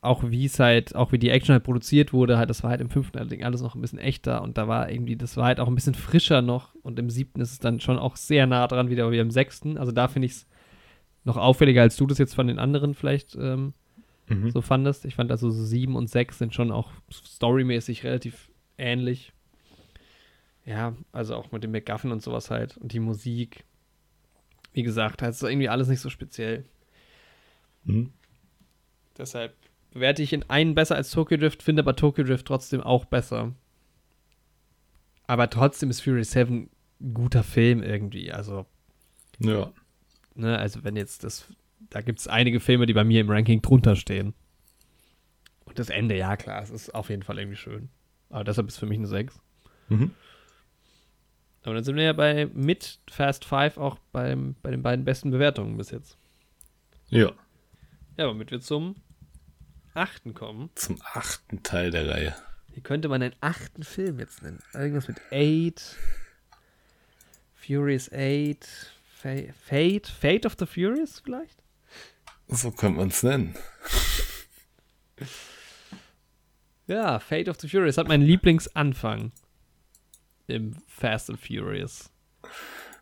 auch 0.00 0.28
wie 0.28 0.46
es 0.46 0.58
halt, 0.58 0.96
auch 0.96 1.12
wie 1.12 1.20
die 1.20 1.30
Action 1.30 1.52
halt 1.52 1.62
produziert 1.62 2.12
wurde, 2.12 2.38
halt, 2.38 2.50
das 2.50 2.64
war 2.64 2.70
halt 2.70 2.80
im 2.80 2.90
fünften 2.90 3.18
allerdings 3.18 3.44
alles 3.44 3.62
noch 3.62 3.76
ein 3.76 3.80
bisschen 3.80 4.00
echter 4.00 4.42
und 4.42 4.58
da 4.58 4.66
war 4.66 4.90
irgendwie, 4.90 5.14
das 5.14 5.36
war 5.36 5.46
halt 5.46 5.60
auch 5.60 5.68
ein 5.68 5.76
bisschen 5.76 5.94
frischer 5.94 6.42
noch 6.42 6.74
und 6.82 6.98
im 6.98 7.08
siebten 7.08 7.40
ist 7.40 7.52
es 7.52 7.60
dann 7.60 7.78
schon 7.78 8.00
auch 8.00 8.16
sehr 8.16 8.48
nah 8.48 8.66
dran 8.66 8.90
wieder 8.90 9.12
wie 9.12 9.18
im 9.18 9.30
sechsten. 9.30 9.78
Also 9.78 9.92
da 9.92 10.08
finde 10.08 10.26
ich 10.26 10.32
es 10.32 10.46
noch 11.28 11.36
auffälliger, 11.36 11.82
als 11.82 11.96
du 11.96 12.06
das 12.06 12.18
jetzt 12.18 12.34
von 12.34 12.46
den 12.48 12.58
anderen 12.58 12.94
vielleicht 12.94 13.36
ähm, 13.36 13.74
Mhm. 14.30 14.50
so 14.50 14.60
fandest. 14.60 15.06
Ich 15.06 15.14
fand 15.14 15.30
also 15.30 15.50
so 15.50 15.64
sieben 15.64 15.96
und 15.96 16.10
sechs 16.10 16.36
sind 16.36 16.54
schon 16.54 16.70
auch 16.70 16.90
storymäßig 17.10 18.04
relativ 18.04 18.50
ähnlich. 18.76 19.32
Ja, 20.66 20.94
also 21.12 21.34
auch 21.34 21.50
mit 21.50 21.64
dem 21.64 21.70
McGuffin 21.70 22.12
und 22.12 22.22
sowas 22.22 22.50
halt 22.50 22.76
und 22.76 22.92
die 22.92 23.00
Musik. 23.00 23.64
Wie 24.74 24.82
gesagt, 24.82 25.22
halt 25.22 25.32
ist 25.32 25.42
irgendwie 25.42 25.70
alles 25.70 25.88
nicht 25.88 26.00
so 26.00 26.10
speziell. 26.10 26.66
Mhm. 27.84 28.12
Deshalb 29.16 29.54
bewerte 29.92 30.22
ich 30.22 30.34
in 30.34 30.42
einen 30.50 30.74
besser 30.74 30.96
als 30.96 31.10
Tokyo 31.10 31.38
Drift, 31.38 31.62
finde 31.62 31.80
aber 31.82 31.96
Tokyo 31.96 32.22
Drift 32.24 32.46
trotzdem 32.46 32.82
auch 32.82 33.06
besser. 33.06 33.54
Aber 35.26 35.48
trotzdem 35.48 35.88
ist 35.88 36.02
Fury 36.02 36.22
7 36.24 36.68
ein 37.00 37.14
guter 37.14 37.42
Film 37.42 37.82
irgendwie. 37.82 38.30
Also, 38.30 38.66
Ja. 39.38 39.72
Ne, 40.38 40.58
also 40.58 40.84
wenn 40.84 40.96
jetzt 40.96 41.24
das, 41.24 41.46
da 41.90 42.00
gibt 42.00 42.20
es 42.20 42.28
einige 42.28 42.60
Filme, 42.60 42.86
die 42.86 42.94
bei 42.94 43.04
mir 43.04 43.20
im 43.20 43.30
Ranking 43.30 43.62
drunter 43.62 43.96
stehen. 43.96 44.34
Und 45.64 45.78
das 45.78 45.90
Ende, 45.90 46.16
ja 46.16 46.36
klar, 46.36 46.62
es 46.62 46.70
ist 46.70 46.94
auf 46.94 47.10
jeden 47.10 47.22
Fall 47.22 47.38
irgendwie 47.38 47.56
schön. 47.56 47.90
Aber 48.30 48.44
deshalb 48.44 48.68
ist 48.68 48.78
für 48.78 48.86
mich 48.86 48.98
eine 48.98 49.06
6. 49.06 49.40
Mhm. 49.88 50.12
Aber 51.62 51.74
dann 51.74 51.84
sind 51.84 51.96
wir 51.96 52.04
ja 52.04 52.12
bei 52.12 52.46
mit 52.54 52.98
Fast 53.10 53.44
Five 53.44 53.76
auch 53.76 53.98
beim, 54.12 54.54
bei 54.62 54.70
den 54.70 54.82
beiden 54.82 55.04
besten 55.04 55.30
Bewertungen 55.30 55.76
bis 55.76 55.90
jetzt. 55.90 56.16
Ja. 57.08 57.32
Ja, 58.16 58.28
womit 58.28 58.50
wir 58.50 58.60
zum 58.60 58.96
achten 59.94 60.34
kommen. 60.34 60.70
Zum 60.74 61.00
achten 61.12 61.62
Teil 61.62 61.90
der 61.90 62.08
Reihe. 62.08 62.34
Wie 62.72 62.80
könnte 62.80 63.08
man 63.08 63.22
einen 63.22 63.34
achten 63.40 63.82
Film 63.82 64.18
jetzt 64.18 64.42
nennen? 64.42 64.60
Irgendwas 64.72 65.08
mit 65.08 65.20
Eight, 65.30 65.96
Furious 67.54 68.10
Eight, 68.12 68.92
Fa- 69.20 69.52
Fate, 69.66 70.06
Fate 70.06 70.46
of 70.46 70.54
the 70.58 70.66
Furious 70.66 71.20
vielleicht? 71.20 71.62
So 72.48 72.70
könnte 72.70 72.98
man 72.98 73.08
es 73.08 73.22
nennen. 73.22 73.54
Ja, 76.86 77.18
Fate 77.18 77.48
of 77.48 77.60
the 77.60 77.68
Furious 77.68 77.98
hat 77.98 78.08
meinen 78.08 78.22
Lieblingsanfang 78.22 79.32
im 80.46 80.76
Fast 80.86 81.28
and 81.28 81.38
Furious 81.38 82.10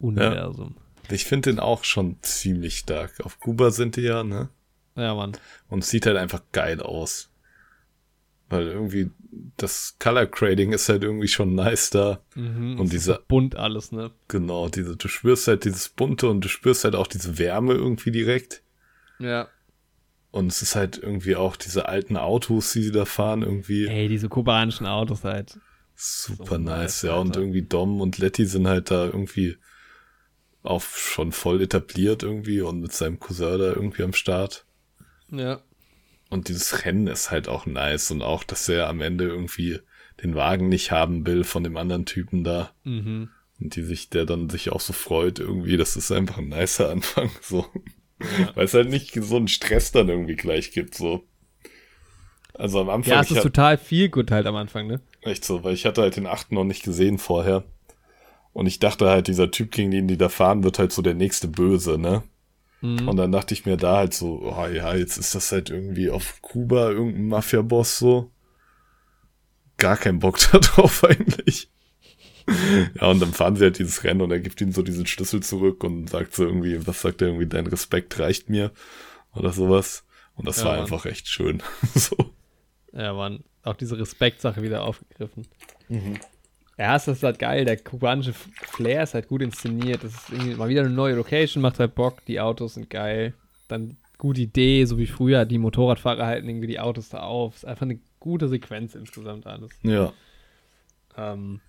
Universum. 0.01 0.77
Ich 1.09 1.25
finde 1.25 1.51
den 1.53 1.61
auch 1.61 1.85
schon 1.85 2.21
ziemlich 2.23 2.79
stark. 2.79 3.21
Auf 3.21 3.39
Kuba 3.39 3.71
sind 3.71 3.95
die 3.95 4.01
ja, 4.03 4.25
ne? 4.25 4.49
Ja, 4.97 5.15
Mann. 5.15 5.37
Und 5.69 5.85
sieht 5.85 6.05
halt 6.07 6.17
einfach 6.17 6.43
geil 6.51 6.81
aus. 6.81 7.31
Weil 8.49 8.69
irgendwie 8.69 9.11
das 9.57 9.97
Color 9.99 10.27
Grading 10.27 10.73
ist 10.73 10.89
halt 10.89 11.03
irgendwie 11.03 11.29
schon 11.29 11.55
nice 11.55 11.91
da. 11.91 12.21
Mhm, 12.35 12.79
Und 12.79 12.93
diese- 12.93 13.15
so 13.15 13.19
bunt 13.27 13.57
alles, 13.57 13.91
ne? 13.93 14.13
Genau, 14.29 14.69
diese, 14.69 14.97
du 14.97 15.09
spürst 15.09 15.49
halt 15.49 15.65
dieses 15.65 15.89
Bunte 15.89 16.29
und 16.29 16.45
du 16.45 16.49
spürst 16.49 16.85
halt 16.85 16.95
auch 16.95 17.07
diese 17.09 17.39
Wärme 17.39 17.75
irgendwie 17.75 18.13
direkt. 18.13 18.63
Ja. 19.19 19.49
Und 20.31 20.49
es 20.49 20.63
ist 20.63 20.77
halt 20.77 20.99
irgendwie 20.99 21.35
auch 21.37 21.57
diese 21.57 21.89
alten 21.89 22.17
Autos, 22.17 22.73
die 22.73 22.83
sie 22.83 22.93
da 22.93 23.05
fahren, 23.05 23.43
irgendwie 23.43 23.87
Ey, 23.87 24.09
diese 24.09 24.29
kubanischen 24.29 24.87
Autos 24.87 25.25
halt. 25.25 25.59
super 25.97 26.57
so 26.57 26.59
nice. 26.59 27.03
ja, 27.03 27.15
und 27.17 27.29
Alter. 27.29 27.41
irgendwie 27.41 27.63
Dom 27.63 28.01
und 28.01 28.19
Letty 28.19 28.45
sind 28.47 28.69
halt 28.69 28.91
da 28.91 29.07
irgendwie 29.07 29.57
auch 30.63 30.83
schon 30.83 31.33
voll 31.33 31.63
etabliert 31.63 32.23
irgendwie 32.23 32.61
und 32.61 32.81
mit 32.81 32.93
seinem 32.93 33.19
Cousin 33.19 33.59
da 33.59 33.73
irgendwie 33.73 34.03
am 34.03 34.13
Start. 34.13 34.67
Ja. 35.31 35.61
Und 36.29 36.49
dieses 36.49 36.85
Rennen 36.85 37.07
ist 37.07 37.31
halt 37.31 37.49
auch 37.49 37.67
nice 37.67 38.11
und 38.11 38.23
auch, 38.23 38.45
dass 38.45 38.69
er 38.69 38.89
am 38.89 39.01
Ende 39.01 39.27
irgendwie 39.27 39.79
den 40.23 40.35
Wagen 40.35 40.69
nicht 40.69 40.91
haben 40.91 41.27
will 41.27 41.45
von 41.45 41.63
dem 41.63 41.77
anderen 41.77 42.07
Typen 42.07 42.43
da. 42.43 42.71
Mhm. 42.85 43.31
Und 43.61 43.77
die 43.77 43.83
sich, 43.83 44.11
der 44.11 44.27
dann 44.27 44.51
sich 44.51 44.71
auch 44.71 44.81
so 44.81 44.93
freut 44.93 45.39
irgendwie, 45.39 45.77
das 45.77 45.97
ist 45.97 46.11
einfach 46.11 46.39
ein 46.39 46.49
nicer 46.49 46.91
Anfang, 46.91 47.31
so. 47.41 47.67
Ja. 48.21 48.55
Weil 48.55 48.65
es 48.65 48.75
halt 48.75 48.89
nicht 48.89 49.15
so 49.15 49.37
einen 49.37 49.49
Stress 49.49 49.93
dann 49.93 50.09
irgendwie 50.09 50.37
gleich 50.37 50.73
gibt, 50.73 50.95
so. 50.95 51.25
Also 52.55 52.81
am 52.81 52.89
Anfang, 52.89 53.13
Ja, 53.13 53.21
es 53.21 53.31
ist 53.31 53.43
total 53.43 53.77
viel 53.77 54.09
gut 54.09 54.31
halt 54.31 54.47
am 54.47 54.57
Anfang, 54.57 54.87
ne? 54.87 55.01
echt 55.21 55.45
so, 55.45 55.63
weil 55.65 55.75
ich 55.75 55.85
hatte 55.85 56.03
halt 56.03 56.17
den 56.17 56.27
achten 56.27 56.55
noch 56.55 56.65
nicht 56.65 56.83
gesehen 56.83 57.19
vorher. 57.19 57.65
Und 58.53 58.67
ich 58.67 58.79
dachte 58.79 59.11
halt, 59.11 59.29
dieser 59.29 59.51
Typ, 59.51 59.73
gegen 59.73 59.91
den 59.91 60.09
die 60.09 60.17
da 60.17 60.31
fahren, 60.31 60.65
wird 60.65 60.79
halt 60.79 60.93
so 60.93 61.03
der 61.03 61.15
nächste 61.15 61.49
Böse, 61.49 61.99
ne? 61.99 62.23
Mhm. 62.95 63.09
Und 63.09 63.17
dann 63.17 63.33
dachte 63.33 63.55
ich 63.55 63.67
mir 63.67 63.77
da 63.77 63.99
halt 63.99 64.15
so, 64.15 64.41
oh 64.43 64.67
ja, 64.67 64.95
jetzt 64.95 65.17
ist 65.19 65.35
das 65.35 65.51
halt 65.53 65.71
irgendwie 65.71 66.11
auf 66.11 66.41
Kuba 66.43 66.91
irgendein 66.91 67.29
Mafia-Boss 67.29 67.99
so. 67.99 68.31
Gar 69.79 69.97
keinen 69.97 70.21
Bock 70.21 70.39
da 70.53 70.59
drauf 70.59 71.05
eigentlich. 71.05 71.71
ja, 73.01 73.09
und 73.09 73.21
dann 73.21 73.33
fahren 73.33 73.57
sie 73.57 73.65
halt 73.65 73.79
dieses 73.79 74.05
Rennen 74.05 74.21
und 74.23 74.31
er 74.31 74.41
gibt 74.41 74.61
ihm 74.61 74.73
so 74.73 74.83
diesen 74.83 75.07
Schlüssel 75.07 75.43
zurück 75.43 75.83
und 75.85 76.09
sagt 76.09 76.35
so 76.35 76.45
irgendwie, 76.45 76.87
was 76.87 77.01
sagt 77.03 77.21
er 77.23 77.29
irgendwie, 77.29 77.47
dein 77.47 77.67
Respekt 77.67 78.19
reicht 78.19 78.49
mir 78.49 78.71
oder 79.35 79.53
sowas. 79.53 80.05
Und 80.35 80.47
das 80.47 80.59
Ja, 80.59 80.65
war 80.67 80.73
Mann. 80.75 80.83
einfach 80.83 81.07
echt 81.07 81.29
schön. 81.29 81.63
so. 81.95 82.17
Ja, 82.93 83.13
Mann. 83.15 83.43
Auch 83.63 83.75
diese 83.75 83.99
Respektsache 83.99 84.63
wieder 84.63 84.85
aufgegriffen. 84.85 85.47
Mhm. 85.89 86.19
Ja, 86.79 86.97
es 86.97 87.09
ist 87.09 87.23
halt 87.23 87.39
geil. 87.39 87.65
Der 87.65 87.79
kubanische 87.79 88.35
Flair 88.35 89.03
ist 89.03 89.15
halt 89.15 89.29
gut 89.29 89.43
inszeniert. 89.43 90.05
Das 90.05 90.15
ist 90.15 90.31
irgendwie 90.31 90.55
mal 90.55 90.69
wieder 90.69 90.83
eine 90.83 90.91
neue 90.91 91.15
Location, 91.15 91.63
macht 91.63 91.79
halt 91.79 91.95
Bock. 91.95 92.25
Die 92.27 92.41
Autos 92.41 92.75
sind 92.75 92.91
geil. 92.91 93.33
Dann 93.69 93.97
gute 94.19 94.43
Idee, 94.43 94.85
so 94.85 94.99
wie 94.99 95.07
früher. 95.07 95.47
Die 95.47 95.59
Motorradfahrer 95.59 96.27
halten 96.27 96.49
irgendwie 96.49 96.67
die 96.67 96.81
Autos 96.81 97.09
da 97.09 97.21
auf. 97.21 97.57
Ist 97.57 97.65
einfach 97.65 97.87
eine 97.87 97.99
gute 98.21 98.49
Sequenz 98.49 98.95
insgesamt 98.95 99.47
alles. 99.47 99.71
Ja. 99.83 100.13
Ähm, 101.17 101.61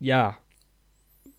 ja, 0.00 0.38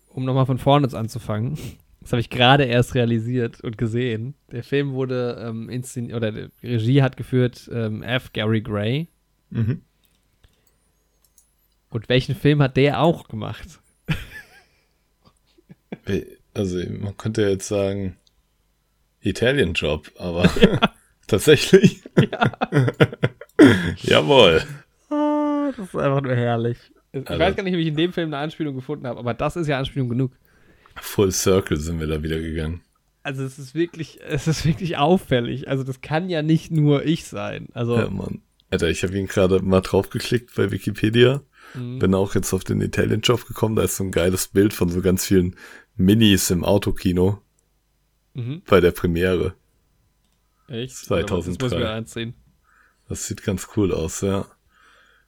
um 0.08 0.24
nochmal 0.24 0.46
von 0.46 0.58
vorne 0.58 0.86
jetzt 0.86 0.94
anzufangen. 0.94 1.58
Das 2.00 2.12
habe 2.12 2.20
ich 2.20 2.30
gerade 2.30 2.64
erst 2.64 2.94
realisiert 2.94 3.60
und 3.62 3.78
gesehen. 3.78 4.34
Der 4.52 4.62
Film 4.62 4.92
wurde 4.92 5.44
ähm, 5.44 5.68
inszeniert, 5.68 6.16
oder 6.16 6.30
die 6.30 6.48
Regie 6.62 7.02
hat 7.02 7.16
geführt 7.16 7.68
ähm, 7.72 8.04
F. 8.04 8.32
Gary 8.32 8.60
Gray. 8.60 9.08
Mhm. 9.50 9.82
Und 11.96 12.10
welchen 12.10 12.34
Film 12.34 12.60
hat 12.60 12.76
der 12.76 13.00
auch 13.00 13.26
gemacht? 13.26 13.80
Also, 16.52 16.78
man 16.90 17.16
könnte 17.16 17.40
ja 17.40 17.48
jetzt 17.48 17.68
sagen, 17.68 18.18
Italian 19.22 19.72
Job, 19.72 20.10
aber 20.18 20.50
tatsächlich. 21.26 22.02
Jawohl. 24.02 24.62
Ah, 25.08 25.70
das 25.74 25.86
ist 25.88 25.96
einfach 25.96 26.20
nur 26.20 26.34
herrlich. 26.36 26.76
Ich 27.12 27.26
Also- 27.26 27.40
weiß 27.40 27.56
gar 27.56 27.62
nicht, 27.62 27.72
wie 27.76 27.80
ich 27.80 27.88
in 27.88 27.96
dem 27.96 28.12
Film 28.12 28.28
eine 28.28 28.42
Anspielung 28.42 28.74
gefunden 28.74 29.06
habe, 29.06 29.18
aber 29.18 29.32
das 29.32 29.56
ist 29.56 29.66
ja 29.66 29.78
Anspielung 29.78 30.10
genug. 30.10 30.32
Full 30.96 31.32
Circle 31.32 31.78
sind 31.78 31.98
wir 31.98 32.06
da 32.08 32.22
wieder 32.22 32.38
gegangen. 32.38 32.82
Also 33.22 33.42
es 33.42 33.58
ist 33.58 33.74
wirklich, 33.74 34.20
es 34.28 34.46
ist 34.46 34.66
wirklich 34.66 34.98
auffällig. 34.98 35.66
Also 35.66 35.82
das 35.82 36.02
kann 36.02 36.28
ja 36.28 36.42
nicht 36.42 36.70
nur 36.72 37.06
ich 37.06 37.24
sein. 37.24 37.68
Also 37.72 37.96
Ja, 37.96 38.10
Mann. 38.10 38.42
Alter, 38.68 38.88
ich 38.90 39.02
habe 39.02 39.16
ihn 39.16 39.28
gerade 39.28 39.60
mal 39.62 39.80
draufgeklickt 39.80 40.54
bei 40.54 40.70
Wikipedia. 40.70 41.40
Mhm. 41.76 41.98
Bin 41.98 42.14
auch 42.14 42.34
jetzt 42.34 42.52
auf 42.52 42.64
den 42.64 42.80
Italian 42.80 43.20
Job 43.20 43.46
gekommen. 43.46 43.76
Da 43.76 43.82
ist 43.82 43.96
so 43.96 44.04
ein 44.04 44.10
geiles 44.10 44.48
Bild 44.48 44.72
von 44.72 44.88
so 44.88 45.00
ganz 45.00 45.26
vielen 45.26 45.56
Minis 45.96 46.50
im 46.50 46.64
Autokino 46.64 47.42
mhm. 48.34 48.62
bei 48.66 48.80
der 48.80 48.92
Premiere. 48.92 49.54
echt. 50.68 50.96
2003. 50.96 51.52
Das 51.52 51.58
muss 51.60 51.72
ich 51.72 51.78
mir 51.78 51.90
einziehen. 51.90 52.34
Das 53.08 53.26
sieht 53.26 53.42
ganz 53.42 53.68
cool 53.76 53.92
aus, 53.92 54.20
ja. 54.20 54.46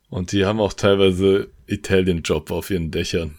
Und 0.08 0.32
die 0.32 0.46
haben 0.46 0.60
auch 0.60 0.72
teilweise 0.72 1.48
Italian 1.66 2.22
Job 2.22 2.50
auf 2.50 2.70
ihren 2.70 2.90
Dächern. 2.90 3.38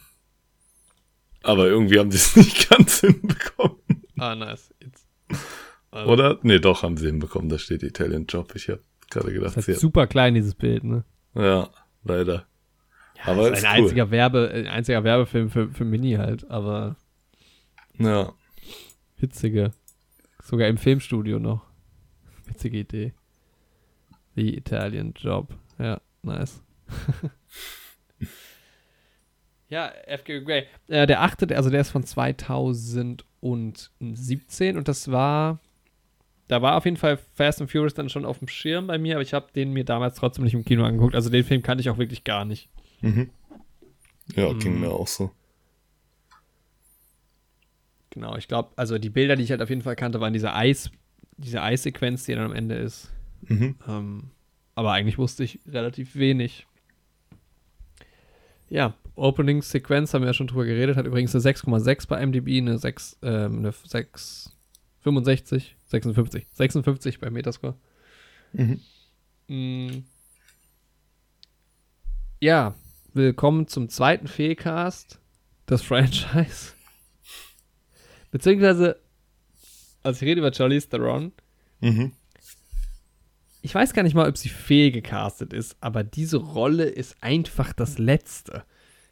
Aber 1.43 1.67
irgendwie 1.67 1.99
haben 1.99 2.11
sie 2.11 2.17
es 2.17 2.35
nicht 2.35 2.69
ganz 2.69 2.99
hinbekommen. 3.01 3.77
Ah, 4.17 4.35
nice. 4.35 4.73
Also, 5.91 6.11
Oder? 6.11 6.39
Nee, 6.43 6.59
doch, 6.59 6.83
haben 6.83 6.97
sie 6.97 7.07
hinbekommen. 7.07 7.49
Da 7.49 7.57
steht 7.57 7.83
Italian 7.83 8.25
Job. 8.27 8.53
Ich 8.55 8.69
habe 8.69 8.83
gerade 9.09 9.33
gedacht, 9.33 9.57
Das 9.57 9.65
sie 9.65 9.71
ist 9.73 9.79
super 9.79 10.07
klein, 10.07 10.35
dieses 10.35 10.53
Bild, 10.55 10.83
ne? 10.83 11.03
Ja, 11.33 11.69
leider. 12.03 12.45
Ja, 13.25 13.31
Aber 13.33 13.51
ist 13.51 13.65
ein 13.65 13.79
cool. 13.79 13.83
einziger 13.85 14.11
Werbe, 14.11 14.51
ein 14.53 14.67
einziger 14.67 15.03
Werbefilm 15.03 15.49
für, 15.49 15.69
für 15.69 15.85
Mini 15.85 16.13
halt, 16.13 16.49
aber 16.49 16.95
Ja. 17.97 18.33
witzige. 19.17 19.71
Sogar 20.43 20.67
im 20.67 20.77
Filmstudio 20.77 21.39
noch. 21.39 21.65
Witzige 22.45 22.79
Idee. 22.79 23.13
The 24.35 24.55
Italian 24.57 25.13
Job. 25.15 25.53
Ja, 25.77 26.01
nice. 26.23 26.63
ja, 29.69 29.91
F.G. 30.07 30.41
Gray. 30.41 30.65
Äh, 30.87 31.05
der 31.05 31.21
achte, 31.21 31.55
also 31.55 31.69
der 31.69 31.81
ist 31.81 31.91
von 31.91 32.03
2017 32.03 34.77
und 34.77 34.87
das 34.87 35.11
war. 35.11 35.59
Da 36.47 36.63
war 36.63 36.77
auf 36.77 36.85
jeden 36.85 36.97
Fall 36.97 37.19
Fast 37.35 37.61
and 37.61 37.69
Furious 37.69 37.93
dann 37.93 38.09
schon 38.09 38.25
auf 38.25 38.39
dem 38.39 38.47
Schirm 38.47 38.87
bei 38.87 38.97
mir, 38.97 39.13
aber 39.15 39.21
ich 39.21 39.35
habe 39.35 39.51
den 39.53 39.71
mir 39.71 39.85
damals 39.85 40.15
trotzdem 40.15 40.45
nicht 40.45 40.55
im 40.55 40.65
Kino 40.65 40.83
angeguckt. 40.83 41.13
Also 41.13 41.29
den 41.29 41.43
Film 41.43 41.61
kannte 41.61 41.81
ich 41.81 41.91
auch 41.91 41.99
wirklich 41.99 42.23
gar 42.23 42.43
nicht. 42.43 42.69
Mhm. 43.01 43.29
Ja, 44.35 44.53
ging 44.53 44.75
Mhm. 44.75 44.81
mir 44.81 44.91
auch 44.91 45.07
so. 45.07 45.31
Genau, 48.11 48.35
ich 48.37 48.47
glaube, 48.47 48.69
also 48.75 48.97
die 48.97 49.09
Bilder, 49.09 49.35
die 49.35 49.43
ich 49.43 49.51
halt 49.51 49.61
auf 49.61 49.69
jeden 49.69 49.81
Fall 49.81 49.95
kannte, 49.95 50.19
waren 50.19 50.33
diese 50.33 50.53
Eis, 50.53 50.89
diese 51.37 51.61
Eissequenz, 51.61 52.25
die 52.25 52.33
dann 52.35 52.45
am 52.45 52.53
Ende 52.55 52.75
ist. 52.75 53.11
Mhm. 53.41 53.75
Ähm, 53.87 54.31
aber 54.75 54.91
eigentlich 54.93 55.17
wusste 55.17 55.43
ich 55.43 55.59
relativ 55.67 56.15
wenig. 56.15 56.65
Ja, 58.69 58.93
Opening-Sequenz 59.15 60.13
haben 60.13 60.21
wir 60.21 60.27
ja 60.27 60.33
schon 60.33 60.47
drüber 60.47 60.65
geredet, 60.65 60.95
hat 60.95 61.05
übrigens 61.05 61.33
eine 61.35 61.41
6,6 61.41 62.07
bei 62.07 62.19
MDB, 62.25 62.57
eine 62.59 62.77
6, 62.77 63.17
ähm, 63.21 63.59
eine 63.59 63.71
6, 63.71 64.55
65, 65.01 65.75
56, 65.85 66.47
56 66.51 67.19
bei 67.19 67.29
Metascore. 67.29 67.75
Mhm. 68.53 68.79
Mm. 69.47 70.03
Ja, 72.41 72.73
willkommen 73.13 73.67
zum 73.67 73.89
zweiten 73.89 74.27
Fehlcast 74.27 75.19
des 75.69 75.81
Franchise. 75.83 76.73
Beziehungsweise, 78.31 78.99
also 80.03 80.17
ich 80.17 80.29
rede 80.29 80.39
über 80.41 80.53
Charlize 80.53 80.89
Theron. 80.89 81.31
Mhm. 81.79 82.13
Ich 83.61 83.75
weiß 83.75 83.93
gar 83.93 84.03
nicht 84.03 84.13
mal, 84.15 84.29
ob 84.29 84.37
sie 84.37 84.49
fehl 84.49 84.91
gecastet 84.91 85.53
ist, 85.53 85.75
aber 85.81 86.03
diese 86.03 86.37
Rolle 86.37 86.85
ist 86.85 87.17
einfach 87.21 87.73
das 87.73 87.97
Letzte, 87.97 88.63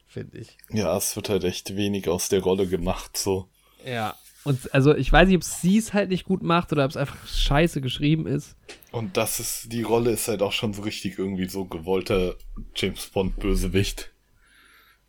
finde 0.06 0.38
ich. 0.38 0.58
Ja, 0.70 0.96
es 0.96 1.16
wird 1.16 1.30
halt 1.30 1.44
echt 1.44 1.76
wenig 1.76 2.08
aus 2.08 2.30
der 2.30 2.42
Rolle 2.42 2.68
gemacht, 2.68 3.18
so. 3.18 3.50
Ja. 3.86 4.16
Und 4.48 4.74
also 4.74 4.96
ich 4.96 5.12
weiß 5.12 5.28
nicht, 5.28 5.36
ob 5.36 5.44
sie 5.44 5.78
es 5.78 5.92
halt 5.92 6.08
nicht 6.08 6.24
gut 6.24 6.42
macht 6.42 6.72
oder 6.72 6.86
ob 6.86 6.92
es 6.92 6.96
einfach 6.96 7.28
scheiße 7.28 7.82
geschrieben 7.82 8.26
ist. 8.26 8.56
Und 8.94 9.18
das 9.18 9.42
ist, 9.42 9.74
die 9.74 9.82
Rolle 9.82 10.12
ist 10.12 10.30
halt 10.30 10.42
auch 10.42 10.54
schon 10.54 10.72
so 10.72 10.84
richtig 10.84 11.20
irgendwie 11.20 11.50
so 11.50 11.66
gewollter 11.66 12.36
James 12.74 13.08
Bond 13.08 13.38
Bösewicht. 13.40 14.14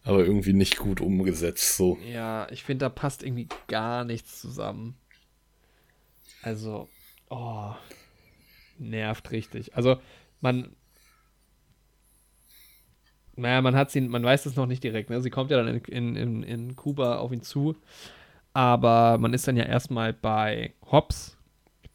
Aber 0.02 0.25
irgendwie 0.25 0.55
nicht 0.55 0.76
gut 0.76 1.00
umgesetzt, 1.00 1.76
so. 1.76 1.99
Ja, 2.05 2.49
ich 2.50 2.65
finde, 2.65 2.86
da 2.86 2.89
passt 2.89 3.23
irgendwie 3.23 3.47
gar 3.68 4.05
nichts 4.05 4.41
zusammen. 4.41 4.97
Also, 6.42 6.89
oh, 7.31 7.70
nervt 8.76 9.31
richtig. 9.31 9.76
Also, 9.76 10.00
man, 10.41 10.75
naja, 13.36 13.62
man 13.62 13.76
hat 13.76 13.92
sie, 13.92 14.00
man 14.00 14.25
weiß 14.25 14.47
es 14.47 14.57
noch 14.57 14.67
nicht 14.67 14.83
direkt, 14.83 15.10
ne? 15.10 15.23
Sie 15.23 15.31
kommt 15.31 15.52
ja 15.52 15.62
dann 15.62 15.76
in, 15.76 16.17
in, 16.17 16.42
in 16.42 16.75
Kuba 16.75 17.18
auf 17.18 17.31
ihn 17.31 17.42
zu, 17.42 17.76
aber 18.59 19.19
man 19.19 19.33
ist 19.35 19.47
dann 19.47 19.57
ja 19.57 19.62
erstmal 19.65 20.12
bei 20.12 20.75
Hobbs, 20.91 21.37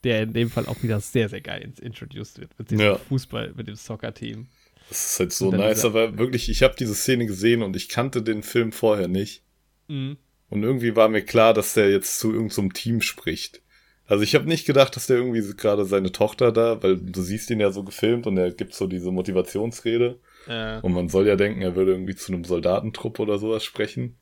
der 0.06 0.24
in 0.24 0.32
dem 0.32 0.50
Fall 0.50 0.66
auch 0.68 0.82
wieder 0.82 1.02
sehr, 1.02 1.28
sehr 1.28 1.42
geil 1.42 1.62
ins- 1.62 1.80
introduced 1.80 2.40
wird, 2.40 2.58
mit 2.58 2.72
diesem 2.72 2.86
Ja. 2.86 2.96
Fußball, 2.98 3.52
mit 3.56 3.68
dem 3.68 3.76
Soccer-Team. 3.76 4.48
Das 4.88 5.06
ist 5.14 5.20
halt 5.20 5.34
so 5.34 5.52
nice, 5.52 5.84
aber 5.84 6.18
wirklich, 6.18 6.48
ich 6.50 6.64
habe 6.64 6.76
diese 6.80 6.96
Szene 6.96 7.26
gesehen 7.26 7.64
und 7.64 7.76
ich 7.76 7.90
kannte 7.90 8.22
den 8.22 8.44
Film 8.44 8.72
vorher 8.72 9.10
nicht. 9.10 9.44
Mhm. 9.90 10.16
Und 10.50 10.64
irgendwie 10.64 10.96
war 10.96 11.10
mir 11.10 11.22
klar, 11.24 11.54
dass 11.54 11.74
der 11.74 11.90
jetzt 11.92 12.18
zu 12.20 12.28
irgendeinem 12.28 12.50
so 12.52 12.62
einem 12.62 12.74
Team 12.74 13.02
spricht. 13.02 13.62
Also 14.06 14.24
ich 14.24 14.34
habe 14.36 14.46
nicht 14.48 14.66
gedacht, 14.66 14.96
dass 14.96 15.08
der 15.08 15.18
irgendwie 15.18 15.42
gerade 15.58 15.84
seine 15.86 16.12
Tochter 16.14 16.52
da, 16.54 16.82
weil 16.82 16.98
du 16.98 17.22
siehst 17.22 17.50
ihn 17.50 17.60
ja 17.60 17.72
so 17.72 17.84
gefilmt 17.84 18.26
und 18.28 18.38
er 18.38 18.52
gibt 18.52 18.74
so 18.74 18.88
diese 18.88 19.12
Motivationsrede. 19.12 20.20
Äh, 20.48 20.80
Und 20.82 20.94
man 20.94 21.10
soll 21.10 21.28
ja 21.28 21.36
denken, 21.36 21.62
er 21.62 21.76
würde 21.76 21.92
irgendwie 21.92 22.16
zu 22.16 22.32
einem 22.34 22.44
Soldatentrupp 22.46 23.20
oder 23.20 23.38
sowas 23.38 23.64
sprechen. 23.66 24.16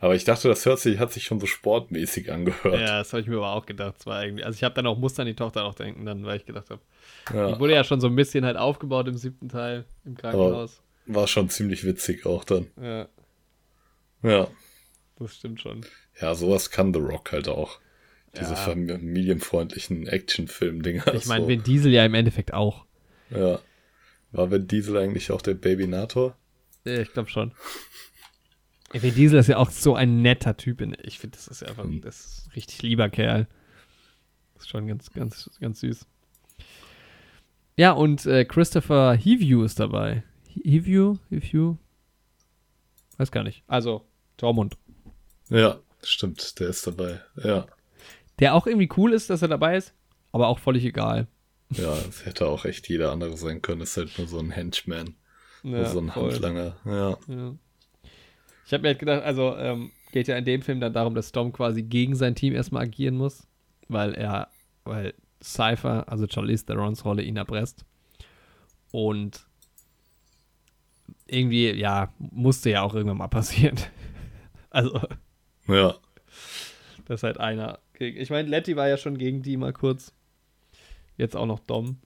Aber 0.00 0.14
ich 0.14 0.24
dachte, 0.24 0.46
das 0.48 0.64
hört 0.64 0.78
sich, 0.78 0.98
hat 1.00 1.12
sich 1.12 1.24
schon 1.24 1.40
so 1.40 1.46
sportmäßig 1.46 2.30
angehört. 2.30 2.80
Ja, 2.80 2.98
das 2.98 3.12
habe 3.12 3.20
ich 3.22 3.26
mir 3.26 3.36
aber 3.38 3.52
auch 3.52 3.66
gedacht. 3.66 3.96
Das 3.98 4.06
war 4.06 4.24
irgendwie, 4.24 4.44
also 4.44 4.56
ich 4.56 4.62
habe 4.62 4.74
dann 4.74 4.86
auch, 4.86 4.96
musste 4.96 5.22
an 5.22 5.26
die 5.26 5.34
Tochter 5.34 5.64
auch 5.64 5.74
denken, 5.74 6.04
dann, 6.06 6.24
weil 6.24 6.36
ich 6.38 6.46
gedacht 6.46 6.70
habe, 6.70 6.80
die 7.30 7.34
Ja, 7.34 7.58
wurde 7.58 7.74
ja 7.74 7.82
schon 7.82 8.00
so 8.00 8.06
ein 8.06 8.14
bisschen 8.14 8.44
halt 8.44 8.56
aufgebaut 8.56 9.08
im 9.08 9.16
siebten 9.16 9.48
Teil 9.48 9.84
im 10.04 10.16
Krankenhaus. 10.16 10.80
war 11.06 11.26
schon 11.26 11.50
ziemlich 11.50 11.84
witzig 11.84 12.26
auch 12.26 12.44
dann. 12.44 12.68
Ja, 12.80 13.08
Ja. 14.22 14.48
das 15.18 15.34
stimmt 15.34 15.60
schon. 15.60 15.84
Ja, 16.20 16.34
sowas 16.36 16.70
kann 16.70 16.92
The 16.94 17.00
Rock 17.00 17.32
halt 17.32 17.48
auch. 17.48 17.80
Diese 18.36 18.50
Ja. 18.50 18.56
familienfreundlichen 18.56 20.06
Actionfilm-Dinger. 20.06 21.14
Ich 21.14 21.26
meine, 21.26 21.42
so. 21.44 21.48
Vin 21.48 21.62
Diesel 21.64 21.92
ja 21.92 22.04
im 22.04 22.14
Endeffekt 22.14 22.52
auch. 22.54 22.84
Ja. 23.30 23.58
War 24.32 24.50
Vin 24.50 24.68
Diesel 24.68 24.96
eigentlich 24.96 25.32
auch 25.32 25.42
der 25.42 25.54
Babynator? 25.54 26.36
Ja, 26.84 26.98
ich 27.00 27.12
glaube 27.12 27.30
schon. 27.30 27.52
Vin 28.92 29.14
Diesel 29.14 29.38
ist 29.40 29.48
ja 29.48 29.58
auch 29.58 29.70
so 29.70 29.94
ein 29.94 30.22
netter 30.22 30.56
Typ. 30.56 30.80
Ich 31.02 31.18
finde, 31.18 31.36
das 31.36 31.48
ist 31.48 31.60
ja 31.62 31.68
einfach, 31.68 31.84
Mhm. 31.84 32.00
das 32.00 32.20
ist 32.20 32.46
ein 32.46 32.52
richtig 32.52 32.82
lieber 32.82 33.08
Kerl. 33.10 33.46
Das 34.54 34.62
ist 34.64 34.70
schon 34.70 34.86
ganz, 34.86 35.10
ganz, 35.12 35.50
ganz 35.60 35.80
süß. 35.80 36.06
Ja, 37.76 37.92
und 37.92 38.26
äh, 38.26 38.44
Christopher 38.44 39.14
Heview 39.14 39.62
ist 39.62 39.78
dabei. 39.78 40.24
He- 40.48 40.62
Heview? 40.64 41.16
Heview? 41.30 41.76
Weiß 43.18 43.30
gar 43.30 43.42
nicht. 43.44 43.62
Also, 43.66 44.04
Tormund. 44.36 44.76
Ja, 45.48 45.78
stimmt, 46.02 46.58
der 46.60 46.68
ist 46.68 46.86
dabei. 46.86 47.20
Ja. 47.36 47.66
Der 48.40 48.54
auch 48.54 48.66
irgendwie 48.66 48.88
cool 48.96 49.12
ist, 49.12 49.30
dass 49.30 49.42
er 49.42 49.48
dabei 49.48 49.76
ist, 49.76 49.94
aber 50.32 50.48
auch 50.48 50.58
völlig 50.58 50.84
egal. 50.84 51.26
Ja, 51.70 51.92
es 52.08 52.24
hätte 52.24 52.46
auch 52.46 52.64
echt 52.64 52.88
jeder 52.88 53.12
andere 53.12 53.36
sein 53.36 53.60
können. 53.62 53.80
Ist 53.82 53.96
halt 53.96 54.16
nur 54.18 54.26
so 54.26 54.38
ein 54.38 54.50
Henchman. 54.50 55.14
Ja, 55.62 55.84
so 55.86 56.00
ein 56.00 56.10
voll. 56.10 56.32
Handlanger. 56.32 56.76
Ja. 56.84 57.18
Ja. 57.28 57.54
Ich 58.68 58.74
habe 58.74 58.82
mir 58.82 58.88
halt 58.88 58.98
gedacht, 58.98 59.22
also 59.22 59.56
ähm, 59.56 59.92
geht 60.12 60.28
ja 60.28 60.36
in 60.36 60.44
dem 60.44 60.60
Film 60.60 60.78
dann 60.78 60.92
darum, 60.92 61.14
dass 61.14 61.30
Storm 61.30 61.54
quasi 61.54 61.82
gegen 61.82 62.14
sein 62.14 62.34
Team 62.34 62.52
erstmal 62.54 62.82
agieren 62.82 63.16
muss, 63.16 63.46
weil 63.88 64.12
er, 64.12 64.48
weil 64.84 65.14
Cypher, 65.42 66.06
also 66.06 66.26
Charlize 66.28 66.66
Therons 66.66 67.02
Rolle, 67.02 67.22
ihn 67.22 67.38
erpresst. 67.38 67.86
Und 68.92 69.46
irgendwie, 71.26 71.70
ja, 71.70 72.12
musste 72.18 72.68
ja 72.68 72.82
auch 72.82 72.94
irgendwann 72.94 73.16
mal 73.16 73.28
passieren. 73.28 73.76
Also, 74.70 75.00
Ja. 75.66 75.94
das 77.06 77.20
ist 77.20 77.22
halt 77.22 77.40
einer. 77.40 77.78
Ich 77.98 78.28
meine, 78.28 78.50
Letty 78.50 78.76
war 78.76 78.86
ja 78.86 78.98
schon 78.98 79.16
gegen 79.16 79.40
die 79.40 79.56
mal 79.56 79.72
kurz. 79.72 80.12
Jetzt 81.16 81.34
auch 81.36 81.46
noch 81.46 81.60
Dom. 81.60 81.96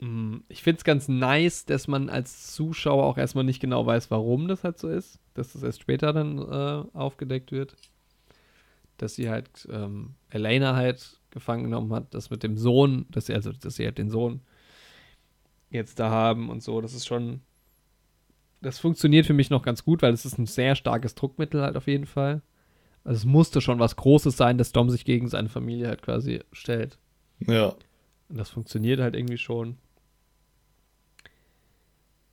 Mm, 0.00 0.38
Ich 0.48 0.62
finde 0.62 0.78
es 0.78 0.84
ganz 0.84 1.08
nice, 1.08 1.64
dass 1.66 1.86
man 1.88 2.08
als 2.08 2.52
Zuschauer 2.54 3.04
auch 3.04 3.18
erstmal 3.18 3.44
nicht 3.44 3.60
genau 3.60 3.84
weiß, 3.86 4.10
warum 4.10 4.48
das 4.48 4.64
halt 4.64 4.78
so 4.78 4.88
ist. 4.88 5.18
Dass 5.34 5.52
das 5.52 5.62
erst 5.62 5.80
später 5.82 6.12
dann 6.12 6.38
äh, 6.38 6.96
aufgedeckt 6.96 7.52
wird. 7.52 7.76
dass 8.98 9.14
sie 9.14 9.30
halt 9.30 9.66
ähm, 9.70 10.14
Elena 10.30 10.76
halt 10.76 11.20
gefangen 11.30 11.64
genommen 11.64 11.92
hat, 11.92 12.12
das 12.14 12.30
mit 12.30 12.42
dem 12.42 12.56
Sohn, 12.56 13.06
dass 13.10 13.26
sie, 13.26 13.34
also, 13.34 13.52
dass 13.52 13.76
sie 13.76 13.84
halt 13.86 13.98
den 13.98 14.10
Sohn 14.10 14.42
jetzt 15.70 15.98
da 16.00 16.10
haben 16.10 16.50
und 16.50 16.62
so, 16.62 16.80
das 16.80 16.94
ist 16.94 17.06
schon, 17.06 17.40
das 18.60 18.78
funktioniert 18.78 19.26
für 19.26 19.32
mich 19.32 19.50
noch 19.50 19.62
ganz 19.62 19.84
gut, 19.84 20.02
weil 20.02 20.12
es 20.12 20.24
ist 20.26 20.38
ein 20.38 20.46
sehr 20.46 20.74
starkes 20.76 21.14
Druckmittel 21.14 21.62
halt 21.62 21.76
auf 21.76 21.86
jeden 21.86 22.06
Fall. 22.06 22.42
Also 23.04 23.18
es 23.18 23.24
musste 23.24 23.60
schon 23.60 23.78
was 23.78 23.96
Großes 23.96 24.36
sein, 24.36 24.58
dass 24.58 24.72
Dom 24.72 24.90
sich 24.90 25.04
gegen 25.04 25.28
seine 25.28 25.48
Familie 25.48 25.88
halt 25.88 26.02
quasi 26.02 26.40
stellt. 26.52 26.98
Ja. 27.46 27.74
Und 28.28 28.38
das 28.38 28.50
funktioniert 28.50 29.00
halt 29.00 29.16
irgendwie 29.16 29.38
schon. 29.38 29.78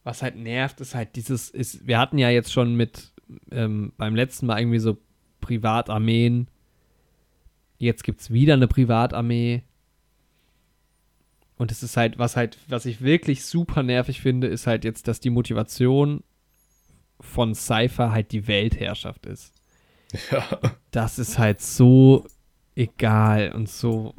Was 0.07 0.21
halt 0.21 0.37
nervt, 0.37 0.79
ist 0.79 0.95
halt 0.95 1.17
dieses, 1.17 1.49
ist, 1.49 1.85
wir 1.85 1.99
hatten 1.99 2.17
ja 2.17 2.29
jetzt 2.29 2.53
schon 2.53 2.75
mit 2.75 3.11
ähm, 3.51 3.91
beim 3.97 4.15
letzten 4.15 4.45
Mal 4.45 4.57
irgendwie 4.61 4.79
so 4.79 4.97
Privatarmeen. 5.41 6.47
Jetzt 7.77 8.05
gibt 8.05 8.21
es 8.21 8.31
wieder 8.31 8.53
eine 8.53 8.69
Privatarmee. 8.69 9.63
Und 11.57 11.73
es 11.73 11.83
ist 11.83 11.97
halt, 11.97 12.17
was 12.17 12.37
halt, 12.37 12.57
was 12.69 12.85
ich 12.85 13.01
wirklich 13.01 13.43
super 13.43 13.83
nervig 13.83 14.21
finde, 14.21 14.47
ist 14.47 14.65
halt 14.65 14.85
jetzt, 14.85 15.09
dass 15.09 15.19
die 15.19 15.29
Motivation 15.29 16.23
von 17.19 17.53
Cypher 17.53 18.13
halt 18.13 18.31
die 18.31 18.47
Weltherrschaft 18.47 19.25
ist. 19.25 19.53
Ja. 20.31 20.61
Das 20.91 21.19
ist 21.19 21.37
halt 21.37 21.59
so 21.59 22.25
egal 22.75 23.51
und 23.51 23.67
so 23.67 24.15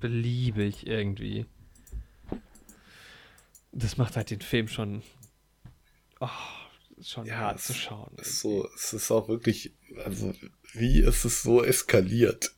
beliebig 0.00 0.86
irgendwie. 0.86 1.46
Das 3.72 3.96
macht 3.96 4.16
halt 4.16 4.30
den 4.30 4.42
Film 4.42 4.68
schon, 4.68 5.00
oh, 6.20 6.28
schon 7.02 7.26
Ja, 7.26 7.36
hart 7.38 7.58
es 7.58 7.66
zu 7.66 7.74
schauen. 7.74 8.12
ist 8.18 8.40
so, 8.40 8.68
es 8.74 8.92
ist 8.92 9.10
auch 9.10 9.28
wirklich, 9.28 9.72
also, 10.04 10.32
wie 10.74 11.00
ist 11.00 11.24
es 11.24 11.42
so 11.42 11.62
eskaliert? 11.64 12.52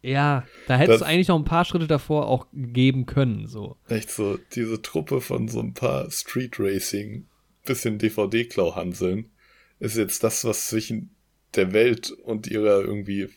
Ja, 0.00 0.46
da 0.68 0.76
hättest 0.76 1.00
Das- 1.00 1.00
du 1.00 1.06
eigentlich 1.06 1.28
noch 1.28 1.38
ein 1.38 1.44
paar 1.44 1.64
Schritte 1.64 1.88
davor 1.88 2.28
auch 2.28 2.46
geben 2.52 3.04
können, 3.06 3.46
so. 3.48 3.76
Echt 3.88 4.10
so, 4.10 4.38
diese 4.54 4.80
Truppe 4.80 5.20
von 5.20 5.48
so 5.48 5.60
ein 5.60 5.74
paar 5.74 6.10
Street 6.10 6.58
Racing, 6.60 7.26
bisschen 7.64 7.98
DVD-Klauhanseln, 7.98 9.30
ist 9.80 9.96
jetzt 9.96 10.22
das, 10.22 10.44
was 10.44 10.68
zwischen 10.68 11.10
der 11.56 11.72
Welt 11.72 12.10
und 12.10 12.46
ihrer 12.46 12.80
irgendwie, 12.80 13.28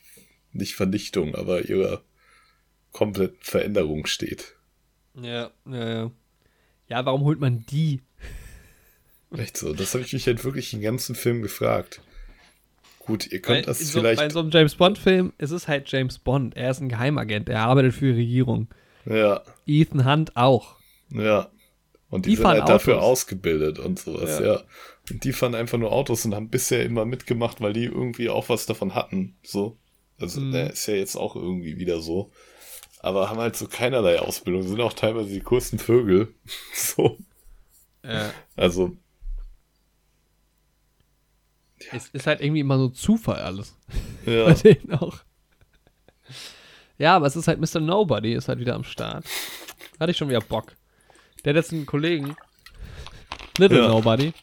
nicht 0.53 0.75
Vernichtung, 0.75 1.33
aber 1.35 1.65
ihrer 1.67 2.03
kompletten 2.91 3.39
Veränderung 3.41 4.05
steht. 4.05 4.55
Ja, 5.15 5.49
ja, 5.65 5.89
ja. 5.93 6.11
Ja, 6.87 7.05
warum 7.05 7.23
holt 7.23 7.39
man 7.39 7.65
die? 7.67 8.01
Echt 9.37 9.57
so, 9.57 9.73
das 9.73 9.93
habe 9.93 10.03
ich 10.03 10.13
mich 10.13 10.27
halt 10.27 10.43
wirklich 10.43 10.71
den 10.71 10.81
ganzen 10.81 11.15
Film 11.15 11.41
gefragt. 11.41 12.01
Gut, 12.99 13.31
ihr 13.31 13.41
könnt 13.41 13.59
Weil 13.59 13.63
das 13.65 13.79
so, 13.79 13.99
vielleicht. 13.99 14.19
bei 14.19 14.29
so 14.29 14.39
einem 14.39 14.51
James 14.51 14.75
Bond-Film 14.75 15.33
ist 15.37 15.51
es 15.51 15.67
halt 15.67 15.91
James 15.91 16.19
Bond. 16.19 16.55
Er 16.55 16.71
ist 16.71 16.81
ein 16.81 16.89
Geheimagent, 16.89 17.49
er 17.49 17.61
arbeitet 17.61 17.93
für 17.93 18.13
die 18.13 18.19
Regierung. 18.21 18.67
ja, 19.05 19.41
Ethan 19.65 20.05
Hunt 20.05 20.35
auch. 20.37 20.75
ja. 21.09 21.49
Und 22.09 22.25
die, 22.25 22.31
Die 22.31 22.35
sind 22.35 22.45
halt 22.47 22.67
dafür 22.67 22.95
Autos. 22.97 23.21
ausgebildet 23.21 23.79
und 23.79 23.97
sowas, 23.97 24.37
Ja. 24.41 24.45
ja. 24.55 24.61
Und 25.09 25.23
die 25.23 25.31
fahren 25.31 25.55
einfach 25.55 25.77
nur 25.77 25.93
Autos 25.93 26.25
und 26.25 26.35
haben 26.35 26.49
bisher 26.49 26.83
immer 26.83 27.05
mitgemacht, 27.05 27.61
weil 27.61 27.71
die 27.71 27.85
irgendwie 27.85 28.27
auch 28.27 28.49
was 28.49 28.65
davon 28.65 28.93
hatten. 28.95 29.37
So. 29.43 29.77
Also, 30.19 30.41
Mhm. 30.41 30.51
der 30.51 30.71
ist 30.73 30.85
ja 30.87 30.95
jetzt 30.95 31.15
auch 31.15 31.37
irgendwie 31.37 31.77
wieder 31.79 32.01
so. 32.01 32.29
Aber 32.99 33.29
haben 33.29 33.39
halt 33.39 33.55
so 33.55 33.65
keinerlei 33.65 34.19
Ausbildung, 34.19 34.63
sind 34.63 34.81
auch 34.81 34.91
teilweise 34.91 35.29
die 35.29 35.39
größten 35.41 35.79
Vögel. 35.79 36.33
so. 36.75 37.17
Ja. 38.03 38.29
Also, 38.57 38.97
Es 41.91 42.09
ist 42.09 42.27
halt 42.27 42.41
irgendwie 42.41 42.61
immer 42.61 42.77
so 42.77 42.89
Zufall 42.89 43.41
alles. 43.41 43.75
Bei 44.25 44.31
ja. 44.31 44.53
denen 44.53 44.93
auch. 44.93 45.19
Ja, 46.97 47.15
aber 47.15 47.27
es 47.27 47.35
ist 47.35 47.47
halt 47.47 47.59
Mr. 47.59 47.79
Nobody, 47.79 48.33
ist 48.33 48.47
halt 48.47 48.59
wieder 48.59 48.75
am 48.75 48.83
Start. 48.83 49.25
Hatte 49.99 50.11
ich 50.11 50.17
schon 50.17 50.29
wieder 50.29 50.41
Bock. 50.41 50.73
Der 51.43 51.51
hat 51.51 51.57
jetzt 51.57 51.73
einen 51.73 51.85
Kollegen. 51.85 52.35
Little 53.57 53.79
Ja. 53.79 53.87
Nobody. 53.87 54.33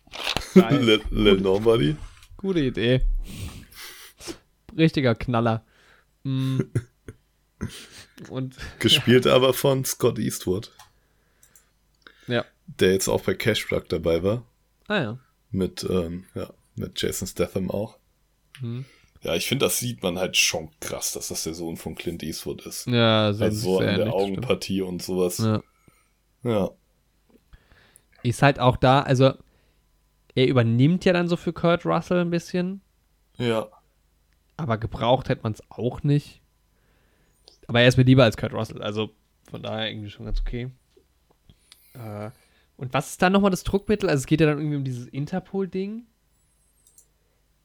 Lil 1.10 1.40
Nobody. 1.40 1.96
Gute 2.36 2.60
Idee. 2.60 3.02
Richtiger 4.76 5.14
Knaller. 5.14 5.64
Mm. 6.24 6.60
Und 8.28 8.56
Gespielt 8.80 9.26
aber 9.26 9.52
von 9.54 9.84
Scott 9.84 10.18
Eastwood, 10.18 10.72
ja. 12.26 12.44
der 12.66 12.92
jetzt 12.92 13.08
auch 13.08 13.22
bei 13.22 13.34
Cash 13.34 13.64
Plug 13.66 13.84
dabei 13.88 14.22
war. 14.22 14.44
Ah 14.88 15.00
ja. 15.00 15.18
Mit, 15.50 15.86
ähm, 15.88 16.24
ja, 16.34 16.50
mit 16.78 17.00
Jason 17.00 17.26
Statham 17.28 17.70
auch. 17.70 17.98
Mhm. 18.60 18.84
Ja, 19.22 19.34
ich 19.34 19.48
finde, 19.48 19.66
das 19.66 19.78
sieht 19.78 20.02
man 20.02 20.18
halt 20.18 20.36
schon 20.36 20.70
krass, 20.80 21.12
dass 21.12 21.28
das 21.28 21.42
der 21.42 21.54
Sohn 21.54 21.76
von 21.76 21.94
Clint 21.96 22.22
Eastwood 22.22 22.64
ist. 22.66 22.86
Ja, 22.86 23.26
also, 23.26 23.44
also 23.44 23.58
so 23.58 23.78
sehr 23.78 23.88
an 23.88 23.96
der 23.96 24.06
ähnlich, 24.06 24.20
stimmt. 24.20 24.32
Augenpartie 24.38 24.82
und 24.82 25.02
sowas. 25.02 25.38
Ja. 25.38 25.62
Ja. 26.44 26.70
Ist 28.22 28.42
halt 28.42 28.60
auch 28.60 28.76
da, 28.76 29.00
also 29.02 29.32
er 30.34 30.46
übernimmt 30.46 31.04
ja 31.04 31.12
dann 31.12 31.28
so 31.28 31.36
für 31.36 31.52
Kurt 31.52 31.84
Russell 31.84 32.20
ein 32.20 32.30
bisschen, 32.30 32.80
Ja. 33.38 33.68
aber 34.56 34.78
gebraucht 34.78 35.28
hätte 35.28 35.42
man 35.42 35.52
es 35.52 35.62
auch 35.68 36.02
nicht. 36.04 36.40
Aber 37.66 37.80
er 37.80 37.88
ist 37.88 37.96
mir 37.96 38.04
lieber 38.04 38.24
als 38.24 38.36
Kurt 38.36 38.52
Russell, 38.52 38.82
also 38.82 39.10
von 39.50 39.62
daher 39.62 39.90
irgendwie 39.90 40.10
schon 40.10 40.26
ganz 40.26 40.40
okay. 40.40 40.70
Äh, 41.94 42.30
und 42.76 42.94
was 42.94 43.10
ist 43.10 43.22
dann 43.22 43.32
nochmal 43.32 43.50
das 43.50 43.64
Druckmittel? 43.64 44.08
Also 44.08 44.20
es 44.22 44.26
geht 44.26 44.40
ja 44.40 44.46
dann 44.46 44.58
irgendwie 44.58 44.76
um 44.76 44.84
dieses 44.84 45.08
Interpol-Ding. 45.08 46.06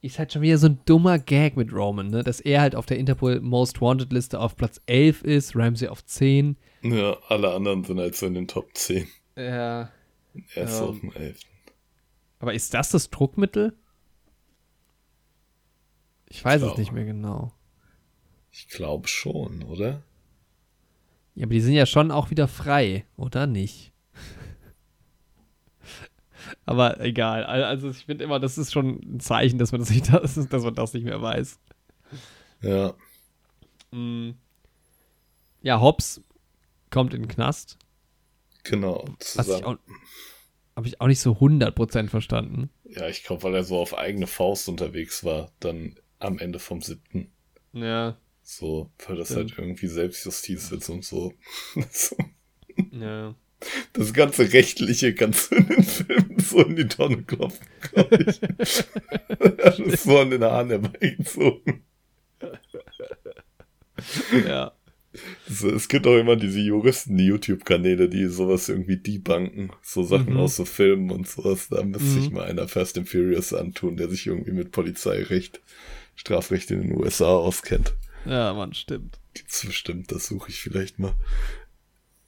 Ist 0.04 0.18
halt 0.18 0.34
schon 0.34 0.42
wieder 0.42 0.58
so 0.58 0.66
ein 0.66 0.80
dummer 0.84 1.18
Gag 1.18 1.56
mit 1.56 1.72
Roman, 1.72 2.08
ne? 2.08 2.22
Dass 2.22 2.38
er 2.40 2.60
halt 2.60 2.74
auf 2.74 2.84
der 2.84 2.98
Interpol 2.98 3.40
Most 3.40 3.80
Wanted 3.80 4.12
Liste 4.12 4.38
auf 4.38 4.54
Platz 4.54 4.78
11 4.84 5.22
ist, 5.22 5.56
Ramsey 5.56 5.88
auf 5.88 6.04
10. 6.04 6.58
Ja, 6.82 7.16
alle 7.28 7.54
anderen 7.54 7.84
sind 7.84 7.98
halt 7.98 8.14
so 8.14 8.26
in 8.26 8.34
den 8.34 8.46
Top 8.46 8.68
10. 8.76 9.08
Ja. 9.36 9.90
Er 10.54 10.64
ist 10.64 10.78
Ähm. 10.78 10.84
auf 10.88 11.00
dem 11.00 11.10
11. 11.12 11.40
Aber 12.38 12.52
ist 12.52 12.74
das 12.74 12.90
das 12.90 13.08
Druckmittel? 13.08 13.74
Ich 16.28 16.44
weiß 16.44 16.56
es 16.60 16.66
glaube. 16.68 16.80
nicht 16.82 16.92
mehr 16.92 17.06
genau. 17.06 17.54
Ich 18.52 18.68
glaube 18.68 19.08
schon, 19.08 19.62
oder? 19.62 20.02
Ja, 21.34 21.46
aber 21.46 21.54
die 21.54 21.60
sind 21.62 21.72
ja 21.72 21.86
schon 21.86 22.10
auch 22.10 22.28
wieder 22.30 22.46
frei, 22.46 23.06
oder 23.16 23.46
nicht? 23.46 23.93
Aber 26.66 27.00
egal. 27.00 27.44
Al- 27.44 27.64
Also 27.64 27.90
ich 27.90 28.04
finde 28.06 28.24
immer, 28.24 28.40
das 28.40 28.58
ist 28.58 28.72
schon 28.72 29.00
ein 29.16 29.20
Zeichen, 29.20 29.58
dass 29.58 29.72
man 29.72 29.80
das 29.80 29.90
nicht, 29.90 30.08
dass, 30.12 30.34
dass 30.48 30.62
man 30.64 30.74
das 30.74 30.92
nicht 30.94 31.04
mehr 31.04 31.20
weiß. 31.22 31.58
Ja. 32.62 32.94
Mm. 33.90 34.30
Ja, 35.62 35.80
Hobbs 35.80 36.20
kommt 36.90 37.14
in 37.14 37.22
den 37.22 37.28
Knast. 37.28 37.78
Genau. 38.64 39.04
Zusammen. 39.18 39.78
habe 40.76 40.86
ich 40.88 41.00
auch 41.00 41.06
nicht 41.06 41.20
so 41.20 41.32
100% 41.32 42.08
verstanden. 42.08 42.70
Ja, 42.84 43.08
ich 43.08 43.22
glaube, 43.24 43.42
weil 43.42 43.54
er 43.54 43.64
so 43.64 43.78
auf 43.78 43.96
eigene 43.96 44.26
Faust 44.26 44.68
unterwegs 44.68 45.24
war, 45.24 45.52
dann 45.60 45.96
am 46.18 46.38
Ende 46.38 46.58
vom 46.58 46.80
siebten. 46.80 47.30
Ja, 47.72 48.16
So, 48.42 48.90
weil 49.06 49.16
das 49.16 49.28
Stimmt. 49.28 49.50
halt 49.50 49.58
irgendwie 49.58 49.86
Selbstjustiz 49.88 50.70
ist 50.70 50.88
und 50.88 51.04
so. 51.04 51.32
So. 51.90 52.16
ja. 52.92 53.34
Das 53.92 54.12
ganze 54.12 54.52
Rechtliche 54.52 55.14
kannst 55.14 55.50
du 55.50 55.56
in 55.56 55.68
den 55.68 55.82
Filmen 55.84 56.38
so 56.38 56.60
in 56.62 56.76
die 56.76 56.88
Tonne 56.88 57.22
klopfen, 57.22 57.66
glaube 57.92 58.24
ich. 58.26 58.40
das 59.58 59.78
ist 59.78 60.04
so 60.04 60.18
an 60.18 60.30
den 60.30 60.42
Haaren 60.44 60.68
herbeigezogen. 60.70 61.82
ja. 64.46 64.72
So, 65.48 65.70
es 65.70 65.86
gibt 65.88 66.06
auch 66.08 66.16
immer 66.18 66.34
diese 66.34 66.58
Juristen, 66.58 67.16
die 67.16 67.26
YouTube-Kanäle, 67.26 68.08
die 68.08 68.26
sowas 68.26 68.68
irgendwie 68.68 68.96
debunken. 68.96 69.70
So 69.80 70.02
Sachen 70.02 70.32
Mhm. 70.34 70.40
aus 70.40 70.56
so 70.56 70.64
Filmen 70.64 71.10
und 71.12 71.28
sowas. 71.28 71.68
Da 71.68 71.84
müsste 71.84 72.04
Mhm. 72.08 72.20
sich 72.20 72.30
mal 72.32 72.44
einer 72.46 72.66
Fast 72.66 72.98
and 72.98 73.08
Furious 73.08 73.52
antun, 73.52 73.96
der 73.96 74.08
sich 74.08 74.26
irgendwie 74.26 74.50
mit 74.52 74.72
Polizeirecht, 74.72 75.60
Strafrecht 76.16 76.72
in 76.72 76.82
den 76.82 76.92
USA 77.00 77.26
auskennt. 77.26 77.94
Ja, 78.26 78.52
Mann, 78.54 78.74
stimmt. 78.74 79.20
Gibt's 79.34 79.64
bestimmt, 79.64 80.10
das 80.10 80.26
suche 80.26 80.50
ich 80.50 80.60
vielleicht 80.60 80.98
mal. 80.98 81.14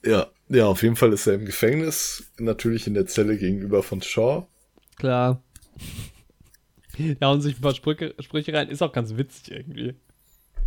Ja, 0.06 0.28
ja, 0.48 0.66
auf 0.66 0.82
jeden 0.82 0.96
Fall 0.96 1.12
ist 1.12 1.26
er 1.26 1.34
im 1.34 1.44
Gefängnis, 1.44 2.30
natürlich 2.38 2.86
in 2.86 2.94
der 2.94 3.06
Zelle 3.06 3.36
gegenüber 3.36 3.82
von 3.82 4.00
Shaw. 4.02 4.46
Klar. 4.96 5.42
Ja, 7.20 7.30
und 7.30 7.42
sich 7.42 7.58
ein 7.58 7.60
paar 7.60 7.74
Sprüche, 7.74 8.14
Sprüche 8.20 8.54
rein. 8.54 8.70
Ist 8.70 8.80
auch 8.82 8.90
ganz 8.92 9.18
witzig 9.18 9.50
irgendwie. 9.50 9.94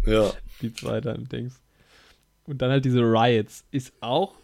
Ja, 0.06 0.32
Die 0.62 0.72
zwei 0.72 1.02
da 1.02 1.14
im 1.14 1.28
Dings. 1.28 1.60
Und 2.46 2.62
dann 2.62 2.70
halt 2.70 2.86
diese 2.86 3.00
Riots. 3.02 3.66
Ist 3.72 3.94
auch 4.00 4.36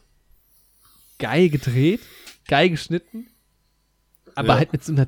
geil 1.19 1.47
gedreht, 1.49 1.99
geil 2.47 2.71
geschnitten, 2.71 3.27
aber 4.33 4.47
Ja. 4.47 4.55
halt 4.57 4.73
mit 4.73 4.83
so 4.83 4.93
einer 4.93 5.07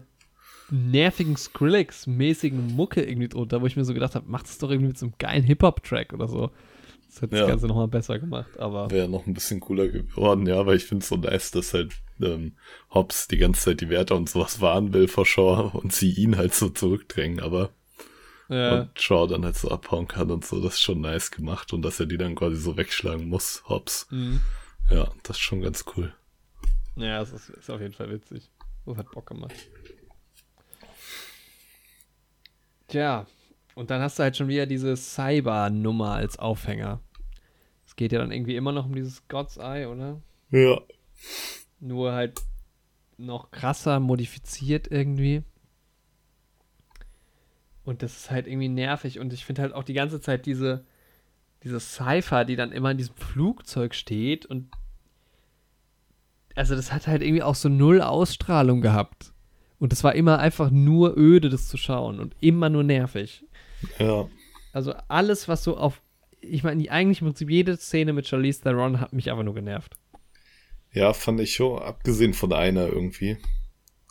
nervigen 0.69 1.35
Skrillex-mäßigen 1.35 2.73
Mucke 2.75 3.01
irgendwie 3.03 3.29
drunter, 3.29 3.59
wo 3.61 3.65
ich 3.65 3.75
mir 3.75 3.83
so 3.83 3.95
gedacht 3.95 4.13
habe, 4.13 4.29
macht 4.29 4.45
es 4.45 4.59
doch 4.59 4.69
irgendwie 4.69 4.89
mit 4.89 4.99
so 4.99 5.07
einem 5.07 5.15
geilen 5.17 5.43
Hip-Hop-Track 5.45 6.13
oder 6.13 6.27
so. 6.27 6.51
Das 7.19 7.23
hat 7.23 7.31
Ja. 7.31 7.39
das 7.39 7.47
Ganze 7.49 7.67
nochmal 7.67 7.87
besser 7.87 8.19
gemacht, 8.19 8.59
aber 8.59 8.91
wäre 8.91 9.09
noch 9.09 9.25
ein 9.25 9.33
bisschen 9.33 9.59
cooler 9.59 9.87
geworden, 9.87 10.45
ja, 10.45 10.65
weil 10.67 10.75
ich 10.77 10.85
finde 10.85 11.01
es 11.03 11.09
so 11.09 11.15
nice, 11.15 11.49
dass 11.51 11.73
halt 11.73 11.93
ähm, 12.21 12.55
Hobbs 12.93 13.27
die 13.27 13.37
ganze 13.37 13.61
Zeit 13.61 13.81
die 13.81 13.89
Werte 13.89 14.13
und 14.13 14.29
sowas 14.29 14.61
wahren 14.61 14.93
will 14.93 15.07
vor 15.07 15.25
Shaw 15.25 15.71
und 15.73 15.91
sie 15.93 16.11
ihn 16.11 16.37
halt 16.37 16.53
so 16.53 16.69
zurückdrängen, 16.69 17.39
aber 17.39 17.71
Ja. 18.49 18.81
Und 18.81 19.01
Shaw 19.01 19.27
dann 19.27 19.43
halt 19.43 19.57
so 19.57 19.69
abhauen 19.71 20.07
kann 20.07 20.31
und 20.31 20.45
so. 20.45 20.61
Das 20.61 20.75
ist 20.75 20.81
schon 20.81 21.01
nice 21.01 21.31
gemacht. 21.31 21.73
Und 21.73 21.81
dass 21.81 21.99
er 21.99 22.05
die 22.05 22.17
dann 22.17 22.33
quasi 22.35 22.55
so 22.55 22.77
wegschlagen 22.77 23.27
muss, 23.27 23.63
Hobbs. 23.67 24.07
Mhm. 24.09 24.39
Ja, 24.89 25.11
das 25.23 25.35
ist 25.37 25.41
schon 25.41 25.59
ganz 25.61 25.83
cool. 25.97 26.13
Ja, 26.95 27.19
das 27.19 27.33
ist, 27.33 27.49
ist 27.49 27.69
auf 27.69 27.81
jeden 27.81 27.93
Fall 27.93 28.09
witzig. 28.09 28.49
Das 28.85 28.95
hat 28.95 29.11
Bock 29.11 29.25
gemacht. 29.27 29.53
Tja, 32.87 33.25
und 33.75 33.89
dann 33.91 34.01
hast 34.01 34.17
du 34.17 34.23
halt 34.23 34.37
schon 34.37 34.47
wieder 34.47 34.65
diese 34.65 34.95
Cyber-Nummer 34.95 36.13
als 36.13 36.39
Aufhänger. 36.39 37.01
Geht 37.97 38.13
ja 38.13 38.19
dann 38.19 38.31
irgendwie 38.31 38.55
immer 38.55 38.71
noch 38.71 38.85
um 38.85 38.95
dieses 38.95 39.27
God's 39.27 39.57
Eye, 39.57 39.87
oder? 39.87 40.21
Ja. 40.49 40.79
Nur 41.81 42.13
halt 42.13 42.39
noch 43.17 43.51
krasser 43.51 43.99
modifiziert 43.99 44.89
irgendwie. 44.89 45.43
Und 47.83 48.03
das 48.03 48.15
ist 48.15 48.31
halt 48.31 48.47
irgendwie 48.47 48.69
nervig. 48.69 49.19
Und 49.19 49.33
ich 49.33 49.43
finde 49.43 49.63
halt 49.63 49.73
auch 49.73 49.83
die 49.83 49.93
ganze 49.93 50.21
Zeit 50.21 50.45
diese, 50.45 50.85
diese 51.63 51.79
Cypher, 51.79 52.45
die 52.45 52.55
dann 52.55 52.71
immer 52.71 52.91
in 52.91 52.97
diesem 52.97 53.15
Flugzeug 53.15 53.93
steht 53.93 54.45
und 54.45 54.69
also 56.57 56.75
das 56.75 56.91
hat 56.91 57.05
halt 57.05 57.21
irgendwie 57.21 57.43
auch 57.43 57.53
so 57.53 57.69
null 57.69 58.01
Ausstrahlung 58.01 58.81
gehabt. 58.81 59.31
Und 59.79 59.93
es 59.93 60.03
war 60.03 60.15
immer 60.15 60.39
einfach 60.39 60.71
nur 60.71 61.15
öde, 61.15 61.49
das 61.49 61.67
zu 61.67 61.77
schauen 61.77 62.19
und 62.19 62.35
immer 62.39 62.69
nur 62.69 62.83
nervig. 62.83 63.45
Ja. 63.99 64.27
Also 64.73 64.93
alles, 65.07 65.47
was 65.47 65.63
so 65.63 65.77
auf, 65.77 66.01
ich 66.49 66.63
meine, 66.63 66.89
eigentlich 66.91 67.21
im 67.21 67.27
Prinzip 67.27 67.49
jede 67.49 67.77
Szene 67.77 68.13
mit 68.13 68.27
Charlize 68.27 68.61
Theron 68.61 68.99
hat 68.99 69.13
mich 69.13 69.29
einfach 69.29 69.43
nur 69.43 69.55
genervt. 69.55 69.95
Ja, 70.91 71.13
fand 71.13 71.39
ich 71.41 71.53
schon, 71.53 71.79
abgesehen 71.79 72.33
von 72.33 72.53
einer 72.53 72.87
irgendwie, 72.87 73.37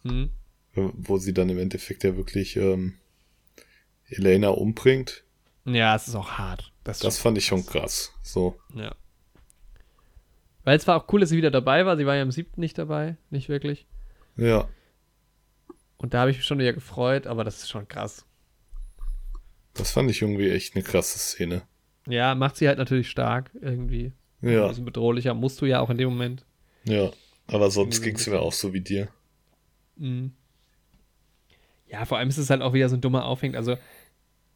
Hm? 0.02 0.30
wo 0.74 1.18
sie 1.18 1.32
dann 1.34 1.48
im 1.48 1.58
Endeffekt 1.58 2.04
ja 2.04 2.16
wirklich 2.16 2.56
ähm, 2.56 2.98
Elena 4.08 4.48
umbringt. 4.48 5.24
Ja, 5.64 5.96
es 5.96 6.06
ist 6.06 6.14
auch 6.14 6.32
hart. 6.32 6.72
Das, 6.84 7.00
Das 7.00 7.18
fand 7.18 7.38
ich 7.38 7.46
schon 7.46 7.66
krass. 7.66 8.12
So. 8.22 8.60
Ja. 8.74 8.94
Weil 10.64 10.76
es 10.76 10.86
war 10.86 10.96
auch 11.02 11.12
cool, 11.12 11.20
dass 11.20 11.30
sie 11.30 11.36
wieder 11.36 11.50
dabei 11.50 11.86
war. 11.86 11.96
Sie 11.96 12.06
war 12.06 12.14
ja 12.14 12.22
im 12.22 12.30
siebten 12.30 12.60
nicht 12.60 12.76
dabei, 12.78 13.16
nicht 13.30 13.48
wirklich. 13.48 13.86
Ja. 14.36 14.68
Und 15.96 16.12
da 16.14 16.20
habe 16.20 16.30
ich 16.30 16.36
mich 16.36 16.46
schon 16.46 16.58
wieder 16.58 16.72
gefreut, 16.72 17.26
aber 17.26 17.42
das 17.42 17.58
ist 17.62 17.70
schon 17.70 17.88
krass. 17.88 18.24
Das 19.74 19.90
fand 19.90 20.10
ich 20.10 20.22
irgendwie 20.22 20.50
echt 20.50 20.74
eine 20.74 20.84
krasse 20.84 21.18
Szene. 21.18 21.62
Ja, 22.06 22.34
macht 22.34 22.56
sie 22.56 22.68
halt 22.68 22.78
natürlich 22.78 23.10
stark 23.10 23.50
irgendwie. 23.60 24.12
Ein 24.42 24.50
Ja. 24.52 24.68
bisschen 24.68 24.84
bedrohlicher. 24.84 25.34
Musst 25.34 25.60
du 25.60 25.66
ja 25.66 25.80
auch 25.80 25.90
in 25.90 25.98
dem 25.98 26.08
Moment. 26.10 26.44
Ja. 26.84 27.10
Aber 27.48 27.70
sonst 27.70 28.02
ging 28.02 28.14
ein 28.14 28.20
es 28.20 28.26
mir 28.26 28.40
auch 28.40 28.52
so 28.52 28.72
wie 28.72 28.80
dir. 28.80 29.08
Mhm. 29.96 30.32
Ja, 31.88 32.04
vor 32.04 32.18
allem 32.18 32.28
ist 32.28 32.38
es 32.38 32.50
halt 32.50 32.62
auch 32.62 32.72
wieder 32.72 32.88
so 32.88 32.96
ein 32.96 33.00
dummer 33.00 33.24
Aufhängt. 33.24 33.54
Also, 33.56 33.76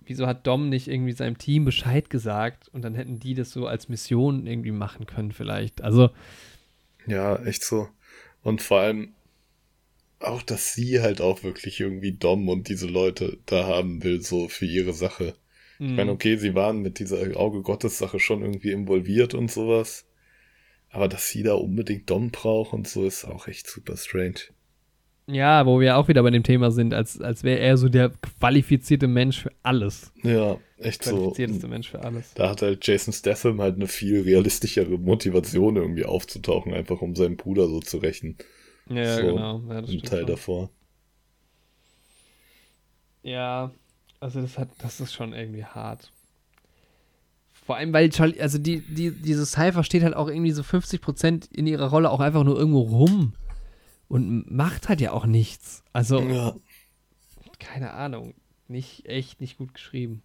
wieso 0.05 0.27
hat 0.27 0.47
Dom 0.47 0.69
nicht 0.69 0.89
irgendwie 0.89 1.13
seinem 1.13 1.39
Team 1.39 1.65
Bescheid 1.65 2.11
gesagt 2.11 2.69
und 2.73 2.83
dann 2.83 2.95
hätten 2.95 3.21
die 3.21 3.35
das 3.35 3.53
so 3.53 3.67
als 3.67 3.89
Mission 3.89 4.47
irgendwie 4.47 4.73
machen 4.73 5.07
können, 5.07 5.33
vielleicht. 5.33 5.83
Also, 5.83 6.11
Ja, 7.07 7.37
echt 7.45 7.65
so. 7.65 7.89
Und 8.43 8.63
vor 8.63 8.81
allem 8.81 9.15
auch, 10.19 10.43
dass 10.43 10.75
sie 10.75 11.01
halt 11.01 11.21
auch 11.21 11.43
wirklich 11.45 11.81
irgendwie 11.81 12.13
Dom 12.13 12.49
und 12.49 12.69
diese 12.69 12.87
Leute 12.87 13.39
da 13.47 13.67
haben 13.67 14.03
will, 14.03 14.21
so 14.21 14.49
für 14.49 14.67
ihre 14.67 14.93
Sache. 14.93 15.35
Ich 15.87 15.97
mh, 15.97 15.97
meine, 15.97 16.13
okay, 16.13 16.37
sie 16.37 16.55
waren 16.55 16.81
mit 16.83 16.99
dieser 17.01 17.19
Auge 17.39 17.63
Gottes 17.63 17.99
Sache 17.99 18.19
schon 18.21 18.43
irgendwie 18.43 18.73
involviert 18.73 19.35
und 19.35 19.51
sowas. 19.51 20.07
Aber 20.91 21.09
dass 21.09 21.29
sie 21.29 21.43
da 21.45 21.55
unbedingt 21.55 22.11
Dom 22.11 22.31
braucht 22.33 22.73
und 22.75 22.89
so, 22.89 23.07
ist 23.07 23.25
auch 23.27 23.49
echt 23.49 23.69
super 23.69 23.97
strange. 23.97 24.41
ja, 25.27 25.65
wo 25.67 25.81
wir 25.81 25.97
auch 25.97 26.09
wieder 26.09 26.23
bei 26.23 26.31
dem 26.31 26.43
Thema 26.43 26.71
sind, 26.71 26.93
als, 26.95 27.21
als 27.21 27.45
wäre 27.45 27.61
er 27.61 27.77
so 27.77 27.89
der 27.89 28.11
qualifizierte 28.41 29.07
Mensch 29.09 29.41
für 29.43 29.53
alles. 29.63 30.13
Ja, 30.23 30.59
echt 30.79 31.05
so. 31.05 31.39
Qualifizierteste 31.45 31.69
Mensch 31.69 31.91
für 31.91 32.03
alles. 32.03 32.35
Da 32.35 32.51
hat 32.51 32.63
halt 32.63 32.87
Jason 32.87 33.13
Statham 33.15 33.61
halt 33.63 33.77
eine 33.77 33.89
viel 33.89 34.23
realistischere 34.23 34.99
Motivation 34.99 35.77
irgendwie 35.77 36.05
aufzutauchen, 36.07 36.75
einfach 36.75 37.03
um 37.03 37.17
seinen 37.17 37.37
Bruder 37.37 37.69
so 37.69 37.81
zu 37.81 37.99
rächen. 37.99 38.39
Ja, 38.91 39.23
So, 39.23 39.23
genau. 39.23 39.61
Ja, 39.69 39.87
stimmt 39.87 40.05
Teil 40.07 40.21
schon. 40.21 40.27
davor. 40.27 40.71
Ja, 43.23 43.73
also 44.21 44.41
das 44.41 44.59
hat, 44.59 44.69
das 44.79 45.01
ist 45.01 45.13
schon 45.13 45.33
irgendwie 45.33 45.65
hart. 45.65 46.13
Vor 47.67 47.77
allem, 47.77 47.93
weil 47.93 48.09
Charlie, 48.11 48.41
also 48.41 48.59
die, 48.59 48.81
die, 48.81 49.11
diese 49.11 49.47
Cypher 49.47 49.85
steht 49.85 50.03
halt 50.03 50.15
auch 50.15 50.29
irgendwie 50.29 50.51
so 50.51 50.63
50% 50.63 51.53
in 51.53 51.67
ihrer 51.67 51.89
Rolle 51.91 52.11
auch 52.11 52.21
einfach 52.21 52.45
nur 52.45 52.59
irgendwo 52.59 52.81
rum 52.81 53.35
und 54.09 54.51
macht 54.51 54.89
halt 54.89 55.01
ja 55.01 55.13
auch 55.13 55.27
nichts. 55.27 55.83
Also, 55.93 56.21
Ja. 56.21 56.57
keine 57.59 57.93
Ahnung. 57.93 58.35
Nicht, 58.69 59.07
echt 59.07 59.41
nicht 59.41 59.59
gut 59.59 59.75
geschrieben. 59.75 60.23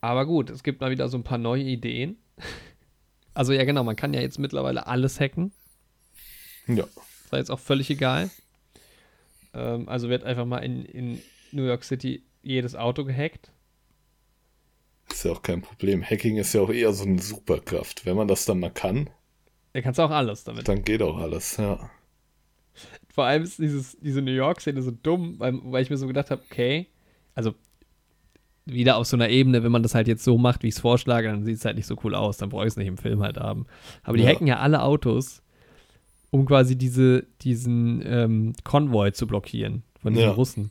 Aber 0.00 0.26
gut, 0.26 0.48
es 0.50 0.62
gibt 0.62 0.80
mal 0.80 0.90
wieder 0.90 1.08
so 1.08 1.18
ein 1.18 1.24
paar 1.24 1.38
neue 1.38 1.64
Ideen. 1.64 2.16
Also 3.34 3.52
ja, 3.52 3.62
genau, 3.62 3.84
man 3.84 3.94
kann 3.94 4.12
ja 4.14 4.20
jetzt 4.20 4.40
mittlerweile 4.40 4.88
alles 4.88 5.20
hacken. 5.20 5.52
Ja. 6.66 6.88
War 7.30 7.38
jetzt 7.38 7.52
auch 7.52 7.60
völlig 7.60 7.88
egal. 7.88 8.30
Ähm, 9.58 9.88
also 9.88 10.08
wird 10.08 10.24
einfach 10.24 10.44
mal 10.46 10.58
in, 10.58 10.84
in 10.84 11.18
New 11.52 11.64
York 11.64 11.84
City 11.84 12.22
jedes 12.42 12.76
Auto 12.76 13.04
gehackt. 13.04 13.50
Ist 15.10 15.24
ja 15.24 15.32
auch 15.32 15.42
kein 15.42 15.62
Problem. 15.62 16.02
Hacking 16.04 16.36
ist 16.36 16.52
ja 16.52 16.60
auch 16.60 16.70
eher 16.70 16.92
so 16.92 17.04
eine 17.04 17.20
Superkraft. 17.20 18.06
Wenn 18.06 18.16
man 18.16 18.28
das 18.28 18.44
dann 18.44 18.60
mal 18.60 18.70
kann, 18.70 19.10
Da 19.72 19.80
kannst 19.80 19.98
du 19.98 20.02
auch 20.02 20.10
alles 20.10 20.44
damit. 20.44 20.68
dann 20.68 20.84
geht 20.84 21.02
auch 21.02 21.16
alles, 21.18 21.56
ja. 21.56 21.90
Vor 23.12 23.24
allem 23.24 23.42
ist 23.42 23.58
dieses, 23.58 23.96
diese 24.00 24.22
New 24.22 24.30
York-Szene 24.32 24.80
so 24.82 24.92
dumm, 24.92 25.34
weil, 25.40 25.58
weil 25.64 25.82
ich 25.82 25.90
mir 25.90 25.96
so 25.96 26.06
gedacht 26.06 26.30
habe, 26.30 26.42
okay, 26.50 26.86
also 27.34 27.54
wieder 28.66 28.96
auf 28.98 29.06
so 29.06 29.16
einer 29.16 29.30
Ebene, 29.30 29.62
wenn 29.64 29.72
man 29.72 29.82
das 29.82 29.94
halt 29.94 30.08
jetzt 30.08 30.22
so 30.22 30.36
macht, 30.38 30.62
wie 30.62 30.68
ich 30.68 30.74
es 30.74 30.80
vorschlage, 30.80 31.28
dann 31.28 31.44
sieht 31.44 31.56
es 31.56 31.64
halt 31.64 31.76
nicht 31.76 31.86
so 31.86 31.96
cool 32.04 32.14
aus, 32.14 32.36
dann 32.36 32.50
brauche 32.50 32.64
ich 32.64 32.68
es 32.72 32.76
nicht 32.76 32.86
im 32.86 32.98
Film 32.98 33.22
halt 33.22 33.38
haben. 33.38 33.66
Aber 34.02 34.16
die 34.18 34.24
Ja. 34.24 34.30
hacken 34.30 34.46
ja 34.46 34.58
alle 34.58 34.82
Autos, 34.82 35.42
um 36.30 36.44
quasi 36.46 36.76
diese, 36.76 37.26
diesen 37.42 38.02
ähm, 38.06 38.52
Konvoi 38.64 39.12
zu 39.12 39.26
blockieren 39.26 39.82
von 40.00 40.12
diesen 40.12 40.26
Ja. 40.28 40.32
Russen. 40.32 40.70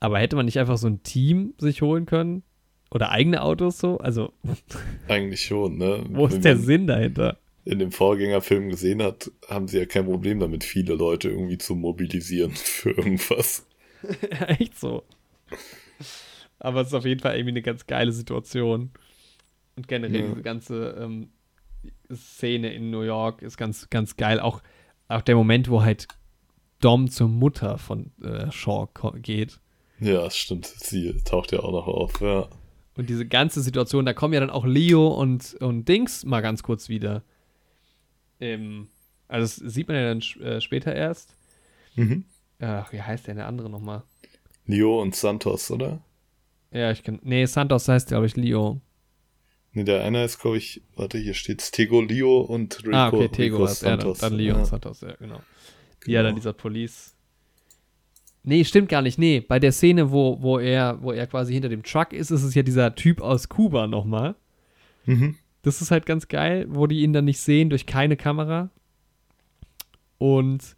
Aber 0.00 0.18
hätte 0.18 0.36
man 0.36 0.44
nicht 0.46 0.58
einfach 0.58 0.76
so 0.78 0.86
ein 0.86 1.02
Team 1.02 1.54
sich 1.58 1.82
holen 1.82 2.06
können? 2.06 2.42
Oder 2.90 3.10
eigene 3.10 3.42
Autos 3.42 3.78
so? 3.78 3.98
Also, 3.98 4.32
Eigentlich 5.08 5.42
schon, 5.42 5.78
ne? 5.78 6.04
wo 6.10 6.28
Wenn 6.28 6.36
ist 6.36 6.44
der 6.44 6.56
Sinn 6.56 6.86
dahinter? 6.86 7.38
in 7.66 7.78
dem 7.78 7.92
Vorgängerfilm 7.92 8.68
gesehen 8.68 9.02
hat, 9.02 9.30
haben 9.48 9.68
sie 9.68 9.78
ja 9.78 9.86
kein 9.86 10.04
Problem 10.04 10.38
damit, 10.38 10.64
viele 10.64 10.94
Leute 10.94 11.30
irgendwie 11.30 11.56
zu 11.56 11.74
mobilisieren 11.74 12.50
für 12.54 12.90
irgendwas. 12.90 13.66
Echt 14.58 14.78
so. 14.78 15.02
Aber 16.58 16.82
es 16.82 16.88
ist 16.88 16.94
auf 16.94 17.06
jeden 17.06 17.20
Fall 17.20 17.36
irgendwie 17.36 17.52
eine 17.52 17.62
ganz 17.62 17.86
geile 17.86 18.12
Situation. 18.12 18.90
Und 19.76 19.88
generell 19.88 20.20
Ja. 20.20 20.28
diese 20.28 20.42
ganze 20.42 20.94
ähm, 21.00 21.28
Szene 22.12 22.72
in 22.72 22.90
New 22.90 23.02
York 23.02 23.42
ist 23.42 23.56
ganz, 23.56 23.88
ganz 23.90 24.16
geil. 24.16 24.40
Auch, 24.40 24.62
auch 25.08 25.22
der 25.22 25.36
Moment, 25.36 25.68
wo 25.68 25.82
halt 25.82 26.08
Dom 26.80 27.10
zur 27.10 27.28
Mutter 27.28 27.78
von 27.78 28.12
äh, 28.22 28.50
Shaw 28.50 28.88
geht. 29.16 29.60
Ja, 30.00 30.22
das 30.24 30.36
stimmt. 30.36 30.66
Sie 30.66 31.14
taucht 31.24 31.52
ja 31.52 31.60
auch 31.60 31.72
noch 31.72 31.86
auf, 31.86 32.20
ja. 32.20 32.48
Und 32.96 33.08
diese 33.08 33.26
ganze 33.26 33.60
Situation, 33.60 34.06
da 34.06 34.12
kommen 34.12 34.34
ja 34.34 34.40
dann 34.40 34.50
auch 34.50 34.64
Leo 34.64 35.08
und, 35.08 35.54
und 35.54 35.88
Dings 35.88 36.24
mal 36.24 36.42
ganz 36.42 36.62
kurz 36.62 36.88
wieder. 36.88 37.22
Ähm, 38.40 38.88
also 39.28 39.62
das 39.62 39.74
sieht 39.74 39.88
man 39.88 39.96
ja 39.96 40.14
dann 40.14 40.20
äh, 40.42 40.60
später 40.60 40.94
erst. 40.94 41.36
Mhm. 41.96 42.24
Ach, 42.60 42.92
wie 42.92 43.02
heißt 43.02 43.26
der, 43.26 43.34
der 43.34 43.46
andere 43.46 43.68
nochmal? 43.68 44.02
Leo 44.66 45.00
und 45.00 45.14
Santos, 45.14 45.70
oder? 45.70 46.00
Ja, 46.70 46.90
ich 46.90 47.02
kann. 47.02 47.20
Nee, 47.22 47.46
Santos 47.46 47.88
heißt, 47.88 48.08
glaube 48.08 48.26
ich, 48.26 48.36
Leo. 48.36 48.80
Ne, 49.74 49.84
der 49.84 50.04
eine 50.04 50.24
ist, 50.24 50.38
glaube 50.40 50.56
ich, 50.56 50.82
warte, 50.96 51.18
hier 51.18 51.34
steht's 51.34 51.70
Tego 51.72 52.00
Leo 52.00 52.40
und 52.40 52.84
Rico, 52.84 52.96
ah, 52.96 53.08
okay, 53.08 53.28
Tego 53.28 53.56
Rico 53.56 53.66
ist 53.66 53.82
ja, 53.82 53.90
dann, 53.90 54.00
Santos. 54.00 54.18
dann 54.18 54.32
Leo 54.34 54.54
ja. 54.54 54.60
und 54.60 54.66
Santos, 54.66 55.00
ja, 55.00 55.14
genau. 55.16 55.40
Ja, 56.06 56.22
dann 56.22 56.30
Genau. 56.30 56.34
dieser 56.36 56.52
Police. 56.52 57.14
Nee, 58.44 58.62
stimmt 58.64 58.88
gar 58.90 59.02
nicht. 59.02 59.18
Nee, 59.18 59.40
bei 59.40 59.58
der 59.58 59.72
Szene, 59.72 60.12
wo, 60.12 60.40
wo, 60.42 60.58
er, 60.58 61.02
wo 61.02 61.12
er 61.12 61.26
quasi 61.26 61.52
hinter 61.54 61.70
dem 61.70 61.82
Truck 61.82 62.12
ist, 62.12 62.30
ist 62.30 62.42
es 62.42 62.54
ja 62.54 62.62
dieser 62.62 62.94
Typ 62.94 63.20
aus 63.20 63.48
Kuba 63.48 63.86
nochmal. 63.86 64.34
Mhm. 65.06 65.36
Das 65.62 65.80
ist 65.80 65.90
halt 65.90 66.04
ganz 66.04 66.28
geil, 66.28 66.66
wo 66.68 66.86
die 66.86 67.00
ihn 67.00 67.12
dann 67.14 67.24
nicht 67.24 67.40
sehen 67.40 67.70
durch 67.70 67.86
keine 67.86 68.16
Kamera. 68.18 68.68
Und 70.18 70.76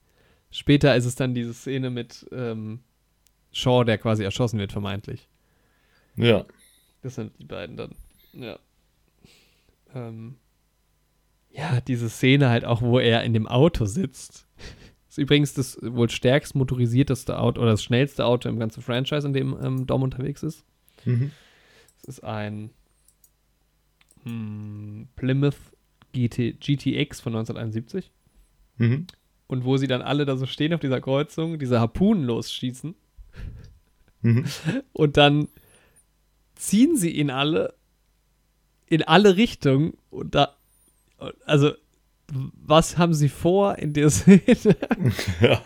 später 0.51 0.95
ist 0.95 1.05
es 1.07 1.17
dann 1.17 1.35
diese 1.35 1.53
Szene 1.55 1.91
mit 1.91 2.25
ähm, 2.31 2.81
Shaw, 3.53 3.85
der 3.85 3.99
quasi 3.99 4.23
erschossen 4.23 4.59
wird, 4.61 4.71
vermeintlich. 4.73 5.29
Ja, 6.17 6.47
Das 7.03 7.17
sind 7.17 7.33
die 7.39 7.45
beiden 7.45 7.77
dann. 7.77 7.91
Ja. 8.33 8.59
Ähm, 9.97 10.37
ja, 11.51 11.81
diese 11.81 12.11
Szene 12.11 12.51
halt 12.51 12.65
auch, 12.65 12.83
wo 12.83 12.99
er 12.99 13.25
in 13.25 13.33
dem 13.33 13.49
Auto 13.49 13.87
sitzt. 13.87 14.47
Ist 15.09 15.19
übrigens 15.19 15.55
das 15.55 15.79
wohl 15.81 16.11
stärkst 16.11 16.55
motorisierteste 16.55 17.39
Auto 17.39 17.63
oder 17.63 17.71
das 17.71 17.83
schnellste 17.83 18.27
Auto 18.27 18.51
im 18.51 18.59
ganzen 18.59 18.83
Franchise, 18.83 19.27
in 19.27 19.33
dem 19.33 19.57
ähm, 19.63 19.87
Dom 19.87 20.03
unterwegs 20.03 20.43
ist. 20.43 20.65
mhm. 21.07 21.31
Es 22.03 22.09
ist 22.09 22.25
ein 22.25 22.71
hm, 24.25 25.09
Plymouth 25.17 25.57
GT, 26.13 26.61
GTX 26.61 27.21
von 27.21 27.35
1971. 27.35 28.13
Mhm. 28.77 29.07
Und 29.47 29.65
wo 29.65 29.79
sie 29.79 29.87
dann 29.87 30.03
alle 30.03 30.27
da 30.27 30.37
so 30.37 30.45
stehen 30.45 30.75
auf 30.75 30.81
dieser 30.81 31.01
Kreuzung, 31.01 31.59
diese 31.59 31.81
Harpunen 31.81 32.25
losschießen. 32.25 32.95
Mhm. 34.21 34.45
Und 34.93 35.17
dann 35.17 35.49
ziehen 36.55 36.97
sie 36.97 37.11
ihn 37.11 37.31
alle 37.31 37.75
in 38.89 39.03
alle 39.03 39.37
Richtungen 39.37 39.95
und 40.11 40.35
da, 40.35 40.57
also, 41.45 41.73
was 42.29 42.99
haben 42.99 43.15
sie 43.15 43.29
vor 43.29 43.79
in 43.79 43.93
der 43.93 44.11
Szene? 44.11 44.77
Ja. 45.41 45.63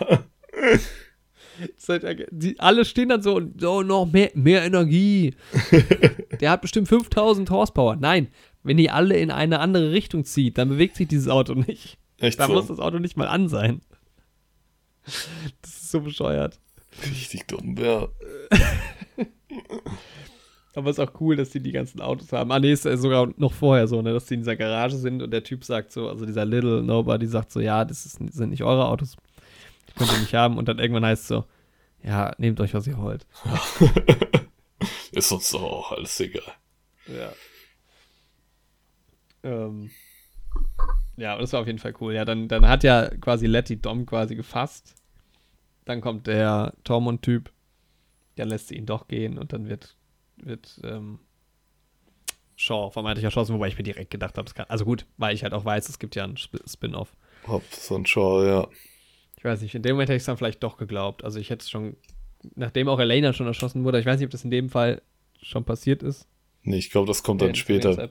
Die, 2.30 2.58
alle 2.58 2.84
stehen 2.84 3.10
dann 3.10 3.22
so 3.22 3.36
und 3.36 3.60
so, 3.60 3.82
noch 3.82 4.06
mehr, 4.10 4.30
mehr 4.34 4.64
Energie. 4.64 5.34
Der 6.40 6.50
hat 6.50 6.62
bestimmt 6.62 6.88
5000 6.88 7.50
Horsepower. 7.50 7.96
Nein, 7.96 8.28
wenn 8.62 8.78
die 8.78 8.90
alle 8.90 9.18
in 9.18 9.30
eine 9.30 9.60
andere 9.60 9.92
Richtung 9.92 10.24
zieht, 10.24 10.56
dann 10.56 10.70
bewegt 10.70 10.96
sich 10.96 11.08
dieses 11.08 11.28
Auto 11.28 11.54
nicht. 11.54 11.98
Echt 12.18 12.40
Da 12.40 12.46
so. 12.46 12.54
muss 12.54 12.66
das 12.68 12.78
Auto 12.78 12.98
nicht 12.98 13.16
mal 13.16 13.28
an 13.28 13.48
sein. 13.48 13.82
Das 15.04 15.70
ist 15.70 15.90
so 15.90 16.00
bescheuert. 16.00 16.60
Richtig 17.04 17.46
dumm, 17.46 17.76
ja. 17.78 18.08
Aber 20.74 20.88
es 20.88 20.98
ist 20.98 21.08
auch 21.08 21.20
cool, 21.20 21.36
dass 21.36 21.50
die 21.50 21.60
die 21.60 21.72
ganzen 21.72 22.00
Autos 22.00 22.32
haben. 22.32 22.52
Ah, 22.52 22.60
nee, 22.60 22.72
ist 22.72 22.82
sogar 22.82 23.28
noch 23.36 23.52
vorher 23.52 23.88
so, 23.88 24.02
ne, 24.02 24.12
dass 24.12 24.26
die 24.26 24.34
in 24.34 24.40
dieser 24.40 24.56
Garage 24.56 24.96
sind 24.96 25.20
und 25.20 25.32
der 25.32 25.42
Typ 25.42 25.64
sagt 25.64 25.90
so, 25.90 26.08
also 26.08 26.26
dieser 26.26 26.44
Little 26.44 26.82
Nobody 26.82 27.26
sagt 27.26 27.50
so, 27.50 27.60
ja, 27.60 27.84
das 27.84 28.06
ist, 28.06 28.18
sind 28.32 28.50
nicht 28.50 28.62
eure 28.62 28.86
Autos. 28.86 29.16
Die 29.88 29.92
könnt 29.94 30.12
ihr 30.12 30.20
nicht 30.20 30.34
haben. 30.34 30.58
Und 30.58 30.68
dann 30.68 30.78
irgendwann 30.78 31.04
heißt 31.04 31.22
es 31.22 31.28
so, 31.28 31.44
ja, 32.02 32.32
nehmt 32.38 32.60
euch, 32.60 32.72
was 32.74 32.86
ihr 32.86 32.98
wollt. 32.98 33.26
Ist 35.12 35.32
uns 35.32 35.50
doch 35.50 35.62
auch 35.62 35.92
alles 35.92 36.18
egal. 36.20 36.52
Ja. 37.06 37.32
Ähm. 39.42 39.90
Ja, 41.16 41.32
aber 41.32 41.42
das 41.42 41.52
war 41.52 41.60
auf 41.60 41.66
jeden 41.66 41.78
Fall 41.78 41.94
cool. 42.00 42.14
Ja, 42.14 42.24
dann, 42.24 42.48
dann 42.48 42.66
hat 42.66 42.82
ja 42.82 43.08
quasi 43.08 43.46
Letty 43.46 43.80
Dom 43.80 44.06
quasi 44.06 44.36
gefasst. 44.36 44.94
Dann 45.84 46.00
kommt 46.00 46.26
der 46.26 46.72
Tormund-Typ. 46.84 47.50
Dann 48.36 48.48
lässt 48.48 48.68
sie 48.68 48.76
ihn 48.76 48.86
doch 48.86 49.08
gehen 49.08 49.36
und 49.36 49.52
dann 49.52 49.68
wird, 49.68 49.96
wird 50.44 50.80
ähm, 50.84 51.18
Shaw 52.56 52.90
vermeintlich 52.90 53.24
erschossen, 53.24 53.54
wobei 53.54 53.68
ich 53.68 53.76
mir 53.78 53.82
direkt 53.84 54.10
gedacht 54.10 54.36
habe, 54.36 54.46
es 54.46 54.54
kann. 54.54 54.66
Also 54.68 54.84
gut, 54.84 55.06
weil 55.16 55.34
ich 55.34 55.42
halt 55.42 55.54
auch 55.54 55.64
weiß, 55.64 55.88
es 55.88 55.98
gibt 55.98 56.14
ja 56.16 56.24
einen 56.24 56.36
Sp- 56.36 56.62
Spin-off. 56.68 57.14
Hobbs 57.46 57.90
und 57.90 58.08
Shaw, 58.08 58.44
ja. 58.46 58.68
Ich 59.38 59.44
weiß 59.44 59.62
nicht, 59.62 59.74
in 59.74 59.82
dem 59.82 59.92
Moment 59.92 60.10
hätte 60.10 60.16
ich 60.16 60.22
es 60.22 60.26
dann 60.26 60.36
vielleicht 60.36 60.62
doch 60.62 60.76
geglaubt. 60.76 61.24
Also 61.24 61.38
ich 61.38 61.48
hätte 61.48 61.62
es 61.62 61.70
schon, 61.70 61.96
nachdem 62.54 62.88
auch 62.88 62.98
Elena 63.00 63.32
schon 63.32 63.46
erschossen 63.46 63.84
wurde, 63.84 63.98
ich 63.98 64.04
weiß 64.06 64.18
nicht, 64.18 64.26
ob 64.26 64.30
das 64.32 64.44
in 64.44 64.50
dem 64.50 64.68
Fall 64.68 65.00
schon 65.40 65.64
passiert 65.64 66.02
ist. 66.02 66.26
Nee, 66.62 66.76
ich 66.76 66.90
glaube, 66.90 67.06
das 67.08 67.22
kommt 67.22 67.40
Ja, 67.40 67.46
dann 67.48 67.54
später. 67.54 68.10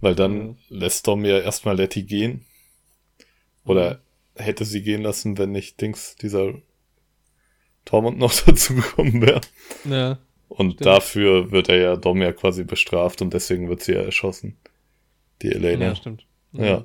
Weil 0.00 0.14
dann 0.14 0.38
Mhm. 0.38 0.56
lässt 0.68 1.08
Dom 1.08 1.24
ja 1.24 1.40
erstmal 1.40 1.76
Letty 1.76 2.04
gehen. 2.04 2.46
Oder 3.64 4.00
hätte 4.36 4.64
sie 4.64 4.82
gehen 4.82 5.02
lassen, 5.02 5.36
wenn 5.38 5.50
nicht 5.50 5.80
Dings, 5.80 6.14
dieser 6.14 6.54
Tormund 7.84 8.18
noch 8.18 8.32
dazu 8.46 8.76
gekommen 8.76 9.20
wäre. 9.22 9.40
Ja. 9.84 10.18
Und 10.50 10.72
Stimmt. 10.72 10.86
dafür 10.86 11.52
wird 11.52 11.68
er 11.68 11.76
ja 11.78 11.96
Dom 11.96 12.20
ja 12.20 12.32
quasi 12.32 12.64
bestraft 12.64 13.22
und 13.22 13.32
deswegen 13.32 13.68
wird 13.68 13.82
sie 13.82 13.92
ja 13.92 14.02
erschossen. 14.02 14.56
Die 15.42 15.52
Elena. 15.52 15.86
Ja, 15.86 15.96
stimmt. 15.96 16.26
Ja. 16.52 16.84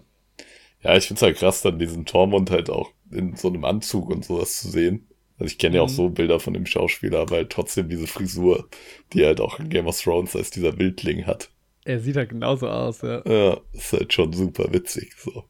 Ja, 0.81 0.95
ich 0.95 1.07
find's 1.07 1.23
halt 1.23 1.37
krass, 1.37 1.61
dann 1.63 1.79
diesen 1.79 2.05
Tormund 2.05 2.51
halt 2.51 2.69
auch 2.69 2.91
in 3.11 3.35
so 3.35 3.47
einem 3.47 3.65
Anzug 3.65 4.09
und 4.11 4.23
sowas 4.23 4.59
zu 4.61 4.69
sehen. 4.69 5.07
Also 5.39 5.51
ich 5.51 5.57
kenne 5.57 5.77
ja 5.77 5.81
auch 5.81 5.89
Mhm. 5.89 5.93
so 5.93 6.09
Bilder 6.09 6.39
von 6.39 6.53
dem 6.53 6.67
Schauspieler, 6.67 7.19
aber 7.21 7.37
halt 7.37 7.49
trotzdem 7.51 7.89
diese 7.89 8.05
Frisur, 8.07 8.69
die 9.11 9.21
er 9.21 9.27
halt 9.29 9.41
auch 9.41 9.59
in 9.59 9.69
Game 9.69 9.87
of 9.87 9.99
Thrones 9.99 10.35
als 10.35 10.51
dieser 10.51 10.77
Wildling 10.77 11.25
hat. 11.25 11.49
Er 11.85 11.99
sieht 11.99 12.15
halt 12.15 12.29
genauso 12.29 12.69
aus, 12.69 13.01
ja. 13.01 13.23
Ja, 13.27 13.57
ist 13.73 13.91
halt 13.93 14.13
schon 14.13 14.31
super 14.31 14.71
witzig, 14.71 15.13
so. 15.17 15.43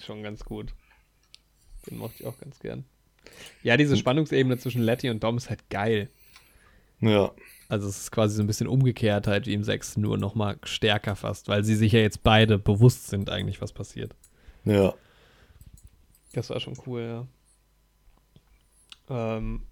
Schon 0.00 0.22
ganz 0.22 0.44
gut. 0.44 0.72
Den 1.90 1.98
mochte 1.98 2.22
ich 2.22 2.26
auch 2.26 2.38
ganz 2.38 2.60
gern. 2.60 2.84
Ja, 3.64 3.76
diese 3.76 3.96
Spannungsebene 3.96 4.56
zwischen 4.58 4.82
Letty 4.82 5.10
und 5.10 5.22
Dom 5.22 5.36
ist 5.36 5.50
halt 5.50 5.68
geil. 5.68 6.08
Ja, 7.00 7.32
Also 7.68 7.88
es 7.88 7.98
ist 7.98 8.12
quasi 8.12 8.36
so 8.36 8.42
ein 8.42 8.46
bisschen 8.46 8.68
umgekehrt 8.68 9.26
halt 9.26 9.46
wie 9.46 9.54
im 9.54 9.64
6, 9.64 9.96
nur 9.96 10.18
noch 10.18 10.34
mal 10.34 10.56
stärker 10.62 11.16
fast, 11.16 11.48
weil 11.48 11.64
sie 11.64 11.74
sich 11.74 11.92
ja 11.92 12.00
jetzt 12.00 12.22
beide 12.22 12.58
bewusst 12.58 13.08
sind 13.08 13.28
eigentlich, 13.30 13.60
was 13.60 13.72
passiert. 13.72 14.14
ja, 14.64 14.94
Das 16.32 16.50
war 16.50 16.60
schon 16.60 16.76
cool, 16.86 17.02
ja. 17.02 17.26
Ähm, 19.08 19.62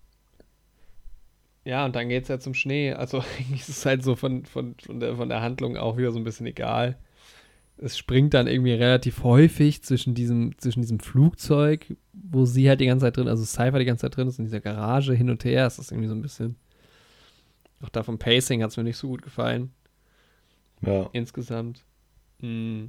ja, 1.64 1.84
und 1.84 1.96
dann 1.96 2.08
geht's 2.08 2.28
ja 2.28 2.38
zum 2.38 2.54
Schnee. 2.54 2.92
Also 2.92 3.18
eigentlich 3.38 3.60
ist 3.60 3.68
es 3.68 3.86
halt 3.86 4.02
so 4.02 4.16
von, 4.16 4.44
von, 4.44 4.74
von, 4.84 5.00
der, 5.00 5.16
von 5.16 5.28
der 5.28 5.40
Handlung 5.40 5.76
auch 5.76 5.96
wieder 5.96 6.12
so 6.12 6.18
ein 6.18 6.24
bisschen 6.24 6.46
egal. 6.46 6.98
Es 7.76 7.98
springt 7.98 8.34
dann 8.34 8.46
irgendwie 8.46 8.72
relativ 8.72 9.24
häufig 9.24 9.82
zwischen 9.82 10.14
diesem, 10.14 10.56
zwischen 10.58 10.80
diesem 10.80 11.00
Flugzeug, 11.00 11.96
wo 12.12 12.44
sie 12.44 12.68
halt 12.68 12.80
die 12.80 12.86
ganze 12.86 13.06
Zeit 13.06 13.16
drin, 13.16 13.26
also 13.26 13.44
Cypher 13.44 13.80
die 13.80 13.84
ganze 13.84 14.02
Zeit 14.02 14.16
drin 14.16 14.28
ist, 14.28 14.38
in 14.38 14.44
dieser 14.44 14.60
Garage 14.60 15.12
hin 15.12 15.28
und 15.28 15.44
her. 15.44 15.66
Es 15.66 15.78
ist 15.78 15.90
irgendwie 15.90 16.08
so 16.08 16.14
ein 16.14 16.22
bisschen. 16.22 16.56
Auch 17.84 17.90
da 17.90 18.02
vom 18.02 18.18
Pacing 18.18 18.62
hat 18.62 18.70
es 18.70 18.78
mir 18.78 18.84
nicht 18.84 18.96
so 18.96 19.08
gut 19.08 19.20
gefallen 19.20 19.70
ja. 20.80 21.10
insgesamt. 21.12 21.84
Mm. 22.40 22.86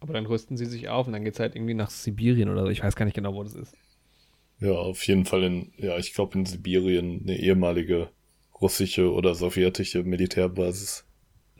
Aber 0.00 0.12
dann 0.12 0.26
rüsten 0.26 0.58
sie 0.58 0.66
sich 0.66 0.90
auf 0.90 1.06
und 1.06 1.14
dann 1.14 1.24
geht 1.24 1.34
es 1.34 1.40
halt 1.40 1.56
irgendwie 1.56 1.74
nach 1.74 1.90
Sibirien 1.90 2.50
oder 2.50 2.62
so. 2.62 2.68
Ich 2.68 2.82
weiß 2.82 2.94
gar 2.94 3.06
nicht 3.06 3.14
genau, 3.14 3.34
wo 3.34 3.42
das 3.42 3.54
ist. 3.54 3.74
Ja, 4.60 4.72
auf 4.72 5.06
jeden 5.06 5.24
Fall 5.24 5.44
in, 5.44 5.72
ja, 5.78 5.96
ich 5.96 6.12
glaube 6.12 6.38
in 6.38 6.44
Sibirien 6.44 7.22
eine 7.22 7.38
ehemalige 7.38 8.10
russische 8.60 9.10
oder 9.12 9.34
sowjetische 9.34 10.02
Militärbasis. 10.02 11.06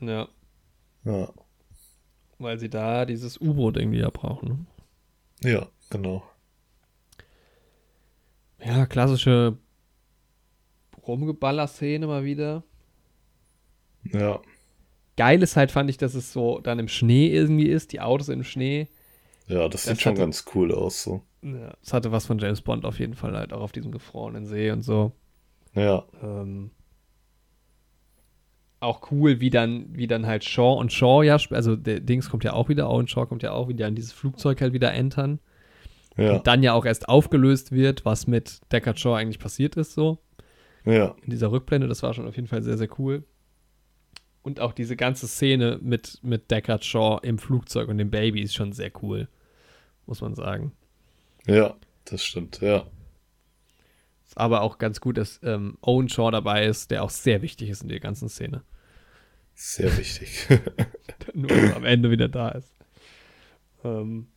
Ja, 0.00 0.28
Ja, 1.04 1.32
weil 2.38 2.58
sie 2.58 2.68
da 2.68 3.06
dieses 3.06 3.40
U-Boot 3.40 3.78
irgendwie 3.78 4.00
ja 4.00 4.10
brauchen. 4.10 4.66
Ne? 5.42 5.50
ja, 5.50 5.68
genau. 5.90 6.22
Ja, 8.64 8.86
klassische 8.86 9.56
Rumgeballer-Szene 11.08 12.06
mal 12.06 12.24
wieder. 12.24 12.62
Ja, 14.12 14.40
Geil 15.16 15.42
ist 15.42 15.56
halt, 15.56 15.72
fand 15.72 15.90
ich, 15.90 15.96
dass 15.96 16.14
es 16.14 16.32
so 16.32 16.60
dann 16.60 16.78
im 16.78 16.86
Schnee 16.86 17.26
irgendwie 17.28 17.66
ist, 17.66 17.92
die 17.92 18.00
Autos 18.00 18.28
im 18.28 18.44
Schnee. 18.44 18.86
ja, 19.48 19.68
das 19.68 19.82
sieht 19.84 19.92
Das 19.94 20.00
schon 20.02 20.12
hatte- 20.12 20.20
ganz 20.20 20.44
cool 20.54 20.72
aus, 20.72 21.02
so. 21.02 21.22
Ja, 21.42 21.72
es 21.82 21.92
hatte 21.92 22.12
was 22.12 22.26
von 22.26 22.38
James 22.38 22.60
Bond 22.60 22.84
auf 22.84 22.98
jeden 23.00 23.14
Fall 23.14 23.36
halt, 23.36 23.52
auch 23.52 23.60
auf 23.62 23.72
diesem 23.72 23.90
gefrorenen 23.90 24.46
See 24.46 24.70
und 24.70 24.82
so. 24.82 25.12
Ja, 25.74 26.04
Ähm, 26.22 26.70
auch 28.80 29.10
cool, 29.10 29.40
wie 29.40 29.50
dann, 29.50 29.86
wie 29.96 30.06
dann 30.06 30.26
halt 30.26 30.44
Shaw 30.44 30.78
und 30.78 30.92
Shaw 30.92 31.22
ja, 31.24 31.36
also 31.50 31.74
der 31.74 31.98
Dings 32.00 32.30
kommt 32.30 32.44
ja 32.44 32.52
auch 32.52 32.68
wieder, 32.68 32.88
Owen 32.88 33.08
Shaw 33.08 33.26
kommt 33.26 33.42
ja 33.42 33.50
auch 33.52 33.68
wieder 33.68 33.86
an 33.88 33.96
dieses 33.96 34.12
Flugzeug 34.12 34.60
halt 34.60 34.72
wieder 34.72 34.92
entern. 34.94 35.40
ja, 36.16 36.36
Und 36.36 36.46
dann 36.46 36.62
ja 36.62 36.74
auch 36.74 36.84
erst 36.86 37.08
aufgelöst 37.08 37.72
wird, 37.72 38.04
was 38.04 38.26
mit 38.28 38.60
Deckard 38.70 38.98
Shaw 39.00 39.14
eigentlich 39.16 39.40
passiert 39.40 39.76
ist, 39.76 39.94
so 39.94 40.18
ja, 40.84 41.14
in 41.22 41.30
dieser 41.30 41.50
Rückblende. 41.50 41.88
Das 41.88 42.02
war 42.02 42.14
schon 42.14 42.26
auf 42.26 42.36
jeden 42.36 42.48
Fall 42.48 42.62
sehr, 42.62 42.78
sehr 42.78 42.88
cool. 42.98 43.24
Und 44.42 44.60
auch 44.60 44.72
diese 44.72 44.96
ganze 44.96 45.28
Szene 45.28 45.78
mit, 45.82 46.20
mit 46.22 46.50
Deckard 46.50 46.84
Shaw 46.84 47.18
im 47.22 47.38
Flugzeug 47.38 47.88
und 47.88 47.98
dem 47.98 48.10
Baby 48.10 48.42
ist 48.42 48.54
schon 48.54 48.72
sehr 48.72 48.90
cool, 49.02 49.28
muss 50.06 50.20
man 50.20 50.34
sagen. 50.34 50.72
ja, 51.46 51.76
das 52.04 52.24
stimmt, 52.24 52.60
ja. 52.60 52.86
Ist 54.26 54.38
aber 54.38 54.62
auch 54.62 54.78
ganz 54.78 55.00
gut, 55.00 55.18
dass 55.18 55.40
ähm, 55.42 55.76
Owen 55.82 56.08
Shaw 56.08 56.30
dabei 56.30 56.66
ist, 56.66 56.90
der 56.90 57.02
auch 57.02 57.10
sehr 57.10 57.42
wichtig 57.42 57.68
ist 57.68 57.82
in 57.82 57.88
der 57.88 58.00
ganzen 58.00 58.28
Szene. 58.28 58.62
Sehr 59.54 59.96
wichtig. 59.98 60.46
der 60.48 61.34
nur 61.34 61.50
am 61.74 61.84
Ende 61.84 62.10
wieder 62.10 62.28
da 62.28 62.50
ist. 62.50 62.72
Ähm, 63.84 64.28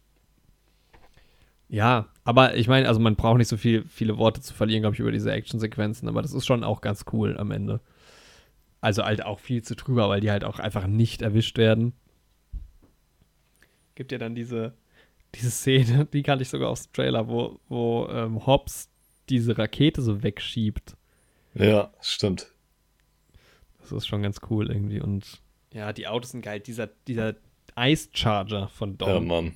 ja, 1.71 2.09
aber 2.25 2.57
ich 2.57 2.67
meine, 2.67 2.89
also 2.89 2.99
man 2.99 3.15
braucht 3.15 3.37
nicht 3.37 3.47
so 3.47 3.55
viel, 3.55 3.85
viele 3.85 4.17
Worte 4.17 4.41
zu 4.41 4.53
verlieren, 4.53 4.81
glaube 4.81 4.95
ich, 4.95 4.99
über 4.99 5.13
diese 5.13 5.31
Actionsequenzen, 5.31 6.09
aber 6.09 6.21
das 6.21 6.33
ist 6.33 6.45
schon 6.45 6.65
auch 6.65 6.81
ganz 6.81 7.05
cool 7.13 7.37
am 7.37 7.49
Ende. 7.51 7.79
Also 8.81 9.05
halt 9.05 9.23
auch 9.23 9.39
viel 9.39 9.61
zu 9.61 9.77
drüber, 9.77 10.09
weil 10.09 10.19
die 10.19 10.31
halt 10.31 10.43
auch 10.43 10.59
einfach 10.59 10.85
nicht 10.85 11.21
erwischt 11.21 11.57
werden. 11.57 11.93
Gibt 13.95 14.11
ja 14.11 14.17
dann 14.17 14.35
diese, 14.35 14.73
diese 15.33 15.49
Szene, 15.49 16.05
die 16.13 16.23
kannte 16.23 16.41
ich 16.41 16.49
sogar 16.49 16.69
aus 16.69 16.87
dem 16.89 16.93
Trailer, 16.93 17.29
wo, 17.29 17.61
wo 17.69 18.05
ähm, 18.11 18.45
Hobbs 18.45 18.89
diese 19.29 19.57
Rakete 19.57 20.01
so 20.01 20.23
wegschiebt. 20.23 20.97
ja, 21.53 21.93
stimmt. 22.01 22.51
Das 23.79 23.93
ist 23.93 24.07
schon 24.07 24.23
ganz 24.23 24.41
cool 24.49 24.69
irgendwie. 24.69 24.99
Und 24.99 25.41
ja, 25.71 25.93
die 25.93 26.07
Autos 26.07 26.31
sind 26.31 26.41
geil. 26.41 26.59
Dieser, 26.59 26.87
dieser 27.07 27.35
Ice 27.77 28.09
Charger 28.11 28.67
von 28.67 28.97
Dom. 28.97 29.09
Ja, 29.09 29.19
Mann. 29.21 29.55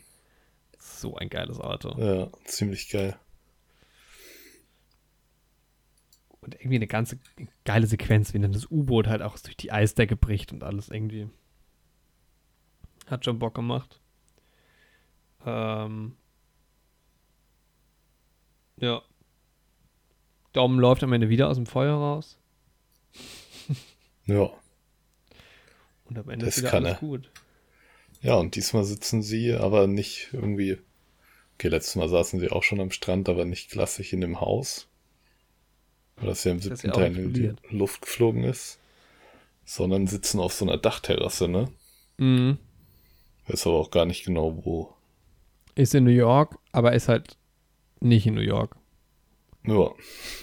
So 0.87 1.15
ein 1.15 1.29
geiles 1.29 1.59
Auto. 1.59 1.99
Ja, 2.01 2.29
ziemlich 2.45 2.89
geil. 2.89 3.17
Und 6.41 6.53
irgendwie 6.55 6.75
eine 6.75 6.87
ganze 6.87 7.17
geile 7.63 7.87
Sequenz, 7.87 8.33
wie 8.33 8.39
dann 8.39 8.51
das 8.51 8.69
U-Boot 8.69 9.07
halt 9.07 9.21
auch 9.23 9.37
durch 9.39 9.57
die 9.57 9.71
Eisdecke 9.71 10.15
bricht 10.15 10.51
und 10.53 10.63
alles 10.63 10.89
irgendwie. 10.89 11.27
Hat 13.07 13.25
schon 13.25 13.39
Bock 13.39 13.55
gemacht. 13.55 13.99
Ähm. 15.45 16.15
Ja. 18.77 19.01
Dom 20.53 20.79
läuft 20.79 21.03
am 21.03 21.13
Ende 21.13 21.29
wieder 21.29 21.49
aus 21.49 21.57
dem 21.57 21.65
Feuer 21.65 21.95
raus. 21.95 22.37
Ja. 24.25 24.49
Und 26.05 26.17
am 26.17 26.29
Ende 26.29 26.45
Das 26.45 26.57
ist 26.57 26.63
wieder 26.63 26.71
kann 26.71 26.85
alles 26.85 26.97
er. 26.97 26.99
gut. 26.99 27.31
Ja, 28.25 28.37
und 28.37 28.55
diesmal 28.55 28.83
sitzen 28.83 29.21
sie 29.21 29.53
aber 29.53 29.85
nicht 29.85 30.29
irgendwie. 30.33 30.79
Okay, 31.53 31.67
letztes 31.67 31.95
Mal 31.95 32.09
saßen 32.09 32.39
sie 32.39 32.49
auch 32.49 32.63
schon 32.63 32.79
am 32.79 32.89
Strand, 32.89 33.29
aber 33.29 33.45
nicht 33.45 33.69
klassisch 33.69 34.13
in 34.13 34.21
dem 34.21 34.41
Haus. 34.41 34.87
weil 36.15 36.29
das 36.29 36.43
ja 36.43 36.51
im 36.51 36.59
siebten 36.59 36.91
Teil 36.91 37.15
in 37.15 37.33
die. 37.33 37.53
Luft 37.69 38.01
geflogen 38.01 38.43
ist. 38.43 38.79
Sondern 39.63 40.07
sitzen 40.07 40.39
auf 40.39 40.53
so 40.53 40.65
einer 40.65 40.77
Dachterrasse, 40.77 41.47
ne? 41.47 41.71
Mhm. 42.17 42.57
Weiß 43.47 43.67
aber 43.67 43.75
auch 43.75 43.91
gar 43.91 44.05
nicht 44.05 44.25
genau 44.25 44.59
wo. 44.65 44.91
Ist 45.75 45.93
in 45.93 46.03
New 46.05 46.09
York, 46.09 46.57
aber 46.71 46.93
ist 46.93 47.07
halt 47.07 47.37
nicht 47.99 48.25
in 48.25 48.33
New 48.33 48.41
York. 48.41 48.75
Ja, 49.67 49.91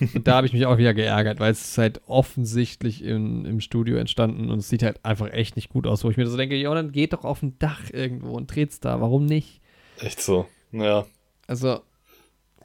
Und 0.14 0.26
da 0.26 0.36
habe 0.36 0.46
ich 0.46 0.52
mich 0.52 0.66
auch 0.66 0.78
wieder 0.78 0.94
geärgert, 0.94 1.40
weil 1.40 1.52
es 1.52 1.62
ist 1.62 1.78
halt 1.78 2.00
offensichtlich 2.06 3.02
in, 3.04 3.44
im 3.44 3.60
Studio 3.60 3.96
entstanden 3.96 4.50
und 4.50 4.58
es 4.58 4.68
sieht 4.68 4.82
halt 4.82 5.04
einfach 5.04 5.30
echt 5.32 5.56
nicht 5.56 5.68
gut 5.70 5.86
aus, 5.86 6.04
wo 6.04 6.10
ich 6.10 6.16
mir 6.16 6.26
so 6.26 6.36
denke, 6.36 6.56
ja, 6.56 6.74
dann 6.74 6.92
geht 6.92 7.12
doch 7.12 7.24
auf 7.24 7.42
ein 7.42 7.58
Dach 7.58 7.82
irgendwo 7.92 8.32
und 8.32 8.54
dreht's 8.54 8.80
da, 8.80 9.00
warum 9.00 9.26
nicht? 9.26 9.60
echt 9.98 10.20
so. 10.20 10.46
Ja, 10.72 11.06
Also, 11.46 11.80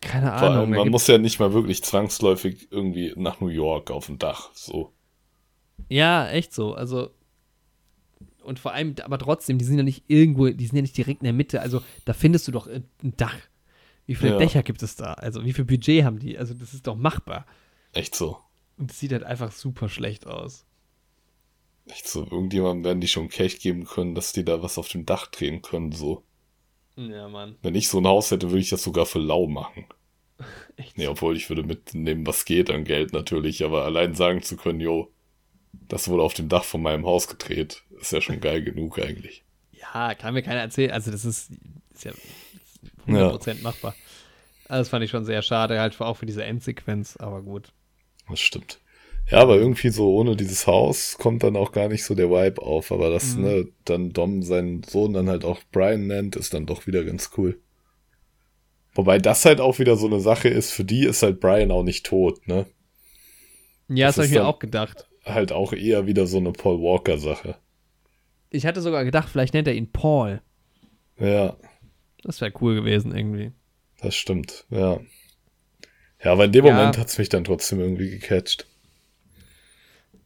keine 0.02 0.28
vor 0.28 0.50
allem, 0.52 0.54
Ahnung. 0.60 0.72
da 0.72 0.78
man 0.80 0.90
muss 0.90 1.08
ja 1.08 1.18
nicht 1.18 1.40
mal 1.40 1.54
wirklich 1.54 1.84
zwangsläufig 1.84 2.68
irgendwie 2.72 3.14
nach 3.16 3.40
New 3.42 3.48
York 3.50 3.92
auf 3.92 4.06
dem 4.08 4.18
Dach. 4.20 4.50
So. 4.54 4.94
ja, 5.90 6.28
echt 6.30 6.54
so. 6.54 6.74
Also, 6.74 7.12
und 8.44 8.60
vor 8.60 8.74
allem, 8.74 8.96
aber 9.04 9.18
trotzdem, 9.18 9.58
die 9.58 9.66
sind 9.66 9.78
ja 9.78 9.84
nicht 9.84 10.06
irgendwo, 10.08 10.48
die 10.48 10.66
sind 10.66 10.76
ja 10.78 10.82
nicht 10.82 10.96
direkt 10.98 11.22
in 11.22 11.26
der 11.26 11.34
Mitte. 11.34 11.62
Also, 11.62 11.82
da 12.06 12.14
findest 12.14 12.48
du 12.48 12.52
doch 12.52 12.68
ein 12.68 12.86
Dach. 13.18 13.36
Wie 14.08 14.16
viele 14.16 14.32
Ja. 14.32 14.38
Dächer 14.40 14.64
gibt 14.64 14.82
es 14.82 14.96
da? 14.96 15.14
Also, 15.14 15.46
wie 15.46 15.54
viel 15.54 15.66
Budget 15.66 16.04
haben 16.04 16.18
die? 16.18 16.38
Also, 16.38 16.54
das 16.56 16.74
ist 16.74 16.88
doch 16.88 16.96
machbar. 16.96 17.46
Echt 17.94 18.16
so. 18.16 18.40
Und 18.78 18.92
es 18.92 19.00
sieht 19.00 19.12
halt 19.12 19.24
einfach 19.24 19.52
super 19.52 19.90
schlecht 19.90 20.26
aus. 20.26 20.66
Echt 21.88 22.08
so. 22.08 22.24
Irgendjemandem 22.24 22.84
werden 22.84 23.02
die 23.02 23.08
schon 23.08 23.30
Cash 23.30 23.60
geben 23.60 23.86
können, 23.86 24.16
dass 24.16 24.34
die 24.34 24.44
da 24.44 24.62
was 24.64 24.78
auf 24.78 24.88
dem 24.90 25.06
Dach 25.06 25.28
drehen 25.28 25.62
können. 25.62 25.92
So. 25.92 26.24
Ja, 26.96 27.28
Mann. 27.30 27.56
Wenn 27.62 27.76
ich 27.76 27.90
so 27.90 28.00
ein 28.00 28.08
Haus 28.08 28.32
hätte, 28.32 28.50
würde 28.50 28.62
ich 28.62 28.70
das 28.70 28.84
sogar 28.84 29.06
für 29.06 29.20
lau 29.20 29.48
machen. 29.48 29.86
Echt 30.78 30.98
Nee, 30.98 31.08
obwohl 31.08 31.36
ich 31.36 31.50
würde 31.50 31.64
mitnehmen, 31.64 32.26
was 32.26 32.46
geht 32.46 32.70
an 32.70 32.84
Geld 32.84 33.14
natürlich, 33.14 33.64
aber 33.64 33.86
allein 33.86 34.16
sagen 34.16 34.42
zu 34.42 34.58
können, 34.58 34.80
jo, 34.80 35.12
das 35.88 36.08
wurde 36.08 36.24
auf 36.24 36.34
dem 36.34 36.50
Dach 36.50 36.64
von 36.64 36.82
meinem 36.82 37.06
Haus 37.06 37.28
gedreht, 37.28 37.84
ist 38.00 38.12
ja 38.12 38.22
schon 38.22 38.40
geil 38.40 38.64
genug 38.64 39.00
eigentlich. 39.00 39.44
Ja, 39.72 40.16
kann 40.16 40.34
mir 40.34 40.44
keiner 40.44 40.62
erzählen. 40.62 40.92
Also, 40.92 41.12
das 41.12 41.24
ist, 41.26 41.52
ist 41.94 42.04
ja 42.04 42.12
100% 43.08 43.62
machbar. 43.62 43.96
Also, 44.68 44.82
das 44.82 44.90
fand 44.90 45.04
ich 45.06 45.12
schon 45.12 45.26
sehr 45.26 45.42
schade, 45.42 45.80
halt 45.80 46.00
auch 46.02 46.18
für 46.18 46.26
diese 46.26 46.44
Endsequenz, 46.46 47.18
aber 47.18 47.42
gut. 47.44 47.74
Das 48.30 48.40
stimmt. 48.40 48.80
Ja, 49.30 49.40
aber 49.40 49.56
irgendwie 49.58 49.90
so 49.90 50.14
ohne 50.16 50.36
dieses 50.38 50.68
Haus 50.68 51.18
kommt 51.18 51.44
dann 51.44 51.58
auch 51.58 51.72
gar 51.74 51.90
nicht 51.90 52.06
so 52.06 52.16
der 52.16 52.30
Vibe 52.30 52.62
auf, 52.62 52.92
aber 52.92 53.10
dass, 53.10 53.36
Mhm. 53.36 53.42
ne, 53.42 53.68
dann 53.86 54.12
Dom 54.14 54.42
seinen 54.44 54.84
Sohn 54.84 55.14
dann 55.14 55.30
halt 55.30 55.44
auch 55.44 55.60
Brian 55.72 56.08
nennt, 56.08 56.36
ist 56.38 56.54
dann 56.54 56.66
doch 56.66 56.88
wieder 56.88 57.04
ganz 57.04 57.32
cool. 57.38 57.60
Wobei 58.96 59.18
das 59.18 59.46
halt 59.46 59.62
auch 59.62 59.80
wieder 59.80 59.96
so 59.96 60.08
eine 60.08 60.20
Sache 60.20 60.50
ist, 60.50 60.72
für 60.74 60.84
die 60.84 61.06
ist 61.06 61.24
halt 61.24 61.40
Brian 61.40 61.72
auch 61.72 61.84
nicht 61.84 62.06
tot, 62.06 62.46
ne? 62.50 62.66
Ja, 63.90 64.08
Das 64.08 64.16
das, 64.16 64.18
habe 64.18 64.28
ich 64.28 64.34
mir 64.34 64.46
auch 64.46 64.60
gedacht. 64.60 65.08
Halt 65.26 65.52
auch 65.52 65.74
eher 65.74 66.08
wieder 66.08 66.26
so 66.26 66.38
eine 66.38 66.54
Paul 66.54 66.82
Walker 66.82 67.18
Sache. 67.20 67.58
Ich 68.50 68.66
hatte 68.66 68.82
sogar 68.82 69.06
gedacht, 69.06 69.30
vielleicht 69.30 69.54
nennt 69.54 69.68
er 69.70 69.74
ihn 69.76 69.92
Paul. 69.92 70.42
Ja, 71.20 71.58
Das 72.28 72.42
wäre 72.42 72.52
cool 72.62 72.76
gewesen 72.76 73.16
irgendwie. 73.16 73.54
das 74.02 74.16
stimmt, 74.16 74.66
ja. 74.70 75.00
Ja, 76.24 76.32
aber 76.34 76.46
in 76.46 76.52
dem 76.52 76.66
Ja. 76.66 76.74
Moment 76.74 76.98
hat's 76.98 77.18
mich 77.18 77.30
dann 77.30 77.46
trotzdem 77.46 77.80
irgendwie 77.80 78.10
gecatcht. 78.10 78.68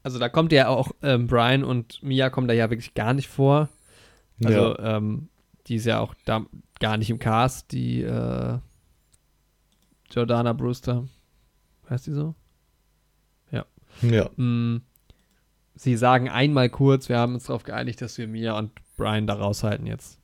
Also 0.04 0.18
da 0.18 0.28
kommt 0.28 0.52
ja 0.52 0.68
auch 0.68 0.92
ähm, 1.04 1.28
Brian 1.28 1.64
und 1.64 2.02
Mia 2.02 2.30
kommen 2.30 2.48
da 2.48 2.54
ja 2.54 2.70
wirklich 2.70 2.96
gar 2.96 3.14
nicht 3.14 3.28
vor. 3.28 3.70
Also 4.44 4.78
ähm, 4.80 5.30
die 5.68 5.76
ist 5.76 5.86
ja 5.86 6.00
auch 6.00 6.16
da 6.26 6.44
gar 6.80 6.98
nicht 6.98 7.12
im 7.12 7.20
Cast, 7.20 7.72
die 7.72 8.02
äh, 8.02 8.58
Jordana 10.10 10.54
Brewster. 10.54 11.08
Heißt 11.88 12.08
die 12.08 12.14
so? 12.14 12.34
ja. 14.02 14.30
Mm, 14.38 14.82
sie 15.76 15.98
sagen 15.98 16.30
einmal 16.30 16.70
kurz, 16.70 17.10
wir 17.10 17.18
haben 17.18 17.34
uns 17.36 17.46
darauf 17.46 17.64
geeinigt, 17.64 18.02
dass 18.02 18.18
wir 18.18 18.28
Mia 18.28 18.58
und 18.58 18.72
Brian 18.98 19.28
da 19.28 19.34
raushalten 19.34 19.86
jetzt. 19.86 20.21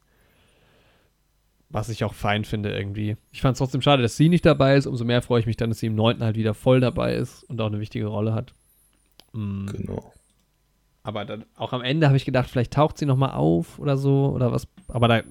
Was 1.69 1.89
ich 1.89 2.03
auch 2.05 2.13
fein 2.13 2.45
finde 2.45 2.71
irgendwie. 2.75 3.17
Ich 3.31 3.41
fand 3.41 3.53
es 3.53 3.57
trotzdem 3.59 3.81
schade, 3.81 4.01
dass 4.01 4.15
sie 4.15 4.29
nicht 4.29 4.45
dabei 4.45 4.75
ist. 4.77 4.85
Umso 4.85 5.03
mehr 5.03 5.21
freue 5.21 5.41
ich 5.41 5.45
mich 5.45 5.57
dann, 5.57 5.69
dass 5.69 5.79
sie 5.79 5.87
im 5.87 5.95
9. 5.95 6.23
halt 6.23 6.37
wieder 6.37 6.53
voll 6.53 6.79
dabei 6.79 7.15
ist 7.15 7.43
und 7.43 7.59
auch 7.59 7.67
eine 7.67 7.79
wichtige 7.81 8.05
Rolle 8.05 8.33
hat. 8.33 8.53
Mm, 9.33 9.65
Genau. 9.67 10.13
aber 11.03 11.25
dann 11.25 11.45
auch 11.55 11.73
am 11.73 11.81
Ende 11.81 12.07
habe 12.07 12.15
ich 12.17 12.23
gedacht, 12.25 12.49
vielleicht 12.49 12.71
taucht 12.73 12.97
sie 12.97 13.05
noch 13.05 13.17
mal 13.17 13.33
auf 13.33 13.79
oder 13.79 13.97
so 13.97 14.29
oder 14.33 14.51
was. 14.53 14.67
Aber 14.87 15.07
da, 15.09 15.21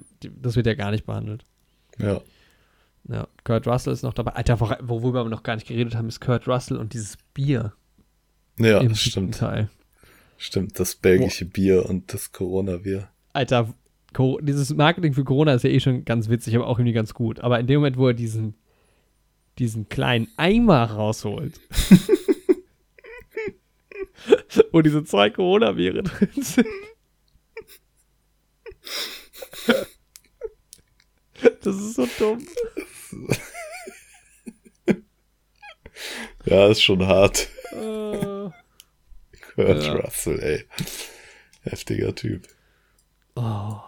das 0.41 0.55
wird 0.55 0.67
ja 0.67 0.75
gar 0.75 0.91
nicht 0.91 1.05
behandelt. 1.07 1.43
Ja. 1.97 2.21
Ja, 3.09 3.27
Kurt 3.43 3.65
Russell 3.67 3.93
ist 3.93 4.03
noch 4.03 4.13
dabei. 4.13 4.33
Alter, 4.33 4.59
wor- 4.59 4.77
worüber 4.81 5.23
wir 5.25 5.29
noch 5.29 5.43
gar 5.43 5.55
nicht 5.55 5.67
geredet 5.67 5.95
haben, 5.95 6.07
ist 6.07 6.19
Kurt 6.19 6.47
Russell 6.47 6.77
und 6.77 6.93
dieses 6.93 7.17
Bier 7.33 7.73
Ja, 8.59 8.79
im 8.79 8.93
stimmt. 8.95 9.37
Teil. 9.39 9.69
Stimmt, 10.37 10.79
das 10.79 10.93
belgische 10.95 11.45
Bier 11.45 11.87
und 11.89 12.13
das 12.13 12.31
Corona-Bier. 12.31 13.07
Alter, 13.33 13.73
dieses 14.41 14.73
Marketing 14.73 15.13
für 15.13 15.23
Corona 15.23 15.53
ist 15.53 15.63
ja 15.63 15.69
eh 15.69 15.79
schon 15.79 16.03
ganz 16.05 16.27
witzig, 16.29 16.55
aber 16.55 16.67
auch 16.67 16.79
irgendwie 16.79 16.93
ganz 16.93 17.13
gut. 17.13 17.39
Aber 17.39 17.59
in 17.59 17.67
dem 17.67 17.81
Moment, 17.81 17.97
wo 17.97 18.07
er 18.07 18.13
diesen, 18.13 18.55
diesen 19.59 19.89
kleinen 19.89 20.27
Eimer 20.37 20.83
rausholt, 20.85 21.59
wo 24.71 24.81
diese 24.81 25.03
zwei 25.03 25.29
Corona-Biere 25.29 26.03
drin 26.03 26.29
sind. 26.35 26.67
Das 31.61 31.75
ist 31.75 31.93
so 31.95 32.07
dumm. 32.17 32.47
Ja, 36.45 36.67
ist 36.67 36.81
schon 36.81 37.05
hart. 37.05 37.47
Äh, 37.71 38.49
Kurt 39.53 39.83
Ja. 39.83 39.93
Russell, 39.93 40.39
ey. 40.39 40.65
Heftiger 41.61 42.15
Typ. 42.15 42.47
oh. 43.35 43.81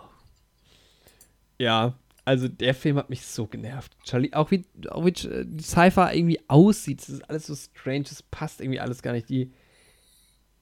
Ja, 1.60 1.94
also 2.26 2.48
der 2.48 2.74
Film 2.74 2.98
hat 2.98 3.10
mich 3.10 3.26
so 3.26 3.48
genervt. 3.48 3.96
Charlie, 4.04 4.34
auch 4.34 4.52
wie, 4.52 4.64
auch 4.90 5.06
wie 5.06 5.28
äh, 5.28 5.46
die 5.48 5.64
Cypher 5.64 6.14
irgendwie 6.14 6.40
aussieht, 6.48 7.02
das 7.02 7.10
ist 7.10 7.30
alles 7.30 7.48
so 7.48 7.56
strange, 7.56 8.04
das 8.04 8.24
passt 8.24 8.62
irgendwie 8.62 8.80
alles 8.80 9.02
gar 9.02 9.14
nicht. 9.14 9.30
Die 9.30 9.52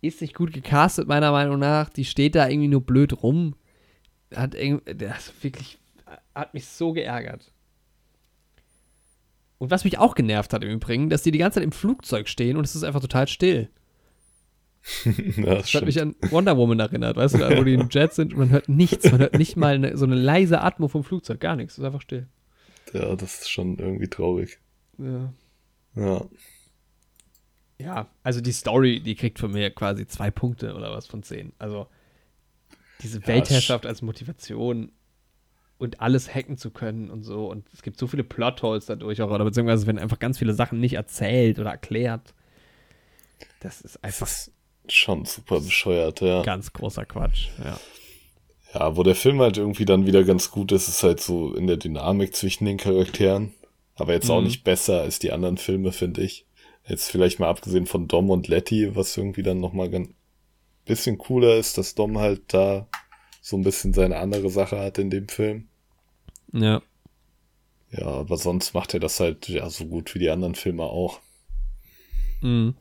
ist 0.01 0.21
nicht 0.21 0.33
gut 0.33 0.53
gecastet, 0.53 1.07
meiner 1.07 1.31
Meinung 1.31 1.59
nach. 1.59 1.89
Die 1.89 2.05
steht 2.05 2.35
da 2.35 2.47
irgendwie 2.47 2.67
nur 2.67 2.81
blöd 2.81 3.21
rum. 3.23 3.55
Hat 4.33 4.55
irgendwie, 4.55 4.95
das 4.95 5.31
wirklich, 5.41 5.77
hat 6.33 6.53
mich 6.53 6.65
so 6.67 6.93
geärgert. 6.93 7.51
Und 9.57 9.71
was 9.71 9.83
mich 9.83 9.97
auch 9.97 10.15
genervt 10.15 10.53
hat 10.53 10.63
im 10.63 10.69
Übrigen, 10.69 11.09
dass 11.09 11.23
die 11.23 11.31
die 11.31 11.39
ganze 11.39 11.55
Zeit 11.55 11.63
im 11.63 11.71
Flugzeug 11.71 12.29
stehen 12.29 12.57
und 12.57 12.63
es 12.63 12.75
ist 12.75 12.83
einfach 12.83 13.01
total 13.01 13.27
still. 13.27 13.69
ja, 15.37 15.55
Das 15.55 15.73
hat 15.73 15.85
mich 15.85 16.01
an 16.01 16.15
Wonder 16.29 16.57
Woman 16.57 16.79
erinnert, 16.79 17.17
weißt 17.17 17.35
du, 17.35 17.39
da, 17.39 17.55
wo 17.57 17.63
die 17.63 17.73
im 17.73 17.89
Jet 17.89 18.13
sind 18.13 18.33
und 18.33 18.39
man 18.39 18.49
hört 18.51 18.69
nichts, 18.69 19.11
man 19.11 19.19
hört 19.19 19.35
nicht 19.35 19.57
mal 19.57 19.75
eine, 19.75 19.97
so 19.97 20.05
eine 20.05 20.15
leise 20.15 20.61
Atmo 20.61 20.87
vom 20.87 21.03
Flugzeug, 21.03 21.39
gar 21.39 21.55
nichts, 21.55 21.73
es 21.73 21.79
ist 21.79 21.85
einfach 21.85 22.01
still. 22.01 22.27
ja, 22.93 23.15
das 23.15 23.41
ist 23.41 23.49
schon 23.51 23.77
irgendwie 23.79 24.07
traurig. 24.09 24.59
Ja. 24.97 25.33
Ja. 25.95 26.25
ja, 27.79 28.07
also 28.23 28.41
die 28.41 28.51
Story, 28.51 29.01
die 29.01 29.15
kriegt 29.15 29.39
von 29.39 29.51
mir 29.51 29.69
quasi 29.71 30.07
zwei 30.07 30.31
Punkte 30.31 30.73
oder 30.75 30.91
was 30.91 31.07
von 31.07 31.23
zehn. 31.23 31.53
Also 31.59 31.87
diese 33.01 33.25
Ja, 33.25 33.27
Weltherrschaft 33.27 33.85
als 33.85 34.01
Motivation 34.01 34.91
und 35.77 36.01
alles 36.01 36.33
hacken 36.33 36.57
zu 36.57 36.71
können 36.71 37.09
und 37.11 37.23
so 37.23 37.51
und 37.51 37.67
es 37.73 37.83
gibt 37.83 37.99
so 37.99 38.07
viele 38.07 38.23
Plotholes 38.23 38.87
dadurch 38.87 39.21
auch, 39.21 39.29
oder 39.31 39.45
beziehungsweise 39.45 39.87
wenn 39.87 39.99
einfach 39.99 40.19
ganz 40.19 40.39
viele 40.39 40.53
Sachen 40.53 40.79
nicht 40.79 40.93
erzählt 40.95 41.59
oder 41.59 41.71
erklärt. 41.71 42.33
Das 43.59 43.81
ist 43.81 43.99
Das 44.03 44.03
einfach 44.03 44.27
ist 44.27 44.51
schon 44.93 45.25
super 45.25 45.59
bescheuert, 45.59 46.21
ja. 46.21 46.41
ganz 46.43 46.71
großer 46.73 47.05
Quatsch, 47.05 47.47
ja. 47.63 47.79
Ja, 48.73 48.95
wo 48.97 49.03
der 49.03 49.15
Film 49.15 49.39
halt 49.41 49.57
irgendwie 49.57 49.85
dann 49.85 50.05
wieder 50.05 50.23
ganz 50.23 50.51
gut 50.51 50.71
ist, 50.71 50.87
ist 50.87 51.01
halt 51.03 51.21
so 51.21 51.53
in 51.53 51.67
der 51.67 51.77
Dynamik 51.77 52.35
zwischen 52.35 52.65
den 52.65 52.77
Charakteren. 52.77 53.53
Aber 53.95 54.13
jetzt 54.13 54.29
auch 54.29 54.39
Mhm. 54.39 54.45
nicht 54.47 54.63
besser 54.63 55.01
als 55.01 55.19
die 55.19 55.31
anderen 55.31 55.57
Filme, 55.57 55.91
finde 55.91 56.21
ich. 56.21 56.45
Jetzt 56.85 57.09
vielleicht 57.09 57.39
mal 57.39 57.49
abgesehen 57.49 57.85
von 57.87 58.07
Dom 58.07 58.29
und 58.29 58.47
Letty, 58.47 58.95
was 58.95 59.15
irgendwie 59.17 59.41
dann 59.43 59.59
nochmal 59.59 59.89
ganz 59.89 60.09
bisschen 60.85 61.17
cooler 61.17 61.55
ist, 61.55 61.77
dass 61.77 61.95
Dom 61.95 62.17
halt 62.17 62.53
da 62.53 62.87
so 63.41 63.57
ein 63.57 63.63
bisschen 63.63 63.93
seine 63.93 64.17
andere 64.17 64.49
Sache 64.49 64.79
hat 64.79 64.97
in 64.99 65.09
dem 65.09 65.27
Film. 65.27 65.67
Ja. 66.53 66.81
Ja, 67.91 68.05
aber 68.07 68.37
sonst 68.37 68.73
macht 68.73 68.93
er 68.93 68.99
das 68.99 69.19
halt 69.19 69.49
ja 69.49 69.69
so 69.69 69.85
gut 69.85 70.13
wie 70.13 70.19
die 70.19 70.29
anderen 70.29 70.55
Filme 70.55 70.83
auch. 70.83 71.19
Mhm. 72.41 72.75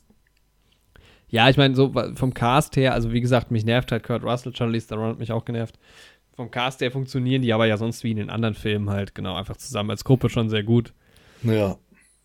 Ja, 1.36 1.50
ich 1.50 1.58
meine, 1.58 1.74
so 1.74 1.92
vom 2.15 2.32
Cast 2.32 2.78
her, 2.78 2.94
also 2.94 3.12
wie 3.12 3.20
gesagt, 3.20 3.50
mich 3.50 3.66
nervt 3.66 3.92
halt 3.92 4.02
Kurt 4.05 4.23
Russell, 4.23 4.56
Charlize 4.56 4.89
Theron 4.89 5.10
hat 5.10 5.18
mich 5.18 5.32
auch 5.32 5.44
genervt. 5.44 5.78
Vom 6.34 6.50
Cast 6.50 6.81
her 6.81 6.90
funktionieren 6.90 7.42
die 7.42 7.52
aber 7.52 7.66
ja 7.66 7.76
sonst 7.76 8.05
wie 8.05 8.12
in 8.12 8.16
den 8.16 8.31
anderen 8.31 8.55
Filmen 8.55 8.89
halt 8.89 9.15
genau 9.15 9.34
einfach 9.34 9.58
zusammen 9.58 9.90
als 9.90 10.02
Gruppe 10.02 10.31
schon 10.31 10.48
sehr 10.48 10.62
gut. 10.62 10.94
Ja, 11.42 11.76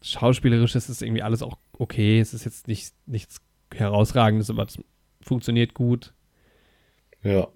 Schauspielerisch 0.02 0.76
ist 0.76 0.88
es 0.88 1.02
irgendwie 1.02 1.24
alles 1.24 1.44
auch 1.44 1.58
okay. 1.78 2.22
Es 2.22 2.34
ist 2.34 2.46
jetzt 2.46 2.70
nicht, 2.70 2.94
nichts 3.06 3.42
herausragendes, 3.76 4.50
aber 4.50 4.64
es 4.64 4.80
funktioniert 5.22 5.74
gut. 5.74 6.14
ja, 7.22 7.50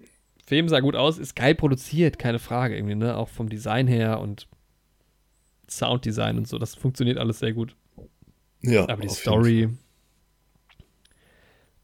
Film 0.44 0.68
sah 0.68 0.80
gut 0.80 0.94
aus, 0.94 1.16
ist 1.16 1.36
geil 1.36 1.54
produziert, 1.54 2.18
keine 2.18 2.38
Frage 2.38 2.76
irgendwie, 2.76 2.96
ne? 2.96 3.16
Auch 3.16 3.30
vom 3.30 3.48
Design 3.48 3.86
her 3.86 4.20
und 4.20 4.46
Sounddesign 5.70 6.36
und 6.36 6.46
so, 6.46 6.58
das 6.58 6.74
funktioniert 6.74 7.16
alles 7.16 7.38
sehr 7.38 7.54
gut. 7.54 7.76
ja. 8.60 8.86
Aber 8.86 9.00
die 9.00 9.08
Story, 9.08 9.70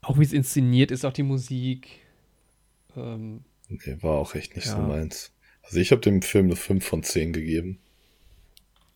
Auch 0.02 0.18
wie 0.18 0.24
es 0.24 0.32
inszeniert 0.32 0.90
ist, 0.90 1.04
auch 1.04 1.12
die 1.12 1.22
Musik. 1.22 1.88
Ähm, 2.96 3.44
Nee, 3.68 3.96
war 4.02 4.18
auch 4.18 4.34
echt 4.34 4.54
nicht 4.54 4.66
so 4.68 4.76
Ja. 4.76 4.86
meins. 4.86 5.32
Also 5.62 5.78
ich 5.78 5.92
habe 5.92 6.02
dem 6.02 6.20
Film 6.20 6.46
eine 6.46 6.56
5 6.56 6.84
von 6.84 7.02
10 7.02 7.32
gegeben. 7.32 7.78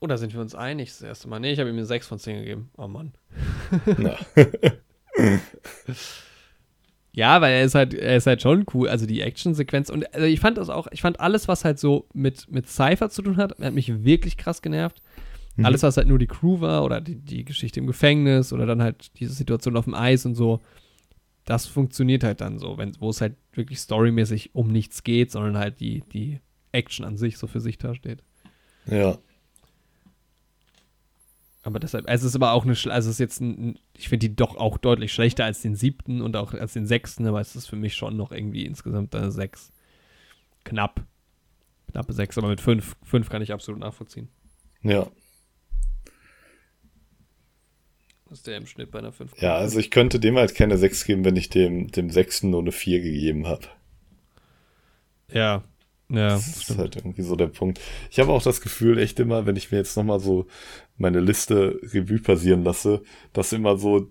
oder 0.00 0.18
sind 0.18 0.34
wir 0.34 0.40
uns 0.42 0.54
einig 0.54 0.90
das 0.90 1.00
erste 1.02 1.28
Mal? 1.28 1.40
Nee, 1.40 1.52
ich 1.52 1.58
habe 1.60 1.70
ihm 1.70 1.76
eine 1.76 1.86
6 1.86 2.06
von 2.06 2.18
10 2.18 2.40
gegeben. 2.40 2.68
Oh 2.76 2.86
Mann. 2.88 3.12
Na, 3.96 4.18
Ja, 7.12 7.40
weil 7.40 7.54
er 7.54 7.64
ist 7.64 7.74
halt, 7.74 7.94
er 7.94 8.16
ist 8.16 8.26
halt 8.26 8.42
schon 8.42 8.66
cool. 8.74 8.88
Also 8.90 9.06
die 9.06 9.22
Actionsequenz 9.22 9.88
und 9.88 10.12
also 10.14 10.26
ich 10.26 10.38
fand 10.40 10.58
das 10.58 10.68
auch, 10.68 10.86
ich 10.90 11.00
fand 11.00 11.18
alles, 11.18 11.48
was 11.48 11.64
halt 11.64 11.78
so 11.78 12.06
mit, 12.12 12.50
mit 12.50 12.68
Cypher 12.68 13.08
zu 13.08 13.22
tun 13.22 13.38
hat, 13.38 13.58
hat 13.58 13.72
mich 13.72 14.04
wirklich 14.04 14.36
krass 14.36 14.60
genervt. 14.60 15.00
Mhm. 15.56 15.64
Alles, 15.64 15.82
was 15.82 15.96
halt 15.96 16.08
nur 16.08 16.18
die 16.18 16.26
Crew 16.26 16.60
war 16.60 16.84
oder 16.84 17.00
die, 17.00 17.14
die 17.14 17.46
Geschichte 17.46 17.80
im 17.80 17.86
Gefängnis 17.86 18.52
oder 18.52 18.66
dann 18.66 18.82
halt 18.82 19.18
diese 19.18 19.32
Situation 19.32 19.76
auf 19.78 19.84
dem 19.86 19.94
Eis 19.94 20.26
und 20.26 20.34
so, 20.34 20.60
das 21.46 21.66
funktioniert 21.66 22.24
halt 22.24 22.42
dann 22.42 22.58
so, 22.58 22.76
wenn, 22.76 23.00
wo 23.00 23.08
es 23.08 23.20
halt 23.20 23.36
wirklich 23.52 23.78
storymäßig 23.78 24.54
um 24.54 24.68
nichts 24.68 25.04
geht, 25.04 25.30
sondern 25.30 25.56
halt 25.56 25.80
die, 25.80 26.02
die 26.12 26.40
Action 26.72 27.06
an 27.06 27.16
sich 27.16 27.38
so 27.38 27.46
für 27.46 27.60
sich 27.60 27.78
dasteht. 27.78 28.22
ja. 28.86 29.16
Aber 31.62 31.80
deshalb, 31.80 32.08
also 32.08 32.26
es 32.26 32.30
ist 32.30 32.36
aber 32.36 32.52
auch 32.52 32.62
eine, 32.64 32.74
also 32.74 33.10
es 33.10 33.16
ist 33.16 33.18
jetzt, 33.18 33.40
ein, 33.40 33.76
ich 33.96 34.08
finde 34.08 34.28
die 34.28 34.36
doch 34.36 34.54
auch 34.54 34.78
deutlich 34.78 35.12
schlechter 35.12 35.44
als 35.44 35.62
den 35.62 35.74
siebten 35.74 36.22
und 36.22 36.36
auch 36.36 36.54
als 36.54 36.74
den 36.74 36.86
sechsten, 36.86 37.26
aber 37.26 37.40
es 37.40 37.56
ist 37.56 37.66
für 37.66 37.74
mich 37.74 37.96
schon 37.96 38.16
noch 38.16 38.30
irgendwie 38.30 38.64
insgesamt 38.64 39.12
eine 39.16 39.32
sechs. 39.32 39.72
Knapp. 40.62 41.04
Knappe 41.90 42.12
sechs, 42.12 42.38
aber 42.38 42.46
mit 42.48 42.60
fünf, 42.60 42.96
fünf 43.02 43.28
kann 43.30 43.42
ich 43.42 43.52
absolut 43.52 43.80
nachvollziehen. 43.80 44.28
Ja. 44.82 45.08
Was 45.08 45.12
ist 48.30 48.46
der 48.46 48.56
im 48.56 48.66
Schnitt 48.66 48.90
bei 48.90 48.98
einer 48.98 49.12
fünf? 49.12 49.32
Ja, 49.40 49.56
also 49.56 49.78
ich 49.78 49.90
könnte 49.90 50.18
dem 50.20 50.36
halt 50.36 50.54
keine 50.54 50.78
6 50.78 51.04
geben, 51.04 51.24
wenn 51.24 51.36
ich 51.36 51.48
dem, 51.48 51.88
dem 51.92 52.10
sechsten 52.10 52.50
nur 52.50 52.60
eine 52.60 52.72
4 52.72 53.00
gegeben 53.00 53.46
habe. 53.46 53.66
Ja. 55.30 55.64
Ja, 56.08 56.28
Das 56.28 56.46
ist 56.46 56.62
stimmt. 56.64 56.78
halt 56.78 56.96
irgendwie 56.96 57.22
so 57.22 57.34
der 57.34 57.48
Punkt. 57.48 57.80
Ich 58.10 58.20
habe 58.20 58.30
auch 58.30 58.42
das 58.42 58.60
Gefühl, 58.60 58.98
echt 58.98 59.18
immer, 59.18 59.44
wenn 59.44 59.56
ich 59.56 59.72
mir 59.72 59.78
jetzt 59.78 59.96
nochmal 59.96 60.20
so 60.20 60.46
meine 60.98 61.18
Liste 61.18 61.80
Revue 61.82 62.20
passieren 62.20 62.62
lasse, 62.62 63.02
dass 63.32 63.52
immer 63.52 63.76
so, 63.76 64.08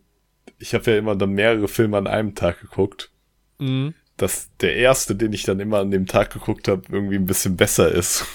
ich 0.60 0.74
habe 0.74 0.92
ja 0.92 0.98
immer 0.98 1.16
dann 1.16 1.32
mehrere 1.32 1.70
Filme 1.70 1.98
an 1.98 2.08
einem 2.08 2.36
Tag 2.36 2.60
geguckt, 2.60 3.12
Mhm. 3.60 3.94
dass 4.18 4.50
der 4.60 4.76
erste, 4.76 5.16
den 5.16 5.32
ich 5.32 5.44
dann 5.44 5.62
immer 5.62 5.80
an 5.80 5.90
dem 5.92 6.06
Tag 6.06 6.34
geguckt 6.34 6.68
habe, 6.68 6.84
irgendwie 6.90 7.16
ein 7.16 7.26
bisschen 7.26 7.56
besser 7.56 7.90
ist. 7.90 8.26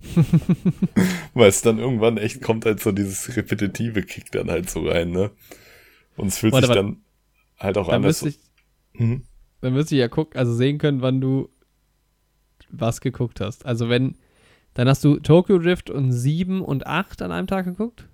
Weil 1.34 1.48
es 1.48 1.62
dann 1.62 1.78
irgendwann 1.78 2.18
echt 2.18 2.40
kommt 2.42 2.64
halt 2.64 2.80
so 2.80 2.92
dieses 2.92 3.36
repetitive 3.36 4.02
Kick 4.02 4.30
dann 4.32 4.50
halt 4.50 4.70
so 4.70 4.86
rein, 4.88 5.10
ne? 5.10 5.30
Und 6.16 6.28
es 6.28 6.38
fühlt 6.38 6.52
Warte, 6.52 6.66
sich 6.68 6.74
dann 6.76 6.98
halt 7.58 7.78
auch 7.78 7.88
Dann 7.88 7.96
anders. 7.96 8.22
müsste 8.22 8.28
ich, 8.30 8.38
Mhm. 9.00 9.22
dann 9.60 9.72
müsste 9.74 9.94
ich 9.94 10.00
ja 10.00 10.08
gucken, 10.08 10.38
also 10.38 10.54
sehen 10.54 10.78
können, 10.78 11.02
wann 11.02 11.20
du 11.20 11.48
was 12.70 13.00
geguckt 13.00 13.40
hast. 13.40 13.64
Also 13.66 13.88
wenn, 13.88 14.16
dann 14.74 14.88
hast 14.88 15.04
du 15.04 15.18
Tokyo 15.18 15.58
Drift 15.58 15.90
und 15.90 16.12
7 16.12 16.60
und 16.60 16.86
8 16.86 17.22
an 17.22 17.32
einem 17.32 17.46
Tag 17.46 17.64
geguckt? 17.64 18.06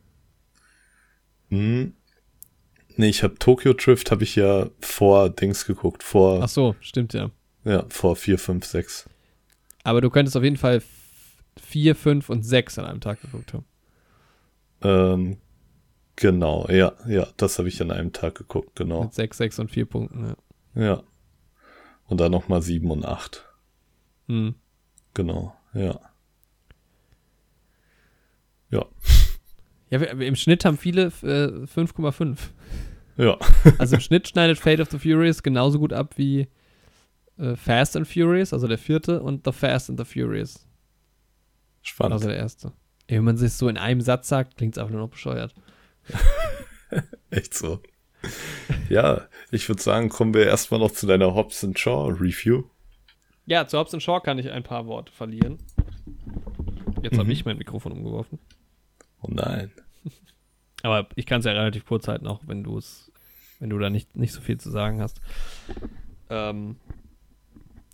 Hm. 1.51 1.95
Nee, 2.97 3.09
ich 3.09 3.23
habe 3.23 3.35
Tokyo 3.39 3.73
Drift 3.73 4.11
habe 4.11 4.23
ich 4.23 4.37
ja 4.37 4.69
vor 4.81 5.29
Dings 5.31 5.67
geguckt, 5.67 6.03
vor 6.03 6.43
Ach 6.43 6.49
so, 6.49 6.77
stimmt 6.81 7.13
ja. 7.13 7.31
ja, 7.65 7.85
vor 7.89 8.15
4 8.17 8.39
5 8.39 8.65
6. 8.65 9.09
Aber 9.83 10.01
du 10.01 10.11
könntest 10.11 10.37
auf 10.37 10.45
jeden 10.45 10.57
Fall 10.57 10.83
4, 11.61 11.95
5 11.95 12.29
und 12.31 12.43
6 12.43 12.79
an 12.79 12.85
einem 12.87 13.01
Tag 13.01 13.21
geguckt 13.23 13.53
haben. 13.55 13.65
Ähm, 14.83 15.37
genau, 16.17 16.67
ja, 16.69 16.93
ja, 17.07 17.27
das 17.37 17.59
habe 17.59 17.69
ich 17.69 17.81
an 17.81 17.91
einem 17.91 18.13
Tag 18.13 18.35
geguckt, 18.35 18.77
genau. 18.77 19.05
Mit 19.05 19.15
6, 19.15 19.37
6 19.39 19.59
und 19.61 19.71
4 19.71 19.87
Punkten, 19.87 20.25
ja. 20.75 20.83
Ja. 20.83 21.03
Und 22.07 22.21
dann 22.21 22.33
noch 22.33 22.49
mal 22.49 22.61
7 22.63 22.91
und 22.91 23.05
8. 23.05 23.45
Hm. 24.29 24.55
Genau, 25.15 25.55
ja. 25.73 25.99
Ja. 28.71 28.85
Ja, 29.91 30.01
wir- 30.01 30.11
im 30.27 30.37
Schnitt 30.37 30.65
haben 30.65 30.77
viele 30.79 31.05
äh, 31.23 31.67
5,5. 31.67 32.39
Ja. 33.17 33.39
Also 33.79 33.95
im 33.97 34.01
Schnitt 34.01 34.29
schneidet 34.29 34.59
Fate 34.59 34.81
of 34.81 34.91
the 34.91 34.99
Furious 34.99 35.43
genauso 35.43 35.79
gut 35.79 35.93
ab 35.93 36.15
wie 36.19 36.49
äh, 37.39 37.55
Fast 37.57 37.97
and 37.97 38.09
Furious, 38.09 38.53
also 38.53 38.67
der 38.67 38.79
vierte, 38.79 39.23
und 39.23 39.45
The 39.45 39.53
Fast 39.53 39.91
and 39.91 39.99
the 39.99 40.05
Furious, 40.05 40.67
Spannend. 41.85 42.15
also 42.15 42.29
der 42.29 42.37
erste. 42.37 42.73
Ey, 43.07 43.19
Wenn 43.19 43.25
man 43.25 43.37
sich 43.37 43.53
so 43.53 43.69
in 43.69 43.77
einem 43.79 44.01
Satz 44.01 44.29
sagt, 44.29 44.57
klingt 44.57 44.75
es 44.75 44.79
einfach 44.79 44.93
nur 44.93 45.03
noch 45.03 45.11
bescheuert. 45.11 45.55
Echt 47.31 47.55
so. 47.55 47.81
Ja, 48.89 49.23
ich 49.51 49.69
würde 49.69 49.83
sagen, 49.83 50.09
kommen 50.09 50.33
wir 50.35 50.47
erstmal 50.47 50.81
noch 50.81 50.91
zu 50.93 51.07
deiner 51.07 51.35
Hobbs 51.35 51.67
Shaw 51.77 52.09
Review. 52.09 52.65
Ja, 53.47 53.67
zu 53.67 53.79
Hobbs 53.79 53.95
Shaw 54.03 54.21
kann 54.21 54.39
ich 54.39 54.51
ein 54.51 54.63
paar 54.63 54.87
Worte 54.87 55.13
verlieren. 55.13 55.59
Jetzt 57.03 57.15
habe 57.19 57.25
Mhm. 57.25 57.31
ich 57.31 57.45
mein 57.45 57.59
Mikrofon 57.59 57.93
umgeworfen. 57.93 58.39
Oh 59.21 59.29
nein. 59.31 59.71
Aber 60.83 61.07
ich 61.17 61.27
kann 61.27 61.41
es 61.41 61.45
ja 61.47 61.53
relativ 61.53 61.85
kurz 61.85 62.09
halten, 62.09 62.27
auch 62.27 62.41
wenn 62.47 62.65
du 62.65 62.79
es, 62.79 63.13
wenn 63.59 63.69
du 63.71 63.79
da 63.79 63.91
nicht, 63.91 64.17
nicht 64.17 64.33
so 64.33 64.41
viel 64.41 64.59
zu 64.59 64.71
sagen 64.71 65.03
hast. 65.03 65.21
Ähm, 66.31 66.77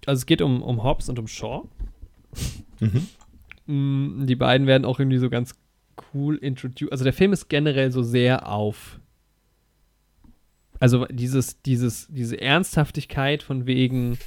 also 0.07 0.21
es 0.21 0.27
geht 0.27 0.43
um, 0.43 0.63
um 0.63 0.85
Hobbs 0.85 1.09
und 1.09 1.19
um 1.19 1.27
Shaw. 1.27 1.65
Mhm. 2.79 3.09
Mm, 3.71 4.27
Die 4.27 4.37
beiden 4.37 4.67
werden 4.67 4.85
auch 4.85 4.99
irgendwie 4.99 5.19
so 5.19 5.31
ganz 5.31 5.55
cool 6.15 6.37
introduced. 6.37 6.93
Also 6.93 7.05
der 7.05 7.13
Film 7.13 7.33
ist 7.33 7.49
generell 7.49 7.93
so 7.93 8.03
sehr 8.03 8.49
auf. 8.49 9.01
Also 10.79 11.05
dieses, 11.07 11.61
dieses, 11.63 12.09
diese 12.09 12.41
Ernsthaftigkeit 12.41 13.43
von 13.43 13.67
wegen, 13.67 14.19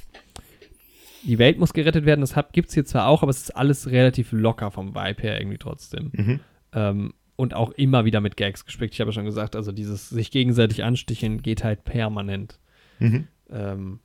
die 1.24 1.38
Welt 1.38 1.58
muss 1.58 1.72
gerettet 1.72 2.04
werden, 2.04 2.20
das 2.20 2.34
gibt 2.52 2.68
es 2.68 2.74
hier 2.74 2.84
zwar 2.84 3.08
auch, 3.08 3.22
aber 3.22 3.30
es 3.30 3.42
ist 3.42 3.56
alles 3.56 3.90
relativ 3.90 4.30
locker 4.30 4.70
vom 4.70 4.94
Vibe 4.94 5.22
her 5.22 5.40
irgendwie 5.40 5.58
trotzdem. 5.58 6.10
Mhm. 6.12 6.40
Ähm, 6.72 7.14
und 7.36 7.54
auch 7.54 7.70
immer 7.72 8.04
wieder 8.04 8.20
mit 8.20 8.36
Gags 8.36 8.64
gespickt. 8.64 8.94
Ich 8.94 9.00
habe 9.00 9.10
ja 9.10 9.14
schon 9.14 9.24
gesagt, 9.24 9.56
also 9.56 9.72
dieses 9.72 10.08
sich 10.08 10.30
gegenseitig 10.30 10.84
ansticheln 10.84 11.42
geht 11.42 11.64
halt 11.64 11.82
permanent. 11.84 12.60
Mhm. 13.00 13.26
Ähm, 13.50 13.98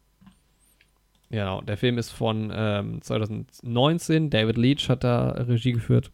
genau, 1.30 1.62
der 1.62 1.78
Film 1.78 1.98
ist 1.98 2.12
von 2.12 2.52
ähm, 2.54 3.02
2019. 3.02 4.30
David 4.30 4.58
Leach 4.58 4.90
hat 4.90 5.04
da 5.04 5.32
Regie 5.32 5.74
geführt. 5.74 6.12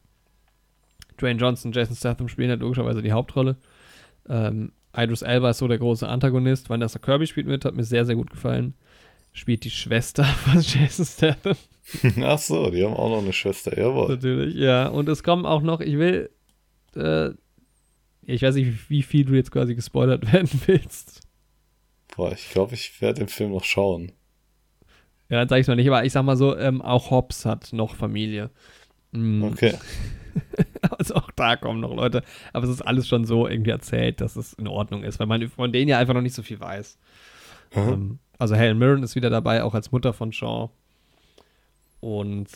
Dwayne 1.19 1.39
Johnson, 1.39 1.71
Jason 1.71 1.95
Statham 1.95 2.27
spielen 2.27 2.49
halt 2.49 2.61
logischerweise 2.61 3.01
die 3.01 3.11
Hauptrolle. 3.11 3.57
Ähm, 4.27 4.71
Idris 4.95 5.21
Elba 5.21 5.49
ist 5.49 5.59
so 5.59 5.67
der 5.67 5.77
große 5.77 6.07
Antagonist. 6.07 6.69
Vanessa 6.69 6.99
Kirby 6.99 7.27
spielt 7.27 7.47
mit, 7.47 7.65
hat 7.65 7.75
mir 7.75 7.83
sehr, 7.83 8.05
sehr 8.05 8.15
gut 8.15 8.29
gefallen. 8.29 8.73
Spielt 9.33 9.63
die 9.65 9.69
Schwester 9.69 10.23
von 10.45 10.61
Jason 10.61 11.05
Statham. 11.05 11.57
Ach 12.23 12.39
so, 12.39 12.71
die 12.71 12.83
haben 12.83 12.93
auch 12.93 13.09
noch 13.09 13.21
eine 13.21 13.33
Schwester, 13.33 13.77
jawohl. 13.77 14.09
Natürlich, 14.09 14.55
ja. 14.55 14.87
Und 14.87 15.07
es 15.09 15.23
kommen 15.23 15.45
auch 15.45 15.61
noch, 15.61 15.81
ich 15.81 15.97
will, 15.97 16.29
äh, 16.95 17.29
ich 18.23 18.41
weiß 18.41 18.55
nicht, 18.55 18.89
wie 18.89 19.03
viel 19.03 19.25
du 19.25 19.33
jetzt 19.33 19.51
quasi 19.51 19.75
gespoilert 19.75 20.31
werden 20.33 20.49
willst. 20.65 21.21
Boah, 22.15 22.31
ich 22.31 22.49
glaube, 22.49 22.73
ich 22.73 23.01
werde 23.01 23.19
den 23.19 23.27
Film 23.27 23.51
noch 23.51 23.65
schauen. 23.65 24.13
Ja, 25.29 25.39
dann 25.39 25.49
sag 25.49 25.59
ich 25.59 25.67
mal 25.67 25.75
nicht, 25.75 25.87
aber 25.87 26.05
ich 26.05 26.13
sag 26.13 26.23
mal 26.23 26.37
so, 26.37 26.55
ähm, 26.57 26.81
auch 26.81 27.09
Hobbs 27.11 27.45
hat 27.45 27.73
noch 27.73 27.95
Familie. 27.95 28.49
Mm, 29.11 29.43
Okay. 29.43 29.75
Also 30.97 31.15
auch 31.15 31.31
da 31.31 31.55
kommen 31.55 31.79
noch 31.79 31.95
Leute. 31.95 32.21
Aber 32.51 32.65
es 32.65 32.69
ist 32.69 32.81
alles 32.81 33.07
schon 33.07 33.23
so 33.25 33.47
irgendwie 33.47 33.71
erzählt, 33.71 34.19
dass 34.19 34.35
es 34.35 34.53
in 34.53 34.67
Ordnung 34.67 35.03
ist, 35.03 35.17
weil 35.17 35.27
man 35.27 35.47
von 35.49 35.71
denen 35.71 35.87
ja 35.87 35.97
einfach 35.97 36.13
noch 36.13 36.21
nicht 36.21 36.35
so 36.35 36.43
viel 36.43 36.59
weiß. 36.59 36.97
Mhm. 37.73 37.81
Ähm, 37.93 38.19
also 38.37 38.55
Helen 38.55 38.77
Mirren 38.77 39.01
ist 39.01 39.15
wieder 39.15 39.29
dabei, 39.29 39.63
auch 39.63 39.73
als 39.73 39.91
Mutter 39.93 40.11
von 40.13 40.33
Shaw. 40.33 40.69
Und 42.01 42.47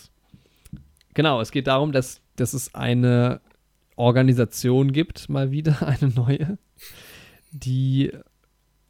genau, 1.14 1.42
es 1.42 1.52
geht 1.52 1.68
darum, 1.68 1.92
dass, 1.92 2.22
dass 2.36 2.54
es 2.54 2.76
eine 2.76 3.40
Organisation 3.96 4.92
gibt, 4.92 5.30
mal 5.30 5.52
wieder 5.52 5.82
eine 5.88 6.12
neue, 6.14 6.58
die 7.52 8.12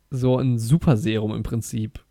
so 0.09 0.37
ein 0.37 0.57
Superserum 0.57 1.35
im 1.35 1.43
Prinzip 1.43 2.03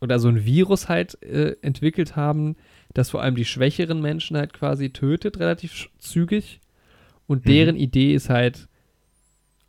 oder 0.00 0.18
so 0.18 0.28
ein 0.28 0.44
Virus 0.44 0.88
halt 0.88 1.22
äh, 1.22 1.56
entwickelt 1.62 2.16
haben, 2.16 2.56
das 2.94 3.10
vor 3.10 3.22
allem 3.22 3.34
die 3.36 3.44
schwächeren 3.44 4.00
Menschen 4.00 4.36
halt 4.36 4.52
quasi 4.52 4.90
tötet, 4.90 5.38
relativ 5.38 5.88
zügig. 5.98 6.60
Und 7.26 7.44
Mhm. 7.44 7.48
deren 7.50 7.76
Idee 7.76 8.14
ist 8.14 8.30
halt, 8.30 8.68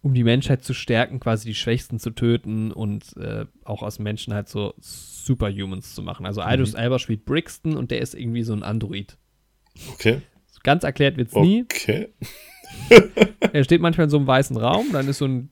um 0.01 0.13
die 0.13 0.23
Menschheit 0.23 0.63
zu 0.63 0.73
stärken, 0.73 1.19
quasi 1.19 1.47
die 1.49 1.55
Schwächsten 1.55 1.99
zu 1.99 2.11
töten 2.11 2.71
und 2.71 3.17
äh, 3.17 3.45
auch 3.65 3.81
aus 3.83 3.99
Menschen 3.99 4.33
halt 4.33 4.47
so 4.47 4.73
Superhumans 4.79 5.93
zu 5.93 6.01
machen. 6.01 6.25
Also 6.25 6.41
Idris 6.41 6.73
Elba 6.73 6.99
spielt 6.99 7.25
Brixton 7.25 7.75
und 7.75 7.91
der 7.91 7.99
ist 7.99 8.15
irgendwie 8.15 8.43
so 8.43 8.53
ein 8.53 8.63
Android. 8.63 9.17
Okay. 9.93 10.21
Ganz 10.63 10.83
erklärt 10.83 11.17
wird's 11.17 11.35
nie. 11.35 11.63
Okay. 11.63 12.09
Er 13.51 13.63
steht 13.63 13.81
manchmal 13.81 14.05
in 14.05 14.09
so 14.11 14.17
einem 14.17 14.27
weißen 14.27 14.55
Raum, 14.55 14.87
dann 14.93 15.07
ist 15.07 15.17
so 15.17 15.25
ein, 15.25 15.49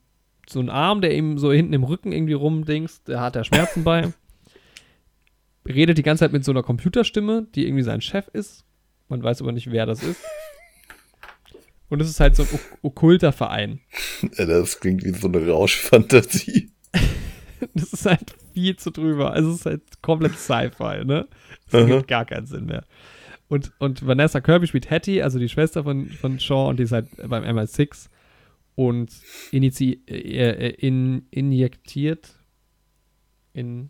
so 0.48 0.60
ein 0.60 0.70
Arm, 0.70 1.02
der 1.02 1.16
ihm 1.16 1.38
so 1.40 1.52
hinten 1.52 1.74
im 1.74 1.84
Rücken 1.84 2.12
irgendwie 2.12 2.34
rumdingst, 2.34 3.08
der 3.08 3.22
hat 3.22 3.36
da 3.36 3.44
Schmerzen 3.44 3.84
bei. 3.84 4.14
Redet 5.68 5.98
die 5.98 6.04
ganze 6.04 6.26
Zeit 6.26 6.34
mit 6.34 6.44
so 6.44 6.52
einer 6.52 6.64
Computerstimme, 6.64 7.48
die 7.56 7.66
irgendwie 7.66 7.84
sein 7.84 8.02
Chef 8.02 8.28
ist. 8.30 8.66
Man 9.10 9.24
weiß 9.24 9.42
aber 9.42 9.52
nicht, 9.52 9.72
wer 9.72 9.86
das 9.86 10.04
ist. 10.04 10.22
Und 11.90 12.02
es 12.02 12.10
ist 12.10 12.20
halt 12.20 12.36
so 12.36 12.44
ein 12.44 12.50
ok 12.52 12.60
okkulter 12.82 13.32
Verein. 13.32 13.80
Das 14.36 14.80
klingt 14.80 15.04
wie 15.04 15.14
so 15.14 15.28
eine 15.28 15.48
Rauschfantasie. 15.48 16.72
Das 17.74 17.92
ist 17.92 18.06
halt 18.06 18.36
viel 18.54 18.76
zu 18.76 18.92
drüber. 18.92 19.34
Also 19.34 19.50
es 19.50 19.62
ist 19.62 19.66
halt 19.66 19.82
komplett 20.04 20.38
Sci-Fi, 20.38 21.06
ne? 21.06 21.28
Das 21.72 21.82
Aha. 21.82 21.90
gibt 21.90 22.08
gar 22.08 22.24
keinen 22.24 22.46
Sinn 22.46 22.66
mehr. 22.68 22.84
Und, 23.48 23.72
und 23.80 24.06
Vanessa 24.06 24.42
Kirby 24.42 24.68
spielt 24.68 24.92
Hattie, 24.92 25.24
also 25.24 25.40
die 25.40 25.50
Schwester 25.50 25.84
von, 25.84 26.08
von 26.08 26.40
Shaw, 26.40 26.70
und 26.70 26.78
die 26.78 26.84
ist 26.84 26.92
halt 26.92 27.08
beim 27.28 27.44
MI6 27.44 28.10
und 28.76 29.10
inizi 29.52 30.04
äh, 30.08 30.18
äh, 30.18 30.70
in, 30.70 31.26
injektiert, 31.32 32.36
in, 33.54 33.90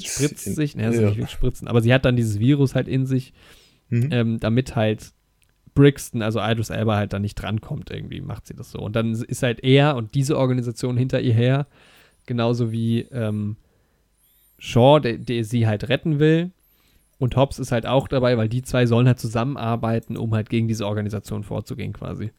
spritzt 0.00 0.46
in- 0.46 0.54
sich, 0.54 0.76
ne, 0.76 0.88
ist 0.88 1.00
ja. 1.00 1.10
nicht 1.10 1.30
spritzen, 1.30 1.68
aber 1.68 1.80
sie 1.82 1.92
hat 1.92 2.04
dann 2.04 2.16
dieses 2.16 2.38
Virus 2.38 2.74
halt 2.74 2.88
in 2.88 3.06
sich, 3.06 3.32
Mhm. 3.90 4.08
ähm, 4.12 4.40
damit 4.40 4.76
halt 4.76 5.12
Brixton, 5.74 6.22
also 6.22 6.40
Idris 6.40 6.70
Elba 6.70 6.96
halt 6.96 7.12
da 7.12 7.18
nicht 7.18 7.34
drankommt 7.34 7.90
irgendwie, 7.90 8.20
macht 8.20 8.46
sie 8.46 8.54
das 8.54 8.70
so. 8.70 8.78
Und 8.78 8.94
dann 8.96 9.12
ist 9.12 9.42
halt 9.42 9.62
er 9.64 9.96
und 9.96 10.14
diese 10.14 10.38
Organisation 10.38 10.96
hinter 10.96 11.20
ihr 11.20 11.34
her, 11.34 11.66
genauso 12.26 12.70
wie 12.72 13.00
ähm, 13.10 13.56
Shaw, 14.58 15.00
der, 15.00 15.18
der 15.18 15.44
sie 15.44 15.66
halt 15.66 15.88
retten 15.88 16.18
will. 16.18 16.50
Und 17.18 17.36
Hobbs 17.36 17.58
ist 17.58 17.72
halt 17.72 17.86
auch 17.86 18.08
dabei, 18.08 18.36
weil 18.36 18.48
die 18.48 18.62
zwei 18.62 18.86
sollen 18.86 19.06
halt 19.06 19.18
zusammenarbeiten, 19.18 20.16
um 20.16 20.34
halt 20.34 20.48
gegen 20.48 20.68
diese 20.68 20.86
Organisation 20.86 21.42
vorzugehen 21.42 21.92
quasi. 21.92 22.30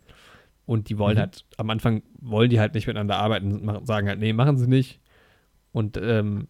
Und 0.65 0.89
die 0.89 0.97
wollen 0.97 1.15
Mhm. 1.15 1.19
halt, 1.21 1.45
am 1.57 1.69
Anfang 1.69 2.01
wollen 2.19 2.49
die 2.49 2.59
halt 2.59 2.73
nicht 2.73 2.87
miteinander 2.87 3.17
arbeiten, 3.17 3.63
machen- 3.65 3.85
sagen 3.85 4.07
halt, 4.07 4.19
nee, 4.19 4.33
machen 4.33 4.57
sie 4.57 4.67
nicht. 4.67 4.99
Und 5.71 5.97
ähm, 6.01 6.47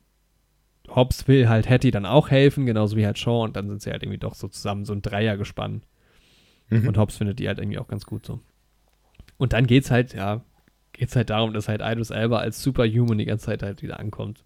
Hobbs 0.90 1.28
will 1.28 1.50
halt 1.50 1.70
Hattie 1.70 1.92
dann 1.92 2.06
auch 2.06 2.30
helfen, 2.30 2.66
genauso 2.66 2.96
wie 2.98 3.06
halt 3.06 3.18
Shaw. 3.18 3.44
Und 3.44 3.56
dann 3.56 3.68
sind 3.70 3.82
sie 3.82 3.92
halt 3.92 4.04
irgendwie 4.04 4.20
doch 4.20 4.36
so 4.36 4.48
zusammen, 4.48 4.86
so 4.86 4.94
ein 4.94 5.02
Dreier 5.02 5.38
gespannt. 5.38 5.86
Mhm. 6.70 6.88
Und 6.88 6.98
Hobbs 6.98 7.18
findet 7.18 7.40
die 7.40 7.48
halt 7.48 7.60
irgendwie 7.60 7.80
auch 7.80 7.88
ganz 7.88 8.06
gut 8.06 8.26
so. 8.26 8.40
Und 9.38 9.54
dann 9.54 9.68
geht's 9.68 9.92
halt, 9.92 10.14
ja, 10.14 10.44
geht's 10.94 11.16
halt 11.16 11.30
darum, 11.30 11.54
dass 11.54 11.68
halt 11.68 11.82
Idris 11.84 12.10
Elba 12.10 12.40
als 12.40 12.62
Superhuman 12.62 13.18
die 13.18 13.26
ganze 13.26 13.46
Zeit 13.48 13.64
halt 13.64 13.82
wieder 13.82 14.00
ankommt. 14.00 14.44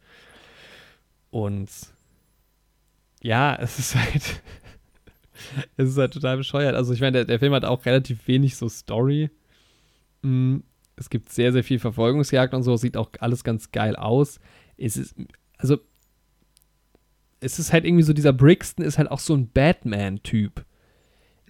Und 1.32 1.70
ja, 3.22 3.56
es 3.60 3.80
ist 3.80 3.96
halt, 3.96 4.42
es 5.78 5.90
ist 5.90 5.98
halt 5.98 6.14
total 6.14 6.38
bescheuert. 6.38 6.76
Also 6.76 6.94
ich 6.94 7.02
meine, 7.02 7.14
der, 7.20 7.26
der 7.26 7.40
Film 7.40 7.54
hat 7.54 7.66
auch 7.66 7.86
relativ 7.86 8.28
wenig 8.28 8.56
so 8.58 8.68
Story. 8.70 9.30
Mm, 10.22 10.58
Es 10.96 11.10
gibt 11.10 11.30
sehr, 11.32 11.52
sehr 11.54 11.64
viel 11.64 11.80
Verfolgungsjagd 11.80 12.54
und 12.54 12.64
so, 12.64 12.76
sieht 12.78 12.98
auch 12.98 13.10
alles 13.20 13.44
ganz 13.44 13.72
geil 13.72 13.96
aus. 13.96 14.40
Es 14.78 14.98
ist, 14.98 15.16
also, 15.58 15.78
es 17.42 17.60
ist 17.60 17.74
halt 17.74 17.86
irgendwie 17.86 18.04
so, 18.04 18.14
dieser 18.14 18.34
Brixton 18.34 18.86
ist 18.86 18.98
halt 18.98 19.10
auch 19.12 19.20
so 19.20 19.34
ein 19.36 19.50
Batman-Typ. 19.50 20.66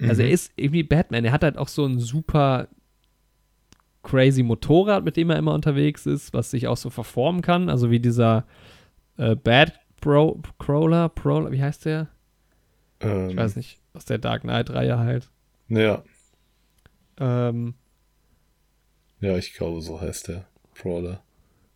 Also 0.01 0.21
er 0.21 0.29
Mhm. 0.29 0.33
ist 0.33 0.51
irgendwie 0.55 0.83
Batman. 0.83 1.25
Er 1.25 1.31
hat 1.33 1.43
halt 1.43 1.57
auch 1.57 1.67
so 1.67 1.85
ein 1.85 1.99
super 1.99 2.67
crazy 4.03 4.43
Motorrad, 4.43 5.03
mit 5.03 5.17
dem 5.17 5.29
er 5.29 5.37
immer 5.37 5.53
unterwegs 5.53 6.05
ist, 6.05 6.33
was 6.33 6.51
sich 6.51 6.67
auch 6.67 6.77
so 6.77 6.89
verformen 6.89 7.41
kann. 7.41 7.69
Also 7.69 7.91
wie 7.91 7.99
dieser 7.99 8.45
äh, 9.17 9.35
Bad 9.35 9.79
Bro 10.01 10.41
Crawler, 10.59 11.09
Prowler, 11.09 11.51
wie 11.51 11.61
heißt 11.61 11.85
der? 11.85 12.07
ähm, 13.01 13.29
Ich 13.29 13.37
weiß 13.37 13.55
nicht, 13.57 13.79
aus 13.93 14.05
der 14.05 14.17
Dark 14.17 14.43
Knight-Reihe 14.43 14.97
halt. 14.99 15.29
Ja, 15.69 16.03
Ähm, 17.17 17.75
ja, 19.19 19.37
ich 19.37 19.53
glaube, 19.53 19.81
so 19.81 19.99
heißt 20.01 20.27
der 20.29 20.47
Brawler. 20.81 21.21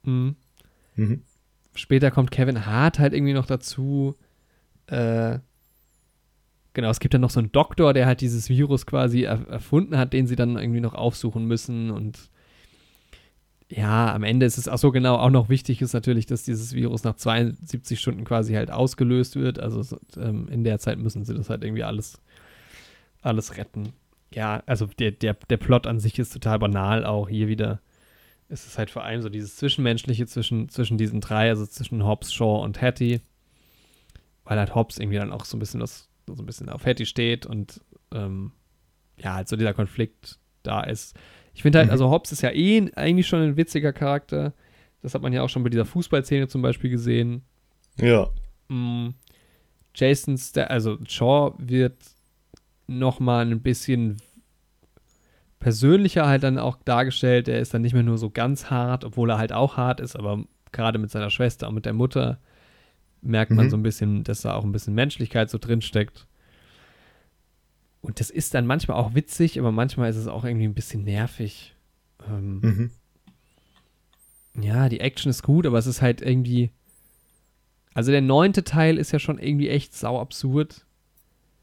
mh. 0.03 0.35
Mhm. 0.95 1.23
Später 1.75 2.11
kommt 2.11 2.31
Kevin 2.31 2.65
Hart 2.65 2.99
halt 2.99 3.13
irgendwie 3.13 3.33
noch 3.33 3.45
dazu. 3.45 4.15
Äh, 4.87 5.39
genau, 6.73 6.89
es 6.89 6.99
gibt 6.99 7.13
dann 7.13 7.21
noch 7.21 7.29
so 7.29 7.39
einen 7.39 7.51
Doktor, 7.51 7.93
der 7.93 8.05
halt 8.05 8.21
dieses 8.21 8.49
Virus 8.49 8.85
quasi 8.85 9.23
er 9.23 9.47
erfunden 9.47 9.97
hat, 9.97 10.13
den 10.13 10.27
sie 10.27 10.35
dann 10.35 10.57
irgendwie 10.57 10.81
noch 10.81 10.93
aufsuchen 10.93 11.45
müssen. 11.45 11.89
Und 11.89 12.29
ja, 13.69 14.13
am 14.13 14.23
Ende 14.23 14.45
ist 14.45 14.57
es 14.57 14.67
auch 14.67 14.77
so 14.77 14.91
genau, 14.91 15.15
auch 15.15 15.31
noch 15.31 15.49
wichtig 15.49 15.81
ist 15.81 15.93
natürlich, 15.93 16.25
dass 16.25 16.43
dieses 16.43 16.73
Virus 16.73 17.03
nach 17.03 17.15
72 17.15 17.99
Stunden 17.99 18.23
quasi 18.23 18.53
halt 18.53 18.69
ausgelöst 18.69 19.35
wird. 19.35 19.59
Also 19.59 19.81
so, 19.81 19.99
ähm, 20.17 20.47
in 20.49 20.63
der 20.63 20.79
Zeit 20.79 20.99
müssen 20.99 21.25
sie 21.25 21.33
das 21.33 21.49
halt 21.49 21.63
irgendwie 21.63 21.83
alles, 21.83 22.21
alles 23.21 23.57
retten. 23.57 23.93
Ja, 24.33 24.63
also 24.65 24.87
der, 24.87 25.11
der, 25.11 25.33
der 25.33 25.57
Plot 25.57 25.87
an 25.87 25.99
sich 25.99 26.19
ist 26.19 26.33
total 26.33 26.59
banal, 26.59 27.05
auch 27.05 27.29
hier 27.29 27.47
wieder 27.47 27.79
ist 28.53 28.67
es 28.67 28.77
halt 28.77 28.91
vor 28.91 29.03
allem 29.03 29.21
so 29.21 29.29
dieses 29.29 29.55
Zwischenmenschliche 29.57 30.25
zwischen, 30.27 30.69
zwischen 30.69 30.97
diesen 30.97 31.19
drei, 31.21 31.49
also 31.49 31.65
zwischen 31.65 32.05
Hobbs, 32.05 32.31
Shaw 32.33 32.61
und 32.63 32.81
Hattie. 32.81 33.21
Weil 34.45 34.59
halt 34.59 34.75
Hobbs 34.75 34.97
irgendwie 34.99 35.17
dann 35.17 35.31
auch 35.31 35.45
so 35.45 35.57
ein 35.57 35.59
bisschen 35.59 35.79
das, 35.79 36.07
so 36.27 36.41
ein 36.41 36.45
bisschen 36.45 36.69
auf 36.69 36.85
Hattie 36.85 37.05
steht 37.05 37.45
und 37.45 37.81
ähm, 38.13 38.51
ja, 39.17 39.35
halt 39.35 39.47
so 39.47 39.55
dieser 39.55 39.73
Konflikt 39.73 40.39
da 40.63 40.81
ist. 40.81 41.15
Ich 41.53 41.61
finde 41.61 41.79
halt, 41.79 41.87
Mhm. 41.87 41.91
also 41.91 42.09
Hobbs 42.09 42.31
ist 42.31 42.41
ja 42.41 42.51
eh 42.51 42.91
eigentlich 42.95 43.27
schon 43.27 43.41
ein 43.41 43.57
witziger 43.57 43.93
Charakter. 43.93 44.53
Das 45.01 45.13
hat 45.13 45.21
man 45.21 45.33
ja 45.33 45.41
auch 45.43 45.49
schon 45.49 45.63
bei 45.63 45.69
dieser 45.69 45.85
Fußballszene 45.85 46.47
zum 46.47 46.61
Beispiel 46.61 46.89
gesehen. 46.89 47.43
Ja, 47.99 48.29
Mm, 48.69 49.09
Jason, 49.93 50.37
Sta 50.37 50.63
also 50.63 50.97
Shaw 51.07 51.53
wird 51.57 51.97
noch 52.87 53.19
mal 53.19 53.45
ein 53.45 53.61
bisschen 53.61 54.17
persönlicher 55.63 56.27
halt 56.27 56.43
dann 56.43 56.57
auch 56.59 56.77
dargestellt. 56.83 57.47
Er 57.47 57.59
ist 57.59 57.73
dann 57.73 57.81
nicht 57.81 57.93
mehr 57.93 58.03
nur 58.03 58.17
so 58.17 58.29
ganz 58.29 58.69
hart, 58.69 59.05
obwohl 59.05 59.29
er 59.31 59.37
halt 59.37 59.53
auch 59.53 59.77
hart 59.77 59.99
ist, 60.01 60.15
aber 60.15 60.43
gerade 60.71 60.99
mit 60.99 61.09
seiner 61.09 61.29
Schwester 61.29 61.69
und 61.69 61.75
mit 61.75 61.85
der 61.85 61.93
Mutter 61.93 62.37
merkt 63.21 63.51
man 63.51 63.67
Mhm. 63.67 63.69
so 63.69 63.77
ein 63.77 63.83
bisschen, 63.83 64.23
dass 64.25 64.41
da 64.41 64.53
auch 64.55 64.65
ein 64.65 64.73
bisschen 64.73 64.93
Menschlichkeit 64.93 65.49
so 65.49 65.57
drin 65.57 65.81
steckt. 65.81 66.27
Und 68.01 68.19
das 68.19 68.29
ist 68.29 68.53
dann 68.53 68.67
manchmal 68.67 68.97
auch 68.97 69.15
witzig, 69.15 69.57
aber 69.57 69.71
manchmal 69.71 70.09
ist 70.09 70.17
es 70.17 70.27
auch 70.27 70.43
irgendwie 70.43 70.65
ein 70.67 70.73
bisschen 70.73 71.05
nervig. 71.05 71.73
Ähm, 72.27 72.59
mhm. 72.59 72.91
ja, 74.61 74.89
die 74.89 74.99
Action 74.99 75.29
ist 75.29 75.43
gut, 75.43 75.65
aber 75.65 75.77
es 75.77 75.87
ist 75.87 76.01
halt 76.01 76.21
irgendwie. 76.21 76.71
Also 77.93 78.11
der 78.11 78.21
neunte 78.21 78.63
Teil 78.63 78.97
ist 78.97 79.11
ja 79.11 79.19
schon 79.19 79.39
irgendwie 79.39 79.69
echt 79.69 79.95
sau 79.95 80.19
absurd. 80.19 80.85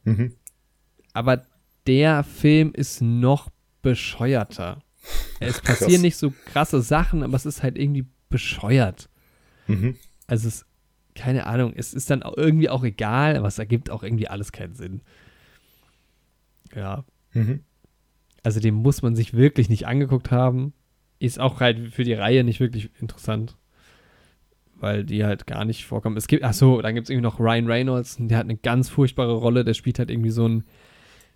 Mhm. 0.04 0.32
Aber 1.12 1.42
der 1.86 2.22
Film 2.22 2.72
ist 2.72 3.02
noch 3.02 3.50
bescheuerter. 3.82 4.82
Es 5.42 5.62
Krass. 5.62 5.78
passieren 5.80 6.02
nicht 6.02 6.16
so 6.18 6.34
krasse 6.44 6.82
Sachen, 6.82 7.22
aber 7.22 7.34
es 7.34 7.46
ist 7.46 7.62
halt 7.62 7.78
irgendwie 7.78 8.04
bescheuert. 8.28 9.08
Mhm. 9.68 9.96
Also 10.26 10.48
es, 10.48 10.66
keine 11.14 11.46
Ahnung, 11.46 11.72
es 11.74 11.94
ist 11.94 12.10
dann 12.10 12.22
irgendwie 12.36 12.68
auch 12.68 12.84
egal, 12.84 13.36
aber 13.36 13.48
es 13.48 13.58
ergibt 13.58 13.88
auch 13.88 14.02
irgendwie 14.02 14.28
alles 14.28 14.52
keinen 14.52 14.74
Sinn. 14.74 15.00
Ja, 16.74 17.04
Mhm. 17.32 17.60
also 18.42 18.60
den 18.60 18.74
muss 18.74 19.00
man 19.02 19.16
sich 19.16 19.32
wirklich 19.34 19.68
nicht 19.70 19.86
angeguckt 19.86 20.30
haben. 20.30 20.74
Ist 21.18 21.40
auch 21.40 21.60
halt 21.60 21.92
für 21.94 22.04
die 22.04 22.12
Reihe 22.14 22.44
nicht 22.44 22.60
wirklich 22.60 22.90
interessant. 23.00 23.56
Weil 24.76 25.04
die 25.04 25.24
halt 25.24 25.46
gar 25.46 25.64
nicht 25.64 25.86
vorkommen. 25.86 26.16
Es 26.16 26.26
gibt, 26.26 26.42
ach 26.44 26.54
so, 26.54 26.80
dann 26.82 26.94
gibt 26.94 27.06
es 27.06 27.10
irgendwie 27.10 27.22
noch 27.24 27.38
Ryan 27.40 27.66
Reynolds, 27.66 28.16
der 28.18 28.36
hat 28.38 28.44
eine 28.44 28.56
ganz 28.56 28.88
furchtbare 28.90 29.32
Rolle, 29.34 29.64
der 29.64 29.74
spielt 29.74 29.98
halt 29.98 30.10
irgendwie 30.10 30.30
so 30.30 30.44
einen 30.44 30.64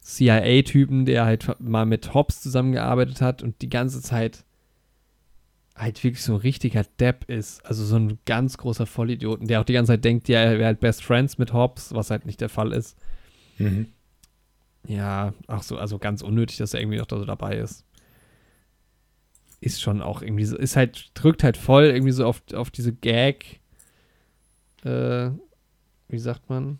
CIA-Typen, 0.04 1.06
der 1.06 1.24
halt 1.24 1.60
mal 1.60 1.86
mit 1.86 2.12
Hobbs 2.12 2.42
zusammengearbeitet 2.42 3.20
hat 3.20 3.42
und 3.42 3.62
die 3.62 3.70
ganze 3.70 4.02
Zeit 4.02 4.44
halt 5.74 6.04
wirklich 6.04 6.22
so 6.22 6.34
ein 6.34 6.40
richtiger 6.40 6.84
Depp 7.00 7.28
ist. 7.28 7.64
Also 7.64 7.84
so 7.84 7.96
ein 7.96 8.18
ganz 8.26 8.58
großer 8.58 8.86
Vollidioten, 8.86 9.48
der 9.48 9.60
auch 9.60 9.64
die 9.64 9.72
ganze 9.72 9.92
Zeit 9.92 10.04
denkt, 10.04 10.28
ja, 10.28 10.40
er 10.40 10.52
wäre 10.58 10.66
halt 10.66 10.80
Best 10.80 11.02
Friends 11.02 11.38
mit 11.38 11.52
Hobbs, 11.52 11.94
was 11.94 12.10
halt 12.10 12.26
nicht 12.26 12.40
der 12.40 12.50
Fall 12.50 12.72
ist. 12.72 12.96
Mhm. 13.58 13.88
Ja, 14.86 15.32
auch 15.48 15.62
so, 15.62 15.78
also 15.78 15.98
ganz 15.98 16.20
unnötig, 16.22 16.58
dass 16.58 16.74
er 16.74 16.80
irgendwie 16.80 16.98
noch 16.98 17.06
da 17.06 17.18
so 17.18 17.24
dabei 17.24 17.56
ist. 17.56 17.84
Ist 19.60 19.80
schon 19.80 20.02
auch 20.02 20.20
irgendwie 20.20 20.44
so, 20.44 20.56
ist 20.56 20.76
halt, 20.76 21.10
drückt 21.14 21.42
halt 21.42 21.56
voll 21.56 21.84
irgendwie 21.84 22.12
so 22.12 22.26
auf, 22.26 22.42
auf 22.52 22.70
diese 22.70 22.92
Gag, 22.92 23.60
äh, 24.84 25.30
wie 26.08 26.18
sagt 26.18 26.50
man? 26.50 26.78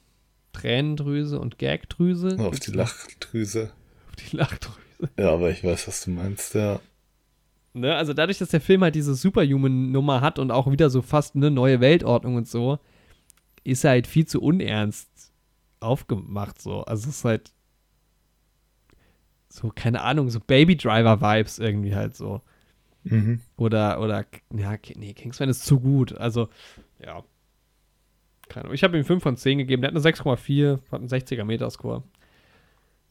Tränendrüse 0.55 1.39
und 1.39 1.58
Gagdrüse. 1.58 2.39
Auf 2.39 2.58
die 2.60 2.70
Lachdrüse. 2.70 3.73
Auf 4.08 4.16
die 4.16 4.36
Lachdrüse. 4.36 4.78
Ja, 5.18 5.33
aber 5.33 5.50
ich 5.50 5.62
weiß, 5.62 5.86
was 5.86 6.05
du 6.05 6.10
meinst, 6.10 6.55
ja. 6.55 6.81
Ne? 7.74 7.94
Also 7.94 8.15
dadurch, 8.15 8.39
dass 8.39 8.49
der 8.49 8.60
Film 8.60 8.83
halt 8.83 8.94
diese 8.94 9.15
Superhuman-Nummer 9.15 10.20
hat 10.20 10.39
und 10.39 10.50
auch 10.50 10.70
wieder 10.70 10.89
so 10.89 11.02
fast 11.02 11.34
eine 11.34 11.50
neue 11.50 11.81
Weltordnung 11.81 12.36
und 12.36 12.49
so, 12.49 12.78
ist 13.65 13.84
er 13.84 13.91
halt 13.91 14.07
viel 14.07 14.26
zu 14.26 14.41
unernst 14.41 15.33
aufgemacht 15.81 16.62
so. 16.62 16.83
Also 16.84 17.08
es 17.08 17.16
ist 17.16 17.24
halt 17.24 17.52
so, 19.49 19.70
keine 19.74 20.00
Ahnung, 20.02 20.31
so 20.31 20.41
Baby 20.41 20.76
Driver-Vibes 20.76 21.58
irgendwie 21.58 21.94
halt 21.94 22.16
so. 22.16 22.41
Mhm. 23.05 23.41
Oder, 23.57 24.00
oder, 24.00 24.24
ja, 24.57 24.76
nee, 24.97 25.12
Kingsman 25.12 25.49
ist 25.49 25.65
zu 25.65 25.78
gut. 25.78 26.16
Also, 26.16 26.49
ja. 27.05 27.23
Keine 28.48 28.64
Ahnung. 28.64 28.74
Ich 28.74 28.84
habe 28.84 28.97
ihm 28.98 29.05
5 29.05 29.23
von 29.23 29.36
10 29.36 29.58
gegeben. 29.58 29.82
Der 29.82 29.89
hat 29.90 29.94
eine 29.97 30.02
6,4, 30.05 30.78
hat 30.90 31.00
einen 31.00 31.08
60er 31.08 31.44
Metascore. 31.44 32.02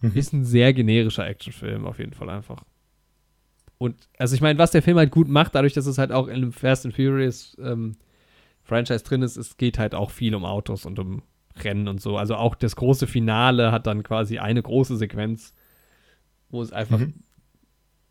Mhm. 0.02 0.12
Ist 0.16 0.34
ein 0.34 0.45
sehr 0.45 0.74
generischer 0.74 1.26
Actionfilm, 1.28 1.86
auf 1.86 2.00
jeden 2.00 2.14
Fall 2.14 2.30
einfach. 2.30 2.64
Und, 3.78 3.95
also 4.18 4.36
ich 4.36 4.42
meine, 4.42 4.60
was 4.60 4.72
der 4.72 4.82
Film 4.84 4.98
halt 4.98 5.12
gut 5.12 5.28
macht, 5.28 5.56
dadurch, 5.56 5.74
dass 5.74 5.86
es 5.88 5.98
halt 5.98 6.12
auch 6.12 6.28
in 6.28 6.36
einem 6.36 6.52
Fast 6.53 6.86
and 6.86 6.95
Furious 6.95 7.58
ähm, 7.60 7.95
Franchise 8.64 9.03
drin 9.03 9.22
ist, 9.24 9.36
es 9.36 9.58
geht 9.58 9.78
halt 9.80 9.94
auch 9.95 10.12
viel 10.12 10.36
um 10.36 10.45
Autos 10.45 10.86
und 10.86 11.00
um 11.00 11.22
Rennen 11.58 11.88
und 11.88 12.02
so. 12.02 12.18
Also 12.18 12.36
auch 12.36 12.56
das 12.56 12.76
große 12.76 13.08
Finale 13.08 13.72
hat 13.72 13.86
dann 13.88 14.03
quasi 14.03 14.40
eine 14.40 14.62
große 14.62 14.95
Sequenz, 14.98 15.53
wo 16.50 16.62
es 16.62 16.72
einfach, 16.72 17.00
Mhm. 17.00 17.14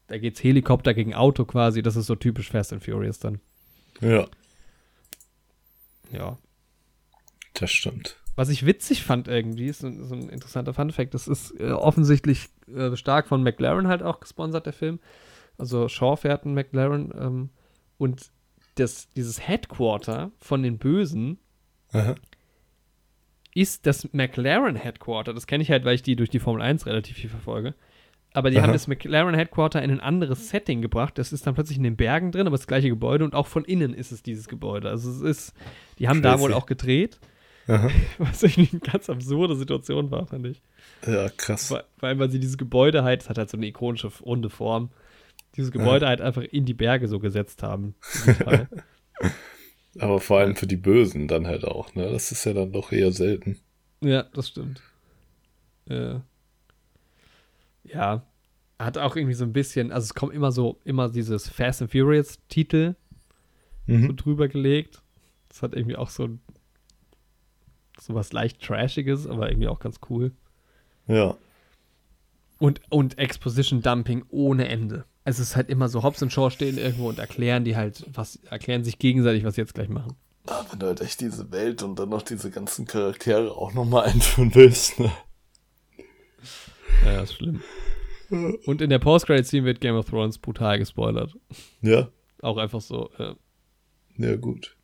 da 0.09 0.19
geht's 0.19 0.43
Helikopter 0.43 0.93
gegen 0.95 1.15
Auto 1.15 1.45
quasi, 1.45 1.81
das 1.83 1.97
ist 1.97 2.07
so 2.07 2.17
typisch 2.17 2.51
Fast 2.51 2.73
and 2.73 2.85
Furious 2.85 3.19
dann. 3.19 3.41
Ja. 4.01 4.27
Ja. 6.13 6.37
Das 7.55 7.71
stimmt. 7.71 8.17
Was 8.35 8.49
ich 8.49 8.65
witzig 8.65 9.03
fand 9.03 9.29
irgendwie, 9.29 9.67
ist 9.67 9.81
so, 9.81 9.91
so 10.05 10.15
ein 10.15 10.31
interessanter 10.31 10.73
Fun-Fact, 10.73 11.13
das 11.13 11.29
ist 11.29 11.59
äh, 11.61 11.73
offensichtlich 11.73 12.49
äh, 12.75 12.97
stark 12.97 13.29
von 13.29 13.43
McLaren 13.43 13.89
halt 13.89 14.03
auch 14.03 14.21
gesponsert, 14.21 14.65
der 14.67 14.73
Film. 14.73 15.01
Also 15.59 15.89
Shaw 15.89 16.17
fährt 16.17 16.45
einen 16.45 16.55
McLaren 16.55 17.13
ähm, 17.19 17.51
und 17.99 18.33
das, 18.77 19.11
dieses 19.11 19.47
Headquarter 19.47 20.31
von 20.39 20.63
den 20.63 20.79
Bösen 20.79 21.39
Aha. 21.93 22.15
ist 23.55 23.87
das 23.87 24.13
McLaren 24.13 24.77
Headquarter. 24.77 25.35
Das 25.35 25.47
kenne 25.47 25.63
ich 25.63 25.71
halt, 25.71 25.85
weil 25.85 25.95
ich 25.95 26.03
die 26.03 26.17
durch 26.17 26.31
die 26.31 26.39
Formel 26.39 26.63
1 26.63 26.87
relativ 26.87 27.17
viel 27.19 27.31
verfolge. 27.31 27.75
Aber 28.35 28.51
die 28.51 28.57
Aha. 28.57 28.65
haben 28.65 28.73
das 28.73 28.89
McLaren 28.89 29.35
Headquarter 29.35 29.83
in 29.83 29.91
ein 29.91 30.01
anderes 30.01 30.49
Setting 30.49 30.81
gebracht. 30.81 31.19
Das 31.19 31.35
ist 31.35 31.47
dann 31.47 31.55
plötzlich 31.55 31.77
in 31.77 31.85
den 31.85 31.97
Bergen 31.97 32.33
drin, 32.33 32.47
aber 32.47 32.57
das 32.57 32.67
gleiche 32.67 32.89
Gebäude 32.89 33.25
und 33.25 33.35
auch 33.35 33.47
von 33.47 33.65
innen 33.65 33.93
ist 33.93 34.11
es 34.11 34.23
dieses 34.23 34.49
Gebäude. 34.49 34.89
Also 34.89 35.11
es 35.11 35.21
ist, 35.21 35.55
die 35.99 36.09
haben 36.09 36.23
da 36.23 36.31
Crazy. 36.31 36.45
wohl 36.45 36.55
auch 36.55 36.65
gedreht, 36.65 37.21
Aha. 37.69 37.91
was 38.19 38.43
irgendwie 38.43 38.69
eine 38.73 38.81
ganz 38.81 39.09
absurde 39.11 39.57
Situation 39.57 40.11
war, 40.11 40.27
fand 40.27 40.47
ich. 40.47 40.63
Ja, 41.07 41.29
krass. 41.29 41.69
Vor 41.69 41.85
vor 41.99 42.09
allem, 42.09 42.19
weil 42.19 42.31
sie 42.31 42.41
dieses 42.41 42.59
Gebäude 42.59 43.05
halt, 43.05 43.23
es 43.23 43.29
hat 43.29 43.39
halt 43.39 43.51
so 43.51 43.57
eine 43.57 43.67
ikonische 43.67 44.11
runde 44.23 44.51
Form, 44.51 44.91
dieses 45.57 45.71
Gebäude 45.71 46.07
halt 46.07 46.21
einfach 46.21 46.43
in 46.43 46.65
die 46.65 46.75
Berge 46.75 47.09
so 47.09 47.19
gesetzt 47.21 47.63
haben. 47.63 47.95
Aber 49.99 50.21
vor 50.21 50.39
allem 50.39 50.57
für 50.57 50.67
die 50.67 50.77
Bösen 50.77 51.29
dann 51.29 51.47
halt 51.47 51.65
auch, 51.65 51.95
ne? 51.95 52.11
Das 52.11 52.33
ist 52.33 52.45
ja 52.45 52.55
dann 52.55 52.73
doch 52.73 52.93
eher 52.93 53.13
selten. 53.13 53.59
ja, 54.01 54.23
das 54.23 54.49
stimmt. 54.49 54.81
Äh, 55.89 56.21
ja, 57.85 58.27
hat 58.79 58.99
auch 58.99 59.17
irgendwie 59.17 59.35
so 59.35 59.45
ein 59.45 59.53
bisschen, 59.53 59.93
also 59.93 60.07
es 60.07 60.15
kommt 60.15 60.33
immer 60.35 60.51
so, 60.51 60.81
immer 60.85 61.09
dieses 61.11 61.49
Fast 61.49 61.83
and 61.83 61.91
Furious 61.93 62.39
Titel 62.49 62.95
so 63.87 63.93
Mhm. 63.95 64.17
drüber 64.17 64.49
gelegt. 64.49 65.03
Das 65.49 65.63
hat 65.63 65.75
irgendwie 65.75 65.97
auch 65.97 66.09
so, 66.09 66.27
so 66.29 66.39
was 68.09 68.33
leicht 68.33 68.63
Trashiges, 68.63 69.27
aber 69.27 69.51
irgendwie 69.51 69.69
auch 69.69 69.79
ganz 69.81 70.01
cool. 70.11 70.33
Ja. 71.07 71.37
Und, 72.59 72.81
und 72.91 73.19
Exposition 73.19 73.83
Dumping 73.83 74.25
ohne 74.29 74.69
Ende. 74.69 75.05
Es 75.25 75.39
ist 75.39 75.57
halt 75.57 75.69
immer 75.69 75.89
so, 75.89 76.03
Hobbs 76.03 76.23
und 76.23 76.33
Shaw 76.33 76.51
stehen 76.51 76.79
irgendwo 76.79 77.09
und 77.09 77.19
erklären 77.19 77.65
die 77.65 77.77
halt, 77.77 78.05
was, 78.15 78.37
erklären 78.51 78.85
sich 78.85 78.99
gegenseitig, 78.99 79.45
was 79.45 79.55
sie 79.57 79.61
jetzt 79.61 79.75
gleich 79.75 79.89
machen. 79.89 80.15
Ah, 80.47 80.65
wenn 80.71 80.79
du 80.81 80.87
halt 80.87 81.01
echt 81.01 81.21
diese 81.21 81.51
Welt 81.53 81.83
und 81.85 81.99
dann 81.99 82.09
noch 82.09 82.23
diese 82.23 82.51
ganzen 82.51 82.85
Charaktere 82.87 83.53
auch 83.53 83.73
nochmal 83.75 84.05
einführen 84.07 84.55
willst, 84.55 84.99
ne? 84.99 85.13
Ja, 87.05 87.23
ist 87.23 87.35
schlimm. 87.35 87.61
Und 88.31 88.81
in 88.81 88.91
der 88.91 88.99
Post-Credit-Scene 88.99 89.65
wird 89.65 89.81
Game 89.81 89.95
of 89.95 90.09
Thrones 90.09 90.39
brutal 90.39 90.79
gespoilert. 90.79 91.37
Ja. 91.83 92.09
Auch 92.41 92.57
einfach 92.57 92.81
so. 92.81 93.11
Äh, 93.19 93.35
Ja, 94.17 94.37
gut. 94.37 94.77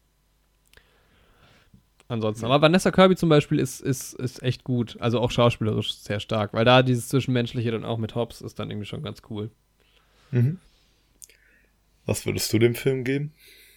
Ansonsten. 2.08 2.46
Aber 2.46 2.60
Vanessa 2.60 2.90
Kirby 2.90 3.16
zum 3.16 3.28
Beispiel 3.28 3.58
ist, 3.58 3.80
ist, 3.80 4.14
ist 4.14 4.42
echt 4.42 4.64
gut. 4.64 4.96
Also 5.00 5.20
auch 5.20 5.30
schauspielerisch 5.30 5.94
sehr 5.94 6.20
stark. 6.20 6.52
Weil 6.52 6.64
da 6.64 6.82
dieses 6.82 7.08
Zwischenmenschliche 7.08 7.70
dann 7.70 7.84
auch 7.84 7.98
mit 7.98 8.14
Hobbs 8.14 8.40
ist 8.40 8.58
dann 8.58 8.70
irgendwie 8.70 8.86
schon 8.86 9.02
ganz 9.02 9.22
cool. 9.30 9.50
Mhm. 10.30 10.58
Was 12.06 12.26
würdest 12.26 12.52
du 12.52 12.58
dem 12.58 12.74
Film 12.74 13.04
geben? 13.04 13.32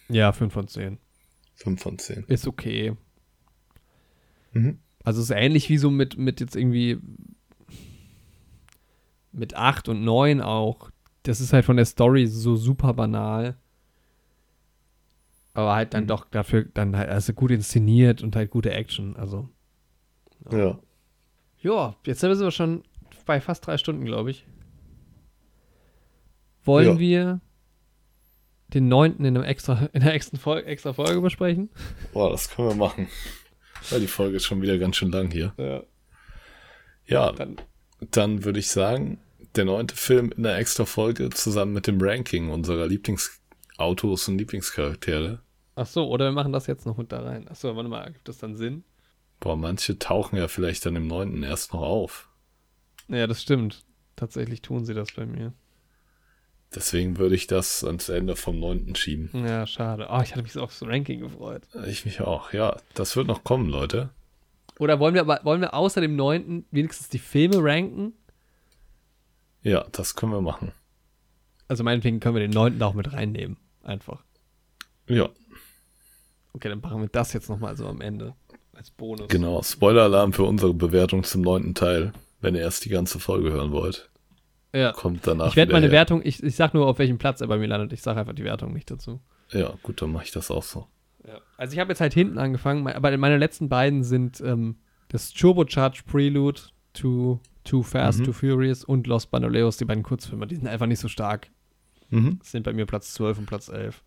Ja, 0.08 0.32
5 0.32 0.52
von 0.52 0.68
10. 0.68 0.98
5 1.56 1.80
von 1.80 1.98
10. 1.98 2.24
Ist 2.28 2.46
okay. 2.46 2.96
Mhm. 4.52 4.78
Also 5.04 5.20
es 5.20 5.30
ist 5.30 5.36
ähnlich 5.36 5.68
wie 5.68 5.78
so 5.78 5.90
mit, 5.90 6.16
mit 6.16 6.40
jetzt 6.40 6.56
irgendwie 6.56 6.98
mit 9.32 9.54
8 9.54 9.88
und 9.88 10.04
9 10.04 10.40
auch. 10.40 10.90
Das 11.24 11.40
ist 11.40 11.52
halt 11.52 11.64
von 11.64 11.76
der 11.76 11.86
Story 11.86 12.26
so 12.26 12.56
super 12.56 12.94
banal. 12.94 13.56
Aber 15.54 15.74
halt 15.74 15.92
dann 15.94 16.04
Mhm. 16.04 16.08
doch 16.08 16.24
dafür 16.30 16.64
dann 16.72 16.96
halt 16.96 17.10
also 17.10 17.32
gut 17.34 17.50
inszeniert 17.50 18.22
und 18.22 18.34
halt 18.36 18.50
gute 18.50 18.70
Action. 18.72 19.16
Also. 19.16 19.48
Ja. 20.50 20.78
Ja, 21.60 21.96
jetzt 22.06 22.20
sind 22.20 22.38
wir 22.40 22.50
schon 22.50 22.82
bei 23.26 23.40
fast 23.40 23.66
drei 23.66 23.76
Stunden, 23.78 24.04
glaube 24.04 24.30
ich. 24.30 24.46
Wollen 26.64 26.86
Ja. 26.94 26.98
wir 26.98 27.40
den 28.68 28.88
neunten 28.88 29.24
in, 29.24 29.36
einem 29.36 29.44
extra, 29.44 29.74
in 29.92 30.02
einer 30.02 30.14
extra 30.14 30.38
Folge, 30.38 30.66
extra 30.66 30.92
Folge 30.92 31.20
besprechen? 31.20 31.70
Boah, 32.12 32.30
das 32.30 32.48
können 32.50 32.68
wir 32.68 32.74
machen. 32.74 33.08
Weil 33.90 34.00
die 34.00 34.06
Folge 34.06 34.36
ist 34.36 34.44
schon 34.44 34.62
wieder 34.62 34.78
ganz 34.78 34.96
schön 34.96 35.10
lang 35.10 35.30
hier. 35.30 35.52
Ja. 35.56 35.82
Ja, 37.04 37.32
Dann, 37.32 37.56
dann 38.12 38.44
würde 38.44 38.60
ich 38.60 38.70
sagen, 38.70 39.18
der 39.56 39.64
neunte 39.64 39.96
Film 39.96 40.32
in 40.36 40.44
der 40.44 40.56
extra 40.56 40.84
Folge 40.84 41.28
zusammen 41.30 41.72
mit 41.72 41.86
dem 41.88 42.00
Ranking 42.00 42.48
unserer 42.50 42.86
Lieblingsautos 43.78 44.28
und 44.28 44.38
Lieblingscharaktere. 44.38 45.40
ach 45.74 45.86
so, 45.86 46.08
oder 46.08 46.26
wir 46.26 46.32
machen 46.32 46.52
das 46.52 46.66
jetzt 46.66 46.86
noch 46.86 46.96
mit 46.96 47.12
da 47.12 47.20
rein. 47.22 47.46
Ach 47.50 47.56
so, 47.56 47.74
warte 47.74 47.88
mal, 47.88 48.12
gibt 48.12 48.28
das 48.28 48.38
dann 48.38 48.56
Sinn? 48.56 48.84
Boah, 49.40 49.56
manche 49.56 49.98
tauchen 49.98 50.36
ja 50.36 50.48
vielleicht 50.48 50.86
dann 50.86 50.96
im 50.96 51.08
neunten 51.08 51.42
erst 51.42 51.72
noch 51.72 51.80
auf. 51.80 52.28
Ja, 53.08 53.26
das 53.26 53.42
stimmt. 53.42 53.84
Tatsächlich 54.14 54.62
tun 54.62 54.84
sie 54.84 54.94
das 54.94 55.12
bei 55.12 55.26
mir. 55.26 55.52
Deswegen 56.74 57.18
würde 57.18 57.34
ich 57.34 57.46
das 57.46 57.84
ans 57.84 58.08
Ende 58.08 58.36
vom 58.36 58.58
neunten 58.58 58.94
schieben. 58.94 59.30
Ja, 59.46 59.66
schade. 59.66 60.08
Oh, 60.10 60.20
ich 60.22 60.32
hatte 60.32 60.42
mich 60.42 60.52
so 60.52 60.62
aufs 60.62 60.82
Ranking 60.82 61.20
gefreut. 61.20 61.64
Ich 61.86 62.04
mich 62.04 62.20
auch. 62.20 62.52
Ja, 62.52 62.76
das 62.94 63.16
wird 63.16 63.26
noch 63.26 63.44
kommen, 63.44 63.68
Leute. 63.68 64.10
Oder 64.78 64.98
wollen 64.98 65.14
wir 65.14 65.20
aber, 65.22 65.40
wollen 65.42 65.60
wir 65.60 65.74
außer 65.74 66.00
dem 66.00 66.16
neunten 66.16 66.64
wenigstens 66.70 67.08
die 67.08 67.18
Filme 67.18 67.56
ranken? 67.58 68.14
Ja, 69.62 69.86
das 69.92 70.14
können 70.14 70.32
wir 70.32 70.40
machen. 70.40 70.72
Also 71.68 71.84
meinetwegen 71.84 72.20
können 72.20 72.36
wir 72.36 72.42
den 72.42 72.52
neunten 72.52 72.78
da 72.78 72.86
auch 72.86 72.94
mit 72.94 73.12
reinnehmen. 73.12 73.56
Einfach. 73.82 74.22
Ja, 75.08 75.28
Okay, 76.54 76.68
dann 76.68 76.80
machen 76.80 77.00
wir 77.00 77.08
das 77.08 77.32
jetzt 77.32 77.48
nochmal 77.48 77.76
so 77.78 77.86
am 77.86 78.00
Ende. 78.02 78.34
Als 78.74 78.90
Bonus. 78.90 79.28
genau. 79.28 79.62
Spoiler-Alarm 79.62 80.32
für 80.34 80.44
unsere 80.44 80.74
Bewertung 80.74 81.24
zum 81.24 81.40
neunten 81.42 81.74
Teil. 81.74 82.12
Wenn 82.40 82.54
ihr 82.54 82.60
erst 82.60 82.84
die 82.84 82.88
ganze 82.90 83.18
Folge 83.20 83.50
hören 83.52 83.70
wollt, 83.72 84.10
Ja. 84.74 84.92
kommt 84.92 85.26
danach. 85.26 85.48
Ich 85.48 85.56
werde 85.56 85.72
meine 85.72 85.86
her. 85.86 85.92
Wertung, 85.92 86.20
ich, 86.24 86.42
ich 86.42 86.56
sag 86.56 86.74
nur, 86.74 86.86
auf 86.86 86.98
welchem 86.98 87.16
Platz 87.18 87.40
er 87.40 87.46
bei 87.46 87.56
mir 87.58 87.68
landet. 87.68 87.92
Ich 87.94 88.02
sage 88.02 88.20
einfach 88.20 88.34
die 88.34 88.44
Wertung 88.44 88.72
nicht 88.74 88.90
dazu. 88.90 89.20
Ja, 89.50 89.74
gut, 89.82 90.02
dann 90.02 90.12
mache 90.12 90.24
ich 90.24 90.30
das 90.32 90.50
auch 90.50 90.62
so. 90.62 90.86
Ja. 91.26 91.40
Also 91.56 91.72
ich 91.74 91.78
habe 91.78 91.90
jetzt 91.90 92.00
halt 92.00 92.12
hinten 92.14 92.36
angefangen, 92.38 92.86
aber 92.86 93.16
meine 93.16 93.38
letzten 93.38 93.68
beiden 93.70 94.02
sind 94.04 94.40
ähm, 94.42 94.76
das 95.08 95.30
Turbocharged 95.32 96.04
Prelude 96.06 96.60
to 96.92 97.40
Too 97.64 97.82
Fast, 97.82 98.20
Mhm. 98.20 98.24
Too 98.24 98.32
Furious 98.32 98.84
und 98.84 99.06
Los 99.06 99.26
Bandoleros, 99.26 99.76
die 99.78 99.84
beiden 99.86 100.02
Kurzfilme. 100.02 100.46
Die 100.46 100.56
sind 100.56 100.66
einfach 100.68 100.86
nicht 100.86 100.98
so 101.00 101.08
stark. 101.08 101.50
Mhm. 102.12 102.40
Sind 102.42 102.62
bei 102.64 102.72
mir 102.72 102.86
Platz 102.86 103.14
12 103.14 103.38
und 103.38 103.46
Platz 103.46 103.68
11. 103.68 104.02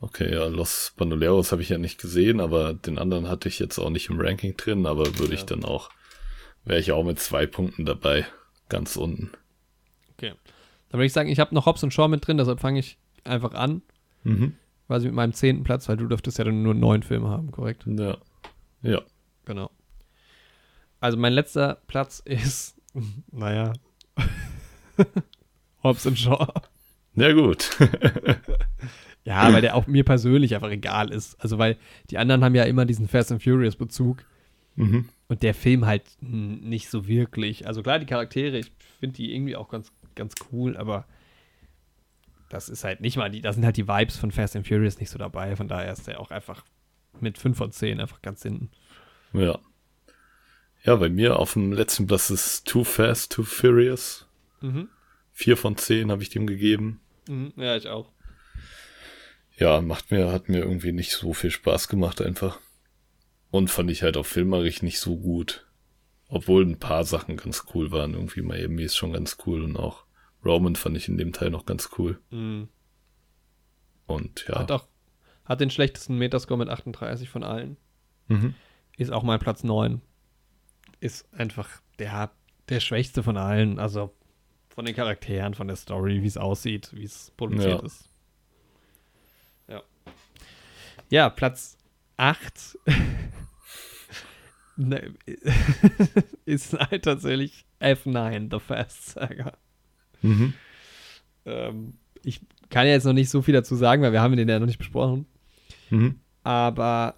Okay, 0.00 0.30
ja, 0.32 0.44
Los 0.46 0.92
Bandoleros 0.96 1.52
habe 1.52 1.62
ich 1.62 1.70
ja 1.70 1.78
nicht 1.78 1.98
gesehen, 2.00 2.40
aber 2.40 2.74
den 2.74 2.98
anderen 2.98 3.28
hatte 3.28 3.48
ich 3.48 3.58
jetzt 3.58 3.78
auch 3.78 3.88
nicht 3.90 4.10
im 4.10 4.20
Ranking 4.20 4.56
drin, 4.56 4.84
aber 4.86 5.18
würde 5.18 5.32
ich 5.34 5.40
Ja. 5.40 5.46
dann 5.46 5.64
auch, 5.64 5.88
wäre 6.64 6.78
ich 6.80 6.92
auch 6.92 7.04
mit 7.04 7.18
zwei 7.18 7.46
Punkten 7.46 7.86
dabei, 7.86 8.26
ganz 8.68 8.96
unten. 8.96 9.30
Okay. 10.12 10.32
Dann 10.90 10.98
würde 10.98 11.06
ich 11.06 11.12
sagen, 11.14 11.30
ich 11.30 11.38
habe 11.40 11.54
noch 11.54 11.64
Hobbs 11.66 11.82
und 11.82 11.94
Shaw 11.94 12.08
mit 12.08 12.26
drin, 12.26 12.36
deshalb 12.36 12.60
fange 12.60 12.78
ich 12.80 12.98
einfach 13.24 13.54
an, 13.54 13.80
Mhm. 14.24 14.56
quasi 14.86 15.06
mit 15.06 15.14
meinem 15.14 15.32
zehnten 15.32 15.64
Platz, 15.64 15.88
weil 15.88 15.96
du 15.96 16.06
dürftest 16.06 16.36
ja 16.38 16.44
dann 16.44 16.62
nur 16.62 16.74
neun 16.74 17.02
Filme 17.02 17.30
haben, 17.30 17.50
korrekt? 17.50 17.84
Ja. 17.86 18.18
Ja. 18.82 19.00
Genau. 19.46 19.70
Also 21.00 21.16
mein 21.16 21.32
letzter 21.32 21.76
Platz 21.86 22.20
ist, 22.26 22.76
naja, 23.32 23.72
Hobbs 25.82 26.04
und 26.06 26.18
Shaw. 26.18 26.46
Ja, 27.14 27.32
gut. 27.32 27.70
Ja, 29.24 29.50
weil 29.52 29.62
der 29.62 29.74
auch 29.74 29.86
mir 29.86 30.04
persönlich 30.04 30.54
einfach 30.54 30.70
egal 30.70 31.10
ist. 31.10 31.40
Also 31.40 31.58
weil 31.58 31.78
die 32.10 32.18
anderen 32.18 32.44
haben 32.44 32.54
ja 32.54 32.64
immer 32.64 32.84
diesen 32.84 33.08
Fast 33.08 33.32
and 33.32 33.42
Furious 33.42 33.76
Bezug 33.76 34.24
mhm. 34.76 35.08
und 35.28 35.42
der 35.42 35.54
Film 35.54 35.86
halt 35.86 36.04
nicht 36.20 36.90
so 36.90 37.08
wirklich. 37.08 37.66
Also 37.66 37.82
klar, 37.82 37.98
die 37.98 38.06
Charaktere, 38.06 38.58
ich 38.58 38.70
finde 39.00 39.16
die 39.16 39.34
irgendwie 39.34 39.56
auch 39.56 39.70
ganz, 39.70 39.90
ganz 40.14 40.34
cool, 40.52 40.76
aber 40.76 41.06
das 42.50 42.68
ist 42.68 42.84
halt 42.84 43.00
nicht 43.00 43.16
mal 43.16 43.30
die, 43.30 43.40
da 43.40 43.52
sind 43.52 43.64
halt 43.64 43.78
die 43.78 43.88
Vibes 43.88 44.18
von 44.18 44.30
Fast 44.30 44.56
and 44.56 44.68
Furious 44.68 45.00
nicht 45.00 45.10
so 45.10 45.18
dabei. 45.18 45.56
Von 45.56 45.68
daher 45.68 45.92
ist 45.92 46.06
der 46.06 46.20
auch 46.20 46.30
einfach 46.30 46.62
mit 47.18 47.38
5 47.38 47.56
von 47.56 47.72
10 47.72 48.00
einfach 48.00 48.20
ganz 48.20 48.42
hinten. 48.42 48.70
Ja. 49.32 49.58
Ja, 50.84 50.96
bei 50.96 51.08
mir 51.08 51.38
auf 51.38 51.54
dem 51.54 51.72
letzten 51.72 52.06
Platz 52.06 52.28
ist 52.28 52.66
Too 52.66 52.84
Fast, 52.84 53.32
Too 53.32 53.44
Furious. 53.44 54.28
Mhm. 54.60 54.90
Vier 55.32 55.56
von 55.56 55.76
zehn 55.76 56.10
habe 56.10 56.22
ich 56.22 56.28
dem 56.28 56.46
gegeben. 56.46 57.00
Mhm. 57.28 57.52
Ja, 57.56 57.76
ich 57.76 57.88
auch. 57.88 58.10
Ja, 59.56 59.80
macht 59.80 60.10
mir, 60.10 60.32
hat 60.32 60.48
mir 60.48 60.58
irgendwie 60.58 60.92
nicht 60.92 61.12
so 61.12 61.32
viel 61.32 61.50
Spaß 61.50 61.88
gemacht 61.88 62.20
einfach. 62.20 62.58
Und 63.50 63.70
fand 63.70 63.90
ich 63.90 64.02
halt 64.02 64.16
auch 64.16 64.26
filmerisch 64.26 64.82
nicht 64.82 64.98
so 64.98 65.16
gut. 65.16 65.66
Obwohl 66.28 66.64
ein 66.64 66.78
paar 66.78 67.04
Sachen 67.04 67.36
ganz 67.36 67.64
cool 67.74 67.92
waren. 67.92 68.14
Irgendwie 68.14 68.42
Miami 68.42 68.82
ist 68.82 68.96
schon 68.96 69.12
ganz 69.12 69.36
cool 69.46 69.62
und 69.62 69.76
auch 69.76 70.04
Roman 70.44 70.74
fand 70.74 70.96
ich 70.96 71.08
in 71.08 71.18
dem 71.18 71.32
Teil 71.32 71.50
noch 71.50 71.66
ganz 71.66 71.90
cool. 71.98 72.20
Mhm. 72.30 72.68
Und 74.06 74.46
ja. 74.48 74.58
Hat 74.58 74.72
auch 74.72 74.88
hat 75.44 75.60
den 75.60 75.70
schlechtesten 75.70 76.16
Metascore 76.16 76.58
mit 76.58 76.68
38 76.68 77.28
von 77.28 77.44
allen. 77.44 77.76
Mhm. 78.28 78.54
Ist 78.96 79.12
auch 79.12 79.22
mein 79.22 79.38
Platz 79.38 79.62
9. 79.62 80.00
Ist 81.00 81.32
einfach 81.34 81.68
der, 81.98 82.30
der 82.68 82.80
schwächste 82.80 83.22
von 83.22 83.36
allen. 83.36 83.78
Also 83.78 84.14
von 84.74 84.84
den 84.84 84.94
Charakteren, 84.94 85.54
von 85.54 85.68
der 85.68 85.76
Story, 85.76 86.22
wie 86.22 86.26
es 86.26 86.36
aussieht, 86.36 86.90
wie 86.94 87.04
es 87.04 87.32
produziert 87.36 87.80
Ja. 87.80 87.86
ist. 87.86 88.08
Ja. 89.68 89.82
Ja, 91.10 91.30
Platz 91.30 91.76
8 92.16 92.78
ne, 94.76 95.14
ist 96.44 96.72
halt 96.74 97.04
tatsächlich 97.04 97.64
F9, 97.80 98.50
The 98.50 98.58
Fast 98.60 99.10
Saga. 99.10 99.52
Mhm. 100.22 100.54
Ähm, 101.44 101.94
ich 102.24 102.40
kann 102.70 102.86
ja 102.86 102.92
jetzt 102.94 103.04
noch 103.04 103.12
nicht 103.12 103.30
so 103.30 103.42
viel 103.42 103.54
dazu 103.54 103.76
sagen, 103.76 104.02
weil 104.02 104.12
wir 104.12 104.22
haben 104.22 104.36
den 104.36 104.48
ja 104.48 104.58
noch 104.58 104.66
nicht 104.66 104.78
besprochen. 104.78 105.26
Mhm. 105.90 106.18
Aber 106.42 107.16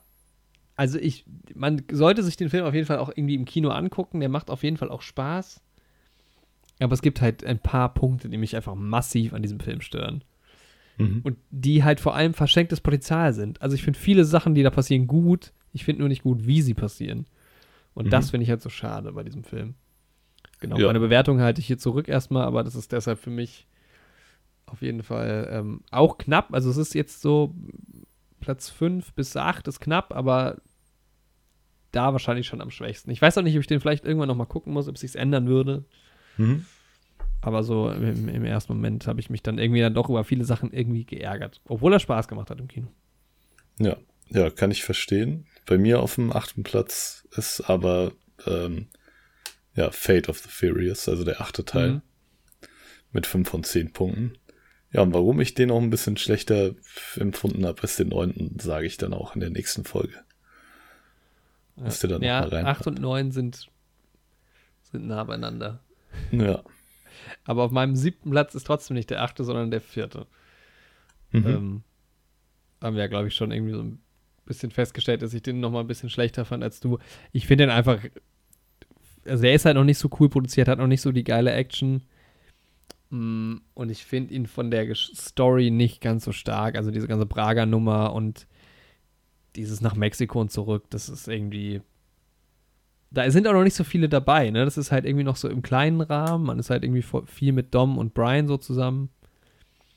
also 0.74 0.98
ich, 0.98 1.24
man 1.54 1.82
sollte 1.90 2.22
sich 2.22 2.36
den 2.36 2.50
Film 2.50 2.64
auf 2.66 2.74
jeden 2.74 2.86
Fall 2.86 2.98
auch 2.98 3.08
irgendwie 3.08 3.34
im 3.34 3.44
Kino 3.46 3.70
angucken. 3.70 4.20
Der 4.20 4.28
macht 4.28 4.50
auf 4.50 4.62
jeden 4.62 4.76
Fall 4.76 4.90
auch 4.90 5.00
Spaß. 5.02 5.62
Aber 6.78 6.92
es 6.92 7.02
gibt 7.02 7.20
halt 7.20 7.44
ein 7.44 7.58
paar 7.58 7.92
Punkte, 7.94 8.28
die 8.28 8.36
mich 8.36 8.54
einfach 8.56 8.74
massiv 8.74 9.32
an 9.32 9.42
diesem 9.42 9.60
Film 9.60 9.80
stören. 9.80 10.22
Mhm. 10.98 11.20
Und 11.24 11.36
die 11.50 11.84
halt 11.84 12.00
vor 12.00 12.14
allem 12.14 12.34
verschenktes 12.34 12.80
Potenzial 12.80 13.32
sind. 13.34 13.60
Also 13.62 13.74
ich 13.74 13.82
finde 13.82 13.98
viele 13.98 14.24
Sachen, 14.24 14.54
die 14.54 14.62
da 14.62 14.70
passieren, 14.70 15.06
gut. 15.06 15.52
Ich 15.72 15.84
finde 15.84 16.00
nur 16.00 16.08
nicht 16.08 16.22
gut, 16.22 16.46
wie 16.46 16.62
sie 16.62 16.74
passieren. 16.74 17.26
Und 17.94 18.06
Mhm. 18.06 18.10
das 18.10 18.30
finde 18.30 18.44
ich 18.44 18.50
halt 18.50 18.62
so 18.62 18.68
schade 18.70 19.12
bei 19.12 19.22
diesem 19.22 19.44
Film. 19.44 19.74
Genau, 20.60 20.78
Ja. 20.78 20.86
meine 20.86 21.00
Bewertung 21.00 21.40
halte 21.40 21.60
ich 21.60 21.66
hier 21.66 21.78
zurück 21.78 22.08
erstmal, 22.08 22.44
aber 22.44 22.62
das 22.64 22.74
ist 22.74 22.92
deshalb 22.92 23.18
für 23.18 23.30
mich 23.30 23.66
auf 24.66 24.82
jeden 24.82 25.02
Fall 25.02 25.48
ähm, 25.52 25.80
auch 25.90 26.18
knapp. 26.18 26.52
Also 26.52 26.70
es 26.70 26.76
ist 26.76 26.94
jetzt 26.94 27.20
so 27.22 27.54
Platz 28.40 28.68
5 28.70 29.12
bis 29.12 29.36
8 29.36 29.68
ist 29.68 29.80
knapp, 29.80 30.14
aber 30.14 30.56
da 31.92 32.12
wahrscheinlich 32.12 32.46
schon 32.46 32.60
am 32.60 32.70
schwächsten. 32.70 33.10
Ich 33.10 33.22
weiß 33.22 33.38
auch 33.38 33.42
nicht, 33.42 33.54
ob 33.54 33.60
ich 33.60 33.66
den 33.66 33.80
vielleicht 33.80 34.04
irgendwann 34.04 34.28
noch 34.28 34.36
mal 34.36 34.44
gucken 34.44 34.72
muss, 34.72 34.88
ob 34.88 34.94
es 34.96 35.00
sich 35.02 35.14
ändern 35.16 35.46
würde. 35.46 35.84
Mhm. 36.36 36.64
Aber 37.40 37.62
so 37.62 37.90
im, 37.90 38.28
im 38.28 38.44
ersten 38.44 38.72
Moment 38.72 39.06
habe 39.06 39.20
ich 39.20 39.30
mich 39.30 39.42
dann 39.42 39.58
irgendwie 39.58 39.80
dann 39.80 39.94
doch 39.94 40.08
über 40.08 40.24
viele 40.24 40.44
Sachen 40.44 40.72
irgendwie 40.72 41.04
geärgert. 41.04 41.60
Obwohl 41.68 41.92
er 41.92 42.00
Spaß 42.00 42.28
gemacht 42.28 42.50
hat 42.50 42.58
im 42.60 42.68
Kino. 42.68 42.88
Ja, 43.78 43.96
ja, 44.30 44.50
kann 44.50 44.70
ich 44.70 44.82
verstehen. 44.84 45.46
Bei 45.66 45.78
mir 45.78 46.00
auf 46.00 46.16
dem 46.16 46.32
achten 46.32 46.62
Platz 46.64 47.26
ist 47.36 47.60
aber 47.68 48.12
ähm, 48.46 48.88
ja 49.74 49.90
Fate 49.90 50.28
of 50.28 50.38
the 50.38 50.48
Furious, 50.48 51.08
also 51.08 51.24
der 51.24 51.40
achte 51.40 51.64
Teil 51.64 51.90
Mhm. 51.90 52.02
mit 53.12 53.26
fünf 53.26 53.48
von 53.48 53.62
zehn 53.64 53.92
Punkten. 53.92 54.38
Ja, 54.92 55.02
und 55.02 55.12
warum 55.12 55.40
ich 55.40 55.54
den 55.54 55.70
auch 55.70 55.80
ein 55.80 55.90
bisschen 55.90 56.16
schlechter 56.16 56.74
empfunden 57.16 57.66
habe 57.66 57.82
als 57.82 57.96
den 57.96 58.08
neunten, 58.08 58.58
sage 58.58 58.86
ich 58.86 58.96
dann 58.96 59.12
auch 59.12 59.34
in 59.34 59.40
der 59.40 59.50
nächsten 59.50 59.84
Folge. 59.84 60.14
Müsst 61.76 62.02
ihr 62.04 62.08
dann 62.08 62.20
noch 62.22 62.26
ja, 62.26 62.40
mal 62.40 62.48
rein- 62.48 62.66
8 62.66 62.86
und 62.86 63.00
9 63.00 63.30
sind, 63.32 63.68
sind 64.90 65.06
nah 65.06 65.22
beieinander. 65.24 65.80
Ja. 66.30 66.62
Aber 67.44 67.62
auf 67.64 67.70
meinem 67.70 67.96
siebten 67.96 68.30
Platz 68.30 68.54
ist 68.54 68.66
trotzdem 68.66 68.94
nicht 68.96 69.10
der 69.10 69.22
achte, 69.22 69.44
sondern 69.44 69.70
der 69.70 69.80
vierte. 69.80 70.26
Mhm. 71.32 71.46
Ähm, 71.46 71.82
haben 72.82 72.96
wir 72.96 73.02
ja, 73.02 73.08
glaube 73.08 73.28
ich, 73.28 73.34
schon 73.34 73.52
irgendwie 73.52 73.72
so 73.72 73.82
ein 73.82 74.00
bisschen 74.44 74.70
festgestellt, 74.70 75.22
dass 75.22 75.34
ich 75.34 75.42
den 75.42 75.60
noch 75.60 75.70
mal 75.70 75.80
ein 75.80 75.86
bisschen 75.86 76.10
schlechter 76.10 76.44
fand 76.44 76.62
als 76.62 76.80
du. 76.80 76.98
Ich 77.32 77.46
finde 77.46 77.64
den 77.64 77.70
einfach, 77.70 78.04
also 79.24 79.42
der 79.42 79.54
ist 79.54 79.64
halt 79.64 79.76
noch 79.76 79.84
nicht 79.84 79.98
so 79.98 80.10
cool 80.20 80.28
produziert, 80.28 80.68
hat 80.68 80.78
noch 80.78 80.86
nicht 80.86 81.00
so 81.00 81.12
die 81.12 81.24
geile 81.24 81.52
Action. 81.52 82.02
Mm, 83.10 83.56
Und 83.74 83.90
ich 83.90 84.04
finde 84.04 84.34
ihn 84.34 84.46
von 84.46 84.70
der 84.70 84.94
Story 84.94 85.70
nicht 85.70 86.00
ganz 86.00 86.24
so 86.24 86.32
stark. 86.32 86.76
Also 86.76 86.90
diese 86.90 87.08
ganze 87.08 87.26
Prager-Nummer 87.26 88.12
und 88.12 88.46
dieses 89.56 89.80
nach 89.80 89.94
Mexiko 89.94 90.40
und 90.40 90.50
zurück, 90.50 90.84
das 90.90 91.08
ist 91.08 91.28
irgendwie. 91.28 91.80
Da 93.16 93.30
sind 93.30 93.48
auch 93.48 93.54
noch 93.54 93.64
nicht 93.64 93.74
so 93.74 93.82
viele 93.82 94.10
dabei, 94.10 94.50
ne? 94.50 94.66
Das 94.66 94.76
ist 94.76 94.92
halt 94.92 95.06
irgendwie 95.06 95.24
noch 95.24 95.36
so 95.36 95.48
im 95.48 95.62
kleinen 95.62 96.02
Rahmen. 96.02 96.44
Man 96.44 96.58
ist 96.58 96.68
halt 96.68 96.84
irgendwie 96.84 97.04
viel 97.24 97.52
mit 97.52 97.74
Dom 97.74 97.96
und 97.96 98.12
Brian 98.12 98.46
so 98.46 98.58
zusammen. 98.58 99.08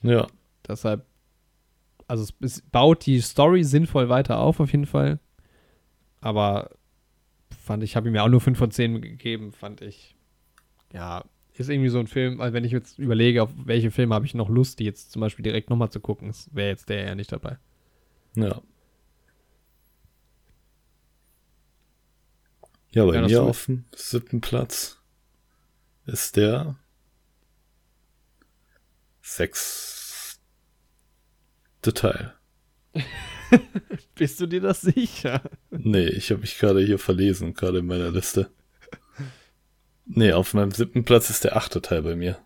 Ja. 0.02 0.26
Deshalb, 0.66 1.06
also 2.08 2.24
es, 2.24 2.34
es 2.40 2.62
baut 2.62 3.06
die 3.06 3.20
Story 3.20 3.66
sinnvoll 3.66 4.08
weiter 4.08 4.40
auf, 4.40 4.62
auf 4.62 4.72
jeden 4.72 4.86
Fall. 4.86 5.20
Aber 6.22 6.70
fand 7.62 7.84
ich, 7.84 7.98
habe 7.98 8.08
ihm 8.08 8.16
ja 8.16 8.24
auch 8.24 8.30
nur 8.30 8.40
5 8.40 8.58
von 8.58 8.72
10 8.72 9.02
gegeben, 9.02 9.52
fand 9.52 9.82
ich. 9.82 10.16
Ja, 10.94 11.26
ist 11.58 11.70
irgendwie 11.70 11.90
so 11.90 12.00
ein 12.00 12.08
Film, 12.08 12.40
also 12.40 12.54
wenn 12.54 12.64
ich 12.64 12.72
jetzt 12.72 13.00
überlege, 13.00 13.44
auf 13.44 13.50
welche 13.66 13.92
Filme 13.92 14.16
habe 14.16 14.26
ich 14.26 14.34
noch 14.34 14.48
Lust, 14.48 14.80
die 14.80 14.86
jetzt 14.86 15.12
zum 15.12 15.20
Beispiel 15.20 15.44
direkt 15.44 15.70
nochmal 15.70 15.90
zu 15.90 16.00
gucken, 16.00 16.32
wäre 16.54 16.70
jetzt 16.70 16.88
der 16.88 17.04
ja 17.04 17.16
nicht 17.16 17.34
dabei. 17.34 17.58
Ja. 18.38 18.62
Ja, 22.92 23.06
bei 23.06 23.16
Ja, 23.16 23.22
mir 23.22 23.43
auf 23.43 23.66
dem 23.66 23.85
siebten 23.95 24.42
Platz 24.42 25.00
ist 26.06 26.35
der 26.38 26.76
sechste 29.22 30.40
Teil. 31.93 32.34
Bist 34.16 34.40
du 34.42 34.48
dir 34.48 34.61
das 34.61 34.82
sicher? 34.82 35.42
Nee, 35.69 36.08
ich 36.08 36.32
habe 36.32 36.42
mich 36.42 36.58
gerade 36.58 36.82
hier 36.84 37.00
verlesen, 37.00 37.53
gerade 37.53 37.80
in 37.80 37.85
meiner 37.88 38.11
Liste. 38.11 38.51
Nee, 40.06 40.34
auf 40.34 40.53
meinem 40.56 40.72
siebten 40.72 41.06
Platz 41.06 41.30
ist 41.30 41.43
der 41.43 41.56
achte 41.56 41.82
Teil 41.82 42.01
bei 42.01 42.16
mir. 42.16 42.40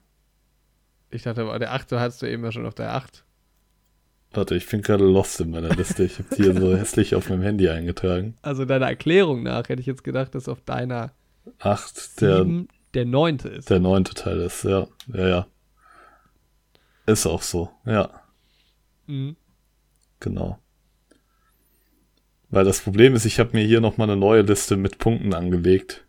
Ich 1.10 1.24
dachte, 1.24 1.42
aber 1.42 1.58
der 1.60 1.74
8. 1.74 1.94
hattest 1.94 2.22
du 2.22 2.30
eben 2.30 2.44
ja 2.44 2.52
schon 2.52 2.66
auf 2.66 2.76
der 2.76 2.94
8. 2.94 3.24
Warte, 4.34 4.56
ich 4.56 4.68
bin 4.68 4.82
gerade 4.82 5.06
lost 5.06 5.40
in 5.42 5.52
meiner 5.52 5.70
Liste. 5.70 6.04
Ich 6.04 6.18
habe 6.18 6.36
die 6.36 6.44
hier 6.44 6.60
so 6.60 6.76
hässlich 6.78 7.16
auf 7.16 7.30
meinem 7.30 7.44
Handy 7.44 7.70
eingetragen. 7.70 8.36
Also 8.42 8.66
deiner 8.66 8.88
Erklärung 8.88 9.44
nach 9.44 9.70
hätte 9.70 9.80
ich 9.80 9.86
jetzt 9.86 10.04
gedacht, 10.04 10.34
dass 10.34 10.50
auf 10.50 10.62
deiner 10.62 11.12
Acht, 11.60 12.22
der, 12.22 12.38
7 12.38 12.68
der 12.94 13.06
9. 13.06 13.38
ist. 13.38 13.70
der 13.70 13.80
neunte 13.80 14.14
Teil 14.14 14.40
ist, 14.42 14.64
ja. 14.64 14.88
Ja, 15.14 15.28
ja. 15.28 15.48
Ist 17.06 17.28
auch 17.28 17.42
so, 17.42 17.70
ja. 17.86 18.10
Mhm. 19.08 19.36
Genau. 20.20 20.58
Weil 22.50 22.66
das 22.66 22.82
Problem 22.82 23.16
ist, 23.16 23.26
ich 23.26 23.40
habe 23.40 23.52
mir 23.54 23.66
hier 23.66 23.82
nochmal 23.82 24.10
eine 24.10 24.20
neue 24.20 24.42
Liste 24.42 24.78
mit 24.78 25.00
Punkten 25.00 25.34
angelegt. 25.34 26.06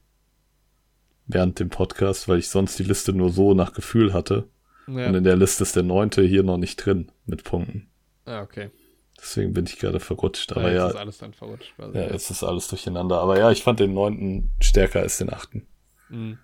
Während 1.26 1.58
dem 1.58 1.70
Podcast, 1.70 2.28
weil 2.28 2.38
ich 2.38 2.48
sonst 2.48 2.78
die 2.78 2.84
Liste 2.84 3.12
nur 3.14 3.30
so 3.30 3.54
nach 3.54 3.72
Gefühl 3.72 4.12
hatte. 4.12 4.46
Ja. 4.86 5.08
Und 5.08 5.14
in 5.14 5.24
der 5.24 5.36
Liste 5.36 5.62
ist 5.62 5.74
der 5.74 5.82
neunte 5.82 6.22
hier 6.22 6.42
noch 6.42 6.58
nicht 6.58 6.76
drin 6.76 7.10
mit 7.24 7.44
Punkten. 7.44 7.88
Ah, 8.26 8.42
okay. 8.42 8.70
Deswegen 9.18 9.52
bin 9.52 9.64
ich 9.66 9.78
gerade 9.78 10.00
verrutscht. 10.00 10.52
Aber 10.52 10.68
jetzt 10.68 10.76
ja, 10.76 10.88
ist 10.88 10.96
alles 10.96 11.18
dann 11.18 11.32
verrutscht. 11.32 11.74
quasi. 11.76 11.96
ja, 11.96 12.04
jetzt 12.10 12.30
ist 12.30 12.42
alles 12.42 12.68
durcheinander. 12.68 13.20
Aber 13.20 13.38
ja, 13.38 13.50
ich 13.50 13.62
fand 13.62 13.80
den 13.80 13.94
neunten 13.94 14.50
stärker 14.60 15.00
als 15.00 15.18
den 15.18 15.32
achten. 15.32 15.66
Mhm. 16.08 16.38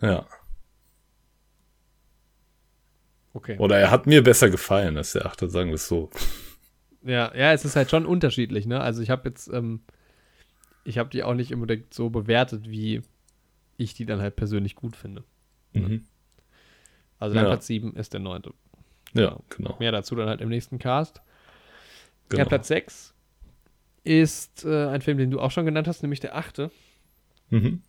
Ja. 0.00 0.26
Okay. 3.34 3.56
Oder 3.58 3.78
er 3.78 3.90
hat 3.90 4.06
mir 4.06 4.22
besser 4.22 4.50
gefallen 4.50 4.96
als 4.96 5.12
der 5.12 5.26
achte, 5.26 5.48
sagen 5.48 5.70
wir 5.70 5.76
es 5.76 5.88
so. 5.88 6.10
Ja, 7.02 7.34
ja, 7.34 7.52
es 7.52 7.64
ist 7.64 7.76
halt 7.76 7.90
schon 7.90 8.06
unterschiedlich, 8.06 8.66
ne? 8.66 8.80
Also 8.80 9.02
ich 9.02 9.10
habe 9.10 9.28
jetzt, 9.28 9.48
ähm, 9.48 9.80
ich 10.84 10.98
habe 10.98 11.08
die 11.10 11.22
auch 11.24 11.34
nicht 11.34 11.52
unbedingt 11.52 11.92
so 11.94 12.10
bewertet, 12.10 12.68
wie 12.68 13.02
ich 13.76 13.94
die 13.94 14.06
dann 14.06 14.20
halt 14.20 14.36
persönlich 14.36 14.76
gut 14.76 14.96
finde. 14.96 15.24
Mhm. 15.72 16.06
Also 17.18 17.34
dein 17.34 17.44
Ja. 17.44 17.50
Platz 17.50 17.66
7 17.66 17.96
ist 17.96 18.12
der 18.12 18.20
neunte. 18.20 18.52
Ja, 19.14 19.38
genau. 19.50 19.76
Mehr 19.78 19.92
dazu 19.92 20.14
dann 20.14 20.28
halt 20.28 20.40
im 20.40 20.48
nächsten 20.48 20.78
Cast. 20.78 21.20
genau. 22.28 22.42
Ja, 22.42 22.48
Platz 22.48 22.68
6 22.68 23.14
ist 24.04 24.64
äh, 24.64 24.86
ein 24.88 25.00
Film, 25.02 25.18
den 25.18 25.30
du 25.30 25.40
auch 25.40 25.50
schon 25.50 25.64
genannt 25.64 25.86
hast, 25.88 26.02
nämlich 26.02 26.20
der 26.20 26.36
achte, 26.36 26.70
Mhm. 27.50 27.82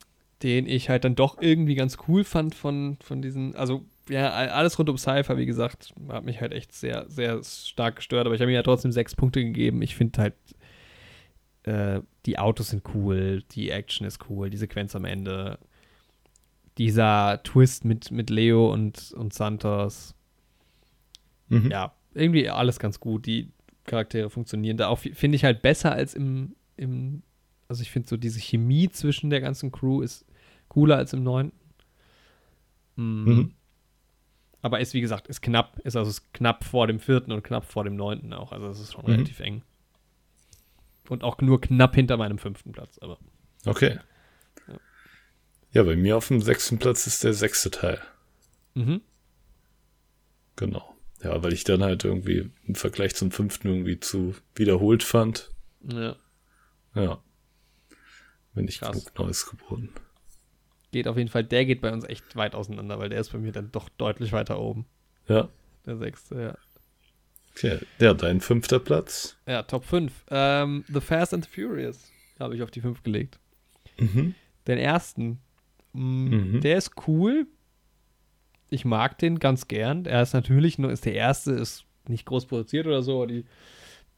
den 0.43 0.67
ich 0.67 0.89
halt 0.89 1.05
dann 1.05 1.15
doch 1.15 1.41
irgendwie 1.41 1.75
ganz 1.75 1.97
cool 2.07 2.23
fand 2.23 2.53
von, 2.53 2.97
von 3.01 3.21
diesen, 3.21 3.55
also 3.55 3.85
ja, 4.09 4.31
all- 4.31 4.49
alles 4.49 4.77
rund 4.77 4.89
um 4.89 4.97
Cypher, 4.97 5.37
wie 5.37 5.45
gesagt, 5.45 5.93
hat 6.09 6.25
mich 6.25 6.41
halt 6.41 6.51
echt 6.51 6.73
sehr, 6.73 7.05
sehr 7.09 7.41
stark 7.43 7.95
gestört, 7.95 8.25
aber 8.25 8.35
ich 8.35 8.41
habe 8.41 8.49
mir 8.51 8.55
ja 8.55 8.63
trotzdem 8.63 8.91
sechs 8.91 9.15
Punkte 9.15 9.41
gegeben. 9.43 9.81
Ich 9.81 9.95
finde 9.95 10.21
halt, 10.21 10.33
äh, 11.63 12.01
die 12.25 12.37
Autos 12.37 12.69
sind 12.69 12.83
cool, 12.93 13.41
die 13.51 13.69
Action 13.69 14.05
ist 14.05 14.19
cool, 14.29 14.49
die 14.49 14.57
Sequenz 14.57 14.95
am 14.97 15.05
Ende, 15.05 15.57
dieser 16.77 17.41
Twist 17.43 17.85
mit, 17.85 18.11
mit 18.11 18.29
Leo 18.29 18.71
und, 18.71 19.13
und 19.13 19.33
Santos, 19.33 20.15
Mhm. 21.53 21.71
ja, 21.71 21.93
irgendwie 22.13 22.49
alles 22.49 22.79
ganz 22.79 22.99
gut. 22.99 23.25
Die 23.25 23.51
Charaktere 23.85 24.29
funktionieren 24.29 24.77
da 24.77 24.87
auch, 24.87 24.99
finde 24.99 25.35
ich 25.35 25.43
halt 25.43 25.61
besser 25.61 25.91
als 25.91 26.13
im, 26.13 26.55
im 26.77 27.23
also 27.67 27.81
ich 27.81 27.91
finde 27.91 28.09
so 28.09 28.17
diese 28.17 28.39
Chemie 28.39 28.89
zwischen 28.89 29.29
der 29.29 29.41
ganzen 29.41 29.71
Crew 29.71 30.01
ist 30.01 30.25
cooler 30.67 30.97
als 30.97 31.13
im 31.13 31.23
neunten. 31.23 31.57
Mm. 32.95 33.23
Mhm. 33.23 33.53
Aber 34.61 34.79
ist, 34.79 34.93
wie 34.93 35.01
gesagt, 35.01 35.27
ist 35.27 35.41
knapp, 35.41 35.79
ist 35.79 35.95
also 35.97 36.09
ist 36.09 36.33
knapp 36.33 36.63
vor 36.63 36.87
dem 36.87 36.99
vierten 36.99 37.31
und 37.33 37.43
knapp 37.43 37.65
vor 37.65 37.83
dem 37.83 37.95
neunten 37.95 38.31
auch. 38.33 38.51
Also 38.51 38.67
es 38.67 38.79
ist 38.79 38.93
schon 38.93 39.03
Mhm. 39.05 39.11
relativ 39.11 39.39
eng. 39.39 39.63
Und 41.09 41.23
auch 41.23 41.37
nur 41.39 41.59
knapp 41.59 41.95
hinter 41.95 42.15
meinem 42.15 42.37
fünften 42.37 42.71
Platz, 42.71 42.97
aber. 42.99 43.17
Okay. 43.65 43.99
Ja. 44.67 44.73
Ja, 45.73 45.83
bei 45.83 45.95
mir 45.95 46.15
auf 46.15 46.27
dem 46.29 46.39
sechsten 46.39 46.77
Platz 46.77 47.07
ist 47.07 47.23
der 47.23 47.33
sechste 47.33 47.71
Teil. 47.71 47.99
Mhm. 48.75 49.01
Genau. 50.55 50.92
Ja, 51.23 51.41
weil 51.43 51.53
ich 51.53 51.63
dann 51.63 51.83
halt 51.83 52.03
irgendwie 52.03 52.51
im 52.67 52.75
Vergleich 52.75 53.15
zum 53.15 53.31
fünften 53.31 53.67
irgendwie 53.69 53.99
zu 53.99 54.35
wiederholt 54.55 55.03
fand. 55.03 55.49
Ja. 55.81 56.15
Ja. 56.95 57.21
Bin 58.53 58.67
ich 58.67 58.79
Krass. 58.79 58.91
genug 58.91 59.17
Neues 59.17 59.45
geboten. 59.49 59.89
Geht 60.91 61.07
auf 61.07 61.17
jeden 61.17 61.29
Fall, 61.29 61.43
der 61.43 61.65
geht 61.65 61.81
bei 61.81 61.91
uns 61.91 62.03
echt 62.05 62.35
weit 62.35 62.53
auseinander, 62.53 62.99
weil 62.99 63.09
der 63.09 63.19
ist 63.19 63.31
bei 63.31 63.39
mir 63.39 63.51
dann 63.51 63.71
doch 63.71 63.89
deutlich 63.89 64.31
weiter 64.31 64.59
oben. 64.59 64.85
Ja. 65.27 65.49
Der 65.85 65.97
sechste, 65.97 66.39
ja. 66.41 66.57
Okay, 67.55 67.79
ja, 67.99 68.13
dein 68.13 68.41
fünfter 68.41 68.79
Platz. 68.79 69.37
Ja, 69.47 69.63
Top 69.63 69.85
5. 69.85 70.11
Ähm, 70.29 70.83
the 70.87 71.01
Fast 71.01 71.33
and 71.33 71.45
the 71.45 71.49
Furious 71.61 72.11
habe 72.39 72.55
ich 72.55 72.61
auf 72.63 72.71
die 72.71 72.81
5 72.81 73.01
gelegt. 73.03 73.39
Mhm. 73.99 74.35
Den 74.67 74.77
ersten. 74.77 75.39
Mm, 75.93 76.25
Mhm. 76.29 76.61
Der 76.61 76.77
ist 76.77 76.91
cool. 77.07 77.45
Ich 78.73 78.85
mag 78.85 79.17
den 79.19 79.39
ganz 79.39 79.67
gern. 79.67 80.05
Er 80.05 80.21
ist 80.23 80.33
natürlich 80.33 80.79
nur, 80.79 80.91
ist 80.91 81.05
der 81.05 81.13
erste, 81.13 81.51
ist 81.51 81.85
nicht 82.07 82.25
groß 82.25 82.47
produziert 82.47 82.87
oder 82.87 83.03
so. 83.03 83.25
Die, 83.25 83.45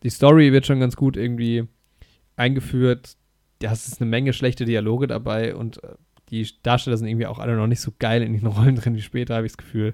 die 0.04 0.10
Story 0.10 0.54
wird 0.54 0.66
schon 0.66 0.80
ganz 0.80 0.96
gut 0.96 1.18
irgendwie 1.18 1.68
eingeführt. 2.38 3.18
Da 3.60 3.72
ist 3.72 4.02
eine 4.02 4.10
Menge 4.10 4.34
schlechte 4.34 4.66
Dialoge 4.66 5.08
dabei 5.08 5.56
und 5.56 5.84
äh, 5.84 5.96
die 6.30 6.48
Darsteller 6.64 6.98
sind 6.98 7.08
irgendwie 7.08 7.28
auch 7.28 7.40
alle 7.40 7.56
noch 7.56 7.68
nicht 7.68 7.82
so 7.82 7.92
geil 8.00 8.22
in 8.22 8.34
den 8.34 8.48
Rollen 8.48 8.76
drin 8.76 8.96
wie 8.96 9.02
später, 9.02 9.36
habe 9.36 9.46
ich 9.46 9.54
das 9.54 9.58
Gefühl. 9.58 9.94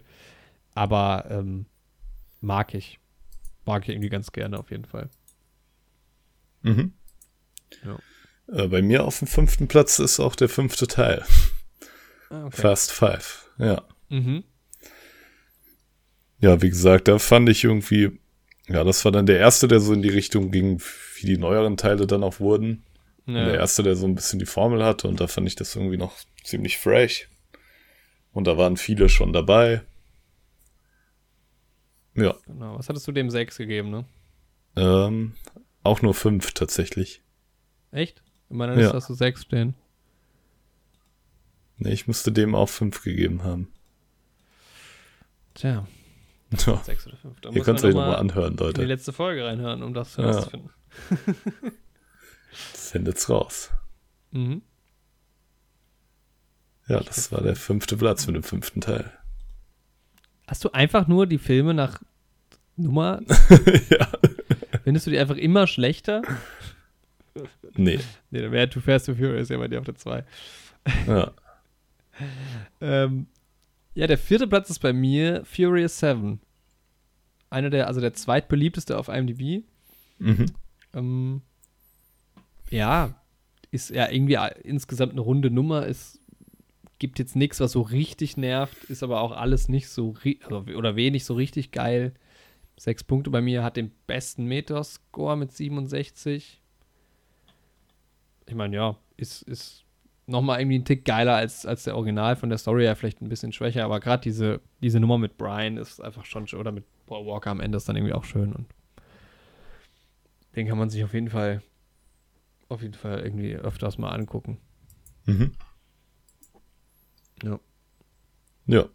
Aber 0.74 1.26
ähm, 1.30 1.66
mag 2.40 2.74
ich. 2.74 3.00
Mag 3.66 3.84
ich 3.84 3.90
irgendwie 3.90 4.10
ganz 4.10 4.32
gerne 4.32 4.58
auf 4.58 4.72
jeden 4.72 4.86
Fall. 4.86 5.10
Mhm. 6.62 6.94
Ja. 7.84 8.00
Äh, 8.48 8.68
bei 8.68 8.82
mir 8.82 9.06
auf 9.06 9.20
dem 9.20 9.28
fünften 9.28 9.68
Platz 9.68 10.00
ist 10.00 10.20
auch 10.20 10.36
der 10.36 10.50
fünfte 10.50 10.88
Teil. 10.88 11.24
Ah, 12.30 12.46
okay. 12.46 12.62
Fast 12.62 12.92
Five. 12.92 13.50
Ja. 13.58 13.84
Mhm. 14.10 14.44
Ja, 16.42 16.62
wie 16.62 16.70
gesagt, 16.70 17.08
da 17.08 17.20
fand 17.20 17.48
ich 17.50 17.64
irgendwie, 17.64 18.20
ja, 18.68 18.84
das 18.84 19.06
war 19.06 19.12
dann 19.12 19.26
der 19.28 19.38
erste, 19.40 19.68
der 19.68 19.80
so 19.80 19.94
in 19.94 20.02
die 20.02 20.10
Richtung 20.10 20.52
ging, 20.52 20.82
wie 21.16 21.26
die 21.26 21.38
neueren 21.38 21.78
Teile 21.78 22.08
dann 22.08 22.24
auch 22.24 22.40
wurden. 22.40 22.84
Und 23.28 23.36
der 23.36 23.48
Ja. 23.48 23.54
erste, 23.60 23.84
der 23.84 23.96
so 23.96 24.08
ein 24.08 24.16
bisschen 24.16 24.40
die 24.40 24.46
Formel 24.48 24.84
hatte 24.84 25.08
und 25.08 25.20
da 25.20 25.28
fand 25.28 25.48
ich 25.48 25.56
das 25.56 25.76
irgendwie 25.76 25.98
noch 25.98 26.16
ziemlich 26.44 26.78
fresh. 26.78 27.30
Und 28.34 28.48
da 28.48 28.58
waren 28.58 28.76
viele 28.78 29.08
schon 29.10 29.34
dabei. 29.34 29.82
Ja, 32.16 32.36
Genau. 32.48 32.78
Was 32.78 32.90
hattest 32.90 33.08
du 33.08 33.12
dem 33.12 33.30
6 33.30 33.58
gegeben, 33.58 33.90
ne? 33.90 34.06
ähm, 34.76 35.34
auch 35.84 36.02
nur 36.02 36.14
fünf 36.14 36.54
tatsächlich. 36.54 37.22
Echt? 37.92 38.22
In 38.50 38.58
meiner 38.58 38.74
Ja. 38.74 38.80
Liste 38.82 38.96
hast 38.98 39.10
du 39.10 39.14
6 39.14 39.44
stehen. 39.44 39.76
Nee, 41.78 41.92
ich 41.94 42.08
müsste 42.08 42.32
dem 42.32 42.54
auch 42.56 42.70
fünf 42.70 43.02
gegeben 43.04 43.44
haben. 43.44 43.72
Tja, 45.54 45.88
Ja, 46.52 46.78
6 46.84 47.08
oder 47.08 47.18
5. 47.18 47.40
Da 47.42 47.50
ihr 47.52 47.62
könnt 47.64 47.80
es 47.80 47.86
euch 47.86 47.94
noch 47.94 48.02
nochmal 48.02 48.16
mal 48.16 48.20
anhören, 48.20 48.52
in 48.52 48.58
die 48.58 48.64
Leute. 48.64 48.86
letzte 48.86 49.14
Folge 49.14 49.46
reinhören, 49.46 49.84
um 49.84 49.94
das 49.94 50.18
Ja. 50.18 50.24
herauszufinden. 50.24 50.70
Sendet's 52.74 53.30
raus. 53.30 53.70
Mhm. 54.32 54.62
Ja, 56.88 57.00
das 57.00 57.32
war 57.32 57.42
der 57.42 57.56
fünfte 57.56 57.96
Platz 57.96 58.28
mit 58.28 58.36
dem 58.36 58.44
fünften 58.44 58.82
Teil. 58.82 59.12
Hast 60.48 60.66
du 60.66 60.72
einfach 60.72 61.08
nur 61.08 61.26
die 61.28 61.38
Filme 61.38 61.74
nach 61.74 62.02
Nummer? 62.76 63.22
ja. 63.90 64.08
Findest 64.84 65.08
du 65.08 65.12
die 65.12 65.20
einfach 65.20 65.38
immer 65.38 65.68
schlechter? 65.68 66.22
Nee. 67.76 68.00
Nee, 68.32 68.42
dann 68.42 68.52
wäre 68.52 68.70
Too 68.70 68.82
Fast 68.82 69.06
to 69.06 69.16
Furious 69.16 69.48
ja 69.48 69.58
bei 69.58 69.70
dir 69.70 69.80
auf 69.80 69.86
der 69.86 69.96
2. 69.96 70.26
Ja. 71.08 71.32
Ähm, 72.82 73.26
ja, 73.94 74.08
der 74.08 74.18
vierte 74.18 74.48
Platz 74.48 74.70
ist 74.70 74.80
bei 74.80 74.94
mir 74.94 75.44
Furious 75.46 76.00
7. 76.00 76.40
Einer 77.50 77.70
der, 77.70 77.88
also 77.88 78.00
der 78.00 78.14
zweitbeliebteste 78.14 78.98
auf 78.98 79.10
IMDb. 79.10 79.66
Mhm. 80.20 80.46
Ähm, 80.94 81.42
ja, 82.70 83.22
ist 83.72 83.90
ja 83.90 84.10
irgendwie 84.10 84.38
insgesamt 84.64 85.14
eine 85.14 85.22
runde 85.22 85.52
Nummer. 85.52 85.88
Es 85.88 86.20
gibt 87.00 87.20
jetzt 87.20 87.36
nichts, 87.36 87.60
was 87.60 87.74
so 87.74 87.82
richtig 87.82 88.38
nervt, 88.38 88.84
ist 88.86 89.04
aber 89.04 89.22
auch 89.22 89.32
alles 89.32 89.68
nicht 89.68 89.90
so, 89.90 90.16
also, 90.44 90.66
oder 90.76 90.96
wenig 90.96 91.26
so 91.26 91.34
richtig 91.34 91.72
geil. 91.72 92.14
Sechs 92.78 93.04
Punkte 93.04 93.30
bei 93.30 93.42
mir, 93.42 93.64
hat 93.64 93.76
den 93.76 93.92
besten 94.08 94.46
Metascore 94.46 95.36
mit 95.36 95.52
67. 95.52 96.62
Ich 98.48 98.56
meine, 98.56 98.76
ja, 98.76 98.98
ist, 99.18 99.42
ist 99.44 99.86
nochmal 100.28 100.60
irgendwie 100.60 100.80
ein 100.80 100.86
Tick 100.86 101.06
geiler 101.06 101.36
als, 101.36 101.66
als 101.66 101.84
der 101.84 101.96
Original 101.96 102.36
von 102.36 102.50
der 102.50 102.58
Story 102.58 102.84
her, 102.84 102.96
vielleicht 102.96 103.22
ein 103.22 103.30
bisschen 103.30 103.52
schwächer, 103.52 103.84
aber 103.84 104.00
gerade 104.00 104.22
diese, 104.22 104.62
diese 104.82 105.00
Nummer 105.00 105.18
mit 105.18 105.38
Brian 105.38 105.78
ist 105.78 106.00
einfach 106.02 106.26
schon, 106.26 106.48
schön, 106.48 106.60
oder 106.60 106.72
mit 106.72 106.86
Paul 107.06 107.26
Walker 107.26 107.52
am 107.52 107.60
Ende 107.60 107.78
ist 107.78 107.90
dann 107.90 107.96
irgendwie 107.96 108.14
auch 108.14 108.24
schön 108.24 108.54
und 108.54 108.68
den 110.56 110.68
kann 110.68 110.78
man 110.78 110.90
sich 110.90 111.04
auf 111.04 111.14
jeden 111.14 111.30
Fall 111.30 111.62
auf 112.70 112.82
jeden 112.82 112.94
Fall 112.94 113.20
irgendwie 113.20 113.56
öfters 113.56 113.98
mal 113.98 114.12
angucken. 114.12 114.58
Mhm. 115.26 115.52
Ja. 117.44 117.60
Ja. 118.66 118.86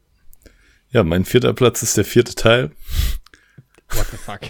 Ja, 0.90 1.04
mein 1.04 1.24
vierter 1.26 1.52
Platz 1.52 1.82
ist 1.82 1.96
der 1.96 2.04
vierte 2.06 2.34
Teil. 2.34 2.70
What 3.90 4.06
the 4.06 4.16
fuck? 4.16 4.40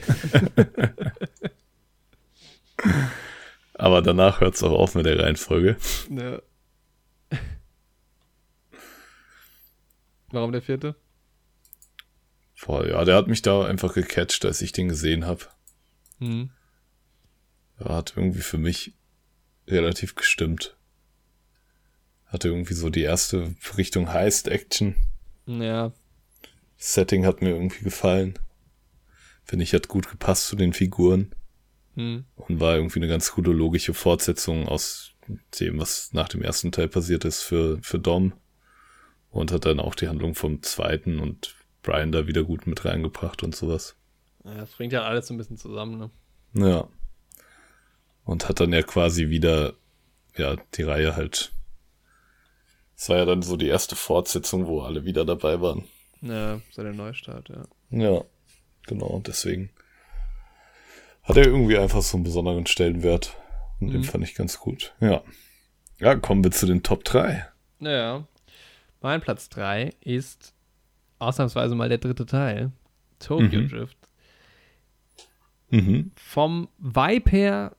Aber 3.74 4.00
danach 4.00 4.40
hört 4.40 4.54
es 4.54 4.62
auch 4.62 4.72
auf 4.72 4.94
mit 4.94 5.06
der 5.06 5.18
Reihenfolge. 5.18 5.76
ne. 6.08 6.42
Warum 10.30 10.52
der 10.52 10.62
vierte? 10.62 10.96
Boah, 12.64 12.86
ja, 12.86 13.04
der 13.04 13.16
hat 13.16 13.28
mich 13.28 13.42
da 13.42 13.64
einfach 13.64 13.94
gecatcht, 13.94 14.44
als 14.44 14.62
ich 14.62 14.72
den 14.72 14.88
gesehen 14.88 15.26
habe. 15.26 15.44
Hm. 16.18 16.50
Er 17.78 17.94
hat 17.96 18.14
irgendwie 18.16 18.40
für 18.40 18.58
mich 18.58 18.94
relativ 19.68 20.14
gestimmt. 20.14 20.76
Hatte 22.26 22.48
irgendwie 22.48 22.74
so 22.74 22.88
die 22.88 23.02
erste 23.02 23.54
Richtung 23.76 24.12
Heist-Action. 24.12 24.96
Ja, 25.46 25.92
Setting 26.76 27.24
hat 27.24 27.42
mir 27.42 27.50
irgendwie 27.50 27.84
gefallen. 27.84 28.38
Finde 29.44 29.62
ich, 29.62 29.72
hat 29.72 29.88
gut 29.88 30.10
gepasst 30.10 30.48
zu 30.48 30.56
den 30.56 30.72
Figuren. 30.72 31.34
hm. 31.94 32.24
Und 32.36 32.60
war 32.60 32.76
irgendwie 32.76 32.98
eine 32.98 33.08
ganz 33.08 33.32
gute 33.32 33.52
logische 33.52 33.94
Fortsetzung 33.94 34.68
aus 34.68 35.12
dem, 35.58 35.78
was 35.80 36.12
nach 36.12 36.28
dem 36.28 36.42
ersten 36.42 36.72
Teil 36.72 36.88
passiert 36.88 37.24
ist 37.24 37.42
für, 37.42 37.78
für 37.82 37.98
Dom. 37.98 38.32
Und 39.36 39.52
hat 39.52 39.66
dann 39.66 39.80
auch 39.80 39.94
die 39.94 40.08
Handlung 40.08 40.34
vom 40.34 40.62
zweiten 40.62 41.18
und 41.20 41.54
Brian 41.82 42.10
da 42.10 42.26
wieder 42.26 42.42
gut 42.42 42.66
mit 42.66 42.84
reingebracht 42.84 43.42
und 43.42 43.54
sowas. 43.54 43.96
ja. 44.44 44.54
Das 44.54 44.70
bringt 44.72 44.92
ja 44.92 45.02
alles 45.02 45.26
so 45.26 45.34
ein 45.34 45.36
bisschen 45.36 45.56
zusammen, 45.58 45.98
ne? 45.98 46.10
Ja. 46.68 46.88
Und 48.24 48.48
hat 48.48 48.60
dann 48.60 48.72
ja 48.72 48.82
quasi 48.82 49.28
wieder, 49.28 49.74
ja, 50.36 50.56
die 50.74 50.82
Reihe 50.82 51.16
halt. 51.16 51.52
Es 52.96 53.08
war 53.10 53.18
ja 53.18 53.24
dann 53.26 53.42
so 53.42 53.56
die 53.56 53.68
erste 53.68 53.94
Fortsetzung, 53.94 54.66
wo 54.66 54.80
alle 54.80 55.04
wieder 55.04 55.24
dabei 55.24 55.60
waren. 55.60 55.84
Ja, 56.22 56.60
so 56.70 56.82
der 56.82 56.94
Neustart, 56.94 57.50
ja. 57.50 57.64
Ja, 57.90 58.24
genau. 58.86 59.06
Und 59.06 59.28
deswegen 59.28 59.70
hat 61.22 61.36
er 61.36 61.44
irgendwie 61.46 61.76
einfach 61.78 62.02
so 62.02 62.16
einen 62.16 62.24
besonderen 62.24 62.66
Stellenwert. 62.66 63.36
Und 63.80 63.88
den 63.92 64.00
Mhm. 64.00 64.04
fand 64.04 64.24
ich 64.24 64.34
ganz 64.34 64.58
gut. 64.58 64.94
Ja. 65.00 65.22
Ja, 65.98 66.14
kommen 66.14 66.42
wir 66.42 66.50
zu 66.52 66.64
den 66.66 66.82
Top 66.82 67.04
3. 67.04 67.46
Naja. 67.78 68.26
Mein 69.02 69.20
Platz 69.20 69.48
3 69.50 69.90
ist 70.00 70.54
ausnahmsweise 71.18 71.74
mal 71.74 71.88
der 71.88 71.98
dritte 71.98 72.26
Teil. 72.26 72.72
Tokyo 73.18 73.60
Mhm. 73.62 73.68
Drift. 73.68 73.96
Mhm. 75.70 76.10
Vom 76.16 76.68
Vibe 76.78 77.30
her 77.30 77.76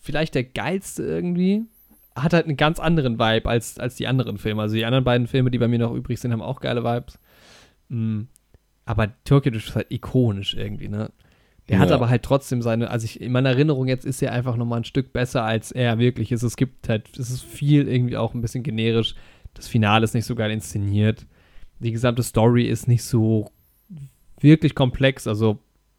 vielleicht 0.00 0.34
der 0.34 0.44
geilste 0.44 1.02
irgendwie. 1.02 1.64
Hat 2.14 2.32
halt 2.32 2.46
einen 2.46 2.56
ganz 2.56 2.78
anderen 2.78 3.18
Vibe 3.18 3.48
als, 3.48 3.78
als 3.78 3.96
die 3.96 4.06
anderen 4.06 4.38
Filme. 4.38 4.62
Also 4.62 4.74
die 4.74 4.84
anderen 4.84 5.04
beiden 5.04 5.26
Filme, 5.26 5.50
die 5.50 5.58
bei 5.58 5.68
mir 5.68 5.78
noch 5.78 5.94
übrig 5.94 6.18
sind, 6.18 6.32
haben 6.32 6.42
auch 6.42 6.60
geile 6.60 6.82
Vibes. 6.82 7.18
Mm. 7.88 8.22
Aber 8.86 9.12
Tokyo 9.24 9.50
Drift 9.52 9.68
ist 9.68 9.76
halt 9.76 9.90
ikonisch 9.90 10.54
irgendwie, 10.54 10.88
ne? 10.88 11.10
Der 11.68 11.80
hat 11.80 11.90
Ja. 11.90 11.96
aber 11.96 12.08
halt 12.08 12.22
trotzdem 12.22 12.62
seine, 12.62 12.90
also 12.90 13.04
ich, 13.04 13.20
in 13.20 13.32
meiner 13.32 13.50
Erinnerung 13.50 13.88
jetzt 13.88 14.06
ist 14.06 14.22
er 14.22 14.32
einfach 14.32 14.56
nochmal 14.56 14.80
ein 14.80 14.84
Stück 14.84 15.12
besser, 15.12 15.42
als 15.44 15.72
er 15.72 15.98
wirklich 15.98 16.30
ist. 16.30 16.44
Es 16.44 16.56
gibt 16.56 16.88
halt, 16.88 17.18
es 17.18 17.28
ist 17.30 17.42
viel 17.42 17.88
irgendwie 17.88 18.16
auch 18.16 18.34
ein 18.34 18.40
bisschen 18.40 18.62
generisch. 18.62 19.16
Das 19.56 19.68
Finale 19.68 20.04
ist 20.04 20.14
nicht 20.14 20.26
so 20.26 20.34
geil 20.34 20.50
inszeniert. 20.50 21.26
Die 21.78 21.92
gesamte 21.92 22.22
Story 22.22 22.66
ist 22.66 22.88
nicht 22.88 23.04
so 23.04 23.50
wirklich 24.40 24.74
komplex, 24.74 25.26
also 25.26 25.58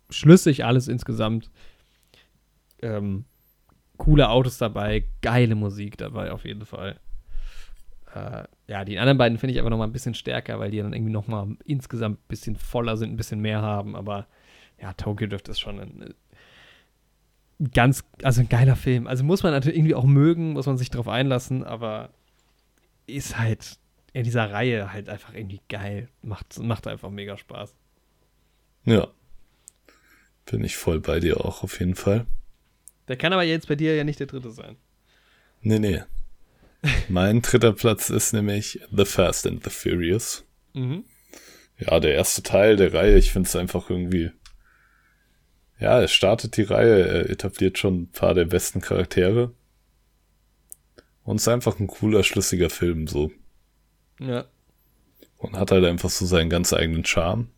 schlüssig 0.10 0.64
alles 0.64 0.88
insgesamt. 0.88 1.50
Ähm, 2.82 3.26
coole 3.98 4.30
Autos 4.30 4.58
dabei, 4.58 5.06
geile 5.22 5.56
Musik 5.56 5.98
dabei 5.98 6.32
auf 6.32 6.46
jeden 6.46 6.66
Fall. 6.66 7.00
Äh, 8.14 8.44
ja, 8.68 8.86
die 8.86 9.00
anderen 9.00 9.18
beiden 9.18 9.38
finde 9.38 9.54
ich 9.54 9.60
aber 9.60 9.70
noch 9.70 9.78
mal 9.78 9.86
ein 9.86 9.92
bisschen 9.92 10.14
stärker, 10.14 10.60
weil 10.60 10.72
die 10.72 10.78
dann 10.78 10.94
irgendwie 10.94 11.12
noch 11.12 11.28
mal 11.28 11.58
insgesamt 11.66 12.20
ein 12.20 12.28
bisschen 12.28 12.56
voller 12.56 12.96
sind, 12.96 13.12
ein 13.12 13.18
bisschen 13.18 13.40
mehr 13.40 13.62
haben. 13.62 13.96
Aber 13.96 14.28
ja, 14.82 14.94
Tokyo 14.94 15.28
Drift 15.28 15.50
ist 15.50 15.60
schon 15.60 15.80
ein, 15.80 16.14
ein 17.60 17.72
ganz, 17.72 18.04
also 18.22 18.42
ein 18.42 18.50
geiler 18.50 18.76
Film. 18.76 19.08
Also 19.08 19.24
muss 19.24 19.44
man 19.44 19.52
natürlich 19.52 19.78
irgendwie 19.78 19.96
auch 19.96 20.06
mögen, 20.06 20.54
muss 20.54 20.68
man 20.68 20.78
sich 20.78 20.92
drauf 20.92 21.08
einlassen, 21.08 21.64
aber 21.64 22.12
ist 23.08 23.38
halt 23.38 23.80
in 24.14 24.24
dieser 24.24 24.52
Reihe 24.52 24.94
halt 24.94 25.10
einfach 25.10 25.34
irgendwie 25.34 25.62
geil. 25.70 26.10
Macht, 26.22 26.60
macht 26.60 26.88
einfach 26.88 27.10
mega 27.10 27.38
Spaß. 27.38 27.76
Ja. 28.86 29.08
Bin 30.46 30.64
ich 30.64 30.78
voll 30.78 31.00
bei 31.00 31.20
dir 31.20 31.44
auch 31.44 31.64
auf 31.64 31.80
jeden 31.80 31.96
Fall. 31.96 32.26
Der 33.08 33.18
kann 33.18 33.34
aber 33.34 33.44
jetzt 33.44 33.68
bei 33.68 33.76
dir 33.76 33.96
ja 33.96 34.04
nicht 34.04 34.20
der 34.20 34.28
dritte 34.28 34.52
sein. 34.52 34.78
Nee, 35.62 35.80
nee. 35.80 36.02
mein 37.10 37.42
dritter 37.42 37.74
Platz 37.74 38.10
ist 38.10 38.34
nämlich 38.34 38.80
The 38.92 39.06
Fast 39.06 39.48
and 39.48 39.64
the 39.64 39.70
Furious. 39.70 40.46
Mhm. 40.74 41.04
Ja, 41.78 42.00
der 42.00 42.16
erste 42.16 42.44
Teil 42.44 42.76
der 42.76 42.94
Reihe, 42.94 43.18
ich 43.18 43.32
finde 43.32 43.48
es 43.48 43.56
einfach 43.56 43.90
irgendwie 43.90 44.32
Ja, 45.80 46.02
es 46.02 46.12
startet 46.12 46.58
die 46.58 46.64
Reihe, 46.64 47.08
er 47.08 47.30
etabliert 47.30 47.78
schon 47.78 48.02
ein 48.02 48.12
paar 48.12 48.34
der 48.34 48.46
besten 48.46 48.82
Charaktere. 48.82 49.54
Und 51.28 51.36
ist 51.36 51.48
einfach 51.50 51.78
ein 51.78 51.88
cooler, 51.88 52.24
schlüssiger 52.24 52.70
Film, 52.70 53.06
so. 53.06 53.34
Ja. 54.18 54.46
Und 55.36 55.58
hat 55.58 55.72
halt 55.72 55.84
einfach 55.84 56.10
so 56.10 56.26
seinen 56.26 56.50
ganz 56.50 56.72
eigenen 56.72 57.04
Charme. 57.04 57.50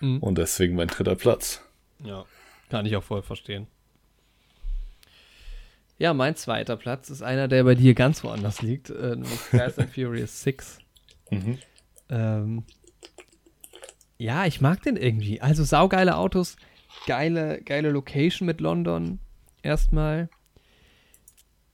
Mhm. 0.00 0.16
Und 0.20 0.38
deswegen 0.38 0.76
mein 0.76 0.88
dritter 0.88 1.14
Platz. 1.14 1.60
Ja, 2.02 2.24
kann 2.70 2.86
ich 2.86 2.96
auch 2.96 3.02
voll 3.02 3.20
verstehen. 3.20 3.66
Ja, 5.98 6.14
mein 6.14 6.36
zweiter 6.36 6.78
Platz 6.78 7.10
ist 7.10 7.20
einer, 7.20 7.48
der 7.48 7.64
bei 7.64 7.74
dir 7.74 7.92
ganz 7.92 8.24
woanders 8.24 8.62
liegt, 8.62 8.88
äh, 8.88 9.22
Fast 9.24 9.78
and 9.78 9.90
Furious 9.90 10.40
6. 10.40 10.78
Mhm. 11.30 11.58
Ähm, 12.08 12.64
ja, 14.16 14.46
ich 14.46 14.62
mag 14.62 14.80
den 14.84 14.96
irgendwie. 14.96 15.42
Also 15.42 15.64
saugeile 15.64 16.16
Autos, 16.16 16.56
geile, 17.06 17.60
geile 17.60 17.90
Location 17.90 18.46
mit 18.46 18.62
London 18.62 19.18
erstmal. 19.60 20.30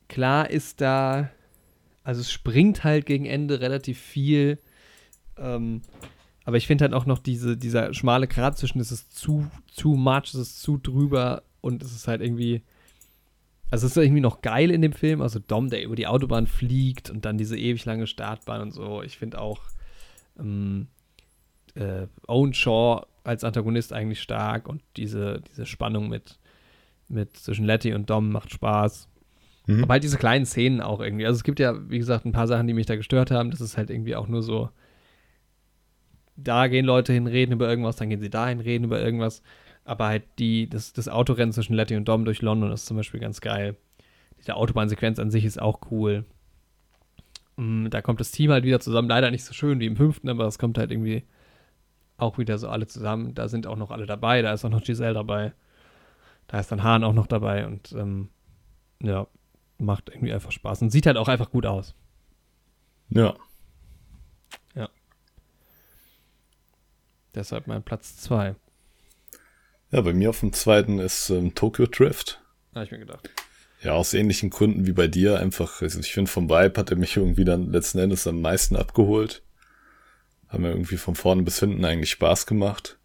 Klar 0.09 0.51
ist 0.51 0.81
da, 0.81 1.31
also 2.05 2.21
es 2.21 2.31
springt 2.31 2.85
halt 2.85 3.07
gegen 3.07 3.27
Ende 3.27 3.61
relativ 3.61 4.01
viel. 4.01 4.59
Ähm, 5.37 5.83
aber 6.45 6.57
ich 6.57 6.67
finde 6.67 6.85
halt 6.85 6.95
auch 6.95 7.07
noch 7.07 7.19
diese, 7.19 7.57
dieser 7.57 7.93
schmale 7.93 8.29
Grat 8.29 8.57
zwischen, 8.57 8.81
es 8.81 8.93
ist 8.93 9.17
zu, 9.17 9.51
zu 9.67 9.91
much, 9.91 10.29
es 10.29 10.35
ist 10.35 10.63
zu 10.63 10.79
drüber 10.79 11.43
und 11.61 11.83
es 11.83 11.93
ist 11.93 12.07
halt 12.07 12.21
irgendwie, 12.21 12.63
also 13.69 13.87
es 13.87 13.97
ist 13.97 14.03
irgendwie 14.03 14.21
noch 14.21 14.43
geil 14.43 14.71
in 14.71 14.81
dem 14.81 14.93
Film. 14.93 15.21
Also 15.23 15.41
Dom, 15.41 15.71
der 15.71 15.83
über 15.83 15.97
die 15.97 16.07
Autobahn 16.07 16.47
fliegt 16.47 17.11
und 17.11 17.25
dann 17.25 17.37
diese 17.37 17.59
ewig 17.59 17.85
lange 17.85 18.07
Startbahn 18.07 18.61
und 18.61 18.71
so. 18.71 19.03
Ich 19.03 19.19
finde 19.19 19.41
auch 19.41 19.61
ähm, 20.39 20.87
äh, 21.75 22.07
Owen 22.29 22.55
Shaw 22.55 23.07
als 23.25 23.43
Antagonist 23.43 23.93
eigentlich 23.93 24.23
stark 24.23 24.69
und 24.69 24.83
diese, 24.97 25.43
diese 25.51 25.67
Spannung 25.67 26.09
mit, 26.09 26.39
mit 27.09 27.37
zwischen 27.37 27.65
Letty 27.65 27.93
und 27.93 28.09
Dom 28.09 28.31
macht 28.31 28.53
Spaß. 28.53 29.09
Mhm. 29.67 29.85
Aber 29.85 29.95
halt 29.95 30.05
diese 30.05 30.19
kleinen 30.19 30.47
Szenen 30.47 30.81
auch 30.81 31.01
irgendwie. 31.01 31.27
Also 31.27 31.37
es 31.37 31.45
gibt 31.45 31.59
ja, 31.61 31.75
wie 31.91 31.99
gesagt, 31.99 32.25
ein 32.25 32.33
paar 32.33 32.47
Sachen, 32.47 32.67
die 32.67 32.75
mich 32.75 32.87
da 32.87 32.97
gestört 32.97 33.31
haben. 33.31 33.51
Das 33.51 33.61
ist 33.61 33.77
halt 33.77 33.91
irgendwie 33.91 34.17
auch 34.17 34.29
nur 34.29 34.43
so, 34.43 34.71
da 36.37 36.67
gehen 36.69 36.85
Leute 36.85 37.13
hin, 37.13 37.27
reden 37.27 37.53
über 37.53 37.69
irgendwas, 37.69 37.97
dann 37.97 38.11
gehen 38.11 38.21
sie 38.21 38.31
dahin, 38.31 38.61
reden 38.61 38.85
über 38.85 39.01
irgendwas. 39.01 39.43
Aber 39.85 40.07
halt 40.07 40.25
die, 40.39 40.69
das, 40.69 40.93
das 40.93 41.09
Autorennen 41.09 41.53
zwischen 41.53 41.75
Letty 41.75 41.97
und 41.97 42.07
Dom 42.07 42.25
durch 42.25 42.43
London 42.43 42.73
ist 42.73 42.87
zum 42.87 42.97
Beispiel 42.97 43.21
ganz 43.21 43.41
geil. 43.41 43.77
Die 44.47 44.53
Autobahnsequenz 44.53 45.19
an 45.19 45.31
sich 45.31 45.45
ist 45.45 45.61
auch 45.61 45.81
cool. 45.91 46.25
Mm, 47.57 47.89
Da 47.89 48.03
kommt 48.03 48.21
das 48.21 48.31
Team 48.33 48.51
halt 48.51 48.65
wieder 48.65 48.81
zusammen. 48.81 49.09
Leider 49.09 49.31
nicht 49.31 49.45
so 49.45 49.55
schön 49.55 49.81
wie 49.81 49.87
im 49.87 49.97
fünften, 49.97 50.29
aber 50.29 50.47
es 50.47 50.59
kommt 50.59 50.79
halt 50.79 50.91
irgendwie 50.91 51.25
auch 52.19 52.39
wieder 52.39 52.59
so 52.59 52.69
alle 52.69 52.87
zusammen. 52.87 53.35
Da 53.35 53.49
sind 53.49 53.67
auch 53.67 53.77
noch 53.77 53.91
alle 53.91 54.07
dabei. 54.07 54.43
Da 54.43 54.53
ist 54.53 54.65
auch 54.65 54.71
noch 54.71 54.83
Giselle 54.83 55.15
dabei. 55.15 55.53
Da 56.49 56.61
ist 56.61 56.71
dann 56.71 56.83
Hahn 56.83 57.05
auch 57.05 57.13
noch 57.15 57.27
dabei. 57.27 57.67
Und 57.67 57.93
ähm, 57.93 58.29
ja, 59.03 59.27
macht 59.79 60.09
irgendwie 60.09 60.33
einfach 60.33 60.53
Spaß. 60.53 60.83
Und 60.83 60.91
sieht 60.91 61.07
halt 61.07 61.17
auch 61.17 61.29
einfach 61.29 61.51
gut 61.51 61.67
aus. 61.67 61.95
Ja. 63.09 63.37
Deshalb 67.37 67.67
mein 67.67 67.83
Platz 67.83 68.17
2. 68.17 68.57
Ja, 69.93 70.01
bei 70.01 70.15
mir 70.15 70.31
auf 70.31 70.41
dem 70.41 70.55
zweiten 70.55 70.99
ist 70.99 71.29
ähm, 71.29 71.55
Tokyo 71.55 71.87
Drift. 71.87 72.41
Habe 72.75 72.87
ich 72.87 72.91
mir 72.91 72.99
gedacht. 72.99 73.31
Ja, 73.83 73.93
aus 73.93 74.15
ähnlichen 74.15 74.49
Gründen 74.49 74.87
wie 74.87 74.93
bei 74.93 75.07
dir. 75.07 75.39
Einfach, 75.39 75.83
also 75.83 76.01
ich 76.01 76.13
finde, 76.13 76.31
vom 76.31 76.49
Vibe 76.49 76.81
hat 76.81 76.91
er 76.91 76.97
mich 76.97 77.17
irgendwie 77.17 77.45
dann 77.45 77.71
letzten 77.71 77.99
Endes 77.99 78.27
am 78.27 78.41
meisten 78.41 78.75
abgeholt. 78.75 79.43
Haben 80.49 80.63
mir 80.63 80.71
irgendwie 80.71 80.97
von 80.97 81.15
vorne 81.15 81.43
bis 81.43 81.61
hinten 81.61 81.85
eigentlich 81.85 82.11
Spaß 82.11 82.47
gemacht. 82.47 82.99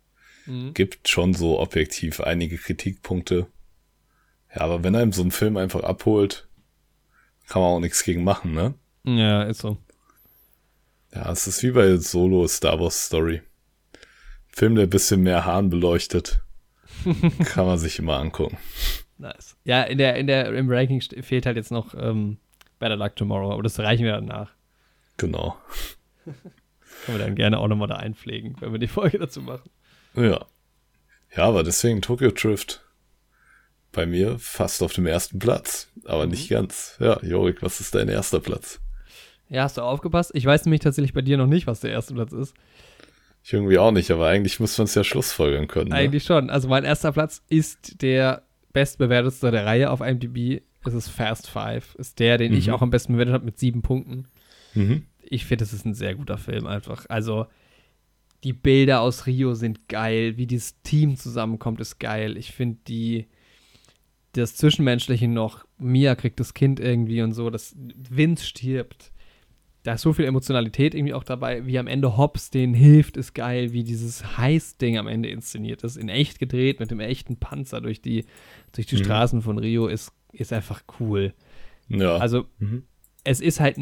Mhm. 0.45 0.73
Gibt 0.73 1.09
schon 1.09 1.33
so 1.33 1.59
objektiv 1.59 2.21
einige 2.21 2.57
Kritikpunkte. 2.57 3.47
Ja, 4.55 4.61
aber 4.61 4.83
wenn 4.83 4.95
einem 4.95 5.11
so 5.11 5.23
ein 5.23 5.31
Film 5.31 5.57
einfach 5.57 5.83
abholt, 5.83 6.47
kann 7.51 7.61
man 7.61 7.71
auch 7.71 7.79
nichts 7.81 8.05
gegen 8.05 8.23
machen, 8.23 8.53
ne? 8.53 8.75
Ja, 9.03 9.43
ist 9.43 9.59
so. 9.59 9.77
Ja, 11.13 11.29
es 11.33 11.47
ist 11.47 11.61
wie 11.63 11.71
bei 11.71 11.97
Solo 11.97 12.47
Star 12.47 12.79
Wars 12.79 13.07
Story. 13.07 13.41
Film, 14.47 14.75
der 14.75 14.85
ein 14.85 14.89
bisschen 14.89 15.21
mehr 15.21 15.43
Hahn 15.43 15.69
beleuchtet. 15.69 16.39
kann 17.43 17.65
man 17.65 17.77
sich 17.77 17.99
immer 17.99 18.19
angucken. 18.19 18.57
Nice. 19.17 19.57
Ja, 19.65 19.83
in 19.83 19.97
der, 19.97 20.15
in 20.15 20.27
der, 20.27 20.53
im 20.53 20.71
Ranking 20.71 21.01
fehlt 21.01 21.45
halt 21.45 21.57
jetzt 21.57 21.71
noch 21.71 21.93
ähm, 21.93 22.37
Better 22.79 22.95
Luck 22.95 23.17
Tomorrow, 23.17 23.51
aber 23.51 23.63
das 23.63 23.77
reichen 23.79 24.05
wir 24.05 24.13
dann 24.13 24.25
nach. 24.25 24.53
Genau. 25.17 25.57
Können 26.23 27.17
wir 27.17 27.25
dann 27.25 27.35
gerne 27.35 27.59
auch 27.59 27.67
nochmal 27.67 27.89
da 27.89 27.97
einpflegen, 27.97 28.55
wenn 28.61 28.71
wir 28.71 28.79
die 28.79 28.87
Folge 28.87 29.19
dazu 29.19 29.41
machen. 29.41 29.69
Ja. 30.15 30.45
Ja, 31.35 31.43
aber 31.43 31.63
deswegen 31.63 32.01
Tokyo 32.01 32.31
Drift. 32.31 32.81
Bei 33.91 34.05
mir 34.05 34.37
fast 34.39 34.81
auf 34.83 34.93
dem 34.93 35.05
ersten 35.05 35.39
Platz. 35.39 35.89
Aber 36.05 36.25
nicht 36.25 36.49
ganz. 36.49 36.95
Ja, 36.99 37.19
Jorik, 37.23 37.61
was 37.61 37.79
ist 37.81 37.93
dein 37.95 38.07
erster 38.09 38.39
Platz? 38.39 38.79
Ja, 39.49 39.63
hast 39.63 39.77
du 39.77 39.81
aufgepasst? 39.81 40.31
Ich 40.33 40.45
weiß 40.45 40.65
nämlich 40.65 40.79
tatsächlich 40.81 41.13
bei 41.13 41.21
dir 41.21 41.37
noch 41.37 41.47
nicht, 41.47 41.67
was 41.67 41.81
der 41.81 41.91
erste 41.91 42.13
Platz 42.13 42.31
ist. 42.31 42.53
Ich 43.43 43.51
irgendwie 43.53 43.77
auch 43.79 43.91
nicht, 43.91 44.09
aber 44.11 44.27
eigentlich 44.27 44.59
muss 44.59 44.77
man 44.77 44.85
es 44.85 44.95
ja 44.95 45.03
schlussfolgern 45.03 45.67
können. 45.67 45.89
Ne? 45.89 45.95
Eigentlich 45.95 46.23
schon. 46.23 46.49
Also 46.49 46.67
mein 46.69 46.83
erster 46.85 47.11
Platz 47.11 47.41
ist 47.49 48.01
der 48.01 48.43
bestbewertetste 48.71 49.51
der 49.51 49.65
Reihe 49.65 49.89
auf 49.89 49.99
IMDb. 49.99 50.61
Es 50.85 50.93
ist 50.93 51.09
Fast 51.09 51.49
Five. 51.49 51.95
Ist 51.95 52.19
der, 52.19 52.37
den 52.37 52.53
ich 52.53 52.67
Mhm. 52.67 52.73
auch 52.73 52.81
am 52.81 52.91
besten 52.91 53.13
bewertet 53.13 53.33
habe 53.33 53.45
mit 53.45 53.59
sieben 53.59 53.81
Punkten. 53.81 54.27
Mhm. 54.73 55.05
ich 55.23 55.45
finde, 55.45 55.63
es 55.65 55.73
ist 55.73 55.85
ein 55.85 55.93
sehr 55.93 56.15
guter 56.15 56.37
Film 56.37 56.65
einfach. 56.67 57.05
Also, 57.09 57.45
die 58.43 58.53
Bilder 58.53 59.01
aus 59.01 59.27
Rio 59.27 59.53
sind 59.53 59.87
geil, 59.89 60.35
wie 60.37 60.45
dieses 60.47 60.81
Team 60.81 61.15
zusammenkommt, 61.17 61.79
ist 61.81 61.99
geil. 61.99 62.37
Ich 62.37 62.51
finde 62.53 62.79
die 62.87 63.27
das 64.33 64.55
Zwischenmenschliche 64.55 65.27
noch, 65.27 65.65
Mia 65.77 66.15
kriegt 66.15 66.39
das 66.39 66.53
Kind 66.53 66.79
irgendwie 66.79 67.21
und 67.21 67.33
so, 67.33 67.49
dass 67.49 67.75
Vince 67.77 68.45
stirbt. 68.45 69.11
Da 69.83 69.93
ist 69.93 70.01
so 70.01 70.13
viel 70.13 70.25
Emotionalität 70.25 70.93
irgendwie 70.93 71.15
auch 71.15 71.23
dabei, 71.23 71.65
wie 71.65 71.79
am 71.79 71.87
Ende 71.87 72.15
Hobbs 72.15 72.51
denen 72.51 72.73
hilft, 72.73 73.17
ist 73.17 73.33
geil, 73.33 73.73
wie 73.73 73.83
dieses 73.83 74.37
Heiß-Ding 74.37 74.97
am 74.97 75.07
Ende 75.07 75.29
inszeniert 75.29 75.83
ist, 75.83 75.97
in 75.97 76.07
echt 76.07 76.37
gedreht 76.37 76.79
mit 76.79 76.91
dem 76.91 76.99
echten 76.99 77.37
Panzer 77.37 77.81
durch 77.81 78.01
die, 78.01 78.25
durch 78.73 78.85
die 78.85 78.97
Mhm. 78.97 79.03
Straßen 79.03 79.41
von 79.41 79.57
Rio, 79.57 79.87
ist, 79.87 80.13
ist 80.33 80.53
einfach 80.53 80.83
cool. 80.99 81.33
Ja. 81.89 82.17
Also, 82.17 82.45
mhm. 82.59 82.83
es 83.23 83.41
ist 83.41 83.59
halt 83.59 83.77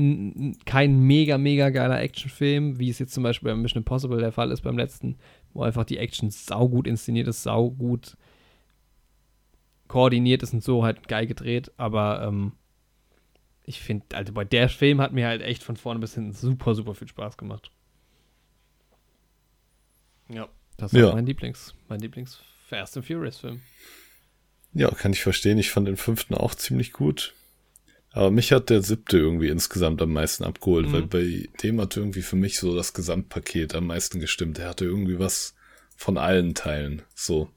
kein 0.66 1.00
mega, 1.02 1.38
mega 1.38 1.70
geiler 1.70 2.02
Actionfilm, 2.02 2.80
wie 2.80 2.90
es 2.90 3.00
jetzt 3.00 3.14
zum 3.14 3.24
Beispiel 3.24 3.52
bei 3.52 3.56
Mission 3.58 3.82
Impossible 3.82 4.20
der 4.20 4.32
Fall 4.32 4.52
ist 4.52 4.62
beim 4.62 4.78
letzten, 4.78 5.18
wo 5.54 5.64
einfach 5.64 5.84
die 5.84 5.98
Action 5.98 6.30
saugut 6.32 6.88
inszeniert 6.88 7.28
ist, 7.28 7.44
saugut 7.44 8.16
koordiniert 9.90 10.42
ist 10.44 10.54
und 10.54 10.64
so 10.64 10.84
halt 10.86 11.10
geil 11.10 11.28
gedreht. 11.28 11.72
Aber 11.76 12.22
ähm, 12.26 12.54
ich 13.66 13.82
finde, 13.82 14.16
also 14.16 14.32
bei 14.32 14.46
der 14.46 14.70
Film 14.70 15.02
hat 15.02 15.12
mir 15.12 15.28
halt 15.28 15.42
echt 15.42 15.64
von 15.64 15.76
vorne 15.76 16.00
bis 16.00 16.14
hinten 16.16 16.32
super, 16.32 16.74
super 16.76 16.96
viel 16.96 17.10
Spaß 17.10 17.36
gemacht. 17.38 17.72
Ja. 20.30 20.48
Das 20.78 20.94
ist 20.94 21.00
Ja. 21.00 21.14
mein 21.14 21.26
Lieblings, 21.26 21.74
mein 21.90 22.00
Lieblings 22.00 22.40
Fast 22.68 22.96
and 22.98 23.06
Furious 23.06 23.38
Film. 23.40 23.62
ja, 24.74 24.90
kann 24.92 25.12
ich 25.14 25.22
verstehen. 25.24 25.58
Ich 25.58 25.72
fand 25.72 25.88
den 25.88 25.98
fünften 25.98 26.36
auch 26.36 26.54
ziemlich 26.56 26.94
gut. 26.94 27.34
Aber 28.12 28.32
mich 28.32 28.52
hat 28.52 28.70
der 28.70 28.82
siebte 28.82 29.18
irgendwie 29.18 29.50
insgesamt 29.50 30.02
am 30.02 30.14
meisten 30.14 30.44
abgeholt, 30.44 30.88
Mhm. 30.88 30.94
weil 30.94 31.02
bei 31.08 31.50
dem 31.64 31.80
hat 31.82 31.96
irgendwie 31.98 32.22
für 32.22 32.36
mich 32.36 32.58
so 32.60 32.76
das 32.76 32.94
Gesamtpaket 32.94 33.76
am 33.76 33.88
meisten 33.88 34.20
gestimmt. 34.20 34.58
Er 34.60 34.70
hatte 34.70 34.86
irgendwie 34.86 35.20
was 35.20 35.56
von 35.96 36.18
allen 36.18 36.54
Teilen. 36.56 37.02
So. 37.14 37.50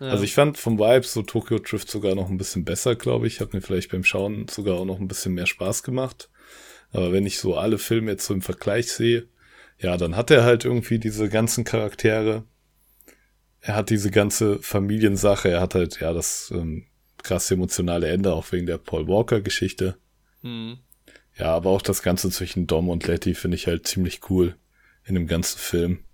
Ja. 0.00 0.08
Also 0.08 0.24
ich 0.24 0.34
fand 0.34 0.58
vom 0.58 0.78
Vibe 0.78 1.04
so 1.04 1.22
Tokyo 1.22 1.58
Drift 1.58 1.90
sogar 1.90 2.14
noch 2.14 2.30
ein 2.30 2.38
bisschen 2.38 2.64
besser, 2.64 2.94
glaube 2.94 3.26
ich. 3.26 3.40
Hat 3.40 3.52
mir 3.52 3.60
vielleicht 3.60 3.90
beim 3.90 4.04
Schauen 4.04 4.46
sogar 4.48 4.76
auch 4.76 4.84
noch 4.84 5.00
ein 5.00 5.08
bisschen 5.08 5.34
mehr 5.34 5.46
Spaß 5.46 5.82
gemacht. 5.82 6.30
Aber 6.92 7.12
wenn 7.12 7.26
ich 7.26 7.38
so 7.38 7.56
alle 7.56 7.78
Filme 7.78 8.12
jetzt 8.12 8.26
so 8.26 8.34
im 8.34 8.42
Vergleich 8.42 8.92
sehe, 8.92 9.28
ja, 9.78 9.96
dann 9.96 10.16
hat 10.16 10.30
er 10.30 10.44
halt 10.44 10.64
irgendwie 10.64 10.98
diese 10.98 11.28
ganzen 11.28 11.64
Charaktere. 11.64 12.44
Er 13.60 13.74
hat 13.74 13.90
diese 13.90 14.10
ganze 14.10 14.60
Familiensache. 14.60 15.48
Er 15.48 15.60
hat 15.60 15.74
halt, 15.74 16.00
ja, 16.00 16.12
das 16.12 16.52
ähm, 16.54 16.86
krass 17.22 17.50
emotionale 17.50 18.08
Ende, 18.08 18.32
auch 18.32 18.50
wegen 18.52 18.66
der 18.66 18.78
Paul 18.78 19.06
Walker-Geschichte. 19.06 19.98
Hm. 20.42 20.78
Ja, 21.36 21.54
aber 21.54 21.70
auch 21.70 21.82
das 21.82 22.02
Ganze 22.02 22.30
zwischen 22.30 22.66
Dom 22.66 22.88
und 22.88 23.06
Letty 23.06 23.34
finde 23.34 23.56
ich 23.56 23.66
halt 23.66 23.86
ziemlich 23.86 24.20
cool 24.30 24.56
in 25.04 25.14
dem 25.14 25.26
ganzen 25.26 25.58
Film. 25.58 26.04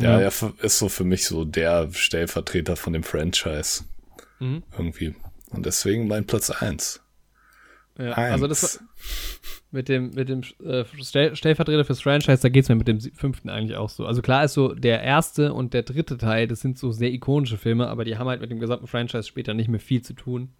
Ja, 0.00 0.20
Ja. 0.20 0.30
er 0.30 0.52
ist 0.64 0.78
so 0.78 0.88
für 0.88 1.04
mich 1.04 1.24
so 1.26 1.44
der 1.44 1.88
Stellvertreter 1.92 2.76
von 2.76 2.92
dem 2.92 3.02
Franchise 3.04 3.84
Mhm. 4.40 4.62
irgendwie. 4.76 5.14
Und 5.50 5.64
deswegen 5.66 6.08
mein 6.08 6.26
Platz 6.26 6.50
eins. 6.50 7.00
Ja, 7.96 8.12
Eins. 8.14 8.32
also 8.32 8.48
das 8.48 8.80
mit 9.70 9.88
dem, 9.88 10.10
mit 10.10 10.28
dem 10.28 10.42
äh, 10.64 10.84
Stell 11.00 11.36
Stellvertreter 11.36 11.84
fürs 11.84 12.00
Franchise, 12.02 12.42
da 12.42 12.48
geht 12.48 12.64
es 12.64 12.68
mir 12.68 12.74
mit 12.74 12.88
dem 12.88 13.00
fünften 13.00 13.48
eigentlich 13.48 13.76
auch 13.76 13.88
so. 13.88 14.04
Also 14.04 14.20
klar 14.20 14.44
ist 14.44 14.54
so, 14.54 14.74
der 14.74 15.02
erste 15.02 15.52
und 15.52 15.74
der 15.74 15.84
dritte 15.84 16.18
Teil, 16.18 16.48
das 16.48 16.60
sind 16.60 16.76
so 16.76 16.90
sehr 16.90 17.12
ikonische 17.12 17.56
Filme, 17.56 17.86
aber 17.88 18.04
die 18.04 18.16
haben 18.18 18.26
halt 18.28 18.40
mit 18.40 18.50
dem 18.50 18.58
gesamten 18.58 18.88
Franchise 18.88 19.28
später 19.28 19.54
nicht 19.54 19.68
mehr 19.68 19.78
viel 19.80 20.02
zu 20.02 20.14
tun. 20.14 20.52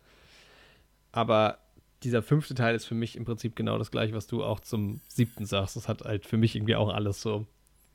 Aber 1.13 1.59
dieser 2.05 2.23
fünfte 2.23 2.55
Teil 2.55 2.75
ist 2.75 2.85
für 2.85 2.95
mich 2.95 3.17
im 3.17 3.25
Prinzip 3.25 3.57
genau 3.57 3.79
das 3.79 3.91
gleiche, 3.91 4.15
was 4.15 4.27
du 4.27 4.45
auch 4.45 4.61
zum 4.61 5.01
siebten 5.09 5.47
sagst. 5.47 5.75
Das 5.77 5.89
hat 5.89 6.03
halt 6.03 6.27
für 6.27 6.37
mich 6.37 6.55
irgendwie 6.55 6.77
auch 6.77 6.93
alles 6.93 7.21
so. 7.21 7.47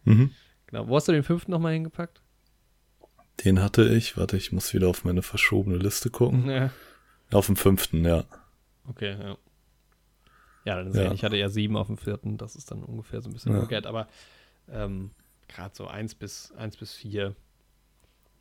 Mhm. 0.03 0.31
Genau. 0.69 0.87
Wo 0.87 0.95
hast 0.95 1.07
du 1.07 1.11
den 1.11 1.23
fünften 1.23 1.51
nochmal 1.51 1.73
hingepackt? 1.73 2.21
Den 3.43 3.61
hatte 3.61 3.87
ich. 3.87 4.17
Warte, 4.17 4.37
ich 4.37 4.51
muss 4.51 4.73
wieder 4.73 4.87
auf 4.87 5.03
meine 5.03 5.21
verschobene 5.21 5.77
Liste 5.77 6.09
gucken. 6.09 6.47
Ja. 6.49 6.71
Auf 7.31 7.47
dem 7.47 7.55
fünften, 7.55 8.05
ja. 8.05 8.23
Okay, 8.87 9.11
ja. 9.19 9.37
Ja, 10.65 10.75
dann 10.75 10.87
ist 10.87 10.95
Ja. 10.95 11.03
ja. 11.03 11.11
ich 11.13 11.23
hatte 11.23 11.37
ja 11.37 11.49
sieben 11.49 11.77
auf 11.77 11.87
dem 11.87 11.97
vierten, 11.97 12.37
das 12.37 12.55
ist 12.55 12.69
dann 12.69 12.83
ungefähr 12.83 13.21
so 13.21 13.29
ein 13.29 13.33
bisschen 13.33 13.51
Ja. 13.53 13.59
umgekehrt, 13.59 13.85
aber 13.87 14.07
ähm, 14.69 15.11
gerade 15.47 15.73
so 15.75 15.87
eins 15.87 16.13
bis, 16.15 16.51
eins 16.57 16.75
bis 16.77 16.93
vier, 16.93 17.35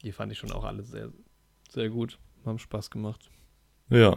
die 0.03 0.13
fand 0.13 0.33
ich 0.33 0.39
schon 0.39 0.53
auch 0.53 0.65
alle 0.65 0.83
sehr, 0.83 1.11
sehr 1.71 1.89
gut. 1.91 2.19
Haben 2.45 2.59
Spaß 2.59 2.91
gemacht. 2.91 3.31
Ja, 3.89 4.17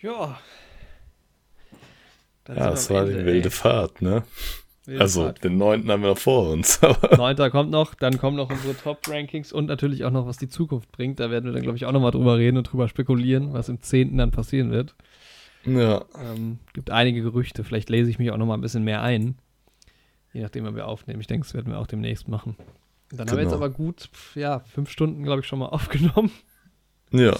Ja. 0.00 0.40
Dann 2.44 2.56
ja, 2.56 2.72
es 2.72 2.90
war 2.90 3.04
die 3.06 3.12
Ende, 3.12 3.24
wilde 3.26 3.48
ey. 3.48 3.50
Fahrt, 3.50 4.02
ne? 4.02 4.24
Also, 4.86 5.32
den 5.32 5.56
neunten 5.56 5.90
haben 5.90 6.02
wir 6.02 6.10
noch 6.10 6.18
vor 6.18 6.50
uns. 6.50 6.78
Neunter 7.16 7.50
kommt 7.50 7.70
noch, 7.70 7.94
dann 7.94 8.18
kommen 8.18 8.36
noch 8.36 8.50
unsere 8.50 8.76
Top-Rankings 8.76 9.50
und 9.52 9.66
natürlich 9.66 10.04
auch 10.04 10.10
noch, 10.10 10.26
was 10.26 10.36
die 10.36 10.48
Zukunft 10.48 10.92
bringt. 10.92 11.20
Da 11.20 11.30
werden 11.30 11.46
wir 11.46 11.52
dann, 11.52 11.62
glaube 11.62 11.76
ich, 11.78 11.86
auch 11.86 11.92
nochmal 11.92 12.10
drüber 12.10 12.36
reden 12.36 12.58
und 12.58 12.64
drüber 12.64 12.86
spekulieren, 12.88 13.54
was 13.54 13.70
im 13.70 13.80
zehnten 13.80 14.18
dann 14.18 14.30
passieren 14.30 14.70
wird. 14.70 14.94
ja, 15.64 16.04
Ähm, 16.22 16.58
gibt 16.74 16.90
einige 16.90 17.22
Gerüchte. 17.22 17.64
Vielleicht 17.64 17.88
lese 17.88 18.10
ich 18.10 18.18
mich 18.18 18.30
auch 18.30 18.36
noch 18.36 18.44
mal 18.46 18.54
ein 18.54 18.60
bisschen 18.60 18.84
mehr 18.84 19.00
ein. 19.00 19.36
Je 20.34 20.42
nachdem, 20.42 20.64
wann 20.64 20.76
wir 20.76 20.86
aufnehmen. 20.86 21.20
Ich 21.20 21.28
denke, 21.28 21.46
das 21.46 21.54
werden 21.54 21.72
wir 21.72 21.78
auch 21.78 21.86
demnächst 21.86 22.28
machen. 22.28 22.56
Dann 23.10 23.20
haben 23.28 23.36
wir 23.36 23.42
jetzt 23.44 23.52
Genau. 23.52 23.64
aber 23.64 23.70
gut, 23.70 24.10
ja, 24.34 24.60
fünf 24.60 24.90
Stunden, 24.90 25.22
glaube 25.22 25.40
ich, 25.40 25.46
schon 25.46 25.60
mal 25.60 25.66
aufgenommen. 25.70 26.30
ja, 27.10 27.32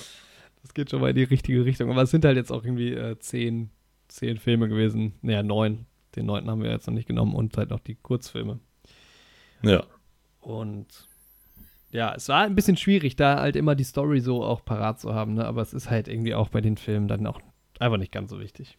Das 0.62 0.72
geht 0.72 0.90
schon 0.90 1.00
mal 1.02 1.10
in 1.10 1.16
die 1.16 1.24
richtige 1.24 1.64
Richtung. 1.66 1.90
Aber 1.90 2.02
es 2.02 2.10
sind 2.10 2.24
halt 2.24 2.36
jetzt 2.36 2.50
auch 2.52 2.64
irgendwie 2.64 2.92
äh, 2.94 3.18
zehn, 3.18 3.68
zehn 4.08 4.38
Filme 4.38 4.68
gewesen. 4.68 5.12
Naja, 5.20 5.42
neun. 5.42 5.84
Den 6.16 6.26
neunten 6.26 6.50
haben 6.50 6.62
wir 6.62 6.70
jetzt 6.70 6.86
noch 6.86 6.94
nicht 6.94 7.08
genommen 7.08 7.34
und 7.34 7.56
halt 7.56 7.70
noch 7.70 7.80
die 7.80 7.96
Kurzfilme. 7.96 8.60
ja. 9.62 9.84
Und 10.40 11.08
ja, 11.90 12.12
es 12.14 12.28
war 12.28 12.42
ein 12.42 12.56
bisschen 12.56 12.76
schwierig, 12.76 13.14
da 13.14 13.40
halt 13.40 13.54
immer 13.54 13.76
die 13.76 13.84
Story 13.84 14.20
so 14.20 14.42
auch 14.42 14.64
parat 14.64 15.00
zu 15.00 15.14
haben. 15.14 15.34
Ne? 15.34 15.46
Aber 15.46 15.62
es 15.62 15.72
ist 15.72 15.88
halt 15.88 16.08
irgendwie 16.08 16.34
auch 16.34 16.48
bei 16.48 16.60
den 16.60 16.76
Filmen 16.76 17.06
dann 17.06 17.24
auch 17.26 17.40
einfach 17.78 17.98
nicht 17.98 18.10
ganz 18.12 18.30
so 18.30 18.40
wichtig. 18.40 18.76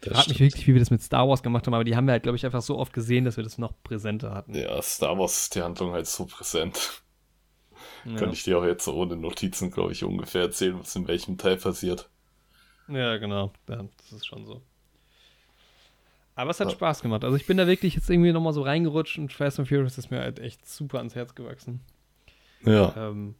Ich 0.00 0.10
frage 0.10 0.30
mich 0.30 0.40
wirklich, 0.40 0.66
wie 0.66 0.72
wir 0.72 0.80
das 0.80 0.90
mit 0.90 1.02
Star 1.02 1.28
Wars 1.28 1.42
gemacht 1.42 1.66
haben, 1.66 1.74
aber 1.74 1.84
die 1.84 1.96
haben 1.96 2.06
wir 2.06 2.12
halt, 2.12 2.22
glaube 2.22 2.36
ich, 2.36 2.44
einfach 2.44 2.62
so 2.62 2.78
oft 2.78 2.92
gesehen, 2.92 3.26
dass 3.26 3.36
wir 3.36 3.44
das 3.44 3.58
noch 3.58 3.72
präsenter 3.82 4.34
hatten. 4.34 4.54
Ja, 4.54 4.80
Star 4.80 5.18
Wars 5.18 5.44
ist 5.44 5.54
die 5.54 5.62
Handlung 5.62 5.92
halt 5.92 6.06
so 6.06 6.24
präsent. 6.24 7.02
Ja, 8.04 8.16
Könnte 8.16 8.34
ich 8.34 8.42
dir 8.42 8.58
auch 8.58 8.64
jetzt 8.64 8.84
so 8.84 8.94
ohne 8.94 9.16
Notizen, 9.16 9.70
glaube 9.70 9.92
ich, 9.92 10.02
ungefähr 10.02 10.42
erzählen, 10.42 10.78
was 10.78 10.96
in 10.96 11.06
welchem 11.06 11.38
Teil 11.38 11.56
passiert. 11.56 12.08
ja 12.88 13.16
genau. 13.18 13.52
Ja, 13.68 13.84
das 13.98 14.12
ist 14.12 14.26
schon 14.26 14.44
so. 14.46 14.62
Aber 16.36 16.50
es 16.50 16.58
hat 16.60 16.68
Ja. 16.68 16.74
Spaß 16.74 17.02
gemacht. 17.02 17.24
Also 17.24 17.36
ich 17.36 17.46
bin 17.46 17.56
da 17.56 17.66
wirklich 17.66 17.94
jetzt 17.94 18.10
irgendwie 18.10 18.32
nochmal 18.32 18.52
so 18.52 18.62
reingerutscht 18.62 19.18
und 19.18 19.32
Fast 19.32 19.58
and 19.60 19.68
Furious 19.68 19.98
ist 19.98 20.10
mir 20.10 20.20
halt 20.20 20.38
echt 20.40 20.66
super 20.66 20.98
ans 20.98 21.14
Herz 21.14 21.34
gewachsen. 21.34 21.80
Ja, 22.64 22.92
Ähm, 22.96 23.34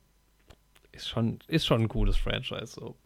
ist, 0.92 1.08
schon, 1.08 1.38
ist 1.48 1.66
schon 1.66 1.82
ein 1.82 1.88
cooles 1.88 2.16
Franchise. 2.16 2.66
So. 2.66 2.96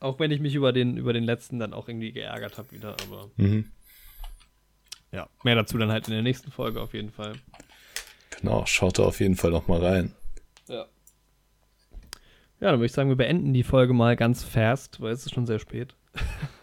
Auch 0.00 0.18
wenn 0.20 0.30
ich 0.30 0.40
mich 0.40 0.54
über 0.54 0.72
den, 0.72 0.96
über 0.96 1.12
den 1.12 1.24
letzten 1.24 1.58
dann 1.58 1.72
auch 1.72 1.88
irgendwie 1.88 2.12
geärgert 2.12 2.56
habe 2.58 2.70
wieder, 2.72 2.94
aber 3.08 3.30
mhm. 3.36 3.70
ja, 5.10 5.28
mehr 5.42 5.54
dazu 5.56 5.76
dann 5.78 5.90
halt 5.90 6.06
in 6.06 6.12
der 6.14 6.22
nächsten 6.22 6.50
Folge 6.52 6.80
auf 6.80 6.94
jeden 6.94 7.10
Fall. 7.10 7.32
genau. 8.38 8.64
Schaut 8.66 8.98
da 8.98 9.04
auf 9.04 9.18
jeden 9.20 9.34
Fall 9.36 9.50
noch 9.50 9.66
mal 9.66 9.84
rein. 9.84 10.14
Ja. 10.68 10.86
Ja, 12.60 12.70
dann 12.70 12.78
würde 12.78 12.86
ich 12.86 12.92
sagen, 12.92 13.08
wir 13.08 13.16
beenden 13.16 13.52
die 13.52 13.64
Folge 13.64 13.92
mal 13.92 14.14
ganz 14.14 14.44
fast, 14.44 15.00
weil 15.00 15.12
es 15.12 15.26
ist 15.26 15.34
schon 15.34 15.46
sehr 15.46 15.58
spät. 15.58 15.94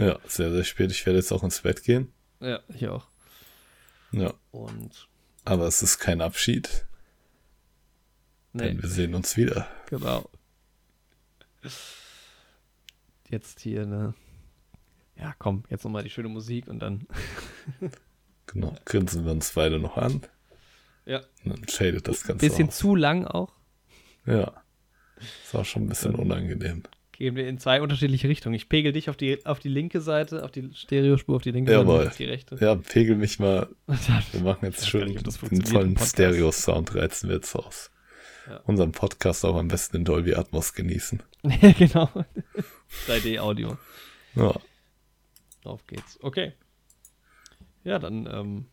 Ja, 0.00 0.18
sehr, 0.26 0.50
sehr 0.50 0.64
spät. 0.64 0.90
Ich 0.90 1.04
werde 1.06 1.18
jetzt 1.18 1.32
auch 1.32 1.42
ins 1.42 1.60
Bett 1.60 1.82
gehen. 1.82 2.12
Ja, 2.40 2.60
ich 2.68 2.86
auch. 2.88 3.08
Ja, 4.12 4.32
Und 4.50 5.08
aber 5.44 5.66
es 5.66 5.82
ist 5.82 5.98
kein 5.98 6.20
Abschied, 6.20 6.86
nee, 8.52 8.64
denn 8.68 8.82
wir 8.82 8.88
sehen 8.88 9.14
uns 9.14 9.36
wieder. 9.36 9.68
genau. 9.88 10.28
Jetzt 13.28 13.60
hier 13.60 13.82
eine. 13.82 14.14
Ja, 15.16 15.34
komm, 15.38 15.64
jetzt 15.68 15.84
nochmal 15.84 16.02
die 16.02 16.10
schöne 16.10 16.28
Musik 16.28 16.66
und 16.68 16.80
dann. 16.80 17.06
Genau, 18.52 18.74
grinsen 18.84 19.24
wir 19.24 19.30
uns 19.30 19.52
beide 19.52 19.78
noch 19.78 19.96
an. 19.96 20.22
Ja. 21.06 21.20
Und 21.44 21.50
dann 21.56 21.64
fadet 21.68 22.08
das 22.08 22.24
Ganze 22.24 22.44
Bisschen 22.48 22.66
aus. 22.66 22.78
zu 22.78 22.96
lang 22.96 23.24
auch. 23.24 23.52
Ja. 24.26 24.64
Ist 25.44 25.54
auch 25.54 25.64
schon 25.64 25.84
ein 25.84 25.88
bisschen 25.88 26.16
unangenehm. 26.16 26.82
Gehen 27.20 27.36
wir 27.36 27.46
in 27.46 27.58
zwei 27.58 27.82
unterschiedliche 27.82 28.30
Richtungen. 28.30 28.54
Ich 28.54 28.70
pegel 28.70 28.92
dich 28.92 29.10
auf 29.10 29.16
die, 29.18 29.44
auf 29.44 29.58
die 29.58 29.68
linke 29.68 30.00
Seite, 30.00 30.42
auf 30.42 30.50
die 30.50 30.70
Stereospur, 30.72 31.36
auf 31.36 31.42
die 31.42 31.50
linke 31.50 31.70
Jawohl. 31.70 31.98
Seite, 31.98 32.08
auf 32.08 32.16
die 32.16 32.24
rechte. 32.24 32.56
Ja, 32.58 32.76
pegel 32.76 33.14
mich 33.14 33.38
mal. 33.38 33.68
Wir 34.32 34.40
machen 34.40 34.64
jetzt 34.64 34.88
schön 34.88 35.08
den 35.12 35.20
vollen 35.66 35.92
Podcast. 35.92 36.12
Stereo-Sound, 36.12 36.94
reizen 36.94 37.28
wir 37.28 37.36
jetzt 37.36 37.54
aus. 37.54 37.90
Ja. 38.48 38.56
Unseren 38.60 38.92
Podcast 38.92 39.44
auch 39.44 39.56
am 39.56 39.68
besten 39.68 39.98
in 39.98 40.04
Dolby 40.06 40.34
Atmos 40.34 40.72
genießen. 40.72 41.22
genau. 41.42 42.08
3D-Audio. 43.06 43.76
Ja, 44.34 44.54
Auf 45.64 45.86
geht's. 45.86 46.18
Okay. 46.22 46.54
Ja, 47.84 47.98
dann 47.98 48.26
ähm, 48.32 48.64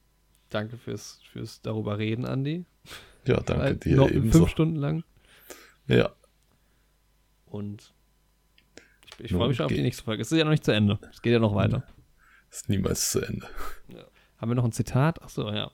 danke 0.47 0.77
fürs, 0.77 1.19
fürs 1.33 1.61
darüber 1.61 1.97
reden, 1.97 2.23
Andi. 2.23 2.63
ja 3.25 3.41
danke 3.41 3.75
dir 3.75 3.97
noch 3.97 4.09
ebenso. 4.09 4.39
Fünf 4.39 4.51
Stunden 4.51 4.77
lang. 4.77 5.03
Ja, 5.89 6.13
Und 7.47 7.93
ich, 9.19 9.31
freue 9.31 9.47
mich 9.47 9.57
schon 9.57 9.65
auf 9.65 9.71
die 9.73 9.81
nächste 9.81 10.03
Folge. 10.03 10.21
Es 10.21 10.31
ist 10.31 10.37
ja 10.37 10.43
noch 10.43 10.51
nicht 10.51 10.65
zu 10.65 10.71
Ende. 10.71 10.99
Es 11.11 11.21
geht 11.21 11.33
ja 11.33 11.39
noch 11.39 11.55
weiter. 11.55 11.83
ist 12.49 12.69
niemals 12.69 13.11
zu 13.11 13.21
Ende. 13.21 13.47
Haben 14.37 14.51
wir 14.51 14.55
noch 14.55 14.65
ein 14.65 14.71
Zitat? 14.71 15.21
Achso, 15.21 15.51
ja. 15.51 15.71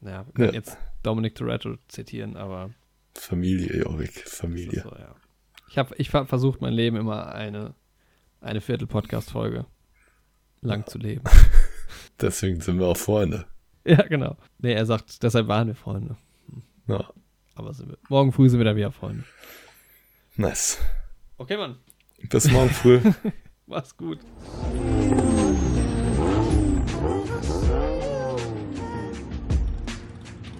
Naja, 0.00 0.26
wir 0.34 0.46
Ja. 0.46 0.52
jetzt 0.52 0.76
Dominic 1.02 1.34
Toretto 1.34 1.76
zitieren, 1.88 2.36
aber 2.36 2.70
Familie, 3.14 3.82
Jorik, 3.82 4.26
Familie. 4.28 4.82
so, 4.82 4.90
ja. 4.90 5.14
Ich 5.68 5.78
habe 5.78 5.94
ich 5.96 6.12
hab 6.12 6.28
versucht, 6.28 6.60
mein 6.60 6.72
Leben 6.74 6.96
immer 6.96 7.32
eine, 7.34 7.74
eine 8.40 8.60
Viertel-Podcast-Folge 8.60 9.64
lang 10.60 10.86
zu 10.86 10.98
leben. 10.98 11.24
Deswegen 12.20 12.60
sind 12.60 12.78
wir 12.78 12.86
auch 12.86 12.96
Freunde. 12.96 13.46
ja, 13.84 14.02
genau. 14.02 14.36
Nee, 14.58 14.74
er 14.74 14.86
sagt, 14.86 15.22
deshalb 15.22 15.48
waren 15.48 15.68
wir 15.68 15.74
Freunde. 15.74 16.16
Ja, 16.88 17.08
Aber 17.54 17.72
sind 17.74 17.88
wir. 17.90 17.98
Morgen 18.08 18.32
früh 18.32 18.48
sind 18.48 18.60
wir 18.60 18.64
dann 18.64 18.76
wieder 18.76 18.92
Freunde. 18.92 19.24
nice. 20.36 20.78
Okay, 21.38 21.56
Mann. 21.56 21.76
Bis 22.28 22.50
morgen 22.50 22.70
früh. 22.70 23.00
Mach's 23.66 23.96
gut. 23.96 24.18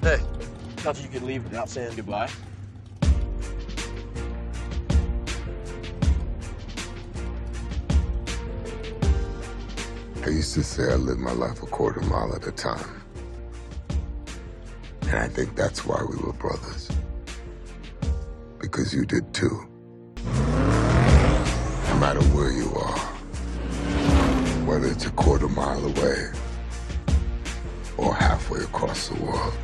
Hey, 0.02 0.18
thought 0.78 1.00
you 1.02 1.08
could 1.08 1.22
leave 1.22 1.44
without 1.44 1.68
saying 1.68 1.94
goodbye. 1.94 2.28
I 10.24 10.28
used 10.28 10.54
to 10.54 10.62
say 10.62 10.84
I 10.84 10.96
lived 10.96 11.20
my 11.20 11.32
life 11.32 11.62
a 11.62 11.66
quarter 11.66 12.00
mile 12.02 12.34
at 12.34 12.46
a 12.46 12.52
time. 12.52 13.02
And 15.02 15.16
I 15.16 15.28
think 15.28 15.56
that's 15.56 15.84
why 15.84 16.02
we 16.02 16.16
were 16.16 16.32
brothers. 16.32 16.88
Because 18.58 18.94
you 18.94 19.04
did 19.04 19.34
too. 19.34 19.68
No 22.02 22.08
matter 22.08 22.28
where 22.34 22.50
you 22.50 22.68
are, 22.74 22.98
whether 24.66 24.88
it's 24.88 25.06
a 25.06 25.10
quarter 25.12 25.48
mile 25.48 25.84
away 25.84 26.32
or 27.96 28.12
halfway 28.12 28.58
across 28.58 29.06
the 29.06 29.22
world. 29.22 29.54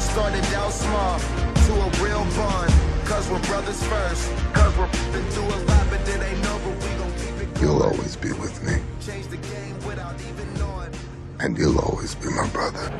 Started 0.00 0.44
out 0.54 0.72
small 0.72 1.20
to 1.20 1.72
a 1.72 2.04
real 2.04 2.24
bond. 2.34 2.74
Cause 3.04 3.30
we're 3.30 3.38
brothers 3.42 3.80
first. 3.84 4.32
Cause 4.52 4.76
we're 4.76 4.90
been 5.12 5.24
through 5.30 5.44
a 5.44 5.58
lot, 5.70 5.86
but 5.88 6.00
it 6.08 6.20
ain't 6.20 6.44
over. 6.50 6.70
We 6.70 6.98
gon' 6.98 7.12
keep 7.12 7.48
it 7.48 7.60
You'll 7.60 7.84
always 7.84 8.16
be 8.16 8.32
with 8.32 8.60
me, 8.64 8.82
Change 9.00 9.28
the 9.28 9.36
game 9.36 9.78
without 9.86 10.16
even 10.20 10.52
knowing. 10.54 10.90
and 11.38 11.56
you'll 11.56 11.78
always 11.78 12.16
be 12.16 12.28
my 12.28 12.48
brother. 12.48 12.90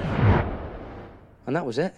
And 1.49 1.57
that 1.57 1.67
was 1.67 1.79
it. 1.79 1.97